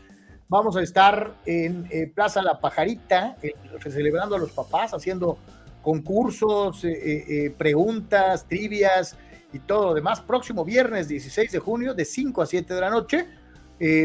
Vamos 0.46 0.76
a 0.76 0.82
estar 0.82 1.34
en 1.46 1.88
Plaza 2.14 2.42
La 2.42 2.60
Pajarita, 2.60 3.36
celebrando 3.80 4.36
a 4.36 4.38
los 4.38 4.52
papás, 4.52 4.92
haciendo 4.92 5.38
concursos, 5.84 6.82
eh, 6.82 6.92
eh, 6.92 7.24
eh, 7.28 7.50
preguntas, 7.56 8.48
trivias 8.48 9.16
y 9.54 9.60
todo 9.60 9.86
lo 9.86 9.94
demás. 9.94 10.20
Próximo 10.20 10.64
viernes 10.64 11.06
16 11.06 11.52
de 11.52 11.58
junio 11.60 11.94
de 11.94 12.04
5 12.04 12.42
a 12.42 12.46
7 12.46 12.74
de 12.74 12.80
la 12.80 12.90
noche. 12.90 13.26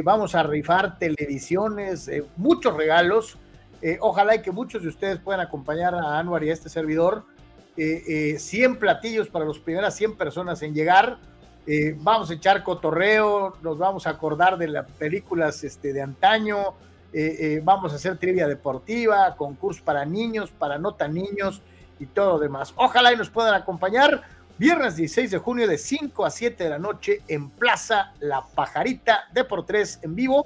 vamos 0.04 0.36
a 0.36 0.44
rifar 0.44 1.00
televisiones, 1.00 2.10
muchos 2.38 2.78
regalos. 2.78 3.38
ojalá 4.00 4.36
y 4.36 4.42
que 4.42 4.52
muchos 4.52 4.84
de 4.84 4.90
ustedes 4.90 5.20
puedan 5.20 5.42
acompañar 5.42 5.96
a 5.96 6.20
Anuar 6.20 6.44
y 6.44 6.52
a 6.52 6.54
este 6.54 6.70
servidor. 6.70 7.26
100 7.76 8.78
platillos 8.78 9.28
para 9.28 9.46
las 9.46 9.58
primeras 9.58 9.96
100 9.96 10.16
personas 10.16 10.62
en 10.62 10.76
llegar. 10.76 11.18
vamos 11.98 12.30
a 12.30 12.36
echar 12.36 12.64
cotorreo, 12.64 13.58
nos 13.64 13.80
vamos 13.80 14.06
a 14.06 14.12
acordar 14.12 14.58
de 14.58 14.68
las 14.68 14.90
películas 14.92 15.64
este, 15.64 15.94
de 15.94 16.04
antaño, 16.04 16.76
vamos 17.64 17.92
a 17.92 17.96
hacer 17.96 18.18
trivia 18.18 18.48
deportiva, 18.48 19.36
concurso 19.36 19.84
para 19.84 20.06
niños, 20.06 20.52
para 20.52 20.78
no 20.78 20.94
tan 20.94 21.16
niños, 21.16 21.64
y 22.00 22.06
todo 22.06 22.34
lo 22.34 22.40
demás. 22.40 22.74
Ojalá 22.76 23.14
y 23.14 23.18
nos 23.18 23.30
puedan 23.30 23.54
acompañar 23.54 24.24
viernes 24.60 24.98
16 24.98 25.32
de 25.32 25.38
junio 25.38 25.68
de 25.68 25.78
5 25.78 26.26
a 26.26 26.30
7 26.30 26.66
de 26.66 26.70
la 26.70 26.78
noche 26.78 27.22
en 27.30 27.50
Plaza 27.50 28.14
La 28.20 28.46
Pajarita 28.46 29.24
de 29.34 29.46
por 29.46 29.66
tres 29.66 30.00
en 30.04 30.16
vivo 30.16 30.46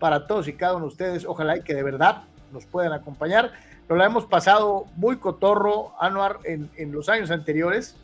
para 0.00 0.26
todos 0.26 0.48
y 0.48 0.54
cada 0.54 0.74
uno 0.74 0.86
de 0.86 0.88
ustedes. 0.88 1.24
Ojalá 1.24 1.56
y 1.56 1.62
que 1.62 1.72
de 1.72 1.84
verdad 1.84 2.24
nos 2.52 2.66
puedan 2.66 2.92
acompañar. 2.92 3.52
Lo 3.88 3.94
la 3.94 4.06
hemos 4.06 4.26
pasado 4.26 4.86
muy 4.96 5.18
cotorro, 5.18 5.94
Anuar, 6.00 6.40
en, 6.42 6.70
en 6.76 6.90
los 6.90 7.08
años 7.08 7.30
anteriores, 7.30 7.94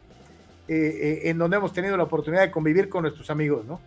eh, 0.68 0.74
eh, 0.74 1.20
en 1.24 1.38
donde 1.38 1.56
hemos 1.56 1.72
tenido 1.72 1.96
la 1.96 2.04
oportunidad 2.04 2.42
de 2.42 2.52
convivir 2.52 2.88
con 2.88 3.02
nuestros 3.02 3.28
amigos, 3.28 3.66
¿no? 3.66 3.80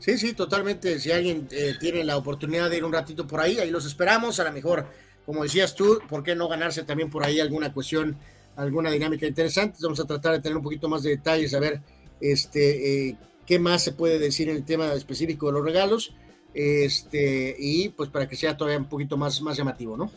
Sí, 0.00 0.18
sí, 0.18 0.34
totalmente. 0.34 0.98
Si 0.98 1.10
alguien 1.10 1.48
eh, 1.50 1.76
tiene 1.80 2.04
la 2.04 2.18
oportunidad 2.18 2.68
de 2.68 2.76
ir 2.76 2.84
un 2.84 2.92
ratito 2.92 3.26
por 3.26 3.40
ahí, 3.40 3.58
ahí 3.58 3.70
los 3.70 3.86
esperamos. 3.86 4.38
A 4.38 4.44
lo 4.44 4.52
mejor 4.52 4.86
como 5.24 5.44
decías 5.44 5.74
tú, 5.74 6.00
¿por 6.08 6.22
qué 6.22 6.34
no 6.34 6.48
ganarse 6.48 6.82
también 6.82 7.08
por 7.08 7.24
ahí 7.24 7.40
alguna 7.40 7.72
cuestión, 7.72 8.16
alguna 8.60 8.90
dinámica 8.90 9.26
interesante? 9.26 9.78
Vamos 9.82 10.00
a 10.00 10.04
tratar 10.04 10.32
de 10.32 10.40
tener 10.40 10.56
un 10.56 10.62
poquito 10.62 10.88
más 10.88 11.02
de 11.02 11.10
detalles, 11.10 11.54
a 11.54 11.60
ver 11.60 11.80
este, 12.20 13.08
eh, 13.08 13.16
qué 13.46 13.58
más 13.58 13.82
se 13.82 13.92
puede 13.92 14.18
decir 14.18 14.48
en 14.48 14.56
el 14.56 14.64
tema 14.64 14.92
específico 14.92 15.46
de 15.46 15.52
los 15.52 15.64
regalos, 15.64 16.14
este, 16.52 17.56
y 17.58 17.88
pues 17.90 18.10
para 18.10 18.28
que 18.28 18.36
sea 18.36 18.56
todavía 18.56 18.78
un 18.78 18.88
poquito 18.88 19.16
más, 19.16 19.40
más 19.42 19.56
llamativo, 19.56 19.96
¿no? 19.96 20.10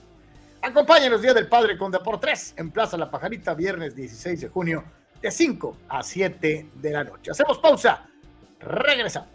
Acompáñenos 0.62 1.22
Día 1.22 1.34
del 1.34 1.48
Padre 1.48 1.78
con 1.78 1.92
Deport 1.92 2.22
3 2.22 2.56
en 2.58 2.72
Plaza 2.72 2.98
La 2.98 3.12
Pajarita, 3.12 3.54
viernes 3.54 3.96
16 3.96 4.42
de 4.42 4.48
junio, 4.48 4.84
de 5.22 5.30
5 5.30 5.78
a 5.90 6.02
7 6.02 6.70
de 6.74 6.92
la 6.92 7.04
noche. 7.04 7.32
Hacemos 7.32 7.58
pausa, 7.60 8.08
regresamos. 8.60 9.30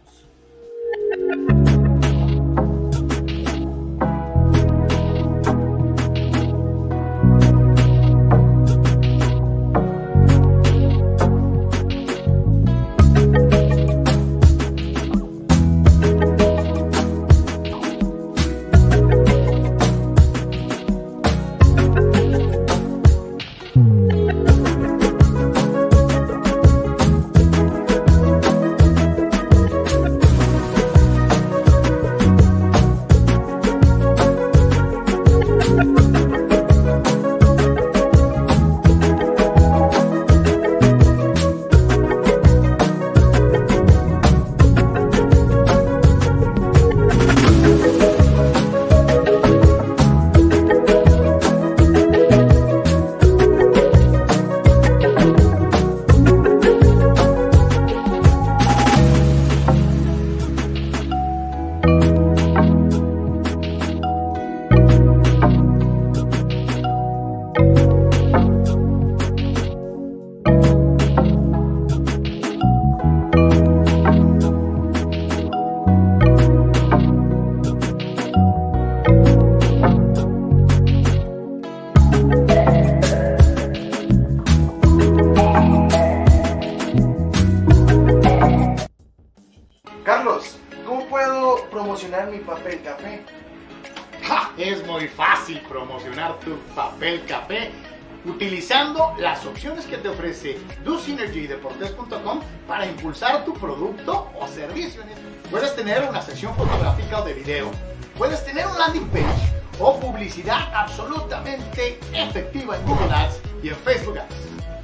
Impulsar 102.86 103.44
tu 103.44 103.52
producto 103.54 104.30
o 104.38 104.46
servicio. 104.46 105.02
Puedes 105.50 105.74
tener 105.74 106.08
una 106.08 106.22
sesión 106.22 106.54
fotográfica 106.54 107.20
o 107.20 107.24
de 107.24 107.34
video, 107.34 107.70
puedes 108.16 108.44
tener 108.44 108.66
un 108.66 108.78
landing 108.78 109.08
page 109.08 109.52
o 109.80 109.98
publicidad 109.98 110.72
absolutamente 110.74 111.98
efectiva 112.12 112.76
en 112.76 112.86
Google 112.86 113.12
Ads 113.12 113.40
y 113.62 113.68
en 113.68 113.76
Facebook 113.76 114.18
Ads. 114.18 114.34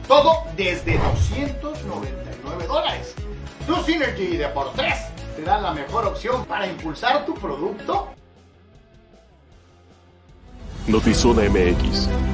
Todo 0.09 0.45
desde 0.57 0.99
299 0.99 2.67
dólares. 2.67 3.15
Tu 3.67 3.75
Synergy 3.77 4.37
de 4.37 4.49
por 4.49 4.73
3 4.73 4.95
te 5.37 5.43
da 5.43 5.59
la 5.59 5.73
mejor 5.73 6.07
opción 6.07 6.45
para 6.45 6.67
impulsar 6.67 7.25
tu 7.25 7.35
producto. 7.35 8.09
Notizona 10.87 11.49
MX. 11.49 12.34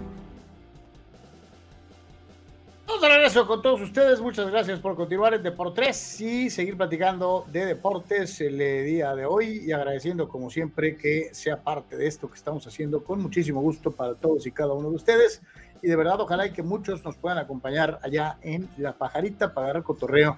Con 3.33 3.61
todos 3.61 3.79
ustedes. 3.79 4.19
Muchas 4.19 4.51
gracias 4.51 4.81
por 4.81 4.93
continuar 4.97 5.33
en 5.33 5.41
Deportes 5.41 6.19
y 6.19 6.49
seguir 6.49 6.75
platicando 6.75 7.45
de 7.49 7.65
deportes 7.65 8.41
el 8.41 8.57
día 8.57 9.15
de 9.15 9.25
hoy 9.25 9.61
y 9.65 9.71
agradeciendo 9.71 10.27
como 10.27 10.49
siempre 10.49 10.97
que 10.97 11.29
sea 11.31 11.63
parte 11.63 11.95
de 11.95 12.07
esto 12.07 12.29
que 12.29 12.35
estamos 12.35 12.67
haciendo 12.67 13.05
con 13.05 13.21
muchísimo 13.21 13.61
gusto 13.61 13.91
para 13.91 14.15
todos 14.15 14.45
y 14.47 14.51
cada 14.51 14.73
uno 14.73 14.89
de 14.89 14.95
ustedes. 14.95 15.41
Y 15.81 15.87
de 15.87 15.95
verdad, 15.95 16.19
ojalá 16.19 16.45
y 16.45 16.51
que 16.51 16.61
muchos 16.61 17.05
nos 17.05 17.15
puedan 17.15 17.37
acompañar 17.37 17.99
allá 18.03 18.37
en 18.41 18.67
La 18.77 18.97
Pajarita 18.97 19.53
para 19.53 19.67
agarrar 19.67 19.83
cotorreo 19.83 20.37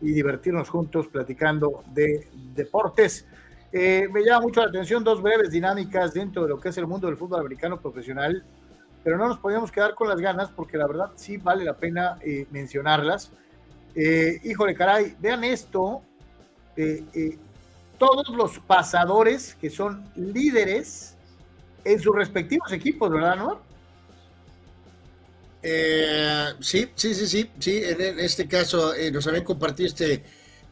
y 0.00 0.10
divertirnos 0.10 0.68
juntos 0.68 1.06
platicando 1.06 1.84
de 1.94 2.26
deportes. 2.54 3.24
Eh, 3.72 4.08
me 4.12 4.24
llama 4.24 4.46
mucho 4.46 4.62
la 4.62 4.66
atención 4.66 5.04
dos 5.04 5.22
breves 5.22 5.52
dinámicas 5.52 6.12
dentro 6.12 6.42
de 6.42 6.48
lo 6.48 6.58
que 6.58 6.70
es 6.70 6.76
el 6.76 6.88
mundo 6.88 7.06
del 7.06 7.16
fútbol 7.16 7.38
americano 7.38 7.80
profesional, 7.80 8.44
pero 9.02 9.18
no 9.18 9.28
nos 9.28 9.38
podíamos 9.38 9.70
quedar 9.72 9.94
con 9.94 10.08
las 10.08 10.20
ganas 10.20 10.50
porque 10.50 10.76
la 10.76 10.86
verdad 10.86 11.10
sí 11.16 11.36
vale 11.36 11.64
la 11.64 11.76
pena 11.76 12.18
eh, 12.22 12.46
mencionarlas. 12.50 13.30
Eh, 13.94 14.40
híjole, 14.44 14.74
caray, 14.74 15.16
vean 15.20 15.44
esto. 15.44 16.02
todos 17.98 18.28
los 18.30 18.58
pasadores 18.60 19.54
que 19.54 19.70
son 19.70 20.04
líderes 20.16 21.16
en 21.84 22.00
sus 22.00 22.14
respectivos 22.14 22.72
equipos, 22.72 23.10
¿verdad, 23.10 23.36
no? 23.36 23.60
sí, 26.60 26.88
sí, 26.94 27.14
sí, 27.14 27.26
sí, 27.26 27.50
sí. 27.58 27.82
En, 27.84 28.18
este 28.18 28.48
caso 28.48 28.92
nos 29.12 29.26
habían 29.26 29.44
compartido 29.44 29.88
este 29.88 30.24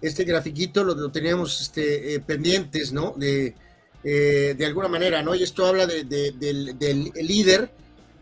este 0.03 0.25
grafiquito 0.25 0.83
lo, 0.83 1.11
teníamos 1.11 1.61
este, 1.61 2.15
eh, 2.15 2.21
pendientes, 2.21 2.93
¿no? 2.93 3.15
De, 3.17 3.55
eh, 4.03 4.55
de 4.57 4.67
alguna 4.67 4.89
manera, 4.89 5.23
¿no? 5.23 5.35
Y 5.35 5.43
esto 5.43 5.67
habla 5.67 5.87
de, 5.87 6.05
del, 6.05 7.13
líder 7.15 7.71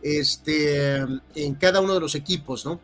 este, 0.02 0.97
en 1.35 1.55
cada 1.59 1.81
uno 1.81 1.94
de 1.94 2.01
los 2.01 2.15
equipos, 2.15 2.65
¿no? 2.65 2.81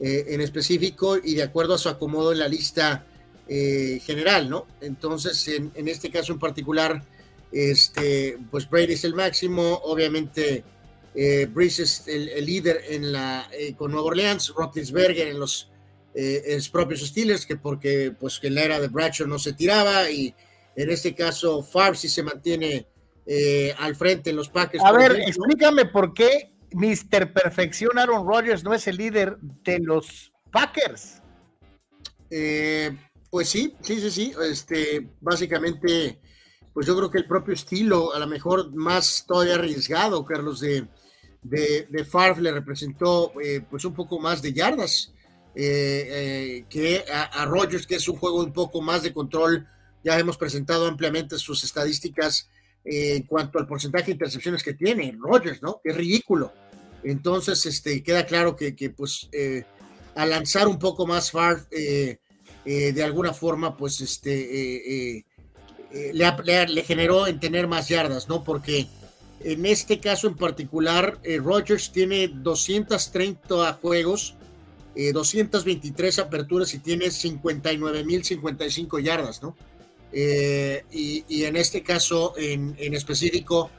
Eh, 0.00 0.26
en 0.28 0.40
específico 0.40 1.16
y 1.22 1.34
de 1.34 1.42
acuerdo 1.42 1.74
a 1.74 1.78
su 1.78 1.88
acomodo 1.88 2.32
en 2.32 2.38
la 2.38 2.48
lista 2.48 3.06
general, 3.46 4.48
¿no? 4.48 4.66
Entonces, 4.80 5.46
en, 5.48 5.70
en, 5.74 5.86
este 5.86 6.10
caso 6.10 6.32
en 6.32 6.38
particular, 6.38 7.04
este, 7.52 8.38
pues 8.50 8.68
Brady 8.68 8.94
es 8.94 9.04
el 9.04 9.14
máximo, 9.14 9.80
obviamente 9.84 10.64
eh, 11.14 11.46
Breeze 11.48 11.84
es 11.84 12.08
el, 12.08 12.44
líder 12.44 12.82
en 12.88 13.12
la, 13.12 13.48
con 13.76 13.92
Nueva 13.92 14.08
Orleans, 14.08 14.52
Roethlisberger 14.56 15.28
en 15.28 15.38
los 15.38 15.70
eh, 16.14 16.60
propios 16.72 17.00
Steelers, 17.06 17.46
que 17.46 17.56
porque 17.56 18.12
pues 18.18 18.40
que 18.40 18.48
en 18.48 18.56
la 18.56 18.64
era 18.64 18.80
de 18.80 18.88
Bradshaw 18.88 19.26
no 19.26 19.38
se 19.38 19.52
tiraba 19.52 20.10
y 20.10 20.34
en 20.74 20.90
este 20.90 21.14
caso 21.14 21.62
Favre 21.62 21.96
sí 21.96 22.08
se 22.08 22.24
mantiene 22.24 22.86
eh, 23.26 23.72
al 23.78 23.94
frente 23.94 24.30
en 24.30 24.36
los 24.36 24.48
Packers. 24.48 24.84
A 24.84 24.90
ver, 24.90 25.12
explícame 25.20 25.86
por 25.86 26.12
qué 26.12 26.50
Mr. 26.74 27.32
Perfección 27.32 27.98
Aaron 27.98 28.26
Rodgers 28.26 28.64
no 28.64 28.74
es 28.74 28.86
el 28.86 28.96
líder 28.96 29.38
de 29.40 29.78
los 29.78 30.32
Packers. 30.50 31.22
Eh, 32.30 32.96
pues 33.30 33.48
sí, 33.48 33.74
sí, 33.80 34.00
sí, 34.00 34.10
sí. 34.10 34.34
Este, 34.50 35.08
básicamente, 35.20 36.20
pues 36.72 36.86
yo 36.86 36.96
creo 36.96 37.10
que 37.10 37.18
el 37.18 37.26
propio 37.26 37.54
estilo, 37.54 38.14
a 38.14 38.18
lo 38.18 38.26
mejor 38.26 38.74
más 38.74 39.24
todavía 39.26 39.54
arriesgado, 39.54 40.24
Carlos, 40.24 40.60
de, 40.60 40.86
de, 41.42 41.86
de 41.90 42.40
le 42.40 42.52
representó 42.52 43.32
eh, 43.40 43.60
pues 43.70 43.84
un 43.84 43.94
poco 43.94 44.18
más 44.18 44.42
de 44.42 44.52
yardas. 44.52 45.14
Eh, 45.56 46.08
eh, 46.10 46.64
que 46.68 47.04
a, 47.12 47.44
Rogers, 47.44 47.86
que 47.86 47.94
es 47.94 48.08
un 48.08 48.16
juego 48.16 48.42
un 48.42 48.52
poco 48.52 48.82
más 48.82 49.02
de 49.02 49.12
control. 49.12 49.66
Ya 50.02 50.18
hemos 50.18 50.36
presentado 50.36 50.86
ampliamente 50.86 51.38
sus 51.38 51.64
estadísticas 51.64 52.50
eh, 52.84 53.16
en 53.16 53.22
cuanto 53.22 53.58
al 53.58 53.66
porcentaje 53.66 54.06
de 54.06 54.12
intercepciones 54.12 54.62
que 54.62 54.74
tiene 54.74 55.16
Rogers, 55.18 55.62
¿no? 55.62 55.80
Es 55.82 55.96
ridículo. 55.96 56.52
Entonces, 57.04 57.66
este, 57.66 58.02
queda 58.02 58.26
claro 58.26 58.56
que, 58.56 58.74
que 58.74 58.90
pues, 58.90 59.28
al 60.14 60.30
lanzar 60.30 60.66
un 60.66 60.78
poco 60.78 61.06
más 61.06 61.30
far, 61.30 61.68
de 61.68 63.02
alguna 63.04 63.32
forma, 63.32 63.76
pues, 63.76 64.00
este, 64.00 65.24
le, 65.92 66.66
le, 66.66 66.82
generó 66.82 67.26
en 67.26 67.38
tener 67.38 67.68
más 67.68 67.88
yardas, 67.88 68.28
¿no? 68.28 68.42
Porque 68.42 68.86
en 69.40 69.66
este 69.66 70.00
caso 70.00 70.26
en 70.26 70.36
particular, 70.36 71.20
Rogers 71.42 71.92
tiene 71.92 72.28
230 72.28 73.74
juegos 73.74 74.34
223 74.94 76.18
eh, 76.18 76.20
aperturas 76.20 76.74
y 76.74 76.78
tiene 76.78 77.06
59.055 77.06 79.02
yardas, 79.02 79.42
¿no? 79.42 79.56
Eh, 80.12 80.84
y, 80.92 81.44
en 81.44 81.56
este 81.56 81.82
caso, 81.82 82.34
en, 82.36 82.76
específico, 82.94 83.72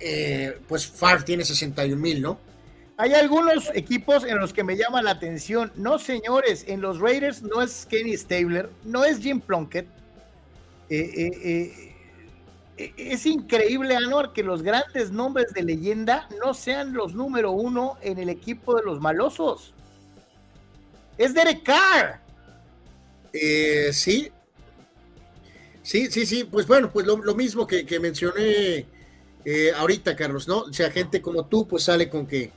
eh, 0.00 0.60
pues 0.68 0.86
Favre 0.86 1.24
tiene 1.24 1.42
61.000, 1.44 2.20
¿no? 2.20 2.38
Hay 2.98 3.12
algunos 3.12 3.70
equipos 3.74 4.24
en 4.24 4.38
los 4.38 4.52
que 4.52 4.64
me 4.64 4.76
llama 4.76 5.02
la 5.02 5.10
atención. 5.10 5.70
No, 5.76 5.98
señores, 5.98 6.64
en 6.66 6.80
los 6.80 6.98
Raiders 6.98 7.42
no 7.42 7.60
es 7.60 7.84
Kenny 7.86 8.16
Stabler, 8.16 8.70
no 8.84 9.04
es 9.04 9.18
Jim 9.18 9.40
Plunkett. 9.40 9.86
Eh, 10.88 11.92
e, 12.78 12.92
es 12.96 13.26
increíble, 13.26 13.96
Anor, 13.96 14.32
que 14.32 14.42
los 14.42 14.62
grandes 14.62 15.10
nombres 15.10 15.52
de 15.52 15.62
leyenda 15.62 16.28
no 16.42 16.54
sean 16.54 16.92
los 16.92 17.14
número 17.14 17.50
uno 17.50 17.96
en 18.02 18.18
el 18.18 18.28
equipo 18.28 18.76
de 18.76 18.82
los 18.82 19.00
malosos. 19.00 19.74
Es 21.16 21.32
Derek 21.32 21.62
Carr. 21.62 22.20
Eh, 23.32 23.90
sí. 23.92 24.30
Sí, 25.82 26.10
sí, 26.10 26.26
sí. 26.26 26.44
Pues 26.44 26.66
bueno, 26.66 26.90
pues 26.92 27.06
lo, 27.06 27.34
mismo 27.34 27.66
que, 27.66 27.84
mencioné 28.00 28.86
eh, 29.48 29.70
ahorita, 29.76 30.16
Carlos, 30.16 30.48
¿no? 30.48 30.62
O 30.62 30.72
sea, 30.72 30.90
gente 30.90 31.22
como 31.22 31.46
tú, 31.46 31.68
pues 31.68 31.84
sale 31.84 32.10
con 32.10 32.26
que, 32.26 32.50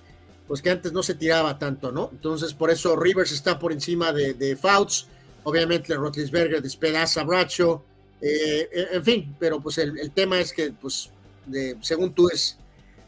pues 0.47 0.59
que 0.59 0.71
antes 0.71 0.91
no 0.91 1.03
se 1.03 1.13
tiraba 1.13 1.59
tanto, 1.59 1.91
¿no? 1.91 2.09
Entonces, 2.11 2.55
por 2.55 2.71
eso 2.71 2.95
Rivers 2.95 3.31
está 3.31 3.59
por 3.59 3.71
encima 3.71 4.11
de, 4.11 4.33
de 4.33 4.55
Fouts. 4.55 5.05
Obviamente, 5.43 5.93
Rotlisberger 5.93 6.63
despedaza 6.63 7.21
a 7.21 7.25
Bracho. 7.25 7.83
Eh, 8.19 8.67
eh, 8.73 8.87
en 8.93 9.03
fin, 9.03 9.35
pero 9.37 9.61
pues 9.61 9.77
el, 9.77 10.09
tema 10.15 10.39
es 10.39 10.51
que, 10.51 10.71
pues, 10.71 11.11
según 11.81 12.11
tú 12.11 12.27
es... 12.33 12.57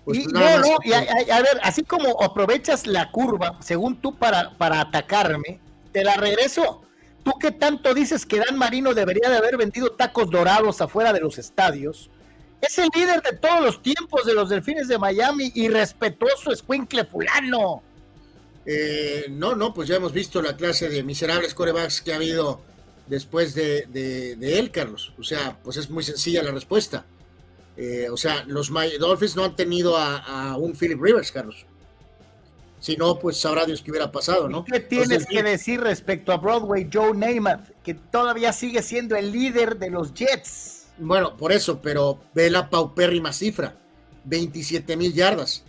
Pues, 0.05 0.19
y, 0.19 0.25
no, 0.27 0.39
no, 0.59 0.75
a, 0.75 1.41
ver, 1.41 1.59
así 1.63 1.81
como 1.81 2.21
aprovechas 2.21 2.85
la 2.85 3.09
curva, 3.09 3.57
según 3.63 3.99
tú, 3.99 4.15
para, 4.15 4.55
para 4.59 4.79
atacarme, 4.79 5.59
te 5.91 6.03
la 6.03 6.17
regreso. 6.17 6.83
Tú 7.23 7.31
que 7.39 7.49
tanto 7.49 7.95
dices 7.95 8.27
que 8.27 8.37
Dan 8.37 8.59
Marino 8.59 8.93
debería 8.93 9.31
de 9.31 9.37
haber 9.37 9.57
vendido 9.57 9.91
tacos 9.93 10.29
dorados 10.29 10.81
afuera 10.81 11.13
de 11.13 11.19
los 11.19 11.39
estadios, 11.39 12.11
es 12.61 12.77
el 12.77 12.89
líder 12.95 13.21
de 13.21 13.37
todos 13.37 13.61
los 13.61 13.81
tiempos 13.81 14.25
de 14.25 14.33
los 14.33 14.49
Delfines 14.49 14.87
de 14.87 14.97
Miami 14.97 15.51
y 15.55 15.67
respetuoso 15.67 16.51
escuincle 16.51 17.05
fulano. 17.05 17.81
Eh, 18.65 19.25
no, 19.29 19.55
no, 19.55 19.73
pues 19.73 19.87
ya 19.87 19.95
hemos 19.95 20.13
visto 20.13 20.41
la 20.41 20.55
clase 20.55 20.87
de 20.87 21.03
miserables 21.03 21.55
corebacks 21.55 22.01
que 22.01 22.13
ha 22.13 22.17
habido 22.17 22.61
después 23.07 23.55
de, 23.55 23.87
de, 23.87 24.59
él, 24.59 24.71
Carlos? 24.71 25.13
O 25.19 25.23
sea, 25.23 25.57
pues 25.63 25.77
es 25.77 25.89
muy 25.89 26.03
sencilla 26.03 26.43
la 26.43 26.51
respuesta. 26.51 27.05
Eh, 27.75 28.07
o 28.09 28.17
sea, 28.17 28.43
los 28.45 28.71
Dolphins 28.99 29.35
no 29.35 29.45
han 29.45 29.55
tenido 29.55 29.97
a, 29.97 30.55
un 30.57 30.73
Philip 30.75 31.01
Rivers, 31.01 31.31
Carlos. 31.31 31.65
Si 32.79 32.95
no, 32.95 33.19
pues 33.19 33.37
sabrá 33.37 33.65
Dios 33.65 33.81
qué 33.81 33.91
hubiera 33.91 34.11
pasado, 34.11 34.49
¿no? 34.49 34.65
¿Qué 34.65 34.79
tienes 34.79 35.25
que 35.27 35.43
decir 35.43 35.81
respecto 35.81 36.31
a 36.31 36.37
Broadway, 36.37 36.89
Joe 36.91 37.13
Namath, 37.13 37.69
que 37.83 37.93
todavía 37.93 38.53
sigue 38.53 38.81
siendo 38.81 39.15
el 39.15 39.31
líder 39.31 39.77
de 39.77 39.89
los 39.91 40.13
Jets? 40.13 40.80
Bueno, 41.01 41.35
por 41.35 41.51
eso, 41.51 41.81
pero 41.81 42.19
ve 42.33 42.49
la 42.49 42.69
paupérrima 42.69 43.33
cifra, 43.33 43.75
27 44.25 44.95
mil 44.95 45.13
yardas. 45.13 45.63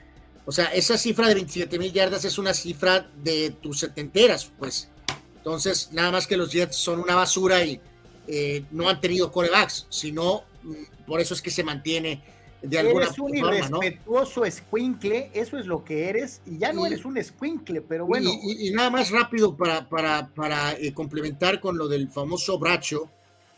O 0.44 0.52
sea, 0.52 0.66
esa 0.66 0.98
cifra 0.98 1.28
de 1.28 1.34
27 1.34 1.78
mil 1.78 1.92
yardas 1.92 2.24
es 2.24 2.36
una 2.36 2.52
cifra 2.52 3.10
de 3.22 3.50
tus 3.50 3.80
setenteras, 3.80 4.50
pues. 4.58 4.88
Entonces, 5.36 5.88
nada 5.92 6.10
más 6.10 6.26
que 6.26 6.36
los 6.36 6.52
Jets 6.52 6.76
son 6.76 7.00
una 7.00 7.14
basura 7.14 7.64
y 7.64 7.80
eh, 8.28 8.64
no 8.70 8.88
han 8.88 9.00
tenido 9.00 9.32
corebacks, 9.32 9.86
sino 9.88 10.42
mm, 10.62 11.06
por 11.06 11.20
eso 11.20 11.34
es 11.34 11.40
que 11.40 11.50
se 11.50 11.64
mantiene 11.64 12.22
de 12.62 12.78
alguna 12.78 13.06
eres 13.06 13.18
un 13.18 13.36
irrespetuoso 13.36 14.44
escuincle, 14.44 15.30
eso 15.34 15.58
es 15.58 15.66
lo 15.66 15.82
que 15.82 16.08
eres, 16.08 16.42
y 16.46 16.58
ya 16.58 16.72
no 16.72 16.86
eres 16.86 17.04
un 17.04 17.18
escuincle, 17.18 17.80
pero 17.80 18.06
bueno. 18.06 18.30
Y, 18.44 18.70
nada 18.70 18.88
más 18.90 19.10
rápido 19.10 19.56
para, 19.56 19.88
para, 19.88 20.28
para 20.28 20.74
eh, 20.74 20.92
complementar 20.94 21.58
con 21.58 21.76
lo 21.76 21.88
del 21.88 22.08
famoso 22.08 22.58
Bracho, 22.58 23.10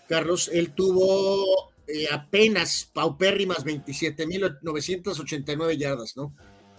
Carlos, 0.09 0.51
él 0.53 0.73
tuvo 0.75 1.73
eh, 1.87 2.07
apenas 2.13 2.91
paupérrimas 2.93 3.65
27.989 3.65 5.77
yardas, 5.77 6.17
¿no? 6.17 6.35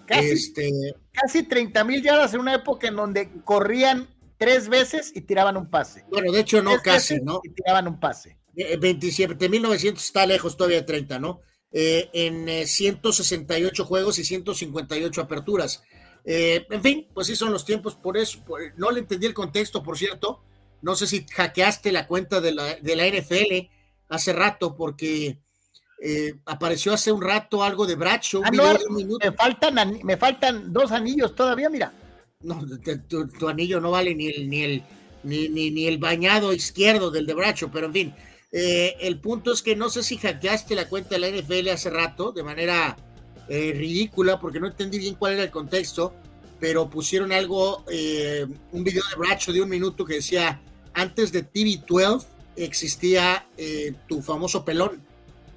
Casi, 0.06 0.30
Este, 0.32 0.72
casi 1.12 1.44
30 1.44 1.84
mil 1.84 2.02
yardas 2.04 2.34
en 2.34 2.40
una 2.42 2.56
época 2.56 2.88
en 2.88 2.96
donde 2.96 3.30
corrían 3.44 4.08
tres 4.38 4.68
veces 4.70 5.12
y 5.16 5.22
tiraban 5.22 5.58
un 5.58 5.70
pase. 5.70 6.04
bueno, 6.10 6.32
de 6.32 6.42
hecho, 6.42 6.62
no 6.62 6.72
Tres 6.72 6.82
casi, 6.84 7.20
¿no? 7.22 7.40
Y 7.44 7.50
tiraban 7.50 7.88
un 7.88 8.00
pase. 8.00 8.38
Eh, 8.56 8.78
27.900 8.80 9.98
está 9.98 10.26
lejos 10.26 10.56
todavía 10.58 10.78
de 10.78 10.84
30, 10.84 11.20
¿no? 11.20 11.42
Eh, 11.72 12.10
en 12.14 12.48
eh, 12.48 12.68
168 12.68 13.86
juegos 13.86 14.20
y 14.20 14.24
158 14.24 15.22
aperturas. 15.22 15.84
Eh, 16.24 16.66
en 16.70 16.82
fin, 16.82 17.08
pues 17.14 17.28
sí 17.28 17.36
son 17.36 17.52
los 17.52 17.66
tiempos, 17.66 17.96
por 17.96 18.18
eso, 18.18 18.40
por- 18.46 18.62
no 18.78 18.92
le 18.92 19.00
entendí 19.00 19.26
el 19.28 19.34
contexto, 19.34 19.84
por 19.84 19.98
cierto. 19.98 20.42
No 20.86 20.96
sé 20.96 21.08
si 21.08 21.26
hackeaste 21.28 21.92
la 21.92 22.06
cuenta 22.06 22.40
de 22.42 22.54
la, 22.54 22.76
de 22.76 22.96
la 22.96 23.08
NFL 23.08 23.68
hace 24.10 24.34
rato, 24.34 24.76
porque 24.76 25.40
eh, 26.00 26.36
apareció 26.46 26.94
hace 26.94 27.12
un 27.12 27.22
rato 27.24 27.64
algo 27.64 27.88
de 27.88 27.96
un 27.96 28.46
Ah, 28.46 28.52
no, 28.52 28.64
me 29.20 29.32
faltan, 29.32 30.00
me 30.04 30.16
faltan 30.18 30.72
dos 30.72 30.92
anillos 30.92 31.34
todavía, 31.34 31.70
mira. 31.72 31.92
No, 32.42 32.64
te- 32.84 32.98
tu, 33.00 33.28
tu 33.28 33.48
anillo 33.50 33.82
no 33.82 33.90
vale 33.92 34.14
ni 34.14 34.28
el, 34.28 34.48
ni 34.50 34.62
el, 34.64 34.84
ni, 35.24 35.50
ni- 35.50 35.72
ni 35.72 35.88
el 35.88 35.98
bañado 35.98 36.54
izquierdo 36.54 37.10
del 37.10 37.26
de 37.26 37.34
Bracho, 37.34 37.72
pero 37.72 37.88
en 37.88 37.94
fin. 37.94 38.14
eh, 38.52 38.96
el 39.02 39.20
punto 39.20 39.54
es 39.54 39.64
que 39.64 39.76
no 39.76 39.90
sé 39.90 40.04
si 40.04 40.18
hackeaste 40.18 40.76
la 40.76 40.88
cuenta 40.88 41.16
de 41.18 41.20
la 41.20 41.30
NFL 41.30 41.68
hace 41.70 41.90
rato 41.90 42.32
de 42.32 42.44
manera 42.44 42.96
eh, 43.50 43.74
ridícula, 43.76 44.40
porque 44.40 44.60
no 44.60 44.68
entendí 44.68 45.00
bien 45.00 45.16
cuál 45.16 45.34
era 45.34 45.44
el 45.44 45.50
contexto, 45.52 46.14
pero 46.60 46.88
pusieron 46.90 47.32
algo, 47.32 47.84
eh, 47.92 48.46
un 48.72 48.84
video 48.84 49.04
de 49.10 49.16
Bracho 49.18 49.52
de 49.52 49.62
un 49.62 49.70
minuto 49.70 50.06
que 50.06 50.16
decía, 50.16 50.62
antes 50.96 51.32
de 51.32 51.44
TV12 51.50 52.26
existía 52.56 53.46
eh, 53.58 53.94
tu 54.08 54.22
famoso 54.22 54.64
pelón. 54.66 55.02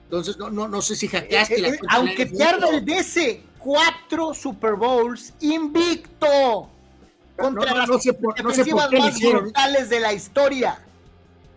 Entonces, 0.04 0.36
no, 0.38 0.50
no, 0.50 0.68
no 0.68 0.82
sé 0.82 0.96
si 0.96 1.06
hackeaste 1.08 1.58
la 1.60 1.68
Eh, 1.68 1.70
eh, 1.74 1.78
la 1.82 1.92
aunque 1.94 2.24
NFL. 2.26 2.36
pierda 2.36 2.68
el 2.70 2.84
DC, 2.84 3.42
cuatro 3.58 4.34
Super 4.34 4.74
Bowls 4.74 5.32
invicto 5.40 6.70
contra 7.36 7.70
No, 7.72 7.76
no, 7.86 7.86
las 7.86 8.02
sé 8.02 8.12
defensivas 8.62 8.90
más 8.92 9.20
brutales 9.20 9.88
de 9.90 10.00
la 10.00 10.12
historia. 10.12 10.78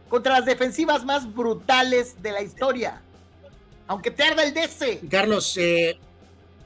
Contra 0.09 0.33
las 0.33 0.45
defensivas 0.45 1.05
más 1.05 1.33
brutales 1.33 2.21
de 2.21 2.31
la 2.33 2.41
historia. 2.41 3.01
Aunque 3.87 4.11
pierda 4.11 4.43
el 4.43 4.53
DC. 4.53 5.01
Carlos, 5.09 5.55
eh, 5.57 5.97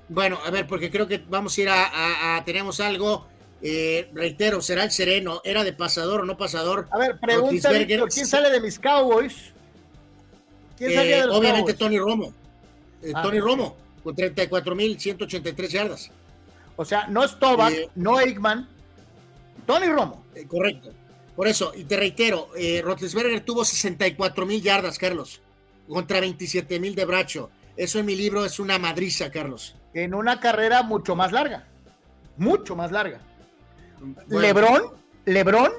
bueno, 0.10 0.40
a 0.45 0.50
ver, 0.52 0.68
porque 0.68 0.90
creo 0.92 1.08
que 1.08 1.24
vamos 1.30 1.58
a 1.58 1.61
ir 1.61 1.69
a, 1.69 1.85
a- 1.85 2.38
a- 2.38 2.45
tenemos 2.45 2.80
algo, 2.80 3.26
eh, 3.61 4.09
reitero, 4.14 4.61
será 4.61 4.84
el 4.84 4.92
sereno, 4.92 5.42
era 5.43 5.64
de 5.64 5.74
pasador 5.74 6.22
o 6.22 6.25
no 6.25 6.38
pasador. 6.38 6.88
A 6.92 6.98
ver, 6.98 7.19
pregunta, 7.19 7.72
Víctor, 7.72 8.09
¿quién 8.09 8.27
sale 8.27 8.50
de 8.50 8.59
mis 8.61 8.77
Cowboys? 8.80 9.35
¿Quién 10.77 10.92
Eh, 10.92 10.95
salía 10.95 11.22
de 11.22 11.27
los 11.27 11.38
obviamente 11.38 11.74
Cowboys? 11.74 11.77
Tony 11.80 11.98
Romo, 12.00 12.34
Eh, 13.01 13.11
Ah, 13.14 13.22
Tony. 13.22 13.40
Romo, 13.40 13.75
con 14.03 14.16
34.183 14.16 15.67
yardas. 15.69 16.11
O 16.75 16.84
sea, 16.85 17.08
no 17.08 17.27
Stovak, 17.27 17.72
Eh, 17.74 17.90
no 17.95 18.17
Aikman, 18.17 18.67
Tony 19.66 19.88
Romo. 19.88 20.24
Correcto. 20.48 20.92
Por 21.35 21.48
eso, 21.48 21.74
y 21.75 21.84
te 21.84 21.98
reitero, 21.98 22.50
eh, 22.58 22.82
Roethlisberger 22.84 23.42
tuvo 23.42 23.64
64 23.66 24.45
mil 24.45 24.61
yardas, 24.61 24.98
Carlos, 24.98 25.42
contra 25.88 26.19
27 26.19 26.80
mil 26.80 26.95
de 26.95 27.06
Bracho. 27.06 27.50
Eso 27.77 28.00
en 28.00 28.06
mi 28.06 28.16
libro 28.16 28.45
es 28.45 28.59
una 28.59 28.80
madriza, 28.80 29.30
Carlos. 29.32 29.75
En 29.93 30.14
una 30.14 30.40
carrera 30.40 30.82
mucho 30.84 31.16
más 31.16 31.32
larga. 31.32 31.66
Mucho 32.38 32.75
más 32.75 32.92
larga. 32.92 33.19
Bueno. 34.00 34.40
Lebrón, 34.40 34.84
Lebrón. 35.26 35.72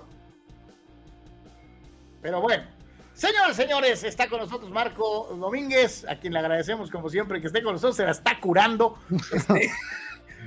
Pero 2.22 2.40
bueno. 2.40 2.76
Señores, 3.16 3.56
señores, 3.56 4.04
está 4.04 4.28
con 4.28 4.40
nosotros 4.40 4.70
Marco 4.70 5.34
Domínguez, 5.40 6.04
a 6.06 6.16
quien 6.16 6.34
le 6.34 6.38
agradecemos 6.38 6.90
como 6.90 7.08
siempre 7.08 7.40
que 7.40 7.46
esté 7.46 7.62
con 7.62 7.72
nosotros, 7.72 7.96
se 7.96 8.04
la 8.04 8.10
está 8.10 8.38
curando. 8.38 8.98
Este, 9.32 9.70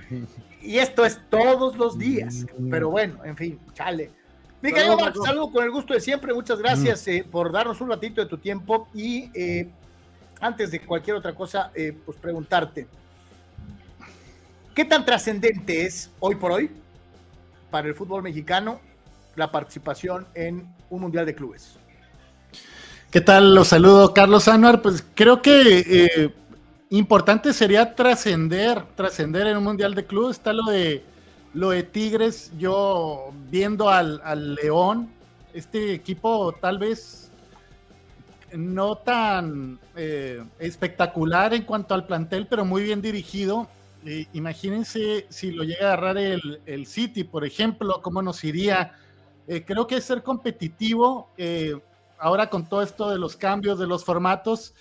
y 0.62 0.78
esto 0.78 1.04
es 1.04 1.20
todos 1.32 1.78
los 1.78 1.98
días. 1.98 2.46
Pero 2.70 2.92
bueno, 2.92 3.26
en 3.26 3.36
fin, 3.36 3.60
chale. 3.74 4.12
Mi 4.62 4.72
querido 4.72 4.98
Marco, 4.98 5.20
Marco. 5.20 5.26
saludo 5.26 5.52
con 5.52 5.64
el 5.64 5.72
gusto 5.72 5.96
de 5.96 6.00
siempre. 6.00 6.32
Muchas 6.32 6.60
gracias 6.60 7.08
eh, 7.08 7.26
por 7.30 7.52
darnos 7.52 7.82
un 7.82 7.90
ratito 7.90 8.22
de 8.22 8.28
tu 8.28 8.38
tiempo. 8.38 8.88
Y 8.94 9.32
eh, 9.34 9.68
antes 10.40 10.70
de 10.70 10.80
cualquier 10.82 11.16
otra 11.16 11.34
cosa, 11.34 11.72
eh, 11.74 11.98
pues 12.06 12.20
preguntarte, 12.20 12.88
¿qué 14.76 14.86
tan 14.86 15.06
trascendente 15.06 15.88
es 15.88 16.12
hoy 16.20 16.36
por 16.36 16.52
hoy 16.52 16.70
para 17.70 17.88
el 17.88 17.96
fútbol 17.96 18.24
mexicano 18.24 18.80
la 19.36 19.52
participación 19.52 20.28
en 20.34 20.68
un 20.90 21.02
Mundial 21.02 21.26
de 21.26 21.36
Clubes? 21.36 21.78
¿Qué 23.12 23.22
tal? 23.22 23.56
Los 23.56 23.70
saludo, 23.70 24.14
Carlos 24.14 24.48
Anuar. 24.48 24.82
Pues 24.82 25.04
creo 25.16 25.42
que 25.42 25.84
eh, 25.88 26.34
importante 26.90 27.54
sería 27.54 27.96
trascender, 27.96 28.84
trascender 28.96 29.48
en 29.48 29.58
un 29.58 29.64
mundial 29.64 29.96
de 29.96 30.06
clubes. 30.06 30.38
Está 30.38 30.54
lo 30.54 30.66
de 30.66 31.04
lo 31.54 31.72
de 31.72 31.82
Tigres, 31.82 32.52
yo 32.60 33.32
viendo 33.50 33.90
al, 33.90 34.22
al 34.24 34.54
León, 34.54 35.10
este 35.54 35.94
equipo 35.94 36.54
tal 36.62 36.78
vez 36.78 37.32
no 38.54 38.96
tan 38.98 39.80
eh, 39.96 40.44
espectacular 40.60 41.54
en 41.54 41.64
cuanto 41.64 41.94
al 41.94 42.06
plantel, 42.06 42.48
pero 42.48 42.66
muy 42.66 42.84
bien 42.84 43.02
dirigido. 43.02 43.68
Eh, 44.06 44.28
imagínense 44.34 45.26
si 45.30 45.52
lo 45.52 45.64
llega 45.64 45.90
a 45.90 45.94
agarrar 45.94 46.18
el, 46.18 46.62
el 46.66 46.86
City, 46.86 47.24
por 47.24 47.46
ejemplo, 47.46 48.02
cómo 48.02 48.22
nos 48.22 48.44
iría. 48.44 48.94
Eh, 49.48 49.66
creo 49.66 49.88
que 49.88 50.00
ser 50.00 50.22
competitivo. 50.22 51.32
eh, 51.38 51.76
ahora 52.20 52.50
con 52.50 52.68
todo 52.68 52.82
esto 52.84 53.10
de 53.10 53.18
los 53.18 53.36
cambios 53.38 53.80
de 53.80 53.88
los 53.88 54.04
formatos 54.04 54.74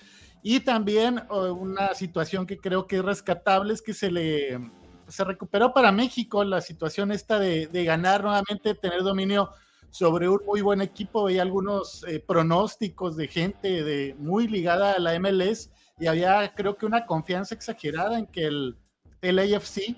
y 0.42 0.60
también 0.60 1.18
eh, 1.18 1.50
una 1.50 1.94
situación 1.94 2.46
que 2.46 2.58
creo 2.58 2.86
que 2.86 2.96
es 2.96 3.04
rescatable 3.04 3.72
es 3.72 3.80
que 3.80 3.94
se 3.94 4.10
le 4.10 4.58
se 5.06 5.24
recuperó 5.24 5.72
para 5.72 5.90
México 5.92 6.44
la 6.44 6.60
situación 6.60 7.12
esta 7.12 7.38
de, 7.38 7.68
de 7.68 7.84
ganar 7.84 8.22
nuevamente, 8.22 8.74
tener 8.74 9.02
dominio 9.02 9.50
sobre 9.90 10.28
un 10.28 10.40
muy 10.44 10.60
buen 10.60 10.82
equipo. 10.82 11.24
Veía 11.24 11.40
algunos 11.42 12.04
pronósticos 12.26 13.16
de 13.16 13.28
gente 13.28 13.82
de, 13.82 14.14
muy 14.18 14.48
ligada 14.48 14.92
a 14.92 14.98
la 14.98 15.18
MLS 15.18 15.70
y 15.98 16.08
había 16.08 16.52
creo 16.54 16.76
que 16.76 16.84
una 16.84 17.06
confianza 17.06 17.54
exagerada 17.54 18.18
en 18.18 18.26
que 18.26 18.46
el, 18.46 18.76
el 19.22 19.38
AFC 19.38 19.96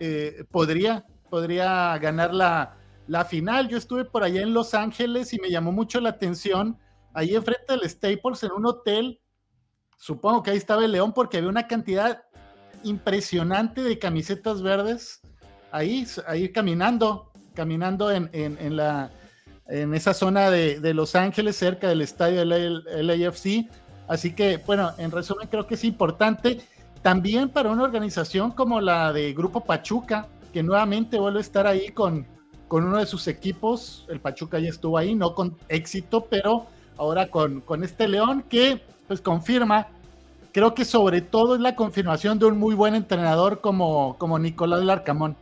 eh, 0.00 0.44
podría, 0.50 1.04
podría 1.30 1.96
ganar 1.98 2.34
la, 2.34 2.76
la 3.06 3.24
final. 3.24 3.68
Yo 3.68 3.78
estuve 3.78 4.04
por 4.04 4.22
allá 4.22 4.42
en 4.42 4.54
Los 4.54 4.74
Ángeles 4.74 5.32
y 5.32 5.38
me 5.38 5.50
llamó 5.50 5.72
mucho 5.72 6.00
la 6.00 6.10
atención 6.10 6.78
ahí 7.14 7.34
enfrente 7.34 7.72
del 7.72 7.88
Staples 7.88 8.42
en 8.42 8.52
un 8.52 8.66
hotel. 8.66 9.20
Supongo 9.96 10.42
que 10.42 10.50
ahí 10.50 10.56
estaba 10.56 10.84
el 10.84 10.92
León 10.92 11.12
porque 11.12 11.38
había 11.38 11.48
una 11.48 11.68
cantidad 11.68 12.22
impresionante 12.84 13.82
de 13.82 13.98
camisetas 13.98 14.62
verdes 14.62 15.20
ahí, 15.70 16.06
ahí 16.26 16.50
caminando, 16.50 17.30
caminando 17.54 18.10
en, 18.10 18.28
en, 18.32 18.76
la, 18.76 19.10
en 19.66 19.94
esa 19.94 20.14
zona 20.14 20.50
de, 20.50 20.80
de, 20.80 20.94
Los 20.94 21.14
Ángeles, 21.14 21.56
cerca 21.56 21.88
del 21.88 22.02
estadio 22.02 22.44
del 22.44 22.84
LAFC. 23.06 23.68
Así 24.08 24.34
que, 24.34 24.58
bueno, 24.58 24.92
en 24.98 25.10
resumen, 25.10 25.48
creo 25.48 25.66
que 25.66 25.74
es 25.74 25.84
importante 25.84 26.60
también 27.02 27.48
para 27.48 27.70
una 27.70 27.82
organización 27.82 28.52
como 28.52 28.80
la 28.80 29.12
de 29.12 29.32
Grupo 29.32 29.64
Pachuca, 29.64 30.28
que 30.52 30.62
nuevamente 30.62 31.18
vuelve 31.18 31.38
a 31.38 31.42
estar 31.42 31.66
ahí 31.66 31.88
con, 31.88 32.26
con 32.68 32.84
uno 32.84 32.98
de 32.98 33.06
sus 33.06 33.26
equipos. 33.26 34.06
El 34.08 34.20
Pachuca 34.20 34.58
ya 34.58 34.68
estuvo 34.68 34.96
ahí, 34.96 35.14
no 35.14 35.34
con 35.34 35.56
éxito, 35.68 36.26
pero 36.30 36.66
ahora 36.96 37.28
con, 37.28 37.60
con 37.60 37.82
este 37.82 38.06
León 38.06 38.44
que 38.48 38.82
pues 39.08 39.20
confirma, 39.20 39.88
creo 40.52 40.74
que 40.74 40.84
sobre 40.84 41.20
todo 41.20 41.56
es 41.56 41.60
la 41.60 41.74
confirmación 41.74 42.38
de 42.38 42.46
un 42.46 42.58
muy 42.58 42.74
buen 42.74 42.94
entrenador 42.94 43.60
como, 43.60 44.16
como 44.18 44.38
Nicolás 44.38 44.82
Larcamón. 44.84 45.36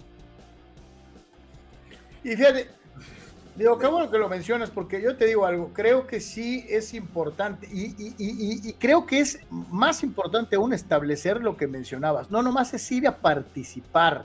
Y 2.25 2.31
fíjate, 2.31 2.71
digo, 3.57 3.79
qué 3.79 3.87
bueno 3.87 4.11
que 4.11 4.19
lo 4.19 4.29
mencionas, 4.29 4.71
porque 4.71 5.03
yo 5.03 5.17
te 5.17 5.27
digo 5.27 5.47
algo, 5.47 5.71
creo 5.73 6.07
que 6.07 6.21
sí 6.21 6.65
es 6.69 6.95
importante, 6.95 7.69
y, 7.71 8.73
creo 8.75 9.07
que 9.07 9.21
es 9.21 9.41
más 9.51 10.03
importante 10.03 10.57
aún 10.57 10.73
establecer 10.73 11.43
lo 11.43 11.57
que 11.57 11.67
mencionabas, 11.67 12.31
no 12.31 12.43
nomás 12.43 12.73
es 12.75 12.91
ir 12.93 13.07
a 13.07 13.17
participar, 13.17 14.25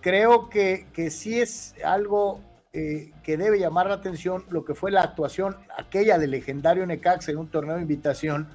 creo 0.00 0.48
que, 0.48 0.86
que 0.92 1.10
sí 1.10 1.40
es 1.40 1.74
algo 1.84 2.40
eh, 2.78 3.10
que 3.22 3.38
debe 3.38 3.58
llamar 3.58 3.86
la 3.86 3.94
atención, 3.94 4.44
lo 4.50 4.62
que 4.62 4.74
fue 4.74 4.90
la 4.90 5.00
actuación 5.00 5.56
aquella 5.78 6.18
del 6.18 6.32
legendario 6.32 6.84
Necaxa 6.84 7.30
en 7.30 7.38
un 7.38 7.48
torneo 7.48 7.76
de 7.76 7.80
invitación, 7.80 8.48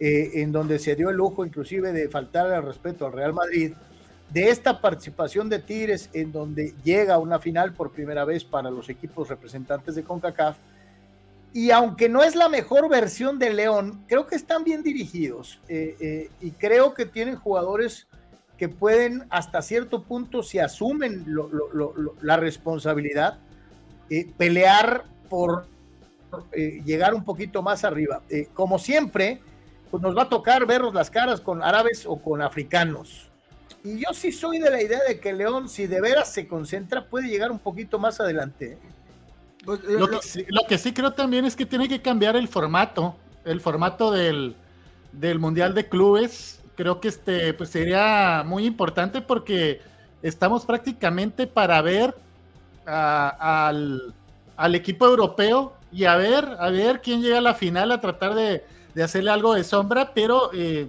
eh, 0.00 0.42
en 0.42 0.50
donde 0.50 0.80
se 0.80 0.96
dio 0.96 1.08
el 1.10 1.16
lujo 1.16 1.46
inclusive 1.46 1.92
de 1.92 2.08
faltar 2.08 2.50
al 2.52 2.64
respeto 2.64 3.06
al 3.06 3.12
Real 3.12 3.32
Madrid, 3.32 3.74
de 4.30 4.48
esta 4.48 4.80
participación 4.80 5.48
de 5.48 5.60
Tigres 5.60 6.10
en 6.12 6.32
donde 6.32 6.74
llega 6.82 7.14
a 7.14 7.18
una 7.18 7.38
final 7.38 7.72
por 7.72 7.92
primera 7.92 8.24
vez 8.24 8.44
para 8.44 8.70
los 8.70 8.88
equipos 8.88 9.28
representantes 9.28 9.94
de 9.94 10.02
CONCACAF. 10.02 10.56
Y 11.52 11.70
aunque 11.70 12.08
no 12.08 12.22
es 12.24 12.34
la 12.34 12.48
mejor 12.48 12.88
versión 12.88 13.38
de 13.38 13.52
León, 13.52 14.04
creo 14.08 14.26
que 14.26 14.34
están 14.34 14.64
bien 14.64 14.82
dirigidos 14.82 15.60
eh, 15.68 15.96
eh, 16.00 16.30
y 16.40 16.50
creo 16.50 16.94
que 16.94 17.06
tienen 17.06 17.36
jugadores 17.36 18.08
que 18.58 18.68
pueden 18.68 19.24
hasta 19.30 19.62
cierto 19.62 20.02
punto, 20.02 20.42
si 20.42 20.58
asumen 20.58 21.24
la 22.20 22.36
responsabilidad, 22.36 23.38
eh, 24.10 24.32
pelear 24.36 25.04
por 25.28 25.66
llegar 26.84 27.14
un 27.14 27.24
poquito 27.24 27.62
más 27.62 27.84
arriba. 27.84 28.22
como 28.54 28.80
siempre, 28.80 29.40
pues 29.92 30.02
nos 30.02 30.16
va 30.16 30.22
a 30.22 30.28
tocar 30.28 30.66
vernos 30.66 30.92
las 30.92 31.08
caras 31.08 31.40
con 31.40 31.62
árabes 31.62 32.04
o 32.04 32.20
con 32.20 32.42
africanos. 32.42 33.30
Y 33.84 33.98
yo 33.98 34.14
sí 34.14 34.32
soy 34.32 34.58
de 34.58 34.70
la 34.70 34.82
idea 34.82 35.00
de 35.06 35.20
que 35.20 35.34
León, 35.34 35.68
si 35.68 35.86
de 35.86 36.00
veras 36.00 36.32
se 36.32 36.48
concentra, 36.48 37.04
puede 37.04 37.28
llegar 37.28 37.52
un 37.52 37.58
poquito 37.58 37.98
más 37.98 38.18
adelante. 38.18 38.78
Pues, 39.62 39.84
lo, 39.84 40.08
que 40.08 40.18
sí, 40.22 40.46
lo, 40.48 40.62
que 40.66 40.78
sí, 40.78 40.94
creo 40.94 41.12
también 41.12 41.44
es 41.44 41.54
que 41.54 41.66
tiene 41.66 41.86
que 41.86 42.00
cambiar 42.00 42.34
el 42.34 42.48
formato, 42.48 43.14
el 43.44 43.60
formato 43.60 44.10
del, 44.10 44.56
del 45.12 45.38
Mundial 45.38 45.74
de 45.74 45.86
Clubes. 45.86 46.62
Creo 46.76 46.98
que 46.98 47.08
este 47.08 47.52
pues 47.52 47.68
sería 47.68 48.42
muy 48.44 48.64
importante 48.64 49.20
porque 49.20 49.82
estamos 50.22 50.64
prácticamente 50.64 51.46
para 51.46 51.82
ver 51.82 52.14
a, 52.86 53.68
al, 53.68 54.14
al, 54.56 54.74
equipo 54.74 55.04
europeo 55.06 55.74
y 55.92 56.04
a 56.04 56.16
ver, 56.16 56.56
a 56.58 56.70
ver 56.70 57.02
quién 57.02 57.20
llega 57.20 57.38
a 57.38 57.42
la 57.42 57.54
final 57.54 57.92
a 57.92 58.00
tratar 58.00 58.34
de, 58.34 58.64
de 58.94 59.02
hacerle 59.02 59.30
algo 59.30 59.54
de 59.54 59.62
sombra, 59.62 60.12
pero 60.14 60.50
eh, 60.54 60.88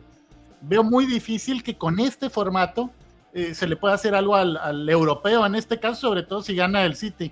veo 0.62 0.84
muy 0.84 1.06
difícil 1.06 1.64
que 1.64 1.78
con 1.78 2.00
este 2.00 2.30
formato 2.30 2.92
eh, 3.34 3.54
se 3.54 3.68
le 3.68 3.76
pueda 3.76 3.96
hacer 3.96 4.16
algo 4.16 4.36
al, 4.36 4.88
europeo, 4.90 5.46
en 5.46 5.56
este 5.56 5.80
caso, 5.80 6.02
sobre 6.02 6.24
todo 6.24 6.42
si 6.42 6.56
gana 6.56 6.86
el 6.86 6.96
City. 6.96 7.32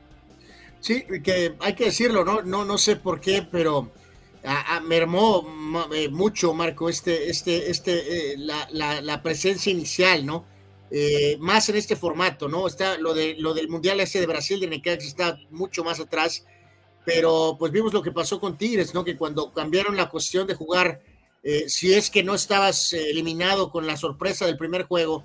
Sí, 0.80 1.03
que 1.24 1.56
hay 1.60 1.76
que 1.76 1.85
decirlo, 1.85 2.26
¿no? 2.26 2.42
No, 2.42 2.66
no 2.66 2.77
sé 2.77 2.98
por 2.98 3.22
qué, 3.22 3.48
pero 3.50 3.90
a, 4.43 4.76
a, 4.76 4.80
mermó 4.82 5.48
eh, 5.93 6.10
mucho, 6.10 6.53
Marco, 6.53 6.90
este, 6.90 7.30
este, 7.30 7.72
este, 7.72 8.34
eh, 8.34 8.35
la, 8.38 8.68
la, 8.72 9.02
la, 9.02 9.22
presencia 9.22 9.72
inicial, 9.72 10.26
¿no? 10.26 10.45
Eh, 10.92 11.38
más 11.40 11.69
en 11.69 11.77
este 11.77 11.95
formato, 11.95 12.48
¿no? 12.48 12.68
Está 12.68 12.98
lo, 12.98 13.14
de, 13.14 13.35
lo 13.40 13.53
del 13.53 13.69
Mundial 13.69 14.00
ese 14.00 14.19
de 14.19 14.27
Brasil 14.27 14.60
de 14.60 14.68
Necaxa 14.68 15.08
está 15.08 15.40
mucho 15.50 15.84
más 15.84 16.00
atrás, 16.00 16.45
pero 17.06 17.56
pues 17.58 17.72
vimos 17.72 17.93
lo 17.93 18.03
que 18.03 18.11
pasó 18.11 18.40
con 18.40 18.58
Tigres, 18.58 18.93
¿no? 18.93 19.03
Que 19.03 19.18
cuando 19.18 19.52
cambiaron 19.52 19.98
la 19.98 20.10
cuestión 20.10 20.45
de 20.45 20.53
jugar, 20.53 21.02
eh, 21.43 21.65
si 21.67 21.93
es 21.93 22.09
que 22.09 22.23
no 22.23 22.33
estabas 22.33 22.93
eh, 22.93 23.09
eliminado 23.09 23.69
con 23.69 23.85
la 23.85 23.97
sorpresa 23.97 24.45
del 24.45 24.57
primer 24.57 24.83
juego, 24.83 25.23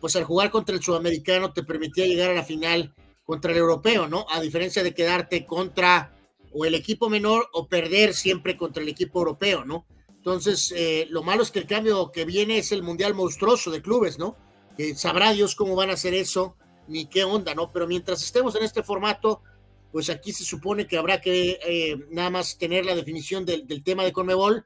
pues 0.00 0.14
al 0.14 0.22
jugar 0.22 0.52
contra 0.52 0.76
el 0.76 0.80
sudamericano 0.80 1.52
te 1.52 1.64
permitía 1.64 2.06
llegar 2.06 2.30
a 2.30 2.34
la 2.34 2.44
final 2.44 2.94
contra 3.24 3.50
el 3.50 3.58
europeo, 3.58 4.06
¿no? 4.06 4.24
A 4.30 4.40
diferencia 4.40 4.84
de 4.84 4.94
quedarte 4.94 5.44
contra 5.44 6.16
o 6.52 6.64
el 6.64 6.74
equipo 6.74 7.10
menor 7.10 7.48
o 7.52 7.66
perder 7.66 8.14
siempre 8.14 8.56
contra 8.56 8.82
el 8.82 8.88
equipo 8.88 9.18
europeo, 9.18 9.64
¿no? 9.64 9.84
Entonces, 10.08 10.72
eh, 10.74 11.06
lo 11.10 11.22
malo 11.22 11.42
es 11.42 11.50
que 11.50 11.58
el 11.58 11.66
cambio 11.66 12.10
que 12.10 12.24
viene 12.24 12.58
es 12.58 12.72
el 12.72 12.82
Mundial 12.82 13.14
monstruoso 13.14 13.70
de 13.70 13.82
clubes, 13.82 14.18
¿no? 14.18 14.36
Que 14.76 14.94
sabrá 14.94 15.32
Dios 15.32 15.54
cómo 15.54 15.74
van 15.74 15.90
a 15.90 15.94
hacer 15.94 16.14
eso, 16.14 16.56
ni 16.88 17.06
qué 17.06 17.24
onda, 17.24 17.54
¿no? 17.54 17.70
Pero 17.70 17.86
mientras 17.86 18.22
estemos 18.22 18.56
en 18.56 18.64
este 18.64 18.82
formato, 18.82 19.42
pues 19.92 20.08
aquí 20.08 20.32
se 20.32 20.44
supone 20.44 20.86
que 20.86 20.96
habrá 20.96 21.20
que 21.20 21.58
eh, 21.64 21.96
nada 22.10 22.30
más 22.30 22.58
tener 22.58 22.84
la 22.84 22.94
definición 22.94 23.44
del, 23.44 23.66
del, 23.66 23.84
tema 23.84 24.04
de 24.04 24.12
Conmebol 24.12 24.64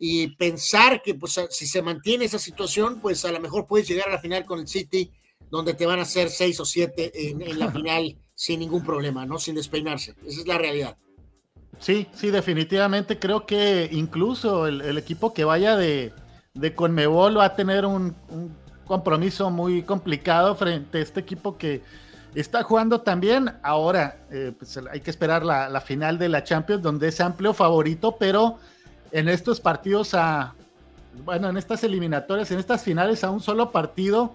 y 0.00 0.28
pensar 0.36 1.02
que 1.02 1.14
pues 1.14 1.40
si 1.50 1.66
se 1.66 1.82
mantiene 1.82 2.24
esa 2.24 2.38
situación, 2.38 3.00
pues 3.00 3.24
a 3.24 3.32
lo 3.32 3.40
mejor 3.40 3.66
puedes 3.66 3.88
llegar 3.88 4.08
a 4.08 4.12
la 4.12 4.20
final 4.20 4.44
con 4.44 4.60
el 4.60 4.68
City 4.68 5.10
donde 5.50 5.74
te 5.74 5.86
van 5.86 5.98
a 5.98 6.02
hacer 6.02 6.30
seis 6.30 6.60
o 6.60 6.64
siete 6.64 7.30
en, 7.30 7.42
en 7.42 7.58
la 7.58 7.70
final 7.72 8.16
sin 8.34 8.60
ningún 8.60 8.84
problema, 8.84 9.26
¿no? 9.26 9.38
Sin 9.38 9.56
despeinarse. 9.56 10.14
Esa 10.24 10.40
es 10.40 10.46
la 10.46 10.58
realidad. 10.58 10.96
Sí, 11.80 12.06
sí, 12.12 12.30
definitivamente 12.30 13.18
creo 13.18 13.46
que 13.46 13.88
incluso 13.92 14.66
el, 14.66 14.80
el 14.80 14.98
equipo 14.98 15.32
que 15.32 15.44
vaya 15.44 15.76
de, 15.76 16.12
de, 16.54 16.74
Conmebol 16.74 17.38
va 17.38 17.46
a 17.46 17.56
tener 17.56 17.86
un, 17.86 18.16
un, 18.28 18.56
compromiso 18.84 19.50
muy 19.50 19.82
complicado 19.82 20.56
frente 20.56 20.98
a 20.98 21.02
este 21.02 21.20
equipo 21.20 21.58
que 21.58 21.82
está 22.34 22.62
jugando 22.62 23.02
también. 23.02 23.52
Ahora 23.62 24.26
eh, 24.30 24.52
pues 24.58 24.78
hay 24.90 25.00
que 25.00 25.10
esperar 25.10 25.44
la, 25.44 25.68
la, 25.68 25.82
final 25.82 26.18
de 26.18 26.30
la 26.30 26.42
Champions, 26.42 26.82
donde 26.82 27.08
es 27.08 27.20
amplio 27.20 27.52
favorito, 27.52 28.16
pero 28.18 28.58
en 29.12 29.28
estos 29.28 29.60
partidos 29.60 30.14
a, 30.14 30.54
bueno, 31.24 31.48
en 31.48 31.56
estas 31.56 31.84
eliminatorias, 31.84 32.50
en 32.50 32.58
estas 32.58 32.82
finales 32.82 33.24
a 33.24 33.30
un 33.30 33.40
solo 33.40 33.70
partido, 33.70 34.34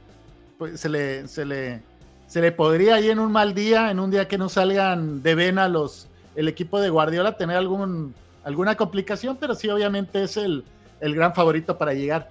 pues 0.57 0.79
se 0.79 0.89
le, 0.89 1.27
se 1.27 1.45
le, 1.45 1.81
se 2.27 2.41
le 2.41 2.51
podría 2.51 2.99
ir 2.99 3.11
en 3.11 3.19
un 3.19 3.31
mal 3.31 3.53
día, 3.53 3.91
en 3.91 3.99
un 3.99 4.11
día 4.11 4.27
que 4.27 4.37
no 4.37 4.49
salgan 4.49 5.21
de 5.23 5.35
vena 5.35 5.67
los, 5.67 6.07
el 6.35 6.47
equipo 6.47 6.79
de 6.79 6.89
Guardiola 6.89 7.37
tener 7.37 7.57
algún, 7.57 8.13
alguna 8.43 8.75
complicación, 8.75 9.37
pero 9.39 9.55
sí, 9.55 9.69
obviamente 9.69 10.23
es 10.23 10.37
el, 10.37 10.63
el 10.99 11.15
gran 11.15 11.33
favorito 11.33 11.77
para 11.77 11.93
llegar. 11.93 12.29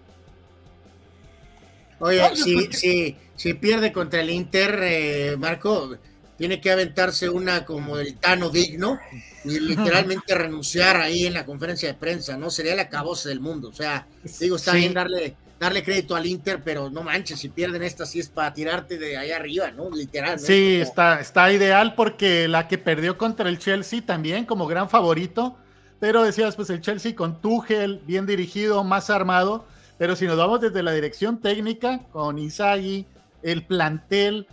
Oye, 1.98 2.34
si, 2.34 2.72
si, 2.72 3.16
si 3.36 3.54
pierde 3.54 3.92
contra 3.92 4.20
el 4.20 4.30
Inter, 4.30 4.80
eh, 4.82 5.36
Marco, 5.38 5.96
tiene 6.42 6.60
que 6.60 6.72
aventarse 6.72 7.28
una 7.28 7.64
como 7.64 7.98
el 7.98 8.16
Tano 8.16 8.50
digno 8.50 8.98
y 9.44 9.60
literalmente 9.60 10.34
renunciar 10.34 10.96
ahí 10.96 11.24
en 11.24 11.34
la 11.34 11.46
conferencia 11.46 11.86
de 11.88 11.94
prensa, 11.94 12.36
¿no? 12.36 12.50
Sería 12.50 12.72
el 12.72 12.80
acabose 12.80 13.28
del 13.28 13.38
mundo. 13.38 13.68
O 13.68 13.72
sea, 13.72 14.08
digo, 14.40 14.56
está 14.56 14.72
sí. 14.72 14.78
bien 14.78 14.92
darle 14.92 15.36
darle 15.60 15.84
crédito 15.84 16.16
al 16.16 16.26
Inter, 16.26 16.60
pero 16.64 16.90
no 16.90 17.04
manches, 17.04 17.38
si 17.38 17.48
pierden 17.48 17.84
esta 17.84 18.06
sí 18.06 18.18
es 18.18 18.28
para 18.28 18.52
tirarte 18.52 18.98
de 18.98 19.16
ahí 19.16 19.30
arriba, 19.30 19.70
¿no? 19.70 19.88
Literalmente. 19.88 20.44
Sí, 20.44 20.78
como... 20.80 20.82
está, 20.82 21.20
está 21.20 21.52
ideal 21.52 21.94
porque 21.94 22.48
la 22.48 22.66
que 22.66 22.76
perdió 22.76 23.16
contra 23.16 23.48
el 23.48 23.60
Chelsea 23.60 24.02
también 24.04 24.44
como 24.44 24.66
gran 24.66 24.90
favorito, 24.90 25.56
pero 26.00 26.24
decías, 26.24 26.56
pues 26.56 26.70
el 26.70 26.80
Chelsea 26.80 27.14
con 27.14 27.40
Tuchel, 27.40 28.00
bien 28.04 28.26
dirigido, 28.26 28.82
más 28.82 29.10
armado, 29.10 29.64
pero 29.96 30.16
si 30.16 30.26
nos 30.26 30.36
vamos 30.36 30.60
desde 30.60 30.82
la 30.82 30.90
dirección 30.90 31.40
técnica, 31.40 32.00
con 32.10 32.36
Isagi, 32.40 33.06
el 33.44 33.64
plantel, 33.64 34.48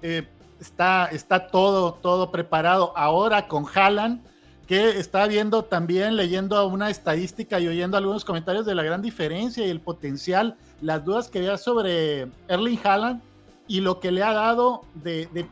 eh, 0.00 0.26
está, 0.60 1.06
está 1.06 1.48
todo, 1.48 1.94
todo 1.94 2.30
preparado. 2.30 2.92
Ahora 2.96 3.48
con 3.48 3.64
Haaland, 3.72 4.22
que 4.66 4.98
está 4.98 5.26
viendo 5.26 5.64
también, 5.64 6.16
leyendo 6.16 6.66
una 6.66 6.90
estadística 6.90 7.60
y 7.60 7.68
oyendo 7.68 7.96
algunos 7.96 8.24
comentarios 8.24 8.66
de 8.66 8.74
la 8.74 8.82
gran 8.82 9.00
diferencia 9.00 9.66
y 9.66 9.70
el 9.70 9.80
potencial, 9.80 10.56
las 10.80 11.04
dudas 11.04 11.28
que 11.28 11.38
había 11.38 11.56
sobre 11.56 12.28
Erling 12.48 12.80
Haaland 12.82 13.22
y 13.68 13.80
lo 13.80 14.00
que 14.00 14.10
le 14.10 14.22
ha 14.22 14.32
dado 14.32 14.82
de, 14.94 15.46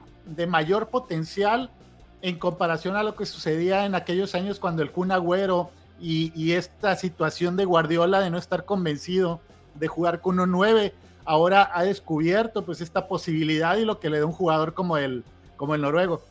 mayor 0.49 0.89
potencial 0.89 1.71
en 2.23 2.39
comparación 2.39 2.97
a 2.97 3.03
lo 3.03 3.15
que 3.15 3.27
sucedía 3.27 3.85
en 3.85 3.95
aquellos 3.95 4.35
años 4.35 4.59
cuando 4.59 4.83
el 4.83 4.91
Kun 4.91 5.13
Agüero 5.13 5.71
y, 6.01 6.33
y, 6.35 6.53
esta 6.53 6.97
situación 6.97 7.57
de 7.57 7.65
Guardiola 7.65 8.21
de 8.21 8.31
no 8.31 8.39
estar 8.39 8.65
convencido 8.65 9.41
de 9.75 9.87
jugar 9.87 10.21
con 10.21 10.41
un 10.41 10.51
9, 10.51 10.93
ahora 11.25 11.71
ha 11.73 11.85
descubierto 11.85 12.65
pues 12.65 12.81
esta 12.81 13.09
posibilidad 13.09 13.77
y 13.77 13.85
lo 13.85 14.01
que 14.01 14.11
le 14.11 14.21
da 14.21 14.27
un 14.27 14.33
jugador 14.33 14.75
como 14.75 14.97
el, 14.99 15.25
como 15.57 15.75
el 15.75 15.81
noruego. 15.81 16.23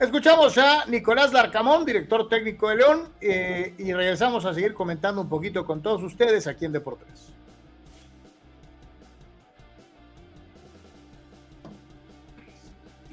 Escuchamos 0.00 0.58
a 0.58 0.86
Nicolás 0.86 1.32
Larcamón, 1.32 1.84
director 1.84 2.28
técnico 2.28 2.68
de 2.68 2.76
León, 2.76 3.08
eh, 3.20 3.74
y 3.78 3.92
regresamos 3.92 4.44
a 4.44 4.52
seguir 4.52 4.74
comentando 4.74 5.20
un 5.20 5.28
poquito 5.28 5.64
con 5.64 5.82
todos 5.82 6.02
ustedes 6.02 6.46
aquí 6.46 6.64
en 6.64 6.72
Deportes. 6.72 7.28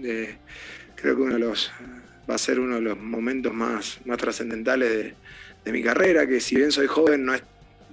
Eh, 0.03 0.37
creo 0.95 1.15
que 1.15 1.21
uno 1.21 1.33
de 1.35 1.39
los 1.39 1.71
va 2.27 2.35
a 2.35 2.39
ser 2.39 2.59
uno 2.59 2.75
de 2.75 2.81
los 2.81 2.97
momentos 2.97 3.53
más, 3.53 3.99
más 4.05 4.17
trascendentales 4.17 4.89
de, 4.89 5.15
de, 5.63 5.71
mi 5.71 5.83
carrera, 5.83 6.25
que 6.25 6.39
si 6.39 6.55
bien 6.55 6.71
soy 6.71 6.87
joven, 6.87 7.23
no 7.23 7.35
es, 7.35 7.43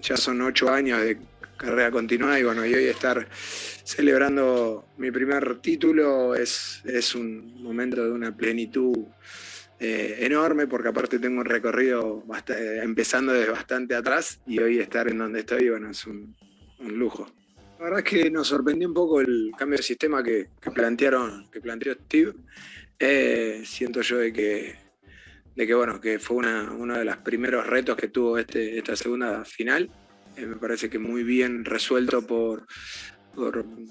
ya 0.00 0.16
son 0.16 0.40
ocho 0.40 0.70
años 0.70 1.02
de 1.02 1.18
carrera 1.58 1.90
continuada 1.90 2.40
y 2.40 2.44
bueno, 2.44 2.64
y 2.64 2.72
hoy 2.74 2.84
estar 2.84 3.28
celebrando 3.32 4.86
mi 4.96 5.10
primer 5.10 5.58
título 5.58 6.34
es, 6.34 6.80
es 6.84 7.14
un 7.14 7.62
momento 7.62 8.04
de 8.04 8.12
una 8.12 8.34
plenitud 8.34 8.96
eh, 9.80 10.18
enorme 10.20 10.66
porque 10.66 10.88
aparte 10.88 11.18
tengo 11.18 11.40
un 11.40 11.44
recorrido 11.44 12.22
bastante, 12.22 12.78
empezando 12.82 13.32
desde 13.32 13.50
bastante 13.50 13.94
atrás 13.94 14.40
y 14.46 14.58
hoy 14.60 14.78
estar 14.78 15.08
en 15.08 15.18
donde 15.18 15.40
estoy, 15.40 15.68
bueno, 15.68 15.90
es 15.90 16.06
un, 16.06 16.34
un 16.78 16.98
lujo. 16.98 17.30
La 17.78 17.84
verdad 17.84 18.00
es 18.00 18.04
que 18.04 18.30
nos 18.30 18.48
sorprendió 18.48 18.88
un 18.88 18.94
poco 18.94 19.20
el 19.20 19.52
cambio 19.56 19.76
de 19.76 19.82
sistema 19.82 20.22
que, 20.22 20.48
que 20.60 20.70
plantearon, 20.70 21.48
que 21.50 21.60
planteó 21.60 21.94
Steve. 21.94 22.34
Eh, 22.98 23.62
siento 23.64 24.00
yo 24.00 24.18
de 24.18 24.32
que, 24.32 24.74
de 25.54 25.66
que, 25.66 25.74
bueno, 25.74 26.00
que 26.00 26.18
fue 26.18 26.38
una, 26.38 26.72
uno 26.72 26.98
de 26.98 27.04
los 27.04 27.18
primeros 27.18 27.66
retos 27.66 27.96
que 27.96 28.08
tuvo 28.08 28.38
este, 28.38 28.78
esta 28.78 28.96
segunda 28.96 29.44
final 29.44 29.88
eh, 30.38 30.46
me 30.46 30.56
parece 30.56 30.88
que 30.88 30.98
muy 30.98 31.24
bien 31.24 31.64
resuelto 31.64 32.26
por, 32.26 32.66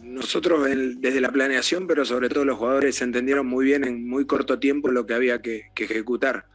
nosotros 0.03 0.67
el, 0.67 0.99
desde 0.99 1.21
la 1.21 1.31
planeación, 1.31 1.87
pero 1.87 2.03
sobre 2.03 2.27
todo 2.29 2.43
los 2.43 2.57
jugadores 2.57 3.01
entendieron 3.01 3.47
muy 3.47 3.65
bien 3.65 3.85
en 3.85 4.07
muy 4.07 4.25
corto 4.25 4.59
tiempo 4.59 4.89
lo 4.89 5.05
que 5.05 5.13
había 5.13 5.41
que, 5.41 5.71
ejecutar. 5.75 6.45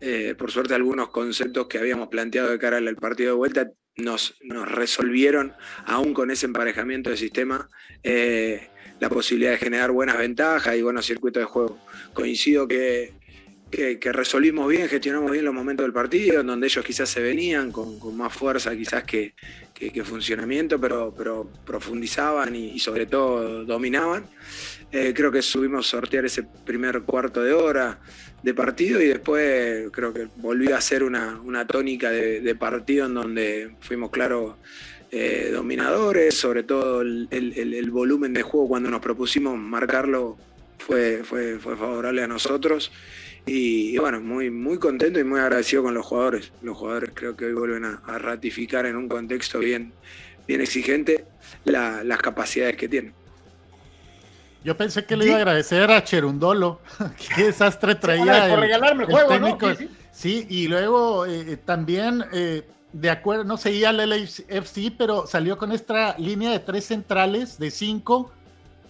Eh, 0.00 0.34
por 0.36 0.50
suerte 0.50 0.74
algunos 0.74 1.10
conceptos 1.10 1.66
que 1.68 1.78
habíamos 1.78 2.08
planteado 2.08 2.50
de 2.50 2.58
cara 2.58 2.78
al 2.78 2.96
partido 2.96 3.30
de 3.30 3.36
vuelta 3.36 3.70
nos, 3.96 4.36
nos 4.42 4.70
resolvieron, 4.70 5.54
aún 5.86 6.12
con 6.12 6.30
ese 6.30 6.46
emparejamiento 6.46 7.10
de 7.10 7.16
sistema, 7.16 7.68
eh, 8.02 8.68
la 9.00 9.08
posibilidad 9.08 9.52
de 9.52 9.58
generar 9.58 9.92
buenas 9.92 10.18
ventajas 10.18 10.76
y 10.76 10.82
buenos 10.82 11.06
circuitos 11.06 11.40
de 11.40 11.46
juego. 11.46 11.78
Coincido 12.12 12.68
que 12.68 13.14
que, 13.74 14.12
resolvimos 14.12 14.68
bien, 14.68 14.88
gestionamos 14.88 15.30
bien 15.30 15.44
los 15.44 15.54
momentos 15.54 15.84
del 15.84 15.92
partido, 15.92 16.40
en 16.40 16.46
donde 16.46 16.66
ellos 16.66 16.84
quizás 16.84 17.08
se 17.08 17.20
venían 17.20 17.72
con, 17.72 17.98
más 18.16 18.32
fuerza 18.32 18.74
quizás 18.76 19.04
que, 19.04 19.34
funcionamiento, 20.04 20.80
pero, 20.80 21.48
profundizaban 21.64 22.54
y, 22.54 22.78
sobre 22.78 23.06
todo 23.06 23.64
dominaban. 23.64 24.26
Eh, 24.92 25.12
creo 25.14 25.32
que 25.32 25.42
subimos 25.42 25.86
a 25.86 25.90
sortear 25.90 26.24
ese 26.24 26.44
primer 26.64 27.02
cuarto 27.02 27.42
de 27.42 27.52
hora 27.52 27.98
de 28.42 28.54
partido 28.54 29.00
y 29.00 29.06
después 29.06 29.90
creo 29.90 30.12
que 30.12 30.28
volvió 30.36 30.76
a 30.76 30.80
ser 30.80 31.02
una, 31.02 31.66
tónica 31.66 32.10
de, 32.10 32.54
partido 32.54 33.06
en 33.06 33.14
donde 33.14 33.76
fuimos, 33.80 34.10
claro, 34.10 34.58
eh, 35.10 35.50
dominadores, 35.52 36.34
sobre 36.34 36.62
todo 36.62 37.00
el, 37.00 37.88
volumen 37.90 38.32
de 38.32 38.42
juego 38.42 38.68
cuando 38.68 38.90
nos 38.90 39.00
propusimos 39.00 39.58
marcarlo 39.58 40.36
fue 40.78 41.22
favorable 41.24 42.22
a 42.22 42.28
nosotros. 42.28 42.92
Y, 43.46 43.98
bueno, 43.98 44.20
muy, 44.20 44.50
muy 44.50 44.78
contento 44.78 45.20
y 45.20 45.24
muy 45.24 45.38
agradecido 45.38 45.82
con 45.82 45.94
los 45.94 46.06
jugadores. 46.06 46.52
Los 46.62 46.78
jugadores 46.78 47.10
creo 47.12 47.36
que 47.36 47.46
hoy 47.46 47.52
vuelven 47.52 47.84
a, 47.84 48.18
ratificar 48.18 48.86
en 48.86 48.96
un 48.96 49.08
contexto 49.08 49.58
bien, 49.58 49.92
bien 50.46 50.62
exigente 50.62 51.26
las 51.64 52.18
capacidades 52.18 52.76
que 52.76 52.88
tienen. 52.88 53.12
Yo 54.64 54.74
pensé 54.78 55.04
que 55.04 55.14
le 55.14 55.26
iba 55.26 55.34
a 55.34 55.38
agradecer 55.38 55.90
a 55.90 56.02
Cherundolo. 56.02 56.80
Qué 57.36 57.44
desastre 57.44 57.94
traía. 57.96 58.48
por 58.48 58.60
regalarme 58.60 59.04
el, 59.04 59.10
juego, 59.10 59.28
técnico. 59.28 59.90
Sí, 60.10 60.46
y 60.48 60.68
luego 60.68 61.26
eh, 61.26 61.58
también, 61.58 62.24
eh, 62.32 62.62
de 62.92 63.10
acuerdo, 63.10 63.44
no 63.44 63.58
seguía 63.58 63.90
el 63.90 63.98
LFC, 63.98 64.94
pero 64.96 65.26
salió 65.26 65.58
con 65.58 65.70
esta 65.70 66.16
línea 66.16 66.50
de 66.50 66.60
tres 66.60 66.86
centrales, 66.86 67.58
de 67.58 67.70
cinco, 67.70 68.32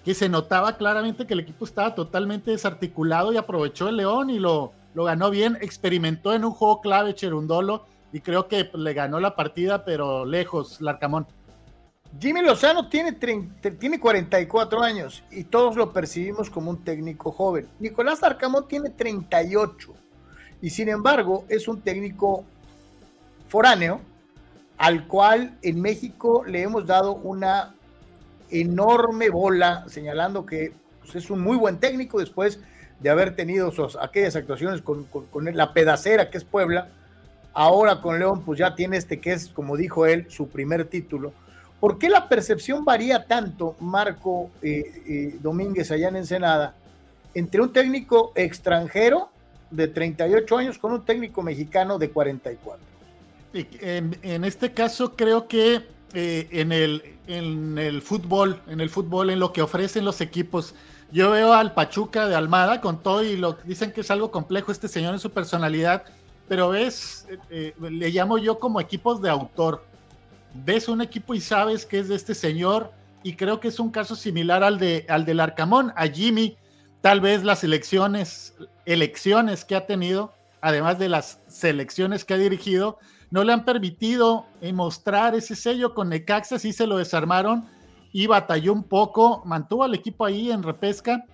que 0.04 0.14
se 0.14 0.28
notaba 0.28 0.76
claramente 0.76 1.26
que 1.26 1.34
el 1.34 1.40
equipo 1.40 1.64
estaba 1.64 1.94
totalmente 1.94 2.50
desarticulado 2.50 3.32
y 3.32 3.38
aprovechó 3.38 3.88
el 3.88 3.96
León 3.96 4.30
y 4.30 4.38
lo, 4.38 4.72
lo 4.94 5.04
ganó 5.04 5.30
bien. 5.30 5.56
Experimentó 5.60 6.34
en 6.34 6.44
un 6.44 6.52
juego 6.52 6.80
clave 6.80 7.14
Cherundolo 7.14 7.86
y 8.12 8.20
creo 8.20 8.46
que 8.46 8.70
le 8.74 8.92
ganó 8.92 9.18
la 9.18 9.34
partida, 9.34 9.84
pero 9.84 10.24
lejos, 10.26 10.80
Larcamón. 10.80 11.26
Jimmy 12.20 12.42
Lozano 12.42 12.88
tiene, 12.88 13.12
tiene 13.12 13.98
44 13.98 14.82
años 14.82 15.24
y 15.30 15.44
todos 15.44 15.74
lo 15.74 15.92
percibimos 15.92 16.48
como 16.48 16.70
un 16.70 16.84
técnico 16.84 17.32
joven. 17.32 17.66
Nicolás 17.80 18.22
Larcamón 18.22 18.68
tiene 18.68 18.90
38 18.90 19.92
y 20.62 20.70
sin 20.70 20.90
embargo 20.90 21.44
es 21.48 21.66
un 21.66 21.80
técnico 21.80 22.44
foráneo 23.48 24.00
al 24.78 25.06
cual 25.08 25.58
en 25.62 25.80
México 25.80 26.44
le 26.46 26.62
hemos 26.62 26.86
dado 26.86 27.14
una 27.14 27.74
enorme 28.50 29.30
bola, 29.30 29.84
señalando 29.88 30.46
que 30.46 30.72
pues, 31.00 31.16
es 31.16 31.30
un 31.30 31.40
muy 31.40 31.56
buen 31.56 31.78
técnico 31.78 32.18
después 32.18 32.60
de 33.00 33.10
haber 33.10 33.36
tenido 33.36 33.70
sus, 33.70 33.96
aquellas 33.96 34.36
actuaciones 34.36 34.80
con, 34.82 35.06
la 35.52 35.72
pedacera 35.72 36.30
que 36.30 36.38
es 36.38 36.44
Puebla. 36.44 36.88
Ahora 37.52 38.00
con 38.00 38.18
León, 38.18 38.42
pues 38.44 38.58
ya 38.58 38.74
tiene 38.74 38.96
este 38.96 39.20
que 39.20 39.32
es, 39.32 39.48
como 39.48 39.76
dijo 39.76 40.06
él, 40.06 40.26
su 40.28 40.48
primer 40.48 40.86
título. 40.86 41.32
¿Por 41.78 41.98
qué 41.98 42.08
la 42.08 42.28
percepción 42.28 42.84
varía 42.84 43.26
tanto, 43.26 43.76
Marco 43.78 44.50
eh, 44.62 45.02
eh, 45.06 45.36
Domínguez, 45.40 45.90
allá 45.90 46.08
en 46.08 46.16
Ensenada, 46.16 46.74
entre 47.34 47.60
un 47.60 47.72
técnico 47.72 48.32
extranjero 48.34 49.28
de 49.70 49.88
38 49.88 50.56
años 50.56 50.78
con 50.78 50.92
un 50.92 51.04
técnico 51.04 51.42
mexicano 51.42 51.98
de 51.98 52.10
44? 52.10 52.84
En, 53.52 54.16
en 54.22 54.44
este 54.44 54.72
caso, 54.72 55.14
creo 55.14 55.46
que 55.46 55.82
eh, 56.14 56.48
en, 56.52 56.70
el, 56.70 57.02
en 57.26 57.76
el 57.76 58.00
fútbol, 58.00 58.60
en 58.68 58.80
el 58.80 58.88
fútbol, 58.88 59.30
en 59.30 59.40
lo 59.40 59.52
que 59.52 59.62
ofrecen 59.62 60.04
los 60.04 60.20
equipos. 60.20 60.74
Yo 61.10 61.30
veo 61.30 61.52
al 61.52 61.74
Pachuca 61.74 62.28
de 62.28 62.34
Almada 62.34 62.80
con 62.80 63.02
todo 63.02 63.22
y 63.22 63.36
lo 63.36 63.54
dicen 63.64 63.92
que 63.92 64.02
es 64.02 64.10
algo 64.10 64.30
complejo 64.30 64.72
este 64.72 64.88
señor 64.88 65.14
en 65.14 65.20
su 65.20 65.30
personalidad, 65.30 66.04
pero 66.48 66.70
ves, 66.70 67.26
eh, 67.28 67.38
eh, 67.50 67.74
le 67.90 68.10
llamo 68.10 68.38
yo 68.38 68.58
como 68.58 68.80
equipos 68.80 69.20
de 69.22 69.30
autor. 69.30 69.84
Ves 70.54 70.88
un 70.88 71.00
equipo 71.00 71.34
y 71.34 71.40
sabes 71.40 71.84
que 71.84 71.98
es 71.98 72.08
de 72.08 72.14
este 72.14 72.34
señor 72.34 72.92
y 73.22 73.34
creo 73.34 73.58
que 73.58 73.68
es 73.68 73.80
un 73.80 73.90
caso 73.90 74.14
similar 74.14 74.62
al 74.62 74.78
de 74.78 75.06
al 75.08 75.24
del 75.24 75.40
Arcamón, 75.40 75.92
a 75.96 76.06
Jimmy, 76.06 76.56
tal 77.00 77.20
vez 77.20 77.42
las 77.42 77.64
elecciones, 77.64 78.54
elecciones 78.86 79.64
que 79.64 79.74
ha 79.74 79.86
tenido, 79.86 80.32
además 80.60 80.98
de 80.98 81.08
las 81.08 81.40
selecciones 81.48 82.24
que 82.24 82.34
ha 82.34 82.38
dirigido, 82.38 82.98
no 83.34 83.42
le 83.42 83.52
han 83.52 83.64
permitido 83.64 84.46
mostrar 84.74 85.34
ese 85.34 85.56
sello 85.56 85.92
con 85.92 86.08
Necaxa, 86.08 86.56
sí 86.56 86.72
se 86.72 86.86
lo 86.86 86.98
desarmaron 86.98 87.68
y 88.12 88.28
batalló 88.28 88.72
un 88.72 88.84
poco, 88.84 89.42
mantuvo 89.44 89.82
al 89.82 89.92
equipo 89.92 90.24
ahí 90.24 90.52
en 90.52 90.62
repesca, 90.62 91.24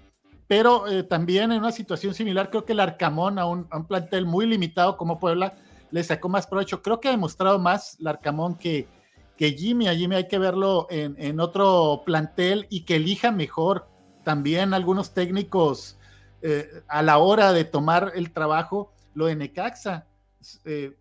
pero 0.48 0.88
eh, 0.88 1.02
también 1.02 1.52
en 1.52 1.58
una 1.58 1.72
situación 1.72 2.14
similar, 2.14 2.48
creo 2.48 2.64
que 2.64 2.72
el 2.72 2.80
Arcamón 2.80 3.38
a 3.38 3.44
un, 3.44 3.68
plantel 3.86 4.24
muy 4.24 4.46
limitado 4.46 4.96
como 4.96 5.20
Puebla 5.20 5.58
le 5.90 6.02
sacó 6.02 6.30
más 6.30 6.46
provecho. 6.46 6.80
Creo 6.80 7.00
que 7.00 7.08
ha 7.08 7.10
demostrado 7.10 7.58
más 7.58 7.98
el 8.00 8.06
Arcamón 8.06 8.54
que, 8.54 8.88
que 9.36 9.52
Jimmy. 9.52 9.86
A 9.86 9.94
Jimmy 9.94 10.16
hay 10.16 10.26
que 10.26 10.38
verlo 10.38 10.86
en, 10.88 11.38
otro 11.38 12.00
plantel 12.06 12.66
y 12.70 12.86
que 12.86 12.96
elija 12.96 13.30
mejor 13.30 13.90
también 14.24 14.72
algunos 14.72 15.12
técnicos 15.12 15.98
eh, 16.40 16.82
a 16.88 17.02
la 17.02 17.18
hora 17.18 17.52
de 17.52 17.64
tomar 17.64 18.12
el 18.14 18.32
trabajo. 18.32 18.94
Lo 19.12 19.26
de 19.26 19.36
Necaxa, 19.36 20.06
eh, 20.64 20.96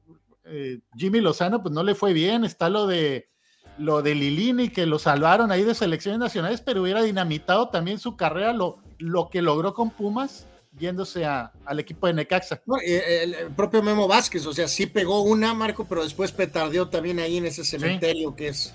Jimmy 0.96 1.22
Lozano 1.22 1.62
pues 1.62 1.74
no 1.74 1.84
le 1.84 1.96
fue 1.96 2.14
bien, 2.14 2.44
está 2.44 2.70
lo 2.70 2.88
de 2.88 3.30
lo 3.78 4.02
de 4.02 4.14
Lilini 4.14 4.70
que 4.70 4.86
lo 4.86 5.00
salvaron 5.00 5.52
ahí 5.52 5.64
de 5.64 5.74
selecciones 5.74 6.20
nacionales, 6.20 6.62
pero 6.62 6.82
hubiera 6.82 7.02
dinamitado 7.02 7.70
también 7.70 7.98
su 7.98 8.18
carrera, 8.18 8.52
lo, 8.52 8.84
lo 8.98 9.30
que 9.30 9.42
logró 9.42 9.74
con 9.74 9.90
Pumas 9.90 10.48
yéndose 10.78 11.26
al 11.26 11.80
equipo 11.80 12.08
de 12.08 12.14
Necaxa. 12.14 12.62
el, 12.86 13.36
propio 13.56 13.82
Memo 13.82 14.08
Vázquez, 14.08 14.46
o 14.46 14.54
sea, 14.54 14.68
sí 14.68 14.86
pegó 14.86 15.22
una, 15.24 15.54
Marco, 15.54 15.86
pero 15.88 16.04
después 16.04 16.32
petardeó 16.32 16.90
también 16.90 17.20
ahí 17.20 17.38
en 17.38 17.46
ese 17.46 17.64
cementerio 17.64 18.36
que 18.36 18.50
es 18.50 18.74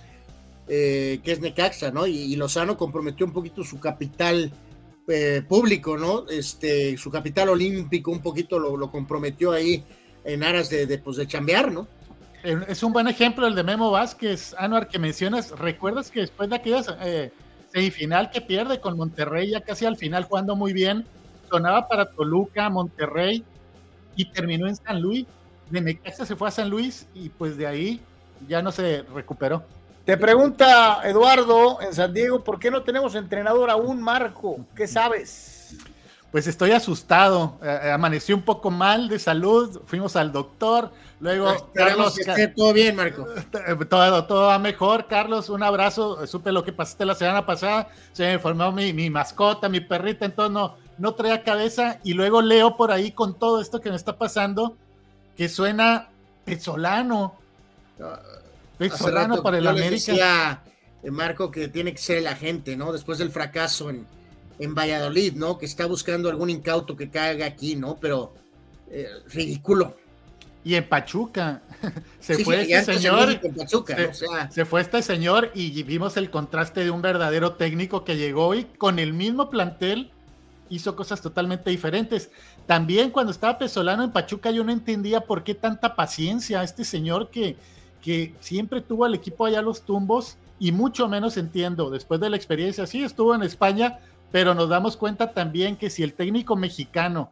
eh, 0.66 1.20
que 1.22 1.32
es 1.32 1.40
Necaxa, 1.40 1.90
¿no? 1.90 2.06
Y, 2.06 2.34
Lozano 2.36 2.76
comprometió 2.76 3.26
un 3.26 3.32
poquito 3.32 3.62
su 3.64 3.78
capital 3.78 4.50
eh, 5.08 5.42
público, 5.46 5.98
¿no? 5.98 6.26
Este, 6.28 6.96
su 6.96 7.10
capital 7.10 7.50
olímpico 7.50 8.10
un 8.10 8.22
poquito 8.22 8.58
lo, 8.58 8.76
lo 8.76 8.90
comprometió 8.90 9.52
ahí 9.52 9.84
en 10.24 10.42
aras 10.42 10.70
de, 10.70 10.86
de, 10.86 10.98
pues, 10.98 11.16
de 11.16 11.26
chambear, 11.26 11.70
¿no? 11.70 11.86
Es 12.44 12.82
un 12.82 12.92
buen 12.92 13.08
ejemplo 13.08 13.46
el 13.46 13.54
de 13.54 13.62
Memo 13.62 13.90
Vázquez, 13.90 14.54
Anuar, 14.58 14.88
que 14.88 14.98
mencionas. 14.98 15.50
¿Recuerdas 15.58 16.10
que 16.10 16.20
después 16.20 16.50
de 16.50 16.56
aquella 16.56 16.82
eh, 17.02 17.32
semifinal 17.72 18.30
que 18.30 18.42
pierde 18.42 18.80
con 18.80 18.98
Monterrey, 18.98 19.50
ya 19.50 19.62
casi 19.62 19.86
al 19.86 19.96
final 19.96 20.24
jugando 20.24 20.54
muy 20.54 20.74
bien, 20.74 21.06
sonaba 21.48 21.88
para 21.88 22.10
Toluca, 22.10 22.68
Monterrey 22.68 23.42
y 24.14 24.26
terminó 24.26 24.68
en 24.68 24.76
San 24.76 25.00
Luis? 25.00 25.26
De 25.70 25.80
Necaxa 25.80 26.26
se 26.26 26.36
fue 26.36 26.48
a 26.48 26.50
San 26.50 26.68
Luis 26.68 27.06
y 27.14 27.30
pues 27.30 27.56
de 27.56 27.66
ahí 27.66 28.00
ya 28.46 28.60
no 28.60 28.70
se 28.70 29.02
recuperó. 29.14 29.64
Te 30.04 30.18
pregunta 30.18 31.00
Eduardo 31.02 31.80
en 31.80 31.94
San 31.94 32.12
Diego, 32.12 32.44
¿por 32.44 32.58
qué 32.58 32.70
no 32.70 32.82
tenemos 32.82 33.14
entrenador 33.14 33.70
aún, 33.70 34.02
Marco? 34.02 34.66
¿Qué 34.76 34.86
sabes? 34.86 35.53
Pues 36.34 36.48
estoy 36.48 36.72
asustado. 36.72 37.60
Eh, 37.62 37.78
eh, 37.84 37.90
amanecí 37.92 38.32
un 38.32 38.42
poco 38.42 38.68
mal 38.68 39.08
de 39.08 39.20
salud, 39.20 39.82
fuimos 39.86 40.16
al 40.16 40.32
doctor, 40.32 40.90
luego 41.20 41.70
Carlos... 41.72 42.18
Que 42.34 42.48
todo 42.48 42.72
bien, 42.72 42.96
Marco. 42.96 43.24
Eh, 43.36 43.76
todo, 43.88 44.24
todo 44.24 44.48
va 44.48 44.58
mejor, 44.58 45.06
Carlos, 45.06 45.48
un 45.48 45.62
abrazo. 45.62 46.26
Supe 46.26 46.50
lo 46.50 46.64
que 46.64 46.72
pasaste 46.72 47.04
la 47.04 47.14
semana 47.14 47.46
pasada, 47.46 47.88
se 48.12 48.24
me 48.24 48.32
enfermó 48.32 48.72
mi, 48.72 48.92
mi 48.92 49.10
mascota, 49.10 49.68
mi 49.68 49.78
perrita, 49.78 50.24
entonces 50.24 50.52
no, 50.52 50.74
no 50.98 51.14
traía 51.14 51.44
cabeza. 51.44 52.00
Y 52.02 52.14
luego 52.14 52.42
leo 52.42 52.76
por 52.76 52.90
ahí 52.90 53.12
con 53.12 53.38
todo 53.38 53.60
esto 53.60 53.80
que 53.80 53.90
me 53.90 53.96
está 53.96 54.18
pasando, 54.18 54.76
que 55.36 55.48
suena 55.48 56.08
pesolano. 56.44 57.36
Pesolano 58.76 59.40
para 59.40 59.58
el 59.58 59.68
América. 59.68 60.64
Marco, 61.12 61.52
que 61.52 61.68
tiene 61.68 61.92
que 61.92 61.98
ser 61.98 62.24
la 62.24 62.34
gente, 62.34 62.76
¿no? 62.76 62.92
Después 62.92 63.18
del 63.18 63.30
fracaso 63.30 63.88
en 63.88 64.04
en 64.58 64.74
Valladolid, 64.74 65.34
¿no? 65.34 65.58
Que 65.58 65.66
está 65.66 65.86
buscando 65.86 66.28
algún 66.28 66.50
incauto 66.50 66.96
que 66.96 67.10
caiga 67.10 67.46
aquí, 67.46 67.76
¿no? 67.76 67.96
Pero 68.00 68.34
eh, 68.90 69.08
ridículo. 69.28 69.96
Y 70.64 70.76
en 70.76 70.88
Pachuca 70.88 71.62
se 72.20 72.42
fue 72.42 72.62
este 72.62 72.94
señor. 72.94 73.40
se, 74.50 74.64
fue 74.64 74.80
este 74.80 75.02
señor 75.02 75.50
y 75.54 75.82
vimos 75.82 76.16
el 76.16 76.30
contraste 76.30 76.84
de 76.84 76.90
un 76.90 77.02
verdadero 77.02 77.54
técnico 77.54 78.04
que 78.04 78.16
llegó 78.16 78.54
y 78.54 78.64
con 78.64 78.98
el 78.98 79.12
mismo 79.12 79.50
plantel 79.50 80.10
hizo 80.70 80.96
cosas 80.96 81.20
totalmente 81.20 81.70
diferentes. 81.70 82.30
También 82.66 83.10
cuando 83.10 83.30
estaba 83.30 83.58
Pesolano 83.58 84.04
en 84.04 84.12
Pachuca 84.12 84.50
yo 84.50 84.64
no 84.64 84.72
entendía 84.72 85.20
por 85.20 85.44
qué 85.44 85.54
tanta 85.54 85.94
paciencia 85.94 86.60
a 86.60 86.64
este 86.64 86.84
señor 86.84 87.28
que, 87.30 87.56
que 88.00 88.34
siempre 88.40 88.80
tuvo 88.80 89.04
al 89.04 89.14
equipo 89.14 89.44
allá 89.44 89.60
los 89.60 89.82
tumbos 89.82 90.38
y 90.58 90.72
mucho 90.72 91.08
menos 91.08 91.36
entiendo 91.36 91.90
después 91.90 92.20
de 92.20 92.30
la 92.30 92.36
experiencia. 92.36 92.86
Sí, 92.86 93.02
estuvo 93.02 93.34
en 93.34 93.42
España, 93.42 93.98
pero 94.34 94.52
nos 94.52 94.68
damos 94.68 94.96
cuenta 94.96 95.30
también 95.30 95.76
que 95.76 95.90
si 95.90 96.02
el 96.02 96.12
técnico 96.12 96.56
mexicano 96.56 97.30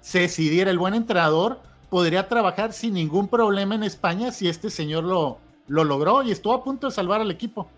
se 0.00 0.20
decidiera 0.20 0.70
el 0.70 0.78
buen 0.78 0.94
entrenador, 0.94 1.60
podría 1.90 2.26
trabajar 2.26 2.72
sin 2.72 2.94
ningún 2.94 3.28
problema 3.28 3.74
en 3.74 3.82
España 3.82 4.32
si 4.32 4.48
este 4.48 4.70
señor 4.70 5.04
lo, 5.04 5.36
lo 5.66 5.84
logró 5.84 6.22
y 6.22 6.30
estuvo 6.30 6.54
a 6.54 6.64
punto 6.64 6.86
de 6.86 6.94
salvar 6.94 7.20
al 7.20 7.30
equipo. 7.30 7.68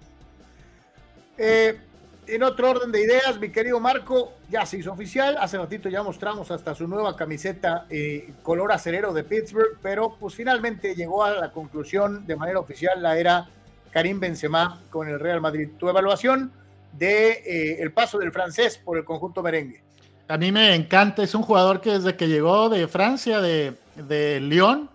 Eh, 1.36 1.80
en 2.28 2.44
otro 2.44 2.70
orden 2.70 2.92
de 2.92 3.02
ideas, 3.02 3.40
mi 3.40 3.50
querido 3.50 3.80
Marco, 3.80 4.34
ya 4.48 4.64
se 4.64 4.78
hizo 4.78 4.92
oficial. 4.92 5.36
Hace 5.40 5.58
ratito 5.58 5.88
ya 5.88 6.04
mostramos 6.04 6.52
hasta 6.52 6.72
su 6.72 6.86
nueva 6.86 7.16
camiseta 7.16 7.86
eh, 7.90 8.34
color 8.44 8.70
acerero 8.70 9.12
de 9.12 9.24
Pittsburgh, 9.24 9.80
pero 9.82 10.14
pues 10.14 10.36
finalmente 10.36 10.94
llegó 10.94 11.24
a 11.24 11.32
la 11.32 11.50
conclusión 11.50 12.24
de 12.24 12.36
manera 12.36 12.60
oficial 12.60 13.02
la 13.02 13.18
era 13.18 13.48
Karim 13.90 14.20
Benzema 14.20 14.80
con 14.90 15.08
el 15.08 15.18
Real 15.18 15.40
Madrid. 15.40 15.70
Tu 15.76 15.88
evaluación 15.88 16.52
de 16.92 17.82
eh, 17.82 17.90
paso 17.90 18.18
del 18.18 18.32
francés 18.32 18.78
por 18.78 18.98
el 18.98 19.04
conjunto 19.04 19.42
merengue. 19.42 19.82
A 20.28 20.36
mí 20.36 20.52
me 20.52 20.74
encanta, 20.74 21.22
es 21.22 21.34
un 21.34 21.42
jugador 21.42 21.80
que 21.80 21.90
desde 21.90 22.16
que 22.16 22.28
llegó 22.28 22.68
de 22.68 22.86
Francia, 22.86 23.40
de, 23.40 23.74
de 23.96 24.40
Lyon, 24.40 24.88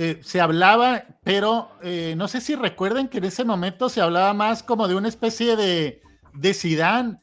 eh, 0.00 0.20
se 0.22 0.40
hablaba, 0.40 1.02
pero 1.24 1.70
eh, 1.82 2.14
no 2.16 2.28
sé 2.28 2.40
si 2.40 2.54
recuerden 2.54 3.08
que 3.08 3.18
en 3.18 3.24
ese 3.24 3.44
momento 3.44 3.88
se 3.88 4.00
hablaba 4.00 4.32
más 4.32 4.62
como 4.62 4.86
de 4.86 4.94
una 4.94 5.08
especie 5.08 5.56
de, 5.56 6.00
de 6.34 6.54
Zidane. 6.54 7.18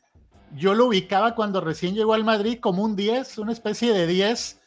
Yo 0.53 0.73
lo 0.73 0.87
ubicaba 0.87 1.35
cuando 1.35 1.61
recién 1.61 1.95
llegó 1.95 2.13
al 2.13 2.25
Madrid 2.25 2.59
como 2.59 2.83
un 2.83 2.97
10, 2.97 3.37
una 3.37 3.53
especie 3.53 3.93
de 3.93 4.07
10, 4.07 4.59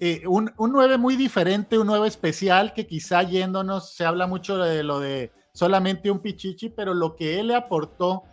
eh, 0.00 0.22
un, 0.26 0.52
un 0.56 0.72
9 0.72 0.98
muy 0.98 1.14
diferente, 1.14 1.78
un 1.78 1.86
9 1.86 2.08
especial 2.08 2.72
que 2.72 2.88
quizá 2.88 3.22
yéndonos 3.22 3.94
se 3.94 4.04
habla 4.04 4.26
mucho 4.26 4.58
de 4.58 4.82
lo 4.82 4.98
de 4.98 5.30
solamente 5.52 6.10
un 6.10 6.18
pichichi, 6.18 6.70
pero 6.70 6.92
lo 6.92 7.14
que 7.14 7.38
él 7.38 7.48
le 7.48 7.54
aportó, 7.54 8.24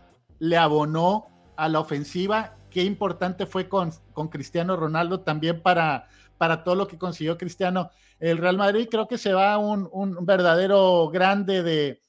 le 0.47 0.57
abonó 0.57 1.27
a 1.55 1.69
la 1.69 1.79
ofensiva, 1.79 2.55
qué 2.69 2.83
importante 2.83 3.45
fue 3.45 3.69
con, 3.69 3.91
con 4.13 4.27
Cristiano 4.27 4.75
Ronaldo 4.75 5.21
también 5.21 5.61
para, 5.61 6.07
para 6.37 6.63
todo 6.63 6.75
lo 6.75 6.87
que 6.87 6.97
consiguió 6.97 7.37
Cristiano 7.37 7.89
el 8.19 8.37
Real 8.37 8.57
Madrid 8.57 8.87
creo 8.89 9.07
que 9.07 9.17
se 9.17 9.33
va 9.33 9.57
un, 9.57 9.89
un 9.91 10.25
verdadero 10.25 11.09
grande 11.09 11.63
de, 11.63 12.01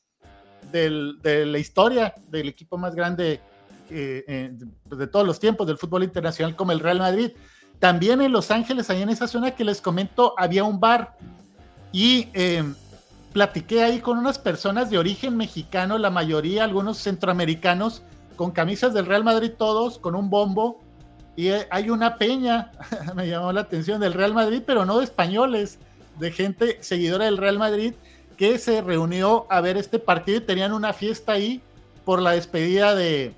de, 0.71 1.47
la 1.47 1.59
historia 1.59 2.15
del 2.29 2.49
equipo 2.49 2.79
más 2.79 2.95
grande 2.95 3.41
eh, 3.91 4.53
de 4.85 5.07
todos 5.07 5.27
los 5.27 5.41
tiempos 5.41 5.67
del 5.67 5.79
fútbol 5.79 6.05
internacional 6.05 6.57
como 6.57 6.73
el 6.73 6.81
Real 6.81 6.99
Madrid. 6.99 7.33
También 7.79 8.23
en 8.23 8.33
Los 8.33 8.51
Ángeles, 8.51 8.89
ahí 8.89 9.03
en 9.03 9.11
esa 9.11 9.29
zona 9.29 9.51
que 9.51 9.65
les 9.65 9.81
comento, 9.81 10.35
había 10.39 10.65
un 10.65 10.81
bar 10.81 11.17
y 11.93 12.29
eh, 12.33 12.65
platiqué 13.33 13.83
ahí 13.83 14.01
con 14.01 14.17
unas 14.17 14.39
personas 14.39 14.91
de 14.91 14.99
origen 14.99 15.37
mexicano, 15.37 15.99
la 15.99 16.11
mayoría, 16.11 16.65
algunos 16.65 16.99
centroamericanos, 16.99 18.03
con 18.37 18.51
camisas 18.51 18.95
del 18.95 19.07
Real 19.07 19.25
Madrid 19.25 19.53
todos, 19.57 19.99
con 19.99 20.15
un 20.15 20.31
bombo. 20.31 20.81
Y 21.35 21.49
eh, 21.49 21.67
hay 21.71 21.91
una 21.91 22.17
peña, 22.17 22.73
me 23.15 23.29
llamó 23.29 23.53
la 23.53 23.63
atención, 23.63 24.01
del 24.01 24.15
Real 24.15 24.35
Madrid, 24.35 24.63
pero 24.65 24.85
no 24.85 24.99
de 24.99 25.05
españoles 25.05 25.79
de 26.19 26.31
gente 26.33 26.79
seguidora 26.81 27.27
del 27.27 27.37
Real 27.37 27.59
Madrid 27.59 27.95
que 28.37 28.59
se 28.59 28.83
reunió 28.83 29.47
a 29.49 29.61
ver 29.61 29.77
este 29.77 29.99
partido 29.99 30.39
y 30.39 30.43
tenían 30.43 30.73
una 30.73 30.93
fiesta 30.93 31.33
ahí 31.33 31.63
por 32.05 32.21
la 32.21 32.33
despedida 32.33 32.95
de, 32.95 33.35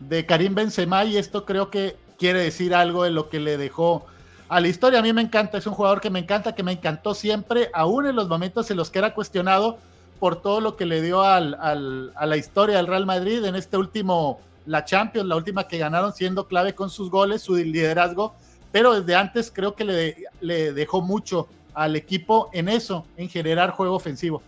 de 0.00 0.26
Karim 0.26 0.54
Benzema 0.54 1.04
y 1.04 1.16
esto 1.16 1.44
creo 1.44 1.70
que 1.70 1.96
quiere 2.18 2.40
decir 2.40 2.74
algo 2.74 3.04
de 3.04 3.10
lo 3.10 3.28
que 3.28 3.40
le 3.40 3.56
dejó 3.56 4.06
a 4.48 4.60
la 4.60 4.68
historia. 4.68 4.98
A 4.98 5.02
mí 5.02 5.12
me 5.12 5.22
encanta, 5.22 5.58
es 5.58 5.66
un 5.66 5.74
jugador 5.74 6.00
que 6.00 6.10
me 6.10 6.20
encanta, 6.20 6.54
que 6.54 6.62
me 6.62 6.72
encantó 6.72 7.14
siempre, 7.14 7.70
aún 7.72 8.06
en 8.06 8.16
los 8.16 8.28
momentos 8.28 8.70
en 8.70 8.76
los 8.76 8.90
que 8.90 8.98
era 8.98 9.14
cuestionado 9.14 9.78
por 10.24 10.40
todo 10.40 10.62
lo 10.62 10.74
que 10.74 10.86
le 10.86 11.02
dio 11.02 11.20
al, 11.20 11.54
a 11.60 12.24
la 12.24 12.36
historia 12.38 12.78
del 12.78 12.86
Real 12.86 13.04
Madrid 13.04 13.44
en 13.44 13.56
este 13.56 13.76
último, 13.76 14.40
la 14.64 14.82
Champions, 14.82 15.28
la 15.28 15.36
última 15.36 15.68
que 15.68 15.76
ganaron 15.76 16.14
siendo 16.14 16.48
clave 16.48 16.74
con 16.74 16.88
sus 16.88 17.10
goles, 17.10 17.42
su 17.42 17.56
liderazgo, 17.56 18.34
pero 18.72 18.98
desde 18.98 19.16
antes 19.16 19.52
creo 19.54 19.74
que 19.74 19.84
le, 19.84 20.16
le 20.40 20.72
dejó 20.72 21.02
mucho 21.02 21.46
al 21.74 21.94
equipo 21.94 22.48
en 22.54 22.70
eso, 22.70 23.04
en 23.18 23.28
generar 23.28 23.72
juego 23.72 23.94
ofensivo. 23.94 24.40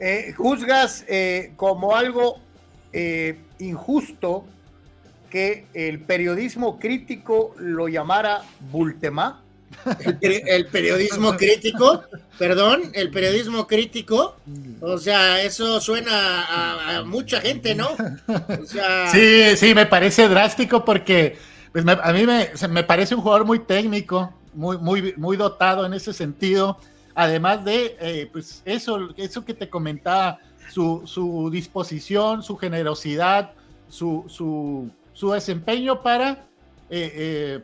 Eh, 0.00 0.32
¿Juzgas 0.34 1.04
eh, 1.06 1.52
como 1.56 1.94
algo 1.94 2.38
eh, 2.94 3.38
injusto 3.58 4.46
que 5.28 5.66
el 5.74 6.00
periodismo 6.00 6.78
crítico 6.78 7.54
lo 7.58 7.88
llamara 7.88 8.40
Bultemá? 8.72 9.42
El, 10.20 10.66
periodismo 10.66 11.36
crítico, 11.36 12.02
perdón, 12.38 12.90
el 12.94 13.10
periodismo 13.10 13.66
crítico, 13.66 14.36
o 14.80 14.98
sea, 14.98 15.42
eso 15.42 15.80
suena 15.80 16.98
a, 16.98 17.02
mucha 17.04 17.40
gente, 17.40 17.74
¿no? 17.74 17.88
Sí, 19.12 19.56
sí, 19.56 19.74
me 19.74 19.86
parece 19.86 20.28
drástico 20.28 20.84
porque 20.84 21.36
pues, 21.72 21.84
a 21.86 22.12
mí 22.12 22.24
me, 22.26 22.84
parece 22.84 23.14
un 23.14 23.20
jugador 23.20 23.44
muy 23.44 23.60
técnico, 23.60 24.32
muy, 24.54 24.78
muy, 24.78 25.14
muy 25.16 25.36
dotado 25.36 25.86
en 25.86 25.94
ese 25.94 26.12
sentido. 26.12 26.78
Además 27.14 27.64
de, 27.64 27.96
eh, 28.00 28.28
pues 28.32 28.62
eso, 28.64 29.10
eso 29.16 29.44
que 29.44 29.54
te 29.54 29.70
comentaba, 29.70 30.38
su, 30.68 31.48
disposición, 31.52 32.42
su 32.42 32.56
generosidad, 32.56 33.52
su, 33.88 34.24
su, 34.28 34.90
su 35.12 35.32
desempeño 35.32 36.02
para 36.02 36.46
eh, 36.90 37.12
eh, 37.14 37.62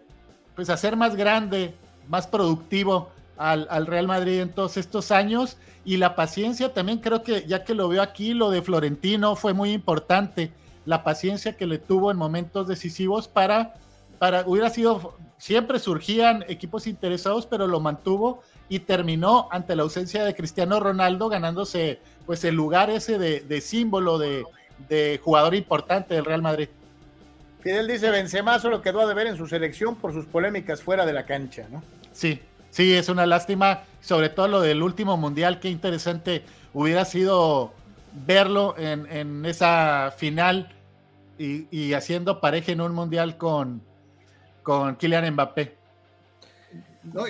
pues 0.55 0.71
hacer 0.71 0.97
más 0.97 1.17
grande, 1.17 1.75
más 2.13 2.29
productivo 2.29 3.11
al, 3.37 3.67
al, 3.71 3.87
Real 3.87 4.07
Madrid 4.07 4.41
en 4.41 4.51
todos 4.51 4.77
estos 4.77 5.11
años 5.11 5.57
y 5.85 5.97
la 5.97 6.15
paciencia 6.15 6.73
también 6.73 6.99
creo 6.99 7.25
que 7.25 7.45
ya 7.47 7.65
que 7.65 7.75
lo 7.75 7.89
veo 7.89 8.03
aquí, 8.03 8.35
lo 8.35 8.51
de 8.51 8.63
Florentino 8.63 9.35
fue 9.35 9.55
muy 9.55 9.73
importante, 9.73 10.53
la 10.85 11.03
paciencia 11.03 11.57
que 11.57 11.67
le 11.67 11.79
tuvo 11.79 12.11
en 12.11 12.19
momentos 12.19 12.69
decisivos 12.69 13.29
para, 13.29 13.75
para 14.19 14.45
hubiera 14.47 14.71
sido 14.71 15.17
siempre 15.39 15.81
surgían 15.81 16.45
equipos 16.49 16.87
interesados, 16.87 17.47
pero 17.47 17.67
lo 17.67 17.81
mantuvo 17.81 18.43
y 18.69 18.79
terminó 18.79 19.49
ante 19.51 19.75
la 19.75 19.83
ausencia 19.83 20.25
de 20.25 20.37
Cristiano 20.37 20.79
Ronaldo 20.79 21.29
ganándose 21.29 21.99
pues 22.27 22.45
el 22.45 22.55
lugar 22.55 22.91
ese 22.91 23.19
de, 23.19 23.61
símbolo 23.61 24.19
de, 24.19 24.45
jugador 25.25 25.55
importante 25.57 26.15
del 26.15 26.25
Real 26.25 26.43
Madrid. 26.43 26.69
Fidel 27.61 27.89
dice, 27.89 28.11
Benzema 28.11 28.59
solo 28.61 28.83
quedó 28.83 29.01
a 29.01 29.07
deber 29.07 29.27
en 29.27 29.37
su 29.37 29.47
selección 29.47 29.97
por 29.97 30.13
sus 30.13 30.27
polémicas 30.27 30.83
fuera 30.83 31.07
de 31.07 31.13
la 31.13 31.27
cancha, 31.27 31.67
¿no? 31.71 31.83
Sí, 32.13 32.41
sí, 32.71 32.93
es 32.93 33.09
una 33.09 33.27
lástima, 33.27 33.85
sobre 34.01 34.29
todo 34.29 34.49
lo 34.49 34.61
del 34.61 34.83
último 34.83 35.17
mundial, 35.17 35.61
qué 35.61 35.69
interesante 35.69 36.43
hubiera 36.75 37.05
sido 37.05 37.73
verlo 38.27 38.75
en, 38.79 39.45
esa 39.47 40.13
final 40.17 40.75
y, 41.39 41.67
y 41.71 41.95
haciendo 41.95 42.41
pareja 42.41 42.73
en 42.73 42.81
un 42.81 42.95
mundial 42.95 43.39
con, 43.39 43.83
con 44.63 44.97
Kylian 44.97 45.33
Mbappé. 45.33 45.77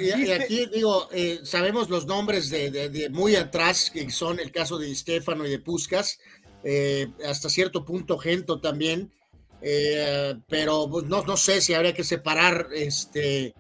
y, 0.01 0.31
aquí 0.31 0.67
digo, 0.67 1.09
eh, 1.13 1.41
sabemos 1.45 1.89
los 1.89 2.07
nombres 2.07 2.51
de, 2.51 3.09
muy 3.11 3.37
atrás, 3.37 3.91
que 3.91 4.11
son 4.11 4.39
el 4.39 4.53
caso 4.53 4.79
de 4.79 4.95
Stefano 4.95 5.47
y 5.47 5.51
de 5.51 5.59
Puskas, 5.59 6.19
eh, 6.65 7.09
hasta 7.27 7.49
cierto 7.49 7.85
punto 7.85 8.19
Gento 8.19 8.61
también, 8.61 9.13
eh, 9.61 10.35
pero 10.49 10.89
pues, 10.91 11.05
no, 11.07 11.23
no 11.23 11.37
sé 11.37 11.61
si 11.61 11.75
habría 11.75 11.95
que 11.95 12.05
separar, 12.05 12.69
este, 12.75 13.55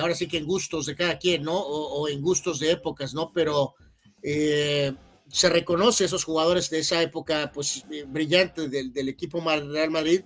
ahora 0.00 0.14
sí 0.14 0.28
que 0.28 0.38
en 0.38 0.46
gustos 0.46 0.86
de 0.86 0.94
cada 0.94 1.18
quien, 1.18 1.42
¿no? 1.42 1.58
O, 1.58 2.08
en 2.08 2.20
gustos 2.20 2.60
de 2.60 2.72
épocas, 2.72 3.12
¿no? 3.14 3.32
Pero 3.32 3.74
se 5.34 5.48
reconoce 5.48 6.04
esos 6.04 6.24
jugadores 6.24 6.70
de 6.70 6.78
esa 6.78 7.02
época, 7.02 7.50
pues 7.52 7.84
brillante 8.06 8.68
del, 8.68 9.08
equipo 9.08 9.42
Real 9.44 9.90
Madrid, 9.90 10.22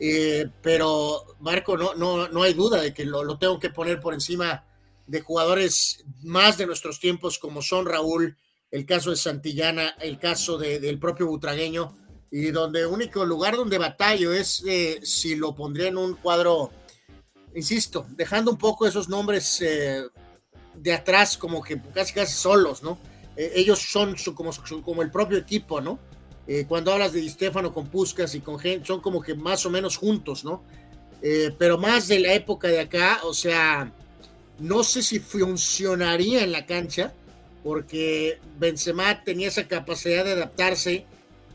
eh, 0.00 0.48
pero 0.62 1.36
Marco, 1.40 1.76
no, 1.76 1.94
no, 1.94 2.28
no 2.28 2.42
hay 2.42 2.54
duda 2.54 2.80
de 2.80 2.94
que 2.94 3.04
lo, 3.04 3.36
tengo 3.38 3.58
que 3.58 3.70
poner 3.70 4.00
por 4.00 4.14
encima 4.14 4.64
de 5.06 5.20
jugadores 5.20 6.04
más 6.22 6.56
de 6.56 6.66
nuestros 6.66 7.00
tiempos 7.00 7.38
como 7.38 7.62
son 7.62 7.86
Raúl, 7.86 8.36
el 8.70 8.86
caso 8.86 9.10
de 9.10 9.16
Santillana, 9.16 9.96
el 10.00 10.18
caso 10.18 10.58
del 10.58 10.98
propio 10.98 11.26
Butragueño, 11.26 11.96
y 12.30 12.50
donde 12.50 12.86
único 12.86 13.24
lugar 13.24 13.56
donde 13.56 13.78
batallo 13.78 14.32
es 14.32 14.62
eh, 14.66 15.00
si 15.02 15.34
lo 15.34 15.54
pondría 15.54 15.88
en 15.88 15.96
un 15.96 16.14
cuadro, 16.14 16.70
insisto, 17.58 18.06
dejando 18.10 18.50
un 18.50 18.58
poco 18.58 18.86
esos 18.86 19.08
nombres 19.08 19.60
eh, 19.60 20.02
de 20.74 20.92
atrás 20.92 21.36
como 21.36 21.62
que 21.62 21.80
casi 21.94 22.12
casi 22.12 22.32
solos, 22.32 22.82
¿no? 22.82 22.98
ellos 23.36 23.78
son 23.78 24.16
como, 24.34 24.50
como 24.82 25.00
el 25.00 25.12
propio 25.12 25.38
equipo, 25.38 25.80
¿no? 25.80 26.00
Eh, 26.50 26.64
cuando 26.66 26.90
hablas 26.92 27.12
de 27.12 27.20
Di 27.20 27.28
Stefano 27.28 27.74
con 27.74 27.88
Puskas 27.88 28.34
y 28.34 28.40
con 28.40 28.58
Gen, 28.58 28.82
son 28.82 29.00
como 29.00 29.20
que 29.20 29.34
más 29.34 29.66
o 29.66 29.70
menos 29.70 29.98
juntos, 29.98 30.44
¿no? 30.44 30.64
Eh, 31.20 31.54
pero 31.58 31.76
más 31.76 32.08
de 32.08 32.20
la 32.20 32.32
época 32.32 32.68
de 32.68 32.80
acá, 32.80 33.20
o 33.24 33.34
sea, 33.34 33.92
no 34.58 34.82
sé 34.82 35.02
si 35.02 35.18
funcionaría 35.18 36.42
en 36.42 36.52
la 36.52 36.64
cancha, 36.64 37.12
porque 37.62 38.40
Benzema 38.58 39.22
tenía 39.24 39.48
esa 39.48 39.68
capacidad 39.68 40.24
de 40.24 40.32
adaptarse 40.32 41.04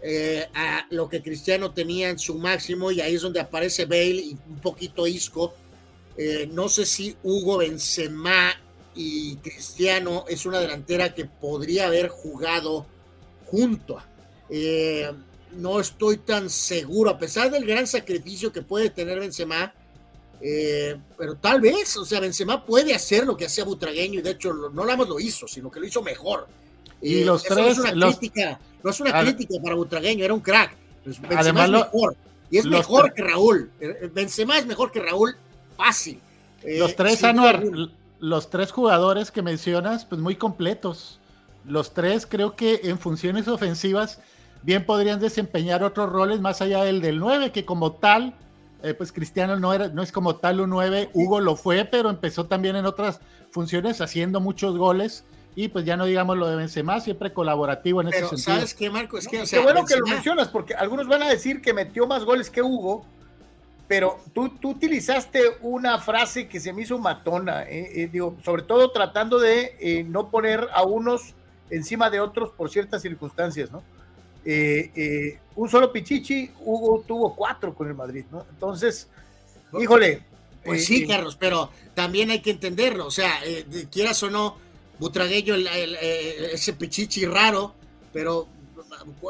eh, 0.03 0.47
a 0.53 0.85
lo 0.91 1.09
que 1.09 1.23
Cristiano 1.23 1.71
tenía 1.71 2.09
en 2.09 2.19
su 2.19 2.35
máximo, 2.35 2.91
y 2.91 3.01
ahí 3.01 3.15
es 3.15 3.21
donde 3.23 3.39
aparece 3.39 3.85
Bale 3.85 4.21
y 4.21 4.37
un 4.47 4.59
poquito 4.59 5.07
Isco. 5.07 5.55
No 6.51 6.69
sé 6.69 6.85
si 6.85 7.15
Hugo 7.23 7.57
Benzema 7.57 8.51
y 8.95 9.37
Cristiano 9.37 10.25
es 10.27 10.45
una 10.45 10.59
delantera 10.59 11.13
que 11.15 11.25
podría 11.25 11.87
haber 11.87 12.09
jugado 12.09 12.85
junto 13.45 13.99
eh, 14.49 15.11
no 15.53 15.79
estoy 15.79 16.17
tan 16.17 16.49
seguro, 16.49 17.09
a 17.09 17.17
pesar 17.17 17.49
del 17.49 17.65
gran 17.65 17.87
sacrificio 17.87 18.51
que 18.51 18.61
puede 18.61 18.89
tener 18.89 19.19
Benzema, 19.19 19.73
eh, 20.41 20.95
pero 21.17 21.35
tal 21.35 21.61
vez, 21.61 21.95
o 21.97 22.05
sea, 22.05 22.19
Benzema 22.19 22.65
puede 22.65 22.93
hacer 22.93 23.25
lo 23.25 23.37
que 23.37 23.45
hacía 23.45 23.63
Butragueño 23.63 24.19
y 24.19 24.21
de 24.21 24.31
hecho 24.31 24.53
no 24.53 24.69
nada 24.69 24.97
más 24.97 25.07
lo 25.07 25.19
hizo, 25.19 25.47
sino 25.47 25.71
que 25.71 25.79
lo 25.79 25.87
hizo 25.87 26.01
mejor. 26.01 26.47
Y 27.01 27.21
eh, 27.21 27.25
los 27.25 27.43
tres, 27.43 27.57
no 27.57 27.67
es 27.67 27.77
una, 27.79 28.07
crítica, 28.07 28.59
no 28.83 28.89
es 28.91 28.99
una 28.99 29.21
crítica 29.21 29.55
para 29.61 29.75
Butragueño, 29.75 30.25
era 30.25 30.33
un 30.33 30.41
crack. 30.41 30.75
Pues 31.03 31.21
Benzema 31.21 31.65
es 31.65 31.71
mejor 31.71 32.15
y 32.49 32.57
es 32.57 32.65
mejor 32.65 33.13
que 33.13 33.23
Raúl. 33.23 33.71
Benzema 34.13 34.57
es 34.57 34.65
mejor 34.65 34.91
que 34.91 34.99
Raúl, 34.99 35.35
fácil. 35.73 36.19
Los 36.65 36.95
tres, 36.95 37.23
Anuar, 37.23 37.63
los 38.19 38.49
tres 38.49 38.71
jugadores 38.71 39.31
que 39.31 39.41
mencionas, 39.41 40.05
pues 40.05 40.21
muy 40.21 40.35
completos 40.35 41.19
los 41.65 41.93
tres 41.93 42.25
creo 42.25 42.55
que 42.55 42.81
en 42.83 42.99
funciones 42.99 43.47
ofensivas 43.47 44.19
bien 44.63 44.85
podrían 44.85 45.19
desempeñar 45.19 45.83
otros 45.83 46.11
roles 46.11 46.39
más 46.39 46.61
allá 46.61 46.83
del 46.83 47.01
del 47.01 47.19
9, 47.19 47.51
que 47.51 47.65
como 47.65 47.93
tal, 47.93 48.33
eh, 48.81 48.93
pues 48.93 49.11
Cristiano 49.11 49.57
no, 49.57 49.73
era, 49.73 49.89
no 49.89 50.01
es 50.01 50.11
como 50.11 50.37
tal 50.37 50.61
un 50.61 50.69
9, 50.69 51.09
Hugo 51.13 51.39
lo 51.39 51.55
fue, 51.55 51.85
pero 51.85 52.09
empezó 52.09 52.45
también 52.45 52.75
en 52.75 52.85
otras 52.85 53.19
funciones 53.51 54.01
haciendo 54.01 54.39
muchos 54.39 54.77
goles. 54.77 55.25
Y 55.55 55.67
pues 55.67 55.85
ya 55.85 55.95
no 55.95 56.05
digamos 56.05 56.35
lo 56.35 56.47
de 56.47 56.55
Benzema, 56.55 56.99
siempre 56.99 57.31
colaborativo 57.31 58.01
en 58.01 58.09
Pero, 58.09 58.25
ese 58.25 58.37
sentido. 58.37 58.55
¿sabes 58.55 58.73
qué, 58.73 58.89
Marco? 58.89 59.19
Es 59.19 59.27
que, 59.27 59.37
o 59.37 59.41
Qué 59.41 59.45
sea, 59.45 59.61
bueno 59.61 59.85
que 59.85 59.95
lo 59.95 60.07
mencionas, 60.07 60.47
porque 60.47 60.73
algunos 60.73 61.07
van 61.07 61.21
a 61.21 61.29
decir 61.29 61.61
que 61.61 61.75
metió 61.75 62.07
más 62.07 62.23
goles 62.23 62.49
que 62.49 62.63
Hugo, 62.63 63.05
pero 63.87 64.19
tú, 64.33 64.49
tú 64.49 64.71
utilizaste 64.71 65.41
una 65.61 65.99
frase 65.99 66.47
que 66.47 66.59
se 66.59 66.71
me 66.73 66.83
hizo 66.83 66.97
matona, 66.97 67.63
eh, 67.63 68.03
eh, 68.03 68.09
digo, 68.11 68.37
sobre 68.43 68.63
todo 68.63 68.91
tratando 68.91 69.39
de 69.39 69.75
eh, 69.79 70.03
no 70.03 70.29
poner 70.29 70.67
a 70.73 70.83
unos 70.83 71.33
encima 71.69 72.09
de 72.09 72.19
otros 72.19 72.51
por 72.51 72.69
ciertas 72.69 73.01
circunstancias, 73.01 73.71
¿no? 73.71 73.83
Un 75.55 75.69
solo 75.69 75.91
Pichichi, 75.91 76.51
Hugo 76.61 77.03
tuvo 77.07 77.35
cuatro 77.35 77.73
con 77.73 77.87
el 77.87 77.93
Madrid, 77.93 78.25
¿no? 78.31 78.45
Entonces, 78.49 79.07
híjole. 79.79 80.23
Pues 80.65 80.85
sí, 80.85 81.05
Carlos, 81.07 81.35
pero 81.35 81.69
también 81.93 82.29
hay 82.31 82.39
que 82.41 82.51
entenderlo. 82.51 83.05
O 83.05 83.11
sea, 83.11 83.39
quieras 83.91 84.21
o 84.23 84.29
no, 84.29 84.57
Butragueño, 84.97 85.55
el- 85.55 85.67
el- 85.67 85.95
ese 86.53 86.71
pichichi 86.73 87.25
raro, 87.25 87.73
pero, 88.13 88.47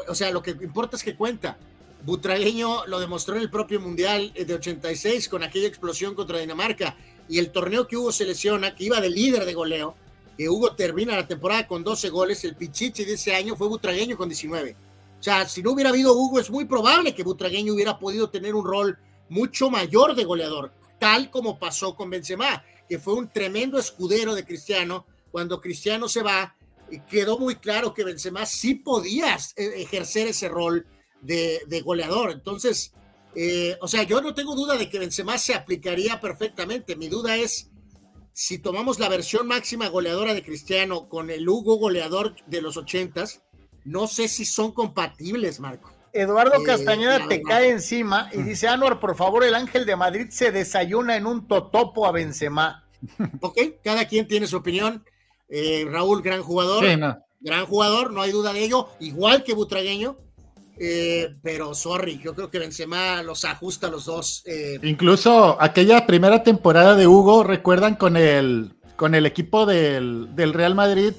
o 0.06 0.14
sea, 0.14 0.30
lo 0.30 0.42
que 0.42 0.52
importa 0.52 0.96
es 0.96 1.02
que 1.02 1.16
cuenta. 1.16 1.56
Butragueño 2.04 2.86
lo 2.86 3.00
demostró 3.00 3.34
en 3.34 3.40
el 3.40 3.50
propio 3.50 3.80
Mundial 3.80 4.32
de 4.34 4.54
86 4.54 5.28
con 5.30 5.42
aquella 5.42 5.66
explosión 5.66 6.14
contra 6.14 6.38
Dinamarca 6.38 6.96
y 7.30 7.38
el 7.38 7.50
torneo 7.50 7.86
que 7.86 7.96
Hugo 7.96 8.12
se 8.12 8.26
lesiona, 8.26 8.74
que 8.74 8.84
iba 8.84 9.00
de 9.00 9.08
líder 9.08 9.46
de 9.46 9.54
goleo, 9.54 9.94
que 10.36 10.50
Hugo 10.50 10.74
termina 10.74 11.16
la 11.16 11.26
temporada 11.26 11.66
con 11.66 11.82
12 11.82 12.10
goles, 12.10 12.44
el 12.44 12.56
pichichi 12.56 13.06
de 13.06 13.14
ese 13.14 13.34
año 13.34 13.56
fue 13.56 13.68
Butragueño 13.68 14.18
con 14.18 14.28
19. 14.28 14.76
O 15.18 15.22
sea, 15.22 15.48
si 15.48 15.62
no 15.62 15.72
hubiera 15.72 15.88
habido 15.88 16.12
Hugo, 16.12 16.38
es 16.38 16.50
muy 16.50 16.66
probable 16.66 17.14
que 17.14 17.22
Butragueño 17.22 17.72
hubiera 17.72 17.98
podido 17.98 18.28
tener 18.28 18.54
un 18.54 18.66
rol 18.66 18.98
mucho 19.30 19.70
mayor 19.70 20.14
de 20.14 20.24
goleador, 20.24 20.72
tal 20.98 21.30
como 21.30 21.58
pasó 21.58 21.96
con 21.96 22.10
Benzema, 22.10 22.62
que 22.86 22.98
fue 22.98 23.14
un 23.14 23.30
tremendo 23.30 23.78
escudero 23.78 24.34
de 24.34 24.44
Cristiano. 24.44 25.06
Cuando 25.32 25.58
Cristiano 25.58 26.06
se 26.08 26.22
va, 26.22 26.54
eh, 26.90 27.00
quedó 27.08 27.38
muy 27.38 27.56
claro 27.56 27.94
que 27.94 28.04
Benzema 28.04 28.44
sí 28.44 28.74
podía 28.74 29.38
eh, 29.56 29.72
ejercer 29.78 30.28
ese 30.28 30.50
rol 30.50 30.86
de, 31.24 31.62
de 31.66 31.80
goleador. 31.80 32.30
Entonces, 32.30 32.92
eh, 33.34 33.76
o 33.80 33.88
sea, 33.88 34.04
yo 34.04 34.20
no 34.20 34.34
tengo 34.34 34.54
duda 34.54 34.76
de 34.76 34.88
que 34.88 34.98
Benzema 34.98 35.38
se 35.38 35.54
aplicaría 35.54 36.20
perfectamente. 36.20 36.96
Mi 36.96 37.08
duda 37.08 37.36
es 37.36 37.70
si 38.32 38.58
tomamos 38.58 38.98
la 38.98 39.08
versión 39.08 39.46
máxima 39.46 39.88
goleadora 39.88 40.34
de 40.34 40.42
Cristiano 40.42 41.08
con 41.08 41.30
el 41.30 41.48
Hugo 41.48 41.76
goleador 41.76 42.36
de 42.46 42.62
los 42.62 42.76
ochentas, 42.76 43.42
no 43.84 44.06
sé 44.06 44.28
si 44.28 44.44
son 44.44 44.72
compatibles, 44.72 45.60
Marco. 45.60 45.92
Eduardo 46.12 46.60
Eh, 46.60 46.64
Castañeda 46.64 47.26
te 47.28 47.42
cae 47.42 47.70
encima 47.70 48.30
y 48.32 48.42
dice, 48.42 48.68
Anuar, 48.68 49.00
por 49.00 49.16
favor, 49.16 49.44
el 49.44 49.54
ángel 49.54 49.84
de 49.84 49.96
Madrid 49.96 50.28
se 50.30 50.52
desayuna 50.52 51.16
en 51.16 51.26
un 51.26 51.46
totopo 51.48 52.06
a 52.06 52.12
Benzema. 52.12 52.82
Ok, 53.42 53.58
cada 53.82 54.06
quien 54.06 54.26
tiene 54.26 54.46
su 54.46 54.56
opinión. 54.56 55.04
Eh, 55.48 55.86
Raúl, 55.88 56.22
gran 56.22 56.42
jugador. 56.42 56.84
Sí, 56.84 56.96
no. 56.96 57.18
Gran 57.40 57.66
jugador, 57.66 58.12
no 58.12 58.22
hay 58.22 58.32
duda 58.32 58.52
de 58.52 58.64
ello. 58.64 58.88
Igual 59.00 59.44
que 59.44 59.52
Butragueño. 59.52 60.16
Eh, 60.78 61.36
pero 61.42 61.74
sorry, 61.74 62.18
yo 62.22 62.34
creo 62.34 62.50
que 62.50 62.58
Benzema 62.58 63.22
los 63.22 63.44
ajusta 63.44 63.88
los 63.88 64.06
dos. 64.06 64.42
Eh, 64.46 64.78
Incluso 64.82 65.56
aquella 65.60 66.06
primera 66.06 66.42
temporada 66.42 66.94
de 66.96 67.06
Hugo, 67.06 67.44
recuerdan 67.44 67.94
con 67.94 68.16
el, 68.16 68.72
con 68.96 69.14
el 69.14 69.24
equipo 69.26 69.66
del, 69.66 70.34
del 70.34 70.52
Real 70.52 70.74
Madrid, 70.74 71.12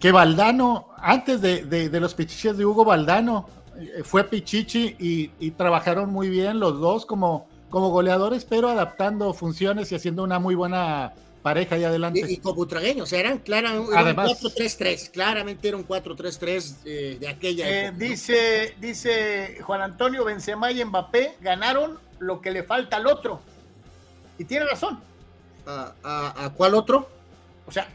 que 0.00 0.10
Valdano, 0.12 0.88
antes 0.98 1.40
de, 1.40 1.64
de- 1.64 2.00
los 2.00 2.14
pichichis 2.14 2.56
de 2.56 2.64
Hugo 2.64 2.84
Valdano, 2.84 3.46
eh, 3.78 4.02
fue 4.04 4.24
pichichi 4.24 4.96
y, 4.98 5.30
y 5.38 5.50
trabajaron 5.52 6.10
muy 6.10 6.28
bien 6.30 6.58
los 6.60 6.80
dos 6.80 7.04
como, 7.06 7.46
como 7.70 7.90
goleadores, 7.90 8.44
pero 8.44 8.68
adaptando 8.68 9.34
funciones 9.34 9.92
y 9.92 9.94
haciendo 9.96 10.22
una 10.24 10.38
muy 10.38 10.54
buena 10.54 11.12
pareja 11.44 11.74
ahí 11.76 11.84
adelante. 11.84 12.20
y, 12.26 12.32
y 12.32 12.36
con 12.38 12.56
Butragueño, 12.56 13.04
o 13.04 13.06
sea, 13.06 13.20
eran, 13.20 13.38
clara- 13.38 13.70
era 13.72 13.80
un 13.80 13.94
Además- 13.96 14.30
4-3-3, 14.42 15.10
claramente 15.10 15.68
era 15.68 15.76
un 15.76 15.86
4-3-3 15.86 16.76
eh, 16.86 17.18
de 17.20 17.28
aquella 17.28 17.68
Eh, 17.68 17.86
época. 17.88 18.04
dice, 18.04 18.74
dice 18.80 19.58
Juan 19.62 19.82
Antonio 19.82 20.24
Benzema 20.24 20.72
y 20.72 20.82
Mbappé 20.82 21.36
ganaron 21.42 22.00
lo 22.18 22.40
que 22.40 22.50
le 22.50 22.62
falta 22.64 22.96
al 22.96 23.06
otro. 23.06 23.40
Y 24.38 24.44
tiene 24.46 24.64
razón. 24.66 24.98
¿A, 25.66 25.92
a- 26.02 26.44
a 26.46 26.50
cuál 26.54 26.74
otro? 26.74 27.08
O 27.66 27.70
sea, 27.72 27.88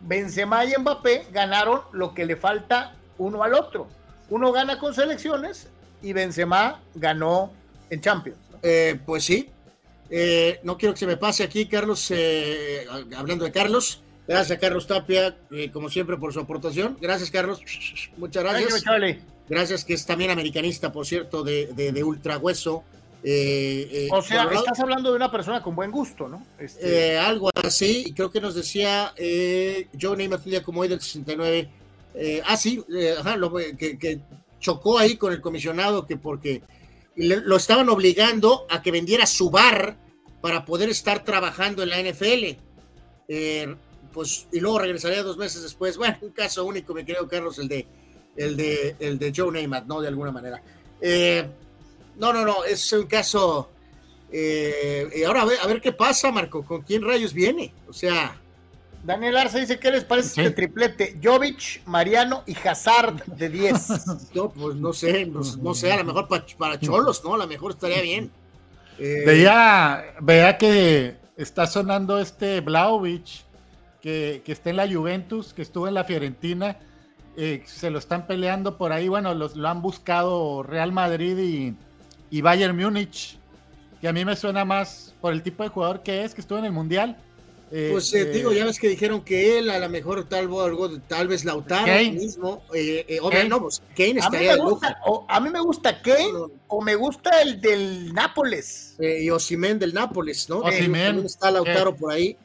Benzema 0.00 0.64
y 0.64 0.72
Mbappé 0.78 1.26
ganaron 1.32 1.80
lo 1.92 2.14
que 2.14 2.24
le 2.24 2.36
falta 2.36 2.94
uno 3.18 3.42
al 3.42 3.54
otro. 3.54 3.88
Uno 4.30 4.52
gana 4.52 4.78
con 4.78 4.94
selecciones 4.94 5.68
y 6.02 6.12
Benzema 6.12 6.80
ganó 6.94 7.52
en 7.90 8.00
Champions. 8.00 8.38
¿no? 8.52 8.58
Eh, 8.62 8.98
pues 9.04 9.24
sí. 9.24 9.50
Eh, 10.14 10.60
no 10.62 10.76
quiero 10.76 10.92
que 10.92 11.00
se 11.00 11.06
me 11.06 11.16
pase 11.16 11.42
aquí, 11.42 11.64
Carlos, 11.66 12.06
eh, 12.10 12.84
hablando 13.16 13.46
de 13.46 13.50
Carlos. 13.50 14.02
Gracias 14.28 14.56
a 14.56 14.60
Carlos 14.60 14.86
Tapia, 14.86 15.36
eh, 15.50 15.70
como 15.72 15.88
siempre, 15.88 16.16
por 16.18 16.32
su 16.34 16.40
aportación. 16.40 16.98
Gracias, 17.00 17.30
Carlos. 17.30 17.60
Muchas 18.18 18.42
gracias. 18.44 18.84
Gracias, 19.48 19.84
que 19.84 19.94
es 19.94 20.04
también 20.06 20.30
americanista, 20.30 20.92
por 20.92 21.06
cierto, 21.06 21.42
de, 21.42 21.68
de, 21.68 21.92
de 21.92 22.04
ultra 22.04 22.36
hueso. 22.38 22.84
Eh, 23.24 23.88
eh, 23.90 24.08
O 24.12 24.20
sea, 24.20 24.38
Colorado. 24.44 24.64
estás 24.66 24.80
hablando 24.80 25.10
de 25.10 25.16
una 25.16 25.30
persona 25.30 25.62
con 25.62 25.74
buen 25.74 25.90
gusto, 25.90 26.28
¿no? 26.28 26.44
Este, 26.58 27.14
Eh, 27.14 27.18
algo 27.18 27.50
así, 27.62 28.12
creo 28.14 28.30
que 28.30 28.40
nos 28.40 28.54
decía 28.54 29.12
eh, 29.16 29.88
un 30.44 30.50
día 30.50 30.62
como 30.62 30.80
hoy 30.82 30.88
del 30.88 31.00
69. 31.00 31.68
eh, 32.14 32.42
ah, 32.44 32.56
sí, 32.56 32.82
ajá, 33.18 33.36
lo- 33.36 33.54
que, 33.54 33.96
que 33.98 34.20
chocó 34.60 34.98
ahí 34.98 35.16
con 35.16 35.32
el 35.32 35.40
comisionado 35.40 36.06
que 36.06 36.16
porque 36.16 36.62
lo 37.16 37.56
estaban 37.56 37.88
obligando 37.88 38.66
a 38.70 38.82
que 38.82 38.90
vendiera 38.90 39.26
su 39.26 39.50
bar 39.50 39.96
para 40.40 40.64
poder 40.64 40.88
estar 40.90 41.24
trabajando 41.24 41.82
en 41.82 41.90
la 41.90 42.00
NFL. 42.00 42.56
Eh, 43.28 43.74
pues, 44.12 44.48
y 44.52 44.60
luego 44.60 44.78
regresaría 44.78 45.22
dos 45.22 45.36
meses 45.38 45.62
después. 45.62 45.96
Bueno, 45.96 46.18
un 46.20 46.30
caso 46.30 46.64
único, 46.64 46.92
me 46.94 47.04
creo, 47.04 47.26
Carlos, 47.28 47.58
el 47.58 47.68
de, 47.68 47.86
el 48.36 48.56
de, 48.56 48.96
el 48.98 49.18
de 49.18 49.32
Joe 49.34 49.62
Namath, 49.62 49.86
¿no? 49.86 50.00
De 50.00 50.08
alguna 50.08 50.32
manera. 50.32 50.62
Eh, 51.00 51.46
no, 52.16 52.32
no, 52.32 52.44
no, 52.44 52.64
es 52.64 52.92
un 52.92 53.06
caso. 53.06 53.70
eh, 54.30 55.08
y 55.14 55.22
ahora 55.24 55.42
a 55.42 55.66
ver 55.66 55.80
qué 55.80 55.92
pasa, 55.92 56.30
Marco, 56.32 56.64
con 56.64 56.82
quién 56.82 57.02
rayos 57.02 57.32
viene. 57.32 57.72
O 57.88 57.92
sea, 57.92 58.41
Daniel 59.04 59.36
Arce 59.36 59.60
dice, 59.60 59.78
¿qué 59.80 59.90
les 59.90 60.04
parece 60.04 60.42
este 60.42 60.54
triplete? 60.54 61.18
Jovic, 61.22 61.84
Mariano 61.86 62.44
y 62.46 62.56
Hazard 62.66 63.24
de 63.24 63.48
10. 63.48 63.88
no, 64.34 64.50
pues 64.50 64.76
no 64.76 64.92
sé, 64.92 65.26
no, 65.26 65.40
no 65.60 65.74
sé, 65.74 65.92
a 65.92 65.96
lo 65.98 66.04
mejor 66.04 66.28
pa- 66.28 66.44
para 66.56 66.78
Cholos, 66.78 67.22
¿no? 67.24 67.34
A 67.34 67.38
lo 67.38 67.46
mejor 67.48 67.72
estaría 67.72 68.00
bien. 68.00 68.30
Eh, 68.98 69.22
Veía, 69.26 70.04
veía 70.20 70.56
que 70.56 71.16
está 71.36 71.66
sonando 71.66 72.18
este 72.20 72.60
Vlaovic, 72.60 73.44
que, 74.00 74.42
que 74.44 74.52
está 74.52 74.70
en 74.70 74.76
la 74.76 74.88
Juventus, 74.92 75.52
que 75.52 75.62
estuvo 75.62 75.88
en 75.88 75.94
la 75.94 76.04
Fiorentina, 76.04 76.76
eh, 77.36 77.62
se 77.66 77.90
lo 77.90 77.98
están 77.98 78.26
peleando 78.26 78.76
por 78.76 78.92
ahí, 78.92 79.08
bueno, 79.08 79.34
los, 79.34 79.56
lo 79.56 79.68
han 79.68 79.82
buscado 79.82 80.62
Real 80.62 80.92
Madrid 80.92 81.38
y, 81.38 81.74
y 82.30 82.40
Bayern 82.42 82.76
Múnich, 82.76 83.38
que 84.00 84.06
a 84.08 84.12
mí 84.12 84.24
me 84.24 84.36
suena 84.36 84.64
más 84.64 85.14
por 85.20 85.32
el 85.32 85.42
tipo 85.42 85.62
de 85.64 85.70
jugador 85.70 86.02
que 86.02 86.22
es, 86.24 86.34
que 86.34 86.40
estuvo 86.40 86.58
en 86.58 86.66
el 86.66 86.72
Mundial. 86.72 87.16
Eh, 87.74 87.88
Pues 87.90 88.12
eh, 88.12 88.26
digo, 88.26 88.52
ya 88.52 88.66
ves 88.66 88.78
que 88.78 88.86
dijeron 88.86 89.22
que 89.22 89.58
él, 89.58 89.70
a 89.70 89.78
lo 89.78 89.88
mejor 89.88 90.28
tal, 90.28 90.44
algo, 90.44 90.90
tal 91.08 91.26
vez 91.26 91.42
Lautaro 91.42 91.86
Kane. 91.86 92.12
mismo, 92.12 92.62
eh, 92.74 93.06
eh, 93.08 93.18
Kane. 93.30 93.48
no, 93.48 93.62
pues 93.62 93.82
Kane 93.96 94.10
A 94.10 94.12
mí, 94.12 94.18
estaría 94.20 94.56
me 94.56 94.62
gusta, 94.62 95.00
o, 95.06 95.24
a 95.26 95.40
mí 95.40 95.48
me 95.48 95.60
gusta 95.60 96.02
Kane 96.02 96.32
o 96.68 96.82
me 96.82 96.94
gusta 96.96 97.40
el 97.40 97.62
del 97.62 98.12
Nápoles. 98.12 98.96
Eh, 98.98 99.22
y 99.22 99.30
Osimén 99.30 99.78
del 99.78 99.94
Nápoles, 99.94 100.50
¿no? 100.50 100.60
También 100.60 101.24
está 101.24 101.50
Lautaro 101.50 101.96
por 101.96 102.12
ahí. 102.12 102.36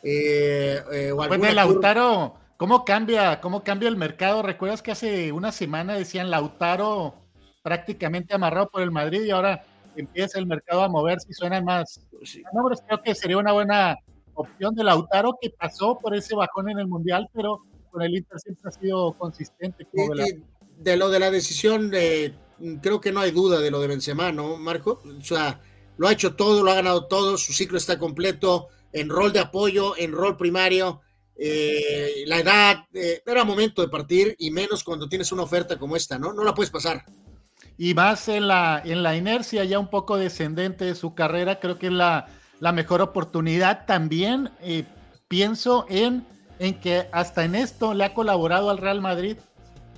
Pues 0.00 1.40
de 1.42 1.52
Lautaro, 1.52 2.36
¿cómo 2.56 2.86
cambia, 2.86 3.38
¿cómo 3.42 3.62
cambia 3.62 3.90
el 3.90 3.98
mercado? 3.98 4.42
¿Recuerdas 4.42 4.80
que 4.80 4.92
hace 4.92 5.30
una 5.30 5.52
semana 5.52 5.94
decían 5.94 6.30
Lautaro 6.30 7.16
prácticamente 7.62 8.34
amarrado 8.34 8.70
por 8.70 8.80
el 8.80 8.90
Madrid 8.90 9.24
y 9.24 9.30
ahora 9.30 9.62
empieza 9.94 10.38
el 10.38 10.46
mercado 10.46 10.82
a 10.82 10.88
moverse 10.88 11.26
y 11.28 11.34
suenan 11.34 11.66
más 11.66 12.00
nombres? 12.54 12.80
Creo 12.86 13.02
que 13.02 13.14
sería 13.14 13.36
una 13.36 13.52
buena 13.52 13.98
opción 14.34 14.74
de 14.74 14.84
Lautaro 14.84 15.36
que 15.40 15.50
pasó 15.50 15.98
por 15.98 16.14
ese 16.14 16.34
bajón 16.34 16.70
en 16.70 16.78
el 16.78 16.86
Mundial, 16.86 17.28
pero 17.32 17.64
con 17.90 18.02
el 18.02 18.16
Inter 18.16 18.38
siempre 18.38 18.68
ha 18.68 18.72
sido 18.72 19.12
consistente. 19.14 19.86
como 19.94 20.14
de 20.80 20.96
lo 20.96 21.10
de 21.10 21.18
la 21.18 21.30
decisión, 21.30 21.90
de, 21.90 22.34
creo 22.80 23.00
que 23.00 23.12
no 23.12 23.20
hay 23.20 23.32
duda 23.32 23.60
de 23.60 23.70
lo 23.70 23.80
de 23.80 23.88
Benzema, 23.88 24.32
¿no, 24.32 24.56
Marco? 24.56 25.02
O 25.04 25.22
sea, 25.22 25.60
lo 25.98 26.08
ha 26.08 26.12
hecho 26.12 26.34
todo, 26.34 26.62
lo 26.62 26.70
ha 26.70 26.76
ganado 26.76 27.06
todo, 27.06 27.36
su 27.36 27.52
ciclo 27.52 27.76
está 27.76 27.98
completo, 27.98 28.68
en 28.92 29.10
rol 29.10 29.32
de 29.32 29.40
apoyo, 29.40 29.94
en 29.98 30.12
rol 30.12 30.36
primario, 30.38 31.02
eh, 31.36 32.24
la 32.26 32.38
edad, 32.38 32.84
eh, 32.94 33.22
era 33.24 33.44
momento 33.44 33.82
de 33.82 33.88
partir 33.88 34.34
y 34.38 34.50
menos 34.50 34.82
cuando 34.82 35.08
tienes 35.08 35.32
una 35.32 35.42
oferta 35.42 35.78
como 35.78 35.96
esta, 35.96 36.18
¿no? 36.18 36.32
No 36.32 36.44
la 36.44 36.54
puedes 36.54 36.70
pasar. 36.70 37.04
y 37.76 37.94
más 37.94 38.28
en 38.28 38.48
la, 38.48 38.80
en 38.84 39.02
la 39.02 39.16
inercia 39.16 39.64
ya 39.64 39.78
un 39.78 39.90
poco 39.90 40.16
descendente 40.16 40.86
de 40.86 40.94
su 40.94 41.14
carrera, 41.14 41.60
creo 41.60 41.78
que 41.78 41.86
es 41.86 41.92
la, 41.92 42.26
la 42.60 42.72
mejor 42.72 43.00
oportunidad. 43.00 43.86
También 43.86 44.50
eh, 44.62 44.84
pienso 45.28 45.86
en 45.88 46.24
en 46.60 46.74
que 46.74 47.08
hasta 47.10 47.44
en 47.44 47.54
esto 47.54 47.94
le 47.94 48.04
ha 48.04 48.12
colaborado 48.12 48.68
al 48.68 48.76
Real 48.76 49.00
Madrid. 49.00 49.38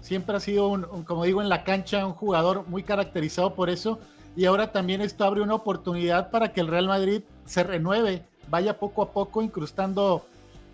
Siempre 0.01 0.37
ha 0.37 0.41
sido, 0.41 0.69
un, 0.69 0.85
como 1.03 1.25
digo, 1.25 1.43
en 1.43 1.49
la 1.49 1.65
cancha 1.65 2.07
un 2.07 2.13
jugador 2.13 2.69
muy 2.69 2.85
caracterizado 2.85 3.55
por 3.55 3.69
eso. 3.69 3.99
Y 4.37 4.45
ahora 4.47 4.71
también 4.71 5.01
esto 5.01 5.25
abre 5.25 5.43
una 5.43 5.57
oportunidad 5.57 6.31
para 6.31 6.53
que 6.53 6.61
el 6.61 6.69
Real 6.69 6.87
Madrid 6.87 7.23
se 7.45 7.65
renueve, 7.65 8.25
vaya 8.49 8.79
poco 8.79 9.03
a 9.03 9.11
poco 9.11 9.43
incrustando 9.43 10.25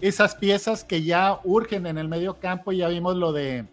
esas 0.03 0.35
piezas 0.35 0.85
que 0.85 1.03
ya 1.03 1.41
urgen 1.43 1.87
en 1.87 1.97
el 1.97 2.07
medio 2.07 2.35
campo. 2.35 2.71
Ya 2.71 2.89
vimos 2.89 3.17
lo 3.17 3.33
de 3.33 3.65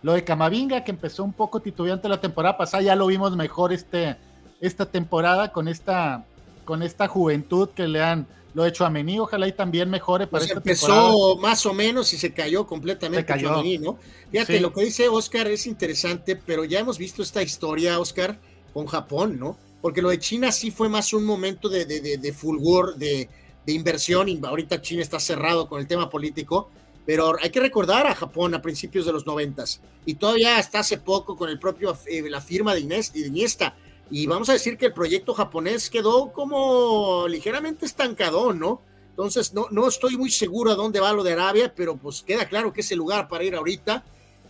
lo 0.00 0.14
de 0.14 0.24
Camavinga, 0.24 0.84
que 0.84 0.92
empezó 0.92 1.22
un 1.22 1.34
poco 1.34 1.60
titubeante 1.60 2.08
la 2.08 2.20
temporada 2.20 2.56
pasada, 2.56 2.82
ya 2.82 2.96
lo 2.96 3.06
vimos 3.08 3.36
mejor 3.36 3.72
este, 3.74 4.16
esta 4.60 4.86
temporada 4.86 5.52
con 5.52 5.68
esta, 5.68 6.24
con 6.68 6.82
esta 6.82 7.08
juventud 7.08 7.70
que 7.70 7.88
le 7.88 8.02
han 8.02 8.26
lo 8.52 8.66
hecho 8.66 8.84
a 8.84 8.90
Mení, 8.90 9.18
ojalá 9.18 9.48
y 9.48 9.52
también 9.52 9.88
mejore 9.88 10.26
para 10.26 10.44
pues 10.44 10.54
empezó 10.54 11.36
más 11.36 11.64
o 11.64 11.72
menos 11.72 12.12
y 12.12 12.18
se 12.18 12.34
cayó 12.34 12.66
completamente 12.66 13.32
se 13.32 13.40
cayó. 13.40 13.62
¿no? 13.80 13.98
Fíjate, 14.30 14.60
lo 14.60 14.70
que 14.74 14.84
dice 14.84 15.08
Oscar 15.08 15.46
es 15.46 15.66
interesante, 15.66 16.36
pero 16.36 16.66
ya 16.66 16.80
hemos 16.80 16.98
visto 16.98 17.22
esta 17.22 17.42
historia, 17.42 17.98
Oscar, 17.98 18.38
con 18.74 18.84
Japón, 18.86 19.38
¿no? 19.38 19.56
Porque 19.80 20.02
lo 20.02 20.10
de 20.10 20.18
China 20.18 20.52
sí 20.52 20.70
fue 20.70 20.90
más 20.90 21.14
un 21.14 21.24
momento 21.24 21.70
de, 21.70 21.86
de, 21.86 22.18
de, 22.18 22.32
fulgor, 22.34 22.96
de, 22.96 23.30
inversión, 23.64 24.28
y 24.28 24.38
ahorita 24.44 24.82
China 24.82 25.00
está 25.00 25.18
cerrado 25.18 25.68
con 25.68 25.80
el 25.80 25.86
tema 25.86 26.10
político, 26.10 26.68
pero 27.06 27.34
hay 27.42 27.48
que 27.48 27.60
recordar 27.60 28.06
a 28.06 28.14
Japón 28.14 28.54
a 28.54 28.60
principios 28.60 29.06
de 29.06 29.12
los 29.12 29.24
noventas, 29.24 29.80
y 30.04 30.16
todavía 30.16 30.58
hasta 30.58 30.80
hace 30.80 30.98
poco 30.98 31.34
con 31.34 31.48
el 31.48 31.58
propio, 31.58 31.96
eh, 32.06 32.28
la 32.28 32.42
firma 32.42 32.74
de, 32.74 32.80
Inés, 32.80 33.10
de 33.14 33.26
Iniesta, 33.26 33.74
y 34.10 34.26
vamos 34.26 34.48
a 34.48 34.54
decir 34.54 34.78
que 34.78 34.86
el 34.86 34.92
proyecto 34.92 35.34
japonés 35.34 35.90
quedó 35.90 36.32
como 36.32 37.26
ligeramente 37.28 37.86
estancado, 37.86 38.52
¿no? 38.54 38.82
Entonces, 39.10 39.52
no, 39.52 39.66
no 39.70 39.88
estoy 39.88 40.16
muy 40.16 40.30
seguro 40.30 40.70
a 40.70 40.76
dónde 40.76 41.00
va 41.00 41.12
lo 41.12 41.24
de 41.24 41.32
Arabia, 41.32 41.72
pero 41.74 41.96
pues 41.96 42.22
queda 42.22 42.48
claro 42.48 42.72
que 42.72 42.80
es 42.82 42.92
el 42.92 42.98
lugar 42.98 43.28
para 43.28 43.44
ir 43.44 43.54
ahorita. 43.54 44.04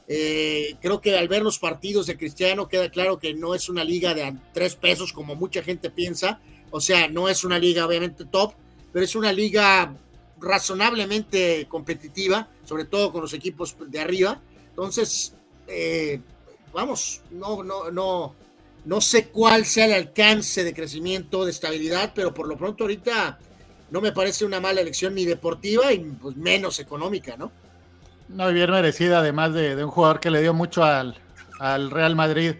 Eh, 0.06 0.76
creo 0.80 1.00
que 1.00 1.18
al 1.18 1.28
ver 1.28 1.42
los 1.42 1.58
partidos 1.58 2.06
de 2.06 2.16
Cristiano 2.16 2.68
queda 2.68 2.90
claro 2.90 3.18
que 3.18 3.34
no 3.34 3.54
es 3.54 3.68
una 3.68 3.84
liga 3.84 4.14
de 4.14 4.34
tres 4.52 4.74
pesos 4.76 5.12
como 5.12 5.34
mucha 5.34 5.62
gente 5.62 5.90
piensa. 5.90 6.40
O 6.70 6.80
sea, 6.80 7.08
no 7.08 7.28
es 7.28 7.44
una 7.44 7.58
liga 7.58 7.86
obviamente 7.86 8.24
top, 8.26 8.52
pero 8.92 9.04
es 9.04 9.14
una 9.16 9.32
liga 9.32 9.94
razonablemente 10.40 11.66
competitiva, 11.68 12.48
sobre 12.64 12.84
todo 12.84 13.10
con 13.10 13.22
los 13.22 13.32
equipos 13.32 13.76
de 13.86 14.00
arriba. 14.00 14.40
Entonces, 14.70 15.34
eh, 15.66 16.20
vamos, 16.72 17.22
no, 17.30 17.62
no, 17.62 17.90
no, 17.90 18.34
no 18.88 19.02
sé 19.02 19.28
cuál 19.28 19.66
sea 19.66 19.84
el 19.84 19.92
alcance 19.92 20.64
de 20.64 20.72
crecimiento, 20.72 21.44
de 21.44 21.50
estabilidad, 21.50 22.12
pero 22.14 22.32
por 22.32 22.48
lo 22.48 22.56
pronto 22.56 22.84
ahorita 22.84 23.38
no 23.90 24.00
me 24.00 24.12
parece 24.12 24.46
una 24.46 24.60
mala 24.60 24.80
elección 24.80 25.14
ni 25.14 25.26
deportiva 25.26 25.92
y 25.92 25.98
pues 25.98 26.38
menos 26.38 26.80
económica, 26.80 27.36
¿no? 27.36 27.52
No, 28.28 28.50
bien 28.50 28.70
merecida, 28.70 29.18
además 29.18 29.52
de, 29.52 29.84
un 29.84 29.90
jugador 29.90 30.20
que 30.20 30.30
le 30.30 30.40
dio 30.40 30.54
mucho 30.54 30.82
al, 30.82 31.14
al 31.60 31.90
Real 31.90 32.16
Madrid. 32.16 32.54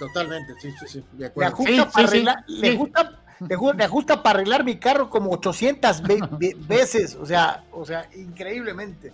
totalmente, 0.00 0.52
sí, 0.60 0.72
sí, 0.80 0.86
sí, 0.88 1.04
de 1.12 1.26
acuerdo. 1.26 1.64
Le 1.64 1.76
ajusta, 1.76 1.90
para, 1.92 2.08
arreglar, 2.08 2.44
le, 2.48 3.84
ajusta 3.84 4.22
para 4.24 4.40
arreglar 4.40 4.64
mi 4.64 4.78
carro 4.78 5.08
como 5.08 5.30
800 5.30 6.02
veces, 6.66 7.14
o 7.14 7.24
sea, 7.24 7.62
o 7.70 7.84
sea, 7.84 8.08
increíblemente. 8.16 9.12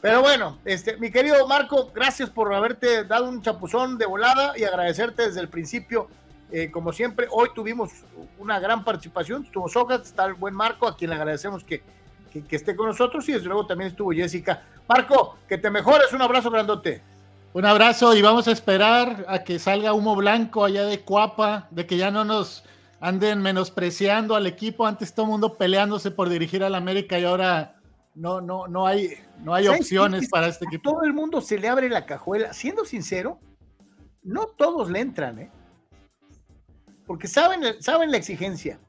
Pero 0.00 0.20
bueno, 0.22 0.58
este, 0.64 0.96
mi 0.96 1.10
querido 1.10 1.46
Marco, 1.48 1.90
gracias 1.92 2.30
por 2.30 2.54
haberte 2.54 3.04
dado 3.04 3.28
un 3.28 3.42
chapuzón 3.42 3.98
de 3.98 4.06
volada 4.06 4.56
y 4.56 4.64
agradecerte 4.64 5.26
desde 5.26 5.40
el 5.40 5.48
principio. 5.48 6.08
Eh, 6.52 6.70
como 6.70 6.92
siempre, 6.92 7.26
hoy 7.30 7.48
tuvimos 7.54 7.90
una 8.38 8.60
gran 8.60 8.84
participación. 8.84 9.44
Estuvo 9.44 9.68
Sogat, 9.68 10.04
está 10.04 10.24
el 10.26 10.34
buen 10.34 10.54
Marco, 10.54 10.86
a 10.86 10.96
quien 10.96 11.10
le 11.10 11.16
agradecemos 11.16 11.64
que, 11.64 11.82
que, 12.32 12.56
esté 12.56 12.76
con 12.76 12.86
nosotros. 12.86 13.28
Y 13.28 13.32
desde 13.32 13.46
luego 13.46 13.66
también 13.66 13.90
estuvo 13.90 14.12
Jessica. 14.12 14.62
Marco, 14.88 15.36
que 15.48 15.58
te 15.58 15.68
mejores. 15.68 16.12
Un 16.12 16.22
abrazo 16.22 16.50
grandote. 16.50 17.02
Un 17.52 17.64
abrazo 17.64 18.14
y 18.14 18.22
vamos 18.22 18.46
a 18.46 18.52
esperar 18.52 19.24
a 19.26 19.42
que 19.42 19.58
salga 19.58 19.94
humo 19.94 20.14
blanco 20.14 20.64
allá 20.64 20.84
de 20.84 21.00
Cuapa, 21.00 21.66
de 21.70 21.86
que 21.86 21.96
ya 21.96 22.10
no 22.10 22.24
nos 22.24 22.62
anden 23.00 23.42
menospreciando 23.42 24.36
al 24.36 24.46
equipo. 24.46 24.86
Antes 24.86 25.12
todo 25.12 25.26
el 25.26 25.32
mundo 25.32 25.54
peleándose 25.54 26.10
por 26.10 26.28
dirigir 26.28 26.62
al 26.62 26.76
América 26.76 27.18
y 27.18 27.24
ahora 27.24 27.77
no, 28.18 28.40
no, 28.40 28.66
no 28.66 28.86
hay, 28.86 29.14
no 29.42 29.54
hay 29.54 29.68
opciones 29.68 30.28
para 30.28 30.48
este 30.48 30.64
equipo. 30.64 30.90
Todo 30.90 31.04
el 31.04 31.14
mundo 31.14 31.40
se 31.40 31.58
le 31.58 31.68
abre 31.68 31.88
la 31.88 32.04
cajuela. 32.04 32.52
Siendo 32.52 32.84
sincero, 32.84 33.38
no 34.22 34.46
todos 34.46 34.90
le 34.90 35.00
entran, 35.00 35.38
¿eh? 35.38 35.50
Porque 37.06 37.28
saben, 37.28 37.80
saben 37.80 38.10
la 38.10 38.16
exigencia. 38.16 38.80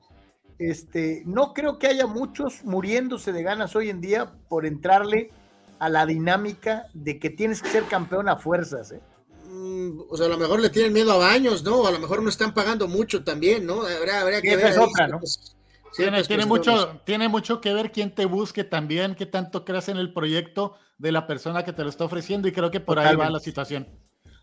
Este, 0.58 1.22
no 1.26 1.54
creo 1.54 1.78
que 1.78 1.88
haya 1.88 2.08
muchos 2.08 2.64
muriéndose 2.66 3.32
de 3.32 3.44
ganas 3.44 3.76
hoy 3.76 3.90
en 3.90 4.02
día 4.02 4.34
por 4.50 4.66
entrarle 4.66 5.32
a 5.78 5.88
la 5.88 6.06
dinámica 6.06 6.88
de 6.94 7.20
que 7.20 7.30
tienes 7.30 7.62
que 7.62 7.70
ser 7.70 7.86
campeón 7.86 8.28
a 8.28 8.36
fuerzas, 8.36 8.92
¿eh? 8.92 9.02
Mm, 9.46 10.02
o 10.10 10.18
sea, 10.18 10.26
a 10.26 10.30
lo 10.30 10.38
mejor 10.38 10.60
le 10.60 10.70
tienen 10.70 10.92
miedo 10.92 11.12
a 11.14 11.18
baños, 11.18 11.64
¿no? 11.64 11.86
A 11.88 11.92
lo 11.92 12.00
mejor 12.00 12.22
no 12.22 12.30
están 12.30 12.54
pagando 12.54 12.88
mucho 12.88 13.24
también, 13.24 13.66
¿no? 13.66 13.82
Habría, 13.82 14.42
que 14.42 14.58
ver. 14.58 14.76
¿no? 14.76 15.20
Pues, 15.20 15.56
tiene, 15.96 16.24
tiene 16.24 16.46
mucho, 16.46 17.02
tiene 17.06 17.28
mucho 17.28 17.62
que 17.62 17.74
ver 17.74 17.92
quién 17.92 18.14
te 18.14 18.26
busque 18.26 18.64
también, 18.64 19.16
qué 19.16 19.26
tanto 19.26 19.66
creas 19.66 19.90
en 19.90 19.98
el 19.98 20.14
proyecto 20.14 20.78
de 20.98 21.12
la 21.12 21.28
persona 21.28 21.64
que 21.64 21.74
te 21.74 21.84
lo 21.84 21.90
está 21.90 22.06
ofreciendo 22.06 22.48
y 22.48 22.52
creo 22.52 22.72
que 22.72 22.80
por 22.80 23.00
ahí 23.00 23.16
va 23.16 23.30
la 23.30 23.40
situación. 23.40 23.88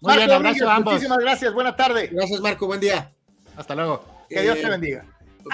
Muy 0.00 0.16
bien, 0.16 0.30
abrazo 0.30 0.68
a 0.68 0.76
ambos. 0.76 0.94
Muchísimas 0.94 1.18
gracias, 1.18 1.52
buena 1.52 1.76
tarde. 1.76 2.08
Gracias 2.12 2.40
Marco, 2.40 2.66
buen 2.66 2.80
día. 2.80 3.12
Hasta 3.56 3.74
luego. 3.74 4.04
Que 4.28 4.42
Dios 4.42 4.56
te 4.56 4.66
eh, 4.66 4.70
bendiga. 4.70 5.04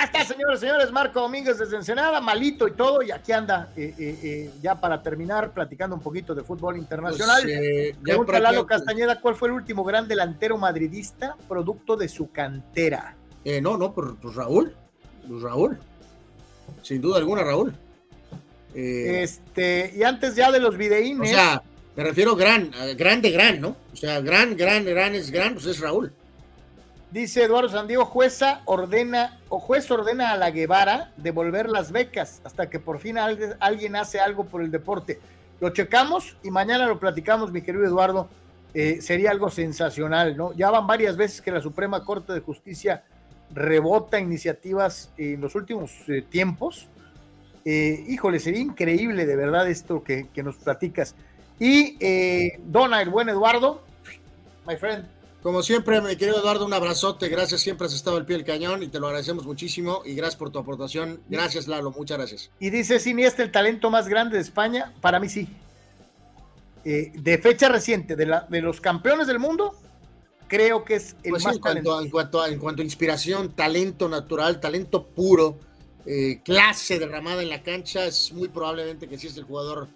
Está, 0.03 0.25
señores, 0.25 0.59
señores, 0.59 0.91
Marco 0.91 1.21
Domínguez 1.21 1.59
desde 1.59 1.77
Ensenada, 1.77 2.19
malito 2.21 2.67
y 2.67 2.73
todo, 2.73 3.03
y 3.03 3.11
aquí 3.11 3.31
anda 3.33 3.71
eh, 3.77 3.95
eh, 3.99 4.51
ya 4.62 4.81
para 4.81 5.03
terminar 5.03 5.53
platicando 5.53 5.95
un 5.95 6.01
poquito 6.01 6.35
de 6.35 6.43
fútbol 6.43 6.79
internacional. 6.79 7.43
Pues, 7.43 7.97
Pregunta 8.03 8.41
Lalo 8.41 8.67
Castañeda, 8.67 9.21
¿cuál 9.21 9.35
fue 9.35 9.49
el 9.49 9.55
último 9.55 9.85
gran 9.85 10.09
delantero 10.09 10.57
madridista 10.57 11.37
producto 11.47 11.97
de 11.97 12.09
su 12.09 12.31
cantera? 12.31 13.17
no, 13.61 13.77
no, 13.77 13.93
pues, 13.93 14.12
pues 14.23 14.35
Raúl, 14.35 14.75
Raúl. 15.28 15.78
Sin 16.83 17.01
duda 17.01 17.18
alguna, 17.18 17.44
Raúl. 17.44 17.75
Eh, 18.75 19.23
este, 19.23 19.92
y 19.94 20.02
antes 20.02 20.34
ya 20.34 20.51
de 20.51 20.59
los 20.59 20.76
videínes. 20.76 21.31
O 21.31 21.34
sea, 21.34 21.62
me 21.94 22.05
refiero 22.05 22.34
gran, 22.34 22.70
grande, 22.97 23.31
gran, 23.31 23.60
¿no? 23.60 23.76
O 23.92 23.97
sea, 23.97 24.20
gran, 24.20 24.57
gran, 24.57 24.84
gran 24.84 25.15
es 25.15 25.31
gran, 25.31 25.55
pues 25.55 25.67
es 25.67 25.81
Raúl. 25.81 26.12
Dice 27.10 27.44
Eduardo 27.44 27.68
Sandiego, 27.68 28.07
jueza 28.07 28.62
ordena, 28.65 29.39
o 29.51 29.60
juez 29.60 29.91
ordena 29.91 30.33
a 30.33 30.36
la 30.39 30.51
Guevara 30.51 31.12
devolver 31.18 31.68
las 31.68 31.92
becas 31.92 32.41
hasta 32.42 32.70
que 32.70 32.81
por 32.81 33.01
fin 33.01 33.18
alguien, 33.18 33.97
hace 33.97 34.18
algo 34.18 34.44
por 34.44 34.62
el 34.62 34.70
deporte. 34.70 35.20
Lo 35.60 35.70
checamos 35.70 36.39
y 36.42 36.51
mañana 36.51 36.86
lo 36.86 36.99
platicamos, 36.99 37.52
mi 37.52 37.60
querido 37.60 37.84
Eduardo. 37.84 38.31
Eh, 38.73 39.02
sería 39.02 39.31
algo 39.31 39.51
sensacional, 39.51 40.34
¿no? 40.34 40.55
Ya 40.55 40.70
van 40.70 40.86
varias 40.86 41.18
veces 41.18 41.42
que 41.42 41.51
la 41.51 41.60
Suprema 41.60 42.02
Corte 42.02 42.33
de 42.33 42.41
Justicia 42.41 43.05
rebota 43.55 44.19
iniciativas 44.19 45.11
en 45.17 45.41
los 45.41 45.55
últimos 45.55 45.93
eh, 46.09 46.23
tiempos. 46.29 46.89
Eh, 47.65 48.05
híjole, 48.09 48.41
sería 48.41 48.61
increíble 48.61 49.27
de 49.27 49.37
verdad 49.37 49.69
esto 49.69 50.03
que, 50.03 50.29
nos 50.43 50.57
platicas. 50.57 51.15
Y 51.59 51.97
eh, 52.01 52.59
Dona, 52.65 53.03
el 53.03 53.11
buen 53.11 53.29
Eduardo, 53.29 53.83
my 54.67 54.77
friend. 54.77 55.07
Como 55.43 55.63
siempre, 55.63 56.01
mi 56.01 56.17
querido 56.17 56.39
Eduardo, 56.39 56.65
un 56.67 56.73
abrazote. 56.73 57.29
Gracias, 57.29 57.61
siempre 57.61 57.87
has 57.87 57.95
estado 57.95 58.17
al 58.17 58.25
pie 58.25 58.37
del 58.37 58.47
cañón 58.47 58.83
y 58.83 58.89
te 58.89 59.01
lo 59.01 59.09
agradecemos 59.09 59.45
muchísimo. 59.45 60.03
Y 60.05 60.15
gracias 60.15 60.37
por 60.37 60.51
tu 60.51 60.61
aportación. 60.61 61.21
Gracias, 61.29 61.67
Lalo, 61.67 61.91
muchas 61.91 62.19
gracias. 62.19 62.51
Y 62.61 62.71
dice 62.71 63.01
Siniestra, 63.01 63.45
el 63.45 63.51
talento 63.51 63.91
más 63.91 64.09
grande 64.09 64.37
de 64.37 64.43
España. 64.43 64.93
Para 65.01 65.19
mí 65.19 65.29
sí. 65.29 65.49
de 66.85 67.39
fecha 67.43 67.69
reciente, 67.69 68.15
de, 68.15 68.27
la, 68.27 68.47
de 68.49 68.63
los 68.63 68.81
campeones 68.81 69.27
del 69.27 69.41
mundo, 69.41 69.75
creo 70.53 70.85
que 70.85 70.97
es 70.97 71.17
el 71.23 71.31
pues 71.31 71.45
más 71.45 71.55
en 71.55 71.61
cuanto, 71.63 72.03
en, 72.03 72.11
cuanto 72.11 72.43
a, 72.43 72.49
en 72.51 72.59
cuanto 72.59 72.83
a 72.83 72.85
inspiración, 72.85 73.53
talento 73.53 74.07
natural, 74.07 74.61
talento 74.61 75.03
puro, 75.03 75.59
eh, 76.05 76.43
clase 76.45 76.99
derramada 76.99 77.41
en 77.41 77.49
la 77.49 77.63
cancha, 77.63 78.05
es 78.05 78.31
muy 78.35 78.49
probablemente 78.49 79.09
que 79.09 79.17
sí 79.17 79.29
es 79.29 79.37
el 79.39 79.45
jugador 79.45 79.89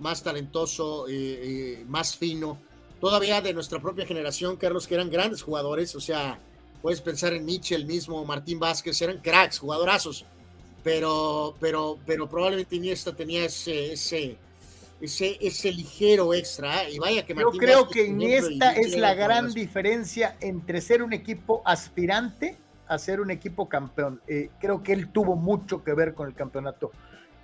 más 0.00 0.22
talentoso, 0.22 1.08
eh, 1.08 1.12
eh, 1.14 1.84
más 1.88 2.14
fino. 2.14 2.58
Todavía 3.00 3.40
de 3.40 3.54
nuestra 3.54 3.80
propia 3.80 4.04
generación, 4.04 4.56
Carlos, 4.58 4.86
que 4.86 4.96
eran 4.96 5.08
grandes 5.08 5.40
jugadores, 5.40 5.94
o 5.94 6.00
sea, 6.00 6.38
puedes 6.82 7.00
pensar 7.00 7.32
en 7.32 7.46
Mitchell 7.46 7.86
mismo, 7.86 8.22
Martín 8.26 8.60
Vázquez, 8.60 9.00
eran 9.00 9.16
cracks, 9.16 9.60
jugadorazos, 9.60 10.26
pero, 10.84 11.56
pero, 11.58 11.98
pero 12.04 12.28
probablemente 12.28 12.76
Iniesta 12.76 13.16
tenía 13.16 13.46
ese, 13.46 13.94
ese 13.94 14.36
ese, 15.02 15.36
ese 15.40 15.72
ligero 15.72 16.32
extra. 16.32 16.84
¿eh? 16.84 16.92
Y 16.92 16.98
vaya 16.98 17.26
que 17.26 17.34
Yo 17.34 17.50
creo 17.50 17.88
que 17.88 18.06
Iniesta 18.06 18.72
es 18.72 18.96
la 18.96 19.14
gran 19.14 19.52
diferencia 19.52 20.36
entre 20.40 20.80
ser 20.80 21.02
un 21.02 21.12
equipo 21.12 21.60
aspirante 21.64 22.56
a 22.86 22.98
ser 22.98 23.20
un 23.20 23.30
equipo 23.30 23.68
campeón. 23.68 24.20
Eh, 24.26 24.50
creo 24.60 24.82
que 24.82 24.92
él 24.92 25.10
tuvo 25.10 25.34
mucho 25.34 25.82
que 25.82 25.92
ver 25.92 26.14
con 26.14 26.28
el 26.28 26.34
campeonato. 26.34 26.92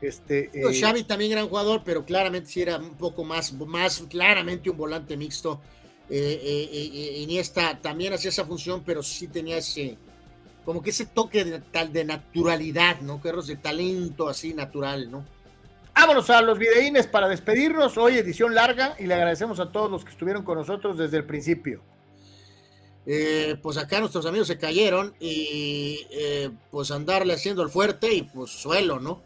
Este, 0.01 0.51
eh, 0.55 0.81
Xavi 0.81 1.03
también 1.03 1.33
era 1.33 1.43
un 1.43 1.49
jugador, 1.49 1.83
pero 1.85 2.05
claramente 2.05 2.49
sí 2.49 2.63
era 2.63 2.77
un 2.79 2.95
poco 2.95 3.25
más, 3.25 3.53
más 3.53 4.05
claramente 4.09 4.71
un 4.71 4.77
volante 4.77 5.17
mixto. 5.17 5.61
Iniesta 6.09 7.79
también 7.81 8.13
hacía 8.13 8.31
esa 8.31 8.45
función, 8.45 8.83
pero 8.85 9.03
sí 9.03 9.27
tenía 9.27 9.59
ese, 9.59 9.99
como 10.65 10.81
que 10.81 10.91
ese 10.91 11.07
toque 11.07 11.45
de, 11.45 11.61
tal 11.61 11.93
de 11.93 12.05
naturalidad, 12.05 13.01
¿no? 13.01 13.21
Carros 13.21 13.47
de 13.47 13.57
talento 13.57 14.29
así 14.29 14.55
natural, 14.55 15.11
¿no? 15.11 15.25
Vámonos 16.01 16.31
a 16.31 16.41
los 16.43 16.61
videínes 16.61 17.09
para 17.09 17.27
despedirnos. 17.27 17.99
Hoy 17.99 18.19
edición 18.19 18.55
larga 18.55 18.95
y 19.01 19.07
le 19.07 19.15
agradecemos 19.15 19.59
a 19.59 19.73
todos 19.73 19.91
los 19.91 20.05
que 20.05 20.13
estuvieron 20.13 20.45
con 20.45 20.57
nosotros 20.57 20.97
desde 20.97 21.17
el 21.17 21.25
principio. 21.25 21.83
Eh, 23.05 23.57
pues 23.61 23.79
acá 23.79 23.99
nuestros 23.99 24.25
amigos 24.25 24.47
se 24.47 24.59
cayeron 24.59 25.17
y 25.19 26.07
eh, 26.11 26.51
pues 26.71 26.93
andarle 26.93 27.35
haciendo 27.35 27.63
el 27.63 27.69
fuerte 27.69 28.15
y 28.15 28.23
pues 28.23 28.53
suelo, 28.53 29.01
¿no? 29.01 29.23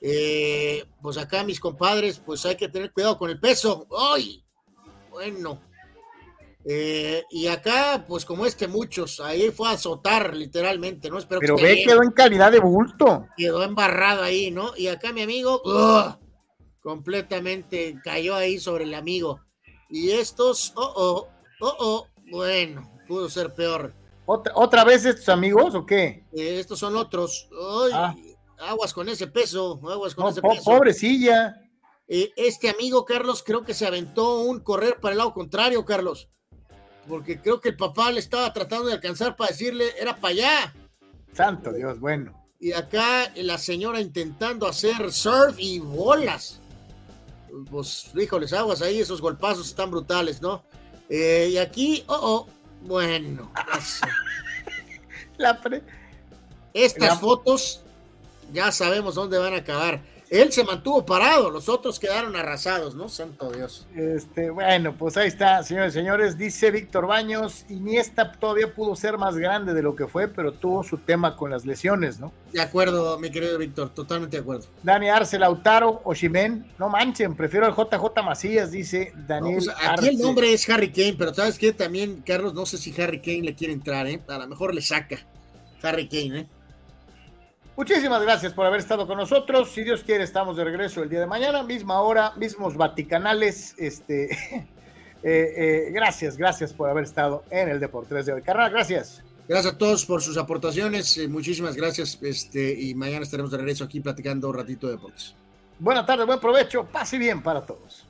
Eh, 0.00 0.84
pues 1.02 1.18
acá 1.18 1.44
mis 1.44 1.60
compadres, 1.60 2.18
pues 2.24 2.46
hay 2.46 2.56
que 2.56 2.68
tener 2.68 2.92
cuidado 2.92 3.18
con 3.18 3.28
el 3.28 3.38
peso. 3.38 3.86
¡Ay! 4.14 4.42
Bueno. 5.10 5.60
Y 6.68 7.46
acá, 7.46 8.04
pues 8.08 8.24
como 8.24 8.44
es 8.44 8.56
que 8.56 8.66
muchos, 8.66 9.20
ahí 9.20 9.50
fue 9.50 9.68
a 9.68 9.72
azotar 9.72 10.34
literalmente, 10.34 11.08
¿no? 11.08 11.18
Espero 11.18 11.40
Pero 11.40 11.56
ve, 11.56 11.84
quedó 11.86 12.02
en 12.02 12.10
calidad 12.10 12.50
de 12.50 12.58
bulto. 12.58 13.26
Quedó 13.36 13.62
embarrado 13.62 14.22
ahí, 14.22 14.50
¿no? 14.50 14.76
Y 14.76 14.88
acá 14.88 15.12
mi 15.12 15.22
amigo, 15.22 15.62
completamente 16.80 18.00
cayó 18.02 18.34
ahí 18.34 18.58
sobre 18.58 18.84
el 18.84 18.94
amigo. 18.94 19.40
Y 19.88 20.10
estos, 20.10 20.72
oh, 20.74 20.92
oh, 20.96 21.28
oh, 21.60 21.76
oh, 21.78 22.06
bueno, 22.30 22.90
pudo 23.06 23.28
ser 23.28 23.54
peor. 23.54 23.94
¿Otra, 24.24 24.52
¿Otra 24.56 24.84
vez 24.84 25.04
estos 25.04 25.28
amigos 25.28 25.74
o 25.74 25.86
qué? 25.86 26.24
Eh, 26.32 26.58
estos 26.58 26.80
son 26.80 26.96
otros. 26.96 27.48
Ah. 27.92 28.14
Aguas 28.58 28.92
con 28.92 29.08
ese 29.08 29.28
peso, 29.28 29.80
aguas 29.88 30.14
con 30.14 30.28
ese 30.28 30.42
peso. 30.42 30.64
Pobrecilla. 30.64 31.54
Eh, 32.08 32.32
este 32.36 32.68
amigo, 32.68 33.04
Carlos, 33.04 33.42
creo 33.44 33.64
que 33.64 33.74
se 33.74 33.86
aventó 33.86 34.40
un 34.40 34.60
correr 34.60 34.98
para 35.00 35.12
el 35.12 35.18
lado 35.18 35.32
contrario, 35.32 35.84
Carlos. 35.84 36.28
Porque 37.08 37.40
creo 37.40 37.60
que 37.60 37.70
el 37.70 37.76
papá 37.76 38.10
le 38.10 38.20
estaba 38.20 38.52
tratando 38.52 38.86
de 38.86 38.94
alcanzar 38.94 39.36
para 39.36 39.50
decirle, 39.50 39.86
era 39.98 40.16
para 40.16 40.32
allá. 40.32 40.74
Santo 41.32 41.72
Dios, 41.72 42.00
bueno. 42.00 42.32
Y 42.58 42.72
acá 42.72 43.32
la 43.36 43.58
señora 43.58 44.00
intentando 44.00 44.66
hacer 44.66 45.12
surf 45.12 45.56
y 45.58 45.78
bolas. 45.78 46.60
Pues, 47.70 48.10
híjoles, 48.14 48.52
aguas 48.52 48.82
ahí, 48.82 49.00
esos 49.00 49.20
golpazos 49.20 49.68
están 49.68 49.90
brutales, 49.90 50.42
¿no? 50.42 50.64
Eh, 51.08 51.50
y 51.52 51.58
aquí, 51.58 52.02
oh, 52.08 52.18
oh, 52.20 52.48
bueno, 52.82 53.52
la 55.36 55.60
estas 56.76 57.20
fotos 57.20 57.80
ya 58.52 58.70
sabemos 58.70 59.14
dónde 59.14 59.38
van 59.38 59.54
a 59.54 59.58
acabar. 59.58 60.02
Él 60.28 60.52
se 60.52 60.64
mantuvo 60.64 61.06
parado, 61.06 61.50
los 61.50 61.68
otros 61.68 62.00
quedaron 62.00 62.34
arrasados, 62.34 62.94
¿no? 62.96 63.08
Santo 63.08 63.50
Dios. 63.50 63.86
Este, 63.94 64.50
bueno, 64.50 64.96
pues 64.96 65.16
ahí 65.16 65.28
está, 65.28 65.62
señores 65.62 65.94
y 65.94 65.98
señores. 65.98 66.36
Dice 66.36 66.70
Víctor 66.72 67.06
Baños, 67.06 67.64
Iniesta 67.68 68.32
todavía 68.32 68.74
pudo 68.74 68.96
ser 68.96 69.18
más 69.18 69.36
grande 69.36 69.72
de 69.72 69.82
lo 69.82 69.94
que 69.94 70.08
fue, 70.08 70.26
pero 70.26 70.52
tuvo 70.52 70.82
su 70.82 70.98
tema 70.98 71.36
con 71.36 71.50
las 71.50 71.64
lesiones, 71.64 72.18
¿no? 72.18 72.32
De 72.52 72.60
acuerdo, 72.60 73.18
mi 73.20 73.30
querido 73.30 73.56
Víctor, 73.56 73.90
totalmente 73.90 74.36
de 74.36 74.42
acuerdo. 74.42 74.66
Dani 74.82 75.08
Arce, 75.08 75.38
Lautaro, 75.38 76.00
Oshimen, 76.04 76.72
no 76.78 76.88
manchen, 76.88 77.36
prefiero 77.36 77.66
al 77.66 77.74
JJ 77.76 78.22
Macías, 78.24 78.72
dice 78.72 79.12
Daniel. 79.28 79.62
Pues, 79.64 79.76
aquí 79.80 80.08
el 80.08 80.18
nombre 80.18 80.52
es 80.52 80.68
Harry 80.68 80.90
Kane, 80.90 81.14
pero 81.16 81.32
sabes 81.32 81.56
que 81.56 81.72
también, 81.72 82.22
Carlos, 82.26 82.52
no 82.52 82.66
sé 82.66 82.78
si 82.78 83.00
Harry 83.00 83.20
Kane 83.20 83.42
le 83.42 83.54
quiere 83.54 83.72
entrar, 83.72 84.06
¿eh? 84.08 84.20
A 84.26 84.38
lo 84.38 84.48
mejor 84.48 84.74
le 84.74 84.82
saca 84.82 85.18
Harry 85.82 86.08
Kane, 86.08 86.40
¿eh? 86.40 86.46
Muchísimas 87.76 88.22
gracias 88.22 88.54
por 88.54 88.64
haber 88.64 88.80
estado 88.80 89.06
con 89.06 89.18
nosotros. 89.18 89.70
Si 89.70 89.84
Dios 89.84 90.02
quiere, 90.02 90.24
estamos 90.24 90.56
de 90.56 90.64
regreso 90.64 91.02
el 91.02 91.10
día 91.10 91.20
de 91.20 91.26
mañana, 91.26 91.62
misma 91.62 92.00
hora, 92.00 92.32
mismos 92.36 92.74
vaticanales. 92.74 93.74
Este, 93.76 94.32
eh, 94.32 94.66
eh, 95.22 95.90
gracias, 95.92 96.38
gracias 96.38 96.72
por 96.72 96.88
haber 96.88 97.04
estado 97.04 97.44
en 97.50 97.68
el 97.68 97.78
Deportes 97.78 98.24
de 98.24 98.32
hoy. 98.32 98.40
Carnal, 98.40 98.70
gracias. 98.70 99.22
Gracias 99.46 99.74
a 99.74 99.76
todos 99.76 100.06
por 100.06 100.22
sus 100.22 100.38
aportaciones. 100.38 101.18
Eh, 101.18 101.28
muchísimas 101.28 101.76
gracias. 101.76 102.18
Este, 102.22 102.72
y 102.72 102.94
mañana 102.94 103.24
estaremos 103.24 103.50
de 103.50 103.58
regreso 103.58 103.84
aquí 103.84 104.00
platicando 104.00 104.48
un 104.48 104.54
ratito 104.54 104.86
de 104.86 104.94
deportes. 104.94 105.34
Buena 105.78 106.06
tarde, 106.06 106.24
buen 106.24 106.40
provecho. 106.40 106.86
Pase 106.86 107.18
bien 107.18 107.42
para 107.42 107.60
todos. 107.60 108.05